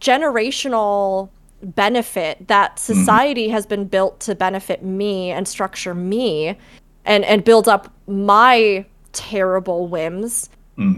generational 0.00 1.28
benefit 1.62 2.46
that 2.48 2.78
society 2.78 3.48
has 3.48 3.66
been 3.66 3.86
built 3.86 4.20
to 4.20 4.34
benefit 4.34 4.84
me 4.84 5.30
and 5.30 5.48
structure 5.48 5.94
me 5.94 6.56
and 7.04 7.24
and 7.24 7.44
build 7.44 7.66
up 7.66 7.92
my 8.06 8.84
terrible 9.12 9.88
whims 9.88 10.50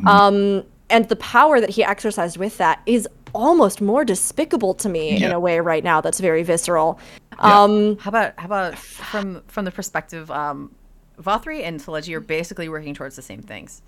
um 0.06 0.64
and 0.90 1.08
the 1.08 1.16
power 1.16 1.60
that 1.60 1.70
he 1.70 1.84
exercised 1.84 2.36
with 2.36 2.58
that 2.58 2.80
is 2.86 3.06
almost 3.34 3.80
more 3.80 4.04
despicable 4.04 4.74
to 4.74 4.88
me 4.88 5.22
in 5.22 5.32
a 5.32 5.40
way 5.40 5.60
right 5.60 5.84
now 5.84 6.00
that's 6.00 6.20
very 6.20 6.42
visceral 6.42 6.98
Yeah. 7.42 7.62
um 7.62 7.96
How 7.98 8.08
about 8.08 8.34
how 8.38 8.46
about 8.46 8.78
from 8.78 9.42
from 9.48 9.64
the 9.64 9.70
perspective 9.70 10.30
um 10.30 10.74
Vauthry 11.20 11.62
and 11.64 11.80
Teledji 11.80 12.14
are 12.14 12.20
basically 12.20 12.68
working 12.68 12.94
towards 12.94 13.16
the 13.16 13.22
same 13.22 13.42
things. 13.42 13.82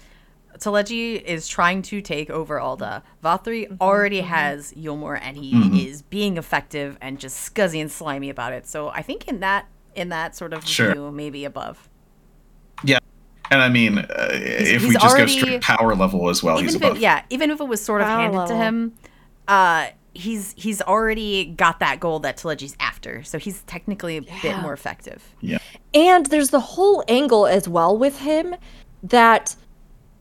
Teledji 0.59 1.23
is 1.23 1.47
trying 1.47 1.81
to 1.83 2.01
take 2.03 2.29
over 2.29 2.59
Ul'dah. 2.59 3.03
Vauthry 3.23 3.67
Mm-hmm, 3.69 3.81
already 3.81 4.21
has 4.23 4.73
Eulmore 4.73 5.17
and 5.23 5.37
he 5.37 5.87
is 5.89 6.03
being 6.03 6.37
effective 6.39 6.99
and 7.01 7.21
just 7.21 7.37
scuzzy 7.55 7.81
and 7.81 7.89
slimy 7.91 8.31
about 8.31 8.53
it. 8.53 8.67
So 8.67 8.89
I 8.89 9.03
think 9.03 9.29
in 9.29 9.39
that 9.41 9.67
in 9.95 10.09
that 10.09 10.35
sort 10.35 10.53
of 10.53 10.67
Sure. 10.67 10.93
view, 10.93 11.13
maybe 11.13 11.45
above. 11.45 11.89
Yeah. 12.83 12.99
And 13.53 13.63
I 13.63 13.69
mean, 13.69 13.99
uh, 13.99 14.29
if 14.33 14.83
we 14.87 14.95
just 14.95 15.05
already- 15.07 15.35
go 15.41 15.47
straight 15.47 15.63
power 15.63 15.95
level 15.95 16.29
as 16.31 16.43
well, 16.43 16.57
even 16.57 16.67
he's 16.67 16.75
if 16.77 16.83
above. 16.83 16.97
it, 16.97 17.01
yeah, 17.01 17.23
even 17.31 17.51
if 17.51 17.61
it 17.61 17.69
was 17.69 17.81
sort 17.85 18.01
of 18.01 18.09
Wow, 18.09 18.19
handed 18.19 18.47
to 18.49 18.57
him, 18.57 18.93
uh, 19.49 19.89
he's 20.15 20.55
he's 20.57 20.81
already 20.83 21.47
got 21.47 21.79
that 21.81 22.01
goal 22.01 22.19
that 22.21 22.37
Teledji's 22.37 22.77
after. 22.81 23.23
So 23.23 23.39
he's 23.39 23.63
technically 23.63 24.17
a 24.17 24.23
bit 24.43 24.59
more 24.59 24.73
effective. 24.73 25.23
Yeah. 25.41 25.59
And 25.95 26.27
there's 26.27 26.51
the 26.51 26.61
whole 26.61 27.05
angle 27.09 27.47
as 27.47 27.69
well 27.69 27.97
with 27.97 28.19
him 28.19 28.55
that 29.03 29.57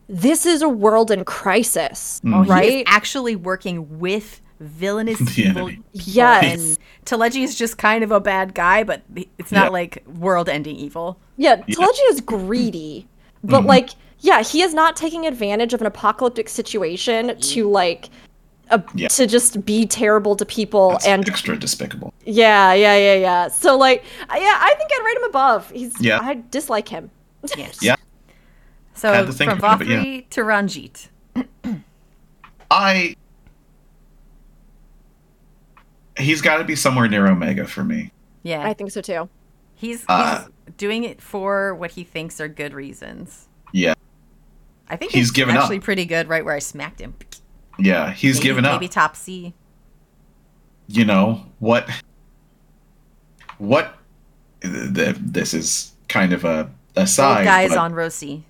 this 0.08 0.44
is 0.46 0.62
a 0.62 0.68
world 0.68 1.10
in 1.10 1.24
crisis, 1.24 2.20
Mm. 2.24 2.44
He 2.44 2.50
right? 2.50 2.72
is 2.72 2.82
actually 2.86 3.36
working 3.36 3.98
with 4.00 4.40
villainous 4.58 5.18
The 5.36 5.42
evil 5.42 5.62
enemy. 5.68 5.82
Yes. 5.92 6.44
And 6.44 6.78
Teledji 7.06 7.42
is 7.44 7.54
just 7.56 7.78
kind 7.78 8.02
of 8.04 8.10
a 8.10 8.20
bad 8.20 8.54
guy, 8.54 8.82
but 8.84 9.02
it's 9.38 9.52
not 9.52 9.66
Yeah. 9.66 9.70
like 9.70 10.04
world-ending 10.06 10.76
evil. 10.76 11.18
yeah, 11.36 11.56
Teledji 11.56 12.10
is 12.10 12.20
greedy, 12.20 13.06
Mm-hmm. 13.38 13.50
but 13.52 13.64
like, 13.64 13.90
yeah, 14.18 14.42
he 14.42 14.60
is 14.62 14.74
not 14.74 14.96
taking 14.96 15.26
advantage 15.26 15.72
of 15.72 15.80
an 15.80 15.86
apocalyptic 15.86 16.48
situation 16.50 17.38
to 17.40 17.70
like, 17.70 18.10
uh, 18.70 18.78
Yeah. 18.94 19.08
to 19.08 19.26
just 19.26 19.64
be 19.64 19.86
terrible 19.86 20.36
to 20.36 20.44
people 20.46 20.90
That's 20.90 21.06
and 21.06 21.28
extra 21.28 21.56
despicable. 21.58 22.12
yeah, 22.24 22.72
yeah, 22.72 22.96
yeah, 22.96 23.14
yeah. 23.14 23.48
So 23.48 23.76
like, 23.76 24.04
I- 24.28 24.38
yeah, 24.38 24.58
I 24.60 24.74
think 24.78 24.90
I'd 24.92 25.04
rate 25.04 25.16
him 25.16 25.24
above. 25.24 25.70
He's 25.70 26.00
Yeah. 26.00 26.18
I 26.22 26.42
dislike 26.50 26.88
him. 26.88 27.10
Yes. 27.56 27.78
Yeah. 27.82 27.96
So 28.94 29.24
to 29.26 29.32
think 29.32 29.50
from 29.50 29.58
about 29.58 29.80
it, 29.82 29.88
but 29.88 30.06
yeah. 30.06 30.20
To 30.30 30.44
Ran'jit. 30.44 31.08
I. 32.70 33.16
He's 36.18 36.42
got 36.42 36.58
to 36.58 36.64
be 36.64 36.76
somewhere 36.76 37.08
near 37.08 37.26
Omega 37.26 37.66
for 37.66 37.82
me. 37.82 38.12
Yeah. 38.42 38.62
I 38.62 38.74
think 38.74 38.90
so 38.90 39.00
too. 39.00 39.28
He's, 39.74 40.04
Uh, 40.08 40.40
he's 40.66 40.74
doing 40.76 41.04
it 41.04 41.22
for 41.22 41.74
what 41.74 41.92
he 41.92 42.04
thinks 42.04 42.40
are 42.40 42.48
good 42.48 42.74
reasons. 42.74 43.48
Yeah. 43.72 43.94
I 44.88 44.96
think 44.96 45.12
He's 45.12 45.28
it's 45.28 45.30
given 45.30 45.56
up. 45.56 45.62
actually 45.62 45.80
pretty 45.80 46.04
good 46.04 46.28
right 46.28 46.44
where 46.44 46.54
I 46.54 46.58
smacked 46.58 47.00
him. 47.00 47.14
Yeah, 47.82 48.12
he's 48.12 48.36
maybe, 48.36 48.46
given 48.48 48.64
up. 48.64 48.80
Maybe 48.80 48.88
top 48.88 49.16
C. 49.16 49.54
you 50.88 51.04
know 51.04 51.44
what 51.58 51.88
what 53.58 53.96
th- 54.62 55.16
this 55.20 55.54
is 55.54 55.92
kind 56.08 56.32
of 56.32 56.44
a 56.44 56.70
aside 56.96 57.38
Old 57.38 57.44
guys 57.46 57.76
on 57.76 57.92
Rosie. 57.92 58.44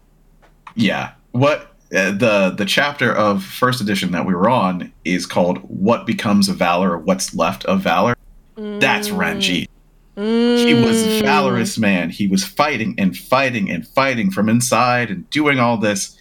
yeah 0.74 1.12
what 1.32 1.74
uh, 1.94 2.12
the 2.12 2.55
the 2.57 2.65
chapter 2.65 3.12
of 3.12 3.44
first 3.44 3.81
edition 3.81 4.12
that 4.12 4.24
we 4.24 4.35
were 4.35 4.48
on 4.48 4.93
is 5.05 5.27
called 5.27 5.59
what 5.59 6.07
becomes 6.07 6.48
of 6.48 6.57
valor 6.57 6.93
or 6.93 6.98
what's 6.98 7.35
left 7.35 7.65
of 7.66 7.81
valor 7.81 8.16
that's 8.57 9.11
Ran'jit 9.11 9.69
he 10.16 10.74
was 10.74 11.03
a 11.03 11.22
valorous 11.22 11.79
man 11.79 12.11
he 12.11 12.27
was 12.29 12.45
fighting 12.45 12.95
and 12.98 13.16
fighting 13.16 13.71
and 13.71 13.87
fighting 13.87 14.30
from 14.30 14.48
inside 14.48 15.11
and 15.11 15.29
doing 15.30 15.59
all 15.59 15.77
this 15.77 16.16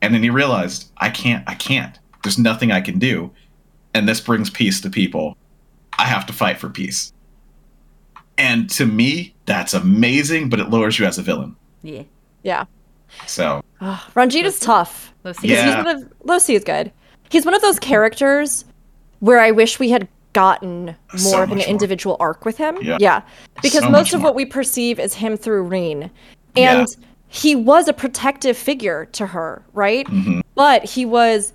and 0.00 0.14
then 0.14 0.22
he 0.22 0.30
realized 0.30 0.90
i 0.98 1.10
can't 1.10 1.44
i 1.48 1.54
can't 1.54 1.97
there's 2.22 2.38
nothing 2.38 2.70
i 2.72 2.80
can 2.80 2.98
do 2.98 3.30
and 3.94 4.08
this 4.08 4.20
brings 4.20 4.50
peace 4.50 4.80
to 4.80 4.90
people 4.90 5.36
i 5.98 6.04
have 6.04 6.26
to 6.26 6.32
fight 6.32 6.58
for 6.58 6.68
peace 6.68 7.12
and 8.36 8.68
to 8.70 8.86
me 8.86 9.34
that's 9.46 9.74
amazing 9.74 10.48
but 10.48 10.60
it 10.60 10.70
lowers 10.70 10.98
you 10.98 11.06
as 11.06 11.18
a 11.18 11.22
villain 11.22 11.54
Yeah. 11.82 12.02
Yeah. 12.42 12.64
so 13.26 13.62
Ugh, 13.80 14.00
Ran'jit 14.14 14.44
is 14.44 14.58
tough. 14.58 15.12
Lucy. 15.24 15.48
Yeah. 15.48 15.84
he's 15.84 16.02
of 16.02 16.12
Lucy 16.24 16.54
is 16.56 16.64
good. 16.64 16.90
He's 17.30 17.44
one 17.44 17.54
of 17.54 17.62
those 17.62 17.78
characters 17.78 18.64
where 19.20 19.38
I 19.38 19.50
wish 19.52 19.78
we 19.78 19.88
had 19.90 20.08
gotten 20.32 20.86
more 20.86 21.18
So 21.18 21.42
of 21.42 21.50
an 21.52 21.58
much 21.58 21.66
more. 21.66 21.72
individual 21.72 22.16
arc 22.18 22.44
with 22.44 22.56
him. 22.56 22.76
Yeah. 22.82 22.96
yeah. 23.00 23.22
Because 23.62 23.82
So 23.84 23.90
most 23.90 24.14
of 24.14 24.20
more. 24.20 24.30
what 24.30 24.34
we 24.34 24.44
perceive 24.44 24.98
is 24.98 25.14
him 25.14 25.36
through 25.36 25.62
Ryne. 25.64 26.10
Yeah. 26.56 26.78
And 26.80 26.88
he 27.28 27.54
was 27.54 27.86
a 27.86 27.92
protective 27.92 28.56
figure 28.56 29.04
to 29.12 29.26
her, 29.26 29.62
right? 29.74 30.06
Mm-hmm. 30.08 30.40
But 30.56 30.84
he 30.84 31.04
was 31.04 31.52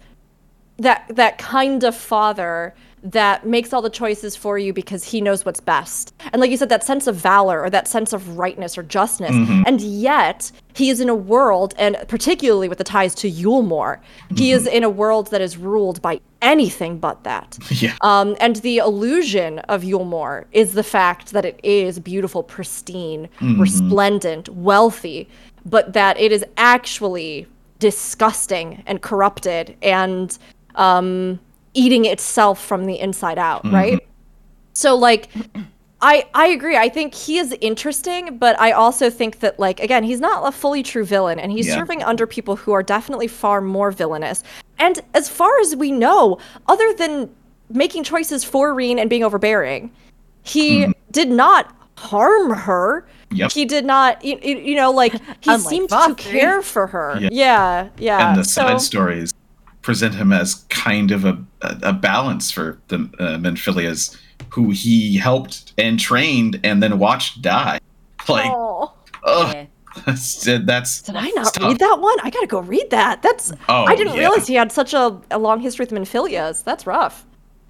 that 0.84 1.06
that 1.10 1.38
kind 1.38 1.84
of 1.84 1.96
father 1.96 2.74
that 3.06 3.46
makes 3.46 3.74
all 3.74 3.82
the 3.82 3.90
choices 3.90 4.34
for 4.34 4.58
you 4.58 4.72
because 4.72 5.04
he 5.04 5.20
knows 5.20 5.44
what's 5.44 5.60
best. 5.60 6.14
And 6.32 6.40
like 6.40 6.50
you 6.50 6.56
said, 6.56 6.70
that 6.70 6.86
sense 6.86 7.06
of 7.06 7.18
valor 7.18 7.62
or 7.62 7.70
that 7.70 7.86
sense 7.86 8.14
of 8.14 8.38
rightness 8.38 8.78
or 8.78 8.84
justness. 8.84 9.32
Mm-hmm. 9.32 9.64
And 9.68 9.82
yet 9.82 10.50
he 10.74 10.90
is 10.90 11.02
in 11.02 11.10
a 11.10 11.16
world, 11.16 11.74
and 11.78 11.98
particularly 12.08 12.70
with 12.70 12.78
the 12.78 12.86
ties 12.86 13.14
to 13.16 13.30
Eulmore, 13.30 14.00
he 14.38 14.54
is 14.54 14.64
Mm-hmm. 14.64 14.76
in 14.78 14.84
a 14.86 14.90
world 14.90 15.32
that 15.32 15.42
is 15.42 15.58
ruled 15.58 16.02
by 16.02 16.22
anything 16.42 16.98
but 16.98 17.26
that. 17.26 17.58
yeah 17.70 17.94
Um, 18.02 18.38
and 18.40 18.56
the 18.58 18.78
illusion 18.78 19.60
of 19.60 19.84
Eulmore 19.84 20.46
is 20.54 20.72
the 20.74 20.84
fact 20.84 21.32
that 21.34 21.44
it 21.44 21.60
is 21.62 22.00
beautiful, 22.00 22.42
pristine, 22.42 23.28
resplendent, 23.42 24.48
wealthy, 24.48 25.28
but 25.66 25.92
that 25.92 26.18
it 26.18 26.32
is 26.32 26.46
actually 26.56 27.48
disgusting 27.80 28.82
and 28.86 29.02
corrupted 29.02 29.76
and 29.82 30.38
um, 30.76 31.40
eating 31.74 32.06
itself 32.06 32.64
from 32.64 32.86
the 32.86 33.00
inside 33.00 33.38
out, 33.38 33.64
right? 33.72 34.06
So, 34.74 34.96
like, 34.96 35.30
I 36.02 36.26
I 36.34 36.48
agree. 36.48 36.76
I 36.76 36.90
think 36.90 37.14
he 37.16 37.38
is 37.38 37.56
interesting, 37.62 38.38
but 38.38 38.60
I 38.60 38.72
also 38.72 39.10
think 39.10 39.40
that 39.40 39.60
like 39.60 39.80
again, 39.80 40.04
he's 40.04 40.20
not 40.20 40.46
a 40.48 40.52
fully 40.52 40.84
true 40.84 41.06
villain 41.06 41.40
and 41.40 41.52
he's 41.52 41.68
Yeah. 41.68 41.76
serving 41.76 42.04
under 42.04 42.28
people 42.28 42.58
who 42.58 42.74
are 42.74 42.84
definitely 42.84 43.28
far 43.28 43.62
more 43.62 43.90
villainous. 43.90 44.44
And 44.78 45.00
as 45.14 45.30
far 45.30 45.60
as 45.62 45.76
we 45.76 45.92
know, 45.92 46.40
other 46.68 46.94
than 46.94 47.30
making 47.70 48.04
choices 48.04 48.44
for 48.44 48.74
Ryne 48.74 49.00
and 49.00 49.10
being 49.10 49.24
overbearing, 49.24 49.92
he 50.44 50.94
did 51.12 51.30
not 51.30 51.74
harm 51.98 52.52
her. 52.54 53.06
Yep. 53.32 53.52
He 53.54 53.64
did 53.66 53.86
not 53.86 54.24
you, 54.26 54.38
you 54.44 54.58
you 54.58 54.76
know 54.76 54.92
like 54.92 55.14
he 55.14 55.20
Unlike 55.48 55.70
seemed 55.70 55.90
to 55.90 56.16
care 56.18 56.62
for 56.62 56.88
her. 56.88 57.18
Yeah. 57.20 57.30
Yeah, 57.32 57.88
yeah. 57.98 58.30
and 58.30 58.40
the 58.40 58.44
so, 58.44 58.62
side 58.62 58.82
stories 58.82 59.34
present 59.84 60.16
him 60.16 60.32
as 60.34 60.56
kind 60.70 61.12
of 61.12 61.24
a, 61.26 61.38
a, 61.62 61.78
a 61.84 61.94
balance 61.94 62.50
for 62.52 62.80
the 62.88 62.96
uh, 63.20 63.38
Minfilias 63.38 64.18
who 64.50 64.72
he 64.72 65.18
helped 65.18 65.74
and 65.78 66.00
trained 66.00 66.60
and 66.64 66.82
then 66.82 66.98
watched 67.00 67.42
die. 67.42 67.80
Like, 68.30 68.50
oh, 68.54 68.94
ugh, 69.26 69.54
Yeah. 69.54 69.66
that's, 70.06 70.44
that's 70.46 71.02
Did 71.02 71.16
I 71.18 71.28
not 71.36 71.54
tough. 71.54 71.68
read 71.72 71.80
that 71.80 72.00
one? 72.00 72.18
I 72.24 72.30
gotta 72.30 72.48
go 72.48 72.62
read 72.62 72.90
that. 72.92 73.22
That's 73.22 73.52
Oh, 73.68 73.84
I 73.84 73.96
didn't 73.98 74.14
yeah. 74.14 74.20
realize 74.22 74.48
he 74.48 74.54
had 74.56 74.72
such 74.72 74.94
a, 74.94 75.20
a 75.30 75.38
long 75.38 75.60
history 75.60 75.86
with 75.86 75.92
Minfilias. 75.92 76.64
That's 76.64 76.88
rough. 76.88 77.26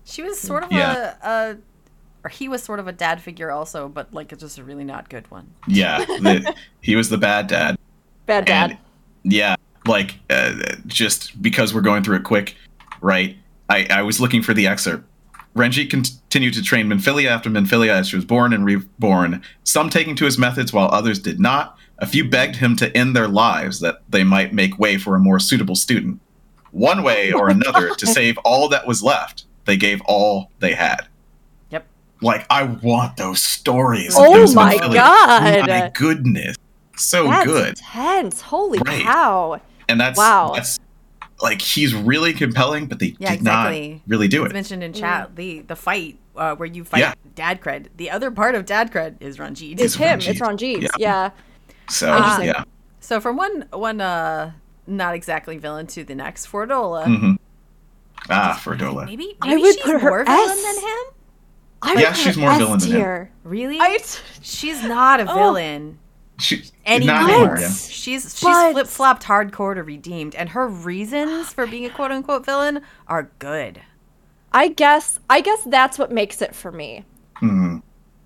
She 0.05 0.21
was 0.21 0.39
sort 0.39 0.63
of 0.63 0.71
Yeah. 0.71 1.15
a, 1.23 1.27
a, 1.27 1.57
or 2.23 2.29
he 2.29 2.47
was 2.47 2.61
sort 2.61 2.79
of 2.79 2.87
a 2.87 2.91
dad 2.91 3.19
figure 3.19 3.49
also, 3.51 3.89
but 3.89 4.13
like 4.13 4.31
it's 4.31 4.41
just 4.43 4.59
a 4.59 4.63
really 4.63 4.83
not 4.83 5.09
good 5.09 5.29
one. 5.31 5.49
Yeah, 5.67 5.97
the, 6.05 6.53
he 6.81 6.95
was 6.95 7.09
the 7.09 7.17
bad 7.17 7.47
dad. 7.47 7.77
Bad 8.27 8.45
dad. 8.45 8.77
And 9.23 9.33
yeah, 9.33 9.55
like 9.85 10.15
uh, 10.29 10.53
just 10.87 11.41
because 11.41 11.73
we're 11.73 11.81
going 11.81 12.03
through 12.03 12.17
it 12.17 12.23
quick, 12.23 12.55
right? 13.01 13.37
I, 13.69 13.87
I 13.89 14.01
was 14.01 14.19
looking 14.19 14.41
for 14.41 14.53
the 14.53 14.67
excerpt. 14.67 15.05
Renji 15.55 15.87
continued 15.89 16.53
to 16.55 16.63
train 16.63 16.87
Minfilia 16.87 17.27
after 17.27 17.49
Minfilia 17.49 17.89
as 17.89 18.07
she 18.09 18.15
was 18.15 18.25
born 18.25 18.53
and 18.53 18.65
reborn, 18.65 19.41
some 19.63 19.89
taking 19.89 20.15
to 20.15 20.25
his 20.25 20.37
methods 20.37 20.73
while 20.73 20.89
others 20.91 21.19
did 21.19 21.39
not. 21.39 21.77
A 21.99 22.07
few 22.07 22.27
begged 22.27 22.55
him 22.55 22.75
to 22.77 22.95
end 22.97 23.15
their 23.15 23.27
lives 23.27 23.79
that 23.81 24.01
they 24.09 24.23
might 24.23 24.51
make 24.53 24.79
way 24.79 24.97
for 24.97 25.15
a 25.15 25.19
more 25.19 25.39
suitable 25.39 25.75
student. 25.75 26.19
One 26.71 27.03
way 27.03 27.31
or 27.31 27.49
another, 27.49 27.93
to 27.93 28.07
save 28.07 28.37
all 28.39 28.67
that 28.69 28.87
was 28.87 29.03
left, 29.03 29.45
they 29.65 29.77
gave 29.77 30.01
all 30.05 30.49
they 30.59 30.73
had. 30.73 31.01
Yep. 31.69 31.85
Like, 32.21 32.47
I 32.49 32.63
want 32.63 33.17
those 33.17 33.41
stories. 33.43 34.15
Oh 34.17 34.33
those 34.33 34.55
my 34.55 34.75
Minfilia. 34.75 34.93
God. 34.95 35.67
My 35.69 35.91
goodness. 35.93 36.55
So 36.97 37.27
That's 37.27 37.45
good. 37.45 37.67
intense. 37.69 38.41
Holy 38.41 38.79
Right. 38.79 39.03
cow. 39.03 39.61
And 39.89 39.99
that's, 39.99 40.17
Wow. 40.17 40.51
that's 40.55 40.79
like, 41.41 41.61
he's 41.61 41.93
really 41.93 42.33
compelling, 42.33 42.87
but 42.87 42.99
they 42.99 43.15
Yeah, 43.19 43.31
did 43.31 43.39
exactly. 43.41 43.89
not 43.93 44.01
really 44.07 44.27
do 44.27 44.43
It's 44.45 44.51
it. 44.51 44.53
mentioned 44.53 44.83
in 44.83 44.93
chat 44.93 45.35
the 45.35 45.59
the 45.61 45.75
fight 45.75 46.17
uh, 46.35 46.55
where 46.55 46.67
you 46.67 46.83
fight 46.83 46.99
Yeah. 46.99 47.13
Dad 47.35 47.61
Cred. 47.61 47.87
The 47.97 48.09
other 48.09 48.31
part 48.31 48.55
of 48.55 48.65
Dad 48.65 48.91
Cred 48.91 49.15
is 49.19 49.37
Ran'jit. 49.39 49.79
It's 49.79 49.95
him. 49.95 50.19
Ran'jit. 50.19 50.31
It's 50.31 50.41
Ran'jit. 50.41 50.81
Yeah. 50.83 50.89
Yeah. 50.97 51.29
So, 51.89 52.15
Interesting. 52.15 52.47
yeah. 52.47 52.63
So 53.01 53.19
from 53.19 53.35
one 53.35 53.65
one 53.71 53.99
uh 54.01 54.51
not 54.87 55.15
exactly 55.15 55.57
villain 55.57 55.87
to 55.87 56.03
the 56.03 56.15
next, 56.15 56.47
Fordola. 56.51 57.05
hmm 57.05 57.33
Ah, 58.29 58.59
Fordola. 58.63 59.05
Maybe, 59.05 59.35
I 59.41 59.47
maybe 59.49 59.61
would 59.63 59.73
she's 59.75 59.83
put 59.83 60.01
her 60.01 60.09
more 60.09 60.23
villain 60.23 60.49
S. 60.49 60.63
than 60.63 60.75
him. 60.83 61.13
I 61.81 61.93
Yeah, 62.01 62.13
she's 62.13 62.37
more 62.37 62.51
S 62.51 62.57
villain 62.59 62.79
than 62.79 62.91
him. 62.91 63.27
Really? 63.43 63.77
I, 63.79 63.99
she's 64.41 64.81
not 64.83 65.19
a 65.19 65.29
Oh. 65.29 65.35
Villain 66.49 66.63
She, 66.63 66.71
anymore. 66.85 67.15
not 67.15 67.29
anymore. 67.29 67.57
Yeah. 67.59 67.67
She's 67.69 68.37
she's 68.37 68.71
flip 68.71 68.87
flopped 68.87 69.23
hardcore 69.23 69.75
to 69.75 69.83
redeemed, 69.83 70.35
and 70.35 70.49
her 70.49 70.67
reasons 70.67 71.53
for 71.53 71.65
being 71.67 71.85
a 71.85 71.89
quote 71.89 72.11
unquote 72.11 72.45
villain 72.45 72.81
are 73.07 73.29
good. 73.39 73.81
I 74.51 74.67
guess 74.67 75.19
I 75.29 75.41
guess 75.41 75.63
that's 75.63 75.97
what 75.97 76.11
makes 76.11 76.41
it 76.41 76.53
for 76.55 76.71
me. 76.71 77.05
Mhm. 77.41 77.81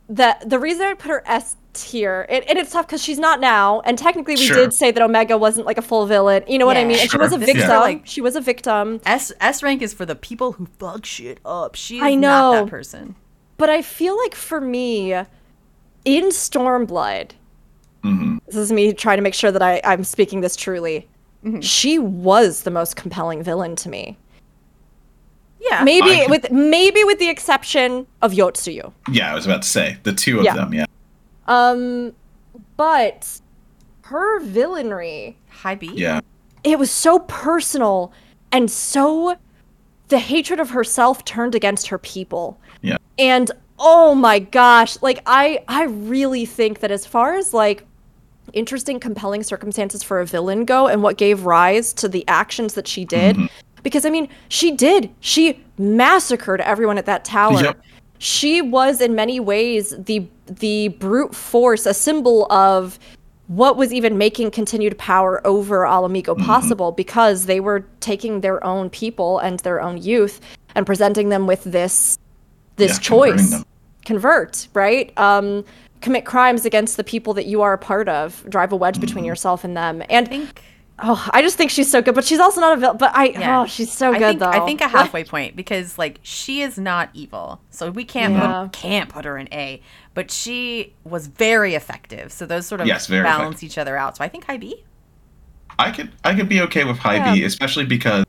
That 0.09 0.49
the 0.49 0.59
reason 0.59 0.85
I 0.85 0.93
put 0.93 1.09
her 1.11 1.23
S 1.25 1.57
tier, 1.73 2.25
and, 2.29 2.43
and 2.49 2.57
it's 2.57 2.71
tough 2.71 2.87
because 2.87 3.03
she's 3.03 3.19
not 3.19 3.39
now, 3.39 3.81
and 3.81 3.97
technically 3.97 4.35
we 4.35 4.41
Sure. 4.47 4.55
did 4.55 4.73
say 4.73 4.89
that 4.91 5.03
Omega 5.03 5.37
wasn't 5.37 5.67
like 5.67 5.77
a 5.77 5.81
full 5.81 6.05
villain. 6.07 6.43
You 6.47 6.57
know 6.57 6.65
what 6.65 6.75
I 6.77 6.83
mean? 6.85 6.97
And 6.99 7.09
she 7.11 7.17
was 7.17 7.31
a 7.31 7.35
Sure. 7.35 7.39
This 7.39 7.49
is 7.49 7.55
victim. 7.55 7.69
for, 7.69 7.79
like- 7.79 8.01
she 8.05 8.21
was 8.21 8.35
a 8.35 8.41
victim. 8.41 8.99
S 9.05 9.31
S 9.39 9.61
rank 9.61 9.81
is 9.81 9.93
for 9.93 10.05
the 10.05 10.15
people 10.15 10.53
who 10.53 10.67
fuck 10.79 11.05
shit 11.05 11.39
up. 11.45 11.75
She's 11.75 12.01
I 12.01 12.15
not 12.15 12.19
know. 12.53 12.63
that 12.63 12.69
person. 12.69 13.15
But 13.57 13.69
I 13.69 13.81
feel 13.81 14.17
like 14.17 14.33
for 14.35 14.59
me, 14.61 15.13
in 15.13 16.25
Stormblood, 16.29 17.31
Mhm. 18.03 18.39
this 18.45 18.55
is 18.55 18.71
me 18.71 18.93
trying 18.93 19.17
to 19.17 19.21
make 19.23 19.33
sure 19.33 19.51
that 19.51 19.61
I, 19.61 19.81
I'm 19.83 20.03
speaking 20.03 20.41
this 20.41 20.55
truly. 20.55 21.07
Mm-hmm. 21.43 21.59
She 21.61 21.99
was 21.99 22.63
the 22.63 22.71
most 22.71 22.95
compelling 22.95 23.43
villain 23.43 23.75
to 23.77 23.89
me. 23.89 24.17
Yeah. 25.59 25.83
Maybe 25.83 26.21
I- 26.23 26.27
with 26.29 26.51
maybe 26.51 27.03
with 27.03 27.19
the 27.19 27.29
exception 27.29 28.05
of 28.21 28.31
Yotsuyu. 28.33 28.91
Yeah, 29.11 29.31
I 29.31 29.35
was 29.35 29.45
about 29.45 29.63
to 29.63 29.67
say 29.67 29.97
the 30.03 30.13
two 30.13 30.39
of 30.39 30.45
Yeah. 30.45 30.53
them. 30.55 30.73
Yeah. 30.73 30.85
Um, 31.47 32.13
but 32.75 33.39
her 34.03 34.39
villainry, 34.41 35.35
High 35.49 35.75
B. 35.75 35.91
Yeah. 35.93 36.21
it 36.63 36.77
was 36.79 36.91
so 36.91 37.19
personal 37.19 38.11
and 38.51 38.69
so 38.69 39.37
the 40.09 40.19
hatred 40.19 40.59
of 40.59 40.69
herself 40.71 41.23
turned 41.25 41.55
against 41.55 41.87
her 41.87 41.97
people. 41.97 42.59
Yeah. 42.81 42.97
And 43.17 43.51
oh 43.79 44.15
my 44.15 44.39
gosh, 44.39 44.97
like 45.01 45.19
I 45.25 45.63
I 45.67 45.83
really 45.83 46.45
think 46.45 46.79
that 46.79 46.91
as 46.91 47.05
far 47.05 47.35
as 47.35 47.53
like 47.53 47.83
interesting 48.53 48.99
compelling 48.99 49.43
circumstances 49.43 50.01
for 50.03 50.19
a 50.21 50.25
villain 50.25 50.63
go 50.65 50.87
and 50.87 51.03
what 51.03 51.17
gave 51.17 51.45
rise 51.45 51.93
to 51.93 52.07
the 52.07 52.23
actions 52.27 52.75
that 52.75 52.87
she 52.87 53.03
did 53.05 53.35
Mm-hmm. 53.35 53.45
because 53.83 54.05
I 54.05 54.09
mean, 54.09 54.29
she 54.49 54.71
did. 54.71 55.09
She 55.19 55.63
massacred 55.77 56.61
everyone 56.61 56.97
at 56.97 57.05
that 57.05 57.25
tower. 57.25 57.61
Yep. 57.61 57.81
She 58.19 58.61
was 58.61 58.99
in 59.01 59.13
many 59.15 59.39
ways 59.39 59.93
the 59.97 60.25
the 60.47 60.87
brute 60.87 61.35
force, 61.35 61.85
a 61.85 61.93
symbol 61.93 62.51
of 62.51 62.97
what 63.47 63.77
was 63.77 63.93
even 63.93 64.17
making 64.17 64.51
continued 64.51 64.97
power 64.97 65.45
over 65.45 65.85
Ala 65.85 66.09
Mhigo 66.09 66.35
Mm-hmm. 66.35 66.43
possible 66.45 66.91
because 66.91 67.45
they 67.45 67.59
were 67.59 67.85
taking 67.99 68.41
their 68.41 68.61
own 68.65 68.89
people 68.89 69.39
and 69.39 69.59
their 69.59 69.81
own 69.81 69.97
youth 70.01 70.41
and 70.75 70.85
presenting 70.85 71.29
them 71.29 71.47
with 71.47 71.63
this 71.63 72.17
this 72.77 72.93
Yeah, 72.93 72.99
choice. 72.99 73.63
Convert 74.07 74.67
right 74.73 75.11
um 75.17 75.63
commit 76.01 76.23
crimes 76.25 76.65
against 76.65 76.95
the 76.97 77.03
people 77.03 77.33
that 77.33 77.45
you 77.45 77.61
are 77.61 77.73
a 77.73 77.77
part 77.77 78.07
of 78.07 78.43
drive 78.49 78.71
a 78.71 78.75
wedge 78.75 78.95
Mm-hmm. 78.95 79.01
between 79.05 79.25
yourself 79.25 79.63
and 79.63 79.75
them 79.75 80.01
and 80.09 80.27
I 80.27 80.29
think 80.29 80.61
oh 80.99 81.29
i 81.33 81.41
just 81.41 81.57
think 81.57 81.69
she's 81.69 81.91
so 81.91 82.01
good 82.01 82.15
but 82.15 82.23
she's 82.23 82.39
also 82.39 82.59
not 82.61 82.75
a 82.77 82.79
villain 82.79 82.97
but 82.97 83.11
i 83.15 83.25
Yeah. 83.27 83.61
oh 83.61 83.65
she's 83.67 83.91
so 83.91 84.11
I 84.13 84.17
good 84.19 84.27
think, 84.29 84.39
though 84.39 84.49
I 84.49 84.65
think 84.65 84.81
a 84.81 84.87
halfway 84.87 85.23
point 85.23 85.55
because 85.55 85.97
like 85.97 86.19
she 86.23 86.61
is 86.61 86.77
not 86.79 87.09
evil, 87.13 87.61
so 87.69 87.91
we 87.91 88.03
can't 88.05 88.33
Yeah. 88.33 88.63
put, 88.63 88.71
can't 88.73 89.09
put 89.09 89.25
her 89.25 89.37
in 89.37 89.47
A. 89.53 89.81
But 90.15 90.31
she 90.31 90.93
was 91.03 91.27
very 91.27 91.75
effective, 91.75 92.31
so 92.31 92.45
those 92.47 92.65
sort 92.65 92.81
of 92.81 92.87
Yes, 92.87 93.05
very 93.05 93.21
balance 93.23 93.57
effective. 93.57 93.69
each 93.69 93.77
other 93.77 93.95
out. 93.97 94.17
So 94.17 94.23
I 94.23 94.29
think 94.29 94.45
high 94.45 94.57
B. 94.57 94.83
I 95.77 95.91
could 95.91 96.09
I 96.23 96.33
could 96.33 96.49
be 96.49 96.61
okay 96.61 96.83
with 96.85 96.97
high 96.97 97.19
B, 97.33 97.43
especially 97.43 97.85
because 97.85 98.23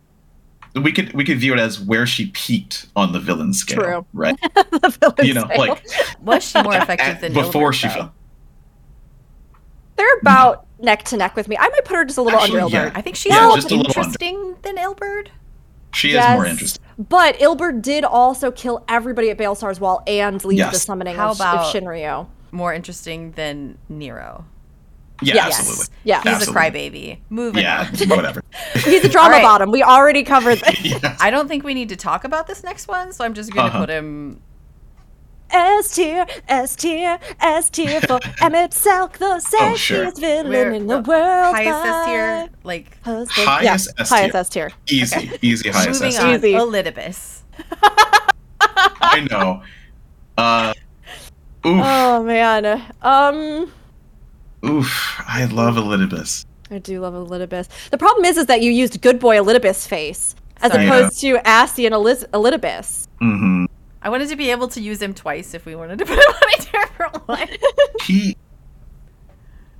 we 0.82 0.92
could 0.92 1.12
we 1.12 1.24
could 1.24 1.38
view 1.38 1.52
it 1.54 1.58
as 1.60 1.80
where 1.80 2.06
she 2.06 2.26
peaked 2.30 2.86
on 2.96 3.12
the 3.12 3.20
villain 3.20 3.52
scale. 3.52 3.78
True. 3.82 4.06
Right. 4.12 4.38
the 4.54 4.96
villain 5.00 5.26
you 5.26 5.34
know, 5.34 5.44
scale. 5.44 5.58
like 5.58 5.84
Was 6.22 6.44
she 6.44 6.62
more 6.62 6.74
effective 6.76 7.20
than 7.20 7.32
before 7.32 7.70
Ilberd, 7.70 7.74
she 7.74 7.88
fell. 7.88 8.12
they're 9.96 10.18
about 10.20 10.66
neck 10.80 11.02
to 11.04 11.16
neck 11.16 11.34
with 11.34 11.48
me 11.48 11.56
i 11.58 11.68
might 11.68 11.84
put 11.84 11.96
her 11.96 12.04
just 12.04 12.18
a 12.18 12.22
little 12.22 12.38
Actually, 12.38 12.60
under 12.60 12.76
yeah. 12.76 12.90
Ilberd. 12.90 12.92
I 12.96 13.00
think 13.02 13.16
she's 13.16 13.32
Yeah, 13.32 13.46
more 13.48 13.56
just 13.56 13.70
a 13.70 13.74
little 13.74 13.90
under. 13.90 14.00
interesting 14.00 14.56
than 14.62 14.76
Ilberd. 14.76 15.28
She 15.94 16.10
is 16.14 16.24
more 16.34 16.44
interesting. 16.44 16.84
But 16.98 17.38
Ilberd 17.38 17.80
did 17.82 18.04
also 18.04 18.50
kill 18.50 18.84
everybody 18.88 19.30
at 19.30 19.38
Baelsar's 19.38 19.80
Wall 19.80 20.02
and 20.06 20.44
lead 20.44 20.58
to 20.58 20.70
the 20.70 20.78
summoning 20.78 21.16
How 21.16 21.30
of, 21.30 21.36
about- 21.38 21.74
of 21.74 21.82
Shinryu. 21.82 22.28
More 22.52 22.72
interesting 22.74 23.32
than 23.32 23.78
Nero. 23.88 24.44
Yeah, 25.20 25.34
Yes. 25.34 25.58
absolutely. 25.58 25.94
Yeah. 26.04 26.22
He's 26.22 26.32
Absolutely. 26.34 26.66
a 26.66 26.70
crybaby. 26.90 27.18
Moving 27.30 27.62
Yeah, 27.64 27.90
on. 28.02 28.08
whatever. 28.16 28.42
He's 28.84 29.04
a 29.04 29.08
drama 29.08 29.26
All 29.26 29.32
right. 29.32 29.42
bottom. 29.42 29.70
We 29.72 29.82
already 29.82 30.22
covered 30.22 30.58
that. 30.64 30.80
yeah. 30.84 31.16
I 31.20 31.30
don't 31.30 31.48
think 31.48 31.64
we 31.64 31.74
need 31.74 31.88
to 31.88 31.96
talk 31.96 32.24
about 32.24 32.46
this 32.46 32.62
next 32.62 32.86
one, 32.88 33.12
so 33.12 33.24
I'm 33.24 33.34
just 33.34 33.52
gonna 33.52 33.68
Uh-huh. 33.68 33.80
put 33.80 33.88
him. 33.90 34.40
S 35.50 35.94
tier, 35.94 36.26
S 36.46 36.76
tier, 36.76 37.18
S 37.40 37.70
tier 37.70 38.02
for 38.02 38.18
Emet-Selch, 38.42 39.14
the 39.14 39.40
sexiest 39.42 39.72
Oh, 39.72 39.76
sure. 39.76 40.10
villain 40.12 40.48
Where, 40.50 40.72
in 40.72 40.86
the 40.86 41.00
the 41.00 41.08
world. 41.10 41.54
highest 41.56 41.84
S 41.86 41.94
by 41.94 42.04
tier, 42.06 42.48
like 42.64 43.02
husband. 43.02 43.48
Highest 43.48 43.88
yeah, 43.96 44.02
S 44.02 44.10
highest 44.10 44.32
tier. 44.32 44.40
S 44.40 44.48
tier. 44.50 44.72
Easy, 44.88 45.30
easy 45.40 45.70
highest 45.70 46.02
moving 46.02 46.14
S 46.16 46.22
on. 46.22 46.34
Easy. 46.34 46.52
Elidibus. 46.52 47.40
I 49.00 49.26
know. 49.30 49.62
Uh, 50.36 50.74
oof, 51.66 51.80
Oh 51.82 52.22
man. 52.24 52.84
Um 53.00 53.72
oof. 54.64 55.20
I 55.26 55.44
love 55.46 55.74
Elidibus. 55.76 56.44
I 56.70 56.78
do 56.78 57.00
love 57.00 57.14
Elidibus. 57.14 57.68
The 57.90 57.98
problem 57.98 58.24
is 58.24 58.36
is 58.36 58.46
that 58.46 58.60
you 58.60 58.70
used 58.70 59.00
good 59.00 59.18
boy 59.18 59.36
Elidibus 59.36 59.86
face 59.86 60.34
as 60.60 60.72
Sorry. 60.72 60.86
opposed 60.86 61.20
to 61.20 61.38
Assy 61.48 61.86
and 61.86 61.94
Eliz- 61.94 62.24
Elidibus. 62.32 63.08
hmm 63.20 63.64
I 64.00 64.10
wanted 64.10 64.28
to 64.28 64.36
be 64.36 64.50
able 64.50 64.68
to 64.68 64.80
use 64.80 65.02
him 65.02 65.12
twice 65.12 65.54
if 65.54 65.66
we 65.66 65.74
wanted 65.74 65.98
to 65.98 66.04
put 66.06 66.16
him 66.18 66.34
on 66.34 66.48
a 66.58 66.62
different 66.62 67.28
one. 67.28 67.48
He. 68.02 68.36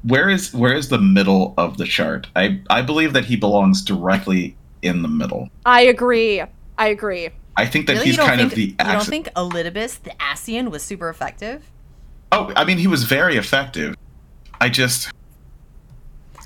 Where 0.03 0.29
is 0.29 0.55
where 0.55 0.75
is 0.75 0.89
the 0.89 0.99
middle 0.99 1.55
of 1.59 1.77
the 1.77 1.85
chart? 1.85 2.29
I 2.37 2.61
I 2.71 2.83
believe 2.83 3.13
that 3.15 3.25
he 3.25 3.37
belongs 3.37 3.83
directly 3.83 4.57
in 4.83 5.03
the 5.03 5.09
middle. 5.09 5.49
I 5.67 5.83
agree. 5.83 6.43
I 6.79 6.89
agree. 6.89 7.31
I 7.57 7.67
think 7.67 7.87
that 7.89 7.95
really, 7.95 8.07
he's 8.07 8.17
kind 8.17 8.39
think 8.41 8.53
of 8.53 8.57
the. 8.57 8.63
you 8.63 8.75
don't 8.93 9.05
think 9.05 9.29
Elidibus, 9.35 10.01
the 10.03 10.11
Ascian, 10.21 10.71
was 10.71 10.83
super 10.85 11.09
effective? 11.09 11.69
Oh, 12.31 12.53
I 12.55 12.65
mean, 12.65 12.79
he 12.79 12.87
was 12.87 13.03
very 13.05 13.37
effective. 13.37 13.97
I 14.61 14.69
just. 14.69 15.11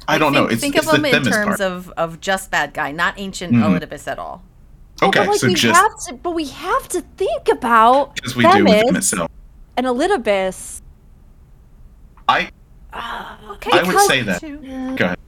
I 0.08 0.12
Like, 0.14 0.20
don't 0.20 0.32
know. 0.32 0.40
think, 0.48 0.52
It's, 0.52 0.60
think 0.60 0.76
it's 0.76 0.86
of 0.88 0.94
him 0.94 1.02
the 1.02 1.16
in 1.16 1.22
terms 1.24 1.46
part. 1.58 1.60
of 1.60 1.90
of 1.96 2.20
just 2.20 2.50
bad 2.50 2.74
guy, 2.74 2.90
not 2.92 3.14
ancient 3.18 3.52
Mhm. 3.54 3.78
Elidibus 3.80 4.06
at 4.08 4.18
all. 4.18 4.42
okay, 5.02 5.20
but 5.20 5.28
like 5.28 5.38
so 5.40 5.46
we 5.46 5.54
just 5.54 5.80
have 5.80 5.92
to 6.06 6.14
but 6.14 6.30
we 6.32 6.46
have 6.46 6.88
to 6.88 7.00
think 7.16 7.48
about 7.50 8.18
as 8.24 8.34
we 8.36 8.42
do 8.44 8.48
with 8.64 8.72
him 8.74 8.86
Themis 8.86 9.12
itself. 9.12 9.30
and 9.76 9.86
Elidibus. 9.86 10.80
I 12.28 12.50
Okay, 13.52 13.70
I 13.72 13.82
would 13.84 13.98
say 14.00 14.22
that. 14.22 14.40
Too. 14.40 14.58
Go 14.96 15.04
ahead. 15.06 15.18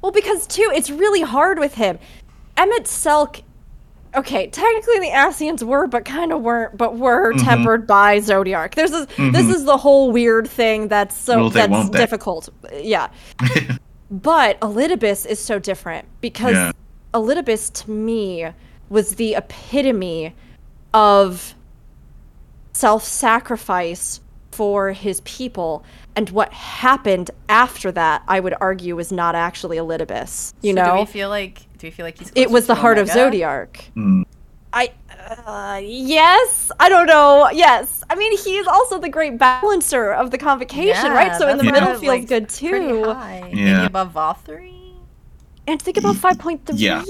Well, 0.00 0.10
because 0.12 0.46
too, 0.46 0.70
it's 0.74 0.90
really 0.90 1.20
hard 1.22 1.58
with 1.60 1.74
him. 1.74 1.98
Emet-Selch. 2.56 3.42
Okay, 4.14 4.48
technically 4.48 5.00
the 5.00 5.10
Ascians 5.14 5.62
were, 5.62 5.86
but 5.86 6.04
kind 6.04 6.32
of 6.32 6.42
weren't, 6.42 6.76
but 6.76 6.98
were 6.98 7.32
Mhm. 7.32 7.44
tempered 7.44 7.86
by 7.86 8.18
Zodiark. 8.18 8.74
There's 8.74 8.90
this, 8.90 9.06
this 9.06 9.16
Mhm. 9.46 9.54
is 9.54 9.64
the 9.64 9.78
whole 9.78 10.10
weird 10.12 10.46
thing 10.48 10.88
that's 10.88 11.16
so 11.16 11.38
Will 11.38 11.50
they, 11.50 11.60
that's 11.60 11.70
won't 11.70 11.92
they? 11.92 11.98
difficult. 11.98 12.48
Yeah. 12.74 13.08
but 14.10 14.60
Elidibus 14.60 15.24
is 15.24 15.38
so 15.40 15.58
different 15.58 16.06
because 16.20 16.54
Yeah. 16.56 16.72
Elidibus 17.14 17.72
to 17.84 17.90
me 17.90 18.48
was 18.90 19.14
the 19.14 19.34
epitome 19.34 20.34
of 20.92 21.54
self-sacrifice 22.74 24.20
for 24.50 24.92
his 24.92 25.22
people 25.22 25.82
and 26.14 26.28
what 26.30 26.52
happened 26.52 27.30
after 27.48 27.90
that 27.90 28.22
i 28.28 28.38
would 28.38 28.54
argue 28.60 28.94
was 28.94 29.10
not 29.10 29.34
actually 29.34 29.78
Elidibus. 29.78 30.52
you 30.60 30.74
So 30.74 30.82
know 30.82 30.92
do 30.94 31.00
we 31.00 31.06
feel 31.06 31.30
like 31.30 31.62
do 31.82 31.88
we 31.88 31.90
feel 31.90 32.06
like 32.06 32.16
he's 32.18 32.30
it 32.36 32.48
was 32.48 32.66
closer 32.66 32.66
the 32.68 32.74
to 32.74 32.80
heart 32.80 32.98
of 32.98 33.08
Zodiark. 33.08 33.80
Mm. 33.96 34.24
i 34.72 34.92
Uh, 35.36 35.80
yes, 35.82 36.70
I 36.78 36.88
don't 36.88 37.06
know. 37.06 37.50
Yes, 37.52 38.04
I 38.08 38.14
mean 38.14 38.36
he's 38.38 38.66
also 38.66 38.98
the 38.98 39.08
great 39.08 39.36
balancer 39.36 40.12
of 40.12 40.30
the 40.30 40.38
convocation, 40.38 41.10
right? 41.10 41.36
So 41.36 41.48
in 41.48 41.58
the 41.58 41.64
that's 41.64 41.72
middle 41.80 41.94
feels 41.94 42.04
like, 42.04 42.28
good 42.28 42.48
too. 42.48 43.04
high. 43.04 43.50
Yeah. 43.52 43.74
Maybe 43.74 43.86
above 43.86 44.12
Vauthry? 44.12 44.94
And 45.66 45.80
think 45.82 45.96
about 45.96 46.16
five 46.16 46.38
point 46.38 46.64
three. 46.66 46.76
Yeah. 46.76 47.00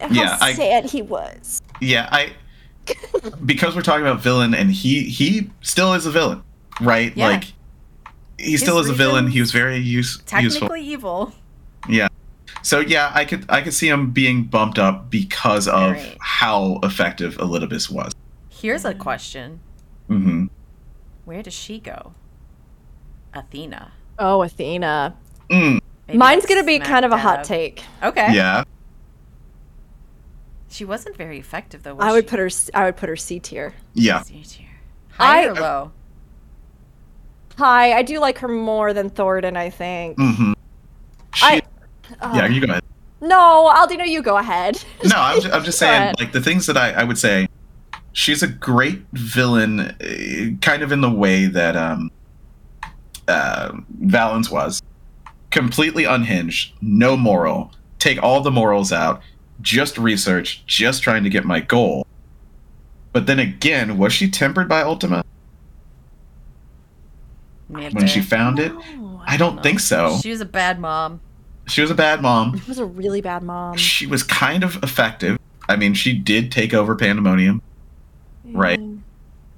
How 0.00 0.08
Yeah, 0.10 0.38
I- 0.40 0.52
sad 0.54 0.84
he 0.84 1.02
was. 1.02 1.62
Yeah, 1.80 2.08
I 2.12 2.32
because 3.44 3.74
we're 3.76 3.82
talking 3.82 4.06
about 4.06 4.20
villain 4.20 4.54
and 4.54 4.70
he 4.70 5.04
he 5.04 5.50
still 5.62 5.94
is 5.94 6.04
a 6.06 6.10
villain, 6.10 6.42
right? 6.80 7.16
Yeah. 7.16 7.28
Like 7.28 7.44
he 8.38 8.56
still 8.58 8.78
is 8.80 8.88
a 8.90 8.94
villain. 8.94 9.28
He 9.28 9.40
was 9.40 9.50
very 9.52 9.76
use, 9.78 10.20
useful. 10.20 10.24
Technically 10.26 10.82
evil. 10.82 11.32
Yeah. 12.72 12.80
So 12.80 12.80
yeah, 12.80 13.10
I 13.14 13.24
could 13.24 13.46
I 13.48 13.60
could 13.62 13.72
see 13.74 13.88
him 13.88 14.10
being 14.10 14.44
bumped 14.44 14.78
up 14.78 15.10
because 15.10 15.66
of 15.68 15.92
Right. 15.92 16.16
how 16.20 16.78
effective 16.82 17.36
Elidibus 17.38 17.90
was. 17.90 18.12
Here's 18.48 18.84
a 18.84 18.94
question. 18.94 19.60
hmm 20.08 20.46
Where 21.24 21.42
does 21.42 21.54
she 21.54 21.78
go? 21.80 22.12
Athena. 23.34 23.92
Oh, 24.18 24.42
Athena. 24.42 25.14
Mm, 25.50 25.80
Mine's 26.12 26.44
gonna 26.46 26.64
be 26.64 26.78
kind 26.78 27.04
of 27.04 27.12
a 27.12 27.16
hot 27.18 27.38
dab. 27.38 27.44
take. 27.46 27.82
Okay. 28.02 28.34
yeah. 28.34 28.64
She 30.70 30.84
wasn't 30.84 31.16
very 31.16 31.38
effective 31.38 31.82
though. 31.82 31.94
Was 31.94 32.04
I 32.04 32.12
would 32.12 32.24
she? 32.24 32.30
put 32.30 32.38
her. 32.40 32.46
s- 32.46 32.70
I 32.74 32.84
would 32.84 32.96
put 32.96 33.08
her 33.08 33.16
C 33.16 33.38
tier. 33.40 33.74
Yeah. 33.94 34.22
C 34.22 34.42
tier. 34.42 34.66
High 35.12 35.46
or 35.46 35.56
I- 35.56 35.60
low? 35.60 35.92
High. 37.56 37.92
I 37.94 38.02
do 38.02 38.20
like 38.20 38.38
her 38.38 38.48
more 38.48 38.92
than 38.92 39.08
Thornton. 39.10 39.56
I 39.56 39.70
think. 39.70 40.16
hmm 40.18 40.52
I- 41.34 41.62
yeah, 42.20 42.46
you 42.46 42.64
go 42.64 42.70
ahead. 42.72 42.84
No, 43.20 43.72
Aldianaux, 43.74 44.06
you 44.06 44.22
go 44.22 44.36
ahead. 44.38 44.82
No, 45.04 45.16
I'm 45.16 45.40
just, 45.40 45.54
I'm 45.54 45.64
just 45.64 45.78
saying, 45.80 46.02
ahead. 46.02 46.20
like 46.20 46.32
the 46.32 46.40
things 46.40 46.66
that 46.66 46.76
I, 46.76 46.92
I 46.92 47.04
would 47.04 47.18
say, 47.18 47.48
she's 48.12 48.42
a 48.42 48.48
great 48.48 49.02
villain, 49.12 49.80
uh, 49.80 50.56
kind 50.60 50.82
of 50.82 50.92
in 50.92 51.00
the 51.00 51.10
way 51.10 51.46
that 51.46 51.76
um, 51.76 52.10
uh, 53.26 53.72
Valens 54.00 54.50
was, 54.50 54.82
completely 55.50 56.04
unhinged, 56.04 56.74
no 56.80 57.16
moral, 57.16 57.72
take 57.98 58.22
all 58.22 58.40
the 58.40 58.50
morals 58.50 58.92
out, 58.92 59.22
just 59.60 59.98
research, 59.98 60.64
just 60.66 61.02
trying 61.02 61.24
to 61.24 61.30
get 61.30 61.44
my 61.44 61.60
goal. 61.60 62.06
But 63.12 63.26
then 63.26 63.38
again, 63.38 63.98
was 63.98 64.12
she 64.12 64.30
tempered 64.30 64.68
by 64.68 64.82
Ultima 64.82 65.24
Mid 67.68 67.94
when 67.94 68.06
she 68.06 68.20
found 68.20 68.58
it? 68.58 68.72
No, 68.72 69.22
I 69.26 69.36
don't 69.36 69.62
think 69.62 69.80
so. 69.80 70.18
She 70.22 70.30
was 70.30 70.40
a 70.40 70.46
bad 70.46 70.78
mom. 70.78 71.20
She 71.68 71.80
was 71.80 71.90
a 71.90 71.94
bad 71.94 72.22
mom. 72.22 72.58
She 72.58 72.68
was 72.68 72.78
a 72.78 72.84
really 72.84 73.20
bad 73.20 73.42
mom. 73.42 73.76
She 73.76 74.06
was 74.06 74.22
kind 74.22 74.64
of 74.64 74.82
effective. 74.82 75.38
I 75.68 75.76
mean, 75.76 75.94
she 75.94 76.12
did 76.14 76.50
take 76.50 76.72
over 76.72 76.96
Pandemonium. 76.96 77.60
Right. 78.44 78.80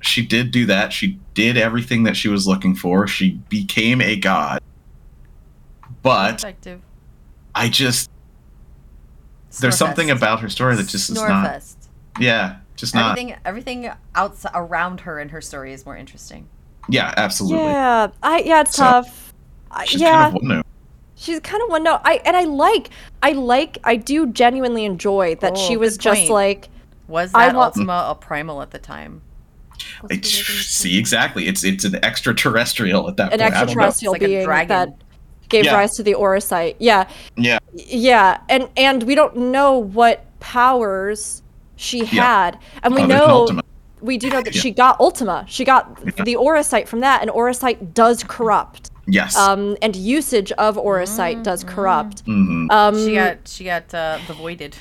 She 0.00 0.24
did 0.26 0.50
do 0.50 0.66
that. 0.66 0.92
She 0.92 1.18
did 1.34 1.56
everything 1.56 2.02
that 2.04 2.16
she 2.16 2.28
was 2.28 2.46
looking 2.46 2.74
for. 2.74 3.06
She 3.06 3.32
became 3.48 4.00
a 4.00 4.16
god. 4.16 4.62
But 6.02 6.36
Effective. 6.36 6.80
I 7.54 7.68
just 7.68 8.10
there's 9.60 9.76
something 9.76 10.10
about 10.10 10.40
her 10.40 10.48
story 10.48 10.76
that 10.76 10.86
just 10.88 11.10
is 11.10 11.16
not. 11.16 11.28
Snorefest. 11.28 11.74
Yeah, 12.18 12.56
just 12.76 12.94
not. 12.94 13.10
Everything, 13.18 13.36
everything 13.44 13.90
outside 14.14 14.52
around 14.54 15.00
her 15.02 15.18
and 15.18 15.30
her 15.30 15.40
story 15.40 15.72
is 15.72 15.84
more 15.84 15.96
interesting. 15.96 16.48
Yeah, 16.88 17.12
absolutely. 17.16 17.64
Yeah, 17.66 18.08
I 18.22 18.40
yeah, 18.40 18.62
it's 18.62 18.74
So, 18.76 18.82
tough. 18.84 19.34
I- 19.70 19.84
She's 19.84 20.00
yeah, 20.00 20.22
kind 20.24 20.26
of 20.36 20.42
one 20.42 20.48
note. 20.48 20.66
She's 21.20 21.38
kind 21.40 21.62
of 21.62 21.68
one 21.68 21.82
note. 21.82 22.00
I 22.02 22.22
and 22.24 22.34
I 22.34 22.44
like, 22.44 22.88
I 23.22 23.32
like, 23.32 23.76
I 23.84 23.96
do 23.96 24.26
genuinely 24.28 24.86
enjoy 24.86 25.34
that 25.36 25.58
she 25.58 25.76
Oh, 25.76 25.80
was 25.80 25.98
just 25.98 26.20
point. 26.22 26.30
like, 26.30 26.68
Was 27.08 27.30
I 27.34 27.46
that 27.48 27.54
want- 27.54 27.76
Ultima 27.76 28.06
a 28.08 28.14
primal 28.14 28.62
at 28.62 28.70
the 28.70 28.78
time? 28.78 29.20
It's, 30.08 30.30
see 30.66 30.96
exactly. 30.98 31.46
It's 31.46 31.62
it's 31.62 31.84
an 31.84 32.02
extraterrestrial 32.02 33.06
at 33.08 33.18
that 33.18 33.34
an 33.34 33.40
point. 33.40 33.42
I 33.42 33.46
extraterrestrial 33.60 34.14
It's 34.14 34.22
like 34.22 34.28
a 34.28 34.32
being 34.32 34.44
dragon. 34.44 34.68
that 34.68 34.94
gave 35.50 35.66
Yeah. 35.66 35.74
rise 35.74 35.94
to 35.96 36.02
the 36.02 36.14
auracite. 36.14 36.76
Yeah, 36.78 37.06
Yeah, 37.36 37.58
yeah, 37.74 38.38
and 38.48 38.68
and 38.78 39.02
we 39.02 39.14
don't 39.14 39.36
know 39.36 39.76
what 39.76 40.24
powers 40.40 41.42
she 41.76 41.98
Yeah. 41.98 42.06
had, 42.44 42.58
and 42.82 42.94
we 42.94 43.02
other 43.02 43.14
know 43.14 43.60
we 44.00 44.16
do 44.16 44.30
know 44.30 44.40
that 44.40 44.54
Yeah. 44.54 44.60
she 44.62 44.70
got 44.70 44.98
Ultima. 45.00 45.44
She 45.48 45.64
got 45.64 45.98
Yeah. 46.16 46.24
the 46.24 46.36
auracite 46.36 46.88
from 46.88 47.00
that, 47.00 47.20
and 47.20 47.30
auracite 47.30 47.92
does 47.92 48.24
corrupt. 48.24 48.90
Yes. 49.10 49.36
Um, 49.36 49.76
and 49.82 49.94
usage 49.96 50.52
of 50.52 50.76
auracite 50.78 51.42
does 51.42 51.64
corrupt. 51.64 52.20
hmm 52.20 52.66
Um, 52.70 52.94
She 52.96 53.14
got 53.14 53.38
she 53.46 53.64
got 53.64 53.92
uh, 53.94 54.18
the 54.26 54.34
voided. 54.34 54.76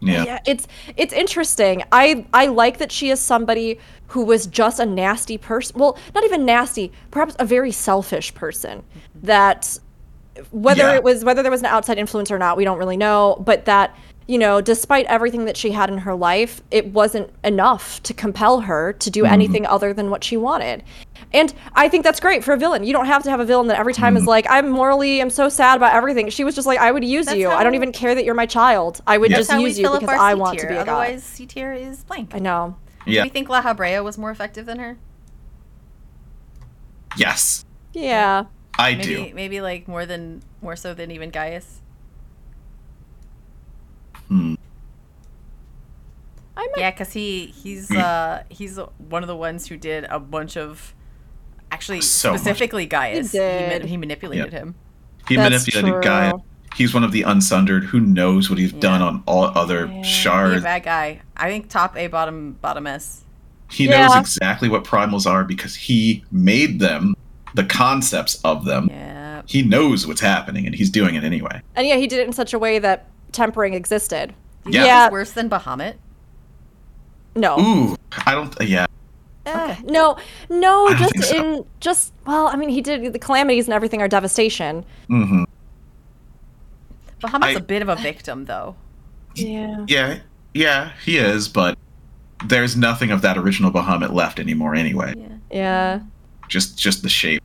Yeah. 0.00 0.24
yeah 0.24 0.38
it's 0.46 0.68
it's 0.98 1.14
interesting 1.14 1.82
i 1.90 2.26
i 2.34 2.46
like 2.48 2.76
that 2.78 2.92
she 2.92 3.08
is 3.08 3.18
somebody 3.18 3.78
who 4.08 4.26
was 4.26 4.46
just 4.46 4.78
a 4.78 4.84
nasty 4.84 5.38
person 5.38 5.78
well 5.80 5.96
not 6.14 6.22
even 6.22 6.44
nasty 6.44 6.92
perhaps 7.10 7.34
a 7.38 7.46
very 7.46 7.72
selfish 7.72 8.34
person 8.34 8.82
that 9.22 9.78
whether 10.50 10.82
Yeah. 10.82 10.96
it 10.96 11.02
was 11.02 11.24
whether 11.24 11.42
there 11.42 11.50
was 11.50 11.60
an 11.60 11.66
outside 11.66 11.96
influence 11.98 12.30
or 12.30 12.38
not 12.38 12.58
we 12.58 12.64
don't 12.64 12.76
really 12.78 12.98
know 12.98 13.42
but 13.44 13.64
that 13.64 13.96
you 14.26 14.36
know 14.36 14.60
despite 14.60 15.06
everything 15.06 15.46
that 15.46 15.56
she 15.56 15.70
had 15.70 15.88
in 15.88 15.96
her 15.98 16.14
life 16.14 16.60
it 16.70 16.88
wasn't 16.88 17.30
enough 17.42 18.02
to 18.02 18.12
compel 18.12 18.60
her 18.60 18.92
to 18.92 19.10
do 19.10 19.24
anything 19.24 19.64
other 19.64 19.94
than 19.94 20.10
what 20.10 20.22
she 20.22 20.36
wanted 20.36 20.84
and 21.32 21.54
i 21.74 21.88
think 21.88 22.04
that's 22.04 22.20
great 22.20 22.42
for 22.44 22.52
a 22.54 22.58
villain 22.58 22.84
you 22.84 22.92
don't 22.92 23.06
have 23.06 23.22
to 23.22 23.30
have 23.30 23.40
a 23.40 23.44
villain 23.44 23.66
that 23.68 23.78
every 23.78 23.92
time 23.94 24.16
is 24.16 24.24
like 24.26 24.46
i'm 24.50 24.68
morally 24.68 25.20
i'm 25.20 25.30
so 25.30 25.48
sad 25.48 25.76
about 25.76 25.94
everything 25.94 26.28
she 26.30 26.44
was 26.44 26.54
just 26.54 26.66
like 26.66 26.78
i 26.78 26.90
would 26.92 27.04
use 27.04 27.26
That's 27.26 27.38
you 27.38 27.48
i 27.50 27.62
don't 27.64 27.74
even 27.74 27.92
care 27.92 28.14
that 28.14 28.24
you're 28.24 28.34
my 28.34 28.46
child 28.46 29.00
i 29.06 29.18
would 29.18 29.30
Yeah. 29.30 29.36
Just 29.38 29.52
use 29.52 29.78
you 29.78 29.84
fill 29.86 29.94
up 29.94 30.00
because 30.00 30.16
our 30.18 30.24
i 30.24 30.34
C 30.34 30.38
want 30.40 30.58
to 30.58 30.66
tier. 30.66 30.70
be 30.70 30.76
a 30.76 30.84
god 30.84 31.00
Otherwise, 31.06 31.24
C 31.24 31.46
tier 31.46 31.72
is 31.72 32.04
blank. 32.04 32.34
i 32.34 32.38
know 32.38 32.76
Yeah. 33.06 33.22
Do 33.22 33.26
you 33.28 33.32
think 33.32 33.48
Lahabrea 33.48 34.02
was 34.02 34.18
more 34.18 34.30
effective 34.30 34.66
than 34.66 34.78
her? 34.80 34.98
Yes. 37.16 37.64
yeah 37.92 38.44
I 38.78 38.94
Maybe 38.94 39.02
do. 39.28 39.34
maybe 39.34 39.60
like 39.62 39.88
more 39.88 40.04
than 40.04 40.42
more 40.60 40.76
so 40.76 40.92
than 40.92 41.10
even 41.10 41.30
Gaius. 41.30 41.80
Hmm. 44.28 44.54
i 46.56 46.60
might 46.66 46.72
Yeah, 46.78 46.90
because 46.90 47.12
he 47.12 47.46
he's 47.46 47.88
Hmm. 47.88 47.96
uh 47.98 48.38
he's 48.48 48.78
one 48.98 49.22
of 49.22 49.28
the 49.28 49.36
ones 49.36 49.68
who 49.68 49.76
did 49.76 50.04
a 50.10 50.18
bunch 50.18 50.56
of 50.56 50.94
actually 51.70 52.00
So 52.00 52.32
much. 52.32 52.40
specifically 52.40 52.86
Gaius. 52.86 53.32
He 53.32 53.38
did. 53.38 53.84
he 53.84 53.96
manipulated 53.96 54.52
him. 54.52 54.74
He 55.28 55.36
That's 55.36 55.50
manipulated 55.66 55.90
true. 55.92 56.02
Gaia. 56.02 56.32
He's 56.76 56.92
one 56.92 57.04
of 57.04 57.10
the 57.12 57.22
unsundered 57.22 57.84
who 57.84 58.00
knows 58.00 58.50
what 58.50 58.58
he's 58.58 58.72
done 58.72 59.00
on 59.02 59.22
all 59.26 59.44
other 59.56 59.86
He 59.86 60.00
a 60.00 60.04
shards. 60.04 60.62
bad 60.62 60.82
guy. 60.84 61.20
I 61.36 61.48
think 61.48 61.68
top 61.68 61.96
A, 61.96 62.06
bottom 62.08 62.58
bottom 62.60 62.86
S. 62.86 63.24
He 63.70 63.86
Yeah. 63.88 64.06
knows 64.08 64.16
exactly 64.16 64.68
what 64.68 64.84
primals 64.84 65.26
are 65.28 65.42
because 65.42 65.74
he 65.74 66.22
made 66.30 66.78
them, 66.78 67.14
the 67.54 67.64
concepts 67.64 68.38
of 68.44 68.64
them. 68.64 68.88
Yeah. 68.90 69.42
He 69.46 69.62
knows 69.62 70.06
what's 70.06 70.20
happening 70.20 70.66
and 70.66 70.74
he's 70.74 70.90
doing 70.90 71.14
it 71.14 71.24
anyway. 71.24 71.62
and 71.74 71.86
yeah 71.86 71.96
he 71.96 72.06
did 72.06 72.20
it 72.20 72.26
in 72.26 72.32
such 72.32 72.52
a 72.52 72.58
way 72.58 72.78
that 72.78 73.06
tempering 73.32 73.74
existed 73.74 74.34
Yeah. 74.66 74.84
Yeah. 74.84 75.10
worse 75.10 75.30
than 75.32 75.48
Bahamut? 75.50 75.94
no 77.34 77.58
Ooh, 77.60 77.96
I 78.26 78.32
don't. 78.34 78.54
Yeah, 78.62 78.86
Eh, 79.46 79.76
no 79.84 80.16
no 80.50 80.92
just 80.94 81.22
so. 81.24 81.36
in 81.36 81.64
just 81.80 82.12
well 82.26 82.48
i 82.48 82.56
mean 82.56 82.68
he 82.68 82.80
did 82.80 83.12
the 83.12 83.18
calamities 83.18 83.66
and 83.66 83.74
everything 83.74 84.02
are 84.02 84.08
devastation 84.08 84.84
hmm 85.06 85.44
Bahamut's 87.22 87.44
I- 87.46 87.50
a 87.52 87.60
bit 87.60 87.80
of 87.82 87.88
a 87.88 87.96
victim 87.96 88.44
though. 88.44 88.76
yeah 89.34 89.84
yeah, 89.88 90.18
yeah. 90.52 90.92
He 91.04 91.16
is, 91.18 91.48
but 91.48 91.78
there's 92.44 92.76
nothing 92.76 93.10
of 93.10 93.22
that 93.22 93.38
original 93.38 93.70
Bahamut 93.70 94.12
left 94.12 94.38
anymore 94.38 94.74
anyway. 94.74 95.14
Yeah. 95.16 95.28
yeah 95.50 96.00
Just, 96.48 96.78
just 96.78 97.02
the 97.02 97.08
shape. 97.08 97.42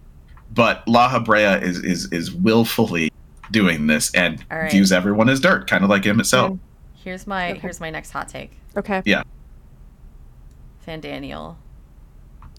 But 0.54 0.86
Lahabrea 0.88 1.62
is 1.62 1.78
is 1.80 2.12
is 2.12 2.34
willfully 2.34 3.12
doing 3.52 3.88
this 3.88 4.14
and 4.14 4.44
All 4.52 4.60
right. 4.60 4.72
views 4.72 4.92
everyone 4.92 5.30
as 5.30 5.40
dirt, 5.40 5.68
kind 5.70 5.84
of 5.86 5.90
like 5.90 6.04
him 6.04 6.20
itself. 6.20 6.58
Here's 6.96 7.26
my 7.26 7.52
Okay. 7.52 7.60
here's 7.60 7.80
my 7.80 7.90
next 7.90 8.12
hot 8.12 8.28
take. 8.28 8.58
okay 8.76 9.02
Yeah. 9.06 9.24
Fandaniel. 10.86 11.56
oh 11.56 11.58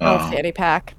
Oh. 0.05 0.31
fanny 0.31 0.53
pack 0.53 0.95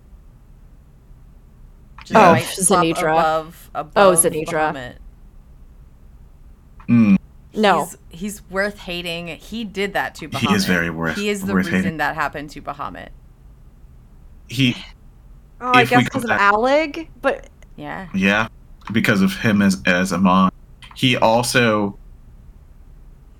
Just 2.06 2.16
Oh, 2.16 2.32
might 2.34 2.42
swap 2.46 2.84
Zanidra. 2.86 3.12
Above, 3.20 3.70
above 3.76 3.94
Oh, 3.96 4.12
Zanidra. 4.20 4.74
Bahamut. 4.74 4.96
Mm, 6.90 7.18
no 7.56 7.86
He's, 7.86 7.98
he's 8.10 8.50
worth 8.50 8.78
hating. 8.80 9.28
He 9.28 9.64
did 9.64 9.94
that 9.94 10.16
to 10.16 10.28
Bahamut. 10.28 10.50
He 10.50 10.54
is 10.54 10.66
very 10.66 10.90
worth- 10.90 11.16
He 11.16 11.30
is 11.30 11.46
the 11.46 11.54
worth 11.54 11.66
reason 11.68 11.84
hating. 11.84 11.98
that 11.98 12.16
happened 12.16 12.50
to 12.52 12.62
Bahamut. 12.62 13.10
he, 14.50 14.76
oh 15.62 15.72
i 15.74 15.82
if 15.84 15.90
we 15.90 15.96
guess 15.96 16.00
go 16.00 16.04
because 16.04 16.24
of 16.26 16.30
back- 16.30 16.54
alig 16.54 17.08
but 17.22 17.48
Yeah. 17.78 18.08
yeah, 18.14 18.48
because 18.92 19.22
of 19.22 19.34
him 19.38 19.62
as 19.62 19.82
as 19.86 20.12
Amon. 20.12 20.52
He 20.96 21.16
also 21.18 21.98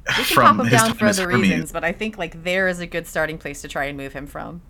We 0.08 0.14
can 0.16 0.24
from 0.24 0.58
pop 0.58 0.66
him 0.66 0.72
his 0.72 0.82
down 0.82 0.94
for 0.96 1.06
other 1.08 1.30
Hermes- 1.30 1.42
reasons, 1.50 1.72
but 1.74 1.84
I 1.84 1.92
think 1.92 2.18
like 2.18 2.44
there 2.44 2.68
is 2.70 2.80
a 2.80 2.88
good 2.88 3.06
starting 3.08 3.38
place 3.38 3.62
to 3.62 3.68
try 3.68 3.86
and 3.86 3.98
move 3.98 4.14
him 4.14 4.26
from. 4.26 4.62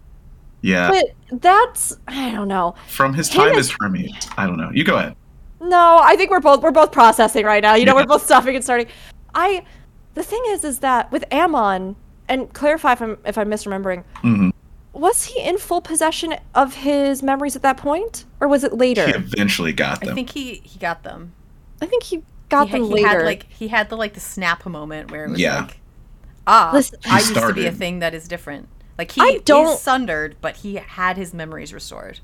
Yeah, 0.63 0.89
but 0.91 1.41
that's 1.41 1.97
i 2.07 2.31
don't 2.31 2.47
know 2.47 2.73
from 2.87 3.13
his 3.13 3.27
time 3.29 3.51
as- 3.51 3.69
as 3.69 3.75
Hermes. 3.79 4.29
I 4.37 4.47
don't 4.47 4.57
know. 4.57 4.71
You 4.73 4.83
go 4.83 4.97
ahead. 4.97 5.15
No, 5.61 5.99
I 6.01 6.15
think 6.15 6.31
we're 6.31 6.39
both 6.39 6.61
we're 6.63 6.71
both 6.71 6.91
processing 6.91 7.45
right 7.45 7.61
now. 7.61 7.75
You 7.75 7.85
know, 7.85 7.93
Yeah. 7.95 8.01
we're 8.03 8.07
both 8.07 8.25
stopping 8.25 8.55
and 8.55 8.63
starting. 8.63 8.87
I 9.35 9.63
the 10.15 10.23
thing 10.23 10.41
is 10.47 10.63
is 10.63 10.79
that 10.79 11.11
with 11.11 11.25
Amon, 11.31 11.95
and 12.29 12.51
clarify 12.53 12.93
if 12.93 13.01
I'm 13.01 13.17
if 13.25 13.37
I'm 13.37 13.49
misremembering. 13.49 14.03
Mhm. 14.23 14.51
Was 14.93 15.23
he 15.25 15.41
in 15.41 15.57
full 15.57 15.81
possession 15.81 16.35
of 16.53 16.75
his 16.75 17.21
memories 17.23 17.55
at 17.55 17.61
that 17.63 17.77
point, 17.77 18.25
or 18.39 18.47
was 18.47 18.63
it 18.63 18.73
later? 18.73 19.05
He 19.07 19.13
eventually 19.13 19.73
got 19.73 20.01
them. 20.01 20.11
I 20.11 20.13
think 20.15 20.29
he 20.31 20.61
he 20.63 20.79
got 20.79 21.03
them. 21.03 21.33
I 21.81 21.87
think 21.87 22.03
he 22.03 22.23
got 22.49 22.67
he, 22.67 22.73
them 22.73 22.83
he 22.85 22.93
later. 22.93 23.07
had 23.07 23.25
like 23.25 23.47
he 23.49 23.67
had 23.69 23.89
the 23.89 23.97
like 23.97 24.13
the 24.13 24.19
snap 24.19 24.65
moment 24.65 25.11
where 25.11 25.25
it 25.25 25.31
was 25.31 25.39
Yeah. 25.39 25.61
like 25.61 25.79
ah 26.45 26.69
Listen- 26.73 26.99
I 27.05 27.19
He 27.19 27.29
used 27.29 27.35
to 27.35 27.53
be 27.53 27.65
a 27.65 27.71
thing 27.71 27.99
that 27.99 28.13
is 28.13 28.27
different. 28.27 28.67
Like 28.97 29.11
he 29.11 29.21
I 29.21 29.39
don't- 29.45 29.67
he's 29.67 29.79
sundered, 29.79 30.35
but 30.41 30.57
he 30.57 30.75
had 30.75 31.17
his 31.17 31.33
memories 31.33 31.73
restored. 31.73 32.19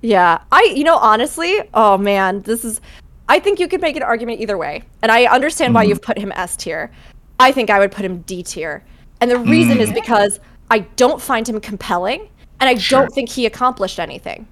Yeah, 0.00 0.38
I 0.52 0.72
you 0.74 0.84
know 0.84 0.96
honestly, 0.96 1.60
oh 1.74 1.98
man, 1.98 2.42
this 2.42 2.64
is 2.64 2.80
I 3.28 3.38
think 3.40 3.60
you 3.60 3.68
could 3.68 3.80
make 3.80 3.96
an 3.96 4.02
argument 4.02 4.40
either 4.40 4.56
way. 4.56 4.82
And 5.02 5.12
I 5.12 5.26
understand 5.26 5.74
why 5.74 5.82
mm-hmm. 5.82 5.90
you've 5.90 6.02
put 6.02 6.18
him 6.18 6.32
S 6.34 6.56
tier. 6.56 6.90
I 7.38 7.52
think 7.52 7.70
I 7.70 7.78
would 7.78 7.92
put 7.92 8.04
him 8.04 8.22
D 8.22 8.42
tier. 8.42 8.84
And 9.20 9.30
the 9.30 9.38
reason 9.38 9.80
is 9.80 9.90
mm. 9.90 9.94
because 9.94 10.40
I 10.70 10.80
don't 10.80 11.20
find 11.20 11.48
him 11.48 11.60
compelling 11.60 12.28
and 12.60 12.68
I 12.68 12.76
Sure. 12.76 13.00
don't 13.00 13.12
think 13.12 13.28
he 13.28 13.46
accomplished 13.46 13.98
anything. 14.00 14.46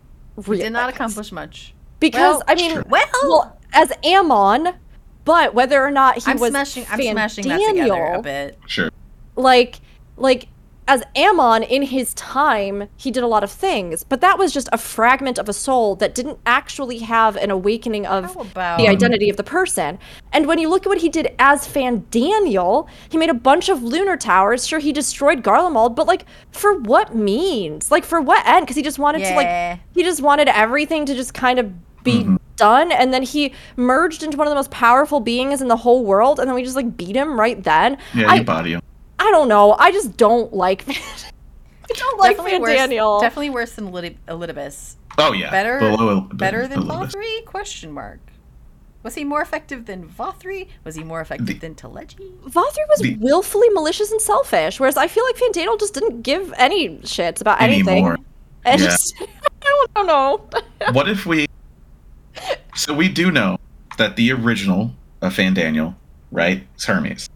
He 0.45 0.57
did 0.57 0.73
not 0.73 0.91
accomplish 0.91 1.33
much. 1.33 1.75
because 2.01 2.37
Well, 2.37 2.43
I 2.49 2.55
mean, 2.55 2.73
Sure. 2.73 2.85
Well- 2.89 3.57
as 3.73 3.93
Amon, 4.05 4.75
but 5.25 5.55
whether 5.55 5.83
or 5.83 5.91
not 5.91 6.17
he 6.17 6.31
I'm 6.31 6.39
was 6.39 6.51
smashing 6.51 6.87
I'm 6.89 7.01
smashing 7.01 7.49
that 7.49 7.59
together 7.59 7.93
a 7.93 8.19
Fandaniel, 8.19 8.23
bit. 8.23 8.59
Sure. 8.67 8.91
like 9.35 9.81
like 10.17 10.49
as 10.89 11.03
Amon 11.17 11.63
in 11.65 11.83
his 11.83 12.15
time, 12.15 12.89
he 12.97 13.11
did 13.11 13.23
a 13.23 13.27
lot 13.27 13.43
of 13.43 13.51
things, 13.51 14.05
but 14.05 14.21
that 14.21 14.39
was 14.39 14.53
just 14.53 14.69
a 14.73 14.79
fragment 14.79 15.39
of 15.39 15.49
a 15.49 15.53
soul 15.53 15.97
that 15.97 16.15
didn't 16.15 16.39
actually 16.47 16.99
have 16.99 17.37
an 17.37 17.51
awakening 17.51 18.07
of 18.07 18.37
about- 18.37 18.79
the 18.79 18.89
identity 18.89 19.29
of 19.29 19.37
the 19.37 19.43
person. 19.43 19.99
And 20.33 20.47
when 20.47 20.59
you 20.59 20.69
look 20.69 20.87
at 20.87 20.89
what 20.89 20.99
he 20.99 21.09
did 21.09 21.35
as 21.39 21.67
Fandaniel, 21.67 22.89
he 23.09 23.19
made 23.19 23.31
a 23.31 23.35
bunch 23.35 23.69
of 23.69 23.83
lunar 23.83 24.17
towers. 24.17 24.67
Sure, 24.67 24.79
he 24.79 24.93
destroyed 24.93 25.43
Garlemald, 25.43 25.97
but 25.97 26.07
like 26.07 26.25
for 26.53 26.79
what 26.79 27.15
means? 27.15 27.91
Like 27.91 28.05
for 28.05 28.21
what 28.21 28.47
end? 28.47 28.67
Because 28.67 28.77
he 28.77 28.83
just 28.83 28.99
wanted 28.99 29.25
to 29.25 29.35
like 29.35 29.81
he 29.95 30.03
just 30.03 30.23
wanted 30.23 30.49
everything 30.49 31.07
to 31.07 31.15
just 31.15 31.35
kind 31.35 31.59
of 31.59 31.73
be 32.05 32.21
mm-hmm. 32.21 32.37
done 32.55 32.93
and 32.93 33.13
then 33.13 33.23
he 33.25 33.53
merged 33.75 34.23
into 34.23 34.37
one 34.37 34.47
of 34.47 34.51
the 34.51 34.55
most 34.55 34.71
powerful 34.71 35.19
beings 35.19 35.61
in 35.61 35.67
the 35.67 35.77
whole 35.77 36.05
world 36.05 36.39
and 36.39 36.49
then 36.49 36.55
we 36.55 36.63
just 36.63 36.77
like 36.77 36.97
beat 36.97 37.17
him 37.17 37.39
right 37.39 37.65
then 37.65 37.99
Yeah, 38.15 38.31
I, 38.31 38.35
you 38.37 38.45
body 38.45 38.73
him. 38.75 38.83
I 39.19 39.31
don't 39.31 39.49
know. 39.49 39.73
I 39.79 39.91
just 39.93 40.17
don't 40.17 40.53
like. 40.53 40.85
I 40.89 41.95
don't 41.95 42.19
like 42.19 42.37
definitely 42.37 42.61
worse, 42.61 42.79
Fandaniel. 42.79 43.21
definitely 43.21 43.51
worse 43.51 43.73
than 43.75 43.93
Elid- 43.93 44.17
Elidibus. 44.29 44.97
Oh 45.19 45.33
yeah. 45.33 45.51
Better 45.51 45.79
Below, 45.79 46.21
better 46.21 46.67
than 46.67 46.81
below 46.81 47.05
this. 47.05 47.15
Vauthry? 47.15 47.45
Question 47.45 47.93
mark. 47.93 48.19
Was 49.05 49.15
he 49.15 49.23
more 49.23 49.41
effective 49.41 49.87
than 49.87 50.09
Vauthry? 50.09 50.67
Was 50.83 50.97
he 50.97 51.05
more 51.05 51.21
effective 51.21 51.47
The- 51.47 51.55
than 51.59 51.75
Teledji? 51.77 52.37
Vauthry 52.41 52.89
was 52.89 52.99
The- 53.01 53.17
willfully 53.21 53.69
malicious 53.71 54.11
and 54.11 54.21
selfish, 54.21 54.81
whereas 54.81 54.97
I 54.97 55.07
feel 55.07 55.25
like 55.25 55.37
Fandaniel 55.37 55.79
just 55.79 55.95
didn't 55.95 56.23
give 56.23 56.53
any 56.57 56.89
shits 56.99 57.41
about 57.41 57.61
anything. 57.63 57.89
Anymore. 57.99 58.19
And 58.65 58.81
Yeah. 58.81 58.89
just- 58.89 59.15
I 59.63 59.87
don't 59.95 60.07
know. 60.09 60.49
what 60.93 61.09
if 61.09 61.25
we 61.25 61.47
so 62.75 62.93
we 62.93 63.09
do 63.09 63.31
know 63.31 63.59
that 63.97 64.17
the 64.17 64.33
original 64.33 64.91
of 65.23 65.35
Fandaniel, 65.35 65.95
right, 66.33 66.67
is 66.77 66.85
Hermes. 66.85 67.31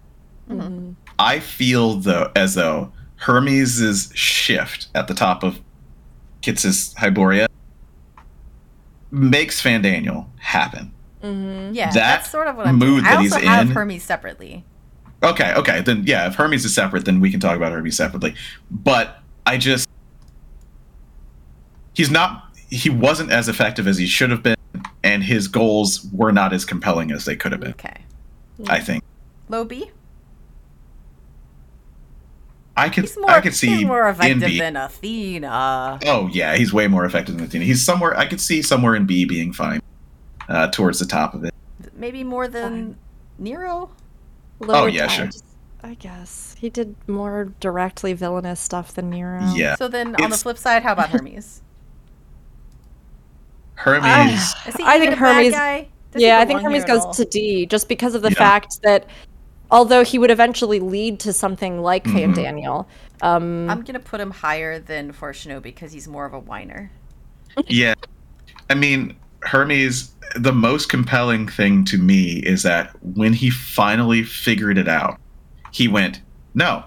Mm-hmm. 0.50 0.92
I 1.20 1.38
feel 1.40 1.94
though 1.96 2.32
as 2.34 2.54
though 2.54 2.92
Hermes' 3.16 4.10
shift 4.14 4.88
at 4.94 5.06
the 5.06 5.14
top 5.14 5.42
of 5.42 5.60
Kits's 6.40 6.94
Hyboria 6.94 7.46
makes 9.10 9.62
Fandaniel 9.62 10.26
happen. 10.38 10.92
Mm-hmm. 11.22 11.74
Yeah, 11.74 11.86
That 11.88 11.94
that's 11.94 12.30
sort 12.30 12.48
of 12.48 12.56
what 12.56 12.66
I'm 12.66 12.76
mood 12.78 13.04
doing. 13.04 13.04
I 13.04 13.10
that 13.10 13.16
also 13.18 13.36
he's 13.38 13.46
have 13.48 13.66
in- 13.68 13.72
Hermes 13.74 14.02
separately. 14.02 14.64
Okay, 15.22 15.52
okay, 15.54 15.82
then 15.82 16.04
yeah, 16.06 16.26
if 16.28 16.34
Hermes 16.36 16.64
is 16.64 16.74
separate, 16.74 17.04
then 17.04 17.20
we 17.20 17.30
can 17.30 17.40
talk 17.40 17.54
about 17.54 17.72
Hermes 17.72 17.94
separately. 17.96 18.34
But 18.70 19.18
I 19.44 19.58
just 19.58 19.86
he's 21.92 22.10
not 22.10 22.46
he 22.70 22.88
wasn't 22.88 23.30
as 23.30 23.46
effective 23.48 23.86
as 23.86 23.98
he 23.98 24.06
should 24.06 24.30
have 24.30 24.42
been, 24.42 24.56
and 25.04 25.22
his 25.22 25.46
goals 25.48 26.06
were 26.12 26.32
not 26.32 26.54
as 26.54 26.64
compelling 26.64 27.10
as 27.10 27.26
they 27.26 27.36
could 27.36 27.52
have 27.52 27.60
been, 27.60 27.72
Okay. 27.72 28.00
I 28.68 28.80
think. 28.80 29.02
Low 29.50 29.64
B? 29.64 29.90
I 32.76 32.88
could 32.88 33.10
more, 33.18 33.30
I 33.30 33.40
could 33.40 33.54
see 33.54 33.68
he's 33.68 33.84
more 33.86 34.08
in 34.08 34.14
effective 34.14 34.40
B. 34.48 34.58
than 34.58 34.76
Athena. 34.76 35.98
Oh 36.06 36.28
yeah, 36.32 36.54
he's 36.56 36.72
way 36.72 36.86
more 36.88 37.04
effective 37.04 37.36
than 37.36 37.44
Athena. 37.44 37.64
He's 37.64 37.82
somewhere 37.84 38.16
I 38.16 38.26
could 38.26 38.40
see 38.40 38.62
somewhere 38.62 38.94
in 38.94 39.06
B 39.06 39.24
being 39.24 39.52
fine. 39.52 39.82
Uh, 40.48 40.66
towards 40.68 40.98
the 40.98 41.06
top 41.06 41.34
of 41.34 41.44
it. 41.44 41.54
Maybe 41.94 42.24
more 42.24 42.48
than 42.48 42.96
Nero? 43.38 43.90
Lower 44.58 44.76
Oh, 44.76 44.86
yeah, 44.86 45.06
sure. 45.06 45.26
times, 45.26 45.44
I 45.84 45.94
guess 45.94 46.56
he 46.58 46.68
did 46.70 46.96
more 47.06 47.52
directly 47.60 48.14
villainous 48.14 48.58
stuff 48.58 48.92
than 48.94 49.10
Nero. 49.10 49.46
Yeah. 49.54 49.76
So 49.76 49.86
then 49.86 50.16
on 50.20 50.30
the 50.30 50.36
flip 50.36 50.58
side, 50.58 50.82
how 50.82 50.92
about 50.94 51.08
Hermes? 51.10 51.62
Hermes 53.74 54.54
Is 54.66 54.76
I 54.82 54.98
think 54.98 55.14
Hermes- 55.14 55.52
guy? 55.52 55.88
Does 56.12 56.20
he 56.22 56.26
Yeah, 56.26 56.40
I 56.40 56.44
think 56.44 56.60
Hermes 56.60 56.84
goes 56.84 57.16
to 57.16 57.24
D 57.24 57.66
just 57.66 57.88
because 57.88 58.14
of 58.16 58.22
the 58.22 58.30
Yeah. 58.30 58.34
fact 58.34 58.82
that 58.82 59.06
although 59.70 60.04
he 60.04 60.18
would 60.18 60.30
eventually 60.30 60.80
lead 60.80 61.20
to 61.20 61.32
something 61.32 61.80
like 61.82 62.04
Mhm. 62.04 62.34
Fandaniel, 62.34 62.86
um, 63.22 63.68
I'm 63.70 63.82
gonna 63.82 63.98
put 64.00 64.20
him 64.20 64.30
higher 64.30 64.78
than 64.78 65.12
Fourchenault 65.12 65.62
because 65.62 65.92
he's 65.92 66.08
more 66.08 66.24
of 66.26 66.32
a 66.34 66.38
whiner. 66.38 66.90
Yeah. 67.68 67.94
I 68.68 68.74
mean, 68.74 69.16
Hermes, 69.42 70.12
the 70.36 70.52
most 70.52 70.88
compelling 70.88 71.48
thing 71.48 71.84
to 71.86 71.98
me 71.98 72.34
is 72.38 72.62
that 72.62 72.94
when 73.02 73.32
he 73.32 73.50
finally 73.50 74.22
figured 74.22 74.78
it 74.78 74.88
out, 74.88 75.18
he 75.72 75.88
went, 75.88 76.20
No, 76.54 76.84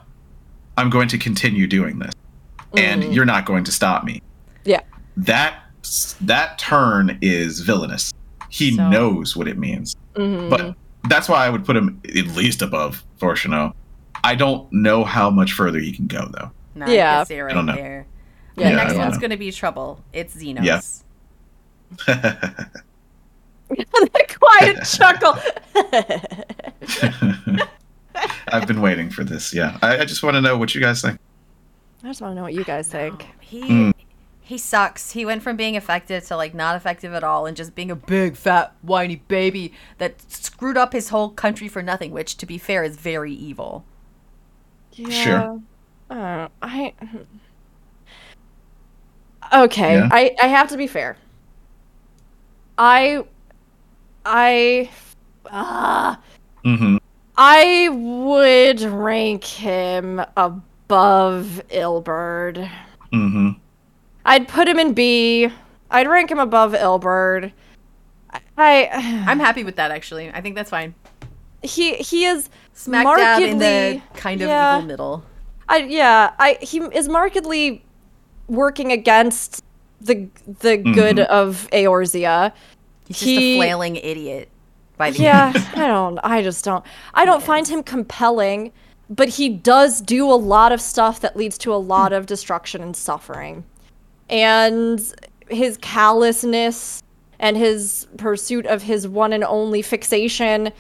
I'm 0.77 0.89
going 0.89 1.07
to 1.09 1.17
continue 1.17 1.67
doing 1.67 1.99
this. 1.99 2.11
And 2.77 3.03
Mm. 3.03 3.13
you're 3.13 3.25
not 3.25 3.45
going 3.45 3.63
to 3.65 3.71
stop 3.71 4.03
me. 4.03 4.21
yeah. 4.65 4.79
That 5.17 5.55
that 6.21 6.57
turn 6.57 7.17
is 7.21 7.59
villainous. 7.59 8.13
He 8.49 8.75
So- 8.75 8.89
knows 8.89 9.35
what 9.35 9.47
it 9.49 9.57
means. 9.57 9.95
Mhm. 10.15 10.49
But 10.49 10.75
that's 11.09 11.27
why 11.29 11.45
I 11.45 11.49
would 11.49 11.65
put 11.65 11.75
him 11.75 12.01
at 12.05 12.27
least 12.27 12.61
above 12.61 13.03
Fourchenault. 13.19 13.73
I 14.23 14.35
don't 14.35 14.71
know 14.71 15.03
how 15.03 15.29
much 15.29 15.53
further 15.53 15.79
he 15.79 15.91
can 15.91 16.07
go 16.07 16.27
though. 16.31 16.51
Nah, 16.75 16.87
Yeah. 16.87 17.19
I 17.21 17.25
guess 17.25 17.31
I 17.31 17.53
don't 17.53 17.65
know. 17.65 17.75
there. 17.75 18.05
Yeah, 18.55 18.69
the 18.69 18.75
next 18.75 18.93
one's 18.95 19.15
know. 19.15 19.21
gonna 19.21 19.37
be 19.37 19.51
trouble. 19.51 20.01
It's 20.13 20.35
Zenos. 20.35 20.63
Yeah. 20.63 20.81
the 23.77 24.37
quiet 24.39 24.83
chuckle. 24.85 25.35
I've 28.47 28.67
been 28.67 28.81
waiting 28.81 29.09
for 29.09 29.23
this. 29.23 29.53
Yeah. 29.53 29.77
I, 29.81 29.99
I 29.99 30.05
just 30.05 30.21
want 30.23 30.35
to 30.35 30.41
know 30.41 30.57
what 30.57 30.75
you 30.75 30.81
guys 30.81 31.01
think. 31.01 31.19
I 32.03 32.07
just 32.07 32.21
want 32.21 32.31
to 32.31 32.35
know 32.35 32.43
what 32.43 32.53
you 32.53 32.63
guys 32.63 32.89
think. 32.89 33.25
He 33.39 33.61
Mm. 33.63 33.93
He 34.43 34.57
sucks. 34.57 35.11
He 35.11 35.25
went 35.25 35.41
from 35.41 35.55
being 35.55 35.75
effective 35.75 36.25
to 36.27 36.35
like 36.35 36.53
not 36.53 36.75
effective 36.75 37.13
at 37.13 37.23
all 37.23 37.45
and 37.45 37.55
just 37.55 37.75
being 37.75 37.89
a 37.89 37.95
big 37.95 38.35
fat 38.35 38.75
whiny 38.81 39.15
baby 39.15 39.73
that 39.99 40.21
screwed 40.29 40.77
up 40.77 40.91
his 40.93 41.09
whole 41.09 41.29
country 41.29 41.67
for 41.69 41.81
nothing, 41.81 42.11
which 42.11 42.35
to 42.37 42.45
be 42.45 42.57
fair 42.57 42.83
is 42.83 42.97
very 42.97 43.33
evil. 43.33 43.85
Yeah. 44.91 45.09
Sure. 45.09 45.61
Uh, 46.09 46.47
I. 46.61 46.93
Okay, 49.53 49.95
Yeah. 49.95 50.09
I 50.11 50.35
I 50.41 50.47
have 50.47 50.69
to 50.69 50.77
be 50.77 50.87
fair. 50.87 51.17
I, 52.77 53.23
I, 54.25 54.89
ah, 55.51 56.19
Mm-hmm. 56.65 56.97
I 57.37 57.89
would 57.91 58.81
rank 58.81 59.43
him 59.43 60.19
above 60.37 61.61
Ilberd. 61.69 62.69
Mm-hmm. 63.13 63.49
I'd 64.25 64.47
put 64.47 64.67
him 64.67 64.79
in 64.79 64.93
B. 64.93 65.49
I'd 65.91 66.07
rank 66.07 66.31
him 66.31 66.39
above 66.39 66.73
Ilberd. 66.73 67.51
I, 68.57 68.87
I'm 69.27 69.39
happy 69.39 69.63
with 69.63 69.75
that 69.75 69.91
actually. 69.91 70.29
I 70.31 70.41
think 70.41 70.55
that's 70.55 70.69
fine. 70.69 70.95
he 71.61 71.95
he 71.95 72.25
is 72.25 72.49
Smack 72.73 73.05
dab 73.17 73.41
in 73.41 73.57
the 73.59 73.65
markedly- 73.65 74.03
kind 74.15 74.41
of 74.41 74.47
yeah. 74.47 74.77
evil 74.77 74.87
middle. 74.87 75.23
I 75.69 75.77
yeah, 75.77 76.33
I 76.39 76.57
he 76.61 76.79
is 76.79 77.07
markedly 77.07 77.83
working 78.47 78.91
against 78.91 79.63
the 80.01 80.27
the 80.59 80.77
mm-hmm. 80.77 80.93
good 80.93 81.19
of 81.19 81.67
Eorzea. 81.71 82.51
He's 83.07 83.17
just 83.17 83.29
He- 83.29 83.55
a 83.55 83.57
flailing 83.59 83.95
idiot 83.97 84.49
by 84.97 85.11
the 85.11 85.19
Yeah, 85.23 85.51
end. 85.55 85.67
I 85.75 85.87
don't 85.87 86.19
I 86.23 86.41
just 86.41 86.65
don't 86.65 86.83
I 87.13 87.25
don't 87.25 87.41
find 87.43 87.67
him 87.67 87.83
compelling, 87.83 88.71
but 89.09 89.29
he 89.29 89.49
does 89.49 90.01
do 90.01 90.29
a 90.29 90.35
lot 90.35 90.71
of 90.71 90.81
stuff 90.81 91.19
that 91.21 91.37
leads 91.37 91.57
to 91.59 91.73
a 91.73 91.77
lot 91.77 92.13
of 92.13 92.25
destruction 92.25 92.81
and 92.81 92.95
suffering. 92.95 93.63
And 94.29 95.01
his 95.49 95.77
callousness 95.77 97.03
and 97.39 97.57
his 97.57 98.07
pursuit 98.17 98.65
of 98.65 98.81
his 98.81 99.07
one 99.07 99.33
and 99.33 99.43
only 99.43 99.81
fixation 99.81 100.71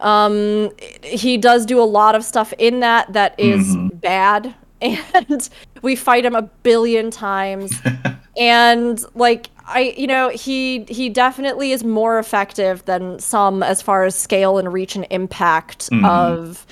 um 0.00 0.70
he 1.02 1.36
does 1.36 1.66
do 1.66 1.80
a 1.80 1.84
lot 1.84 2.14
of 2.14 2.24
stuff 2.24 2.52
in 2.58 2.80
that 2.80 3.12
that 3.12 3.38
is 3.38 3.76
bad. 3.94 4.54
And 4.80 5.48
we 5.82 5.96
fight 5.96 6.24
him 6.24 6.36
a 6.36 6.42
billion 6.42 7.10
times. 7.10 7.72
And 8.36 9.04
like 9.16 9.50
i 9.66 9.92
you 9.96 10.06
know 10.06 10.28
he 10.28 10.84
he 10.88 11.08
definitely 11.08 11.72
is 11.72 11.82
more 11.82 12.20
effective 12.20 12.84
than 12.84 13.18
some 13.18 13.64
as 13.64 13.82
far 13.82 14.04
as 14.04 14.14
scale 14.14 14.58
and 14.58 14.72
reach 14.72 14.94
and 14.94 15.04
impact 15.10 15.88
of 16.04 16.64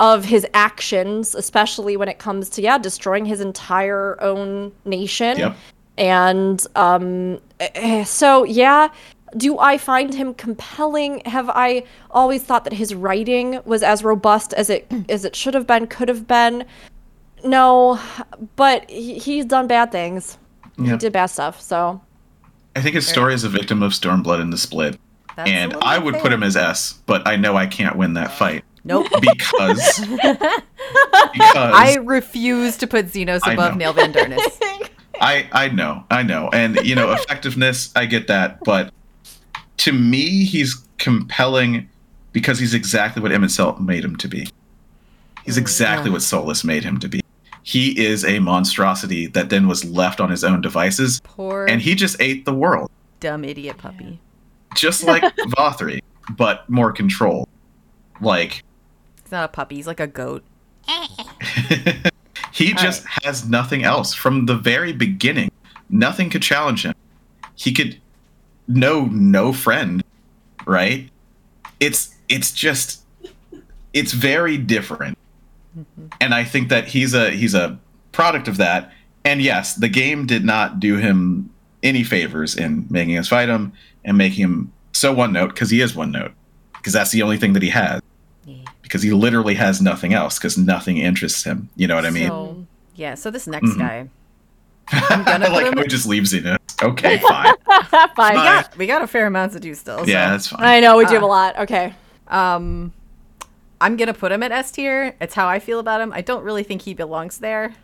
of 0.00 0.24
his 0.24 0.46
actions, 0.54 1.34
especially 1.34 1.96
when 1.96 2.08
it 2.08 2.18
comes 2.18 2.48
to 2.48 2.62
yeah, 2.62 2.78
destroying 2.78 3.26
his 3.26 3.40
entire 3.40 4.20
own 4.20 4.72
nation. 4.84 5.38
Yep. 5.38 5.56
And 5.98 6.66
um 6.74 7.38
eh, 7.60 8.02
so 8.04 8.44
yeah, 8.44 8.88
do 9.36 9.58
I 9.58 9.76
find 9.76 10.12
him 10.12 10.34
compelling? 10.34 11.20
Have 11.26 11.50
I 11.50 11.84
always 12.10 12.42
thought 12.42 12.64
that 12.64 12.72
his 12.72 12.94
writing 12.94 13.60
was 13.66 13.82
as 13.82 14.02
robust 14.02 14.54
as 14.54 14.70
it 14.70 14.90
as 15.08 15.24
it 15.24 15.36
should 15.36 15.54
have 15.54 15.66
been, 15.66 15.86
could 15.86 16.08
have 16.08 16.26
been? 16.26 16.64
No, 17.44 18.00
but 18.56 18.88
he, 18.90 19.18
he's 19.18 19.44
done 19.44 19.66
bad 19.66 19.92
things. 19.92 20.38
He 20.78 20.96
did 20.96 21.12
bad 21.12 21.26
stuff. 21.26 21.60
So 21.60 22.00
I 22.74 22.80
think 22.80 22.94
his 22.94 23.06
story 23.06 23.34
is 23.34 23.44
a 23.44 23.50
victim 23.50 23.82
of 23.82 23.92
Stormblood 23.92 24.40
in 24.40 24.48
the 24.48 24.56
split. 24.56 24.98
That's 25.36 25.48
a 25.48 25.52
and 25.52 25.74
I 25.82 25.98
would 25.98 26.14
fair. 26.14 26.22
put 26.22 26.32
him 26.32 26.42
as 26.42 26.56
S, 26.56 26.94
but 27.04 27.26
I 27.28 27.36
know 27.36 27.54
I 27.54 27.66
can't 27.66 27.96
win 27.96 28.14
that 28.14 28.32
fight 28.32 28.64
Nope. 28.84 29.06
because 29.20 30.00
because 31.32 31.54
I 31.54 31.98
refuse 32.02 32.76
to 32.78 32.86
put 32.86 33.06
Zenos 33.06 33.40
I 33.44 33.52
above. 33.52 33.74
Nael 33.74 33.94
van 33.94 34.12
Darnus. 34.12 34.58
I 35.20 35.48
I 35.52 35.68
know, 35.68 36.04
I 36.10 36.22
know, 36.22 36.48
and 36.52 36.76
you 36.76 36.94
know, 36.94 37.12
effectiveness, 37.12 37.92
I 37.94 38.06
get 38.06 38.26
that, 38.28 38.58
but 38.64 38.92
to 39.78 39.92
me, 39.92 40.44
he's 40.44 40.74
compelling 40.98 41.88
because 42.32 42.58
he's 42.58 42.74
exactly 42.74 43.22
what 43.22 43.32
Emet-Selch 43.32 43.80
made 43.80 44.04
him 44.04 44.16
to 44.16 44.28
be. 44.28 44.48
He's 45.44 45.56
mm, 45.56 45.60
exactly 45.62 46.10
what 46.10 46.22
Solus 46.22 46.64
made 46.64 46.84
him 46.84 46.98
to 47.00 47.08
be. 47.08 47.20
He 47.62 47.98
is 48.02 48.24
a 48.24 48.38
monstrosity 48.38 49.26
that 49.28 49.50
then 49.50 49.68
was 49.68 49.84
left 49.84 50.20
on 50.20 50.30
his 50.30 50.42
own 50.44 50.60
devices, 50.62 51.20
Poor 51.24 51.66
and 51.66 51.82
he 51.82 51.94
just 51.94 52.20
ate 52.20 52.46
the 52.46 52.54
world, 52.54 52.90
dumb 53.20 53.44
idiot 53.44 53.76
puppy. 53.76 54.18
just 54.74 55.04
like 55.12 55.22
Vauthry, 55.36 56.00
but 56.30 56.68
more 56.70 56.92
controlled. 56.92 57.48
Like 58.22 58.62
He's 59.30 59.36
not 59.36 59.44
a 59.44 59.52
puppy. 59.52 59.76
He's 59.76 59.86
like 59.86 60.00
a 60.00 60.08
goat. 60.08 60.42
he 62.52 62.74
just 62.74 63.06
has 63.22 63.48
nothing 63.48 63.84
else 63.84 64.12
from 64.12 64.46
the 64.46 64.56
very 64.56 64.92
beginning. 64.92 65.52
Nothing 65.88 66.30
could 66.30 66.42
challenge 66.42 66.84
him. 66.84 66.96
He 67.54 67.72
could 67.72 68.00
know 68.66 69.04
no 69.04 69.52
friend, 69.52 70.02
right? 70.66 71.08
It's 71.78 72.12
it's 72.28 72.50
just 72.50 73.04
it's 73.92 74.10
very 74.10 74.58
different. 74.58 75.16
Mm-hmm. 75.78 76.06
And 76.20 76.34
I 76.34 76.42
think 76.42 76.68
that 76.70 76.88
he's 76.88 77.14
a 77.14 77.30
he's 77.30 77.54
a 77.54 77.78
product 78.10 78.48
of 78.48 78.56
that. 78.56 78.90
And 79.24 79.40
yes, 79.40 79.76
the 79.76 79.88
game 79.88 80.26
did 80.26 80.44
not 80.44 80.80
do 80.80 80.96
him 80.96 81.50
any 81.84 82.02
favors 82.02 82.56
in 82.56 82.84
making 82.90 83.16
us 83.16 83.28
fight 83.28 83.48
him 83.48 83.74
and 84.04 84.18
making 84.18 84.42
him 84.42 84.72
so 84.90 85.14
one 85.14 85.32
note 85.32 85.50
because 85.50 85.70
he 85.70 85.80
is 85.80 85.94
one 85.94 86.10
note 86.10 86.32
because 86.72 86.92
that's 86.92 87.12
the 87.12 87.22
only 87.22 87.36
thing 87.36 87.52
that 87.52 87.62
he 87.62 87.70
has. 87.70 88.02
Because 88.90 89.02
he 89.04 89.12
literally 89.12 89.54
has 89.54 89.80
nothing 89.80 90.12
else 90.12 90.36
because 90.36 90.58
nothing 90.58 90.96
interests 90.96 91.44
him. 91.44 91.68
You 91.76 91.86
know 91.86 91.94
what 91.94 92.04
I 92.04 92.10
mean? 92.10 92.26
So, 92.28 92.66
yeah. 92.96 93.14
So 93.14 93.30
this 93.30 93.46
next 93.46 93.70
Mhm. 93.70 93.78
guy, 93.78 94.08
I'm 95.10 95.22
gonna 95.22 95.48
like 95.48 95.66
put 95.66 95.72
him. 95.74 95.78
how 95.78 95.84
just 95.84 96.06
leaves 96.06 96.32
it. 96.32 96.44
in. 96.44 96.56
Okay, 96.82 97.18
fine. 97.28 97.54
fine. 97.86 98.08
Fine. 98.16 98.34
got, 98.34 98.76
we 98.76 98.86
got 98.88 99.02
a 99.02 99.06
fair 99.06 99.26
amount 99.26 99.52
to 99.52 99.60
do 99.60 99.74
still. 99.74 100.08
yeah, 100.08 100.30
that's 100.30 100.48
fine. 100.48 100.64
I 100.64 100.80
know 100.80 100.96
we 100.96 101.04
do 101.06 101.14
have 101.14 101.22
Ah. 101.22 101.26
a 101.26 101.28
lot. 101.28 101.58
Okay. 101.60 101.94
Um, 102.26 102.92
I'm 103.80 103.96
gonna 103.96 104.12
put 104.14 104.32
him 104.32 104.42
at 104.42 104.50
S 104.50 104.72
tier. 104.72 105.14
It's 105.20 105.34
how 105.34 105.46
I 105.46 105.60
feel 105.60 105.78
about 105.78 106.00
him. 106.00 106.12
I 106.12 106.20
don't 106.20 106.42
really 106.42 106.64
think 106.64 106.82
he 106.82 106.92
belongs 106.94 107.38
there. 107.38 107.74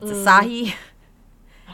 It's 0.00 0.10
Asahi. 0.12 0.74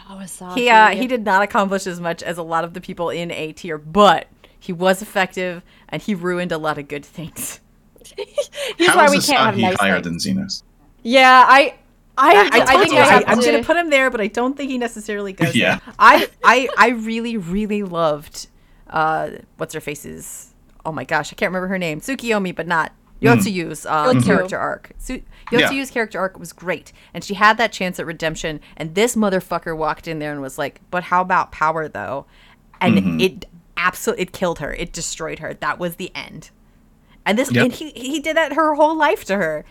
Oh, 0.09 0.15
Asahi. 0.23 0.55
He 0.55 0.71
uh, 0.71 0.89
he 0.91 1.07
did 1.07 1.25
not 1.25 1.43
accomplish 1.43 1.87
as 1.87 2.01
much 2.01 2.23
as 2.23 2.39
a 2.39 2.43
lot 2.43 2.65
of 2.65 2.73
the 2.73 2.81
people 2.81 3.11
in 3.11 3.31
A 3.31 3.53
tier, 3.53 3.77
but 3.79 4.27
he 4.59 4.73
was 4.73 5.03
effective 5.03 5.63
and 5.89 6.01
he 6.01 6.15
ruined 6.15 6.51
a 6.53 6.59
lot 6.59 6.79
of 6.79 6.89
good 6.89 7.05
things. 7.05 7.61
He's 8.79 8.89
How 8.89 8.97
why 8.97 9.11
we 9.11 9.21
can't 9.21 9.39
have 9.39 9.55
Asahi 9.55 9.61
nice 9.61 9.77
higher 9.81 10.01
things. 10.01 10.25
than 10.25 10.37
Zenos? 10.37 10.63
Yeah, 11.03 11.45
I, 11.49 11.75
I, 12.17 12.35
I, 12.35 12.37
I, 12.37 12.63
I 12.63 12.65
think 12.67 12.83
think 12.91 12.95
I 12.95 13.03
I, 13.03 13.07
have 13.13 13.25
am 13.29 13.41
gonna 13.41 13.65
put 13.65 13.77
him 13.77 13.91
there, 13.91 14.11
but 14.11 14.21
I 14.21 14.27
don't 14.29 14.57
think 14.57 14.71
he 14.71 14.79
necessarily 14.79 15.33
goes. 15.33 15.55
Yeah. 15.55 15.79
there. 15.85 15.95
I 15.99 16.29
I 16.45 16.69
I 16.77 16.89
really 16.91 17.37
really 17.37 17.83
loved 17.83 18.49
uh 18.91 19.31
what's 19.57 19.73
her 19.75 19.81
face's 19.81 20.53
oh 20.85 20.93
my 20.93 21.05
gosh 21.05 21.33
I 21.33 21.37
can't 21.37 21.51
remember 21.51 21.69
her 21.69 21.79
name 21.79 22.01
Tsukiyomi, 22.01 22.55
but 22.55 22.67
not 22.67 22.93
Yotsuyu's 23.23 23.87
uh, 23.87 24.07
Yotsu. 24.13 24.25
character 24.25 24.59
arc. 24.59 24.93
Su- 24.99 25.23
Yeah. 25.53 25.61
Yotsu's 25.71 25.91
character 25.93 26.19
arc 26.19 26.39
was 26.39 26.53
great, 26.53 26.93
and 27.15 27.23
she 27.23 27.35
had 27.35 27.57
that 27.59 27.73
chance 27.73 28.01
at 28.01 28.07
redemption. 28.07 28.61
And 28.77 28.95
this 28.97 29.15
motherfucker 29.15 29.77
walked 29.77 30.09
in 30.09 30.19
there 30.19 30.33
and 30.33 30.43
was 30.43 30.59
like, 30.59 30.81
"But 30.91 31.05
how 31.05 31.21
about 31.21 31.53
power, 31.53 31.89
though?" 31.89 32.27
And 32.81 33.23
it 33.23 33.45
absolutely 33.77 34.25
it 34.25 34.33
killed 34.33 34.59
her. 34.59 34.75
It 34.75 34.93
destroyed 34.93 35.39
her. 35.39 35.55
That 35.55 35.79
was 35.79 35.97
the 35.97 36.11
end. 36.17 36.51
And 37.27 37.39
this 37.39 37.51
Yep. 37.53 37.65
and 37.65 37.73
he 37.73 37.91
he 37.91 38.21
did 38.21 38.37
that 38.37 38.53
her 38.55 38.75
whole 38.75 38.97
life 38.97 39.25
to 39.27 39.37
her. 39.37 39.65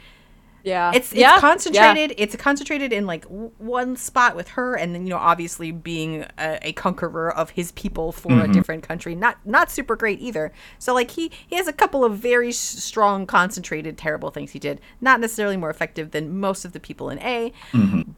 Yeah, 0.63 0.91
It's 0.93 1.11
it's 1.11 1.19
yeah, 1.19 1.33
yeah. 1.33 1.39
concentrated. 1.39 2.13
It's 2.19 2.35
concentrated 2.35 2.93
in 2.93 3.07
like 3.07 3.23
w- 3.23 3.49
one 3.57 3.95
spot 3.95 4.35
with 4.35 4.49
her, 4.49 4.75
and 4.75 4.93
then 4.93 5.07
you 5.07 5.09
know 5.09 5.17
obviously 5.17 5.71
being 5.71 6.23
a, 6.37 6.59
a 6.61 6.73
conqueror 6.73 7.35
of 7.35 7.49
his 7.49 7.71
people 7.71 8.11
for 8.11 8.29
Mm-hmm. 8.29 8.51
a 8.51 8.53
different 8.53 8.83
country, 8.87 9.15
not 9.15 9.37
not 9.43 9.71
super 9.71 9.95
great 9.95 10.21
either. 10.21 10.51
So 10.77 10.93
like 10.93 11.09
he 11.09 11.31
he 11.47 11.55
has 11.55 11.67
a 11.67 11.73
couple 11.73 12.05
of 12.05 12.15
very 12.19 12.49
s- 12.49 12.57
strong, 12.57 13.25
concentrated, 13.25 13.97
terrible 13.97 14.29
things 14.29 14.51
he 14.51 14.59
did. 14.59 14.79
Not 15.01 15.19
necessarily 15.19 15.57
more 15.57 15.71
effective 15.71 16.11
than 16.11 16.37
most 16.39 16.63
of 16.63 16.73
the 16.73 16.79
people 16.79 17.09
in 17.09 17.17
A, 17.23 17.51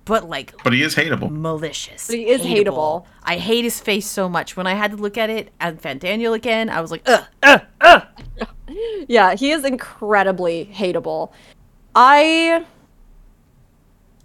but 0.04 0.28
like 0.28 0.54
But 0.66 0.74
he 0.74 0.84
is 0.84 0.96
hateable. 0.96 1.32
malicious. 1.32 2.08
But 2.08 2.18
he 2.18 2.28
is 2.28 2.42
hateable. 2.42 3.06
I 3.24 3.38
hate 3.38 3.64
his 3.64 3.80
face 3.80 4.06
so 4.06 4.28
much. 4.28 4.58
When 4.58 4.68
I 4.68 4.74
had 4.74 4.92
to 4.92 4.98
look 4.98 5.18
at 5.18 5.30
it 5.30 5.54
at 5.62 5.82
Fandaniel 5.82 6.36
again, 6.36 6.70
I 6.70 6.82
was 6.82 6.92
like, 6.92 7.04
ugh, 7.06 7.24
ugh. 7.42 7.62
Yeah, 9.08 9.36
he 9.36 9.52
is 9.52 9.66
incredibly 9.66 10.66
hateable. 10.74 11.32
I 11.94 12.66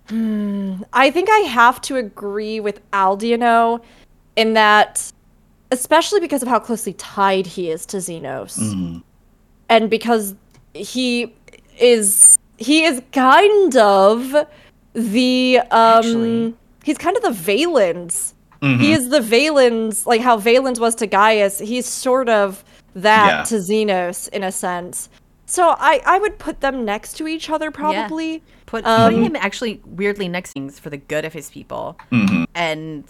Hmm, 0.08 0.82
I 0.92 1.10
think 1.10 1.28
I 1.28 1.40
have 1.40 1.82
to 1.82 1.96
agree 1.96 2.60
with 2.60 2.80
Aldianaux 2.92 3.82
in 4.36 4.54
that 4.54 5.12
especially 5.70 6.20
because 6.20 6.42
of 6.42 6.48
how 6.48 6.58
closely 6.58 6.94
tied 6.94 7.46
he 7.46 7.70
is 7.70 7.84
to 7.86 7.98
Zenos. 7.98 9.02
And 9.68 9.90
because 9.90 10.34
he 10.72 11.34
is 11.78 12.38
he 12.56 12.84
is 12.84 13.02
kind 13.12 13.76
of 13.76 14.46
the 14.94 15.58
um 15.70 15.98
Actually. 15.98 16.54
he's 16.84 16.96
kind 16.98 17.16
of 17.16 17.22
the 17.22 17.30
Valens. 17.32 18.34
He 18.60 18.92
is 18.92 19.10
the 19.10 19.20
Valens, 19.20 20.04
like 20.04 20.20
how 20.20 20.36
Valens 20.36 20.80
was 20.80 20.96
to 20.96 21.06
Gaius. 21.06 21.60
He's 21.60 21.86
sort 21.86 22.28
of 22.28 22.64
that 23.02 23.28
Yeah. 23.28 23.42
to 23.44 23.54
Zenos 23.56 24.28
in 24.28 24.42
a 24.42 24.52
sense. 24.52 25.08
So 25.46 25.74
I 25.78 26.00
I 26.04 26.18
would 26.18 26.38
put 26.38 26.60
them 26.60 26.84
next 26.84 27.14
to 27.18 27.26
each 27.26 27.48
other 27.50 27.70
probably. 27.70 28.42
Put, 28.66 28.84
Um, 28.84 29.04
putting 29.10 29.24
him 29.24 29.36
actually 29.36 29.80
weirdly 29.86 30.28
next 30.28 30.52
things 30.52 30.78
for 30.78 30.90
the 30.90 30.98
good 30.98 31.24
of 31.24 31.32
his 31.32 31.48
people. 31.50 31.96
Mm-hmm. 32.12 32.44
And 32.54 33.04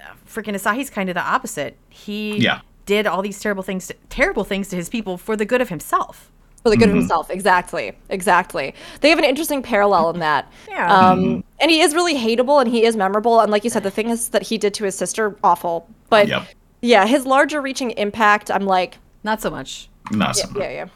uh, 0.00 0.04
freaking 0.32 0.54
Asahi's 0.54 0.88
kind 0.90 1.08
of 1.08 1.14
the 1.16 1.22
opposite. 1.22 1.76
He 1.88 2.36
Yeah. 2.38 2.60
did 2.86 3.06
all 3.08 3.20
these 3.20 3.40
terrible 3.40 3.64
things, 3.64 3.88
to, 3.88 3.94
terrible 4.08 4.44
things 4.44 4.68
to 4.68 4.76
his 4.76 4.88
people 4.88 5.18
for 5.18 5.34
the 5.36 5.44
good 5.44 5.60
of 5.60 5.68
himself. 5.68 6.30
for 6.64 6.70
the 6.70 6.76
good 6.76 6.88
Mm-hmm. 6.88 6.96
of 6.98 7.02
himself. 7.02 7.30
Exactly, 7.30 7.92
exactly. 8.08 8.74
They 9.00 9.10
have 9.10 9.18
an 9.18 9.24
interesting 9.24 9.62
parallel 9.62 10.10
in 10.10 10.18
that. 10.20 10.50
Yeah. 10.68 10.92
Um, 10.92 11.20
Mm-hmm. 11.20 11.40
and 11.60 11.70
he 11.70 11.80
is 11.80 11.94
really 11.94 12.14
hateable, 12.16 12.60
and 12.60 12.68
he 12.70 12.84
is 12.84 12.96
memorable. 12.96 13.40
And 13.40 13.50
like 13.52 13.62
you 13.64 13.70
said, 13.70 13.84
the 13.84 13.92
thing 13.92 14.10
is 14.10 14.28
that 14.30 14.42
he 14.42 14.58
did 14.58 14.74
to 14.74 14.84
his 14.84 14.96
sister, 14.96 15.36
awful. 15.44 15.86
But 16.10 16.26
Yep. 16.28 16.42
Yeah, 16.80 17.06
his 17.06 17.26
larger 17.26 17.60
reaching 17.60 17.90
impact, 17.92 18.50
I'm 18.50 18.66
like, 18.66 18.98
Not 19.24 19.40
so 19.40 19.50
much. 19.50 19.88
Not 20.10 20.36
yeah, 20.36 20.44
so 20.44 20.50
much. 20.50 20.62
yeah, 20.62 20.70
yeah. 20.70 20.86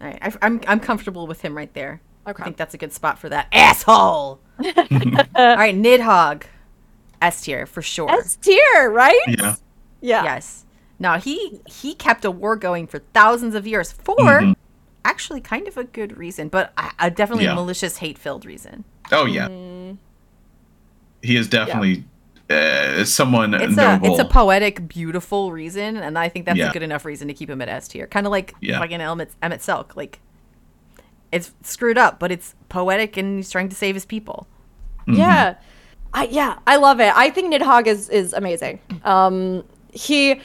All 0.00 0.06
right, 0.08 0.18
I, 0.40 0.46
am 0.46 0.60
I'm 0.66 0.80
comfortable 0.80 1.26
with 1.26 1.40
him 1.42 1.56
right 1.56 1.72
there. 1.74 2.00
Okay. 2.26 2.42
I 2.42 2.44
think 2.44 2.56
that's 2.56 2.74
a 2.74 2.78
good 2.78 2.92
spot 2.92 3.18
for 3.18 3.28
that 3.30 3.46
asshole. 3.52 4.40
all 4.58 4.66
right, 4.74 5.74
Nidhogg, 5.74 6.42
S 7.22 7.40
tier 7.42 7.64
for 7.66 7.80
sure. 7.82 8.10
S 8.10 8.36
tier, 8.36 8.90
right? 8.90 9.18
Yeah. 9.26 9.54
Yeah. 10.00 10.24
Yes. 10.24 10.64
Now 10.98 11.18
he 11.18 11.60
he 11.66 11.94
kept 11.94 12.24
a 12.24 12.30
war 12.30 12.54
going 12.56 12.86
for 12.86 12.98
thousands 13.14 13.54
of 13.54 13.66
years 13.66 13.92
for 13.92 14.16
Mhm. 14.16 14.54
actually 15.04 15.40
kind 15.40 15.66
of 15.68 15.76
a 15.76 15.84
good 15.84 16.16
reason, 16.18 16.48
but 16.48 16.72
a, 16.76 16.90
a 17.06 17.10
definitely 17.10 17.44
Yeah. 17.44 17.54
malicious, 17.54 17.96
hate-filled 17.98 18.44
reason. 18.44 18.84
Oh 19.10 19.24
yeah. 19.24 19.48
He 21.22 21.36
is 21.36 21.48
definitely 21.48 22.04
uh, 22.50 23.04
someone 23.04 23.54
It's 23.54 23.76
noble. 23.76 24.08
a 24.08 24.10
it's 24.12 24.20
a 24.20 24.24
poetic, 24.24 24.88
beautiful 24.88 25.52
reason, 25.52 25.96
and 25.96 26.18
I 26.18 26.28
think 26.28 26.46
that's 26.46 26.58
Yeah. 26.58 26.70
a 26.70 26.72
good 26.72 26.82
enough 26.82 27.04
reason 27.04 27.28
to 27.28 27.34
keep 27.34 27.50
him 27.50 27.60
at 27.62 27.68
S 27.68 27.88
tier. 27.88 28.06
Kind 28.06 28.26
of 28.26 28.30
like 28.30 28.54
Yeah. 28.60 28.78
fucking 28.78 29.00
Emet, 29.00 29.28
Emmett 29.42 29.60
Selk. 29.60 29.96
Like 29.96 30.20
it's 31.30 31.52
screwed 31.62 31.98
up, 31.98 32.18
but 32.18 32.30
it's 32.32 32.54
poetic, 32.68 33.16
and 33.16 33.36
he's 33.38 33.50
trying 33.50 33.68
to 33.68 33.76
save 33.76 33.94
his 33.94 34.06
people. 34.06 34.46
Mm-hmm. 35.02 35.14
Yeah. 35.20 35.54
I 36.14 36.24
yeah, 36.30 36.58
I 36.66 36.76
love 36.76 37.00
it. 37.00 37.12
I 37.14 37.28
think 37.30 37.52
Nidhogg 37.52 37.86
is 37.86 38.08
is 38.08 38.32
amazing. 38.32 38.78
Um 39.04 39.62
he 39.92 40.40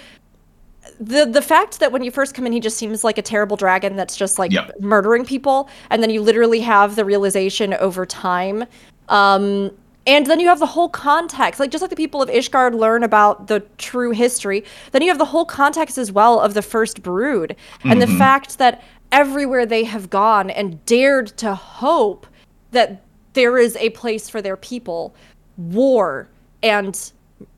the 0.99 1.25
the 1.25 1.41
fact 1.41 1.79
that 1.79 1.93
when 1.93 2.03
you 2.03 2.11
first 2.11 2.33
come 2.35 2.45
in 2.45 2.51
he 2.51 2.59
just 2.59 2.75
seems 2.77 3.03
like 3.05 3.17
a 3.17 3.21
terrible 3.21 3.55
dragon 3.55 3.95
that's 3.95 4.17
just 4.17 4.37
like 4.37 4.51
Yep. 4.51 4.81
murdering 4.81 5.23
people 5.25 5.69
and 5.89 6.03
then 6.03 6.09
you 6.09 6.21
literally 6.21 6.59
have 6.59 6.97
the 6.97 7.05
realization 7.05 7.73
over 7.75 8.05
time 8.05 8.65
um 9.07 9.71
and 10.05 10.25
then 10.25 10.39
you 10.39 10.47
have 10.47 10.59
the 10.59 10.65
whole 10.65 10.89
context 10.89 11.59
like 11.59 11.71
just 11.71 11.81
like 11.81 11.89
the 11.89 11.95
people 11.95 12.21
of 12.21 12.29
ishgard 12.29 12.73
learn 12.73 13.03
about 13.03 13.47
the 13.47 13.59
true 13.77 14.11
history 14.11 14.63
then 14.91 15.01
you 15.01 15.07
have 15.07 15.17
the 15.17 15.25
whole 15.25 15.45
context 15.45 15.97
as 15.97 16.11
well 16.11 16.39
of 16.39 16.53
the 16.53 16.61
first 16.61 17.01
brood 17.01 17.55
and 17.83 18.01
the 18.01 18.05
mm-hmm. 18.05 18.17
fact 18.17 18.57
that 18.57 18.83
everywhere 19.13 19.65
they 19.65 19.85
have 19.85 20.09
gone 20.09 20.49
and 20.49 20.83
dared 20.85 21.27
to 21.37 21.55
hope 21.55 22.27
that 22.71 23.03
there 23.33 23.57
is 23.57 23.75
a 23.77 23.91
place 23.91 24.27
for 24.27 24.41
their 24.41 24.57
people, 24.57 25.15
war 25.55 26.27
and 26.61 27.11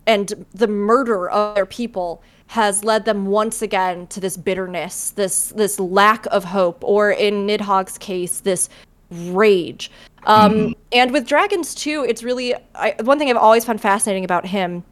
and 0.05 0.45
the 0.53 0.67
murder 0.67 1.29
of 1.29 1.55
their 1.55 1.65
people 1.65 2.21
has 2.47 2.83
led 2.83 3.05
them 3.05 3.25
once 3.25 3.63
again 3.63 4.05
to 4.07 4.19
this 4.19 4.37
bitterness, 4.37 5.11
this 5.11 5.49
this 5.49 5.79
lack 5.79 6.25
of 6.27 6.43
hope, 6.43 6.83
or 6.83 7.11
in 7.11 7.47
Nidhogg's 7.47 7.97
case, 7.97 8.41
this 8.41 8.69
rage. 9.11 9.91
Um, 10.25 10.51
mm-hmm. 10.53 10.71
And 10.91 11.11
with 11.11 11.27
dragons 11.27 11.75
too, 11.75 12.05
it's 12.07 12.23
really 12.23 12.55
I, 12.73 12.95
one 13.01 13.19
thing 13.19 13.29
I've 13.29 13.37
always 13.37 13.65
found 13.65 13.81
fascinating 13.81 14.25
about 14.25 14.45
him 14.45 14.83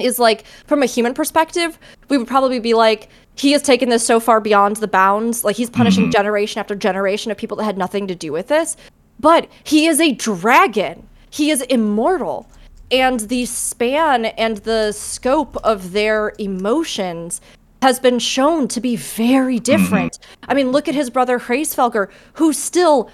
is 0.00 0.18
like 0.18 0.44
from 0.66 0.82
a 0.82 0.86
human 0.86 1.14
perspective, 1.14 1.78
we 2.08 2.18
would 2.18 2.26
probably 2.26 2.58
be 2.58 2.74
like, 2.74 3.08
he 3.34 3.52
has 3.52 3.62
taken 3.62 3.88
this 3.88 4.04
so 4.04 4.20
far 4.20 4.40
beyond 4.40 4.76
the 4.76 4.88
bounds. 4.88 5.44
Like 5.44 5.56
he's 5.56 5.70
punishing 5.70 6.04
mm-hmm. 6.04 6.12
generation 6.12 6.58
after 6.58 6.74
generation 6.74 7.30
of 7.30 7.38
people 7.38 7.56
that 7.58 7.64
had 7.64 7.78
nothing 7.78 8.06
to 8.08 8.14
do 8.14 8.32
with 8.32 8.48
this. 8.48 8.76
But 9.20 9.48
he 9.64 9.86
is 9.86 10.00
a 10.00 10.12
dragon. 10.12 11.08
He 11.30 11.50
is 11.50 11.62
immortal. 11.62 12.48
And 12.90 13.20
the 13.20 13.46
span 13.46 14.26
and 14.26 14.58
the 14.58 14.92
scope 14.92 15.56
of 15.64 15.92
their 15.92 16.34
emotions 16.38 17.40
has 17.80 17.98
been 17.98 18.18
shown 18.18 18.68
to 18.68 18.80
be 18.80 18.96
very 18.96 19.56
mm-hmm. 19.56 19.64
different. 19.64 20.18
I 20.46 20.54
mean, 20.54 20.72
look 20.72 20.88
at 20.88 20.94
his 20.94 21.10
brother 21.10 21.38
Hraesvelgr, 21.38 22.10
who 22.34 22.52
still 22.52 23.10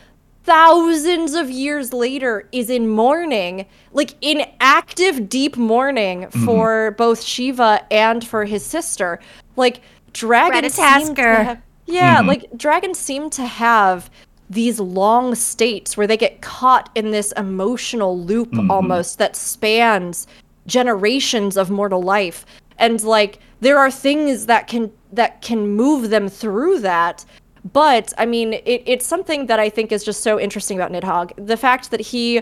thousands 0.49 1.35
of 1.35 1.51
years 1.51 1.93
later 1.93 2.49
is 2.53 2.71
in 2.71 2.89
mourning, 2.89 3.67
like 3.93 4.15
in 4.23 4.47
active 4.61 5.29
deep 5.29 5.59
mourning 5.59 6.23
mm-hmm. 6.23 6.45
for 6.47 6.93
both 6.93 7.21
Shiva 7.23 7.85
and 7.91 8.27
for 8.27 8.47
his 8.47 8.65
sister. 8.65 9.21
Like 9.57 9.83
dragons 10.15 10.73
seem 10.73 11.15
to 11.15 11.21
Ratatoskr. 11.21 11.45
have- 11.45 11.63
yeah, 11.85 12.17
mm-hmm. 12.17 12.29
like 12.29 12.47
dragons 12.57 12.99
seem 12.99 13.29
to 13.31 13.45
have 13.45 14.11
these 14.49 14.81
long 14.81 15.35
states 15.35 15.99
where 15.99 16.07
they 16.07 16.17
get 16.17 16.41
caught 16.41 16.89
in 16.95 17.11
this 17.11 17.33
emotional 17.33 18.19
loop 18.19 18.51
mm-hmm. 18.51 18.71
almost 18.71 19.19
that 19.19 19.37
spans 19.37 20.27
generations 20.67 21.59
of 21.59 21.71
mortal 21.71 22.03
life 22.03 22.47
and 22.79 23.03
like 23.03 23.39
there 23.61 23.79
are 23.79 23.91
things 23.91 24.47
that 24.47 24.67
can 24.67 24.91
that 25.13 25.41
can 25.43 25.67
move 25.67 26.11
them 26.11 26.29
through 26.29 26.79
that 26.79 27.25
but 27.73 28.13
i 28.19 28.25
mean 28.27 28.53
it, 28.55 28.83
it's 28.87 29.07
something 29.07 29.47
that 29.47 29.59
i 29.59 29.69
think 29.69 29.91
is 29.93 30.05
just 30.05 30.23
so 30.23 30.39
interesting 30.39 30.79
about 30.79 30.93
nidhogg 30.93 31.33
the 31.47 31.57
fact 31.57 31.91
that 31.91 32.01
he 32.01 32.41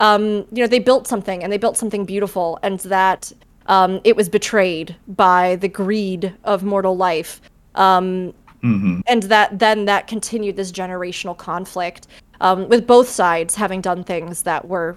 um 0.00 0.22
you 0.52 0.62
know 0.62 0.66
they 0.66 0.78
built 0.78 1.06
something 1.06 1.42
and 1.42 1.52
they 1.52 1.58
built 1.58 1.76
something 1.76 2.04
beautiful 2.04 2.58
and 2.62 2.80
that 2.80 3.32
um 3.66 4.00
it 4.04 4.16
was 4.16 4.28
betrayed 4.28 4.94
by 5.08 5.56
the 5.56 5.68
greed 5.68 6.34
of 6.44 6.62
mortal 6.64 6.96
life 6.96 7.40
um 7.76 8.32
and 9.06 9.22
that 9.24 9.56
then 9.60 9.84
that 9.84 10.08
continued 10.08 10.56
this 10.56 10.72
generational 10.72 11.36
conflict 11.36 12.08
um, 12.40 12.68
with 12.68 12.84
both 12.86 13.08
sides 13.08 13.54
having 13.54 13.80
done 13.80 14.02
things 14.02 14.42
that 14.42 14.66
were 14.66 14.96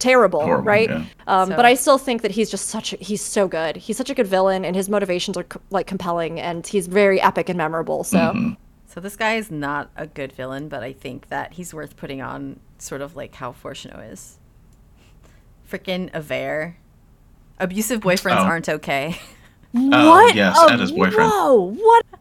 terrible, 0.00 0.40
Horrible, 0.42 0.64
right? 0.64 0.90
yeah. 0.90 1.04
Um, 1.28 1.50
So- 1.50 1.56
But 1.56 1.64
I 1.64 1.74
still 1.74 1.96
think 1.98 2.22
that 2.22 2.32
he's 2.32 2.50
just 2.50 2.66
such 2.68 2.92
a, 2.92 2.96
he's 2.96 3.22
so 3.22 3.46
good. 3.46 3.76
He's 3.76 3.96
such 3.96 4.10
a 4.10 4.14
good 4.14 4.26
villain, 4.26 4.64
and 4.64 4.74
his 4.74 4.88
motivations 4.88 5.36
are 5.36 5.44
co- 5.44 5.60
like 5.70 5.86
compelling, 5.86 6.40
and 6.40 6.66
he's 6.66 6.88
very 6.88 7.20
epic 7.20 7.48
and 7.48 7.56
memorable. 7.56 8.02
So 8.02 8.18
Mm-hmm. 8.18 8.52
So 8.92 9.00
this 9.00 9.16
guy 9.16 9.36
is 9.36 9.50
not 9.50 9.90
a 9.96 10.06
good 10.06 10.32
villain, 10.32 10.68
but 10.68 10.82
I 10.82 10.92
think 10.92 11.28
that 11.28 11.54
he's 11.54 11.72
worth 11.72 11.96
putting 11.96 12.20
on 12.20 12.60
sort 12.76 13.00
of 13.00 13.16
like 13.16 13.34
how 13.36 13.52
Fourchenault 13.52 14.12
is. 14.12 14.38
Freaking 15.70 16.10
Aver. 16.14 16.76
Abusive 17.58 18.00
boyfriends 18.00 18.36
Oh. 18.40 18.44
aren't 18.44 18.68
okay. 18.68 19.18
Oh, 19.74 20.10
what? 20.10 20.34
yes, 20.34 20.58
a- 20.60 20.70
Edda's 20.74 20.92
boyfriend. 20.92 21.30
Whoa! 21.32 21.72
What? 21.72 22.04
I 22.12 22.18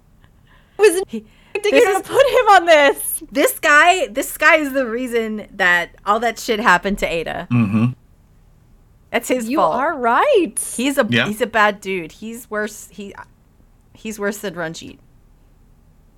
was 0.81 0.95
expecting 1.01 1.25
This 1.61 1.73
you 1.73 1.81
to 1.81 1.99
is- 1.99 2.07
put 2.07 2.25
him 2.25 2.47
on 2.47 2.65
this. 2.65 3.23
this 3.29 3.59
guy, 3.59 4.07
this 4.07 4.37
guy 4.37 4.55
is 4.55 4.71
the 4.71 4.87
reason 4.87 5.49
that 5.57 5.89
all 6.05 6.21
that 6.21 6.39
shit 6.39 6.61
happened 6.61 6.97
to 6.99 7.11
Edda. 7.11 7.49
Mm-hmm. 7.51 7.85
That's 9.11 9.27
his 9.27 9.49
You 9.49 9.57
fault. 9.57 9.75
are 9.75 9.97
right. 9.97 10.53
He's 10.77 10.97
a 10.97 11.05
Yeah. 11.09 11.27
he's 11.27 11.41
a 11.41 11.45
bad 11.45 11.81
dude. 11.81 12.13
He's 12.13 12.49
worse. 12.49 12.87
He 12.89 13.13
he's 13.93 14.17
worse 14.17 14.37
than 14.37 14.53
Ranjit. 14.53 14.99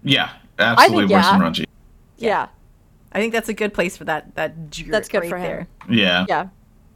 Yeah, 0.04 0.30
absolutely 0.60 1.04
worse 1.04 1.12
yeah. 1.12 1.32
than 1.32 1.42
Ranjit. 1.42 1.70
yeah. 2.18 2.48
I 3.12 3.20
think 3.20 3.32
that's 3.32 3.50
a 3.50 3.54
good 3.54 3.74
place 3.74 3.96
for 3.96 4.06
that 4.06 4.34
that 4.36 4.72
jerk 4.72 4.90
That's 4.90 5.08
good 5.08 5.22
right 5.22 5.30
for 5.30 5.38
him. 5.38 5.44
there. 5.44 5.68
Yeah. 5.90 6.26
Yeah. 6.28 6.48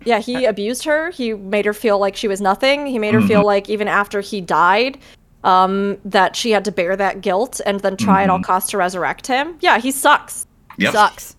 Yeah, 0.05 0.19
he 0.19 0.45
abused 0.45 0.83
her. 0.85 1.09
He 1.09 1.33
made 1.33 1.65
her 1.65 1.73
feel 1.73 1.97
like 1.99 2.15
she 2.15 2.27
was 2.27 2.39
nothing. 2.39 2.85
He 2.85 2.99
made 2.99 3.13
her 3.13 3.19
mm-hmm. 3.19 3.27
feel 3.27 3.45
like 3.45 3.69
even 3.69 3.87
after 3.87 4.21
he 4.21 4.41
died, 4.41 4.99
um, 5.43 5.97
that 6.05 6.35
she 6.35 6.51
had 6.51 6.65
to 6.65 6.71
bear 6.71 6.95
that 6.95 7.21
guilt 7.21 7.59
and 7.65 7.79
then 7.79 7.97
try 7.97 8.23
at 8.23 8.29
all 8.29 8.37
mm-hmm. 8.37 8.43
costs 8.43 8.71
to 8.71 8.77
resurrect 8.77 9.27
him. 9.27 9.57
Yeah, 9.59 9.79
he 9.79 9.91
sucks. 9.91 10.45
Yep. 10.77 10.93
Sucks. 10.93 11.35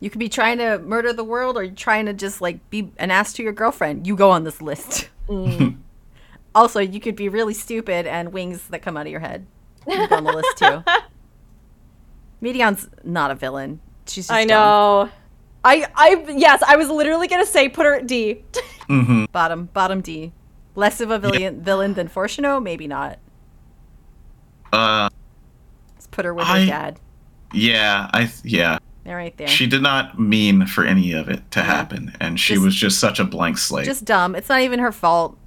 You 0.00 0.10
could 0.10 0.18
be 0.18 0.28
trying 0.28 0.58
to 0.58 0.78
murder 0.78 1.12
the 1.12 1.24
world 1.24 1.56
or 1.56 1.64
you're 1.64 1.74
trying 1.74 2.06
to 2.06 2.12
just 2.12 2.40
like 2.40 2.68
be 2.70 2.92
an 2.98 3.10
ass 3.10 3.32
to 3.34 3.42
your 3.42 3.52
girlfriend. 3.52 4.06
You 4.06 4.14
go 4.14 4.30
on 4.30 4.44
this 4.44 4.60
list. 4.60 5.08
Mm. 5.28 5.78
also, 6.54 6.80
you 6.80 7.00
could 7.00 7.16
be 7.16 7.28
really 7.28 7.54
stupid 7.54 8.06
and 8.06 8.32
wings 8.32 8.68
that 8.68 8.82
come 8.82 8.96
out 8.96 9.06
of 9.06 9.10
your 9.10 9.20
head. 9.20 9.46
You 9.88 9.98
on 10.10 10.24
the 10.24 10.32
list 10.32 10.58
too. 10.58 10.82
Meteion's 12.40 12.88
not 13.04 13.30
a 13.30 13.34
villain. 13.34 13.80
She's 14.06 14.26
just 14.26 14.30
I 14.30 14.44
dumb. 14.44 14.48
know. 14.48 15.10
I 15.64 15.86
I 15.94 16.24
yes, 16.36 16.62
I 16.62 16.76
was 16.76 16.88
literally 16.88 17.28
gonna 17.28 17.46
say 17.46 17.68
put 17.68 17.86
her 17.86 17.94
at 17.94 18.06
D. 18.06 18.42
Bottom 19.32 19.66
bottom 19.72 20.00
D. 20.00 20.32
Less 20.74 21.00
of 21.00 21.10
a 21.10 21.18
villain 21.18 21.62
villain 21.62 21.94
than 21.94 22.08
Fourchenault? 22.08 22.62
Maybe 22.62 22.86
not. 22.86 23.18
Uh, 24.72 25.08
Let's 25.94 26.06
put 26.08 26.24
her 26.24 26.34
with 26.34 26.46
I- 26.46 26.60
her 26.60 26.66
dad. 26.66 27.00
yeah, 27.52 28.10
I 28.12 28.30
yeah. 28.44 28.78
They're 29.04 29.16
right 29.16 29.36
there. 29.36 29.46
She 29.46 29.66
did 29.68 29.82
not 29.82 30.18
mean 30.18 30.66
for 30.66 30.84
any 30.84 31.12
of 31.12 31.28
it 31.28 31.48
to 31.52 31.62
happen, 31.62 32.12
and 32.20 32.38
she 32.40 32.54
Just- 32.54 32.64
was 32.64 32.74
just 32.74 32.98
such 32.98 33.18
a 33.20 33.24
blank 33.24 33.56
slate. 33.58 33.86
just 33.86 34.04
dumb. 34.04 34.34
It's 34.34 34.48
not 34.48 34.60
even 34.62 34.80
her 34.80 34.90
fault. 34.92 35.38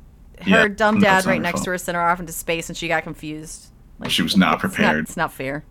Her 0.41 0.49
Yeah, 0.49 0.67
dumb 0.69 0.99
dad 1.01 1.25
right 1.25 1.35
her 1.35 1.41
next 1.41 1.59
fault. 1.59 1.65
to 1.65 1.71
her 1.71 1.77
sent 1.77 1.95
her 1.95 2.01
off 2.01 2.21
into 2.21 2.31
space, 2.31 2.69
and 2.69 2.77
she 2.77 2.87
got 2.87 3.03
confused. 3.03 3.68
Like, 3.99 4.11
She 4.11 4.21
was 4.21 4.35
not 4.37 4.55
it's 4.55 4.61
prepared. 4.61 5.03
It's 5.05 5.17
not 5.17 5.31
fair. 5.33 5.63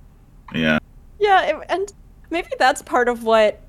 yeah. 0.55 0.79
Yeah, 1.21 1.61
and 1.69 1.93
maybe 2.31 2.49
that's 2.59 2.81
part 2.83 3.09
of 3.09 3.25
what 3.25 3.61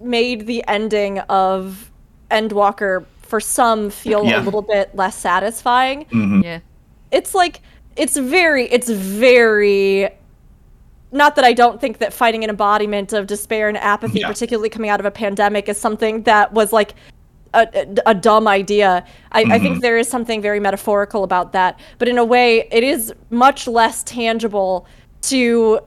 made 0.00 0.46
the 0.46 0.64
ending 0.66 1.20
of 1.20 1.90
Endwalker 2.30 3.04
for 3.22 3.38
some 3.40 3.90
feel 3.90 4.24
Yeah. 4.24 4.40
a 4.40 4.42
little 4.42 4.62
bit 4.62 4.94
less 4.96 5.16
satisfying. 5.16 6.06
hmm 6.06 6.40
Yeah. 6.42 6.60
It's 7.10 7.34
like 7.34 7.60
it's 7.96 8.16
very 8.16 8.64
it's 8.66 8.88
very 8.88 10.08
not 11.10 11.36
that 11.36 11.44
I 11.44 11.52
don't 11.52 11.80
think 11.80 11.98
that 11.98 12.12
fighting 12.12 12.44
an 12.44 12.50
embodiment 12.50 13.12
of 13.12 13.26
despair 13.26 13.68
and 13.68 13.76
apathy, 13.78 14.20
Yeah. 14.20 14.28
particularly 14.28 14.68
coming 14.68 14.90
out 14.90 15.00
of 15.00 15.06
a 15.06 15.10
pandemic, 15.10 15.68
is 15.68 15.78
something 15.80 16.22
that 16.24 16.52
was 16.52 16.72
like 16.72 16.94
a, 17.54 17.66
a, 18.06 18.14
dumb 18.14 18.46
idea. 18.48 19.04
I, 19.32 19.40
I 19.40 19.44
Mm-hmm. 19.44 19.62
think 19.62 19.82
there 19.82 19.96
is 19.98 20.08
something 20.08 20.42
very 20.42 20.60
metaphorical 20.60 21.24
about 21.24 21.52
that, 21.52 21.78
but 21.98 22.08
in 22.08 22.18
a 22.18 22.24
way, 22.24 22.68
it 22.70 22.84
is 22.84 23.12
much 23.30 23.66
less 23.66 24.02
tangible 24.04 24.86
to 25.22 25.80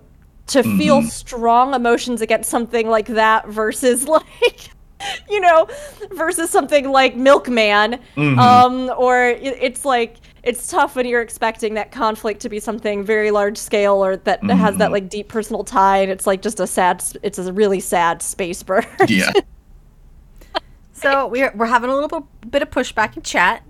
to 0.47 0.59
Mm-hmm. 0.63 0.77
feel 0.77 1.01
strong 1.03 1.73
emotions 1.73 2.21
against 2.21 2.49
something 2.49 2.89
like 2.89 3.07
that 3.07 3.47
versus 3.47 4.07
like 4.17 4.69
you 5.29 5.39
know 5.39 5.67
versus 6.11 6.49
something 6.49 6.89
like 6.91 7.15
milkman 7.15 7.99
Mm-hmm. 8.15 8.37
um 8.39 8.91
or 8.97 9.27
it, 9.29 9.57
it's 9.61 9.85
like 9.85 10.17
it's 10.43 10.67
tough 10.67 10.95
when 10.95 11.05
you're 11.05 11.21
expecting 11.21 11.75
that 11.75 11.91
conflict 11.91 12.41
to 12.41 12.49
be 12.49 12.59
something 12.59 13.03
very 13.03 13.31
large 13.31 13.57
scale 13.57 14.03
or 14.03 14.17
that 14.17 14.43
has 14.43 14.51
Mm-hmm. 14.73 14.77
that 14.79 14.91
like 14.91 15.09
deep 15.09 15.27
personal 15.29 15.63
tie 15.63 15.99
and 15.99 16.11
it's 16.11 16.27
like 16.27 16.41
just 16.41 16.59
a 16.59 16.67
sad 16.67 17.03
it's 17.23 17.39
a 17.39 17.53
really 17.53 17.79
sad 17.79 18.21
space 18.21 18.61
bird 18.63 18.85
Yeah. 19.07 19.31
So 21.01 21.27
we're 21.27 21.51
we're 21.55 21.65
having 21.65 21.89
a 21.89 21.95
little 21.95 22.27
bit, 22.49 22.61
of 22.61 22.69
pushback 22.69 23.15
in 23.17 23.23
chat. 23.23 23.63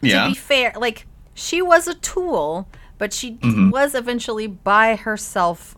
Yeah. 0.00 0.24
To 0.24 0.30
be 0.30 0.34
fair, 0.34 0.72
like 0.76 1.06
she 1.34 1.60
was 1.62 1.88
a 1.88 1.94
tool, 1.94 2.68
but 2.98 3.12
she 3.12 3.32
Mm-hmm. 3.32 3.70
was 3.70 3.94
eventually 3.94 4.46
by 4.46 4.96
herself 4.96 5.76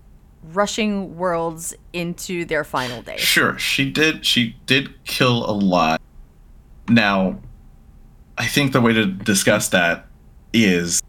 rushing 0.52 1.16
worlds 1.16 1.74
into 1.92 2.44
their 2.44 2.64
final 2.64 3.02
day. 3.02 3.16
Sure, 3.18 3.58
she 3.58 3.90
did. 3.90 4.24
She 4.24 4.56
did 4.66 5.04
kill 5.04 5.48
a 5.48 5.52
lot. 5.52 6.00
Now, 6.88 7.40
I 8.36 8.46
think 8.46 8.72
the 8.72 8.80
way 8.80 8.92
to 8.92 9.06
discuss 9.06 9.68
that 9.68 10.06
is: 10.52 11.02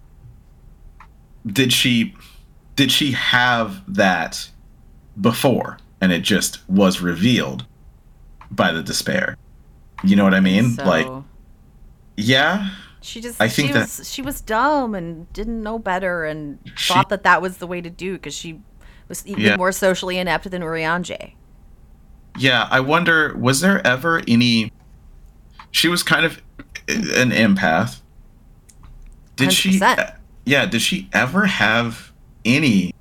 did 1.45 1.73
she, 1.73 2.13
did 2.75 2.91
she 2.91 3.11
have 3.11 3.81
that 3.93 4.49
before, 5.19 5.77
and 5.99 6.11
it 6.11 6.21
just 6.21 6.67
was 6.69 7.01
revealed 7.01 7.65
by 8.49 8.71
the 8.71 8.83
despair? 8.83 9.37
You 10.03 10.15
know 10.15 10.23
what 10.23 10.33
I 10.33 10.39
mean? 10.39 10.71
So 10.71 10.83
like, 10.85 11.07
yeah, 12.17 12.69
she 13.01 13.21
just 13.21 13.41
I 13.41 13.47
think 13.47 13.67
she 13.69 13.73
that- 13.73 13.81
was 13.97 14.09
she 14.11 14.21
was 14.21 14.41
dumb 14.41 14.95
and 14.95 15.31
didn't 15.33 15.61
know 15.61 15.77
better 15.79 16.25
and 16.25 16.59
She- 16.75 16.93
thought 16.93 17.09
that 17.09 17.23
that 17.23 17.41
was 17.41 17.57
the 17.57 17.67
way 17.67 17.81
to 17.81 17.89
do 17.89 18.13
because 18.13 18.33
she 18.35 18.59
was 19.07 19.25
even 19.27 19.43
Yeah. 19.43 19.57
more 19.57 19.71
socially 19.71 20.17
inept 20.17 20.49
than 20.49 20.61
Urianger. 20.61 21.33
yeah. 22.37 22.67
I 22.71 22.79
wonder, 22.79 23.35
was 23.37 23.59
there 23.61 23.85
ever 23.85 24.21
any? 24.27 24.71
She 25.71 25.87
was 25.87 26.01
kind 26.03 26.25
of 26.25 26.41
an 26.87 27.31
empath. 27.31 27.99
Did 29.35 29.53
she? 29.53 29.79
100%. 29.79 30.15
Yeah. 30.45 30.65
Did 30.65 30.81
she 30.81 31.09
ever 31.13 31.45
have 31.45 32.11
any 32.45 32.93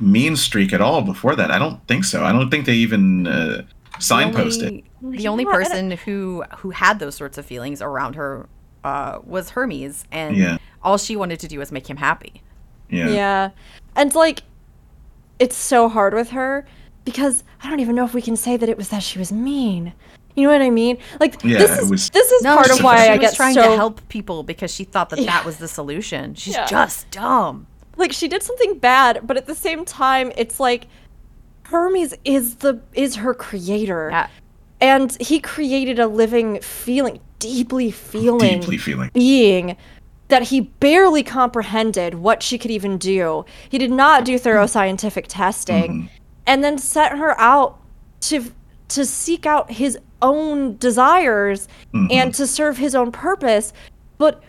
mean 0.00 0.34
streak 0.36 0.72
at 0.72 0.80
all 0.80 1.02
before 1.02 1.36
that. 1.36 1.50
I 1.50 1.58
don't 1.58 1.86
think 1.86 2.04
so. 2.04 2.24
I 2.24 2.32
don't 2.32 2.50
think 2.50 2.66
they 2.66 2.74
even 2.74 3.26
uh, 3.28 3.62
signposted. 3.98 4.84
The 5.00 5.06
only, 5.06 5.18
the 5.18 5.28
only 5.28 5.44
person 5.44 5.90
who 5.92 6.44
who 6.58 6.70
had 6.70 6.98
those 6.98 7.14
sorts 7.14 7.38
of 7.38 7.46
feelings 7.46 7.80
around 7.82 8.14
her 8.16 8.48
uh, 8.84 9.18
was 9.24 9.50
Hermes, 9.50 10.04
and 10.12 10.36
Yeah. 10.36 10.58
all 10.82 10.98
she 10.98 11.16
wanted 11.16 11.40
to 11.40 11.48
do 11.48 11.58
was 11.58 11.72
make 11.72 11.88
him 11.88 11.96
happy. 11.96 12.42
Yeah. 12.90 13.08
Yeah. 13.08 13.50
And 13.96 14.14
like 14.14 14.42
it's 15.38 15.56
so 15.56 15.88
hard 15.88 16.14
with 16.14 16.30
her 16.30 16.66
because 17.04 17.44
I 17.62 17.68
don't 17.70 17.80
even 17.80 17.94
know 17.96 18.04
if 18.04 18.14
we 18.14 18.22
can 18.22 18.36
say 18.36 18.56
that 18.56 18.68
it 18.68 18.76
was 18.76 18.88
that 18.90 19.02
she 19.02 19.18
was 19.18 19.32
mean. 19.32 19.92
You 20.36 20.44
know 20.48 20.52
what 20.52 20.62
I 20.62 20.70
mean? 20.70 20.98
Like 21.20 21.42
Yeah, 21.44 21.58
this 21.58 21.78
it 21.78 21.82
is 21.84 21.90
was- 21.90 22.10
this 22.10 22.30
is 22.32 22.42
No, 22.42 22.56
part 22.56 22.70
of 22.70 22.82
why 22.82 23.04
she 23.04 23.08
I 23.10 23.16
was 23.16 23.20
get 23.20 23.34
trying 23.36 23.54
so 23.54 23.62
to 23.70 23.76
help 23.76 24.06
people 24.08 24.42
because 24.42 24.72
she 24.72 24.84
thought 24.84 25.10
that 25.10 25.20
Yeah. 25.20 25.26
that 25.26 25.44
was 25.44 25.58
the 25.58 25.68
solution. 25.68 26.34
She's 26.34 26.54
Yeah. 26.54 26.66
just 26.66 27.10
dumb. 27.10 27.66
like 27.96 28.10
she 28.12 28.26
did 28.26 28.42
something 28.42 28.76
bad, 28.80 29.20
but 29.22 29.36
at 29.36 29.46
the 29.46 29.54
same 29.54 29.84
time 29.84 30.32
it's 30.36 30.58
like 30.58 30.88
Hermes 31.64 32.14
is 32.24 32.56
the 32.56 32.80
is 32.92 33.16
her 33.16 33.34
creator. 33.34 34.08
Yeah. 34.10 34.28
And 34.80 35.16
he 35.20 35.40
created 35.40 35.98
a 35.98 36.06
living 36.06 36.60
feeling, 36.60 37.20
deeply 37.38 37.90
feeling 37.90 38.60
Deeply 38.60 38.76
feeling. 38.76 39.10
being 39.14 39.76
that 40.28 40.44
he 40.44 40.60
barely 40.60 41.22
comprehended 41.22 42.14
what 42.14 42.42
she 42.42 42.58
could 42.58 42.70
even 42.70 42.98
do. 42.98 43.44
He 43.68 43.78
did 43.78 43.90
not 43.90 44.24
do 44.24 44.38
thorough 44.38 44.66
scientific 44.66 45.26
testing 45.28 45.92
mm-hmm. 45.92 46.06
and 46.46 46.64
then 46.64 46.78
set 46.78 47.16
her 47.18 47.38
out 47.40 47.78
to 48.22 48.52
to 48.88 49.04
seek 49.04 49.46
out 49.46 49.72
his 49.72 49.98
own 50.22 50.76
desires 50.76 51.68
mm-hmm. 51.92 52.06
and 52.10 52.34
to 52.34 52.46
serve 52.46 52.78
his 52.78 52.94
own 52.94 53.12
purpose, 53.12 53.72
but 54.18 54.42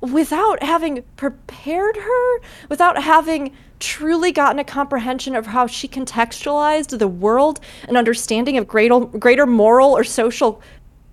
without 0.00 0.62
having 0.62 1.02
prepared 1.16 1.96
her, 1.96 2.40
without 2.68 3.02
having 3.02 3.52
truly 3.82 4.30
gotten 4.30 4.60
a 4.60 4.64
comprehension 4.64 5.34
of 5.34 5.46
how 5.46 5.66
she 5.66 5.88
contextualized 5.88 6.98
the 6.98 7.08
world, 7.08 7.60
an 7.88 7.96
understanding 7.96 8.56
of 8.56 8.66
greater, 8.66 9.00
greater 9.00 9.44
moral 9.44 9.90
or 9.90 10.04
social 10.04 10.62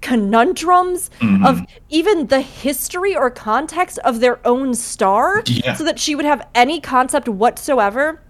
conundrums, 0.02 1.10
mm-hmm. 1.20 1.46
of 1.46 1.62
even 1.90 2.28
the 2.28 2.40
history 2.40 3.16
or 3.16 3.30
context 3.30 3.98
of 4.06 4.20
their 4.22 4.40
own 4.48 4.74
star, 4.74 5.44
Yeah. 5.48 5.74
so 5.74 5.84
that 5.84 6.00
she 6.00 6.16
would 6.16 6.26
have 6.26 6.48
any 6.56 6.80
concept 6.80 7.28
whatsoever 7.28 8.22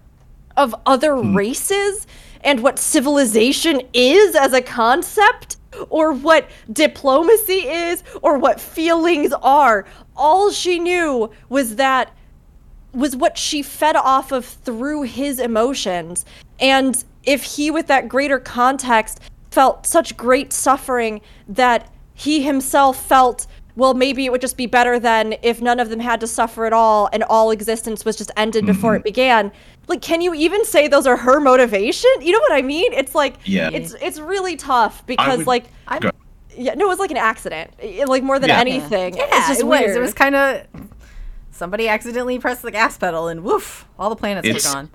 of 0.56 0.74
other 0.86 1.12
mm-hmm. 1.12 1.36
races 1.36 2.06
and 2.40 2.62
what 2.62 2.78
civilization 2.78 3.82
is 3.92 4.34
as 4.34 4.52
a 4.54 4.62
concept 4.62 5.58
or 5.90 6.12
what 6.12 6.48
diplomacy 6.72 7.68
is 7.68 8.02
or 8.22 8.38
what 8.38 8.58
feelings 8.60 9.32
are. 9.42 9.84
All 10.16 10.50
she 10.50 10.78
knew 10.78 11.30
was 11.48 11.76
that 11.76 12.12
was 12.92 13.16
what 13.16 13.38
she 13.38 13.62
fed 13.62 13.96
off 13.96 14.32
of 14.32 14.44
through 14.44 15.02
his 15.02 15.38
emotions 15.38 16.24
and 16.58 17.04
if 17.24 17.42
he 17.42 17.70
with 17.70 17.86
that 17.86 18.08
greater 18.08 18.38
context 18.38 19.20
felt 19.50 19.86
such 19.86 20.16
great 20.16 20.52
suffering 20.52 21.20
that 21.48 21.90
he 22.14 22.42
himself 22.42 23.04
felt 23.06 23.46
well 23.76 23.94
maybe 23.94 24.24
it 24.24 24.32
would 24.32 24.40
just 24.40 24.56
be 24.56 24.66
better 24.66 24.98
then 24.98 25.34
if 25.42 25.60
none 25.62 25.78
of 25.78 25.88
them 25.88 26.00
had 26.00 26.20
to 26.20 26.26
suffer 26.26 26.66
at 26.66 26.72
all 26.72 27.08
and 27.12 27.22
all 27.24 27.50
existence 27.50 28.04
was 28.04 28.16
just 28.16 28.30
ended 28.36 28.66
before 28.66 28.94
it 28.94 28.98
mm-hmm. 28.98 29.04
began 29.04 29.52
like 29.86 30.02
can 30.02 30.20
you 30.20 30.34
even 30.34 30.64
say 30.64 30.88
those 30.88 31.06
are 31.06 31.16
her 31.16 31.40
motivation 31.40 32.10
you 32.20 32.32
know 32.32 32.40
what 32.40 32.52
i 32.52 32.62
mean 32.62 32.92
it's 32.92 33.14
like 33.14 33.36
Yeah. 33.44 33.70
it's 33.72 33.94
it's 34.02 34.18
really 34.18 34.56
tough 34.56 35.06
because 35.06 35.38
would- 35.38 35.46
like 35.46 35.66
Go- 36.00 36.10
yeah 36.56 36.74
no 36.74 36.86
it 36.86 36.88
was 36.88 36.98
like 36.98 37.10
an 37.10 37.16
accident 37.16 37.70
I- 37.82 38.04
like 38.06 38.22
more 38.22 38.38
than 38.38 38.48
Yeah. 38.50 38.60
anything 38.60 39.16
Yeah, 39.16 39.26
it's 39.30 39.48
just 39.48 39.60
it 39.60 39.66
was. 39.66 39.80
weird. 39.80 39.96
It 39.96 40.00
was 40.00 40.14
kind 40.14 40.34
of 40.34 40.66
somebody 41.60 41.88
accidentally 41.88 42.38
pressed 42.38 42.62
the 42.62 42.70
gas 42.70 42.96
pedal, 42.96 43.28
and 43.28 43.44
woof, 43.44 43.84
all 43.98 44.08
the 44.08 44.16
planets 44.16 44.48
It's- 44.48 44.66
were 44.66 44.72
gone. 44.72 44.90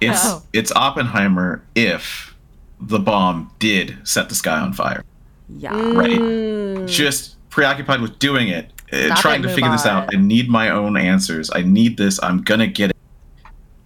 It's 0.00 0.20
Oh. 0.24 0.42
it's 0.54 0.72
Oppenheimer 0.74 1.62
if 1.74 2.34
the 2.80 2.98
bomb 2.98 3.50
did 3.58 3.98
set 4.04 4.28
the 4.30 4.34
sky 4.34 4.58
on 4.58 4.72
fire. 4.72 5.04
Yeah. 5.48 5.74
Right. 5.74 6.86
Just 6.86 7.36
preoccupied 7.50 8.00
with 8.00 8.18
doing 8.18 8.48
it, 8.48 8.72
uh, 8.92 9.14
trying 9.16 9.40
it, 9.40 9.48
to 9.48 9.54
figure 9.54 9.70
this 9.70 9.86
out. 9.86 10.14
I 10.14 10.18
need 10.18 10.48
my 10.50 10.70
own 10.70 10.96
answers. 10.96 11.50
I 11.54 11.62
need 11.62 11.96
this. 11.98 12.18
I'm 12.22 12.42
gonna 12.42 12.66
get 12.66 12.90
it. 12.90 12.96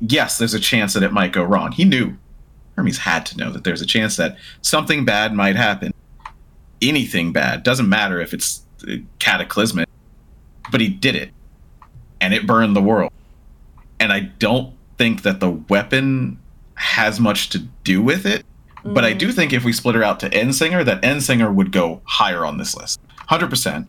Yes, 0.01 0.39
there's 0.39 0.55
a 0.55 0.61
chance 0.61 0.95
that 0.95 1.03
it 1.03 1.13
might 1.13 1.33
go 1.33 1.43
wrong. 1.43 1.73
He 1.73 1.85
knew. 1.85 2.17
Hermes 2.77 2.99
had 2.99 3.27
to 3.27 3.37
know 3.37 3.51
that 3.53 3.65
there's 3.65 3.83
a 3.83 3.87
chance 3.87 4.17
that 4.17 4.37
something 4.63 5.05
bad 5.05 5.35
might 5.35 5.57
happen. 5.57 5.93
Anything 6.81 7.33
bad 7.33 7.63
doesn't 7.65 7.89
matter 7.89 8.21
if 8.21 8.33
it's 8.33 8.63
uh, 8.89 8.97
cataclysmic, 9.19 9.89
but 10.73 10.81
he 10.81 10.89
did 10.89 11.15
it, 11.17 11.31
and 12.21 12.35
it 12.35 12.47
burned 12.47 12.77
the 12.77 12.83
world. 12.83 13.13
And 13.99 14.13
I 14.13 14.21
don't 14.21 14.75
think 14.99 15.23
that 15.23 15.41
the 15.41 15.51
weapon 15.51 16.39
has 16.75 17.21
much 17.21 17.51
to 17.51 17.59
do 17.85 18.03
with 18.03 18.27
it. 18.27 18.45
But 18.83 19.05
I 19.05 19.13
do 19.13 19.29
mm. 19.29 19.35
think 19.35 19.53
if 19.53 19.65
we 19.65 19.75
split 19.75 19.95
her 19.95 20.03
out 20.03 20.21
to 20.21 20.31
Endsinger, 20.31 20.85
that 20.87 21.03
Endsinger 21.03 21.55
would 21.55 21.71
go 21.71 22.01
higher 22.05 22.47
on 22.47 22.57
this 22.57 22.75
list. 22.75 22.99
100%. 23.29 23.87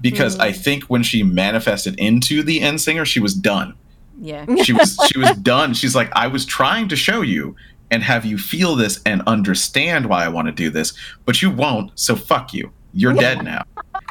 Because 0.00 0.38
I 0.38 0.52
mm. 0.52 0.56
think 0.56 0.84
when 0.84 1.02
she 1.02 1.22
manifested 1.22 1.98
into 1.98 2.42
the 2.42 2.60
Endsinger, 2.60 3.06
she 3.06 3.20
was 3.20 3.32
done. 3.32 3.74
Yeah. 4.20 4.44
She 4.62 4.72
was 4.74 4.98
she 5.10 5.18
was 5.18 5.30
done. 5.38 5.72
She's 5.72 5.94
like, 5.94 6.10
I 6.14 6.26
was 6.26 6.44
trying 6.44 6.88
to 6.88 6.96
show 6.96 7.22
you 7.22 7.56
and 7.90 8.02
have 8.02 8.24
you 8.24 8.36
feel 8.38 8.74
this 8.74 9.00
and 9.06 9.22
understand 9.22 10.06
why 10.06 10.24
I 10.24 10.28
want 10.28 10.46
to 10.48 10.52
do 10.52 10.70
this, 10.70 10.92
but 11.24 11.40
you 11.40 11.50
won't, 11.50 11.98
so 11.98 12.16
fuck 12.16 12.52
you. 12.52 12.72
You're 12.92 13.12
dead 13.12 13.44
now. 13.44 13.64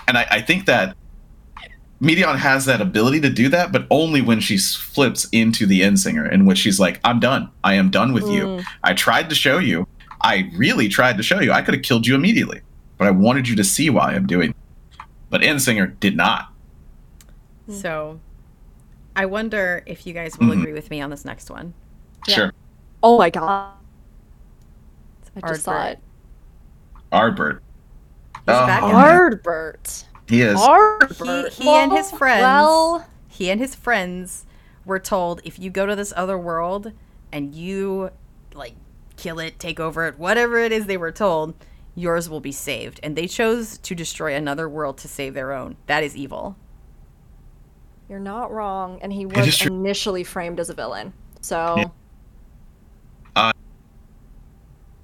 And 0.08 0.18
I, 0.18 0.28
I 0.30 0.42
think 0.42 0.66
that 0.66 0.95
Meteion 2.03 2.35
has 2.38 2.65
that 2.65 2.82
ability 2.82 3.22
to 3.22 3.30
do 3.30 3.48
that, 3.49 3.72
but 3.72 3.88
only 3.90 4.22
when 4.22 4.40
she 4.41 4.57
flips 4.57 5.27
into 5.32 5.65
the 5.65 5.82
Endsinger, 5.82 6.30
in 6.30 6.45
which 6.45 6.57
she's 6.57 6.80
like, 6.80 6.99
I'm 7.06 7.19
done. 7.19 7.49
I 7.64 7.75
am 7.75 7.90
done 7.90 8.11
with 8.14 8.27
you. 8.30 8.61
I 8.83 8.93
tried 8.93 9.30
to 9.30 9.35
show 9.35 9.57
you. 9.57 9.88
I 10.22 10.51
really 10.56 10.90
tried 10.90 11.15
to 11.17 11.23
show 11.23 11.40
you. 11.40 11.51
I 11.53 11.61
could 11.61 11.73
have 11.73 11.83
killed 11.83 12.06
you 12.06 12.14
immediately, 12.15 12.61
but 12.98 13.07
I 13.07 13.11
wanted 13.11 13.48
you 13.48 13.56
to 13.56 13.64
see 13.64 13.90
why 13.90 14.14
I'm 14.14 14.27
doing. 14.27 14.49
it. 14.49 14.56
But 15.30 15.41
Endsinger 15.41 15.98
did 15.99 16.15
not. 16.17 16.51
So, 17.69 18.19
I 19.15 19.25
wonder 19.25 19.83
if 19.85 20.06
you 20.06 20.14
guys 20.14 20.38
will 20.38 20.48
Mhm. 20.48 20.59
agree 20.59 20.73
with 20.73 20.90
me 20.90 21.01
on 21.01 21.09
this 21.09 21.23
next 21.25 21.49
one. 21.49 21.73
Sure. 22.27 22.53
oh 23.06 23.17
my 23.17 23.30
god 23.30 23.73
i 25.35 25.41
just 25.49 25.64
saw 25.64 25.88
it 25.88 25.99
Ardbert. 27.11 27.59
He's 28.35 28.45
back 28.45 28.82
in 28.83 28.90
Ardbert. 28.90 30.06
He 30.27 30.42
is. 30.42 30.60
He, 31.18 31.64
he 31.64 31.69
and 31.69 31.92
his 31.92 32.11
friends. 32.11 32.42
Well, 32.42 33.06
he 33.27 33.50
and 33.50 33.60
his 33.60 33.76
friends 33.76 34.45
were 34.85 35.00
told 35.00 35.42
if 35.43 35.60
you 35.60 35.69
go 35.69 35.85
to 35.85 35.95
this 35.95 36.14
other 36.16 36.38
world 36.38 36.92
and 37.32 37.53
you 37.53 38.11
like 38.53 38.76
kill 39.18 39.40
it, 39.40 39.60
take 39.60 39.80
over 39.80 40.08
it, 40.08 40.18
whatever 40.19 40.60
it 40.60 40.72
is 40.72 40.85
they 40.85 40.98
were 40.98 41.11
told, 41.11 41.53
yours 41.95 42.30
will 42.30 42.40
be 42.40 42.52
saved. 42.52 43.00
And 43.03 43.16
they 43.16 43.27
chose 43.27 43.77
to 43.80 43.95
destroy 43.95 44.35
another 44.35 44.68
world 44.69 44.98
to 45.00 45.08
save 45.08 45.34
their 45.34 45.52
own. 45.52 45.77
That 45.88 46.03
is 46.03 46.16
evil. 46.16 46.56
you're 48.10 48.19
not 48.19 48.52
wrong. 48.52 49.00
And 49.02 49.11
he 49.11 49.26
was 49.26 49.58
true. 49.58 49.74
initially 49.74 50.24
framed 50.24 50.60
as 50.60 50.69
a 50.69 50.74
villain. 50.74 51.14
So 51.42 51.76
Yeah. 51.77 51.85
Uh, 53.35 53.52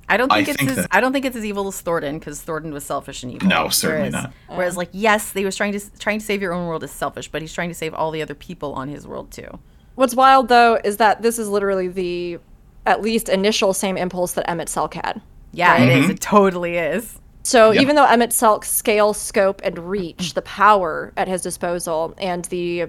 I 0.09 0.17
don't 0.17 0.31
I 0.31 0.37
think 0.43 0.49
it's 0.49 0.57
think 0.57 0.69
as 0.71 0.75
that- 0.77 0.87
I 0.91 0.99
don't 1.01 1.13
think 1.13 1.25
it's 1.25 1.35
as 1.37 1.45
evil 1.45 1.67
as 1.67 1.81
Thordan 1.81 2.19
because 2.19 2.41
Thordan 2.41 2.71
was 2.73 2.83
selfish 2.83 3.23
and 3.23 3.31
evil. 3.31 3.47
No, 3.47 3.69
certainly 3.69 4.09
whereas, 4.09 4.13
not. 4.23 4.33
Whereas, 4.47 4.77
like, 4.77 4.89
yes, 4.91 5.31
they 5.31 5.45
was 5.45 5.55
trying 5.55 5.71
to 5.73 5.79
trying 5.99 6.19
to 6.19 6.25
save 6.25 6.41
your 6.41 6.53
own 6.53 6.67
world 6.67 6.83
is 6.83 6.91
selfish, 6.91 7.27
but 7.29 7.41
he's 7.41 7.53
trying 7.53 7.69
to 7.69 7.75
save 7.75 7.93
all 7.93 8.11
the 8.11 8.21
other 8.21 8.35
people 8.35 8.73
on 8.73 8.89
his 8.89 9.07
world 9.07 9.31
too. 9.31 9.59
what's 9.95 10.15
wild 10.15 10.47
though 10.47 10.79
is 10.83 10.97
that 10.97 11.21
this 11.21 11.37
is 11.37 11.47
literally 11.49 11.87
the 11.89 12.39
at 12.85 13.01
least 13.01 13.27
initial 13.29 13.73
same 13.73 13.97
impulse 13.97 14.31
that 14.33 14.47
Emet-Selch 14.47 14.93
had. 14.93 15.21
Yeah, 15.51 15.77
it 15.77 15.89
is. 15.89 16.09
It 16.09 16.21
totally 16.21 16.77
is. 16.77 17.19
So 17.43 17.71
Yep. 17.71 17.81
even 17.81 17.95
though 17.97 18.05
Emet-Selch's 18.05 18.67
scale, 18.69 19.13
scope, 19.13 19.59
and 19.63 19.77
reach, 19.79 20.33
the 20.35 20.41
power 20.43 21.11
at 21.17 21.27
his 21.27 21.41
disposal, 21.41 22.13
and 22.17 22.45
the 22.45 22.83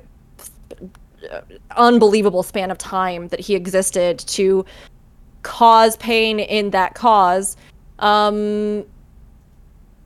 uh, 1.30 1.40
unbelievable 1.76 2.42
span 2.42 2.70
of 2.70 2.78
time 2.78 3.28
that 3.28 3.40
he 3.40 3.54
existed 3.54 4.18
to 4.20 4.64
cause 5.42 5.96
pain 5.96 6.38
in 6.40 6.70
that 6.70 6.94
cause, 6.94 7.56
um, 7.98 8.84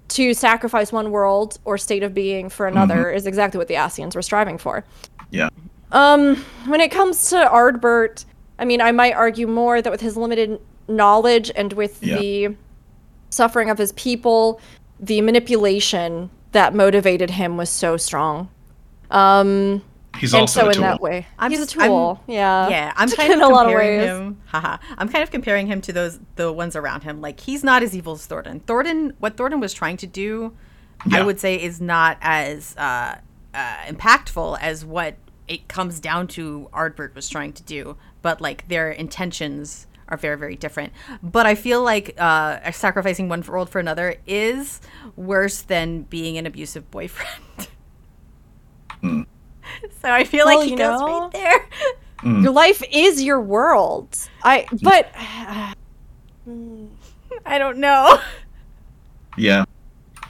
to 0.09 0.35
sacrifice 0.35 0.93
one 0.93 1.11
world 1.11 1.59
or 1.65 1.77
state 1.79 2.03
of 2.03 2.15
being 2.15 2.49
for 2.49 2.67
another 2.67 3.11
is 3.11 3.27
exactly 3.27 3.59
what 3.59 3.69
the 3.69 3.75
Ascians 3.75 4.15
were 4.15 4.23
striving 4.23 4.59
for. 4.59 4.85
Yeah. 5.31 5.49
Um, 5.93 6.37
when 6.67 6.81
it 6.81 6.91
comes 6.91 7.31
to 7.31 7.37
Ardbert, 7.37 8.25
I 8.59 8.65
mean, 8.65 8.81
I 8.81 8.93
might 8.93 9.15
argue 9.15 9.47
more 9.47 9.83
that 9.83 9.91
with 9.91 10.01
his 10.01 10.17
limited 10.17 10.61
knowledge 10.87 11.51
and 11.57 11.73
with 11.73 12.03
Yeah. 12.03 12.19
the 12.19 12.57
suffering 13.31 13.71
of 13.71 13.79
his 13.79 13.93
people, 13.93 14.61
the 15.01 15.21
manipulation 15.21 16.31
that 16.53 16.75
motivated 16.75 17.31
him 17.31 17.57
was 17.57 17.69
so 17.71 17.97
strong. 17.97 18.49
Um, 19.11 19.83
He's 20.19 20.33
and 20.33 20.43
also 20.43 20.61
so 20.61 20.67
a 20.69 20.73
in 20.73 20.81
that 20.81 21.01
way, 21.01 21.27
I'm 21.39 21.51
he's 21.51 21.61
just- 21.61 21.75
a 21.77 21.79
tool. 21.87 22.23
yeah, 22.27 22.69
Yeah, 22.69 22.93
I'm 22.97 23.11
kind 23.11 23.33
in 23.33 23.43
of 23.43 23.51
a 23.51 23.53
lot 23.53 23.67
of 23.67 23.73
comparing 23.73 23.99
ways. 23.99 24.09
him. 24.09 24.41
Haha, 24.47 24.77
I'm 24.97 25.09
kind 25.09 25.23
of 25.23 25.31
comparing 25.31 25.67
him 25.67 25.81
to 25.83 25.93
those 25.93 26.21
the 26.37 26.53
ones 26.53 26.77
around 26.77 27.03
him. 27.03 27.21
Like 27.21 27.41
he's 27.41 27.65
not 27.65 27.83
as 27.83 27.95
evil 27.97 28.15
as 28.15 28.27
Thordan. 28.27 28.61
Thordan, 28.61 29.15
what 29.19 29.37
Thordan 29.37 29.61
was 29.61 29.73
trying 29.75 29.97
to 29.99 30.07
do, 30.07 30.55
I 31.13 31.23
would 31.23 31.41
say, 31.41 31.61
is 31.61 31.81
not 31.81 32.19
as 32.21 32.77
uh, 32.77 33.17
uh, 33.55 33.77
impactful 33.87 34.59
as 34.61 34.85
what 34.85 35.17
it 35.49 35.69
comes 35.69 36.01
down 36.01 36.27
to. 36.29 36.69
Ardbert 36.73 37.15
was 37.15 37.29
trying 37.29 37.53
to 37.55 37.63
do. 37.63 37.97
but 38.23 38.41
like 38.41 38.67
their 38.69 38.91
intentions 38.91 39.87
are 40.09 40.17
very 40.17 40.37
very 40.37 40.55
different. 40.57 40.93
But 41.23 41.47
I 41.47 41.55
feel 41.55 41.83
like 41.83 42.15
uh, 42.19 42.71
sacrificing 42.73 43.29
one 43.29 43.43
world 43.43 43.69
for 43.69 43.79
another 43.81 44.17
is 44.27 44.81
worse 45.17 45.61
than 45.63 46.03
being 46.03 46.39
an 46.39 46.47
abusive 46.47 46.91
boyfriend. 46.91 47.69
So 50.03 50.11
I 50.11 50.25
feel 50.25 50.47
Well, 50.47 50.59
like 50.59 50.65
he 50.67 50.73
you 50.73 50.79
goes 50.79 51.01
know- 51.01 51.21
right 51.23 51.33
there. 51.33 51.69
Mm. 52.23 52.43
Your 52.43 52.53
life 52.53 52.83
is 52.91 53.23
your 53.23 53.41
world. 53.41 54.17
I 54.43 54.63
mm. 54.63 54.83
but 54.83 55.11
I 57.47 57.59
don't 57.59 57.79
know. 57.79 58.19
Yeah. 59.37 59.65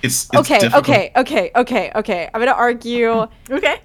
It's, 0.02 0.24
it's 0.24 0.34
okay, 0.34 0.58
difficult. 0.60 0.88
okay, 0.88 1.12
okay, 1.16 1.50
okay, 1.56 1.92
okay. 1.94 2.30
I'm 2.32 2.40
gonna 2.40 2.52
argue. 2.52 3.26
okay. 3.50 3.80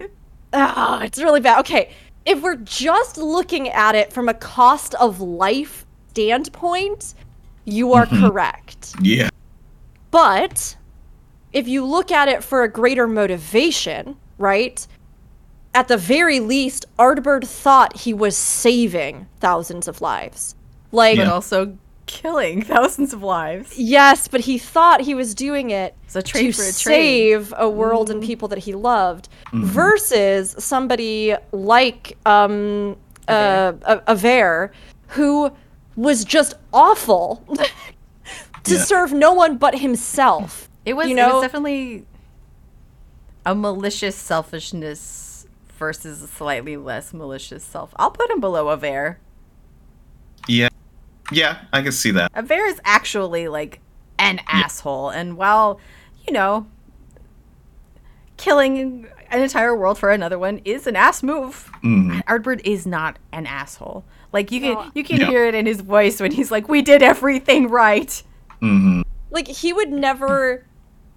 Oh, 0.54 1.00
it's 1.02 1.20
really 1.20 1.42
bad. 1.42 1.60
Okay, 1.60 1.92
if 2.26 2.42
we're 2.42 2.56
just 2.56 3.18
looking 3.18 3.70
at 3.70 3.96
it 3.96 4.14
from 4.14 4.30
a 4.30 4.34
cost 4.34 4.96
of 4.96 5.20
life 5.20 5.86
standpoint, 6.10 7.16
you 7.66 7.94
are 7.94 8.06
mm-hmm. 8.06 8.28
correct. 8.28 8.96
Yeah. 9.02 9.30
But 10.12 10.76
if 11.54 11.68
you 11.68 11.86
look 11.86 12.12
at 12.12 12.28
it 12.28 12.44
for 12.44 12.64
a 12.64 12.70
greater 12.70 13.08
motivation, 13.08 14.18
right? 14.38 14.86
At 15.74 15.88
the 15.88 15.98
very 15.98 16.40
least, 16.40 16.86
Ardbert 16.98 17.46
thought 17.46 17.98
he 17.98 18.14
was 18.14 18.36
saving 18.36 19.28
thousands 19.40 19.88
of 19.88 20.02
lives. 20.02 20.56
Like, 20.92 21.18
But 21.18 21.28
also 21.28 21.78
killing 22.08 22.62
thousands 22.74 23.14
of 23.14 23.22
lives. 23.22 23.78
yes, 23.78 24.28
but 24.28 24.42
he 24.42 24.58
thought 24.58 25.02
he 25.02 25.14
was 25.14 25.36
doing 25.36 25.70
it 25.70 25.94
It's 26.06 26.16
a 26.16 26.24
trade 26.24 26.48
to 26.48 26.54
for 26.54 26.64
a 26.64 26.74
trade. 26.74 26.74
save 26.74 27.54
a 27.56 27.70
world 27.70 28.10
and 28.10 28.24
people 28.24 28.48
that 28.48 28.58
he 28.60 28.74
loved, 28.74 29.30
versus 29.54 30.56
somebody 30.58 31.36
like 31.52 32.18
um, 32.26 32.98
uh, 33.28 33.74
a- 33.84 34.02
Aver, 34.08 34.72
who 35.10 35.52
was 35.96 36.26
just 36.26 36.56
awful 36.74 37.44
to 38.64 38.74
Yeah. 38.74 38.84
serve 38.84 39.14
no 39.14 39.32
one 39.34 39.58
but 39.58 39.78
himself. 39.78 40.68
It 40.86 40.94
was 40.94 41.08
you 41.10 41.16
it 41.18 41.32
was 41.32 41.44
definitely 41.44 42.06
a 43.46 43.54
malicious 43.54 44.16
selfishness 44.16 45.28
versus 45.80 46.22
a 46.22 46.27
slightly 46.27 46.77
less 46.77 47.14
malicious 47.14 47.64
self. 47.64 47.91
I'll 47.95 48.11
put 48.11 48.30
him 48.30 48.40
below 48.40 48.72
Aver. 48.72 49.17
Yeah. 50.48 50.67
Yeah, 51.32 51.61
I 51.74 51.82
can 51.82 51.91
see 51.91 52.11
that. 52.11 52.32
Aver 52.35 52.66
is 52.66 52.80
actually 52.83 53.48
like 53.48 53.80
an 54.19 54.41
asshole, 54.48 55.09
and 55.09 55.38
while 55.38 55.80
you 56.27 56.33
know, 56.33 56.67
killing 58.38 59.08
an 59.32 59.41
entire 59.41 59.75
world 59.75 59.98
for 59.98 60.11
another 60.11 60.38
one 60.38 60.59
is 60.66 60.85
an 60.88 60.95
ass 60.95 61.24
move. 61.24 61.72
Mhm. 61.83 62.24
Ardbert 62.25 62.61
is 62.64 62.85
not 62.85 63.17
an 63.32 63.45
asshole. 63.48 64.03
Like 64.32 64.51
you 64.51 64.59
can 64.61 64.74
No. 64.74 64.91
you 64.93 65.03
can 65.03 65.17
Yeah. 65.22 65.27
hear 65.27 65.45
it 65.45 65.56
in 65.56 65.66
his 65.66 65.82
voice 65.82 66.19
when 66.19 66.32
he's 66.32 66.51
like, 66.51 66.67
"We 66.67 66.82
did 66.82 67.01
everything 67.01 67.67
right." 67.67 68.22
hmm 68.59 69.01
Like 69.32 69.48
he 69.48 69.72
would 69.74 69.90
never. 69.91 70.66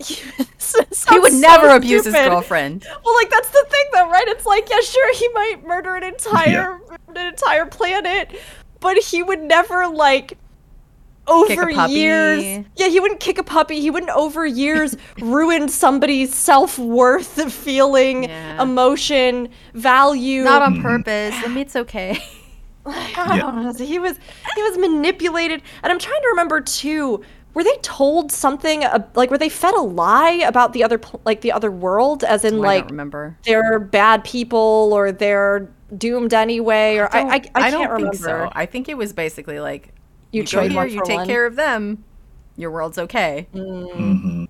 He, 0.05 0.15
He 1.11 1.19
would 1.19 1.35
never 1.35 1.69
abuse 1.69 2.05
his 2.05 2.15
girlfriend. 2.15 2.87
Well, 3.05 3.15
like 3.15 3.31
that's 3.31 3.49
the 3.49 3.65
thing, 3.69 3.85
though, 3.93 4.09
right? 4.11 4.27
It's 4.29 4.47
like, 4.47 4.69
yeah, 4.71 4.81
sure, 4.81 5.15
he 5.15 5.29
might 5.31 5.67
murder 5.67 5.95
an 5.95 6.05
entire 6.05 6.81
an 7.09 7.17
entire 7.17 7.67
planet, 7.67 8.31
but 8.81 8.99
he 8.99 9.23
would 9.23 9.41
never 9.41 9.87
like 9.89 10.39
Kick 11.27 11.57
a 11.57 11.61
over 11.61 11.73
puppy. 11.73 11.93
years. 11.93 12.65
Yeah, 12.77 12.89
he 12.89 12.99
wouldn't 12.99 13.21
kick 13.21 13.39
a 13.39 13.45
puppy. 13.45 13.81
He 13.81 13.91
wouldn't 13.91 14.11
over 14.11 14.45
years 14.45 14.97
ruin 15.21 15.69
somebody's 15.69 16.35
self 16.35 16.79
worth, 16.79 17.53
feeling, 17.53 18.25
Yeah. 18.25 18.61
emotion, 18.63 19.49
value. 19.75 20.43
Not 20.43 20.63
on 20.63 20.77
mm. 20.77 20.83
purpose. 20.83 21.35
I 21.37 21.47
mean, 21.49 21.59
it's 21.59 21.77
okay. 21.77 22.19
I 22.87 23.39
don't 23.39 23.63
know. 23.63 23.73
He 23.85 24.01
was 24.01 24.19
he 24.57 24.63
was 24.63 24.79
manipulated, 24.79 25.63
and 25.85 25.93
I'm 25.93 25.99
trying 26.01 26.21
to 26.23 26.29
remember 26.31 26.61
too. 26.61 27.23
Were 27.55 27.65
they 27.65 27.77
told 27.83 28.33
something 28.33 28.83
uh, 28.85 29.07
like 29.15 29.31
were 29.31 29.37
they 29.39 29.49
fed 29.51 29.75
a 29.75 29.81
lie 29.83 30.43
about 30.47 30.73
the 30.73 30.83
other 30.83 31.01
like 31.25 31.43
the 31.43 31.53
other 31.53 31.71
world, 31.71 32.25
as 32.25 32.45
in 32.45 32.55
I 32.55 32.59
like 32.59 32.83
don't 32.85 32.91
remember. 32.93 33.37
they're 33.45 33.79
bad 33.79 34.25
people 34.25 34.91
or 34.95 35.13
they're 35.13 35.69
doomed 35.97 36.33
anyway? 36.33 36.97
Or 36.97 37.15
I 37.15 37.21
I, 37.21 37.35
I, 37.35 37.41
can't 37.41 37.73
don't 37.73 37.91
remember. 37.91 38.11
think 38.13 38.15
so. 38.25 38.51
I 38.55 38.65
think 38.67 38.89
it 38.89 38.97
was 38.97 39.13
basically 39.13 39.61
like 39.61 39.93
You 40.31 40.41
you, 40.41 40.43
go 40.45 40.51
trade 40.51 40.73
here, 40.73 40.87
you 40.87 41.03
take 41.05 41.19
one. 41.19 41.27
care 41.27 41.45
of 41.45 41.57
them, 41.57 42.03
your 42.57 42.71
world's 42.71 42.97
okay. 42.99 43.47
hmm 43.53 44.45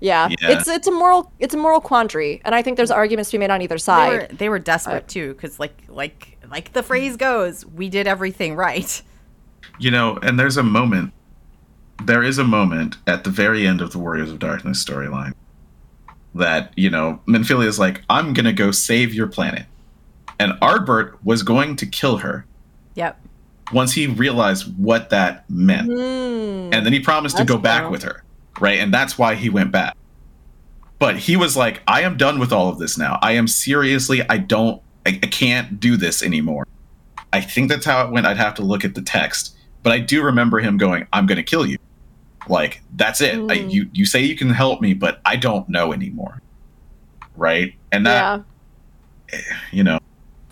Yeah. 0.00 0.28
Yeah. 0.30 0.36
it's 0.40 0.66
it's 0.66 0.88
a 0.88 0.92
moral 0.92 1.30
it's 1.38 1.54
a 1.54 1.58
moral 1.58 1.80
quandary, 1.80 2.40
and 2.44 2.54
I 2.56 2.62
think 2.62 2.76
there's 2.76 2.90
arguments 2.90 3.30
to 3.30 3.34
be 3.36 3.38
made 3.38 3.50
on 3.50 3.62
either 3.62 3.76
They 3.76 3.78
side. 3.78 4.12
were 4.12 4.36
they 4.36 4.48
were 4.48 4.58
desperate 4.58 5.06
too, 5.06 5.34
because 5.34 5.60
like 5.60 5.76
like 5.88 6.38
like 6.50 6.72
the 6.72 6.82
phrase 6.82 7.16
goes, 7.16 7.64
we 7.64 7.88
did 7.88 8.08
everything 8.08 8.56
right. 8.56 9.00
You 9.78 9.90
know, 9.92 10.18
and 10.22 10.38
there's 10.40 10.56
a 10.56 10.62
moment. 10.64 11.12
There 12.04 12.22
is 12.22 12.38
a 12.38 12.44
moment 12.44 12.96
at 13.06 13.24
the 13.24 13.30
very 13.30 13.66
end 13.66 13.80
of 13.80 13.92
the 13.92 13.98
Warriors 13.98 14.30
of 14.30 14.38
Darkness 14.38 14.82
storyline 14.82 15.32
that 16.34 16.72
you 16.76 16.88
know 16.90 17.20
Minfilia 17.26 17.66
is 17.66 17.78
like, 17.78 18.02
"I'm 18.08 18.32
gonna 18.32 18.52
go 18.52 18.70
save 18.70 19.12
your 19.14 19.26
planet," 19.26 19.66
and 20.38 20.52
Ardbert 20.62 21.14
was 21.24 21.42
going 21.42 21.76
to 21.76 21.86
kill 21.86 22.18
her 22.18 22.46
Yep. 22.94 23.20
once 23.72 23.92
he 23.92 24.06
realized 24.06 24.72
what 24.78 25.10
that 25.10 25.44
meant, 25.50 25.86
Hmm. 25.88 26.72
and 26.72 26.86
then 26.86 26.92
he 26.92 27.00
promised 27.00 27.36
to 27.36 27.44
go 27.44 27.58
back 27.58 27.90
with 27.90 28.02
her, 28.02 28.22
right? 28.60 28.78
And 28.78 28.92
that's 28.94 29.18
why 29.18 29.34
he 29.34 29.50
went 29.50 29.72
back. 29.72 29.94
But 30.98 31.18
he 31.18 31.36
was 31.36 31.56
like, 31.56 31.82
"I 31.86 32.02
am 32.02 32.16
done 32.16 32.38
with 32.38 32.52
all 32.52 32.68
of 32.68 32.78
this 32.78 32.96
now. 32.98 33.18
I 33.22 33.32
am 33.32 33.46
seriously, 33.48 34.22
I 34.28 34.38
don't, 34.38 34.80
I, 35.06 35.18
I 35.22 35.26
can't 35.26 35.80
do 35.80 35.96
this 35.96 36.22
anymore." 36.22 36.66
I 37.32 37.40
think 37.40 37.68
that's 37.70 37.86
how 37.86 38.04
it 38.04 38.10
went. 38.10 38.26
I'd 38.26 38.36
have 38.36 38.54
to 38.54 38.62
look 38.62 38.84
at 38.84 38.94
the 38.94 39.02
text, 39.02 39.56
but 39.82 39.92
I 39.92 39.98
do 39.98 40.22
remember 40.22 40.58
him 40.60 40.76
going, 40.78 41.06
"I'm 41.12 41.26
going 41.26 41.36
to 41.36 41.42
kill 41.42 41.66
you." 41.66 41.76
Like 42.48 42.82
that's 42.96 43.20
it. 43.20 43.34
I, 43.34 43.58
Mm. 43.58 43.70
you 43.72 43.90
you 43.92 44.06
say 44.06 44.20
you 44.22 44.36
can 44.36 44.50
help 44.50 44.80
me, 44.80 44.94
but 44.94 45.20
I 45.24 45.36
don't 45.36 45.68
know 45.68 45.92
anymore, 45.92 46.40
right? 47.36 47.74
And 47.92 48.06
that 48.06 48.42
yeah. 49.32 49.38
you 49.72 49.84
know, 49.84 49.98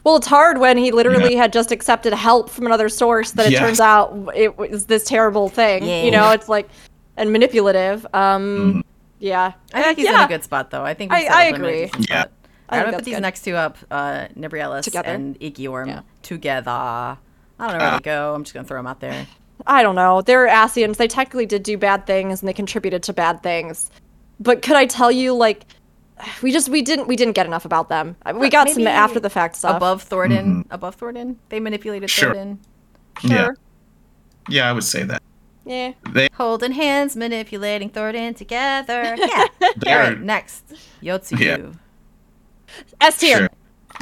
Well, 0.04 0.16
it's 0.16 0.26
hard 0.26 0.58
when 0.58 0.76
he 0.78 0.92
literally 0.92 1.34
had 1.34 1.52
just 1.52 1.72
accepted 1.72 2.12
help 2.14 2.50
from 2.50 2.66
another 2.66 2.88
source 2.88 3.32
that 3.32 3.46
it 3.46 3.52
Yes. 3.52 3.60
turns 3.60 3.80
out 3.80 4.30
it 4.34 4.56
was 4.58 4.86
this 4.86 5.04
terrible 5.04 5.48
thing. 5.48 5.84
Yeah. 5.84 6.02
You 6.02 6.10
know, 6.10 6.30
it's 6.30 6.48
like 6.48 6.68
and 7.16 7.32
manipulative. 7.32 8.06
Um, 8.14 8.74
Mhm. 8.74 8.82
yeah, 9.18 9.52
I 9.74 9.82
think 9.82 9.98
he's 9.98 10.06
yeah. 10.06 10.20
in 10.20 10.24
a 10.26 10.28
good 10.28 10.44
spot 10.44 10.70
though. 10.70 10.84
I 10.84 10.94
think 10.94 11.10
we 11.10 11.18
I- 11.18 11.22
set 11.22 11.32
I 11.32 11.44
a 11.44 11.52
limit 11.52 11.60
agree. 11.90 12.04
Yeah. 12.08 12.24
I 12.68 12.78
I'm 12.78 12.84
gonna 12.84 12.96
put 12.98 13.04
these 13.06 13.14
good. 13.14 13.22
next 13.22 13.42
two 13.44 13.56
up, 13.56 13.78
uh, 13.90 14.26
Nabriales 14.38 14.82
Together? 14.84 15.08
and 15.08 15.40
Igeyorhm 15.40 15.86
Yeah. 15.86 16.00
together. 16.22 16.70
I 16.70 17.16
don't 17.58 17.72
know 17.72 17.78
where 17.78 17.92
Ah. 17.94 17.96
to 17.96 18.02
go. 18.04 18.34
I'm 18.34 18.44
just 18.44 18.52
gonna 18.54 18.66
throw 18.66 18.78
them 18.78 18.86
out 18.86 19.00
there. 19.00 19.26
I 19.66 19.82
don't 19.82 19.94
know. 19.96 20.22
They're 20.22 20.48
Ascians. 20.48 20.96
They 20.96 21.08
technically 21.08 21.46
did 21.46 21.62
do 21.62 21.76
bad 21.76 22.06
things 22.06 22.40
and 22.40 22.48
they 22.48 22.52
contributed 22.52 23.02
to 23.04 23.12
bad 23.12 23.42
things. 23.42 23.90
But 24.40 24.62
could 24.62 24.76
I 24.76 24.86
tell 24.86 25.10
you, 25.10 25.34
like, 25.34 25.64
we 26.42 26.52
just 26.52 26.68
we 26.68 26.82
didn't 26.82 27.06
we 27.08 27.16
didn't 27.16 27.34
get 27.34 27.46
enough 27.46 27.64
about 27.64 27.88
them. 27.88 28.16
I 28.24 28.32
We 28.32 28.48
got 28.50 28.68
some 28.68 28.86
after 28.86 29.20
the 29.20 29.30
fact 29.30 29.56
stuff. 29.56 29.76
Above 29.76 30.02
Thordan, 30.02 30.46
mm-hmm. 30.46 30.72
above 30.72 30.96
Thordan, 30.96 31.36
they 31.48 31.60
manipulated 31.60 32.10
Sure. 32.10 32.34
Thordan. 32.34 32.58
yeah, 33.22 33.44
Sure. 33.44 33.56
yeah, 34.48 34.68
I 34.68 34.72
would 34.72 34.84
say 34.84 35.02
that 35.04 35.22
Yeah. 35.64 35.92
they 36.10 36.28
Holding 36.34 36.72
hands, 36.72 37.14
manipulating 37.16 37.90
Thordan 37.90 38.34
together. 38.34 39.16
Yeah. 39.18 39.46
They're 39.76 40.02
right, 40.10 40.20
next, 40.20 40.64
Yotsuyu. 41.02 41.38
Yeah. 41.40 42.84
S 43.00 43.18
tier. 43.18 43.36
sure, 43.38 43.48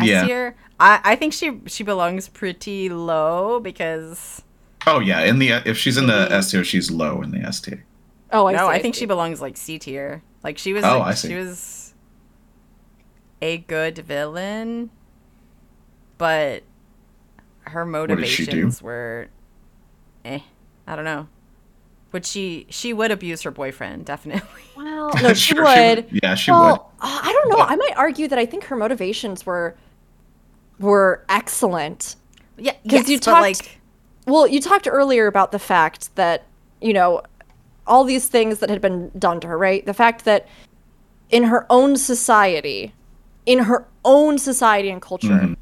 yeah. 0.03 0.21
S 0.23 0.27
tier. 0.27 0.57
I, 0.79 1.01
I 1.05 1.17
think 1.17 1.33
she 1.33 1.61
she 1.67 1.83
belongs 1.85 2.29
pretty 2.29 2.89
low 2.89 3.61
because 3.61 4.43
Oh 4.87 5.01
yeah, 5.01 5.21
in 5.23 5.39
the 5.39 5.49
if 5.69 5.77
she's 5.77 5.97
in 5.97 6.07
the 6.07 6.29
S 6.31 6.51
tier, 6.51 6.63
she's 6.65 6.91
low 6.91 7.21
in 7.23 7.31
the 7.33 7.41
S 7.41 7.61
tier. 7.61 7.85
Oh, 8.33 8.47
I 8.47 8.53
no, 8.53 8.59
see, 8.59 8.65
I 8.75 8.79
think 8.81 8.95
see. 8.95 9.01
she 9.01 9.07
belongs 9.07 9.41
like 9.41 9.57
C 9.57 9.79
tier. 9.79 10.23
Like 10.45 10.59
she 10.59 10.73
was 10.73 10.85
Oh, 10.85 10.99
like, 10.99 11.09
I 11.09 11.15
see. 11.15 11.29
she 11.29 11.35
was 11.35 11.95
a 13.43 13.59
good 13.59 13.99
villain, 13.99 14.91
but 16.19 16.63
her 17.63 17.85
did 18.07 18.27
she 18.29 18.45
do? 18.47 18.51
motivations 18.53 18.83
were 18.83 19.29
eh. 20.25 20.41
I 20.87 20.97
don't 20.97 21.05
know. 21.05 21.29
Would 22.13 22.25
she 22.25 22.67
she 22.71 22.93
would 22.93 23.11
abuse 23.11 23.43
her 23.43 23.51
boyfriend, 23.51 24.05
definitely. 24.07 24.43
Well, 24.77 25.11
no, 25.23 25.33
she 25.35 25.55
Sure, 25.55 25.65
would. 25.65 26.07
Yeah, 26.23 26.35
she 26.35 26.51
well, 26.51 26.93
uh, 27.01 27.21
I 27.23 27.33
don't 27.33 27.49
know. 27.49 27.65
I 27.65 27.77
might 27.77 27.97
argue 27.97 28.29
that 28.29 28.39
I 28.39 28.45
think 28.47 28.65
her 28.65 28.77
motivations 28.77 29.45
were 29.47 29.75
were 30.79 31.25
excellent. 31.29 32.17
Yeah, 32.59 32.73
'Cause 32.73 32.81
yes, 32.85 33.09
you 33.09 33.17
but 33.19 33.25
talked- 33.25 33.41
like 33.43 33.81
Well, 34.27 34.47
you 34.47 34.61
talked 34.61 34.89
earlier 34.91 35.27
about 35.27 35.53
the 35.53 35.59
fact 35.59 36.15
that, 36.17 36.45
you 36.81 36.93
know, 36.93 37.23
all 37.87 38.05
these 38.05 38.29
things 38.29 38.59
that 38.59 38.69
had 38.71 38.81
been 38.81 39.11
done 39.19 39.41
to 39.41 39.47
her, 39.47 39.57
right? 39.57 39.85
The 39.87 39.95
fact 39.95 40.25
that 40.25 40.47
in 41.31 41.45
her 41.45 41.67
own 41.71 41.97
society, 41.97 42.93
in 43.47 43.61
her 43.61 43.87
own 44.05 44.39
society 44.39 44.91
and 44.91 45.01
culture, 45.01 45.29
Mhm. 45.29 45.57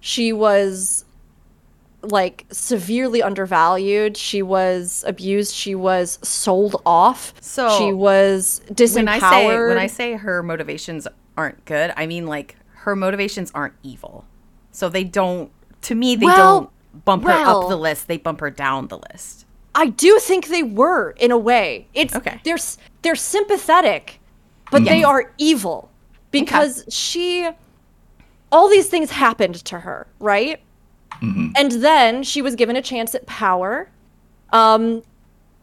she 0.00 0.32
was 0.32 1.04
like 2.02 2.46
severely 2.50 3.22
undervalued. 3.22 4.16
She 4.16 4.40
was 4.40 5.04
abused. 5.06 5.52
She 5.54 5.74
was 5.74 6.18
sold 6.22 6.80
off. 6.86 7.34
So, 7.40 7.76
she 7.78 7.92
was 7.92 8.60
disempowered. 8.72 8.94
when 8.96 9.08
I 9.08 9.18
say 9.18 9.46
when 9.68 9.78
I 9.78 9.86
say 9.88 10.12
her 10.14 10.42
motivations 10.42 11.08
aren't 11.36 11.64
good, 11.64 11.92
I 11.96 12.06
mean 12.06 12.26
like 12.26 12.56
her 12.84 12.94
motivations 12.94 13.50
aren't 13.54 13.74
evil. 13.82 14.24
So 14.70 14.88
they 14.88 15.02
don't 15.04 15.50
to 15.82 15.94
me 15.96 16.14
they 16.14 16.26
Well, 16.26 16.36
don't 16.60 16.70
bump 17.04 17.24
her 17.24 17.30
up 17.30 17.68
the 17.68 17.76
list; 17.76 18.08
they 18.08 18.18
bump 18.18 18.40
her 18.40 18.50
down 18.50 18.88
the 18.88 18.98
list. 19.12 19.46
I 19.74 19.86
do 19.86 20.18
think 20.18 20.48
they 20.48 20.62
were 20.62 21.12
in 21.12 21.30
a 21.30 21.38
way. 21.38 21.86
It's 21.94 22.14
Okay. 22.14 22.40
They're 22.44 22.58
they're 23.02 23.14
sympathetic, 23.14 24.20
but 24.70 24.84
they 24.84 25.04
are 25.04 25.32
evil 25.38 25.90
because 26.30 26.84
she. 26.88 27.48
All 28.50 28.68
these 28.70 28.88
things 28.88 29.10
happened 29.10 29.56
to 29.66 29.80
her, 29.80 30.06
right? 30.18 30.60
And 31.56 31.72
then 31.72 32.22
she 32.22 32.40
was 32.40 32.54
given 32.54 32.76
a 32.76 32.82
chance 32.82 33.14
at 33.14 33.26
power, 33.26 33.90
um, 34.52 35.02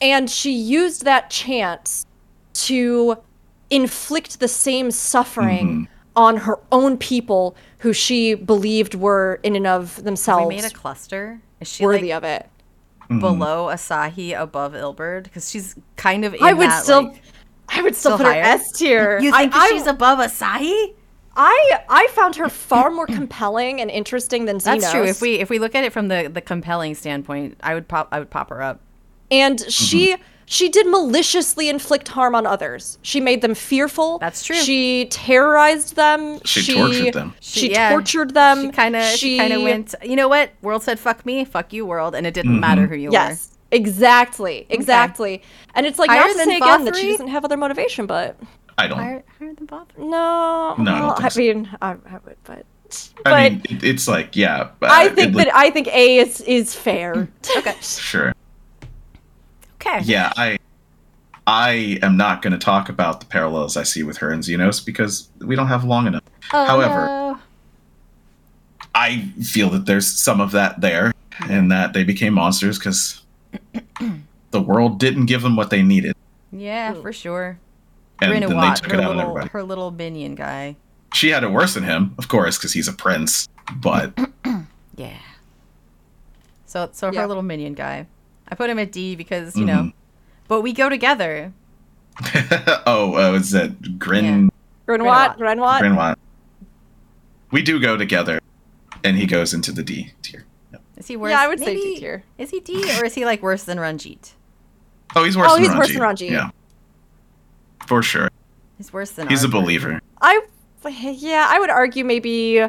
and 0.01 0.29
she 0.29 0.51
used 0.51 1.03
that 1.05 1.29
chance 1.31 2.05
to 2.53 3.17
inflict 3.69 4.39
the 4.39 4.47
same 4.47 4.91
suffering 4.91 5.87
on 6.15 6.37
her 6.37 6.59
own 6.71 6.97
people 6.97 7.55
who 7.79 7.93
she 7.93 8.33
believed 8.33 8.95
were 8.95 9.39
in 9.43 9.55
and 9.55 9.67
of 9.67 10.03
themselves. 10.03 10.47
We 10.47 10.55
made 10.55 10.65
a 10.65 10.69
cluster. 10.69 11.41
Is 11.59 11.67
she 11.71 11.83
worthy 11.83 12.09
like 12.09 12.17
of 12.17 12.23
it. 12.23 12.49
Mm-hmm. 13.03 13.19
below 13.19 13.67
Asahi, 13.67 14.39
above 14.39 14.73
Ilberd? 14.73 15.25
Because 15.25 15.49
she's 15.49 15.75
kind 15.95 16.25
of. 16.25 16.33
In 16.33 16.43
I 16.43 16.53
would 16.53 16.69
that, 16.69 16.83
still, 16.83 17.03
like- 17.03 17.21
I 17.69 17.81
would 17.81 17.95
still, 17.95 18.17
still 18.17 18.25
put 18.25 18.35
her? 18.35 18.41
S 18.41 18.71
tier. 18.71 19.19
you 19.19 19.31
think 19.31 19.55
I, 19.55 19.69
she's 19.69 19.87
above 19.87 20.19
Asahi? 20.19 20.95
I 21.35 21.79
I 21.89 22.07
found 22.11 22.35
her 22.37 22.49
far 22.49 22.89
more 22.89 23.05
compelling 23.07 23.81
and 23.81 23.91
interesting 23.91 24.45
than 24.45 24.57
Zenos. 24.57 24.81
That's 24.81 24.91
true. 24.91 25.03
If 25.03 25.21
we 25.21 25.35
if 25.35 25.49
we 25.49 25.59
look 25.59 25.75
at 25.75 25.83
it 25.83 25.91
from 25.91 26.07
the 26.07 26.29
the 26.33 26.41
compelling 26.41 26.95
standpoint, 26.95 27.57
I 27.61 27.73
would 27.73 27.87
pop 27.87 28.07
I 28.11 28.19
would 28.19 28.29
pop 28.29 28.49
her 28.49 28.61
up. 28.61 28.79
and 29.29 29.59
she 29.71 30.13
mm-hmm. 30.13 30.23
She 30.47 30.69
did 30.69 30.87
maliciously 30.87 31.69
inflict 31.69 32.07
harm 32.07 32.35
on 32.35 32.45
others. 32.45 32.99
She 33.01 33.19
made 33.19 33.41
them 33.41 33.55
fearful. 33.55 34.19
That's 34.19 34.43
true. 34.43 34.55
She 34.55 35.07
terrorized 35.07 35.95
them. 35.95 36.39
She 36.45 36.75
tortured 36.75 37.13
them. 37.13 37.33
She, 37.39 37.71
yeah, 37.71 37.89
tortured 37.89 38.33
them. 38.33 38.61
She 38.61 38.71
kind 38.71 38.95
of 38.95 39.03
she, 39.03 39.37
kind 39.37 39.53
of 39.53 39.63
went. 39.63 39.95
You 40.03 40.15
know 40.15 40.27
what? 40.27 40.51
World 40.61 40.83
said 40.83 40.99
fuck 40.99 41.25
me, 41.25 41.45
fuck 41.45 41.73
you, 41.73 41.85
world, 41.85 42.13
and 42.13 42.27
it 42.27 42.33
didn't 42.33 42.51
mm-hmm. 42.51 42.59
matter 42.59 42.87
who 42.87 42.95
you 42.95 43.11
Yes, 43.11 43.57
exactly, 43.71 44.67
exactly. 44.69 45.41
And 45.73 45.85
it's 45.85 45.97
like 45.97 46.09
Higher 46.09 46.21
not 46.21 46.31
to 46.31 46.37
than 46.37 46.47
say 46.47 46.57
again 46.57 46.85
that 46.85 46.95
she 46.95 47.11
doesn't 47.11 47.27
have 47.27 47.43
other 47.43 47.57
motivation, 47.57 48.05
but 48.05 48.39
I 48.77 48.87
don't. 48.87 48.97
were. 48.97 49.03
Higher, 49.03 49.23
higher 49.39 49.53
than 49.55 49.67
Vauthry. 49.67 49.97
no, 49.97 50.05
No, 50.07 50.11
I 50.11 50.75
don't 50.75 50.85
well, 50.85 51.15
think 51.15 51.25
I 51.25 51.29
so. 51.29 51.39
mean, 51.39 51.77
I, 51.81 51.91
I 51.91 52.17
would, 52.25 52.37
but. 52.43 52.65
But 53.23 53.33
I 53.33 53.49
mean, 53.49 53.61
it, 53.67 53.83
it's 53.83 54.07
like 54.07 54.35
yeah. 54.35 54.69
but, 54.79 54.91
I 54.91 55.09
think 55.09 55.31
it- 55.33 55.37
that 55.37 55.55
I 55.55 55.71
think 55.71 55.87
A 55.87 56.19
is 56.19 56.39
is 56.41 56.75
fair. 56.75 57.27
Okay. 57.57 57.75
sure. 57.81 58.33
Okay. 59.85 60.01
Yeah, 60.03 60.31
I 60.35 60.57
I 61.47 61.99
am 62.01 62.17
not 62.17 62.41
going 62.41 62.53
to 62.53 62.57
talk 62.59 62.89
about 62.89 63.19
the 63.19 63.25
parallels 63.27 63.77
I 63.77 63.83
see 63.83 64.01
with 64.03 64.17
her 64.17 64.31
and 64.31 64.41
Zenos 64.43 64.83
because 64.83 65.29
we 65.39 65.55
don't 65.55 65.67
have 65.67 65.83
long 65.83 66.07
enough. 66.07 66.23
Oh, 66.53 66.65
However, 66.65 67.05
no. 67.05 67.37
I 68.95 69.29
feel 69.43 69.69
that 69.71 69.85
there's 69.85 70.07
some 70.07 70.41
of 70.41 70.51
that 70.51 70.81
there, 70.81 71.11
and 71.49 71.71
that 71.71 71.93
they 71.93 72.03
became 72.03 72.33
monsters 72.33 72.79
because 72.79 73.21
the 74.51 74.61
world 74.61 74.99
didn't 74.99 75.25
give 75.27 75.41
them 75.41 75.55
what 75.55 75.69
they 75.69 75.83
needed, 75.83 76.15
yeah, 76.51 76.93
for 76.93 77.11
sure. 77.13 77.59
and 78.21 78.31
then 78.31 78.41
they 78.41 78.73
took 78.75 78.91
her 78.91 78.97
it 78.97 79.03
out 79.03 79.11
on 79.11 79.17
little 79.17 79.31
everybody. 79.31 79.49
her 79.49 79.63
little 79.63 79.91
minion 79.91 80.33
guy. 80.35 80.75
She 81.13 81.29
had 81.29 81.43
it 81.43 81.51
worse 81.51 81.73
than 81.75 81.83
him, 81.83 82.13
of 82.17 82.27
course, 82.27 82.57
because 82.57 82.73
he's 82.73 82.87
a 82.87 82.93
prince. 82.93 83.47
But 83.77 84.17
Yeah. 84.97 85.17
So 86.65 86.89
so 86.91 87.11
Yeah. 87.11 87.21
her 87.21 87.27
little 87.27 87.43
minion 87.43 87.73
guy. 87.73 88.07
I 88.47 88.55
put 88.55 88.69
him 88.69 88.79
at 88.79 88.91
D 88.91 89.15
because 89.15 89.55
you 89.55 89.65
Mm-hmm. 89.65 89.85
know, 89.87 89.91
but 90.47 90.61
we 90.61 90.73
go 90.73 90.89
together. 90.89 91.53
oh, 92.85 93.15
uh, 93.15 93.33
is 93.37 93.51
that 93.51 93.99
Grin 93.99 94.49
Grynewaht, 94.87 95.37
Grynewaht. 95.37 95.79
Grynewaht? 95.81 96.15
We 97.51 97.61
do 97.61 97.79
go 97.79 97.97
together, 97.97 98.39
and 99.03 99.17
he 99.17 99.25
goes 99.25 99.53
into 99.53 99.71
the 99.71 99.83
D 99.83 100.13
tier. 100.21 100.45
Yep. 100.71 100.81
Is 100.97 101.07
he 101.07 101.17
worse? 101.17 101.31
Yeah, 101.31 101.41
I 101.41 101.47
would 101.47 101.59
say 101.59 101.75
D 101.75 101.97
tier. 101.99 102.23
Is 102.37 102.51
he 102.51 102.59
D 102.59 102.97
or 102.99 103.05
is 103.05 103.15
he 103.15 103.25
like 103.25 103.41
worse 103.41 103.63
than 103.63 103.79
Ranjit? 103.79 104.33
Oh, 105.15 105.23
he's 105.23 105.37
worse 105.37 105.47
Oh, 105.49 105.55
than 105.55 105.63
he's 105.63 105.69
Ranjit. 105.71 105.79
worse 105.79 105.93
than 105.93 106.01
Ranjit. 106.01 106.31
Yeah, 106.31 106.49
for 107.87 108.01
sure. 108.03 108.29
He's 108.77 108.91
worse 108.93 109.11
than. 109.11 109.27
He's 109.27 109.43
a 109.43 109.47
Ardbert. 109.47 109.51
believer. 109.51 110.01
I, 110.21 110.41
yeah, 110.87 111.47
I 111.49 111.59
would 111.59 111.69
argue 111.69 112.03
maybe 112.05 112.63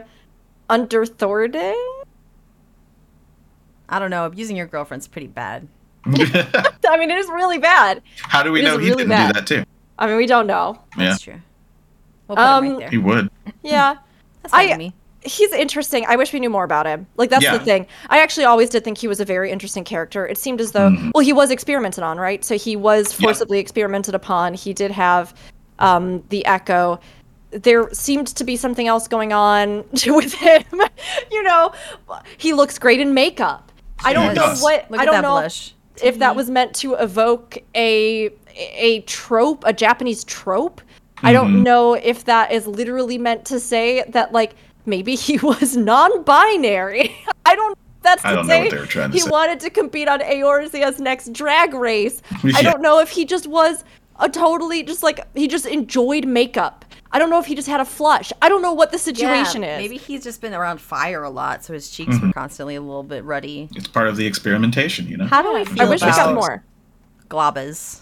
under 0.68 1.04
Thordan. 1.04 1.74
I 3.88 3.98
don't 3.98 4.10
know. 4.10 4.26
Abusing 4.26 4.56
your 4.56 4.66
girlfriend's 4.66 5.06
pretty 5.08 5.28
bad. 5.28 5.66
I 6.06 6.96
mean, 6.98 7.10
it 7.10 7.18
is 7.18 7.28
really 7.28 7.58
bad. 7.58 8.02
How 8.22 8.42
do 8.42 8.52
we 8.52 8.60
It 8.60 8.64
is 8.64 8.72
know 8.72 8.78
he 8.78 8.84
really 8.86 8.96
didn't 8.98 9.08
bad. 9.10 9.34
do 9.34 9.40
that 9.40 9.46
too? 9.46 9.64
I 9.98 10.06
mean, 10.06 10.16
we 10.16 10.26
don't 10.26 10.46
know. 10.46 10.78
Yeah, 10.96 11.04
That's 11.10 11.22
true. 11.22 11.40
We'll 12.28 12.36
put 12.36 12.44
Um, 12.44 12.64
him 12.64 12.76
right 12.78 12.90
he 12.90 12.98
would. 12.98 13.30
Yeah, 13.62 13.96
That's 14.42 14.52
fine 14.52 14.66
I- 14.66 14.70
with 14.70 14.78
me. 14.78 14.94
he's 15.22 15.52
interesting. 15.52 16.04
I 16.06 16.16
wish 16.16 16.32
we 16.32 16.38
knew 16.40 16.50
more 16.50 16.64
about 16.64 16.86
him. 16.86 17.06
Like 17.16 17.30
that's 17.30 17.42
Yeah. 17.44 17.56
the 17.58 17.64
thing. 17.64 17.86
I 18.10 18.20
actually 18.20 18.44
always 18.44 18.68
did 18.70 18.84
think 18.84 18.98
he 18.98 19.08
was 19.08 19.20
a 19.20 19.24
very 19.24 19.50
interesting 19.50 19.84
character. 19.84 20.26
It 20.26 20.38
seemed 20.38 20.60
as 20.60 20.72
though, 20.72 20.94
well, 21.14 21.24
he 21.24 21.32
was 21.32 21.50
experimented 21.50 22.04
on, 22.04 22.18
right? 22.18 22.44
So 22.44 22.56
he 22.56 22.76
was 22.76 23.08
Mm-hmm. 23.12 23.22
Yeah. 23.22 23.26
forcibly 23.28 23.58
experimented 23.58 24.14
upon. 24.14 24.54
He 24.54 24.72
did 24.72 24.90
have 24.92 25.34
um, 25.80 26.22
the 26.28 26.44
echo. 26.46 27.00
There 27.50 27.92
seemed 27.92 28.26
to 28.28 28.44
be 28.44 28.56
something 28.56 28.86
else 28.88 29.08
going 29.08 29.32
on 29.32 29.84
with 30.06 30.32
him. 30.34 30.64
you 31.30 31.42
know, 31.42 31.72
he 32.36 32.52
looks 32.52 32.78
great 32.78 33.00
in 33.00 33.14
makeup. 33.14 33.65
I 34.04 34.12
don't 34.12 34.28
know 34.34 34.42
does. 34.46 34.62
what. 34.62 34.90
Look 34.90 35.00
I 35.00 35.02
at 35.02 35.06
don't 35.06 35.14
that 35.14 35.22
know 35.22 35.30
blush. 35.40 35.74
if 36.02 36.18
that 36.18 36.36
was 36.36 36.50
meant 36.50 36.74
to 36.76 36.94
evoke 36.94 37.58
a 37.74 38.30
a 38.54 39.00
trope, 39.02 39.64
a 39.66 39.72
Japanese 39.72 40.24
trope. 40.24 40.80
I 41.22 41.32
Mm-hmm. 41.32 41.32
don't 41.32 41.62
know 41.62 41.94
if 41.94 42.24
that 42.26 42.52
is 42.52 42.66
literally 42.66 43.16
meant 43.18 43.44
to 43.46 43.58
say 43.58 44.04
that 44.10 44.32
like 44.32 44.54
maybe 44.84 45.14
he 45.14 45.38
was 45.42 45.76
non-binary. 45.76 47.16
I 47.46 47.54
don't. 47.54 47.76
That's 48.02 48.22
to 48.22 48.28
I 48.28 48.34
don't 48.34 48.46
know 48.46 48.52
say 48.52 48.62
what 48.64 48.70
they 48.70 48.86
trying 48.86 49.10
to 49.10 49.14
he 49.14 49.20
say. 49.20 49.30
wanted 49.30 49.58
to 49.60 49.70
compete 49.70 50.08
on 50.08 50.20
Eorzea's 50.20 51.00
next 51.00 51.32
drag 51.32 51.74
race. 51.74 52.22
I 52.54 52.62
don't 52.62 52.80
know 52.82 53.00
if 53.00 53.08
he 53.10 53.24
just 53.24 53.46
was 53.48 53.82
a 54.20 54.28
totally 54.28 54.82
just 54.82 55.02
like 55.02 55.20
he 55.36 55.48
just 55.48 55.66
enjoyed 55.66 56.24
makeup. 56.26 56.84
I 57.16 57.18
don't 57.18 57.30
know 57.30 57.38
if 57.38 57.46
he 57.46 57.54
just 57.54 57.66
had 57.66 57.80
a 57.80 57.84
flush. 57.86 58.30
I 58.42 58.50
don't 58.50 58.60
know 58.60 58.74
what 58.74 58.92
the 58.92 58.98
situation 58.98 59.62
yeah, 59.62 59.78
is. 59.78 59.82
Maybe 59.82 59.96
he's 59.96 60.22
just 60.22 60.42
been 60.42 60.52
around 60.52 60.82
fire 60.82 61.22
a 61.22 61.30
lot, 61.30 61.64
so 61.64 61.72
his 61.72 61.88
cheeks 61.88 62.14
Mm-hmm. 62.14 62.26
were 62.26 62.32
constantly 62.34 62.74
a 62.74 62.80
little 62.82 63.02
bit 63.02 63.24
ruddy. 63.24 63.70
It's 63.74 63.88
part 63.88 64.06
of 64.08 64.18
the 64.18 64.26
experimentation, 64.26 65.06
you 65.08 65.16
know. 65.16 65.24
How 65.24 65.40
do 65.40 65.56
I 65.56 65.64
feel 65.64 65.80
I 65.86 65.88
wish 65.88 66.02
we 66.02 66.08
got 66.10 66.34
more. 66.34 66.62
Globas? 67.30 68.00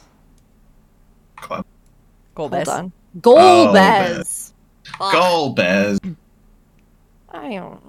Club. 1.37 1.65
Golbez. 2.35 2.67
Hold 2.67 2.69
on. 2.69 2.93
Oh, 3.25 3.73
Golbez. 3.73 4.53
Golbez. 4.99 6.17
I 7.31 7.51
don't. 7.55 7.81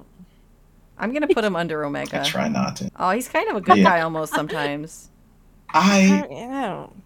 I'm 0.99 1.11
gonna 1.11 1.27
put 1.27 1.43
him 1.43 1.55
under 1.55 1.83
Omega. 1.85 2.21
I 2.21 2.23
try 2.23 2.47
not 2.49 2.75
to. 2.75 2.91
Oh, 2.99 3.09
he's 3.09 3.27
kind 3.27 3.49
of 3.49 3.55
a 3.55 3.61
good 3.61 3.77
Yeah. 3.77 3.83
guy 3.83 4.01
almost 4.01 4.31
sometimes. 4.31 5.09
I 5.73 6.23
I 6.29 6.67
don't. 6.67 7.03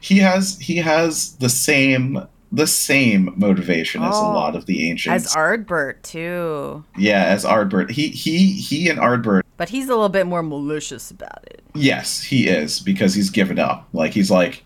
he 0.00 0.18
has 0.18 0.58
he 0.58 0.78
has 0.78 1.36
the 1.36 1.48
same 1.48 2.26
the 2.56 2.66
same 2.66 3.32
motivation 3.36 4.02
as 4.02 4.14
a 4.14 4.18
Oh. 4.18 4.32
lot 4.32 4.56
of 4.56 4.64
the 4.66 4.88
ancients. 4.88 5.26
As 5.26 5.34
Ardbert 5.34 6.02
too, 6.02 6.82
yeah, 6.96 7.24
as 7.24 7.44
Ardbert. 7.44 7.90
He 7.90 8.08
he 8.08 8.52
he 8.52 8.88
and 8.88 8.98
Ardbert. 8.98 9.42
but 9.58 9.68
he's 9.68 9.84
a 9.86 9.90
little 9.94 10.08
bit 10.08 10.26
more 10.26 10.42
malicious 10.42 11.10
about 11.10 11.44
it. 11.46 11.62
Yes, 11.74 12.22
he 12.22 12.48
is 12.48 12.80
because 12.80 13.14
he's 13.14 13.28
given 13.30 13.58
up. 13.58 13.86
Like 13.92 14.12
he's 14.12 14.30
like, 14.30 14.64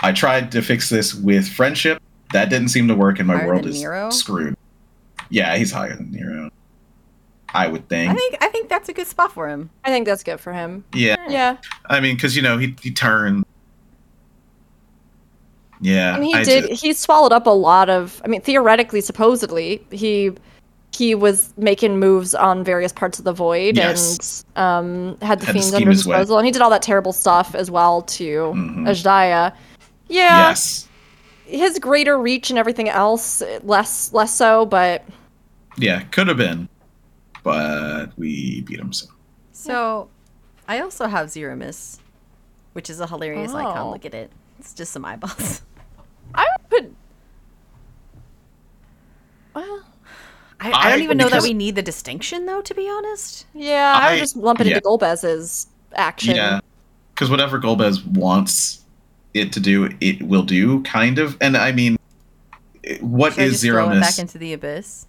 I 0.00 0.12
tried 0.12 0.52
to 0.52 0.60
fix 0.62 0.88
this 0.90 1.14
with 1.14 1.48
friendship. 1.48 2.02
That 2.32 2.50
didn't 2.50 2.68
seem 2.68 2.86
to 2.88 2.94
work, 2.94 3.18
and 3.18 3.26
my 3.26 3.36
Higher 3.38 3.46
world 3.48 3.66
is 3.66 3.80
Nero? 3.80 4.10
screwed. 4.10 4.56
Yeah, 5.30 5.56
he's 5.56 5.72
higher 5.72 5.96
than 5.96 6.10
Nero. 6.12 6.50
I 7.52 7.66
would 7.68 7.88
think. 7.88 8.10
I 8.10 8.14
think 8.14 8.36
I 8.40 8.48
think 8.48 8.68
that's 8.68 8.88
a 8.88 8.92
good 8.92 9.06
spot 9.08 9.32
for 9.32 9.48
him. 9.48 9.70
I 9.84 9.90
think 9.90 10.06
that's 10.06 10.22
good 10.22 10.38
for 10.40 10.52
him. 10.52 10.84
yeah, 10.94 11.16
Yeah. 11.28 11.56
I 11.86 12.00
mean, 12.00 12.14
because 12.16 12.36
you 12.36 12.42
know 12.42 12.58
he 12.58 12.76
he 12.82 12.90
turned. 12.92 13.44
Yeah, 15.80 16.14
And 16.14 16.24
he 16.24 16.34
I 16.34 16.44
did. 16.44 16.68
ju- 16.68 16.74
he 16.74 16.92
swallowed 16.92 17.32
up 17.32 17.46
a 17.46 17.50
lot 17.50 17.88
of. 17.88 18.20
I 18.24 18.28
mean, 18.28 18.40
theoretically, 18.42 19.00
supposedly, 19.00 19.84
he 19.90 20.32
he 20.92 21.14
was 21.14 21.54
making 21.56 21.98
moves 21.98 22.34
on 22.34 22.62
various 22.64 22.92
parts 22.92 23.18
of 23.18 23.24
the 23.24 23.32
void 23.32 23.76
Yes. 23.76 24.44
and 24.56 24.64
um, 24.64 25.18
had 25.22 25.40
the 25.40 25.46
Had 25.46 25.52
fiends 25.54 25.68
scheme 25.68 25.76
under 25.78 25.90
his 25.90 25.98
his 26.00 26.06
disposal, 26.06 26.36
and 26.36 26.44
he 26.44 26.52
did 26.52 26.60
all 26.62 26.70
that 26.70 26.82
terrible 26.82 27.12
stuff 27.12 27.54
as 27.54 27.70
well 27.70 28.02
to 28.02 28.52
Mhm. 28.54 28.88
Azdaja. 28.88 29.52
Yeah, 30.08 30.48
yes, 30.48 30.88
his 31.46 31.78
greater 31.78 32.18
reach 32.18 32.50
and 32.50 32.58
everything 32.58 32.88
else, 32.88 33.42
less 33.62 34.12
less 34.12 34.34
so, 34.34 34.66
but 34.66 35.04
yeah, 35.78 36.00
could 36.10 36.26
have 36.28 36.36
been, 36.36 36.68
but 37.44 38.06
we 38.18 38.60
beat 38.62 38.80
him. 38.80 38.92
So 38.92 39.06
So, 39.52 40.08
I 40.68 40.80
also 40.80 41.06
have 41.06 41.28
Zeromus, 41.28 41.98
which 42.74 42.90
is 42.90 42.98
a 43.00 43.06
hilarious 43.06 43.54
icon. 43.54 43.78
Oh. 43.78 43.90
Look 43.92 44.04
at 44.04 44.14
it. 44.14 44.30
It's 44.58 44.74
just 44.74 44.92
some 44.92 45.04
eyeballs. 45.06 45.62
I 46.34 46.46
would 46.46 46.70
put. 46.70 46.94
Well, 49.54 49.82
I, 50.60 50.68
I 50.72 50.90
don't 50.90 51.00
I- 51.00 51.02
even 51.02 51.16
know 51.16 51.28
that 51.28 51.42
we 51.42 51.54
need 51.54 51.74
the 51.74 51.82
distinction, 51.82 52.46
though. 52.46 52.60
To 52.62 52.74
be 52.74 52.88
honest, 52.88 53.46
yeah, 53.54 53.98
I, 54.00 54.12
would 54.12 54.18
just 54.20 54.36
lump 54.36 54.60
it 54.60 54.66
yeah. 54.66 54.76
into 54.76 54.86
Golbez's 54.88 55.66
action. 55.94 56.36
yeah, 56.36 56.60
because 57.14 57.30
whatever 57.30 57.58
Golbez 57.60 58.04
wants 58.06 58.84
it 59.34 59.52
to 59.52 59.60
do, 59.60 59.94
it 60.00 60.22
will 60.22 60.42
do, 60.42 60.82
kind 60.82 61.18
of. 61.18 61.36
And 61.40 61.56
I 61.56 61.72
mean, 61.72 61.96
it- 62.82 63.02
what 63.02 63.34
Should 63.34 63.42
is 63.44 63.58
Zero 63.60 63.84
throw 63.84 63.94
him 63.94 64.00
back 64.00 64.18
into 64.18 64.38
the 64.38 64.52
abyss? 64.52 65.06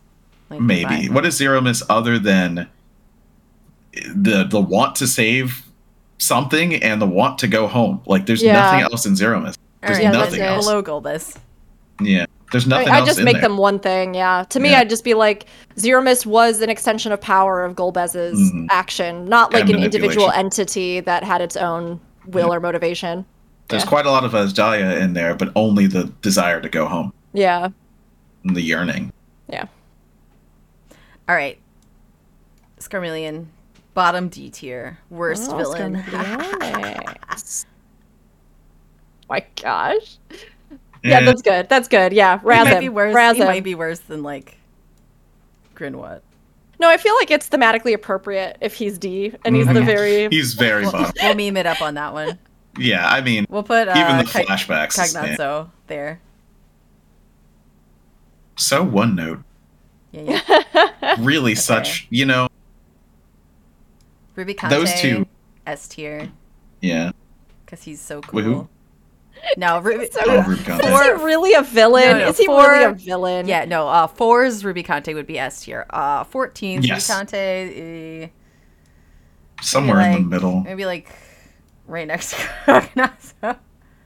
Like, 0.50 0.60
Maybe. 0.62 1.08
bye. 1.08 1.14
What 1.14 1.26
is 1.26 1.40
Zeromus 1.40 1.82
other 1.90 2.20
than 2.20 2.68
the 4.16 4.46
the 4.50 4.60
want 4.60 4.96
to 4.98 5.08
save 5.08 5.64
something 6.18 6.76
and 6.84 7.02
the 7.02 7.06
want 7.08 7.40
to 7.40 7.48
go 7.48 7.68
home. 7.68 8.02
Like 8.06 8.26
there's 8.26 8.44
Yeah. 8.44 8.54
nothing 8.54 8.82
else 8.82 9.06
in 9.06 9.14
Zeromus. 9.14 9.58
There's 9.82 9.98
Alright, 9.98 10.04
Yeah, 10.04 10.12
nothing 10.12 10.40
that's 10.40 10.56
else. 10.56 10.66
Below 10.68 10.84
Golbez. 10.84 11.38
Yeah. 12.00 12.26
There's 12.52 12.66
I, 12.66 12.70
nothing 12.70 12.90
I 12.90 12.98
else 13.00 13.08
just 13.08 13.20
in 13.20 13.26
make 13.26 13.36
there. 13.36 13.42
them 13.44 13.58
one 13.58 13.80
thing, 13.80 14.14
yeah. 14.14 14.44
To 14.50 14.60
me, 14.60 14.72
Yeah. 14.72 14.80
I'd 14.80 14.90
just 14.90 15.04
be 15.04 15.14
like, 15.14 15.46
Zeromus 15.78 16.26
was 16.26 16.62
an 16.62 16.70
extension 16.70 17.12
of 17.12 17.22
power 17.22 17.64
of 17.64 17.76
Golbez's 17.76 18.52
Mhm. 18.52 18.68
action, 18.70 19.26
not 19.26 19.54
like 19.54 19.62
And 19.62 19.76
an 19.76 19.84
individual 19.84 20.30
entity 20.32 21.00
that 21.00 21.24
had 21.24 21.42
its 21.42 21.56
own 21.56 22.00
will 22.28 22.54
or 22.54 22.60
motivation. 22.60 23.26
There's 23.70 23.84
yeah. 23.84 23.90
quite 23.90 24.06
a 24.06 24.12
lot 24.12 24.26
of 24.26 24.34
Azdaja 24.34 25.00
in 25.00 25.14
there, 25.14 25.34
but 25.34 25.52
only 25.56 25.88
the 25.88 26.12
desire 26.22 26.60
to 26.60 26.68
go 26.70 26.88
home 26.88 27.14
Yeah, 27.34 27.70
and 28.44 28.56
the 28.56 28.62
yearning. 28.62 29.14
yeah. 29.48 29.66
All 31.30 31.36
right. 31.36 31.58
Scarmiglione, 32.80 33.46
bottom 33.94 34.28
D 34.28 34.50
tier, 34.50 34.98
worst 35.10 35.50
Oh, 35.52 35.58
villain. 35.58 35.96
Scarmiglione. 39.32 39.38
My 39.40 39.46
gosh. 39.62 40.18
Yeah, 41.04 41.22
that's 41.22 41.42
good. 41.42 41.68
That's 41.70 41.88
good. 41.88 42.14
Yeah, 42.14 42.40
He 42.40 42.46
Razem. 42.46 42.64
might 42.66 42.80
be 42.80 42.90
worse. 42.90 43.16
Razem. 43.16 43.36
He 43.36 43.44
might 43.44 43.64
be 43.64 43.76
worse 43.76 44.00
than 44.00 44.22
like 44.24 44.58
Grynewaht. 45.76 46.22
No, 46.80 46.90
I 46.90 46.98
feel 46.98 47.16
like 47.16 47.30
it's 47.32 47.48
thematically 47.50 47.94
appropriate 47.94 48.58
if 48.62 48.74
he's 48.76 48.98
D, 48.98 49.34
and 49.46 49.56
he's 49.56 49.68
the 49.68 49.82
very. 49.82 50.28
He's 50.32 50.54
very 50.56 50.84
We'll, 50.86 51.12
we'll 51.22 51.36
meme 51.36 51.58
it 51.58 51.66
up 51.66 51.82
on 51.82 51.94
that 51.96 52.14
one. 52.14 52.38
Yeah, 52.78 53.08
I 53.08 53.22
mean, 53.22 53.46
We'll 53.50 53.64
put 53.64 53.88
uh, 53.88 53.94
even 53.98 54.18
the 54.18 54.24
Ka- 54.24 54.40
flashbacks. 54.44 55.14
yeah. 55.38 55.66
There. 55.88 56.20
So 58.58 58.84
one 58.84 59.16
note. 59.16 59.42
Yeah, 60.12 60.42
yeah. 60.74 61.16
Really, 61.20 61.56
such 61.56 62.08
you 62.10 62.26
know. 62.26 62.48
Rubicante, 64.36 64.70
Those 64.70 64.94
two. 65.02 65.26
S 65.68 65.88
tier, 65.88 66.30
Yeah. 66.82 67.12
because 67.66 67.84
he's 67.84 68.00
so 68.02 68.18
Wait, 68.18 68.26
cool. 68.28 68.42
who? 68.42 68.70
So- 69.54 69.60
No, 69.60 69.80
Ruby. 69.80 70.08
Oh, 70.26 70.44
Rubicante. 70.44 70.84
Is 70.86 71.02
he 71.20 71.24
really 71.24 71.54
a 71.54 71.62
villain? 71.62 72.04
No, 72.06 72.18
no, 72.20 72.28
Is 72.28 72.38
he 72.38 72.46
for- 72.46 72.62
really 72.70 72.84
a 72.84 72.92
villain? 72.94 73.48
Yeah, 73.48 73.66
no. 73.66 73.88
Uh, 73.88 74.08
fours 74.08 74.64
Rubicante 74.64 75.14
would 75.14 75.28
be 75.28 75.40
S 75.40 75.64
tier. 75.64 75.86
Uh, 75.90 76.24
14 76.26 76.84
Yes. 76.84 77.10
Rubicante, 77.10 77.34
eh, 78.24 78.28
Somewhere 79.62 80.02
in 80.02 80.14
the 80.14 80.20
middle. 80.30 80.62
maybe 80.62 80.86
like 80.86 81.10
right 81.88 82.08
next 82.08 82.32
to 82.32 82.36
Cagnazzo. 82.66 83.58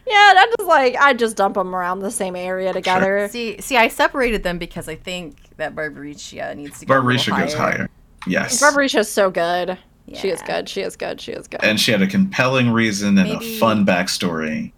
Yeah, 0.07 0.31
that 0.35 0.53
just 0.57 0.67
like 0.67 0.95
I 0.97 1.14
just 1.14 1.35
dump 1.38 1.55
them 1.55 1.75
around 1.75 1.99
the 1.99 2.11
same 2.11 2.35
area 2.35 2.73
together. 2.73 3.27
See, 3.31 3.59
see, 3.61 3.75
I 3.77 3.88
separated 3.88 4.43
them 4.43 4.57
because 4.57 4.88
I 4.88 4.95
think 4.95 5.38
that 5.57 5.73
Barbariccia 5.75 6.55
needs 6.55 6.80
to 6.81 6.85
go. 6.85 6.99
a 6.99 7.01
little 7.01 7.38
goes 7.38 7.53
higher. 7.53 7.89
Yes. 8.27 8.61
Barbariccia's 8.61 9.11
so 9.11 9.31
good. 9.31 9.77
She 10.14 10.30
is 10.30 10.41
good. 10.43 10.69
She 10.69 10.81
is 10.81 10.95
good. 10.95 11.19
She 11.19 11.31
is 11.31 11.47
good. 11.47 11.64
and 11.64 11.80
she 11.80 11.91
had 11.91 12.01
a 12.03 12.07
compelling 12.07 12.69
reason 12.72 13.17
and 13.17 13.27
Maybe- 13.30 13.55
a 13.55 13.59
fun 13.59 13.85
backstory. 13.85 14.72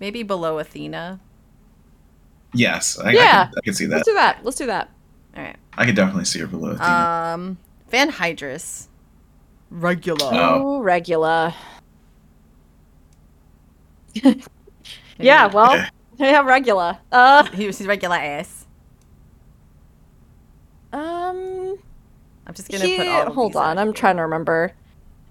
Maybe 0.00 0.22
below 0.22 0.58
Athena. 0.58 1.20
Yes, 2.52 2.98
I, 2.98 3.08
I, 3.08 3.12
Yeah. 3.12 3.50
I 3.56 3.60
could 3.62 3.76
see 3.76 3.86
that. 3.86 3.96
Let's 3.96 4.08
do 4.08 4.14
that. 4.14 4.44
Let's 4.44 4.56
do 4.56 4.66
that. 4.66 4.90
All 5.36 5.42
right. 5.42 5.56
I 5.76 5.84
could 5.86 5.96
definitely 5.96 6.24
see 6.24 6.38
her 6.40 6.46
below 6.46 6.70
Athena. 6.70 6.88
Um, 7.34 7.58
Van 7.90 8.10
Hydrus. 8.10 8.88
Regular. 9.70 10.30
Oh. 10.32 10.78
Ooh, 10.78 10.82
Regula. 10.82 11.54
Yeah, 15.18 15.46
well, 15.46 15.72
Okay. 15.74 15.88
yeah, 16.18 16.42
regular. 16.42 16.98
Uh, 17.10 17.44
he 17.46 17.66
was 17.66 17.78
his 17.78 17.86
regular 17.86 18.16
ass. 18.16 18.66
um, 20.92 21.78
I'm 22.46 22.54
just 22.54 22.70
gonna 22.70 22.84
he, 22.84 22.96
put 22.98 23.06
all. 23.08 23.26
Of 23.28 23.34
hold 23.34 23.52
these 23.52 23.56
on, 23.56 23.78
out 23.78 23.86
I'm 23.86 23.92
trying 23.94 24.16
to 24.16 24.22
remember. 24.22 24.72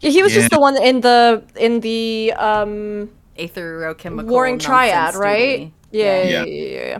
Yeah, 0.01 0.09
he 0.09 0.23
was 0.23 0.33
Yeah. 0.33 0.39
just 0.41 0.51
the 0.51 0.59
one 0.59 0.75
in 0.81 1.01
the 1.01 1.43
in 1.55 1.79
the 1.81 2.33
um 2.33 3.09
Aetherochemical 3.37 4.25
Warring 4.25 4.59
Triad, 4.59 5.15
right? 5.15 5.71
Yeah, 5.91 6.03
yeah, 6.03 6.23
Yeah. 6.23 6.43
yeah, 6.43 6.45
yeah, 6.45 6.87
yeah. 6.87 6.99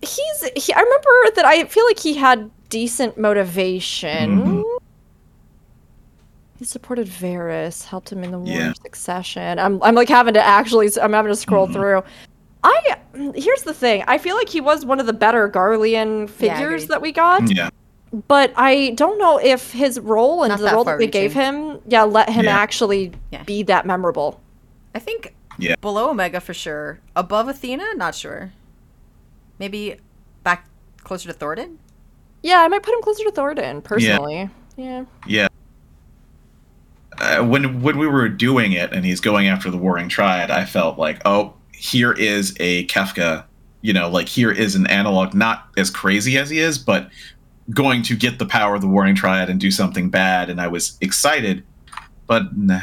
He's. 0.00 0.64
He, 0.66 0.72
I 0.72 0.80
remember 0.80 1.08
that. 1.36 1.44
I 1.44 1.64
feel 1.64 1.84
like 1.86 1.98
he 1.98 2.14
had 2.14 2.50
decent 2.68 3.18
motivation. 3.18 4.62
Mhm. 4.62 4.62
He 6.58 6.64
supported 6.64 7.06
Varis, 7.06 7.84
helped 7.84 8.10
him 8.12 8.24
in 8.24 8.32
the 8.32 8.38
War 8.38 8.48
Yeah. 8.54 8.72
Succession. 8.82 9.58
I'm. 9.58 9.82
I'm 9.82 9.94
like 9.94 10.08
having 10.08 10.34
to 10.34 10.40
actually. 10.44 10.88
I'm 11.00 11.12
having 11.12 11.30
to 11.32 11.36
scroll 11.36 11.66
Mhm. 11.68 11.72
through. 11.72 12.02
I. 12.62 12.96
Here's 13.34 13.62
the 13.62 13.74
thing. 13.74 14.04
I 14.06 14.18
feel 14.18 14.36
like 14.36 14.48
he 14.48 14.60
was 14.60 14.84
one 14.86 15.00
of 15.00 15.06
the 15.06 15.12
better 15.12 15.48
Garlean 15.48 16.28
figures 16.30 16.84
agreed. 16.84 16.88
that 16.90 17.02
we 17.02 17.12
got. 17.12 17.50
yeah. 17.54 17.70
But 18.28 18.52
I 18.56 18.90
don't 18.94 19.18
know 19.18 19.38
if 19.38 19.72
his 19.72 19.98
role 20.00 20.42
and 20.44 20.50
Not 20.50 20.58
the 20.60 20.64
that 20.66 20.74
role 20.74 20.84
that 20.84 20.98
they 20.98 21.06
gave 21.08 21.32
him, 21.34 21.78
yeah, 21.88 22.04
let 22.04 22.30
him 22.30 22.44
Yeah. 22.46 22.56
actually 22.56 23.12
Yeah. 23.32 23.42
be 23.42 23.62
that 23.64 23.84
memorable. 23.84 24.40
I 24.98 25.00
think 25.00 25.32
Yeah. 25.58 25.76
below 25.80 26.10
Omega 26.10 26.40
for 26.40 26.52
sure. 26.52 26.98
Above 27.14 27.46
Athena, 27.46 27.84
not 27.94 28.16
sure. 28.16 28.52
Maybe 29.60 29.94
back 30.42 30.66
closer 31.04 31.28
to 31.28 31.32
Thornton. 31.32 31.78
Yeah, 32.42 32.62
I 32.62 32.66
might 32.68 32.82
put 32.82 32.94
him 32.94 33.02
closer 33.02 33.22
to 33.22 33.30
Thornton 33.30 33.80
personally. 33.80 34.50
Yeah. 34.76 35.04
Yeah. 35.24 35.46
Uh, 37.16 37.44
when 37.44 37.80
when 37.80 37.96
we 37.96 38.08
were 38.08 38.28
doing 38.28 38.72
it 38.72 38.92
and 38.92 39.04
he's 39.04 39.20
going 39.20 39.46
after 39.46 39.70
the 39.70 39.76
Warring 39.76 40.08
Triad, 40.08 40.50
I 40.50 40.64
felt 40.64 40.98
like, 40.98 41.22
oh, 41.24 41.54
here 41.72 42.12
is 42.12 42.56
a 42.58 42.84
Kefka. 42.86 43.44
You 43.82 43.92
know, 43.92 44.08
like 44.08 44.26
here 44.28 44.50
is 44.50 44.74
an 44.74 44.88
analog, 44.88 45.32
not 45.32 45.68
as 45.76 45.90
crazy 45.90 46.36
as 46.38 46.50
he 46.50 46.58
is, 46.58 46.76
but 46.76 47.08
going 47.70 48.02
to 48.02 48.16
get 48.16 48.40
the 48.40 48.46
power 48.46 48.74
of 48.74 48.80
the 48.80 48.88
Warring 48.88 49.14
Triad 49.14 49.48
and 49.48 49.60
do 49.60 49.70
something 49.70 50.10
bad. 50.10 50.50
And 50.50 50.60
I 50.60 50.66
was 50.66 50.98
excited, 51.00 51.62
but 52.26 52.56
nah, 52.56 52.80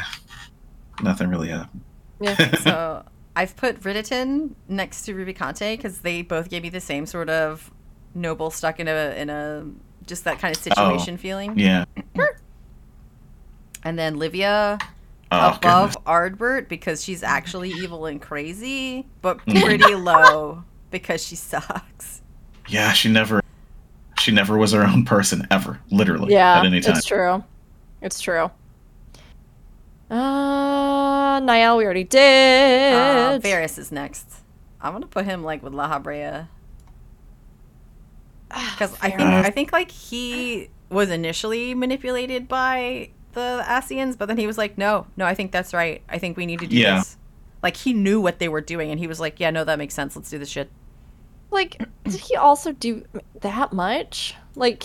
nothing 1.02 1.28
really 1.28 1.48
happened. 1.48 1.82
Yeah. 2.20 2.54
So 2.62 3.04
I've 3.34 3.54
put 3.56 3.80
Rhitahtyn 3.80 4.52
next 4.68 5.02
to 5.02 5.14
Rubicante 5.14 5.76
because 5.76 6.00
they 6.00 6.22
both 6.22 6.48
gave 6.48 6.62
me 6.62 6.68
the 6.70 6.80
same 6.80 7.04
sort 7.06 7.28
of 7.28 7.70
noble 8.14 8.50
stuck 8.50 8.80
in 8.80 8.88
a 8.88 9.14
in 9.16 9.28
a 9.30 9.66
just 10.06 10.24
that 10.24 10.38
kind 10.38 10.56
of 10.56 10.62
situation 10.62 11.16
feeling. 11.18 11.50
Oh, 11.50 11.54
Yeah. 11.56 11.84
And 13.84 13.98
then 13.98 14.16
Livia 14.18 14.78
Oh, 15.32 15.38
above 15.56 15.60
goodness. 15.60 15.96
Ardbert 16.06 16.68
because 16.68 17.02
she's 17.02 17.22
actually 17.24 17.70
evil 17.70 18.06
and 18.06 18.22
crazy, 18.22 19.06
but 19.22 19.44
Mm. 19.46 19.64
pretty 19.64 19.94
low 19.96 20.62
because 20.92 21.24
she 21.24 21.34
sucks. 21.34 22.22
Yeah, 22.68 22.92
she 22.92 23.08
never, 23.10 23.42
she 24.20 24.30
never 24.30 24.56
was 24.56 24.70
her 24.72 24.84
own 24.84 25.04
person 25.04 25.46
ever, 25.50 25.80
literally. 25.90 26.32
Yeah, 26.32 26.60
At 26.60 26.66
any 26.66 26.80
time. 26.80 26.96
it's 26.96 27.04
true. 27.06 27.42
It's 28.00 28.20
true. 28.20 28.50
Uh, 30.10 31.40
Nael, 31.40 31.76
we 31.78 31.84
already 31.84 32.04
did. 32.04 32.94
Uh, 32.94 33.38
Varis 33.40 33.78
is 33.78 33.90
next. 33.90 34.28
I'm 34.80 34.92
gonna 34.92 35.06
put 35.06 35.24
him 35.24 35.42
like 35.42 35.62
with 35.62 35.72
La 35.74 35.88
Habrea 35.98 36.48
because 38.48 38.96
I 39.02 39.10
think 39.10 39.20
I 39.22 39.50
think 39.50 39.72
like 39.72 39.90
he 39.90 40.70
was 40.90 41.10
initially 41.10 41.74
manipulated 41.74 42.46
by 42.46 43.10
the 43.32 43.64
Ascians, 43.66 44.16
but 44.16 44.26
then 44.26 44.36
he 44.38 44.46
was 44.46 44.56
like, 44.56 44.78
no, 44.78 45.06
no, 45.16 45.26
I 45.26 45.34
think 45.34 45.50
that's 45.52 45.74
right. 45.74 46.02
I 46.08 46.18
think 46.18 46.36
we 46.36 46.46
need 46.46 46.60
to 46.60 46.66
do 46.66 46.76
Yeah. 46.76 46.98
this. 46.98 47.16
Like 47.62 47.76
he 47.76 47.92
knew 47.92 48.20
what 48.20 48.38
they 48.38 48.48
were 48.48 48.60
doing, 48.60 48.90
and 48.90 49.00
he 49.00 49.06
was 49.08 49.18
like, 49.18 49.40
yeah, 49.40 49.50
no, 49.50 49.64
that 49.64 49.78
makes 49.78 49.94
sense. 49.94 50.14
Let's 50.14 50.30
do 50.30 50.38
this 50.38 50.48
shit. 50.48 50.70
like, 51.50 51.78
did 52.04 52.20
he 52.20 52.36
also 52.36 52.72
do 52.72 53.04
that 53.40 53.72
much? 53.72 54.34
Like, 54.54 54.84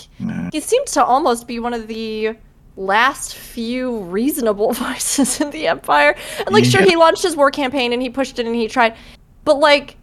he 0.52 0.60
seemed 0.60 0.86
to 0.88 1.04
almost 1.04 1.46
be 1.46 1.58
one 1.58 1.74
of 1.74 1.86
the 1.86 2.34
last 2.76 3.34
few 3.34 3.98
reasonable 4.00 4.72
voices 4.72 5.40
in 5.40 5.50
the 5.50 5.66
Empire. 5.68 6.14
And 6.38 6.50
like, 6.50 6.64
sure, 6.64 6.82
he 6.82 6.96
launched 6.96 7.22
his 7.22 7.36
war 7.36 7.50
campaign 7.50 7.92
and 7.92 8.00
he 8.02 8.08
pushed 8.10 8.38
it 8.38 8.46
and 8.46 8.54
he 8.54 8.68
tried, 8.68 8.96
but 9.44 9.58
like, 9.58 9.96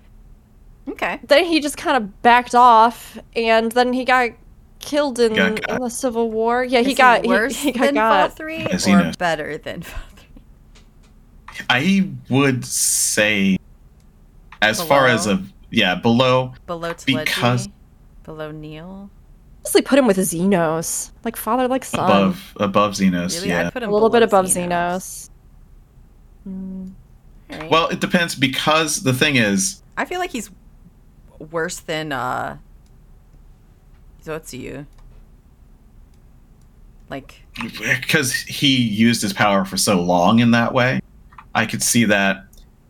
Okay. 0.88 1.20
then 1.24 1.46
he 1.46 1.60
just 1.60 1.78
kind 1.78 1.96
of 1.98 2.22
backed 2.24 2.56
off, 2.56 3.18
and 3.36 3.72
then 3.74 3.94
he 3.94 4.06
got 4.06 4.32
killed 4.80 5.20
in, 5.20 5.36
Got 5.36 5.62
got. 5.62 5.76
in 5.78 5.84
the 5.84 5.90
Civil 5.90 6.32
War. 6.32 6.64
Yeah, 6.64 6.82
he 6.82 6.94
Is 6.94 6.98
got 6.98 7.22
he- 7.24 7.28
worse 7.30 7.56
he, 7.62 7.72
got 7.72 7.86
than 7.86 7.94
got. 7.94 8.36
Vauthry 8.36 8.60
Yes, 8.68 8.86
he 8.86 8.94
or 8.94 9.04
knows. 9.04 9.16
better 9.18 9.58
than 9.60 9.84
Fall 9.84 10.02
Three. 10.16 11.66
I 11.70 12.10
would 12.30 12.66
say, 12.66 13.58
as 14.64 14.82
far 14.82 15.06
as 15.08 15.28
a 15.28 15.44
yeah 15.70 15.94
below, 15.96 16.54
Below 16.66 16.94
Teledji, 16.94 17.24
Because- 17.26 17.70
below 18.24 18.52
Nael. 18.52 19.10
Honestly, 19.62 19.82
put 19.82 20.00
him 20.00 20.08
with 20.08 20.18
Zenos, 20.18 21.12
like 21.24 21.36
father, 21.36 21.68
like 21.68 21.84
son. 21.84 22.00
above 22.00 22.54
above 22.58 22.94
Zenos. 22.94 23.36
Really, 23.36 23.50
yeah. 23.50 23.68
I'd 23.68 23.74
put 23.74 23.84
him 23.84 23.90
a 23.90 23.94
little 23.94 24.10
bit 24.10 24.24
above 24.24 24.46
Zenos. 24.46 25.30
Mm. 26.48 26.94
Alright. 27.52 27.70
Well, 27.70 27.88
it 27.90 28.00
depends 28.00 28.36
because 28.36 29.04
the 29.04 29.14
thing 29.14 29.36
is, 29.36 29.82
I 29.98 30.06
feel 30.06 30.20
like 30.20 30.32
he's 30.32 30.50
worse 31.52 31.80
than 31.80 32.12
uh 32.12 32.58
Zotsu. 34.24 34.86
Like 37.10 37.42
because 37.90 38.34
he 38.34 38.78
used 38.78 39.22
his 39.22 39.34
power 39.34 39.66
for 39.66 39.78
so 39.78 40.00
long 40.00 40.40
in 40.40 40.52
that 40.52 40.74
way, 40.74 41.02
I 41.56 41.66
could 41.66 41.84
see 41.84 42.06
that. 42.06 42.46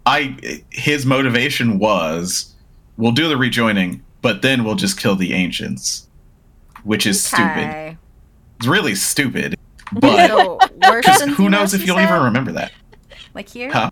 I 0.06 0.62
his 0.72 1.06
motivation 1.06 1.80
was, 1.80 2.54
we'll 2.98 3.12
do 3.12 3.28
the 3.30 3.38
rejoining, 3.38 4.04
but 4.22 4.42
then 4.42 4.64
we'll 4.64 4.76
just 4.76 5.00
kill 5.00 5.16
the 5.16 5.34
ancients, 5.34 6.09
which 6.84 7.06
is 7.06 7.24
stupid. 7.24 7.98
It's 8.58 8.68
really 8.68 8.96
stupid. 8.96 9.56
But 9.94 10.28
So 10.28 10.60
worse 10.78 11.06
because 11.06 11.20
than 11.20 11.30
who 11.30 11.50
knows 11.50 11.74
if 11.74 11.82
you 11.82 11.88
you'll 11.88 11.98
said? 11.98 12.10
even 12.10 12.24
remember 12.26 12.52
that. 12.54 12.72
Like 13.34 13.50
here? 13.50 13.72
Huh? 13.72 13.90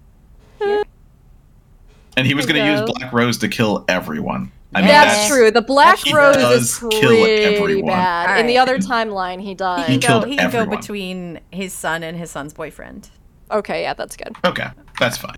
And 2.15 2.25
he 2.25 2.33
was 2.33 2.45
going 2.47 2.59
to 2.63 2.71
use. 2.71 2.81
Black 2.81 3.13
Rose 3.13 3.37
to 3.39 3.47
kill 3.47 3.85
everyone. 3.87 4.51
I 4.73 4.81
mean, 4.81 4.87
That's, 4.89 5.17
Yes. 5.17 5.27
true. 5.29 5.51
The 5.51 5.61
Black 5.61 5.99
Rose 6.11 6.35
is 6.35 6.77
kill 6.79 6.89
pretty 7.23 7.43
everyone. 7.43 7.91
bad. 7.93 8.39
In 8.39 8.47
the 8.47 8.57
other 8.57 8.79
timeline, 8.79 9.39
he 9.39 9.49
He 9.49 9.55
died. 9.55 9.85
can 9.85 9.93
He 9.93 9.97
go. 9.99 10.25
He 10.25 10.37
can 10.37 10.51
go 10.51 10.65
between 10.65 11.39
his 11.51 11.73
son 11.73 12.03
and 12.03 12.17
his 12.17 12.31
son's 12.31 12.53
boyfriend. 12.53 13.09
Okay, 13.51 13.83
yeah, 13.83 13.93
that's 13.93 14.17
good. 14.17 14.35
Okay, 14.43 14.67
that's 14.99 15.17
fine. 15.17 15.35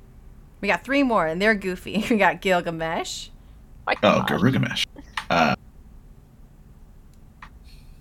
We 0.61 0.67
got 0.67 0.83
three 0.83 1.03
more, 1.03 1.27
and 1.27 1.41
they're 1.41 1.53
goofy. 1.55 2.03
We 2.09 2.17
got 2.17 2.41
Gilgamesh. 2.41 3.29
My 3.85 3.93
Oh, 4.01 4.23
God. 4.25 4.27
Garugamesh. 4.29 4.85
Uh, 5.29 5.55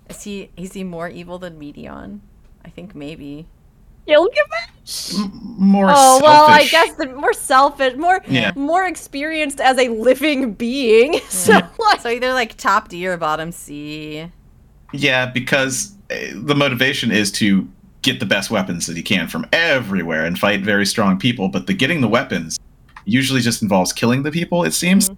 Is 0.09 0.23
he? 0.23 0.49
Is 0.57 0.73
he 0.73 0.83
more 0.83 1.07
evil 1.09 1.37
than 1.39 1.59
Meteion? 1.59 2.19
I 2.65 2.69
think 2.69 2.95
maybe. 2.95 3.47
Gilgamesh. 4.07 5.13
m- 5.19 5.31
more 5.59 5.85
Oh 5.89 6.19
well, 6.23 6.45
I 6.47 6.65
guess 6.65 6.95
the 6.95 7.05
more 7.07 7.31
selfish, 7.33 7.95
more 7.95 8.21
Yeah. 8.27 8.51
more 8.55 8.85
experienced 8.87 9.61
as 9.61 9.77
a 9.77 9.87
living 9.89 10.53
being. 10.53 11.19
So 11.29 11.53
like, 11.77 12.01
So 12.01 12.09
either 12.09 12.33
like 12.33 12.57
top 12.57 12.87
D 12.89 13.05
or 13.07 13.17
bottom 13.17 13.51
C. 13.51 14.31
Yeah, 14.93 15.27
because 15.27 15.93
uh, 16.09 16.15
the 16.33 16.55
motivation 16.55 17.11
is 17.11 17.31
to 17.33 17.67
get 18.01 18.19
the 18.19 18.25
best 18.25 18.49
weapons 18.49 18.87
that 18.87 18.97
he 18.97 19.03
can 19.03 19.27
from 19.27 19.45
everywhere 19.53 20.25
and 20.25 20.39
fight 20.39 20.61
very 20.61 20.85
strong 20.87 21.19
people. 21.19 21.47
But 21.49 21.67
the 21.67 21.73
getting 21.73 22.01
the 22.01 22.07
weapons 22.07 22.57
usually 23.05 23.41
just 23.41 23.61
involves 23.61 23.93
killing 23.93 24.23
the 24.23 24.31
people, 24.31 24.63
it 24.63 24.73
seems, 24.73 25.11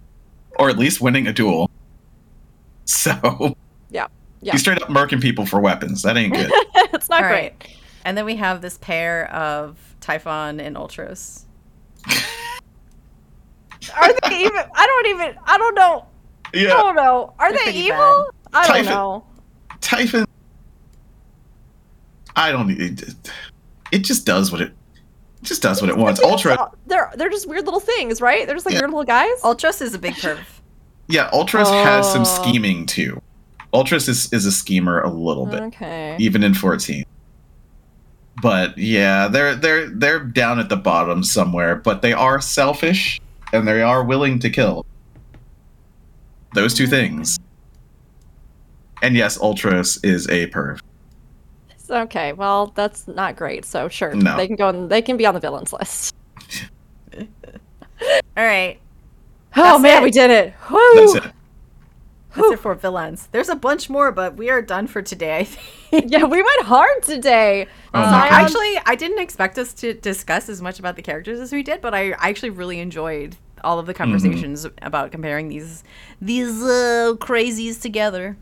or 0.58 0.68
at 0.68 0.76
least 0.78 1.00
winning 1.00 1.26
a 1.26 1.32
duel. 1.32 1.70
So 2.84 3.56
Yeah, 3.90 4.08
yeah. 4.42 4.52
he's 4.52 4.60
straight 4.60 4.80
up 4.82 4.88
murking 4.88 5.20
people 5.22 5.46
for 5.46 5.60
weapons. 5.60 6.02
That 6.02 6.16
ain't 6.16 6.34
good. 6.34 6.50
it's 6.92 7.08
not 7.08 7.22
All 7.22 7.28
great. 7.28 7.52
right. 7.60 7.76
And 8.04 8.16
then 8.18 8.24
we 8.24 8.36
have 8.36 8.60
this 8.60 8.76
pair 8.78 9.30
of 9.32 9.78
Typhon 10.00 10.60
and 10.60 10.76
Ultros. 10.76 11.44
Are 13.96 14.12
they 14.28 14.36
even? 14.44 14.62
I 14.74 14.86
don't 14.86 15.06
even. 15.08 15.36
I 15.44 15.58
don't 15.58 15.74
know. 15.74 16.06
I 16.54 16.64
don't 16.64 16.94
know. 16.96 17.32
Are 17.38 17.50
They're 17.50 17.58
they 17.58 17.64
pretty 17.64 17.78
evil? 17.78 18.26
I 18.52 18.66
don't 18.66 18.76
Typhon- 18.76 18.84
know. 18.92 19.24
Typhon. 19.80 20.24
I 22.36 22.52
don't. 22.52 22.70
It, 22.70 23.14
it 23.90 23.98
just 24.00 24.26
does 24.26 24.52
what 24.52 24.60
it. 24.60 24.68
it 24.68 25.42
just 25.44 25.62
does 25.62 25.80
what 25.80 25.90
it 25.90 25.96
wants. 25.96 26.20
Ultra. 26.22 26.70
They're 26.86 27.10
they're 27.16 27.30
just 27.30 27.48
weird 27.48 27.64
little 27.64 27.80
things, 27.80 28.20
right? 28.20 28.46
They're 28.46 28.56
just 28.56 28.66
like 28.66 28.74
Yeah. 28.74 28.80
weird 28.80 28.90
little 28.90 29.04
guys. 29.04 29.40
Ultros 29.42 29.80
is 29.82 29.94
a 29.94 29.98
big 29.98 30.14
perv. 30.14 30.38
Yeah, 31.08 31.30
Ultros 31.30 31.70
has 31.70 32.10
some 32.10 32.22
Oh. 32.22 32.24
scheming 32.24 32.86
too. 32.86 33.20
Ultros 33.72 34.08
is, 34.08 34.32
is 34.32 34.44
a 34.46 34.52
schemer 34.52 35.00
a 35.00 35.10
little 35.10 35.46
bit. 35.46 35.62
Okay. 35.62 36.16
even 36.18 36.42
in 36.42 36.54
14 36.54 37.04
but 38.42 38.76
yeah 38.76 39.28
they're 39.28 39.54
they're 39.54 39.88
they're 39.90 40.20
down 40.20 40.58
at 40.58 40.68
the 40.68 40.76
bottom 40.76 41.22
somewhere 41.22 41.76
but 41.76 42.02
they 42.02 42.12
are 42.12 42.40
selfish 42.40 43.20
and 43.52 43.66
they 43.68 43.82
are 43.82 44.02
willing 44.04 44.38
to 44.38 44.48
kill 44.50 44.84
those 46.54 46.74
two 46.74 46.86
mm. 46.86 46.90
things 46.90 47.38
and 49.02 49.16
yes 49.16 49.38
Ultros 49.38 50.04
is 50.04 50.28
a 50.28 50.48
perv 50.48 50.80
Okay. 51.90 52.32
Well, 52.32 52.72
that's 52.74 53.06
not 53.06 53.36
great. 53.36 53.66
So 53.66 53.88
sure, 53.88 54.14
No. 54.14 54.38
they 54.38 54.46
can 54.46 54.56
go. 54.56 54.68
On, 54.68 54.88
they 54.88 55.02
can 55.02 55.18
be 55.18 55.26
on 55.26 55.34
the 55.34 55.40
villains 55.40 55.74
list. 55.74 56.14
All 57.18 57.26
right. 58.36 58.78
Oh 59.54 59.62
That's 59.62 59.82
man, 59.82 60.02
it. 60.02 60.04
we 60.04 60.10
did 60.10 60.30
it. 60.30 60.54
Woo! 60.70 60.78
that's 60.94 61.26
it 61.26 61.32
That's 62.34 62.52
it 62.52 62.58
for 62.60 62.74
villains. 62.74 63.28
There's 63.32 63.48
a 63.48 63.54
bunch 63.56 63.90
more, 63.90 64.10
but 64.12 64.36
we 64.36 64.48
are 64.50 64.62
done 64.62 64.86
for 64.86 65.02
today, 65.02 65.38
I 65.38 65.44
think. 65.44 66.10
Yeah, 66.10 66.24
we 66.24 66.42
went 66.42 66.62
hard 66.62 67.02
today. 67.02 67.66
Oh 67.92 68.00
my 68.00 68.04
Zion- 68.28 68.32
Actually, 68.44 68.78
I 68.86 68.94
didn't 68.94 69.18
expect 69.20 69.58
us 69.58 69.72
to 69.74 69.92
discuss 69.94 70.48
as 70.48 70.62
much 70.62 70.78
about 70.78 70.96
the 70.96 71.02
characters 71.02 71.38
as 71.40 71.52
we 71.52 71.62
did, 71.62 71.80
but 71.80 71.94
I 71.94 72.12
I 72.12 72.28
actually 72.30 72.50
really 72.50 72.80
enjoyed 72.80 73.36
all 73.64 73.78
of 73.78 73.86
the 73.86 73.94
conversations 73.94 74.66
about 74.80 75.12
comparing 75.12 75.48
these 75.48 75.84
these 76.20 76.62
uh, 76.62 77.14
crazies 77.18 77.80
together. 77.80 78.36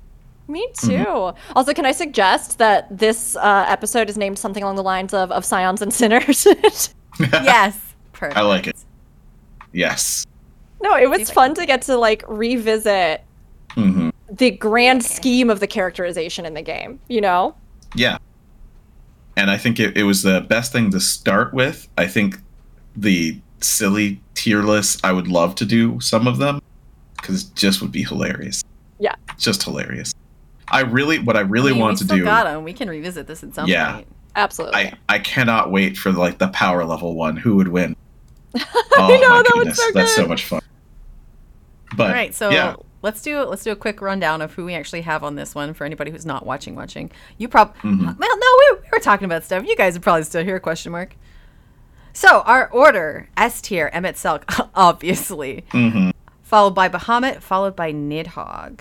Me 0.49 0.67
too. 0.81 1.33
Also, 1.55 1.73
can 1.75 1.85
I 1.87 1.93
suggest 1.93 2.59
that 2.59 2.87
this 2.97 3.37
uh, 3.37 3.65
episode 3.69 4.09
is 4.09 4.17
named 4.17 4.39
something 4.39 4.63
along 4.63 4.77
the 4.77 4.83
lines 4.83 5.13
of 5.15 5.31
of 5.33 5.45
Scions 5.45 5.83
and 5.83 5.93
Sinners? 5.93 6.47
yes, 7.21 7.79
perfect. 8.13 8.37
I 8.39 8.43
like 8.43 8.67
it. 8.67 8.77
yes 9.73 10.27
no, 10.83 10.97
it 10.97 11.09
was 11.11 11.31
fun 11.31 11.55
to 11.55 11.67
get 11.67 11.83
to 11.83 11.97
like 11.99 12.25
revisit 12.27 13.23
hmm 13.75 14.11
the 14.33 14.53
grand 14.53 15.05
scheme 15.05 15.51
of 15.51 15.59
the 15.59 15.67
characterization 15.67 16.47
in 16.47 16.55
the 16.55 16.63
game. 16.63 17.01
You 17.09 17.21
know? 17.21 17.57
yeah 17.97 18.17
and 19.37 19.51
i 19.51 19.57
think 19.57 19.81
it, 19.81 19.97
it 19.97 20.05
was 20.05 20.23
the 20.23 20.41
best 20.43 20.71
thing 20.73 20.91
to 20.93 21.01
start 21.01 21.53
with 21.53 21.89
i 21.99 22.07
think 22.07 22.37
the 22.95 23.41
silly 23.61 24.21
tier 24.37 24.63
lists 24.63 25.01
i 25.03 25.11
would 25.13 25.27
love 25.27 25.55
to 25.57 25.65
do 25.65 25.99
some 26.01 26.29
of 26.29 26.39
them 26.39 26.61
because 27.17 27.45
it 27.49 27.55
just 27.57 27.81
would 27.83 27.91
be 27.91 28.05
hilarious 28.05 28.63
Yeah. 29.01 29.15
just 29.39 29.65
hilarious 29.65 30.13
i 30.71 30.83
really 30.83 31.19
what 31.19 31.37
i 31.37 31.41
really 31.41 31.71
I 31.71 31.75
mean, 31.75 31.83
want 31.83 31.95
we 31.95 31.99
to 31.99 32.05
still 32.05 32.17
do 32.19 32.25
got 32.25 32.47
'em. 32.47 32.63
We 32.63 32.73
can 32.73 32.89
revisit 32.89 33.27
this 33.27 33.43
at 33.43 33.55
some 33.55 33.69
Yeah. 33.69 33.93
point. 33.95 34.07
Absolutely. 34.37 34.79
I, 34.79 34.93
I 35.09 35.19
cannot 35.19 35.73
wait 35.73 35.97
for 35.99 36.13
like 36.13 36.39
the 36.39 36.47
power 36.49 36.85
level 36.85 37.17
one. 37.17 37.37
Who 37.37 37.57
would 37.57 37.67
win? 37.69 37.93
I 38.55 38.61
Oh 38.97 39.09
know 39.09 39.29
my 39.29 39.43
that 39.43 39.43
was 39.43 39.59
goodness, 39.59 39.77
so 39.79 39.91
that's 39.93 40.15
so 40.15 40.27
much 40.29 40.45
fun. 40.45 40.61
But 41.97 42.07
All 42.07 42.13
right, 42.13 42.33
so 42.33 42.51
yeah, 42.51 42.75
let's 43.03 43.23
do 43.23 43.43
let's 43.45 43.63
do 43.65 43.71
a 43.73 43.77
quick 43.77 44.01
rundown 44.01 44.43
of 44.43 44.55
who 44.55 44.65
we 44.65 44.75
actually 44.75 45.03
have 45.03 45.23
on 45.25 45.35
this 45.37 45.55
one 45.55 45.75
for 45.75 45.85
anybody 45.85 46.11
who's 46.11 46.27
not 46.27 46.45
watching. 46.47 46.75
Watching, 46.75 47.11
you 47.39 47.49
probably 47.49 47.75
Mhm. 47.83 48.19
well, 48.19 48.39
no, 48.39 48.47
we, 48.59 48.79
we 48.83 48.89
were 48.93 48.99
talking 49.01 49.25
about 49.25 49.45
stuff. 49.45 49.65
You 49.67 49.77
guys 49.77 49.97
are 49.97 50.01
probably 50.01 50.25
still 50.25 50.45
here? 50.45 50.59
Question 50.61 50.93
mark. 50.93 51.17
So 52.13 52.41
our 52.41 52.69
order: 52.71 53.29
S 53.37 53.61
tier, 53.61 53.91
Emet-Selch, 53.95 54.69
obviously, 54.75 55.65
hmm 55.71 56.11
followed 56.43 56.75
by 56.75 56.89
Bahamut, 56.89 57.41
followed 57.43 57.77
by 57.77 57.93
Nidhogg. 57.93 58.81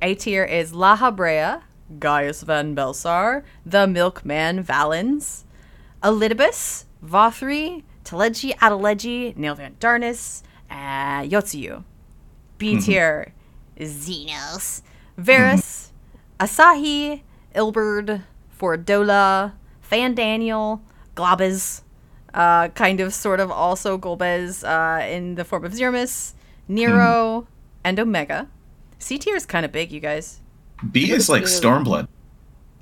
A 0.00 0.14
tier 0.14 0.44
is 0.44 0.72
Lahabrea, 0.72 1.62
Gaius 1.98 2.42
van 2.42 2.76
Baelsar, 2.76 3.42
the 3.66 3.88
Milkman 3.88 4.62
Valens, 4.62 5.44
Elidibus, 6.02 6.84
Vauthry, 7.04 7.82
Teledji 8.04 8.54
Adeledji, 8.58 9.36
Nael 9.36 9.56
Van 9.56 9.74
Darnus, 9.80 10.42
uh, 10.70 11.22
Yotsuyu. 11.22 11.82
B 12.58 12.78
tier 12.80 13.32
is 13.32 13.32
Zenos, 13.84 14.82
Varis, 15.18 15.88
Asahi, 16.40 17.22
Ilberd, 17.54 18.22
Fordola, 18.58 19.52
Fan 19.80 20.14
Daniel, 20.14 20.80
Golbez, 21.16 21.82
uh, 22.34 22.68
kind 22.68 23.00
of 23.00 23.12
sort 23.12 23.40
of 23.40 23.50
also 23.50 23.98
Golbez 23.98 24.64
uh, 24.64 25.04
in 25.06 25.34
the 25.34 25.44
form 25.44 25.64
of 25.64 25.72
Zeromus, 25.72 26.32
Nero, 26.68 27.46
and 27.84 27.98
Omega. 28.00 28.48
C 28.98 29.18
tier 29.18 29.34
is 29.36 29.44
kind 29.46 29.64
of 29.64 29.72
big, 29.72 29.92
you 29.92 30.00
guys. 30.00 30.40
B 30.90 31.10
is 31.12 31.28
like 31.28 31.42
Stormblood. 31.44 32.08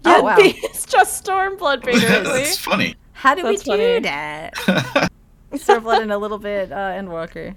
Oh, 0.04 0.16
Yeah, 0.16 0.20
wow. 0.22 0.36
it's 0.38 0.86
just 0.86 1.24
Stormblood, 1.24 1.82
basically. 1.84 2.22
that's 2.24 2.56
funny. 2.58 2.94
How 3.12 3.34
do 3.34 3.42
That's 3.42 3.66
we 3.66 3.76
do 3.76 3.82
funny. 3.82 3.98
that? 4.00 5.10
Stormblood 5.52 6.00
and 6.02 6.12
a 6.12 6.16
little 6.18 6.38
bit 6.38 6.70
uh, 6.72 6.76
Endwalker. 6.92 7.54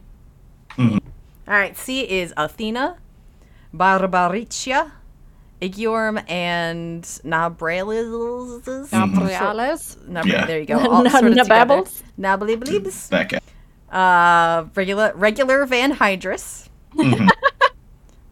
Mhm. 0.71 0.99
All 1.47 1.53
right, 1.53 1.77
C 1.77 2.01
is 2.01 2.33
Athena, 2.35 2.97
Barbariccia, 3.75 4.91
Igeyorhm, 5.61 6.23
and 6.29 7.03
Nabriales. 7.23 8.89
Gabriales. 8.89 9.97
Nabra- 10.07 10.25
Yeah. 10.25 10.45
There 10.45 10.59
you 10.59 10.65
go. 10.65 10.77
All 10.89 11.09
sort 11.09 11.23
of 11.25 11.29
together. 11.31 11.49
Nababbles? 11.49 12.03
Nabliblibs. 12.19 13.09
That 13.09 13.29
guy. 13.29 13.39
Uh, 13.91 14.65
regular, 14.75 15.13
regular 15.15 15.65
Van 15.65 15.93
Hydrus. 15.95 16.69
Mhm. 16.95 17.29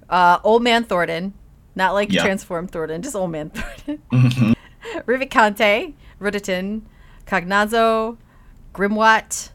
Uh, 0.09 0.39
Old 0.43 0.61
Man 0.61 0.83
Thornton. 0.83 1.33
Not 1.73 1.93
like 1.93 2.11
Yeah. 2.11 2.23
transformed 2.23 2.69
Thornton, 2.71 3.01
just 3.01 3.15
Old 3.15 3.31
Man 3.31 3.49
Thornton. 3.49 4.01
Mhm. 4.11 4.55
Rubicante, 5.05 5.93
Rhitahtyn, 6.19 6.81
Cagnazzo, 7.25 8.17
Grynewaht, 8.73 9.51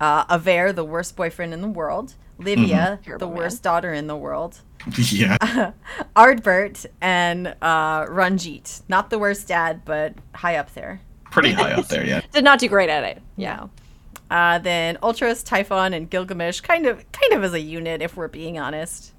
uh, 0.00 0.24
Aver, 0.30 0.72
the 0.72 0.84
worst 0.84 1.16
boyfriend 1.16 1.52
in 1.52 1.60
the 1.60 1.68
world, 1.68 2.14
Livia, 2.38 2.98
the 3.02 3.04
Terrible 3.04 3.28
man. 3.28 3.36
worst 3.36 3.62
daughter 3.62 3.92
in 3.92 4.06
the 4.06 4.16
world, 4.16 4.62
yeah. 5.10 5.36
Ardbert, 6.16 6.86
and 7.00 7.54
uh, 7.62 8.06
Ranjit. 8.08 8.82
Not 8.88 9.10
the 9.10 9.18
worst 9.18 9.48
dad, 9.48 9.82
but 9.84 10.14
high 10.34 10.56
up 10.56 10.72
there. 10.74 11.00
Pretty 11.30 11.52
high 11.52 11.72
up 11.72 11.88
there, 11.88 12.04
yeah. 12.06 12.20
Did 12.32 12.44
not 12.44 12.58
do 12.58 12.68
great 12.68 12.88
at 12.90 13.04
it. 13.04 13.22
Yeah. 13.36 13.66
Uh, 14.30 14.58
then 14.58 14.96
Ultros, 15.02 15.44
Typhon, 15.44 15.92
and 15.92 16.08
Gilgamesh, 16.08 16.60
kind 16.60 16.86
of, 16.86 17.04
kind 17.12 17.32
of 17.32 17.42
as 17.44 17.52
a 17.52 17.60
unit, 17.60 18.00
if 18.02 18.16
we're 18.16 18.28
being 18.28 18.58
honest. 18.58 19.12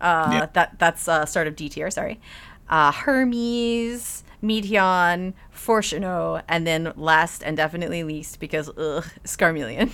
Uh, 0.00 0.28
Yeah. 0.32 0.46
That 0.52 0.78
that's 0.78 1.06
uh, 1.08 1.26
start 1.26 1.46
of 1.46 1.56
D 1.56 1.68
tier. 1.68 1.90
Sorry. 1.90 2.20
Uh, 2.68 2.90
Hermes, 2.92 4.24
Meteion, 4.42 5.34
Fortuno, 5.54 6.42
and 6.48 6.66
then 6.66 6.92
last 6.96 7.42
and 7.42 7.56
definitely 7.56 8.02
least, 8.04 8.40
because 8.40 8.68
ugh, 8.70 9.04
Scarmiglione. 9.24 9.90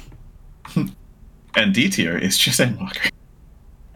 And 1.56 1.74
D 1.74 1.88
tier 1.90 2.16
is 2.16 2.38
just 2.38 2.60
Endwalker. 2.60 3.10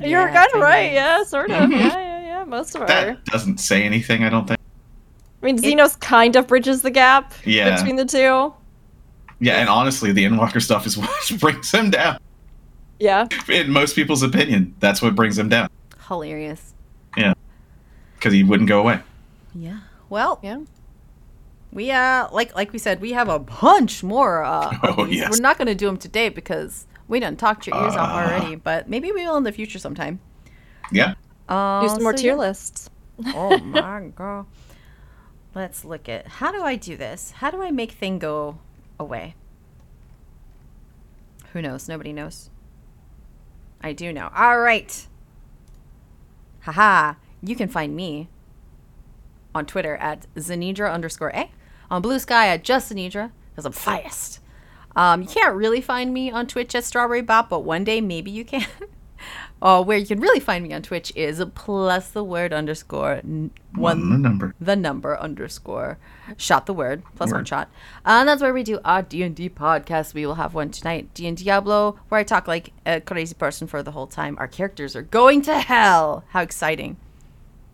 You're 0.01 0.29
Yeah, 0.29 0.35
kind 0.35 0.49
of 0.55 0.61
right. 0.61 0.87
is. 0.91 0.95
Yeah, 0.95 1.25
sort 1.25 1.51
of. 1.51 1.71
yeah, 1.71 1.79
yeah, 1.79 2.23
yeah. 2.23 2.45
Most 2.45 2.75
of 2.75 2.83
our. 2.83 2.87
That 2.89 3.25
doesn't 3.27 3.59
say 3.59 3.83
anything, 3.85 4.25
I 4.25 4.29
don't 4.31 4.47
think. 4.49 4.59
I 5.43 5.47
mean, 5.47 5.59
Zenos 5.59 5.99
kind 5.99 6.37
of 6.37 6.47
bridges 6.47 6.83
the 6.83 6.91
gap 6.91 7.35
Yeah. 7.45 7.75
between 7.77 7.97
the 7.97 8.05
two. 8.05 8.55
Yeah, 9.41 9.55
and 9.59 9.69
honestly, 9.69 10.13
the 10.13 10.25
Endwalker 10.25 10.63
stuff 10.63 10.87
is 10.87 10.97
what 10.99 11.11
brings 11.41 11.71
him 11.73 11.91
down. 11.91 12.19
Yeah. 13.01 13.27
In 13.49 13.71
most 13.73 13.97
people's 13.97 14.23
opinion, 14.23 14.75
that's 14.79 15.03
what 15.03 15.15
brings 15.17 15.37
him 15.39 15.49
down. 15.49 15.69
Hilarious. 16.07 16.75
Yeah, 17.17 17.35
because 18.15 18.33
he 18.33 18.45
wouldn't 18.45 18.69
go 18.69 18.79
away. 18.81 19.01
Yeah. 19.55 19.79
Well, 20.09 20.39
Yeah. 20.43 20.59
we 21.73 21.91
uh 21.91 22.29
like 22.33 22.55
like 22.55 22.73
we 22.73 22.79
said, 22.79 23.01
we 23.01 23.13
have 23.13 23.29
a 23.29 23.39
bunch 23.41 24.03
more. 24.05 24.45
Uh, 24.45 24.73
Oh, 24.85 25.05
yes. 25.07 25.31
We're 25.31 25.43
not 25.43 25.59
gonna 25.59 25.75
do 25.75 25.87
them 25.87 25.97
today 25.97 26.29
because 26.29 26.87
we 27.13 27.21
done 27.21 27.37
talked 27.37 27.67
your 27.67 27.77
ears 27.77 27.95
off 27.95 28.09
Uh. 28.09 28.25
already. 28.25 28.57
But 28.57 28.89
maybe 28.89 29.13
we 29.13 29.25
will 29.27 29.37
in 29.37 29.45
the 29.45 29.53
future 29.53 29.79
sometime. 29.79 30.19
Yeah. 30.91 31.15
Uh, 31.49 31.83
Do 31.83 31.89
some 31.91 32.03
more 32.03 32.17
so 32.17 32.23
tier 32.23 32.33
yeah. 32.33 32.39
lists. 32.39 32.89
Oh 33.37 33.59
my 33.59 34.11
god. 34.17 34.47
Let's 35.55 35.85
look 35.85 36.09
at 36.09 36.27
how 36.27 36.51
do 36.51 36.63
I 36.63 36.75
do 36.77 36.97
this? 36.97 37.33
How 37.33 37.51
do 37.51 37.63
I 37.63 37.71
make 37.71 37.93
thing 37.93 38.19
go 38.19 38.59
away? 38.99 39.35
Who 41.53 41.61
knows? 41.61 41.87
Nobody 41.87 42.13
knows. 42.15 42.49
I 43.83 43.93
do 43.93 44.11
know. 44.13 44.31
All 44.35 44.59
right. 44.59 45.07
Haha. 46.63 47.15
You 47.43 47.55
can 47.55 47.69
find 47.69 47.95
me 47.95 48.29
on 49.55 49.67
Twitter 49.67 49.97
at 49.97 50.27
Zanidra 50.37 50.91
underscore 50.91 51.31
A. 51.35 51.51
On 51.91 52.01
Blue 52.01 52.19
Sky 52.19 52.49
at 52.49 52.65
just 52.65 52.91
Zanidra 52.91 53.31
because 53.51 53.67
I'm 53.67 53.73
fast. 53.73 54.41
Um, 54.97 55.23
you 55.23 55.29
can't 55.29 55.55
really 55.55 55.81
find 55.81 56.13
me 56.13 56.31
on 56.31 56.47
Twitch 56.47 56.75
at 56.75 56.85
Strawberry 56.85 57.23
Bop, 57.23 57.49
but 57.49 57.61
one 57.61 57.85
day 57.85 58.01
maybe 58.01 58.31
you 58.31 58.45
can. 58.45 58.67
uh, 59.63 59.83
where 59.83 59.97
you 59.97 60.07
can 60.07 60.19
really 60.21 60.41
find 60.41 60.63
me 60.65 60.73
on 60.75 60.83
Twitch 60.83 61.13
is 61.15 61.43
plus 61.55 62.09
the 62.09 62.25
word 62.25 62.53
underscore 62.53 63.13
n- 63.25 63.51
One 63.75 64.11
one 64.11 64.23
number. 64.23 64.55
the 64.61 64.75
number 64.77 65.17
underscore 65.19 65.99
shot 66.37 66.67
the 66.67 66.73
word 66.75 67.03
plus 67.15 67.31
one 67.31 67.41
Word. 67.41 67.49
shot 67.49 67.71
and 68.05 68.29
that's 68.29 68.43
where 68.43 68.53
we 68.53 68.63
do 68.65 68.81
our 68.85 69.03
d&d 69.03 69.49
podcast 69.51 70.13
we 70.15 70.27
will 70.27 70.35
have 70.37 70.55
one 70.55 70.71
tonight 70.71 71.13
d 71.15 71.27
and 71.29 71.37
diablo 71.37 71.99
where 72.09 72.19
i 72.21 72.25
talk 72.25 72.47
like 72.49 72.73
a 72.87 73.01
crazy 73.01 73.35
person 73.35 73.67
for 73.69 73.83
the 73.83 73.93
whole 73.93 74.07
time 74.07 74.37
our 74.39 74.49
characters 74.49 74.95
are 74.97 75.03
going 75.03 75.41
to 75.43 75.57
hell 75.59 76.25
how 76.31 76.41
exciting 76.43 76.97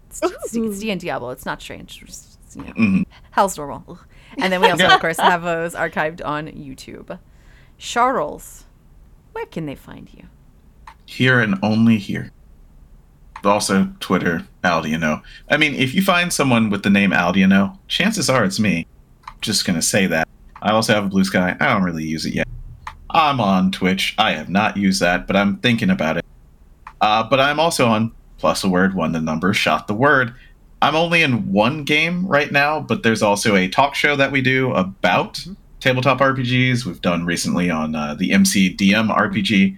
it's, 0.08 0.20
it's, 0.22 0.54
it's 0.54 0.78
d 0.80 0.90
and 0.90 1.00
diablo 1.00 1.30
it's 1.30 1.46
not 1.46 1.60
strange 1.62 2.02
It's, 2.02 2.36
you 2.54 2.62
know, 2.64 2.72
Mhm. 2.72 3.04
hell's 3.30 3.56
normal 3.56 3.84
Ugh. 3.88 3.98
And 4.38 4.52
then 4.52 4.60
we 4.60 4.70
also 4.70 4.86
of 4.94 5.00
course 5.00 5.18
have 5.18 5.42
those 5.42 5.74
archived 5.74 6.24
on 6.24 6.46
youtube 6.48 7.18
charles 7.76 8.64
where 9.32 9.46
can 9.46 9.66
they 9.66 9.74
find 9.74 10.08
you 10.12 10.24
Here 11.06 11.40
and 11.40 11.58
only 11.62 11.98
here. 11.98 12.32
Also, 13.44 13.88
Twitter, 14.00 14.44
Aldianaux. 14.64 15.22
I 15.48 15.56
mean, 15.56 15.74
if 15.74 15.94
you 15.94 16.02
find 16.02 16.32
someone 16.32 16.70
with 16.70 16.82
the 16.82 16.90
name 16.90 17.12
Aldianaux, 17.12 17.78
chances 17.86 18.28
are 18.28 18.44
it's 18.44 18.58
me. 18.58 18.86
Just 19.40 19.64
gonna 19.64 19.80
say 19.80 20.06
that. 20.08 20.28
I 20.60 20.72
also 20.72 20.92
have 20.92 21.04
a 21.04 21.08
blue 21.08 21.24
sky. 21.24 21.56
I 21.60 21.66
don't 21.72 21.84
really 21.84 22.04
use 22.04 22.26
it 22.26 22.34
yet. 22.34 22.48
I'm 23.10 23.40
on 23.40 23.70
Twitch. 23.70 24.14
I 24.18 24.32
have 24.32 24.48
not 24.48 24.76
used 24.76 25.00
that, 25.00 25.26
but 25.26 25.36
I'm 25.36 25.58
thinking 25.58 25.90
about 25.90 26.16
it. 26.16 26.24
Uh, 27.00 27.22
but 27.22 27.38
I'm 27.38 27.60
also 27.60 27.86
on 27.86 28.12
plus 28.38 28.64
a 28.64 28.68
word, 28.68 28.94
one 28.94 29.12
the 29.12 29.20
number, 29.20 29.54
shot 29.54 29.86
the 29.86 29.94
word. 29.94 30.34
I'm 30.80 30.94
only 30.94 31.22
in 31.22 31.52
one 31.52 31.84
game 31.84 32.26
right 32.26 32.52
now, 32.52 32.80
but 32.80 33.02
there's 33.02 33.22
also 33.22 33.56
a 33.56 33.68
talk 33.68 33.94
show 33.94 34.14
that 34.16 34.30
we 34.30 34.40
do 34.40 34.72
about 34.74 35.44
tabletop 35.80 36.18
RPGs. 36.18 36.84
We've 36.84 37.00
done 37.00 37.24
recently 37.24 37.68
on 37.70 37.94
uh, 37.94 38.14
the 38.14 38.30
MCDM 38.30 39.14
RPG. 39.14 39.76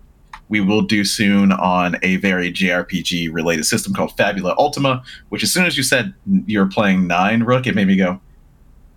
We 0.49 0.61
will 0.61 0.83
do 0.83 1.05
soon 1.05 1.53
on 1.53 1.97
a 2.03 2.17
very 2.17 2.53
JRPG 2.53 3.33
related 3.33 3.65
system 3.65 3.95
called 3.95 4.17
Fabula 4.17 4.55
Ultima, 4.59 5.03
which 5.29 5.43
as 5.43 5.53
soon 5.53 5.65
as 5.65 5.77
you 5.77 5.83
said 5.83 6.13
you're 6.47 6.67
playing 6.67 7.07
nine, 7.07 7.45
Rook, 7.45 7.67
it 7.67 7.75
made 7.75 7.87
me 7.87 7.97
go, 7.97 8.21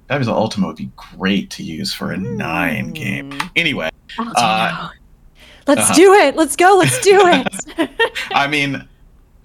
Fabula 0.10 0.34
Ultima 0.34 0.68
would 0.68 0.76
be 0.76 0.90
great 0.96 1.50
to 1.52 1.64
use 1.64 1.94
for 1.94 2.12
a 2.12 2.18
nine 2.18 2.92
game. 2.92 3.32
Anyway, 3.56 3.90
Uh, 4.18 4.90
Let's 5.66 5.82
uh-huh. 5.82 5.94
do 5.94 6.14
it. 6.14 6.36
Let's 6.36 6.58
go. 6.58 6.76
Let's 6.78 7.00
do 7.02 7.18
it. 7.78 7.92
I 8.32 8.48
mean, 8.48 8.86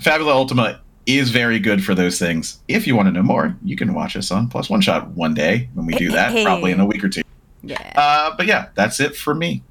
Fabula 0.01 0.33
Ultima 0.33 0.81
is 1.09 1.31
very 1.31 1.59
good 1.59 1.83
for 1.83 1.95
those 1.95 2.19
things. 2.19 2.61
If 2.69 2.87
you 2.87 2.95
want 2.95 3.07
to 3.09 3.13
know 3.13 3.23
more, 3.23 3.57
you 3.65 3.77
can 3.77 3.95
watch 3.95 4.15
us 4.17 4.31
on 4.31 4.47
Plus 4.49 4.69
One 4.69 4.83
Shot 4.83 5.09
one 5.13 5.33
day 5.35 5.69
when 5.75 5.87
we 5.87 5.95
do 5.95 6.11
that, 6.13 6.33
Hey. 6.33 6.45
probably 6.45 6.71
in 6.71 6.81
a 6.81 6.87
week 6.87 7.03
or 7.03 7.09
two. 7.09 7.23
yeah 7.63 7.93
Uh, 7.97 8.37
but 8.37 8.47
yeah, 8.47 8.69
that's 8.75 9.01
it 9.01 9.17
for 9.17 9.35
me. 9.35 9.63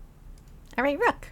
all 0.77 0.83
right 0.83 0.98
rook 0.99 1.27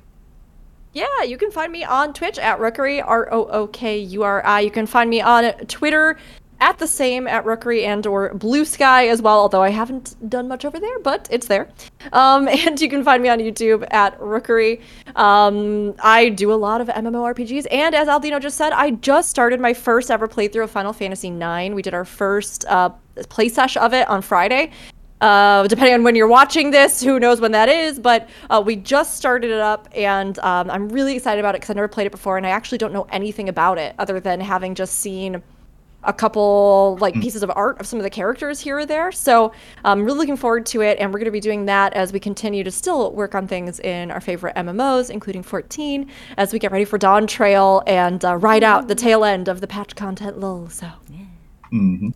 Yeah, 0.94 1.24
you 1.28 1.38
can 1.38 1.50
find 1.52 1.72
me 1.72 1.84
on 1.84 2.14
Twitch 2.14 2.38
at 2.38 2.60
Rookuri, 2.60 3.04
R 3.06 3.28
O 3.34 3.46
O 3.48 3.68
K 3.68 3.98
U 3.98 4.22
R 4.24 4.46
I. 4.46 4.60
You 4.62 4.72
can 4.72 4.86
find 4.86 5.10
me 5.10 5.22
on 5.22 5.52
Twitter 5.68 6.18
at 6.60 6.78
the 6.78 6.88
same 6.88 7.28
at 7.28 7.46
Rookuri 7.46 7.86
and 7.86 8.06
or 8.08 8.34
Blue 8.34 8.66
Sky 8.66 9.08
as 9.08 9.22
well, 9.22 9.40
although 9.40 9.62
I 9.62 9.70
haven't 9.70 10.16
done 10.30 10.48
much 10.48 10.66
over 10.66 10.80
there, 10.80 11.00
but 11.00 11.28
it's 11.32 11.48
there. 11.48 11.70
Um, 12.14 12.48
and 12.66 12.80
you 12.80 12.90
can 12.90 13.04
find 13.04 13.22
me 13.22 13.30
on 13.30 13.40
YouTube 13.40 13.86
at 13.92 14.20
Rookuri. 14.20 14.82
Um, 15.16 15.96
I 16.00 16.30
do 16.30 16.52
a 16.52 16.56
lot 16.56 16.82
of 16.82 16.88
MMORPGs, 16.88 17.68
and 17.72 17.96
as 17.96 18.08
Aldianaux 18.08 18.42
just 18.42 18.58
said, 18.58 18.74
I 18.74 18.92
just 18.92 19.30
started 19.30 19.60
my 19.60 19.74
first 19.74 20.12
ever 20.12 20.28
playthrough 20.28 20.64
of 20.64 20.72
Final 20.72 20.94
Fantasy 20.94 21.30
IX. 21.30 21.76
We 21.76 21.82
did 21.82 21.94
our 21.94 22.06
first 22.06 22.66
uh, 22.66 22.90
play 23.30 23.50
sesh 23.50 23.78
of 23.78 23.94
it 23.94 24.08
on 24.08 24.22
Friday. 24.22 24.72
Uh, 25.22 25.66
depending 25.68 25.94
on 25.94 26.04
when 26.04 26.14
you're 26.14 26.28
watching 26.28 26.72
this, 26.72 27.02
who 27.02 27.20
knows 27.20 27.40
when 27.40 27.54
that 27.54 27.70
is, 27.70 27.98
but 27.98 28.30
uh, 28.50 28.62
we 28.64 28.76
just 28.76 29.16
started 29.16 29.50
it 29.50 29.62
up, 29.62 29.88
and 29.96 30.38
um, 30.40 30.70
I'm 30.70 30.90
really 30.90 31.16
excited 31.16 31.40
about 31.40 31.56
it 31.56 31.62
because 31.62 31.70
I 31.70 31.74
never 31.74 31.88
played 31.88 32.06
it 32.06 32.12
before, 32.12 32.36
and 32.38 32.46
I 32.46 32.50
actually 32.50 32.80
don't 32.80 32.92
know 32.92 33.08
anything 33.10 33.48
about 33.48 33.78
it 33.78 33.96
other 33.98 34.20
than 34.20 34.42
having 34.42 34.76
just 34.76 35.00
seen 35.00 35.42
a 36.06 36.14
couple 36.14 36.98
like 37.02 37.14
pieces 37.16 37.44
of 37.44 37.52
art 37.56 37.80
of 37.80 37.88
some 37.88 38.00
of 38.00 38.04
the 38.04 38.10
characters 38.10 38.60
here 38.60 38.80
or 38.80 38.86
there. 38.86 39.12
So 39.12 39.52
I'm 39.84 40.04
really 40.04 40.20
looking 40.20 40.38
forward 40.38 40.66
to 40.68 40.82
it, 40.82 40.98
and 41.00 41.12
we're 41.12 41.20
going 41.20 41.26
to 41.26 41.32
be 41.32 41.40
doing 41.40 41.66
that 41.66 41.94
as 41.94 42.14
we 42.14 42.20
continue 42.20 42.64
to 42.64 42.72
still 42.72 43.12
work 43.12 43.36
on 43.36 43.48
things 43.48 43.80
in 43.80 44.12
our 44.12 44.22
favorite 44.22 44.56
MMOs, 44.56 45.10
including 45.10 45.44
14, 45.44 46.10
as 46.38 46.54
we 46.54 46.60
get 46.60 46.72
ready 46.72 46.86
for 46.86 46.98
Dawntrail 46.98 47.84
and 47.88 48.24
uh, 48.24 48.36
ride 48.38 48.64
out 48.64 48.88
the 48.88 48.96
tail 48.96 49.24
end 49.24 49.48
of 49.48 49.62
the 49.62 49.68
patch 49.68 49.96
content 49.96 50.40
lull. 50.40 50.70
So 50.70 50.88
hmm 51.70 52.10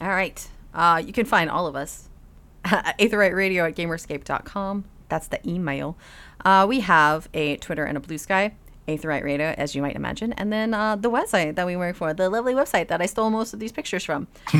All 0.00 0.08
right. 0.08 0.48
Uh, 0.74 1.02
you 1.04 1.12
can 1.12 1.26
find 1.26 1.50
all 1.50 1.66
of 1.66 1.74
us 1.76 2.08
at 2.64 2.96
Aetheryte 2.98 3.34
Radio 3.34 3.66
at 3.66 3.74
gamerscape.com. 3.74 4.84
That's 5.08 5.26
the 5.26 5.46
email. 5.48 5.96
Uh, 6.44 6.66
we 6.68 6.80
have 6.80 7.28
a 7.34 7.56
Twitter 7.56 7.84
and 7.84 7.96
a 7.96 8.00
Blue 8.00 8.18
Sky, 8.18 8.54
Aetheryte 8.96 9.22
Radio, 9.24 9.54
as 9.56 9.74
you 9.74 9.82
might 9.82 9.96
imagine, 9.96 10.32
and 10.34 10.52
then 10.52 10.74
uh, 10.74 10.96
the 10.96 11.10
website 11.10 11.54
that 11.54 11.66
we 11.66 11.76
work 11.76 11.96
for, 11.96 12.12
the 12.12 12.28
lovely 12.28 12.54
website 12.54 12.88
that 12.88 13.00
I 13.00 13.06
stole 13.06 13.30
most 13.30 13.54
of 13.54 13.60
these 13.60 13.72
pictures 13.72 14.04
from, 14.04 14.26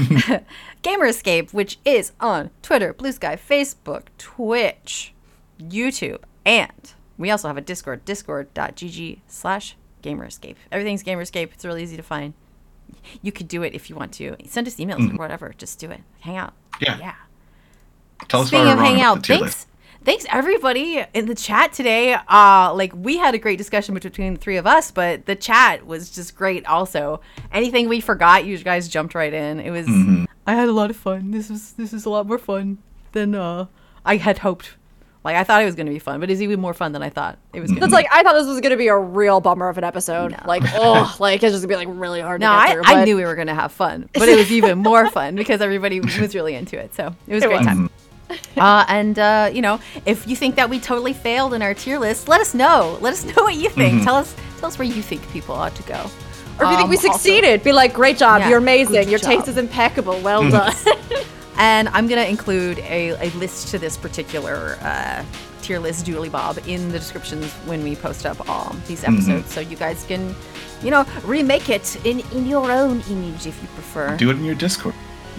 Gamerscape, 0.83 1.53
which 1.53 1.79
is 1.85 2.13
on 2.21 2.51
Twitter, 2.63 2.93
Blue 2.93 3.13
Sky, 3.13 3.37
Facebook, 3.37 4.05
Twitch, 4.19 5.13
YouTube, 5.61 6.21
and 6.45 6.93
we 7.19 7.31
also 7.31 7.49
have 7.49 7.57
a 7.57 7.61
Discord, 7.61 8.05
discord.gg 8.05 9.21
slash 9.29 9.77
Gamerscape. 10.03 10.57
Everything's 10.73 11.03
Gamerscape. 11.03 11.53
It's 11.53 11.65
really 11.65 11.83
easy 11.83 11.97
to 11.97 12.03
find 12.03 12.33
you 13.23 13.33
could 13.33 13.49
do 13.49 13.63
it 13.63 13.75
if 13.75 13.91
you 13.91 13.97
want 13.97 14.13
to. 14.15 14.37
Send 14.47 14.67
us 14.67 14.77
emails 14.77 15.13
or 15.13 15.17
whatever. 15.17 15.55
Just 15.59 15.79
do 15.79 15.91
it. 15.91 16.01
Hang 16.21 16.37
out. 16.37 16.55
Yeah. 16.81 16.99
Yeah. 16.99 17.15
Tell 18.29 18.41
us 18.41 18.49
Speaking 18.49 18.67
why 18.67 18.73
of 18.73 18.79
hang 18.79 19.01
out, 19.01 19.27
thanks. 19.27 19.67
List. 20.01 20.05
Thanks 20.07 20.27
everybody 20.31 21.05
in 21.15 21.27
the 21.27 21.35
chat 21.35 21.73
today. 21.73 22.15
Uh 22.15 22.73
like 22.75 22.93
we 22.95 23.19
had 23.19 23.35
a 23.35 23.39
great 23.39 23.59
discussion 23.59 23.95
between 23.95 24.35
the 24.35 24.41
three 24.41 24.57
of 24.57 24.67
us, 24.67 24.91
but 24.91 25.27
the 25.27 25.37
chat 25.37 25.87
was 25.87 26.11
just 26.11 26.35
great 26.37 26.67
also. 26.67 27.21
Anything 27.53 27.89
we 27.89 28.01
forgot, 28.01 28.45
you 28.45 28.59
guys 28.59 28.89
jumped 28.89 29.15
right 29.15 29.33
in. 29.33 29.61
It 29.61 29.71
was 29.71 29.87
Mm-hmm. 29.87 30.25
I 30.47 30.55
had 30.55 30.69
a 30.69 30.73
lot 30.73 30.91
of 30.91 30.97
fun. 30.97 31.31
This 31.31 31.49
was 31.51 31.73
this 31.75 31.93
is 31.93 32.05
a 32.07 32.11
lot 32.11 32.27
more 32.27 32.39
fun 32.39 32.79
than 33.13 33.35
uh 33.35 33.67
I 34.05 34.17
had 34.17 34.39
hoped. 34.39 34.77
Like 35.23 35.37
I 35.37 35.45
thought 35.45 35.61
it 35.61 35.67
was 35.67 35.75
gonna 35.75 35.91
be 35.91 35.99
fun, 35.99 36.19
but 36.19 36.31
it's 36.31 36.41
even 36.41 36.61
more 36.61 36.73
fun 36.73 36.93
than 36.93 37.03
I 37.03 37.11
thought 37.11 37.39
it 37.53 37.61
was 37.61 37.71
gonna 37.71 37.81
That's 37.81 37.91
be. 37.91 37.97
like 37.97 38.07
I 38.11 38.23
thought 38.23 38.33
this 38.33 38.47
was 38.47 38.61
gonna 38.63 38.79
be 38.79 38.89
a 38.89 38.97
real 38.97 39.41
bummer 39.43 39.69
of 39.69 39.77
an 39.77 39.85
episode. 39.85 40.31
No. 40.31 40.39
Like 40.47 40.63
oh, 40.75 41.15
like 41.21 41.43
it's 41.43 41.53
just 41.53 41.69
gonna 41.69 41.79
be 41.79 41.87
like 41.87 42.01
really 42.01 42.23
hard. 42.23 42.41
No, 42.41 42.49
to 42.51 42.57
get 42.57 42.69
I, 42.69 42.73
through, 42.73 42.83
I 42.87 42.95
but- 42.95 43.05
knew 43.05 43.17
we 43.17 43.25
were 43.25 43.35
gonna 43.35 43.55
have 43.55 43.71
fun, 43.71 44.09
but 44.15 44.29
it 44.31 44.37
was 44.37 44.51
even 44.51 44.79
more 44.79 45.11
fun 45.11 45.37
because 45.37 45.61
everybody 45.61 46.01
was 46.01 46.35
really 46.35 46.55
into 46.55 46.79
it. 46.79 46.95
So 46.95 47.15
it 47.27 47.35
was 47.35 47.43
a 47.43 47.47
It 47.47 47.49
great 47.51 47.59
was. 47.59 47.67
time. 47.67 47.91
Uh, 48.57 48.85
and 48.89 49.19
uh, 49.19 49.51
you 49.53 49.63
know, 49.63 49.81
if 50.05 50.27
you 50.29 50.37
think 50.37 50.55
that 50.57 50.69
we 50.69 50.79
totally 50.79 51.13
failed 51.15 51.55
in 51.55 51.63
our 51.63 51.73
tier 51.73 51.99
list, 51.99 52.29
let 52.29 52.41
us 52.41 52.53
know. 52.53 52.99
Let 53.01 53.13
us 53.15 53.25
know 53.31 53.43
what 53.45 53.55
you 53.55 53.71
think. 53.71 54.03
Tell 54.05 54.17
us, 54.17 54.35
tell 54.59 54.69
us 54.69 54.79
where 54.79 54.87
you 54.89 55.03
think 55.03 55.27
people 55.31 55.55
ought 55.55 55.75
to 55.77 55.83
go. 55.85 55.95
Or 56.59 56.65
if 56.67 56.71
you 56.71 56.77
think 56.77 56.81
Um, 56.83 56.91
we 56.91 56.97
also- 56.97 57.13
succeeded, 57.13 57.63
be 57.63 57.73
like, 57.73 57.95
great 57.95 58.19
job, 58.19 58.41
Yeah, 58.41 58.51
you're 58.51 58.59
amazing, 58.59 59.09
your 59.09 59.19
job. 59.19 59.31
taste 59.31 59.49
is 59.49 59.57
impeccable, 59.57 60.21
well 60.21 60.49
done. 60.51 60.75
And 61.57 61.89
I'm 61.91 62.07
gonna 62.07 62.23
include 62.25 62.79
a, 62.81 63.11
a 63.21 63.29
list 63.37 63.69
to 63.69 63.79
this 63.79 63.97
particular 63.99 64.79
uh, 64.81 65.23
tier 65.61 65.79
list, 65.79 66.07
Julie 66.07 66.31
Bob, 66.31 66.59
in 66.67 66.89
the 66.91 66.99
descriptions 66.99 67.53
when 67.67 67.83
we 67.85 67.95
post 67.97 68.25
up 68.25 68.49
all 68.49 68.75
these 68.87 69.05
episodes, 69.05 69.53
so 69.53 69.61
you 69.61 69.77
guys 69.77 70.05
can, 70.09 70.35
you 70.83 70.91
know, 70.91 71.05
remake 71.25 71.69
it 71.69 71.97
in 72.07 72.21
in 72.33 72.47
your 72.47 72.71
own 72.73 73.03
image 73.11 73.47
if 73.47 73.61
you 73.63 73.69
prefer. 73.75 74.17
Do 74.17 74.31
it 74.31 74.37
in 74.37 74.45
your 74.45 74.55
Discord. 74.55 74.95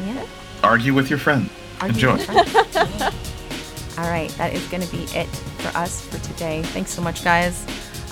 yeah. 0.06 0.24
Argue 0.64 0.94
with 0.94 1.10
your 1.10 1.18
friend. 1.18 1.50
Argue 1.82 2.10
Enjoy. 2.10 2.18
with 2.18 2.28
All 3.98 4.06
right, 4.10 4.30
that 4.32 4.54
is 4.54 4.66
going 4.68 4.82
to 4.84 4.92
be 4.92 5.04
it 5.18 5.28
for 5.28 5.78
us 5.78 6.06
for 6.08 6.18
today. 6.26 6.64
Thanks 6.64 6.92
so 6.92 7.02
much, 7.02 7.24
guys. 7.24 7.66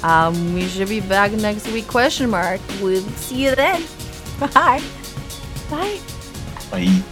Um, 0.04 0.54
we 0.54 0.68
should 0.68 0.90
be 0.90 1.00
back 1.02 1.32
next 1.32 1.68
week? 1.72 1.88
Question 1.88 2.30
mark. 2.30 2.62
We'll 2.82 3.02
see 3.02 3.44
you 3.46 3.56
then. 3.56 3.84
Bye. 4.40 4.82
Bye. 5.70 6.00
Bye. 6.72 7.04